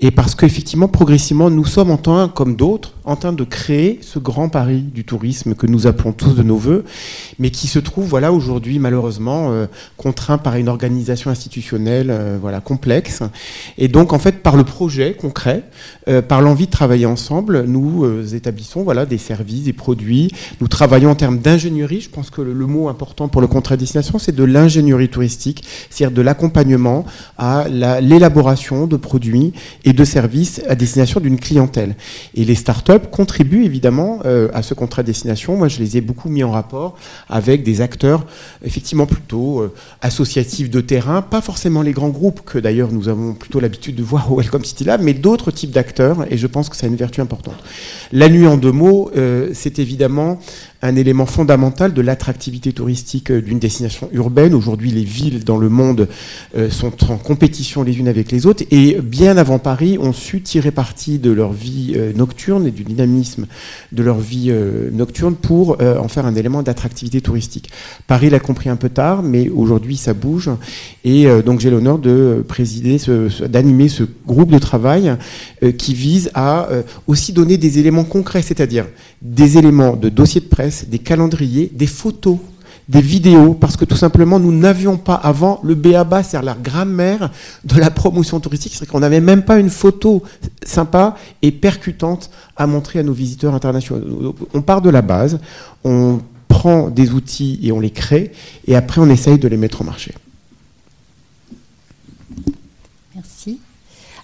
et 0.00 0.10
parce 0.10 0.34
qu'effectivement 0.34 0.88
progressivement 0.88 1.50
nous 1.50 1.64
sommes 1.64 1.92
en 1.92 1.98
train, 1.98 2.28
comme 2.28 2.56
d'autres, 2.56 2.94
en 3.04 3.14
train 3.14 3.32
de 3.32 3.44
créer 3.44 4.00
ce 4.02 4.18
grand 4.18 4.48
pari 4.48 4.80
du 4.80 5.04
tourisme 5.04 5.54
que 5.54 5.68
nous 5.68 5.86
appelons 5.86 6.12
tous 6.12 6.34
de 6.34 6.42
nos 6.42 6.56
voeux, 6.56 6.84
mais 7.38 7.50
qui 7.50 7.68
se 7.68 7.78
trouve 7.78 8.08
voilà 8.08 8.32
aujourd'hui 8.32 8.80
malheureusement 8.80 9.52
euh, 9.52 9.66
contraint 9.96 10.38
par 10.38 10.56
une 10.56 10.68
organisation 10.68 11.30
institutionnelle 11.30 12.08
euh, 12.10 12.38
voilà 12.40 12.60
complexe. 12.60 13.22
Et 13.78 13.86
donc 13.86 14.12
en 14.12 14.18
fait 14.18 14.42
par 14.42 14.56
le 14.56 14.64
projet 14.64 15.14
concret, 15.14 15.62
euh, 16.08 16.22
par 16.22 16.40
l'envie 16.40 16.66
de 16.66 16.72
travailler 16.72 17.06
ensemble, 17.06 17.64
nous 17.66 18.34
établissons 18.34 18.82
voilà 18.82 19.06
des 19.06 19.18
services, 19.18 19.64
des 19.64 19.72
produits, 19.72 20.28
nous 20.60 20.66
travaillons 20.66 21.10
en 21.10 21.14
termes 21.14 21.38
l'ingénierie, 21.52 22.00
je 22.00 22.08
pense 22.08 22.30
que 22.30 22.40
le, 22.40 22.54
mot 22.66 22.88
important 22.88 23.28
pour 23.28 23.42
le 23.42 23.46
contrat 23.46 23.76
de 23.76 23.80
destination, 23.80 24.18
c'est 24.18 24.34
de 24.34 24.44
l'ingénierie 24.44 25.10
touristique, 25.10 25.64
c'est-à-dire 25.90 26.14
de 26.16 26.22
l'accompagnement 26.22 27.04
à 27.36 27.66
l'élaboration 27.68 28.86
de 28.86 28.96
produits 28.96 29.52
et 29.84 29.92
de 29.92 30.04
services 30.04 30.62
à 30.68 30.74
destination 30.74 31.20
d'une 31.20 31.38
clientèle. 31.38 31.94
Et 32.34 32.44
les 32.44 32.54
startups 32.54 33.06
contribuent 33.10 33.64
évidemment 33.64 34.20
euh, 34.24 34.48
à 34.54 34.62
ce 34.62 34.72
contrat 34.72 35.02
de 35.02 35.08
destination. 35.08 35.56
Moi, 35.56 35.68
je 35.68 35.78
les 35.78 35.98
ai 35.98 36.00
beaucoup 36.00 36.30
mis 36.30 36.42
en 36.42 36.50
rapport 36.50 36.96
avec 37.28 37.62
des 37.62 37.82
acteurs 37.82 38.24
effectivement 38.64 39.06
plutôt 39.06 39.60
euh, 39.60 39.72
associatifs 40.00 40.70
de 40.70 40.80
terrain, 40.80 41.20
pas 41.20 41.42
forcément 41.42 41.82
les 41.82 41.92
grands 41.92 42.08
groupes 42.08 42.40
que 42.46 42.58
d'ailleurs 42.58 42.92
nous 42.92 43.08
avons 43.08 43.34
plutôt 43.34 43.60
l'habitude 43.60 43.96
de 43.96 44.02
voir 44.02 44.32
au 44.32 44.36
Welcome 44.36 44.64
City 44.64 44.84
Lab, 44.84 45.02
mais 45.02 45.12
d'autres 45.12 45.50
types 45.50 45.70
d'acteurs, 45.70 46.24
et 46.30 46.38
je 46.38 46.46
pense 46.46 46.70
que 46.70 46.76
ça 46.76 46.86
a 46.86 46.88
une 46.88 46.96
vertu 46.96 47.20
importante. 47.20 47.56
La 48.10 48.28
nuit 48.30 48.46
en 48.46 48.56
deux 48.56 48.72
mots, 48.72 49.10
euh, 49.16 49.50
c'est 49.52 49.78
évidemment 49.78 50.40
un 50.82 50.96
élément 50.96 51.26
fondamental 51.26 51.94
de 51.94 52.02
l'attractivité 52.02 52.72
touristique 52.72 53.30
euh, 53.30 53.40
d'une 53.40 53.60
destination 53.60 54.08
urbaine. 54.12 54.52
Aujourd'hui, 54.52 54.90
les 54.90 55.04
villes 55.04 55.44
dans 55.44 55.56
le 55.56 55.68
monde 55.68 56.08
euh, 56.56 56.70
sont 56.70 57.10
en 57.10 57.18
compétition 57.18 57.84
les 57.84 57.98
unes 57.98 58.08
avec 58.08 58.32
les 58.32 58.46
autres 58.46 58.64
et 58.72 59.00
bien 59.00 59.36
avant 59.36 59.60
Paris 59.60 59.96
ont 59.98 60.12
su 60.12 60.42
tirer 60.42 60.72
parti 60.72 61.20
de 61.20 61.30
leur 61.30 61.52
vie 61.52 61.92
euh, 61.96 62.12
nocturne 62.14 62.66
et 62.66 62.72
du 62.72 62.82
dynamisme 62.82 63.46
de 63.92 64.02
leur 64.02 64.18
vie 64.18 64.52
nocturne 64.92 65.34
pour 65.34 65.78
en 65.80 66.08
faire 66.08 66.26
un 66.26 66.34
élément 66.34 66.62
d'attractivité 66.62 67.20
touristique. 67.20 67.70
Paris 68.06 68.30
l'a 68.30 68.40
compris 68.40 68.68
un 68.68 68.76
peu 68.76 68.88
tard, 68.88 69.22
mais 69.22 69.48
aujourd'hui 69.48 69.96
ça 69.96 70.14
bouge 70.14 70.50
et 71.04 71.26
donc 71.44 71.60
j'ai 71.60 71.70
l'honneur 71.70 71.98
de 71.98 72.44
présider, 72.46 72.96
d'animer 73.48 73.88
ce 73.88 74.04
groupe 74.26 74.50
de 74.50 74.58
travail 74.58 75.16
qui 75.78 75.94
vise 75.94 76.30
à 76.34 76.68
aussi 77.06 77.32
donner 77.32 77.58
des 77.58 77.78
éléments 77.78 78.04
concrets, 78.04 78.42
c'est-à-dire 78.42 78.86
des 79.20 79.58
éléments 79.58 79.94
de 79.94 80.08
dossier 80.08 80.40
de 80.40 80.46
presse, 80.46 80.71
des 80.88 80.98
calendriers, 80.98 81.70
des 81.72 81.86
photos, 81.86 82.38
des 82.88 83.00
vidéos, 83.00 83.54
parce 83.54 83.76
que 83.76 83.84
tout 83.84 83.96
simplement, 83.96 84.38
nous 84.38 84.52
n'avions 84.52 84.96
pas 84.96 85.14
avant 85.14 85.60
le 85.62 85.74
BABA, 85.74 86.22
c'est-à-dire 86.22 86.54
la 86.54 86.60
grammaire 86.60 87.30
de 87.64 87.78
la 87.78 87.90
promotion 87.90 88.40
touristique, 88.40 88.74
c'est 88.76 88.86
qu'on 88.86 89.00
n'avait 89.00 89.20
même 89.20 89.44
pas 89.44 89.58
une 89.58 89.70
photo 89.70 90.22
sympa 90.64 91.16
et 91.42 91.52
percutante 91.52 92.30
à 92.56 92.66
montrer 92.66 92.98
à 92.98 93.02
nos 93.02 93.12
visiteurs 93.12 93.54
internationaux. 93.54 94.34
On 94.52 94.62
part 94.62 94.82
de 94.82 94.90
la 94.90 95.02
base, 95.02 95.38
on 95.84 96.20
prend 96.48 96.90
des 96.90 97.12
outils 97.12 97.58
et 97.62 97.72
on 97.72 97.80
les 97.80 97.90
crée, 97.90 98.32
et 98.66 98.76
après 98.76 99.00
on 99.00 99.08
essaye 99.08 99.38
de 99.38 99.48
les 99.48 99.56
mettre 99.56 99.80
au 99.80 99.84
marché. 99.84 100.12
Merci. 103.14 103.58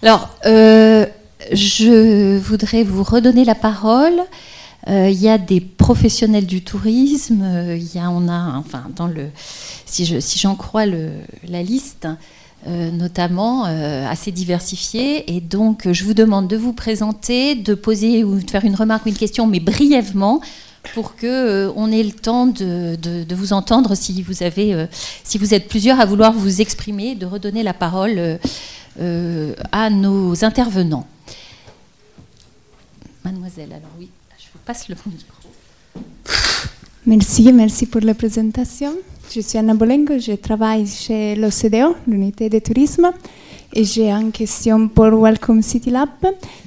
Alors, 0.03 0.31
euh, 0.47 1.07
je 1.53 2.39
voudrais 2.39 2.83
vous 2.83 3.03
redonner 3.03 3.45
la 3.45 3.55
parole. 3.55 4.21
Euh, 4.87 5.11
il 5.11 5.21
y 5.21 5.29
a 5.29 5.39
des 5.39 5.61
professionnels 5.61 6.47
du 6.47 6.63
tourisme, 6.63 7.43
euh, 7.43 7.77
y 7.77 7.99
a, 7.99 8.11
on 8.11 8.29
a, 8.29 8.57
enfin, 8.57 8.85
dans 8.95 9.09
le, 9.09 9.27
si, 9.87 10.07
je, 10.07 10.21
si 10.21 10.39
j'en 10.39 10.55
crois 10.55 10.87
le, 10.87 11.11
la 11.49 11.63
liste, 11.63 12.07
euh, 12.67 12.91
notamment 12.91 13.65
assez 13.65 14.33
diversifiée. 14.33 15.37
Et 15.37 15.41
donc, 15.41 15.91
je 15.91 16.05
vous 16.05 16.15
demande 16.15 16.49
de 16.49 16.57
vous 16.57 16.73
présenter, 16.73 17.55
de 17.55 17.75
poser 17.75 18.25
ou 18.25 18.41
de 18.41 18.51
faire 18.51 18.65
une 18.65 18.75
remarque 18.75 19.07
ou 19.07 19.09
une 19.09 19.17
question, 19.17 19.47
mais 19.47 19.61
brièvement, 19.61 20.41
pour 20.95 21.17
que 21.17 21.71
on 21.77 21.91
ait 21.91 22.03
le 22.03 22.13
temps 22.13 22.47
de, 22.47 22.97
de, 22.97 23.35
vous 23.35 23.53
entendre 23.53 23.95
si 23.95 24.23
vous 24.23 24.43
avez, 24.43 24.87
si 25.23 25.37
vous 25.37 25.53
êtes 25.53 25.69
plusieurs 25.69 26.01
à 26.01 26.07
vouloir 26.07 26.33
vous 26.33 26.61
exprimer, 26.61 27.15
de 27.15 27.27
redonner 27.27 27.63
la 27.63 27.75
parole 27.75 28.39
à 28.99 29.91
nos 29.91 30.45
intervenants. 30.45 31.07
Mademoiselle, 33.25 33.73
alors 33.73 33.91
oui 33.99 34.09
passe 34.69 34.87
le 34.91 34.97
micro. 35.07 35.49
Merci, 37.07 37.51
merci 37.55 37.87
pour 37.87 38.03
la 38.03 38.13
présentation. 38.13 38.93
Je 39.35 39.41
suis 39.41 39.57
Anna 39.57 39.73
Bolengo, 39.73 40.19
je 40.19 40.33
travaille 40.33 40.87
chez 40.87 41.37
l'OCDE, 41.37 41.97
l'unité 42.07 42.51
de 42.51 42.59
tourisme, 42.59 43.11
et 43.73 43.85
j'ai 43.85 44.11
une 44.11 44.31
question 44.31 44.89
pour 44.89 45.11
Welcome 45.23 45.63
City 45.63 45.91
Lab. 45.91 46.11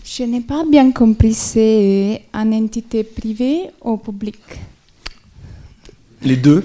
Je 0.03 0.23
n'ai 0.23 0.41
pas 0.41 0.63
bien 0.67 0.91
compris, 0.91 1.35
c'est 1.35 2.23
une 2.33 2.53
entité 2.55 3.03
privée 3.03 3.69
ou 3.83 3.97
publique? 3.97 4.51
Les 6.23 6.37
deux. 6.37 6.63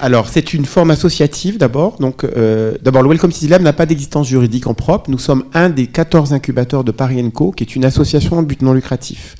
Alors, 0.00 0.30
c'est 0.30 0.54
une 0.54 0.64
forme 0.64 0.90
associative 0.90 1.58
d'abord. 1.58 1.98
Donc, 1.98 2.24
euh, 2.24 2.78
d'abord, 2.80 3.02
le 3.02 3.10
Welcome 3.10 3.32
City 3.32 3.48
Lab 3.48 3.60
n'a 3.60 3.74
pas 3.74 3.84
d'existence 3.84 4.26
juridique 4.26 4.66
en 4.66 4.74
propre. 4.74 5.10
Nous 5.10 5.18
sommes 5.18 5.44
un 5.52 5.68
des 5.68 5.86
14 5.86 6.32
incubateurs 6.32 6.82
de 6.82 6.92
Paris 6.92 7.22
Co, 7.30 7.52
qui 7.52 7.62
est 7.62 7.76
une 7.76 7.84
association 7.84 8.38
en 8.38 8.42
but 8.42 8.62
non 8.62 8.72
lucratif. 8.72 9.34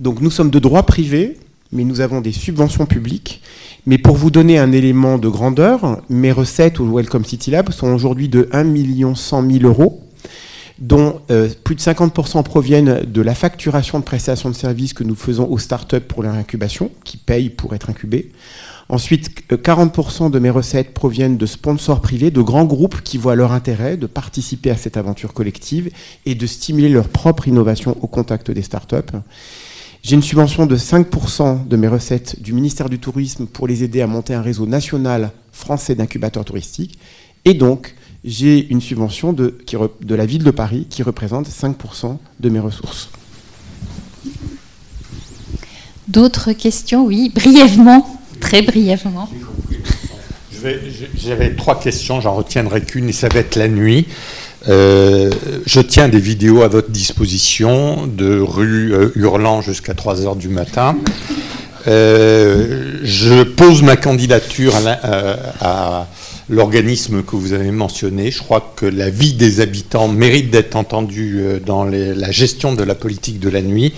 Donc 0.00 0.20
nous 0.20 0.30
sommes 0.30 0.50
de 0.50 0.60
droit 0.60 0.84
privé, 0.84 1.38
mais 1.72 1.82
nous 1.82 2.00
avons 2.00 2.20
des 2.20 2.32
subventions 2.32 2.86
publiques. 2.86 3.42
Mais 3.86 3.98
pour 3.98 4.16
vous 4.16 4.30
donner 4.30 4.58
un 4.58 4.70
élément 4.70 5.18
de 5.18 5.28
grandeur, 5.28 6.02
mes 6.08 6.30
recettes 6.30 6.78
au 6.78 6.94
Welcome 6.96 7.24
City 7.24 7.50
Lab 7.50 7.72
sont 7.72 7.88
aujourd'hui 7.88 8.28
de 8.28 8.48
1 8.52 9.14
100 9.14 9.50
000 9.50 9.64
euros, 9.64 10.04
dont 10.78 11.20
euh, 11.32 11.48
plus 11.64 11.74
de 11.74 11.80
50% 11.80 12.44
proviennent 12.44 13.02
de 13.04 13.20
la 13.22 13.34
facturation 13.34 13.98
de 13.98 14.04
prestations 14.04 14.50
de 14.50 14.54
services 14.54 14.92
que 14.92 15.02
nous 15.02 15.16
faisons 15.16 15.48
aux 15.48 15.58
startups 15.58 16.00
pour 16.00 16.22
leur 16.22 16.34
incubation, 16.34 16.92
qui 17.02 17.16
payent 17.16 17.50
pour 17.50 17.74
être 17.74 17.90
incubés. 17.90 18.30
Ensuite, 18.88 19.50
40% 19.50 20.26
euh, 20.26 20.30
de 20.30 20.38
mes 20.38 20.50
recettes 20.50 20.94
proviennent 20.94 21.36
de 21.36 21.46
sponsors 21.46 22.00
privés, 22.00 22.30
de 22.30 22.40
grands 22.40 22.64
groupes 22.64 23.02
qui 23.02 23.18
voient 23.18 23.34
leur 23.34 23.50
intérêt 23.50 23.96
de 23.96 24.06
participer 24.06 24.70
à 24.70 24.76
cette 24.76 24.96
aventure 24.96 25.32
collective 25.32 25.90
et 26.24 26.36
de 26.36 26.46
stimuler 26.46 26.88
leur 26.88 27.08
propre 27.08 27.48
innovation 27.48 27.96
au 28.00 28.06
contact 28.06 28.52
des 28.52 28.62
startups. 28.62 29.16
J'ai 30.02 30.14
une 30.14 30.22
subvention 30.22 30.66
de 30.66 30.76
5% 30.76 31.66
de 31.66 31.76
mes 31.76 31.88
recettes 31.88 32.40
du 32.40 32.52
ministère 32.52 32.88
du 32.88 32.98
Tourisme 32.98 33.46
pour 33.46 33.66
les 33.66 33.82
aider 33.82 34.00
à 34.00 34.06
monter 34.06 34.34
un 34.34 34.42
réseau 34.42 34.66
national 34.66 35.32
français 35.52 35.94
d'incubateurs 35.94 36.44
touristiques. 36.44 36.98
Et 37.44 37.54
donc, 37.54 37.94
j'ai 38.24 38.68
une 38.68 38.80
subvention 38.80 39.32
de, 39.32 39.58
de 40.00 40.14
la 40.14 40.26
ville 40.26 40.44
de 40.44 40.50
Paris 40.50 40.86
qui 40.88 41.02
représente 41.02 41.48
5% 41.48 42.16
de 42.40 42.48
mes 42.48 42.60
ressources. 42.60 43.10
D'autres 46.08 46.52
questions? 46.52 47.04
Oui, 47.04 47.30
brièvement, 47.34 48.18
très 48.40 48.62
brièvement. 48.62 49.28
J'avais 51.14 51.54
trois 51.54 51.78
questions, 51.78 52.20
j'en 52.20 52.34
retiendrai 52.34 52.80
qu'une 52.82 53.08
et 53.08 53.12
ça 53.12 53.28
va 53.28 53.40
être 53.40 53.56
la 53.56 53.68
nuit. 53.68 54.06
Euh, 54.66 55.30
je 55.66 55.80
tiens 55.80 56.08
des 56.08 56.18
vidéos 56.18 56.62
à 56.62 56.68
votre 56.68 56.90
disposition 56.90 58.06
de 58.06 58.40
rue 58.40 58.92
euh, 58.92 59.12
hurlant 59.14 59.62
jusqu'à 59.62 59.94
3 59.94 60.22
heures 60.22 60.36
du 60.36 60.48
matin. 60.48 60.96
Euh, 61.86 62.98
je 63.02 63.44
pose 63.44 63.82
ma 63.82 63.96
candidature 63.96 64.74
à, 65.60 66.06
l'organisme 66.50 67.22
que 67.22 67.36
vous 67.36 67.52
avez 67.52 67.70
mentionné. 67.70 68.30
Je 68.30 68.38
crois 68.38 68.72
que 68.74 68.86
la 68.86 69.10
vie 69.10 69.34
des 69.34 69.60
habitants 69.60 70.08
mérite 70.08 70.50
d'être 70.50 70.76
entendue 70.76 71.60
dans 71.64 71.84
la 71.84 72.30
gestion 72.30 72.72
de 72.72 72.82
la 72.82 72.94
politique 72.94 73.38
de 73.38 73.50
la 73.50 73.60
nuit. 73.60 73.92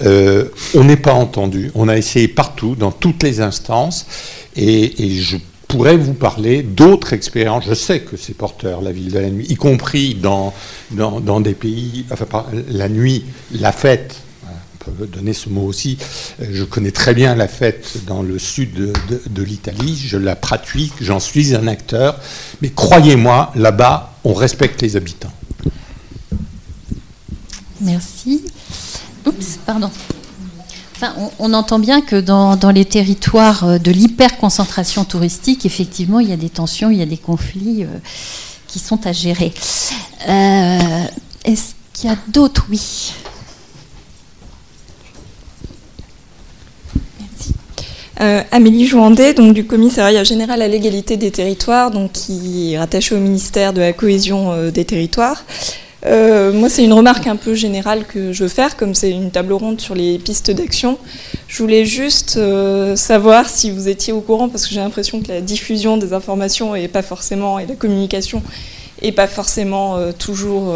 on 0.00 0.84
n'est 0.84 0.96
pas 0.96 1.12
entendu. 1.12 1.70
On 1.76 1.88
a 1.88 1.96
essayé 1.96 2.26
partout, 2.26 2.74
dans 2.74 2.90
toutes 2.90 3.22
les 3.22 3.40
instances, 3.40 4.06
et, 4.56 5.04
et 5.04 5.10
je 5.20 5.36
pourrais 5.68 5.96
vous 5.96 6.14
parler 6.14 6.62
d'autres 6.62 7.12
expériences. 7.12 7.64
Je 7.68 7.74
sais 7.74 8.00
que 8.00 8.16
c'est 8.16 8.34
porteur, 8.34 8.82
la 8.82 8.92
ville 8.92 9.12
de 9.12 9.18
la 9.18 9.30
nuit, 9.30 9.46
y 9.48 9.56
compris 9.56 10.14
dans, 10.14 10.52
des 11.40 11.54
pays, 11.54 12.06
enfin, 12.10 12.46
la 12.68 12.88
nuit, 12.88 13.24
la 13.52 13.72
fête, 13.72 14.20
on 14.88 14.92
peut 14.92 15.06
donner 15.06 15.32
ce 15.32 15.48
mot 15.48 15.66
aussi. 15.66 15.98
Je 16.40 16.64
connais 16.64 16.92
très 16.92 17.14
bien 17.14 17.34
la 17.34 17.48
fête 17.48 18.04
dans 18.06 18.22
le 18.22 18.38
sud 18.38 18.74
de 18.74 19.42
l'Italie, 19.42 19.96
je 19.96 20.16
la 20.16 20.36
pratique, 20.36 20.92
j'en 21.00 21.20
suis 21.20 21.54
un 21.54 21.66
acteur, 21.66 22.20
mais 22.62 22.70
croyez-moi, 22.70 23.52
là-bas, 23.56 24.14
on 24.24 24.34
respecte 24.34 24.82
les 24.82 24.96
habitants. 24.96 25.32
Merci. 27.80 28.44
Oups, 29.26 29.58
pardon 29.66 29.90
on, 31.38 31.52
entend 31.54 31.78
bien 31.78 32.00
que 32.00 32.20
dans, 32.20 32.58
les 32.70 32.84
territoires 32.84 33.64
euh, 33.64 33.78
de 33.78 33.90
l'hyperconcentration 33.90 35.04
touristique, 35.04 35.66
effectivement, 35.66 36.20
il 36.20 36.28
y 36.28 36.32
a 36.32 36.36
des 36.36 36.48
tensions, 36.48 36.90
il 36.90 36.98
y 36.98 37.02
a 37.02 37.06
des 37.06 37.16
conflits 37.16 37.84
euh, 37.84 37.98
qui 38.66 38.78
sont 38.78 39.06
à 39.06 39.12
gérer. 39.12 39.52
Euh, 40.28 41.04
est-ce 41.44 41.74
qu'il 41.92 42.10
y 42.10 42.12
a 42.12 42.16
d'autres? 42.28 42.66
Oui. 42.70 43.12
Amélie 48.50 48.86
Jouandé, 48.86 49.34
donc 49.34 49.52
du 49.52 49.66
commissariat 49.66 50.24
général 50.24 50.62
à 50.62 50.68
l'égalité 50.68 51.18
des 51.18 51.30
territoires, 51.30 51.90
donc 51.90 52.12
qui 52.12 52.72
est 52.72 52.78
rattachée 52.78 53.14
au 53.14 53.20
ministère 53.20 53.74
de 53.74 53.80
la 53.82 53.92
cohésion 53.92 54.70
des 54.70 54.86
territoires. 54.86 55.44
Euh, 56.04 56.52
moi, 56.52 56.68
c'est 56.68 56.84
une 56.84 56.92
remarque 56.92 57.26
un 57.26 57.36
peu 57.36 57.54
générale 57.54 58.04
que 58.06 58.32
je 58.32 58.44
veux 58.44 58.48
faire, 58.48 58.76
comme 58.76 58.94
c'est 58.94 59.10
une 59.10 59.30
table 59.30 59.52
ronde 59.54 59.80
sur 59.80 59.94
les 59.94 60.18
pistes 60.18 60.50
d'action. 60.50 60.98
Je 61.48 61.62
voulais 61.62 61.84
juste 61.84 62.36
euh, 62.36 62.96
savoir 62.96 63.48
si 63.48 63.70
vous 63.70 63.88
étiez 63.88 64.12
au 64.12 64.20
courant, 64.20 64.48
parce 64.48 64.66
que 64.66 64.74
j'ai 64.74 64.80
l'impression 64.80 65.20
que 65.20 65.28
la 65.28 65.40
diffusion 65.40 65.96
des 65.96 66.12
informations 66.12 66.74
et 66.74 66.88
pas 66.88 67.02
forcément 67.02 67.58
et 67.58 67.66
la 67.66 67.74
communication 67.74 68.42
est 69.02 69.12
pas 69.12 69.26
forcément 69.26 69.96
euh, 69.96 70.12
toujours 70.12 70.74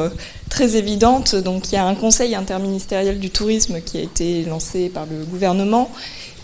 très 0.49 0.77
évidente. 0.77 1.37
Donc, 1.37 1.69
il 1.71 1.75
y 1.75 1.79
a 1.79 1.85
un 1.85 1.95
conseil 1.95 2.35
interministériel 2.35 3.19
du 3.21 3.31
tourisme 3.31 3.81
qui 3.85 3.99
a 3.99 4.01
été 4.01 4.45
lancé 4.45 4.89
par 4.89 5.05
le 5.07 5.25
gouvernement 5.25 5.91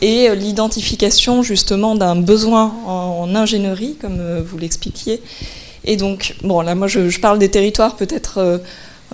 et 0.03 0.29
l'identification 0.37 1.43
justement 1.43 1.95
d'un 1.95 2.17
besoin 2.17 2.75
en 2.87 3.35
ingénierie, 3.35 3.97
comme 3.99 4.21
vous 4.41 4.59
l'expliquiez 4.59 5.23
et 5.87 5.97
donc, 5.97 6.35
bon, 6.43 6.61
là, 6.61 6.75
moi, 6.75 6.89
je, 6.89 7.19
parle 7.21 7.39
des 7.39 7.49
territoires 7.49 7.95
peut-être 7.97 8.39
euh, 8.39 8.59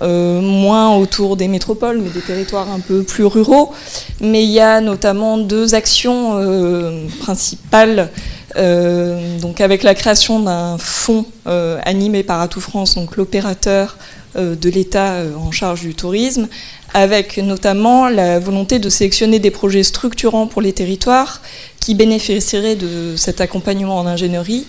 euh, 0.01 0.41
moins 0.41 0.95
autour 0.97 1.37
des 1.37 1.47
métropoles, 1.47 1.99
mais 2.01 2.09
des 2.09 2.21
territoires 2.21 2.69
un 2.71 2.79
peu 2.79 3.03
plus 3.03 3.25
ruraux. 3.25 3.71
Mais 4.19 4.43
il 4.43 4.49
y 4.49 4.59
a 4.59 4.81
notamment 4.81 5.37
deux 5.37 5.75
actions 5.75 6.31
euh, 6.33 7.07
principales. 7.19 8.09
donc, 8.55 9.61
avec 9.61 9.83
la 9.83 9.93
création 9.95 10.39
d'un 10.39 10.77
fonds 10.77 11.25
animé 11.45 12.23
par 12.23 12.41
Atout 12.41 12.61
France, 12.61 12.95
donc 12.95 13.17
l'opérateur 13.17 13.97
de 14.35 14.69
l'État 14.69 15.23
en 15.37 15.51
charge 15.51 15.81
du 15.81 15.93
tourisme, 15.95 16.47
avec 16.93 17.37
notamment 17.37 18.09
la 18.09 18.39
volonté 18.39 18.77
de 18.77 18.89
sélectionner 18.89 19.39
des 19.39 19.51
projets 19.51 19.83
structurants 19.83 20.47
pour 20.47 20.61
les 20.61 20.73
territoires 20.73 21.41
qui 21.79 21.95
bénéficieraient 21.95 22.75
de 22.75 23.15
cet 23.17 23.41
accompagnement 23.41 23.97
en 23.97 24.05
ingénierie. 24.05 24.65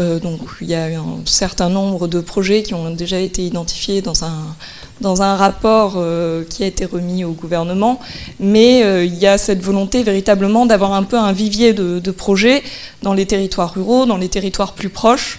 Euh, 0.00 0.18
donc 0.18 0.40
il 0.60 0.68
y 0.68 0.74
a 0.74 0.86
un 0.86 1.20
certain 1.24 1.68
nombre 1.68 2.08
de 2.08 2.20
projets 2.20 2.62
qui 2.62 2.74
ont 2.74 2.90
déjà 2.90 3.18
été 3.20 3.42
identifiés 3.42 4.02
dans 4.02 4.24
un, 4.24 4.56
dans 5.00 5.22
un 5.22 5.36
rapport 5.36 5.94
euh, 5.96 6.44
qui 6.44 6.64
a 6.64 6.66
été 6.66 6.84
remis 6.84 7.24
au 7.24 7.32
gouvernement, 7.32 8.00
mais 8.40 8.82
euh, 8.82 9.04
il 9.04 9.14
y 9.14 9.26
a 9.26 9.38
cette 9.38 9.62
volonté 9.62 10.02
véritablement 10.02 10.66
d'avoir 10.66 10.92
un 10.92 11.04
peu 11.04 11.18
un 11.18 11.32
vivier 11.32 11.72
de, 11.72 12.10
projets 12.10 12.62
dans 13.02 13.14
les 13.14 13.26
territoires 13.26 13.74
ruraux, 13.74 14.06
dans 14.06 14.16
les 14.16 14.28
territoires 14.28 14.72
plus 14.72 14.88
proches. 14.88 15.38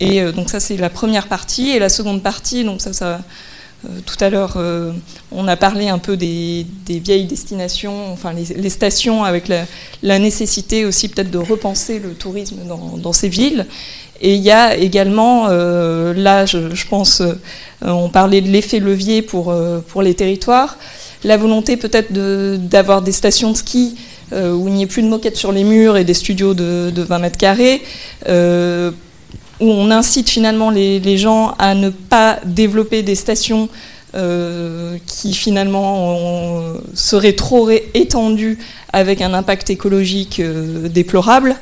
Et 0.00 0.22
donc 0.32 0.48
ça 0.48 0.60
c'est 0.60 0.76
la 0.76 0.90
première 0.90 1.26
partie. 1.26 1.70
Et 1.70 1.78
la 1.78 1.88
seconde 1.88 2.22
partie, 2.22 2.64
donc 2.64 2.80
ça, 2.80 2.92
ça 2.92 3.20
tout 4.06 4.16
à 4.24 4.28
l'heure, 4.28 4.58
on 5.30 5.46
a 5.46 5.56
parlé 5.56 5.88
un 5.88 5.98
peu 5.98 6.16
des, 6.16 6.66
vieilles 6.88 7.26
destinations, 7.26 8.12
enfin 8.12 8.32
les, 8.32 8.70
stations, 8.70 9.24
avec 9.24 9.48
la, 10.02 10.18
nécessité 10.18 10.84
aussi 10.84 11.08
peut-être 11.08 11.30
de 11.30 11.38
repenser 11.38 11.98
le 11.98 12.10
tourisme 12.14 12.56
dans, 12.66 13.12
ces 13.12 13.28
villes. 13.28 13.66
Et 14.20 14.34
il 14.34 14.42
y 14.42 14.50
a 14.50 14.76
également, 14.76 15.46
euh, 15.48 16.12
là, 16.12 16.44
je, 16.44 16.88
pense, 16.88 17.20
euh, 17.20 17.34
on 17.82 18.08
parlait 18.08 18.40
de 18.40 18.48
l'effet 18.48 18.80
levier 18.80 19.22
pour, 19.22 19.50
euh, 19.50 19.78
pour 19.86 20.02
les 20.02 20.14
territoires, 20.14 20.76
la 21.22 21.36
volonté 21.36 21.76
peut-être 21.76 22.12
d'avoir 22.12 23.02
des 23.02 23.12
stations 23.12 23.52
de 23.52 23.56
ski 23.56 23.96
où 24.30 24.68
il 24.68 24.74
n'y 24.74 24.82
ait 24.82 24.86
plus 24.86 25.02
de 25.02 25.08
moquettes 25.08 25.38
sur 25.38 25.52
les 25.52 25.64
murs 25.64 25.96
et 25.96 26.04
des 26.04 26.12
studios 26.12 26.52
de, 26.52 26.92
20 26.94 27.18
mètres 27.18 27.38
carrés 27.38 27.82
où 29.60 29.70
on 29.70 29.90
incite 29.90 30.28
finalement 30.28 30.70
les, 30.70 31.18
gens 31.18 31.54
à 31.58 31.74
ne 31.74 31.90
pas 31.90 32.38
développer 32.44 33.02
des 33.02 33.14
stations 33.14 33.68
euh, 34.14 34.96
qui 35.06 35.34
finalement 35.34 36.72
seraient 36.94 37.34
trop 37.34 37.68
étendues 37.92 38.58
avec 38.94 39.20
un 39.20 39.34
impact 39.34 39.68
écologique 39.68 40.40
euh, 40.40 40.88
déplorable, 40.88 41.56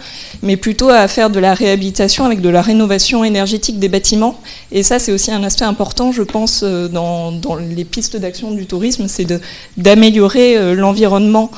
mais 0.44 0.56
plutôt 0.56 0.88
à 0.88 1.08
faire 1.08 1.28
de 1.28 1.40
la 1.40 1.54
réhabilitation 1.54 2.24
avec 2.24 2.40
de 2.40 2.48
la 2.48 2.62
rénovation 2.62 3.24
énergétique 3.24 3.80
des 3.80 3.88
bâtiments. 3.88 4.40
Et 4.70 4.84
ça, 4.84 5.00
c'est 5.00 5.10
aussi 5.10 5.32
un 5.32 5.42
aspect 5.42 5.64
important, 5.64 6.12
je 6.12 6.22
pense, 6.22 6.60
euh, 6.62 6.86
dans, 6.86 7.32
les 7.56 7.84
pistes 7.84 8.16
d'action 8.16 8.52
du 8.52 8.66
tourisme, 8.66 9.08
c'est 9.08 9.26
d'améliorer 9.76 10.74
l'environnement 10.74 11.50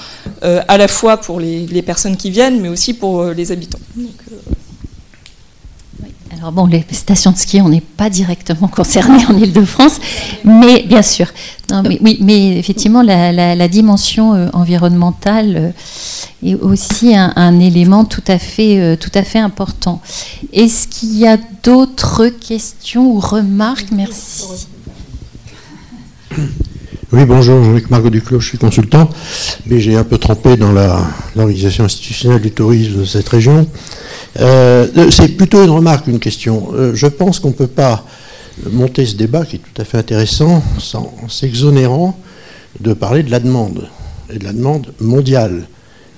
à 0.42 0.78
la 0.78 0.88
fois 0.88 1.18
pour 1.18 1.38
les, 1.38 1.82
personnes 1.82 2.16
qui 2.16 2.30
viennent, 2.30 2.60
mais 2.60 2.68
aussi 2.68 2.94
pour 2.94 3.24
les 3.24 3.52
habitants. 3.52 3.78
Alors 6.36 6.52
bon, 6.52 6.66
les 6.66 6.84
stations 6.90 7.32
de 7.32 7.36
ski, 7.36 7.60
on 7.62 7.70
n'est 7.70 7.80
pas 7.80 8.10
directement 8.10 8.68
concerné 8.68 9.24
en 9.26 9.36
Ile-de-France, 9.36 9.98
mais 10.44 10.82
bien 10.82 11.02
sûr. 11.02 11.26
mais, 11.70 11.98
oui, 12.02 12.18
mais 12.20 12.58
effectivement, 12.58 13.02
la, 13.02 13.68
dimension 13.68 14.34
euh, 14.34 14.48
environnementale 14.52 15.56
euh, 15.56 16.46
est 16.46 16.54
aussi 16.54 17.14
un, 17.16 17.60
élément 17.60 18.04
tout 18.04 18.22
à 18.28 18.38
fait, 18.38 18.78
euh, 18.78 18.96
tout 18.96 19.10
à 19.14 19.22
fait 19.22 19.38
important. 19.38 20.02
Est-ce 20.52 20.86
qu'il 20.86 21.16
y 21.16 21.26
a 21.26 21.38
d'autres 21.62 22.28
questions 22.28 23.10
ou 23.10 23.20
remarques? 23.20 23.88
Merci. 23.90 24.66
Oui, 27.10 27.24
bonjour, 27.24 27.64
Jean-Luc 27.64 27.88
Margot 27.88 28.10
Duclos, 28.10 28.40
je 28.40 28.48
suis 28.48 28.58
consultant, 28.58 29.08
mais 29.64 29.80
j'ai 29.80 29.96
un 29.96 30.04
peu 30.04 30.18
trempé 30.18 30.58
dans 30.58 30.72
l'organisation 31.34 31.84
institutionnelle 31.84 32.42
du 32.42 32.50
tourisme 32.50 33.00
de 33.00 33.04
cette 33.06 33.28
région. 33.30 33.66
Euh, 34.38 35.10
c'est 35.10 35.28
plutôt 35.28 35.62
une 35.64 35.70
remarque, 35.70 36.06
une 36.06 36.20
question. 36.20 36.68
Euh, 36.74 36.94
je 36.94 37.06
pense 37.06 37.40
qu'on 37.40 37.48
ne 37.48 37.54
peut 37.54 37.66
pas 37.66 38.04
monter 38.70 39.06
ce 39.06 39.14
débat, 39.14 39.44
qui 39.44 39.56
est 39.56 39.60
tout 39.60 39.80
à 39.80 39.84
fait 39.84 39.98
intéressant, 39.98 40.62
sans 40.78 41.12
s'exonérant 41.28 42.18
de 42.80 42.92
parler 42.92 43.22
de 43.22 43.30
la 43.30 43.40
demande, 43.40 43.88
et 44.30 44.38
de 44.38 44.44
la 44.44 44.52
demande 44.52 44.92
mondiale. 45.00 45.66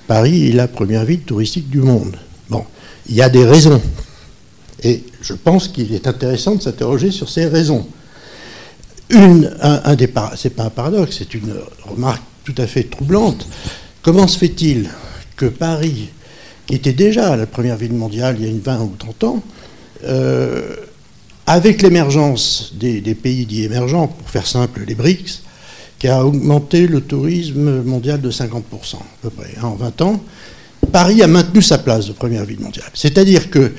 Paris 0.07 0.49
est 0.49 0.53
la 0.53 0.67
première 0.67 1.05
ville 1.05 1.21
touristique 1.21 1.69
du 1.69 1.79
monde. 1.79 2.17
Bon, 2.49 2.65
il 3.07 3.15
y 3.15 3.21
a 3.21 3.29
des 3.29 3.45
raisons. 3.45 3.81
Et 4.83 5.03
je 5.21 5.33
pense 5.33 5.67
qu'il 5.67 5.93
est 5.93 6.07
intéressant 6.07 6.55
de 6.55 6.61
s'interroger 6.61 7.11
sur 7.11 7.29
ces 7.29 7.45
raisons. 7.45 7.87
Une, 9.09 9.51
un, 9.61 9.95
c'est 10.35 10.55
pas 10.55 10.63
un 10.63 10.69
paradoxe, 10.69 11.17
c'est 11.19 11.33
une 11.33 11.53
remarque 11.85 12.23
tout 12.43 12.55
à 12.57 12.65
fait 12.65 12.83
troublante. 12.83 13.47
Comment 14.01 14.27
se 14.27 14.37
fait-il 14.37 14.89
que 15.35 15.45
Paris 15.45 16.09
était 16.75 16.93
déjà 16.93 17.35
la 17.35 17.45
première 17.45 17.77
ville 17.77 17.93
mondiale 17.93 18.35
il 18.39 18.45
y 18.45 18.47
a 18.47 18.51
une 18.51 18.59
20 18.59 18.81
ou 18.81 18.95
30 18.97 19.23
ans, 19.25 19.43
euh, 20.05 20.75
avec 21.45 21.81
l'émergence 21.81 22.73
des, 22.75 23.01
pays 23.15 23.45
dits 23.45 23.63
émergents, 23.63 24.07
pour 24.07 24.29
faire 24.29 24.47
simple, 24.47 24.83
les 24.87 24.95
BRICS, 24.95 25.41
qui 25.99 26.07
a 26.07 26.25
augmenté 26.25 26.87
le 26.87 27.01
tourisme 27.01 27.81
mondial 27.83 28.21
de 28.21 28.31
50% 28.31 28.95
à 28.95 28.99
peu 29.21 29.29
près 29.29 29.49
hein, 29.57 29.65
en 29.65 29.75
20 29.75 30.01
ans. 30.01 30.23
Paris 30.91 31.21
a 31.21 31.27
maintenu 31.27 31.61
sa 31.61 31.77
place 31.77 32.07
de 32.07 32.13
première 32.13 32.45
ville 32.45 32.59
mondiale. 32.59 32.89
C'est-à-dire 32.93 33.49
que 33.49 33.71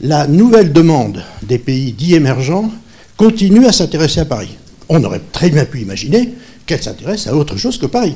la 0.00 0.26
nouvelle 0.26 0.72
demande 0.72 1.22
des 1.42 1.58
pays 1.58 1.92
dits 1.92 2.14
émergents 2.14 2.70
continue 3.16 3.66
à 3.66 3.72
s'intéresser 3.72 4.20
à 4.20 4.24
Paris. 4.24 4.56
On 4.88 5.02
aurait 5.04 5.20
très 5.32 5.50
bien 5.50 5.64
pu 5.64 5.80
imaginer 5.80 6.34
qu'elle 6.66 6.82
s'intéresse 6.82 7.26
à 7.26 7.34
autre 7.34 7.56
chose 7.56 7.78
que 7.78 7.86
Paris. 7.86 8.14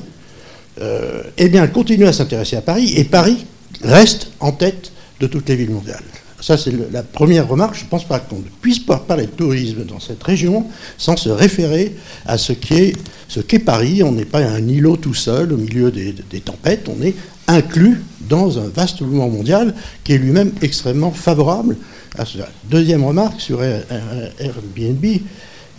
Euh, 0.80 1.22
eh 1.38 1.48
bien, 1.48 1.62
elle 1.64 1.72
continue 1.72 2.06
à 2.06 2.12
s'intéresser 2.12 2.56
à 2.56 2.62
Paris 2.62 2.94
et 2.96 3.04
Paris 3.04 3.46
reste 3.84 4.28
en 4.40 4.52
tête 4.52 4.92
de 5.20 5.26
toutes 5.26 5.48
les 5.48 5.56
villes 5.56 5.70
mondiales. 5.70 6.02
Ça, 6.44 6.58
c'est 6.58 6.74
la 6.92 7.02
première 7.02 7.48
remarque. 7.48 7.74
Je 7.74 7.84
ne 7.84 7.88
pense 7.88 8.06
pas 8.06 8.18
qu'on 8.18 8.36
ne 8.36 8.50
puisse 8.60 8.78
pas 8.78 8.98
parler 8.98 9.24
de 9.24 9.30
tourisme 9.30 9.84
dans 9.84 9.98
cette 9.98 10.22
région 10.22 10.66
sans 10.98 11.16
se 11.16 11.30
référer 11.30 11.96
à 12.26 12.36
ce 12.36 12.52
qu'est 12.52 13.58
Paris. 13.60 14.02
On 14.02 14.12
n'est 14.12 14.26
pas 14.26 14.40
un 14.40 14.68
îlot 14.68 14.98
tout 14.98 15.14
seul 15.14 15.54
au 15.54 15.56
milieu 15.56 15.90
des, 15.90 16.12
tempêtes. 16.40 16.86
On 16.88 17.02
est 17.02 17.14
inclus 17.46 18.02
dans 18.28 18.58
un 18.58 18.68
vaste 18.68 19.00
mouvement 19.00 19.30
mondial 19.30 19.74
qui 20.04 20.12
est 20.12 20.18
lui-même 20.18 20.52
extrêmement 20.60 21.12
favorable 21.12 21.78
à 22.18 22.26
cela. 22.26 22.50
Deuxième 22.68 23.04
remarque 23.04 23.40
sur 23.40 23.62
Airbnb. 23.64 25.04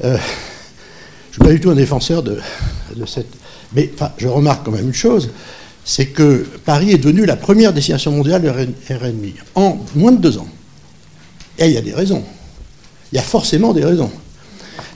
Euh, 0.03 0.17
je 1.31 1.41
ne 1.41 1.43
suis 1.43 1.43
pas 1.43 1.51
du 1.53 1.59
tout 1.59 1.69
un 1.69 1.75
défenseur 1.75 2.23
de, 2.23 2.39
cette... 3.05 3.27
Mais 3.75 3.91
je 4.17 4.27
remarque 4.27 4.65
quand 4.65 4.71
même 4.71 4.87
une 4.87 4.93
chose, 4.95 5.29
c'est 5.85 6.07
que 6.07 6.45
Paris 6.65 6.91
est 6.91 6.97
devenu 6.97 7.25
la 7.25 7.35
première 7.35 7.71
destination 7.71 8.11
mondiale 8.11 8.41
de 8.41 8.47
Airbnb 8.47 9.25
en 9.53 9.77
moins 9.95 10.11
de 10.11 10.17
deux 10.17 10.39
ans. 10.39 10.47
Et 11.59 11.67
il 11.67 11.71
y 11.73 11.77
a 11.77 11.81
des 11.81 11.93
raisons. 11.93 12.23
Il 13.13 13.15
y 13.15 13.19
a 13.19 13.21
forcément 13.21 13.71
des 13.71 13.85
raisons. 13.85 14.11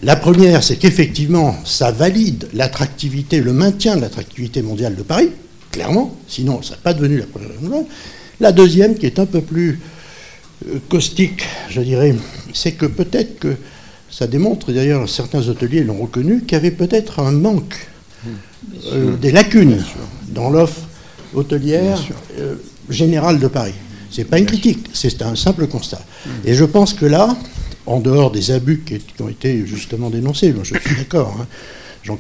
La 0.02 0.16
première, 0.16 0.64
c'est 0.64 0.78
qu'effectivement, 0.78 1.56
ça 1.64 1.92
valide 1.92 2.48
l'attractivité, 2.54 3.40
le 3.40 3.54
maintien 3.54 3.96
de 3.98 4.02
l'attractivité 4.02 4.62
mondiale 4.62 4.96
de 4.96 5.04
Paris, 5.04 5.30
clairement, 5.72 6.18
sinon 6.28 6.62
ça 6.64 6.76
n'est 6.76 6.82
pas 6.82 6.94
devenu 6.94 7.20
la 7.20 7.26
première 7.28 7.50
mondiale. 7.62 7.86
La 8.40 8.52
deuxième, 8.52 8.96
qui 8.96 9.06
est 9.06 9.20
un 9.20 9.26
peu 9.26 9.42
plus 9.42 9.80
euh, 10.68 10.80
caustique, 10.90 11.44
je 11.70 11.82
dirais, 11.82 12.16
c'est 12.54 12.72
que 12.72 12.88
peut-être 12.88 13.40
que 13.40 13.56
ça 14.10 14.26
démontre, 14.26 14.72
d'ailleurs 14.72 15.08
certains 15.08 15.48
hôteliers 15.48 15.84
l'ont 15.84 16.02
reconnu, 16.02 16.42
qu'il 16.42 16.54
y 16.54 16.56
avait 16.56 16.72
peut-être 16.72 17.20
un 17.20 17.32
manque, 17.32 17.76
euh, 18.92 19.16
des 19.16 19.32
lacunes 19.32 19.84
dans 20.28 20.50
l'offre 20.50 20.82
hôtelière 21.34 22.00
euh, 22.38 22.56
générale 22.90 23.40
de 23.40 23.48
Paris. 23.48 23.74
Ce 24.10 24.22
n'est 24.22 24.26
pas 24.26 24.40
une 24.40 24.46
critique, 24.46 24.88
c'est 24.94 25.22
un 25.22 25.36
simple 25.36 25.68
constat. 25.68 26.02
Et 26.46 26.54
je 26.54 26.66
pense 26.66 26.94
que 26.94 27.06
là, 27.06 27.38
en 27.86 28.00
dehors 28.00 28.32
des 28.32 28.52
abus 28.52 28.84
qui, 28.86 29.00
ont 29.22 29.30
été 29.30 29.66
justement 29.66 30.10
dénoncés, 30.10 30.54
je 30.64 30.76
suis 30.76 30.96
d'accord, 30.98 31.36
hein, 31.40 31.46
j'en 32.04 32.18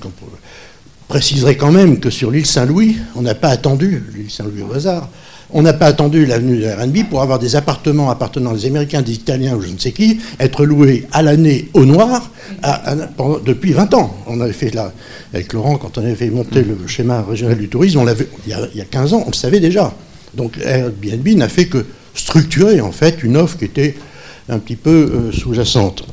préciserai 1.07 1.57
quand 1.57 1.71
même 1.71 1.99
que 1.99 2.09
sur 2.09 2.31
l'île 2.31 2.45
Saint-Louis, 2.45 2.97
on 3.15 3.21
n'a 3.21 3.35
pas 3.35 3.49
attendu, 3.49 4.03
l'île 4.15 4.29
Saint-Louis 4.31 4.61
au 4.61 4.73
hasard, 4.73 5.09
on 5.51 5.61
n'a 5.61 5.73
pas 5.73 5.87
attendu 5.87 6.25
l'avenue 6.25 6.59
de 6.59 6.67
RB 6.67 7.09
pour 7.09 7.21
avoir 7.21 7.39
des 7.39 7.55
appartements 7.55 8.09
appartenant 8.09 8.53
aux 8.53 8.65
Américains, 8.65 9.01
des 9.01 9.13
Italiens 9.13 9.55
ou 9.55 9.61
je 9.61 9.69
ne 9.69 9.77
sais 9.77 9.91
qui, 9.91 10.19
être 10.39 10.65
loués 10.65 11.07
à 11.11 11.21
l'année 11.21 11.69
au 11.73 11.85
noir 11.85 12.31
depuis 13.45 13.73
20 13.73 13.93
ans. 13.95 14.15
On 14.27 14.39
avait 14.41 14.53
fait 14.53 14.73
là, 14.73 14.93
avec 15.33 15.53
Laurent, 15.53 15.77
quand 15.77 15.97
on 15.97 16.01
avait 16.01 16.15
fait 16.15 16.29
monter 16.29 16.63
le 16.63 16.77
schéma 16.87 17.23
régional 17.27 17.57
du 17.57 17.67
tourisme, 17.67 17.99
on 17.99 18.05
l'avait, 18.05 18.27
il, 18.47 18.69
il 18.73 18.77
y 18.77 18.81
a 18.81 18.85
15 18.85 19.13
ans, 19.13 19.23
on 19.25 19.29
le 19.29 19.35
savait 19.35 19.59
déjà. 19.59 19.93
Donc 20.35 20.57
Airbnb 20.63 21.27
n'a 21.29 21.49
fait 21.49 21.65
que 21.65 21.85
structurer 22.13 22.81
en 22.81 22.91
fait 22.91 23.23
une 23.23 23.37
offre 23.37 23.57
qui 23.57 23.65
était 23.65 23.95
un 24.49 24.59
petit 24.59 24.75
peu 24.75 24.89
euh, 24.89 25.31
sous-jacente. 25.31 26.05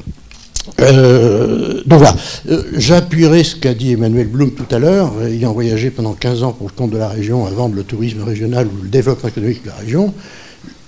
Euh, 0.81 1.83
donc 1.86 1.99
voilà, 2.01 2.17
euh, 2.49 2.62
j'appuierai 2.77 3.45
ce 3.45 3.57
qu'a 3.57 3.75
dit 3.75 3.93
Emmanuel 3.93 4.27
Blum 4.28 4.53
tout 4.53 4.67
à 4.75 4.78
l'heure, 4.78 5.12
ayant 5.23 5.53
voyagé 5.53 5.91
pendant 5.91 6.15
15 6.15 6.43
ans 6.43 6.53
pour 6.53 6.69
le 6.69 6.73
compte 6.73 6.91
de 6.91 6.99
la 6.99 7.09
région 7.09 7.45
vendre 7.45 7.75
le 7.75 7.85
tourisme 7.85 8.23
régional 8.23 8.67
ou 8.67 8.83
le 8.83 8.89
développement 8.89 9.28
économique 9.28 9.62
de 9.62 9.69
la 9.69 9.77
région. 9.77 10.12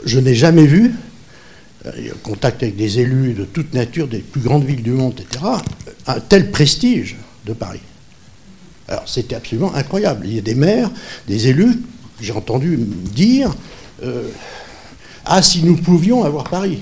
Je 0.05 0.18
n'ai 0.18 0.34
jamais 0.34 0.66
vu, 0.66 0.92
en 1.86 1.90
contact 2.23 2.62
avec 2.62 2.76
des 2.76 3.00
élus 3.00 3.34
de 3.34 3.44
toute 3.44 3.74
nature, 3.74 4.08
des 4.08 4.18
plus 4.18 4.40
grandes 4.40 4.65
villes 4.65 4.82
du 4.82 4.90
monde, 4.92 5.20
etc., 5.20 5.44
un 6.07 6.20
tel 6.20 6.50
prestige 6.50 7.16
de 7.47 7.52
Paris. 7.52 7.81
Alors 8.89 9.08
c'était 9.08 9.34
absolument 9.34 9.74
incroyable. 9.74 10.26
Il 10.26 10.34
y 10.34 10.39
a 10.39 10.42
des 10.42 10.55
maires, 10.55 10.90
des 11.26 11.48
élus 11.48 11.76
j'ai 12.20 12.32
entendu 12.32 12.76
dire 12.76 13.55
euh, 14.02 14.28
Ah, 15.24 15.42
si 15.42 15.62
nous 15.62 15.76
pouvions 15.76 16.24
avoir 16.24 16.44
Paris, 16.44 16.81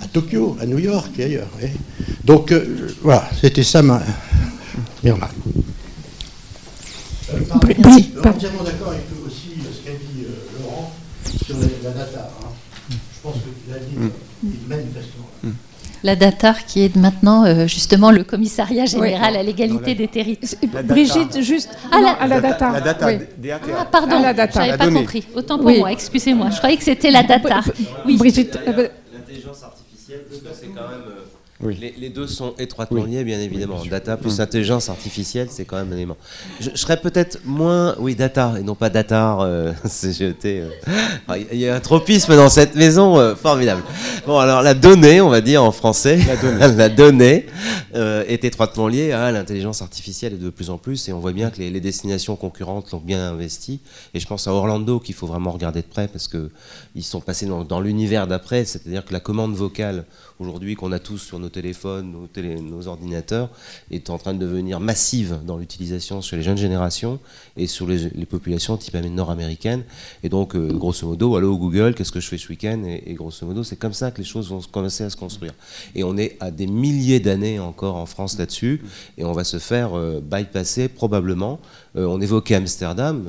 à 0.00 0.06
Tokyo, 0.06 0.56
à 0.60 0.66
New 0.66 0.78
York 0.78 1.10
et 1.18 1.24
ailleurs. 1.24 1.48
Donc, 2.24 2.52
euh, 2.52 2.88
voilà, 3.02 3.28
c'était 3.40 3.62
ça 3.62 3.82
ma, 3.82 4.02
remarque. 5.04 5.34
Euh, 7.32 7.40
entièrement 8.24 8.62
d'accord 8.64 8.90
avec 8.90 9.06
aussi 9.26 9.50
ce 9.60 9.84
qu'a 9.84 9.92
dit 9.92 10.26
Laurent 10.60 10.92
sur 11.44 11.56
la, 11.58 11.90
data. 11.90 12.30
Hein. 12.42 12.48
Je 12.90 13.20
pense 13.22 13.36
que 13.36 13.72
la 13.72 13.78
dit 13.78 13.96
mm. 13.96 14.50
manifestement. 14.68 15.28
Mm 15.42 15.50
la 16.04 16.16
DATAR, 16.16 16.66
qui 16.66 16.84
est 16.84 16.94
maintenant 16.96 17.44
euh, 17.46 17.66
justement 17.66 18.10
le 18.10 18.24
commissariat 18.24 18.84
général 18.84 19.36
à 19.36 19.42
l'égalité 19.42 19.94
des 19.94 20.06
territoires. 20.06 20.84
Brigitte, 20.84 21.40
juste 21.40 21.70
ah, 21.90 21.98
la, 22.00 22.10
à 22.10 22.26
la 22.26 22.40
DATAR. 22.42 22.72
La 22.74 22.80
data, 22.82 23.08
ah, 23.08 23.84
pardon, 23.90 24.18
je 24.18 24.58
n'avais 24.58 24.76
pas 24.76 24.90
compris. 24.90 25.24
Autant 25.34 25.58
pour 25.58 25.70
moi, 25.70 25.90
excusez-moi. 25.90 26.50
Je 26.50 26.58
croyais 26.58 26.76
que 26.76 26.84
c'était 26.84 27.10
la 27.10 27.22
DATAR. 27.22 27.64
Oui. 28.06 28.18
Brigitte. 28.18 28.58
L'intelligence 30.54 30.60
artificielle, 30.60 30.60
c'est 30.60 30.74
quand 30.74 30.88
même 30.88 31.04
euh, 31.08 31.24
les, 31.62 32.08
deux 32.10 32.26
sont 32.26 32.54
étroitement 32.58 33.04
liés, 33.04 33.24
bien 33.24 33.38
évidemment. 33.38 33.80
data 33.88 34.16
plus 34.16 34.40
intelligence 34.40 34.88
artificielle, 34.88 35.48
c'est 35.50 35.64
quand 35.64 35.76
même 35.76 35.92
un 35.92 35.96
élément. 35.96 36.16
Je, 36.60 36.70
serais 36.74 36.96
peut-être 36.96 37.38
moins, 37.44 37.94
oui, 37.98 38.14
data 38.14 38.54
et 38.58 38.62
non 38.62 38.74
pas 38.74 38.90
data. 38.90 39.38
Euh, 39.40 39.72
euh. 40.44 40.70
Il 41.52 41.58
y 41.58 41.68
a 41.68 41.76
un 41.76 41.80
tropisme 41.80 42.34
dans 42.36 42.48
cette 42.48 42.74
maison 42.74 43.18
euh, 43.18 43.34
formidable. 43.34 43.82
Bon, 44.26 44.38
alors 44.38 44.62
la 44.62 44.74
donnée, 44.74 45.20
on 45.20 45.28
va 45.28 45.40
dire 45.40 45.62
en 45.62 45.72
français, 45.72 46.18
la 46.76 46.88
donnée, 46.88 47.46
est 47.94 48.44
étroitement 48.44 48.88
liée 48.88 49.12
à 49.12 49.30
l'intelligence 49.30 49.80
artificielle 49.80 50.34
et 50.34 50.38
de 50.38 50.50
plus 50.50 50.70
en 50.70 50.78
plus. 50.78 51.08
Et 51.08 51.12
on 51.12 51.20
voit 51.20 51.32
bien 51.32 51.50
que 51.50 51.60
les, 51.60 51.80
destinations 51.80 52.34
concurrentes 52.34 52.90
l'ont 52.90 52.98
bien 52.98 53.28
investi. 53.28 53.80
Et 54.12 54.20
je 54.20 54.26
pense 54.26 54.48
à 54.48 54.52
Orlando 54.52 54.98
qu'il 54.98 55.14
faut 55.14 55.26
vraiment 55.26 55.52
regarder 55.52 55.82
de 55.82 55.86
près 55.86 56.08
parce 56.08 56.26
que 56.26 56.50
ils 56.96 57.04
sont 57.04 57.20
passés 57.20 57.46
dans, 57.46 57.64
dans 57.64 57.80
l'univers 57.80 58.26
d'après, 58.26 58.64
c'est-à-dire 58.64 59.04
que 59.04 59.12
la 59.12 59.20
commande 59.20 59.54
vocale 59.54 60.04
aujourd'hui 60.38 60.74
qu'on 60.74 60.92
a 60.92 60.98
tous 60.98 61.18
sur 61.18 61.38
nos 61.38 61.48
téléphones, 61.48 62.28
nos, 62.62 62.88
ordinateurs, 62.88 63.50
est 63.90 64.10
en 64.10 64.18
train 64.18 64.34
de 64.34 64.38
devenir 64.38 64.80
massive 64.80 65.38
dans 65.46 65.56
l'utilisation 65.56 66.22
sur 66.22 66.36
les 66.36 66.42
jeunes 66.42 66.56
générations 66.56 67.20
et 67.56 67.66
sur 67.66 67.86
les, 67.86 68.08
populations 68.26 68.76
type 68.76 68.94
nord-américaines. 68.94 69.84
Et 70.22 70.28
donc, 70.28 70.56
euh, 70.56 70.72
grosso 70.72 71.06
modo, 71.06 71.36
allô 71.36 71.56
Google, 71.56 71.94
qu'est-ce 71.94 72.12
que 72.12 72.20
je 72.20 72.28
fais 72.28 72.38
ce 72.38 72.48
week-end 72.48 72.82
et, 72.84 73.14
grosso 73.14 73.46
modo, 73.46 73.62
c'est 73.62 73.76
comme 73.76 73.92
ça 73.92 74.10
que 74.10 74.18
les 74.18 74.24
choses 74.24 74.48
vont 74.48 74.60
commencer 74.60 75.04
à 75.04 75.10
se 75.10 75.16
construire. 75.16 75.52
Et 75.94 76.04
on 76.04 76.16
est 76.16 76.36
à 76.40 76.50
des 76.50 76.66
milliers 76.66 77.20
d'années 77.20 77.60
encore 77.60 77.96
en 77.96 78.06
France 78.06 78.38
là-dessus, 78.38 78.82
et 79.18 79.24
on 79.24 79.32
va 79.32 79.44
se 79.44 79.58
faire 79.58 79.96
euh, 79.96 80.20
bypasser 80.20 80.88
probablement. 80.88 81.60
Euh, 81.96 82.06
on 82.06 82.20
évoquait 82.20 82.56
Amsterdam 82.56 83.24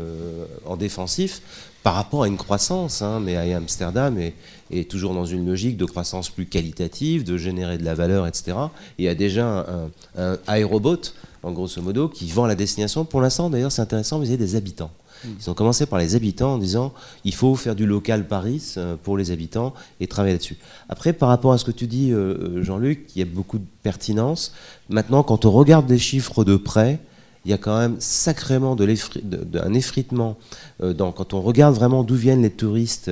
en 0.66 0.78
défensif 0.78 1.42
par 1.86 1.94
rapport 1.94 2.24
à 2.24 2.28
une 2.28 2.38
croissance, 2.38 3.04
hein, 3.04 3.20
mais 3.20 3.54
Amsterdam 3.54 4.18
est, 4.18 4.34
est, 4.72 4.90
toujours 4.90 5.14
dans 5.14 5.26
une 5.26 5.46
logique 5.46 5.78
de 5.78 5.86
croissance 5.86 6.30
plus 6.30 6.46
qualitative, 6.46 7.24
de 7.24 7.38
générer 7.38 7.78
de 7.78 7.86
la 7.86 7.96
valeur, 7.96 8.28
etc. 8.28 8.58
il 8.98 9.06
y 9.06 9.08
a 9.08 9.16
déjà 9.16 9.66
un, 9.68 9.90
un, 10.18 10.38
aérobot, 10.48 11.14
en 11.44 11.52
grosso 11.52 11.82
modo, 11.82 12.10
qui 12.10 12.28
vend 12.28 12.46
la 12.46 12.56
destination. 12.56 13.06
Pour 13.06 13.22
l'instant, 13.22 13.50
d'ailleurs, 13.50 13.72
c'est 13.72 13.82
intéressant, 13.82 14.20
vous 14.20 14.28
avez 14.28 14.38
des 14.38 14.56
habitants. 14.56 14.92
Hmm. 15.24 15.30
Ils 15.40 15.50
ont 15.50 15.54
commencé 15.54 15.86
par 15.86 16.00
les 16.00 16.16
habitants 16.16 16.56
en 16.56 16.58
disant 16.58 16.94
il 17.24 17.34
faut 17.34 17.56
faire 17.56 17.76
du 17.76 17.86
local 17.86 18.28
Paris 18.28 18.74
euh, 18.78 18.96
pour 19.02 19.18
les 19.18 19.32
habitants 19.32 19.74
et 20.00 20.08
travailler 20.08 20.34
là-dessus. 20.34 20.58
Après, 20.90 21.14
par 21.14 21.30
rapport 21.30 21.54
à 21.54 21.58
ce 21.58 21.66
que 21.66 21.72
tu 21.72 21.88
dis, 21.88 22.12
euh, 22.12 22.58
euh, 22.58 22.64
Jean-Luc, 22.64 23.08
il 23.16 23.20
y 23.20 23.22
a 23.22 23.26
beaucoup 23.26 23.58
de 23.58 23.66
pertinence. 23.84 24.54
Maintenant, 24.90 25.24
quand 25.24 25.46
on 25.46 25.52
regarde 25.52 25.90
les 25.90 26.00
chiffres 26.00 26.44
de 26.44 26.56
près, 26.56 27.00
il 27.46 27.52
y 27.52 27.54
a 27.54 27.58
quand 27.60 27.78
même 27.78 27.96
sacrément 28.00 28.76
un 28.76 29.74
effritement 29.74 30.36
euh, 30.82 30.94
dans, 30.94 31.12
quand 31.12 31.34
on 31.34 31.42
regarde 31.42 31.76
vraiment 31.76 32.04
d'où 32.04 32.16
viennent 32.16 32.42
les 32.42 32.50
touristes 32.50 33.12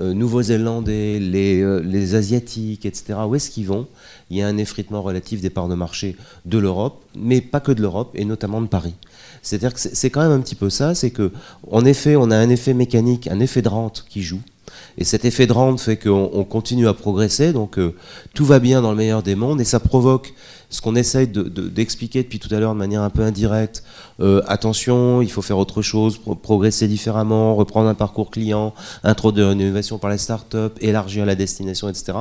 euh, 0.00 0.14
nouveaux-zélandais, 0.14 1.18
les, 1.20 1.60
euh, 1.60 1.80
les, 1.80 2.14
asiatiques, 2.14 2.86
etc. 2.86 3.18
Où 3.28 3.34
est-ce 3.34 3.50
qu'ils 3.50 3.66
vont? 3.66 3.86
Il 4.30 4.38
y 4.38 4.42
a 4.42 4.48
un 4.48 4.56
effritement 4.56 5.02
relatif 5.02 5.42
des 5.42 5.50
parts 5.50 5.68
de 5.68 5.74
marché 5.74 6.16
de 6.46 6.56
l'Europe, 6.56 7.04
mais 7.14 7.42
pas 7.42 7.60
que 7.60 7.72
de 7.72 7.82
l'Europe, 7.82 8.10
et 8.14 8.24
notamment 8.24 8.62
de 8.62 8.68
Paris. 8.68 8.94
C'est-à-dire 9.42 9.74
que 9.74 9.80
c'est 9.80 10.08
quand 10.08 10.22
même 10.22 10.32
un 10.32 10.40
petit 10.40 10.54
peu 10.54 10.70
ça, 10.70 10.94
c'est 10.94 11.10
que 11.10 11.30
en 11.70 11.84
effet, 11.84 12.16
on 12.16 12.30
a 12.30 12.36
un 12.36 12.48
effet 12.48 12.72
mécanique, 12.72 13.28
un 13.28 13.40
effet 13.40 13.60
de 13.60 13.68
rente 13.68 14.06
qui 14.08 14.22
joue. 14.22 14.40
Et 14.96 15.04
cet 15.04 15.26
effet 15.26 15.46
de 15.46 15.52
rente 15.52 15.80
fait 15.80 15.98
qu'on 15.98 16.44
continue 16.44 16.88
à 16.88 16.94
progresser, 16.94 17.52
donc 17.52 17.78
tout 18.32 18.44
va 18.46 18.58
bien 18.60 18.80
dans 18.80 18.90
le 18.90 18.96
meilleur 18.96 19.22
des 19.22 19.34
mondes, 19.34 19.60
et 19.60 19.64
ça 19.64 19.78
provoque 19.78 20.32
ce 20.70 20.80
qu'on 20.80 20.94
essaye 20.94 21.28
d'expliquer 21.28 22.22
depuis 22.22 22.38
tout 22.38 22.52
à 22.54 22.58
l'heure 22.58 22.74
de 22.74 22.78
manière 22.78 23.02
un 23.02 23.10
peu 23.10 23.22
indirecte, 23.22 23.82
euh, 24.20 24.42
attention, 24.46 25.22
il 25.22 25.30
faut 25.30 25.42
faire 25.42 25.58
autre 25.58 25.82
chose, 25.82 26.20
progresser 26.42 26.88
différemment, 26.88 27.54
reprendre 27.54 27.88
un 27.88 27.94
parcours 27.94 28.30
client, 28.30 28.74
introduire 29.02 29.50
une 29.50 29.60
innovation 29.60 29.98
par 29.98 30.10
les 30.10 30.18
startups, 30.18 30.74
élargir 30.80 31.26
la 31.26 31.34
destination, 31.34 31.88
etc. 31.88 32.12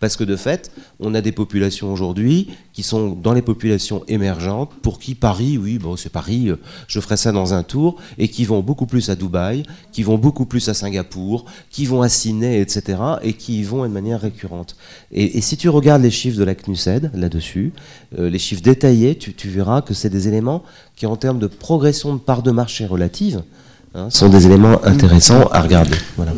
Parce 0.00 0.16
que 0.16 0.24
de 0.24 0.36
fait, 0.36 0.70
on 1.00 1.14
a 1.14 1.20
des 1.20 1.32
populations 1.32 1.92
aujourd'hui 1.92 2.48
qui 2.72 2.82
sont 2.82 3.10
dans 3.10 3.34
les 3.34 3.42
populations 3.42 4.02
émergentes, 4.08 4.70
pour 4.82 4.98
qui 4.98 5.14
Paris, 5.14 5.58
oui, 5.58 5.78
bon, 5.78 5.96
c'est 5.96 6.08
Paris, 6.08 6.48
euh, 6.48 6.56
je 6.86 7.00
ferai 7.00 7.16
ça 7.16 7.32
dans 7.32 7.54
un 7.54 7.62
tour, 7.62 7.96
et 8.18 8.28
qui 8.28 8.44
vont 8.44 8.60
beaucoup 8.60 8.86
plus 8.86 9.10
à 9.10 9.14
Dubaï, 9.14 9.64
qui 9.92 10.02
vont 10.02 10.18
beaucoup 10.18 10.46
plus 10.46 10.68
à 10.68 10.74
Singapour, 10.74 11.44
qui 11.70 11.84
vont 11.86 12.02
à 12.02 12.08
Sydney, 12.08 12.60
etc., 12.60 12.98
et 13.22 13.34
qui 13.34 13.60
y 13.60 13.62
vont 13.62 13.82
de 13.82 13.88
manière 13.88 14.20
récurrente. 14.20 14.76
Et, 15.10 15.40
si 15.40 15.56
tu 15.56 15.68
regardes 15.68 16.02
les 16.02 16.10
chiffres 16.10 16.38
de 16.38 16.44
la 16.44 16.54
CNUSED 16.54 17.10
là-dessus, 17.14 17.72
les 18.16 18.38
chiffres 18.38 18.62
détaillés, 18.62 19.16
tu, 19.16 19.34
tu 19.34 19.48
verras 19.48 19.82
que 19.82 19.94
c'est 19.94 20.10
des 20.10 20.28
éléments 20.28 20.62
qui, 20.96 21.06
en 21.06 21.16
termes 21.16 21.38
de 21.38 21.46
progression 21.46 22.14
de 22.14 22.18
part 22.18 22.42
de 22.42 22.50
marché 22.50 22.86
relative, 22.86 23.42
hein, 23.94 24.10
sont 24.10 24.28
des 24.28 24.46
éléments 24.46 24.84
intéressants 24.84 25.46
à 25.52 25.60
regarder. 25.60 25.96
Voilà. 26.16 26.32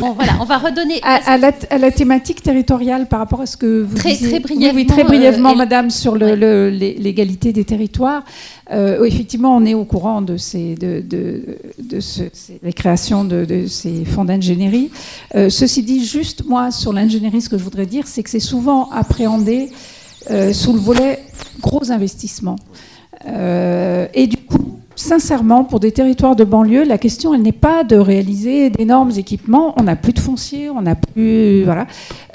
Bon, 0.00 0.12
voilà, 0.14 0.32
on 0.40 0.44
va 0.44 0.58
redonner 0.58 1.00
à, 1.02 1.38
la, 1.38 1.90
thématique 1.92 2.42
territoriale 2.42 3.06
par 3.06 3.20
rapport 3.20 3.40
à 3.40 3.46
ce 3.46 3.56
que 3.56 3.82
vous 3.82 3.96
très, 3.96 4.10
disiez. 4.10 4.28
Très 4.28 4.40
brièvement, 4.40 4.74
oui, 4.74 4.86
très 4.86 5.04
brièvement, 5.04 5.52
euh, 5.52 5.56
Madame, 5.56 5.90
sur 5.90 6.16
l'égalité 6.16 7.52
des 7.52 7.64
territoires. 7.64 8.24
Euh, 8.72 9.04
effectivement, 9.04 9.56
on 9.56 9.64
est 9.64 9.74
au 9.74 9.84
courant 9.84 10.22
de, 10.22 10.36
ces, 10.36 10.74
de, 10.74 11.02
de, 11.06 11.58
de 11.78 12.00
ce, 12.00 12.22
les 12.62 12.72
créations 12.72 13.24
de, 13.24 13.66
ces 13.68 14.04
fonds 14.04 14.24
d'ingénierie. 14.24 14.90
Euh, 15.36 15.50
ceci 15.50 15.84
dit, 15.84 16.04
juste 16.04 16.44
moi, 16.46 16.72
sur 16.72 16.92
l'ingénierie, 16.92 17.42
ce 17.42 17.48
que 17.48 17.58
je 17.58 17.64
voudrais 17.64 17.86
dire, 17.86 18.08
c'est 18.08 18.24
que 18.24 18.30
c'est 18.30 18.40
souvent 18.40 18.90
appréhendé 18.90 19.70
sous 20.52 20.72
le 20.72 20.78
volet 20.78 21.20
gros 21.60 21.90
investissements. 21.92 22.56
et 23.24 24.26
du 24.26 24.36
coup, 24.36 24.78
sincèrement, 24.96 25.64
pour 25.64 25.80
des 25.80 25.92
territoires 25.92 26.36
de 26.36 26.44
banlieue, 26.44 26.84
la 26.84 26.98
question, 26.98 27.34
elle 27.34 27.42
n'est 27.42 27.52
pas 27.52 27.84
de 27.84 27.96
réaliser 27.96 28.70
d'énormes 28.70 29.12
équipements. 29.16 29.74
On 29.78 29.84
n'a 29.84 29.96
plus 29.96 30.12
de 30.12 30.18
foncier, 30.18 30.70
on 30.70 30.82
n'a 30.82 30.94
plus. 30.94 31.64
Voilà. 31.64 31.86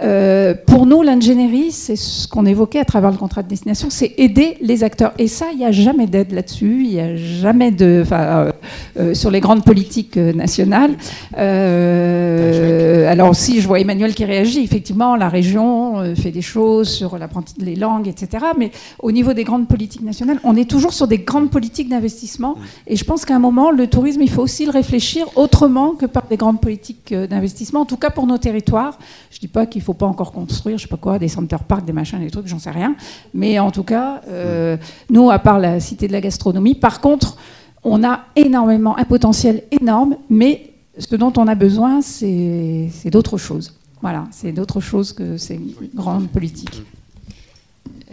Euh, 0.01 0.53
pour 0.65 0.85
nous, 0.85 1.01
l'ingénierie, 1.01 1.71
c'est 1.71 1.95
ce 1.95 2.27
qu'on 2.27 2.45
évoquait 2.45 2.79
à 2.79 2.85
travers 2.85 3.11
le 3.11 3.17
contrat 3.17 3.43
de 3.43 3.47
destination, 3.47 3.87
c'est 3.89 4.13
aider 4.17 4.57
les 4.61 4.83
acteurs. 4.83 5.13
Et 5.17 5.27
ça, 5.27 5.47
il 5.51 5.57
n'y 5.57 5.65
a 5.65 5.71
jamais 5.71 6.07
d'aide 6.07 6.31
là-dessus. 6.31 6.83
Il 6.83 6.91
n'y 6.91 6.99
a 6.99 7.15
jamais 7.15 7.71
de. 7.71 8.01
Enfin, 8.03 8.21
euh, 8.21 8.51
euh, 8.99 9.13
sur 9.13 9.31
les 9.31 9.39
grandes 9.39 9.63
politiques 9.63 10.17
nationales. 10.17 10.95
alors, 11.35 13.35
si 13.35 13.61
je 13.61 13.67
vois 13.67 13.79
Emmanuel 13.79 14.13
qui 14.13 14.25
réagit, 14.25 14.63
effectivement, 14.63 15.15
la 15.15 15.29
région 15.29 16.15
fait 16.15 16.31
des 16.31 16.41
choses 16.41 16.89
sur 16.89 17.17
l'apprentissage 17.17 17.63
des 17.63 17.75
langues, 17.75 18.07
etc. 18.07 18.45
Mais 18.57 18.71
au 18.99 19.11
niveau 19.11 19.33
des 19.33 19.43
grandes 19.43 19.67
politiques 19.67 20.03
nationales, 20.03 20.39
on 20.43 20.55
est 20.55 20.69
toujours 20.69 20.93
sur 20.93 21.07
des 21.07 21.19
grandes 21.19 21.49
politiques 21.49 21.89
d'investissement 21.89 22.44
et 22.87 22.95
je 22.95 23.03
pense 23.03 23.25
qu'à 23.25 23.35
un 23.35 23.39
moment, 23.39 23.71
le 23.71 23.87
tourisme, 23.87 24.21
il 24.21 24.29
faut 24.29 24.41
aussi 24.41 24.65
le 24.65 24.71
réfléchir 24.71 25.25
autrement 25.35 25.91
que 25.95 26.05
par 26.05 26.27
des 26.27 26.37
grandes 26.37 26.61
politiques 26.61 27.11
euh, 27.11 27.27
d'investissement, 27.27 27.81
en 27.81 27.85
tout 27.85 27.97
cas 27.97 28.09
pour 28.09 28.27
nos 28.27 28.37
territoires. 28.37 28.97
Je 29.31 29.37
ne 29.37 29.41
dis 29.41 29.47
pas 29.47 29.65
qu'il 29.65 29.81
ne 29.81 29.85
faut 29.85 29.93
pas 29.93 30.05
encore 30.05 30.31
construire, 30.31 30.77
je 30.77 30.83
sais 30.83 30.89
pas 30.89 30.97
quoi, 30.97 31.19
des 31.19 31.27
center 31.27 31.57
parks, 31.67 31.85
des 31.85 31.93
machins, 31.93 32.19
des 32.19 32.31
trucs, 32.31 32.47
j'en 32.47 32.59
sais 32.59 32.71
rien. 32.71 32.95
Mais 33.33 33.59
en 33.59 33.71
tout 33.71 33.83
cas, 33.83 34.21
euh, 34.27 34.77
nous, 35.09 35.29
à 35.29 35.39
part 35.39 35.59
la 35.59 35.79
cité 35.79 36.07
de 36.07 36.13
la 36.13 36.21
gastronomie, 36.21 36.75
par 36.75 37.01
contre, 37.01 37.37
on 37.83 38.03
a 38.03 38.25
énormément, 38.35 38.97
un 38.97 39.05
potentiel 39.05 39.63
énorme, 39.71 40.17
mais 40.29 40.71
ce 40.97 41.15
dont 41.15 41.33
on 41.37 41.47
a 41.47 41.55
besoin, 41.55 42.01
c'est 42.01 42.89
d'autres 43.11 43.37
choses. 43.37 43.73
Voilà, 44.01 44.25
c'est 44.31 44.51
d'autres 44.51 44.81
choses 44.81 45.13
que 45.13 45.37
ces 45.37 45.59
grandes 45.93 46.27
politiques. 46.29 46.83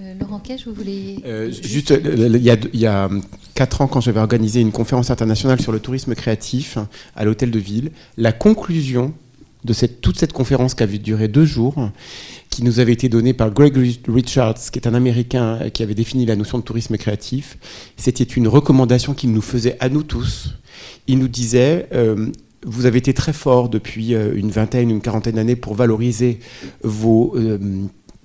Euh, 0.03 0.15
Laurent 0.21 0.39
Cage, 0.39 0.67
vous 0.67 0.75
voulez. 0.75 1.19
Euh, 1.27 1.51
juste, 1.51 1.93
euh, 1.93 2.29
il 2.35 2.43
y, 2.43 2.87
a, 2.87 3.11
quatre 3.55 3.83
ans, 3.83 3.87
quand 3.87 4.01
j'avais 4.01 4.21
organisé 4.21 4.61
une 4.61 4.73
conférence 4.73 5.11
internationale 5.11 5.61
sur 5.61 5.73
le 5.73 5.81
tourisme 5.81 6.15
créatif 6.15 6.79
à 7.15 7.25
l'hôtel 7.25 7.51
de 7.51 7.59
ville, 7.59 7.91
la 8.17 8.33
conclusion 8.33 9.13
de 9.65 9.73
cette, 9.73 10.01
toute 10.01 10.19
cette 10.19 10.33
conférence 10.33 10.75
qui 10.75 10.83
avait 10.83 10.99
duré 10.99 11.29
deux 11.29 11.45
jours, 11.45 11.91
qui 12.51 12.65
nous 12.65 12.81
avait 12.81 12.93
été 12.93 13.09
donnée 13.09 13.33
par 13.33 13.53
Greg 13.53 13.77
Richards, 14.09 14.59
qui 14.73 14.79
est 14.79 14.89
un 14.89 14.95
Américain 14.95 15.71
qui 15.73 15.85
avait 15.85 15.95
défini 15.95 16.27
la 16.27 16.35
notion 16.35 16.59
de 16.59 16.65
tourisme 16.65 16.97
créatif, 16.97 17.59
c'était 17.97 18.25
une 18.25 18.49
recommandation 18.49 19.15
qu'il 19.15 19.31
nous 19.31 19.41
faisait 19.41 19.77
à 19.79 19.89
nous 19.89 20.03
tous. 20.03 20.55
Il 21.07 21.21
nous 21.21 21.29
disait. 21.29 21.89
vous 22.67 22.87
avez 22.87 22.99
été 22.99 23.15
très 23.15 23.33
fort 23.33 23.69
depuis 23.69 24.15
une 24.15 24.51
vingtaine, 24.51 24.91
une 24.91 25.01
quarantaine 25.01 25.37
d'années 25.37 25.57
pour 25.57 25.75
valoriser 25.75 26.41
vos 26.83 27.37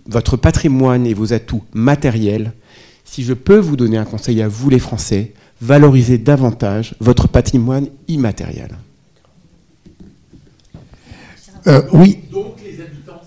votre 0.08 0.38
patrimoine 0.38 1.06
et 1.06 1.14
vos 1.14 1.34
atouts 1.34 1.64
matériels, 1.74 2.54
si 3.06 3.24
je 3.24 3.34
peux 3.34 3.58
vous 3.58 3.76
donner 3.76 3.98
un 3.98 4.06
conseil 4.06 4.42
à 4.42 4.48
vous 4.48 4.70
les 4.70 4.80
Français, 4.80 5.34
valorisez 5.62 6.18
davantage 6.18 6.96
votre 7.00 7.28
patrimoine 7.28 7.88
immatériel. 8.08 8.70
Euh, 11.68 11.82
oui. 11.94 12.20
Donc 12.32 12.56
les 12.64 12.82
habitants. 12.82 13.22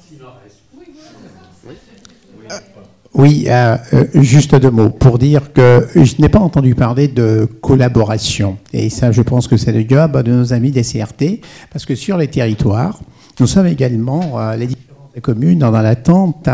Oui, 3.12 3.46
euh, 3.48 3.76
euh, 3.92 4.04
juste 4.14 4.54
deux 4.54 4.70
mots 4.70 4.88
pour 4.88 5.18
dire 5.18 5.52
que 5.52 5.86
je 5.96 6.14
n'ai 6.20 6.28
pas 6.28 6.38
entendu 6.38 6.76
parler 6.76 7.08
de 7.08 7.46
collaboration. 7.60 8.56
Et 8.72 8.88
ça, 8.88 9.10
je 9.10 9.20
pense 9.20 9.48
que 9.48 9.56
c'est 9.56 9.72
le 9.72 9.84
job 9.86 10.22
de 10.22 10.30
nos 10.32 10.52
amis 10.52 10.70
des 10.70 10.82
CRT, 10.82 11.40
parce 11.72 11.84
que 11.84 11.96
sur 11.96 12.16
les 12.16 12.28
territoires, 12.28 13.00
nous 13.40 13.48
sommes 13.48 13.66
également 13.66 14.38
les 14.54 14.68
les 15.14 15.20
communes 15.20 15.58
dans 15.58 15.70
l'attente 15.70 16.48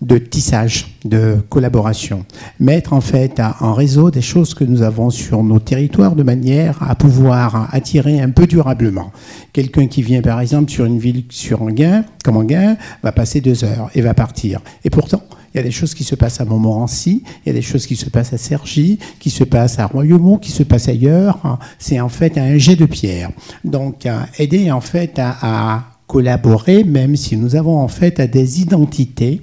de 0.00 0.18
tissage, 0.18 0.98
de 1.04 1.38
collaboration. 1.48 2.24
Mettre 2.60 2.92
en 2.92 3.00
fait 3.00 3.40
en 3.60 3.72
réseau 3.72 4.10
des 4.10 4.20
choses 4.20 4.54
que 4.54 4.64
nous 4.64 4.82
avons 4.82 5.10
sur 5.10 5.42
nos 5.42 5.58
territoires 5.58 6.14
de 6.14 6.22
manière 6.22 6.82
à 6.82 6.94
pouvoir 6.94 7.68
attirer 7.72 8.20
un 8.20 8.30
peu 8.30 8.46
durablement. 8.46 9.12
Quelqu'un 9.52 9.86
qui 9.86 10.02
vient 10.02 10.22
par 10.22 10.40
exemple 10.40 10.70
sur 10.70 10.84
une 10.84 10.98
ville 10.98 11.24
sur 11.30 11.60
comme 12.24 12.36
Anguin, 12.36 12.76
va 13.02 13.12
passer 13.12 13.40
deux 13.40 13.64
heures 13.64 13.90
et 13.94 14.00
va 14.00 14.14
partir. 14.14 14.60
Et 14.84 14.90
pourtant, 14.90 15.22
il 15.52 15.58
y 15.58 15.60
a 15.60 15.62
des 15.62 15.70
choses 15.70 15.94
qui 15.94 16.04
se 16.04 16.14
passent 16.14 16.40
à 16.40 16.44
Montmorency, 16.44 17.22
il 17.44 17.48
y 17.48 17.50
a 17.50 17.52
des 17.52 17.62
choses 17.62 17.86
qui 17.86 17.96
se 17.96 18.08
passent 18.08 18.32
à 18.32 18.38
Cergy, 18.38 18.98
qui 19.20 19.30
se 19.30 19.44
passent 19.44 19.78
à 19.78 19.86
Royaumont, 19.86 20.38
qui 20.38 20.50
se 20.50 20.62
passent 20.62 20.88
ailleurs. 20.88 21.58
C'est 21.78 22.00
en 22.00 22.08
fait 22.08 22.38
un 22.38 22.56
jet 22.56 22.76
de 22.76 22.86
pierre. 22.86 23.30
Donc, 23.64 24.06
aider 24.38 24.70
en 24.70 24.80
fait 24.80 25.18
à 25.18 25.91
collaborer, 26.12 26.84
même 26.84 27.16
si 27.16 27.38
nous 27.38 27.56
avons 27.56 27.78
en 27.78 27.88
fait 27.88 28.20
des 28.20 28.60
identités 28.60 29.40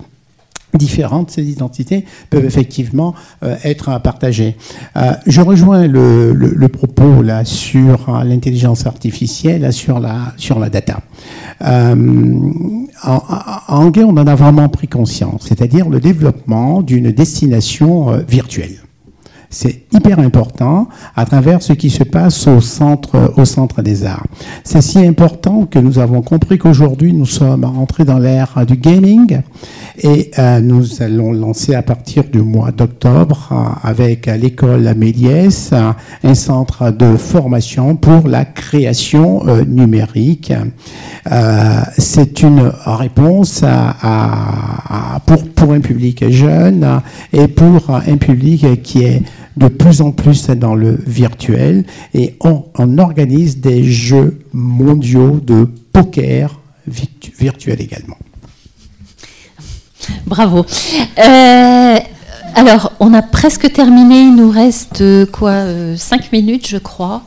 différentes, 0.75 1.31
ces 1.31 1.49
identités 1.49 2.06
peuvent 2.30 2.45
effectivement 2.45 3.15
euh, 3.41 3.56
être 3.64 3.99
partagées. 4.01 4.56
Euh, 4.95 5.14
je 5.25 5.41
rejoins 5.41 5.88
le, 5.88 6.67
propos 6.67 7.23
là 7.23 7.43
sur 7.43 8.09
euh, 8.09 8.23
l'intelligence 8.23 8.85
artificielle, 8.85 9.73
sur 9.73 9.99
la, 9.99 10.33
sur 10.38 10.59
la 10.59 10.69
data. 10.69 11.01
en, 11.59 12.85
anglais, 13.67 14.03
on 14.03 14.15
en 14.15 14.27
a 14.27 14.35
vraiment 14.35 14.69
pris 14.69 14.88
conscience, 14.88 15.48
c'est-à-dire 15.48 15.89
le 15.89 15.99
développement 15.99 16.83
d'une 16.83 17.11
destination 17.11 18.23
virtuelle. 18.27 18.77
C'est 19.51 19.81
hyper 19.91 20.19
important 20.19 20.89
à 21.15 21.25
travers 21.25 21.63
ce 21.63 21.73
qui 21.73 21.89
se 21.89 22.03
passe 22.03 22.45
au 22.45 22.61
centre, 22.61 23.33
au 23.35 23.45
centre 23.45 23.81
des 23.81 24.05
arts. 24.05 24.27
C'est 24.63 24.81
si 24.81 24.99
important 24.99 25.65
que 25.65 25.79
nous 25.79 25.97
avons 25.97 26.21
compris 26.21 26.59
qu'aujourd'hui 26.59 27.13
nous 27.13 27.25
sommes 27.25 27.63
entrés 27.63 28.05
dans 28.05 28.19
l'ère 28.19 28.63
du 28.67 28.75
gaming 28.75 29.41
et 29.97 30.29
euh, 30.37 30.61
nous 30.61 31.01
allons 31.01 31.31
lancer 31.31 31.73
à 31.73 31.81
partir 31.81 32.25
du 32.31 32.41
mois 32.43 32.71
d'octobre 32.71 33.49
euh, 33.51 33.87
avec 33.87 34.27
l'école 34.27 34.93
Méliès 34.95 35.73
un 36.23 36.35
centre 36.35 36.91
de 36.91 37.17
formation 37.17 37.95
pour 37.95 38.27
la 38.27 38.45
création 38.45 39.47
euh, 39.47 39.65
numérique. 39.65 40.53
C'est 41.97 42.41
une 42.41 42.71
réponse 42.85 43.63
à, 43.63 45.19
pour, 45.25 45.43
pour 45.49 45.73
un 45.73 45.79
public 45.79 46.29
jeune 46.29 47.01
et 47.33 47.47
pour 47.47 47.89
un 47.91 48.17
public 48.17 48.81
qui 48.81 49.03
est 49.03 49.21
de 49.59 49.67
plus 49.67 50.01
en 50.01 50.11
plus 50.11 50.47
dans 50.47 50.73
le 50.73 50.97
virtuel 51.05 51.85
et 52.13 52.35
on, 52.41 52.63
organise 52.97 53.59
des 53.59 53.83
jeux 53.83 54.39
mondiaux 54.53 55.39
de 55.43 55.67
poker 55.91 56.59
virtuel 56.88 57.81
également. 57.81 58.17
Bravo. 60.25 60.65
Euh, 61.17 61.97
alors, 62.55 62.93
on 62.99 63.13
a 63.13 63.21
presque 63.21 63.71
terminé. 63.71 64.21
Il 64.21 64.35
nous 64.35 64.49
reste 64.49 65.03
quoi, 65.31 65.65
5 65.95 66.21
euh, 66.21 66.23
minutes, 66.31 66.67
je 66.67 66.77
crois. 66.77 67.23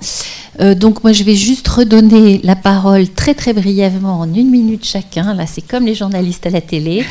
Donc 0.61 1.03
moi 1.03 1.13
je 1.13 1.25
vais 1.25 1.35
juste 1.35 1.67
redonner 1.69 2.41
la 2.45 2.57
parole 2.57 3.09
très 3.09 3.35
très 3.35 3.53
brièvement 3.53 4.21
en 4.21 4.35
une 4.35 4.51
minute 4.51 4.85
chacun. 4.85 5.35
Là 5.35 5.47
c'est 5.47 5.63
comme 5.63 5.87
les 5.87 5.95
journalistes 5.95 6.47
à 6.47 6.51
la 6.51 6.61
télé. 6.61 7.05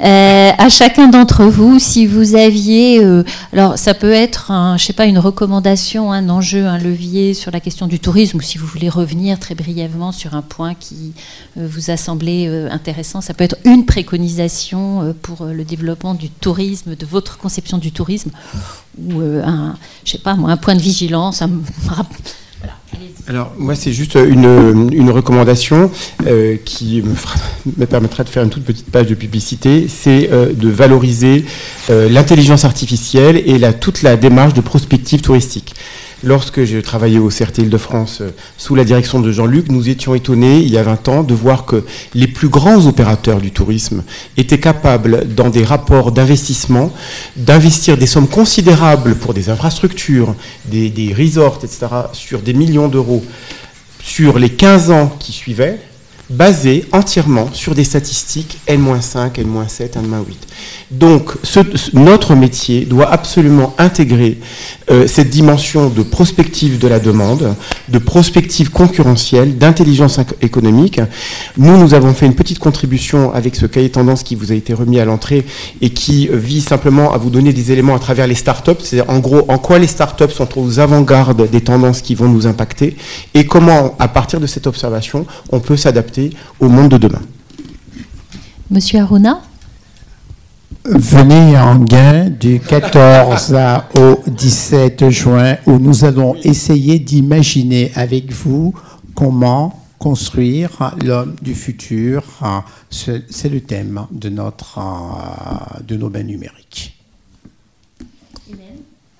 à 0.00 0.68
chacun 0.68 1.08
d'entre 1.08 1.44
vous, 1.44 1.78
si 1.78 2.06
vous 2.06 2.34
aviez, 2.34 3.00
alors 3.52 3.78
ça 3.78 3.94
peut 3.94 4.12
être, 4.12 4.50
un, 4.50 4.76
je 4.76 4.84
sais 4.84 4.92
pas, 4.92 5.06
une 5.06 5.18
recommandation, 5.18 6.12
un 6.12 6.28
enjeu, 6.28 6.66
un 6.66 6.78
levier 6.78 7.34
sur 7.34 7.50
la 7.50 7.60
question 7.60 7.86
du 7.86 8.00
tourisme, 8.00 8.38
ou 8.38 8.40
si 8.40 8.58
vous 8.58 8.66
voulez 8.66 8.88
revenir 8.88 9.38
très 9.38 9.54
brièvement 9.54 10.12
sur 10.12 10.34
un 10.34 10.42
point 10.42 10.74
qui 10.74 11.12
vous 11.56 11.90
a 11.90 11.96
semblé 11.96 12.48
intéressant, 12.70 13.20
ça 13.20 13.34
peut 13.34 13.44
être 13.44 13.56
une 13.64 13.86
préconisation 13.86 15.14
pour 15.22 15.46
le 15.46 15.64
développement 15.64 16.14
du 16.14 16.28
tourisme, 16.28 16.96
de 16.96 17.06
votre 17.06 17.38
conception 17.38 17.78
du 17.78 17.92
tourisme, 17.92 18.30
ou 18.98 19.20
un, 19.20 19.76
je 20.04 20.12
sais 20.12 20.18
pas 20.18 20.34
moi, 20.34 20.50
un 20.50 20.56
point 20.56 20.74
de 20.74 20.82
vigilance. 20.82 21.42
Alors 23.26 23.52
moi 23.58 23.74
c'est 23.74 23.92
juste 23.92 24.16
une, 24.16 24.90
une 24.92 25.10
recommandation 25.10 25.90
euh, 26.26 26.56
qui 26.62 27.02
me, 27.02 27.14
me, 27.78 27.86
permettra 27.86 28.22
de 28.22 28.28
faire 28.28 28.42
une 28.42 28.50
toute 28.50 28.64
petite 28.64 28.90
page 28.90 29.06
de 29.06 29.14
publicité, 29.14 29.86
c'est 29.88 30.28
euh, 30.30 30.52
de 30.52 30.68
valoriser 30.68 31.44
euh, 31.90 32.08
l'intelligence 32.10 32.64
artificielle 32.64 33.42
et 33.46 33.58
la, 33.58 33.72
toute 33.72 34.02
la 34.02 34.16
démarche 34.16 34.52
de 34.52 34.60
prospective 34.60 35.22
touristique. 35.22 35.74
Lorsque 36.24 36.64
j'ai 36.64 36.82
travaillé 36.82 37.18
au 37.18 37.28
CRT 37.28 37.58
Île-de-France 37.58 38.22
euh, 38.22 38.30
sous 38.56 38.74
la 38.74 38.84
direction 38.84 39.20
de 39.20 39.30
Jean-Luc, 39.30 39.70
nous 39.70 39.90
étions 39.90 40.14
étonnés, 40.14 40.60
il 40.60 40.70
y 40.70 40.78
a 40.78 40.82
20 40.82 41.08
ans, 41.08 41.22
de 41.22 41.34
voir 41.34 41.66
que 41.66 41.84
les 42.14 42.26
plus 42.26 42.48
grands 42.48 42.86
opérateurs 42.86 43.42
du 43.42 43.50
tourisme 43.50 44.02
étaient 44.38 44.58
capables, 44.58 45.34
dans 45.34 45.50
des 45.50 45.64
rapports 45.64 46.12
d'investissement, 46.12 46.90
d'investir 47.36 47.98
des 47.98 48.06
sommes 48.06 48.28
considérables 48.28 49.16
pour 49.16 49.34
des 49.34 49.50
infrastructures, 49.50 50.34
des, 50.64 50.88
des 50.88 51.12
resorts, 51.12 51.58
etc., 51.62 51.86
sur 52.14 52.40
des 52.40 52.54
millions 52.54 52.88
d'euros 52.88 53.22
sur 54.02 54.38
les 54.38 54.50
15 54.50 54.90
ans 54.90 55.14
qui 55.18 55.32
suivaient, 55.32 55.78
basés 56.30 56.86
entièrement 56.92 57.52
sur 57.52 57.74
des 57.74 57.84
statistiques 57.84 58.58
N-5, 58.66 59.40
N-7, 59.40 59.98
N-8. 59.98 60.24
Donc 60.90 61.32
notre 61.92 62.34
métier 62.34 62.84
doit 62.84 63.10
absolument 63.10 63.74
intégrer 63.78 64.38
euh, 64.90 65.06
cette 65.06 65.30
dimension 65.30 65.88
de 65.88 66.02
prospective 66.02 66.78
de 66.78 66.88
la 66.88 67.00
demande, 67.00 67.54
de 67.88 67.98
prospective 67.98 68.70
concurrentielle, 68.70 69.56
d'intelligence 69.56 70.20
économique. 70.42 71.00
Nous, 71.56 71.76
nous 71.76 71.94
avons 71.94 72.12
fait 72.12 72.26
une 72.26 72.34
petite 72.34 72.58
contribution 72.58 73.32
avec 73.32 73.56
ce 73.56 73.66
cahier 73.66 73.90
tendance 73.90 74.22
qui 74.22 74.34
vous 74.34 74.52
a 74.52 74.54
été 74.54 74.74
remis 74.74 75.00
à 75.00 75.04
l'entrée 75.04 75.44
et 75.80 75.90
qui 75.90 76.28
vise 76.32 76.66
simplement 76.66 77.12
à 77.12 77.18
vous 77.18 77.30
donner 77.30 77.52
des 77.52 77.72
éléments 77.72 77.94
à 77.94 77.98
travers 77.98 78.26
les 78.26 78.34
startups, 78.34 78.82
c'est 78.82 79.08
en 79.08 79.18
gros 79.18 79.44
en 79.48 79.58
quoi 79.58 79.78
les 79.78 79.86
startups 79.86 80.30
sont 80.30 80.48
aux 80.58 80.78
avant-gardes 80.78 81.50
des 81.50 81.60
tendances 81.60 82.02
qui 82.02 82.14
vont 82.14 82.28
nous 82.28 82.46
impacter 82.46 82.96
et 83.34 83.46
comment, 83.46 83.94
à 83.98 84.08
partir 84.08 84.40
de 84.40 84.46
cette 84.46 84.66
observation, 84.66 85.26
on 85.50 85.60
peut 85.60 85.76
s'adapter 85.76 86.30
au 86.60 86.68
monde 86.68 86.88
de 86.88 86.98
demain. 86.98 87.22
Monsieur 88.70 89.00
Aruna 89.00 89.40
Venez 90.86 91.56
en 91.56 91.78
gain 91.78 92.28
du 92.28 92.60
14 92.60 93.56
au 93.98 94.22
17 94.26 95.08
juin 95.08 95.56
où 95.64 95.78
nous 95.78 96.04
allons 96.04 96.34
essayer 96.44 96.98
d'imaginer 96.98 97.90
avec 97.94 98.30
vous 98.30 98.74
comment 99.14 99.82
construire 99.98 100.94
l'homme 101.02 101.36
du 101.40 101.54
futur. 101.54 102.22
C'est 102.90 103.48
le 103.48 103.62
thème 103.62 104.06
de, 104.10 104.28
notre, 104.28 104.78
de 105.86 105.96
nos 105.96 106.10
bains 106.10 106.22
numériques. 106.22 106.93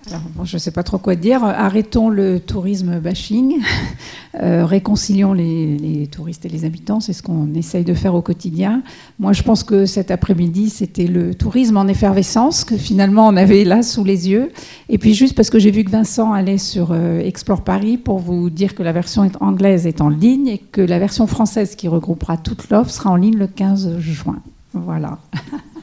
Alors, 0.07 0.45
je 0.45 0.57
ne 0.57 0.59
sais 0.59 0.71
pas 0.71 0.83
trop 0.83 0.99
quoi 0.99 1.15
dire. 1.17 1.43
Arrêtons 1.43 2.11
le 2.11 2.39
tourisme 2.39 2.99
bashing, 2.99 3.61
euh, 4.43 4.67
réconcilions 4.67 5.33
les, 5.33 6.09
touristes 6.11 6.45
et 6.45 6.49
les 6.49 6.65
habitants, 6.65 7.01
c'est 7.01 7.13
ce 7.13 7.23
qu'on 7.23 7.55
essaye 7.55 7.85
de 7.85 7.95
faire 7.95 8.15
au 8.15 8.21
quotidien. 8.21 8.83
Moi, 9.19 9.33
je 9.33 9.43
pense 9.43 9.65
que 9.65 9.87
cet 9.87 10.11
après-midi, 10.11 10.69
c'était 10.69 11.07
le 11.07 11.35
tourisme 11.35 11.77
en 11.77 11.87
effervescence 11.87 12.65
que 12.65 12.77
finalement 12.77 13.27
on 13.29 13.37
avait 13.37 13.65
là 13.65 13.83
sous 13.83 14.05
les 14.05 14.29
yeux. 14.29 14.53
Et 14.89 14.99
puis 14.99 15.15
juste 15.15 15.35
parce 15.35 15.51
que 15.51 15.59
j'ai 15.59 15.71
vu 15.71 15.85
que 15.85 15.91
Vincent 15.91 16.33
allait 16.33 16.59
sur 16.59 16.93
euh, 16.93 17.21
Explore 17.21 17.63
Paris 17.63 17.97
pour 17.97 18.19
vous 18.19 18.51
dire 18.51 18.75
que 18.75 18.83
la 18.83 18.93
version 18.93 19.31
anglaise 19.41 19.87
est 19.87 20.01
en 20.01 20.11
ligne 20.11 20.49
et 20.49 20.59
que 20.59 20.83
la 20.83 20.99
version 20.99 21.27
française 21.27 21.77
qui 21.77 21.89
regroupera 21.89 22.37
toute 22.37 22.69
l'offre 22.69 22.91
sera 22.91 23.11
en 23.11 23.17
ligne 23.17 23.37
le 23.37 23.47
15 23.47 23.99
juin. 23.99 24.41
Voilà. 24.73 25.19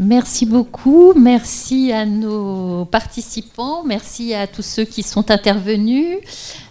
Merci 0.00 0.46
beaucoup, 0.46 1.12
merci 1.14 1.90
à 1.90 2.06
nos 2.06 2.84
participants, 2.84 3.82
merci 3.84 4.32
à 4.32 4.46
tous 4.46 4.62
ceux 4.62 4.84
qui 4.84 5.02
sont 5.02 5.32
intervenus 5.32 6.18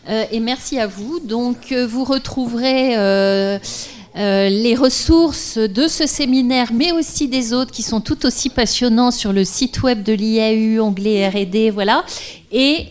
euh, 0.08 0.24
et 0.32 0.40
merci 0.40 0.80
à 0.80 0.88
vous. 0.88 1.20
Donc 1.20 1.74
euh, 1.74 1.86
vous 1.86 2.06
retrouverez 2.06 2.96
euh, 2.96 3.60
les 4.16 4.76
ressources 4.76 5.58
de 5.58 5.90
ce 5.90 6.08
séminaire, 6.08 6.72
mais 6.72 6.94
aussi 6.94 7.28
des 7.28 7.52
autres 7.52 7.72
qui 7.72 7.84
sont 7.84 8.00
tout 8.00 8.26
aussi 8.26 8.50
passionnants 8.50 9.12
sur 9.12 9.34
le 9.34 9.44
site 9.44 9.84
web 9.84 10.04
de 10.04 10.14
l'IAU, 10.14 10.82
onglet 10.82 11.28
R&D, 11.28 11.70
voilà. 11.70 12.06
Et 12.54 12.86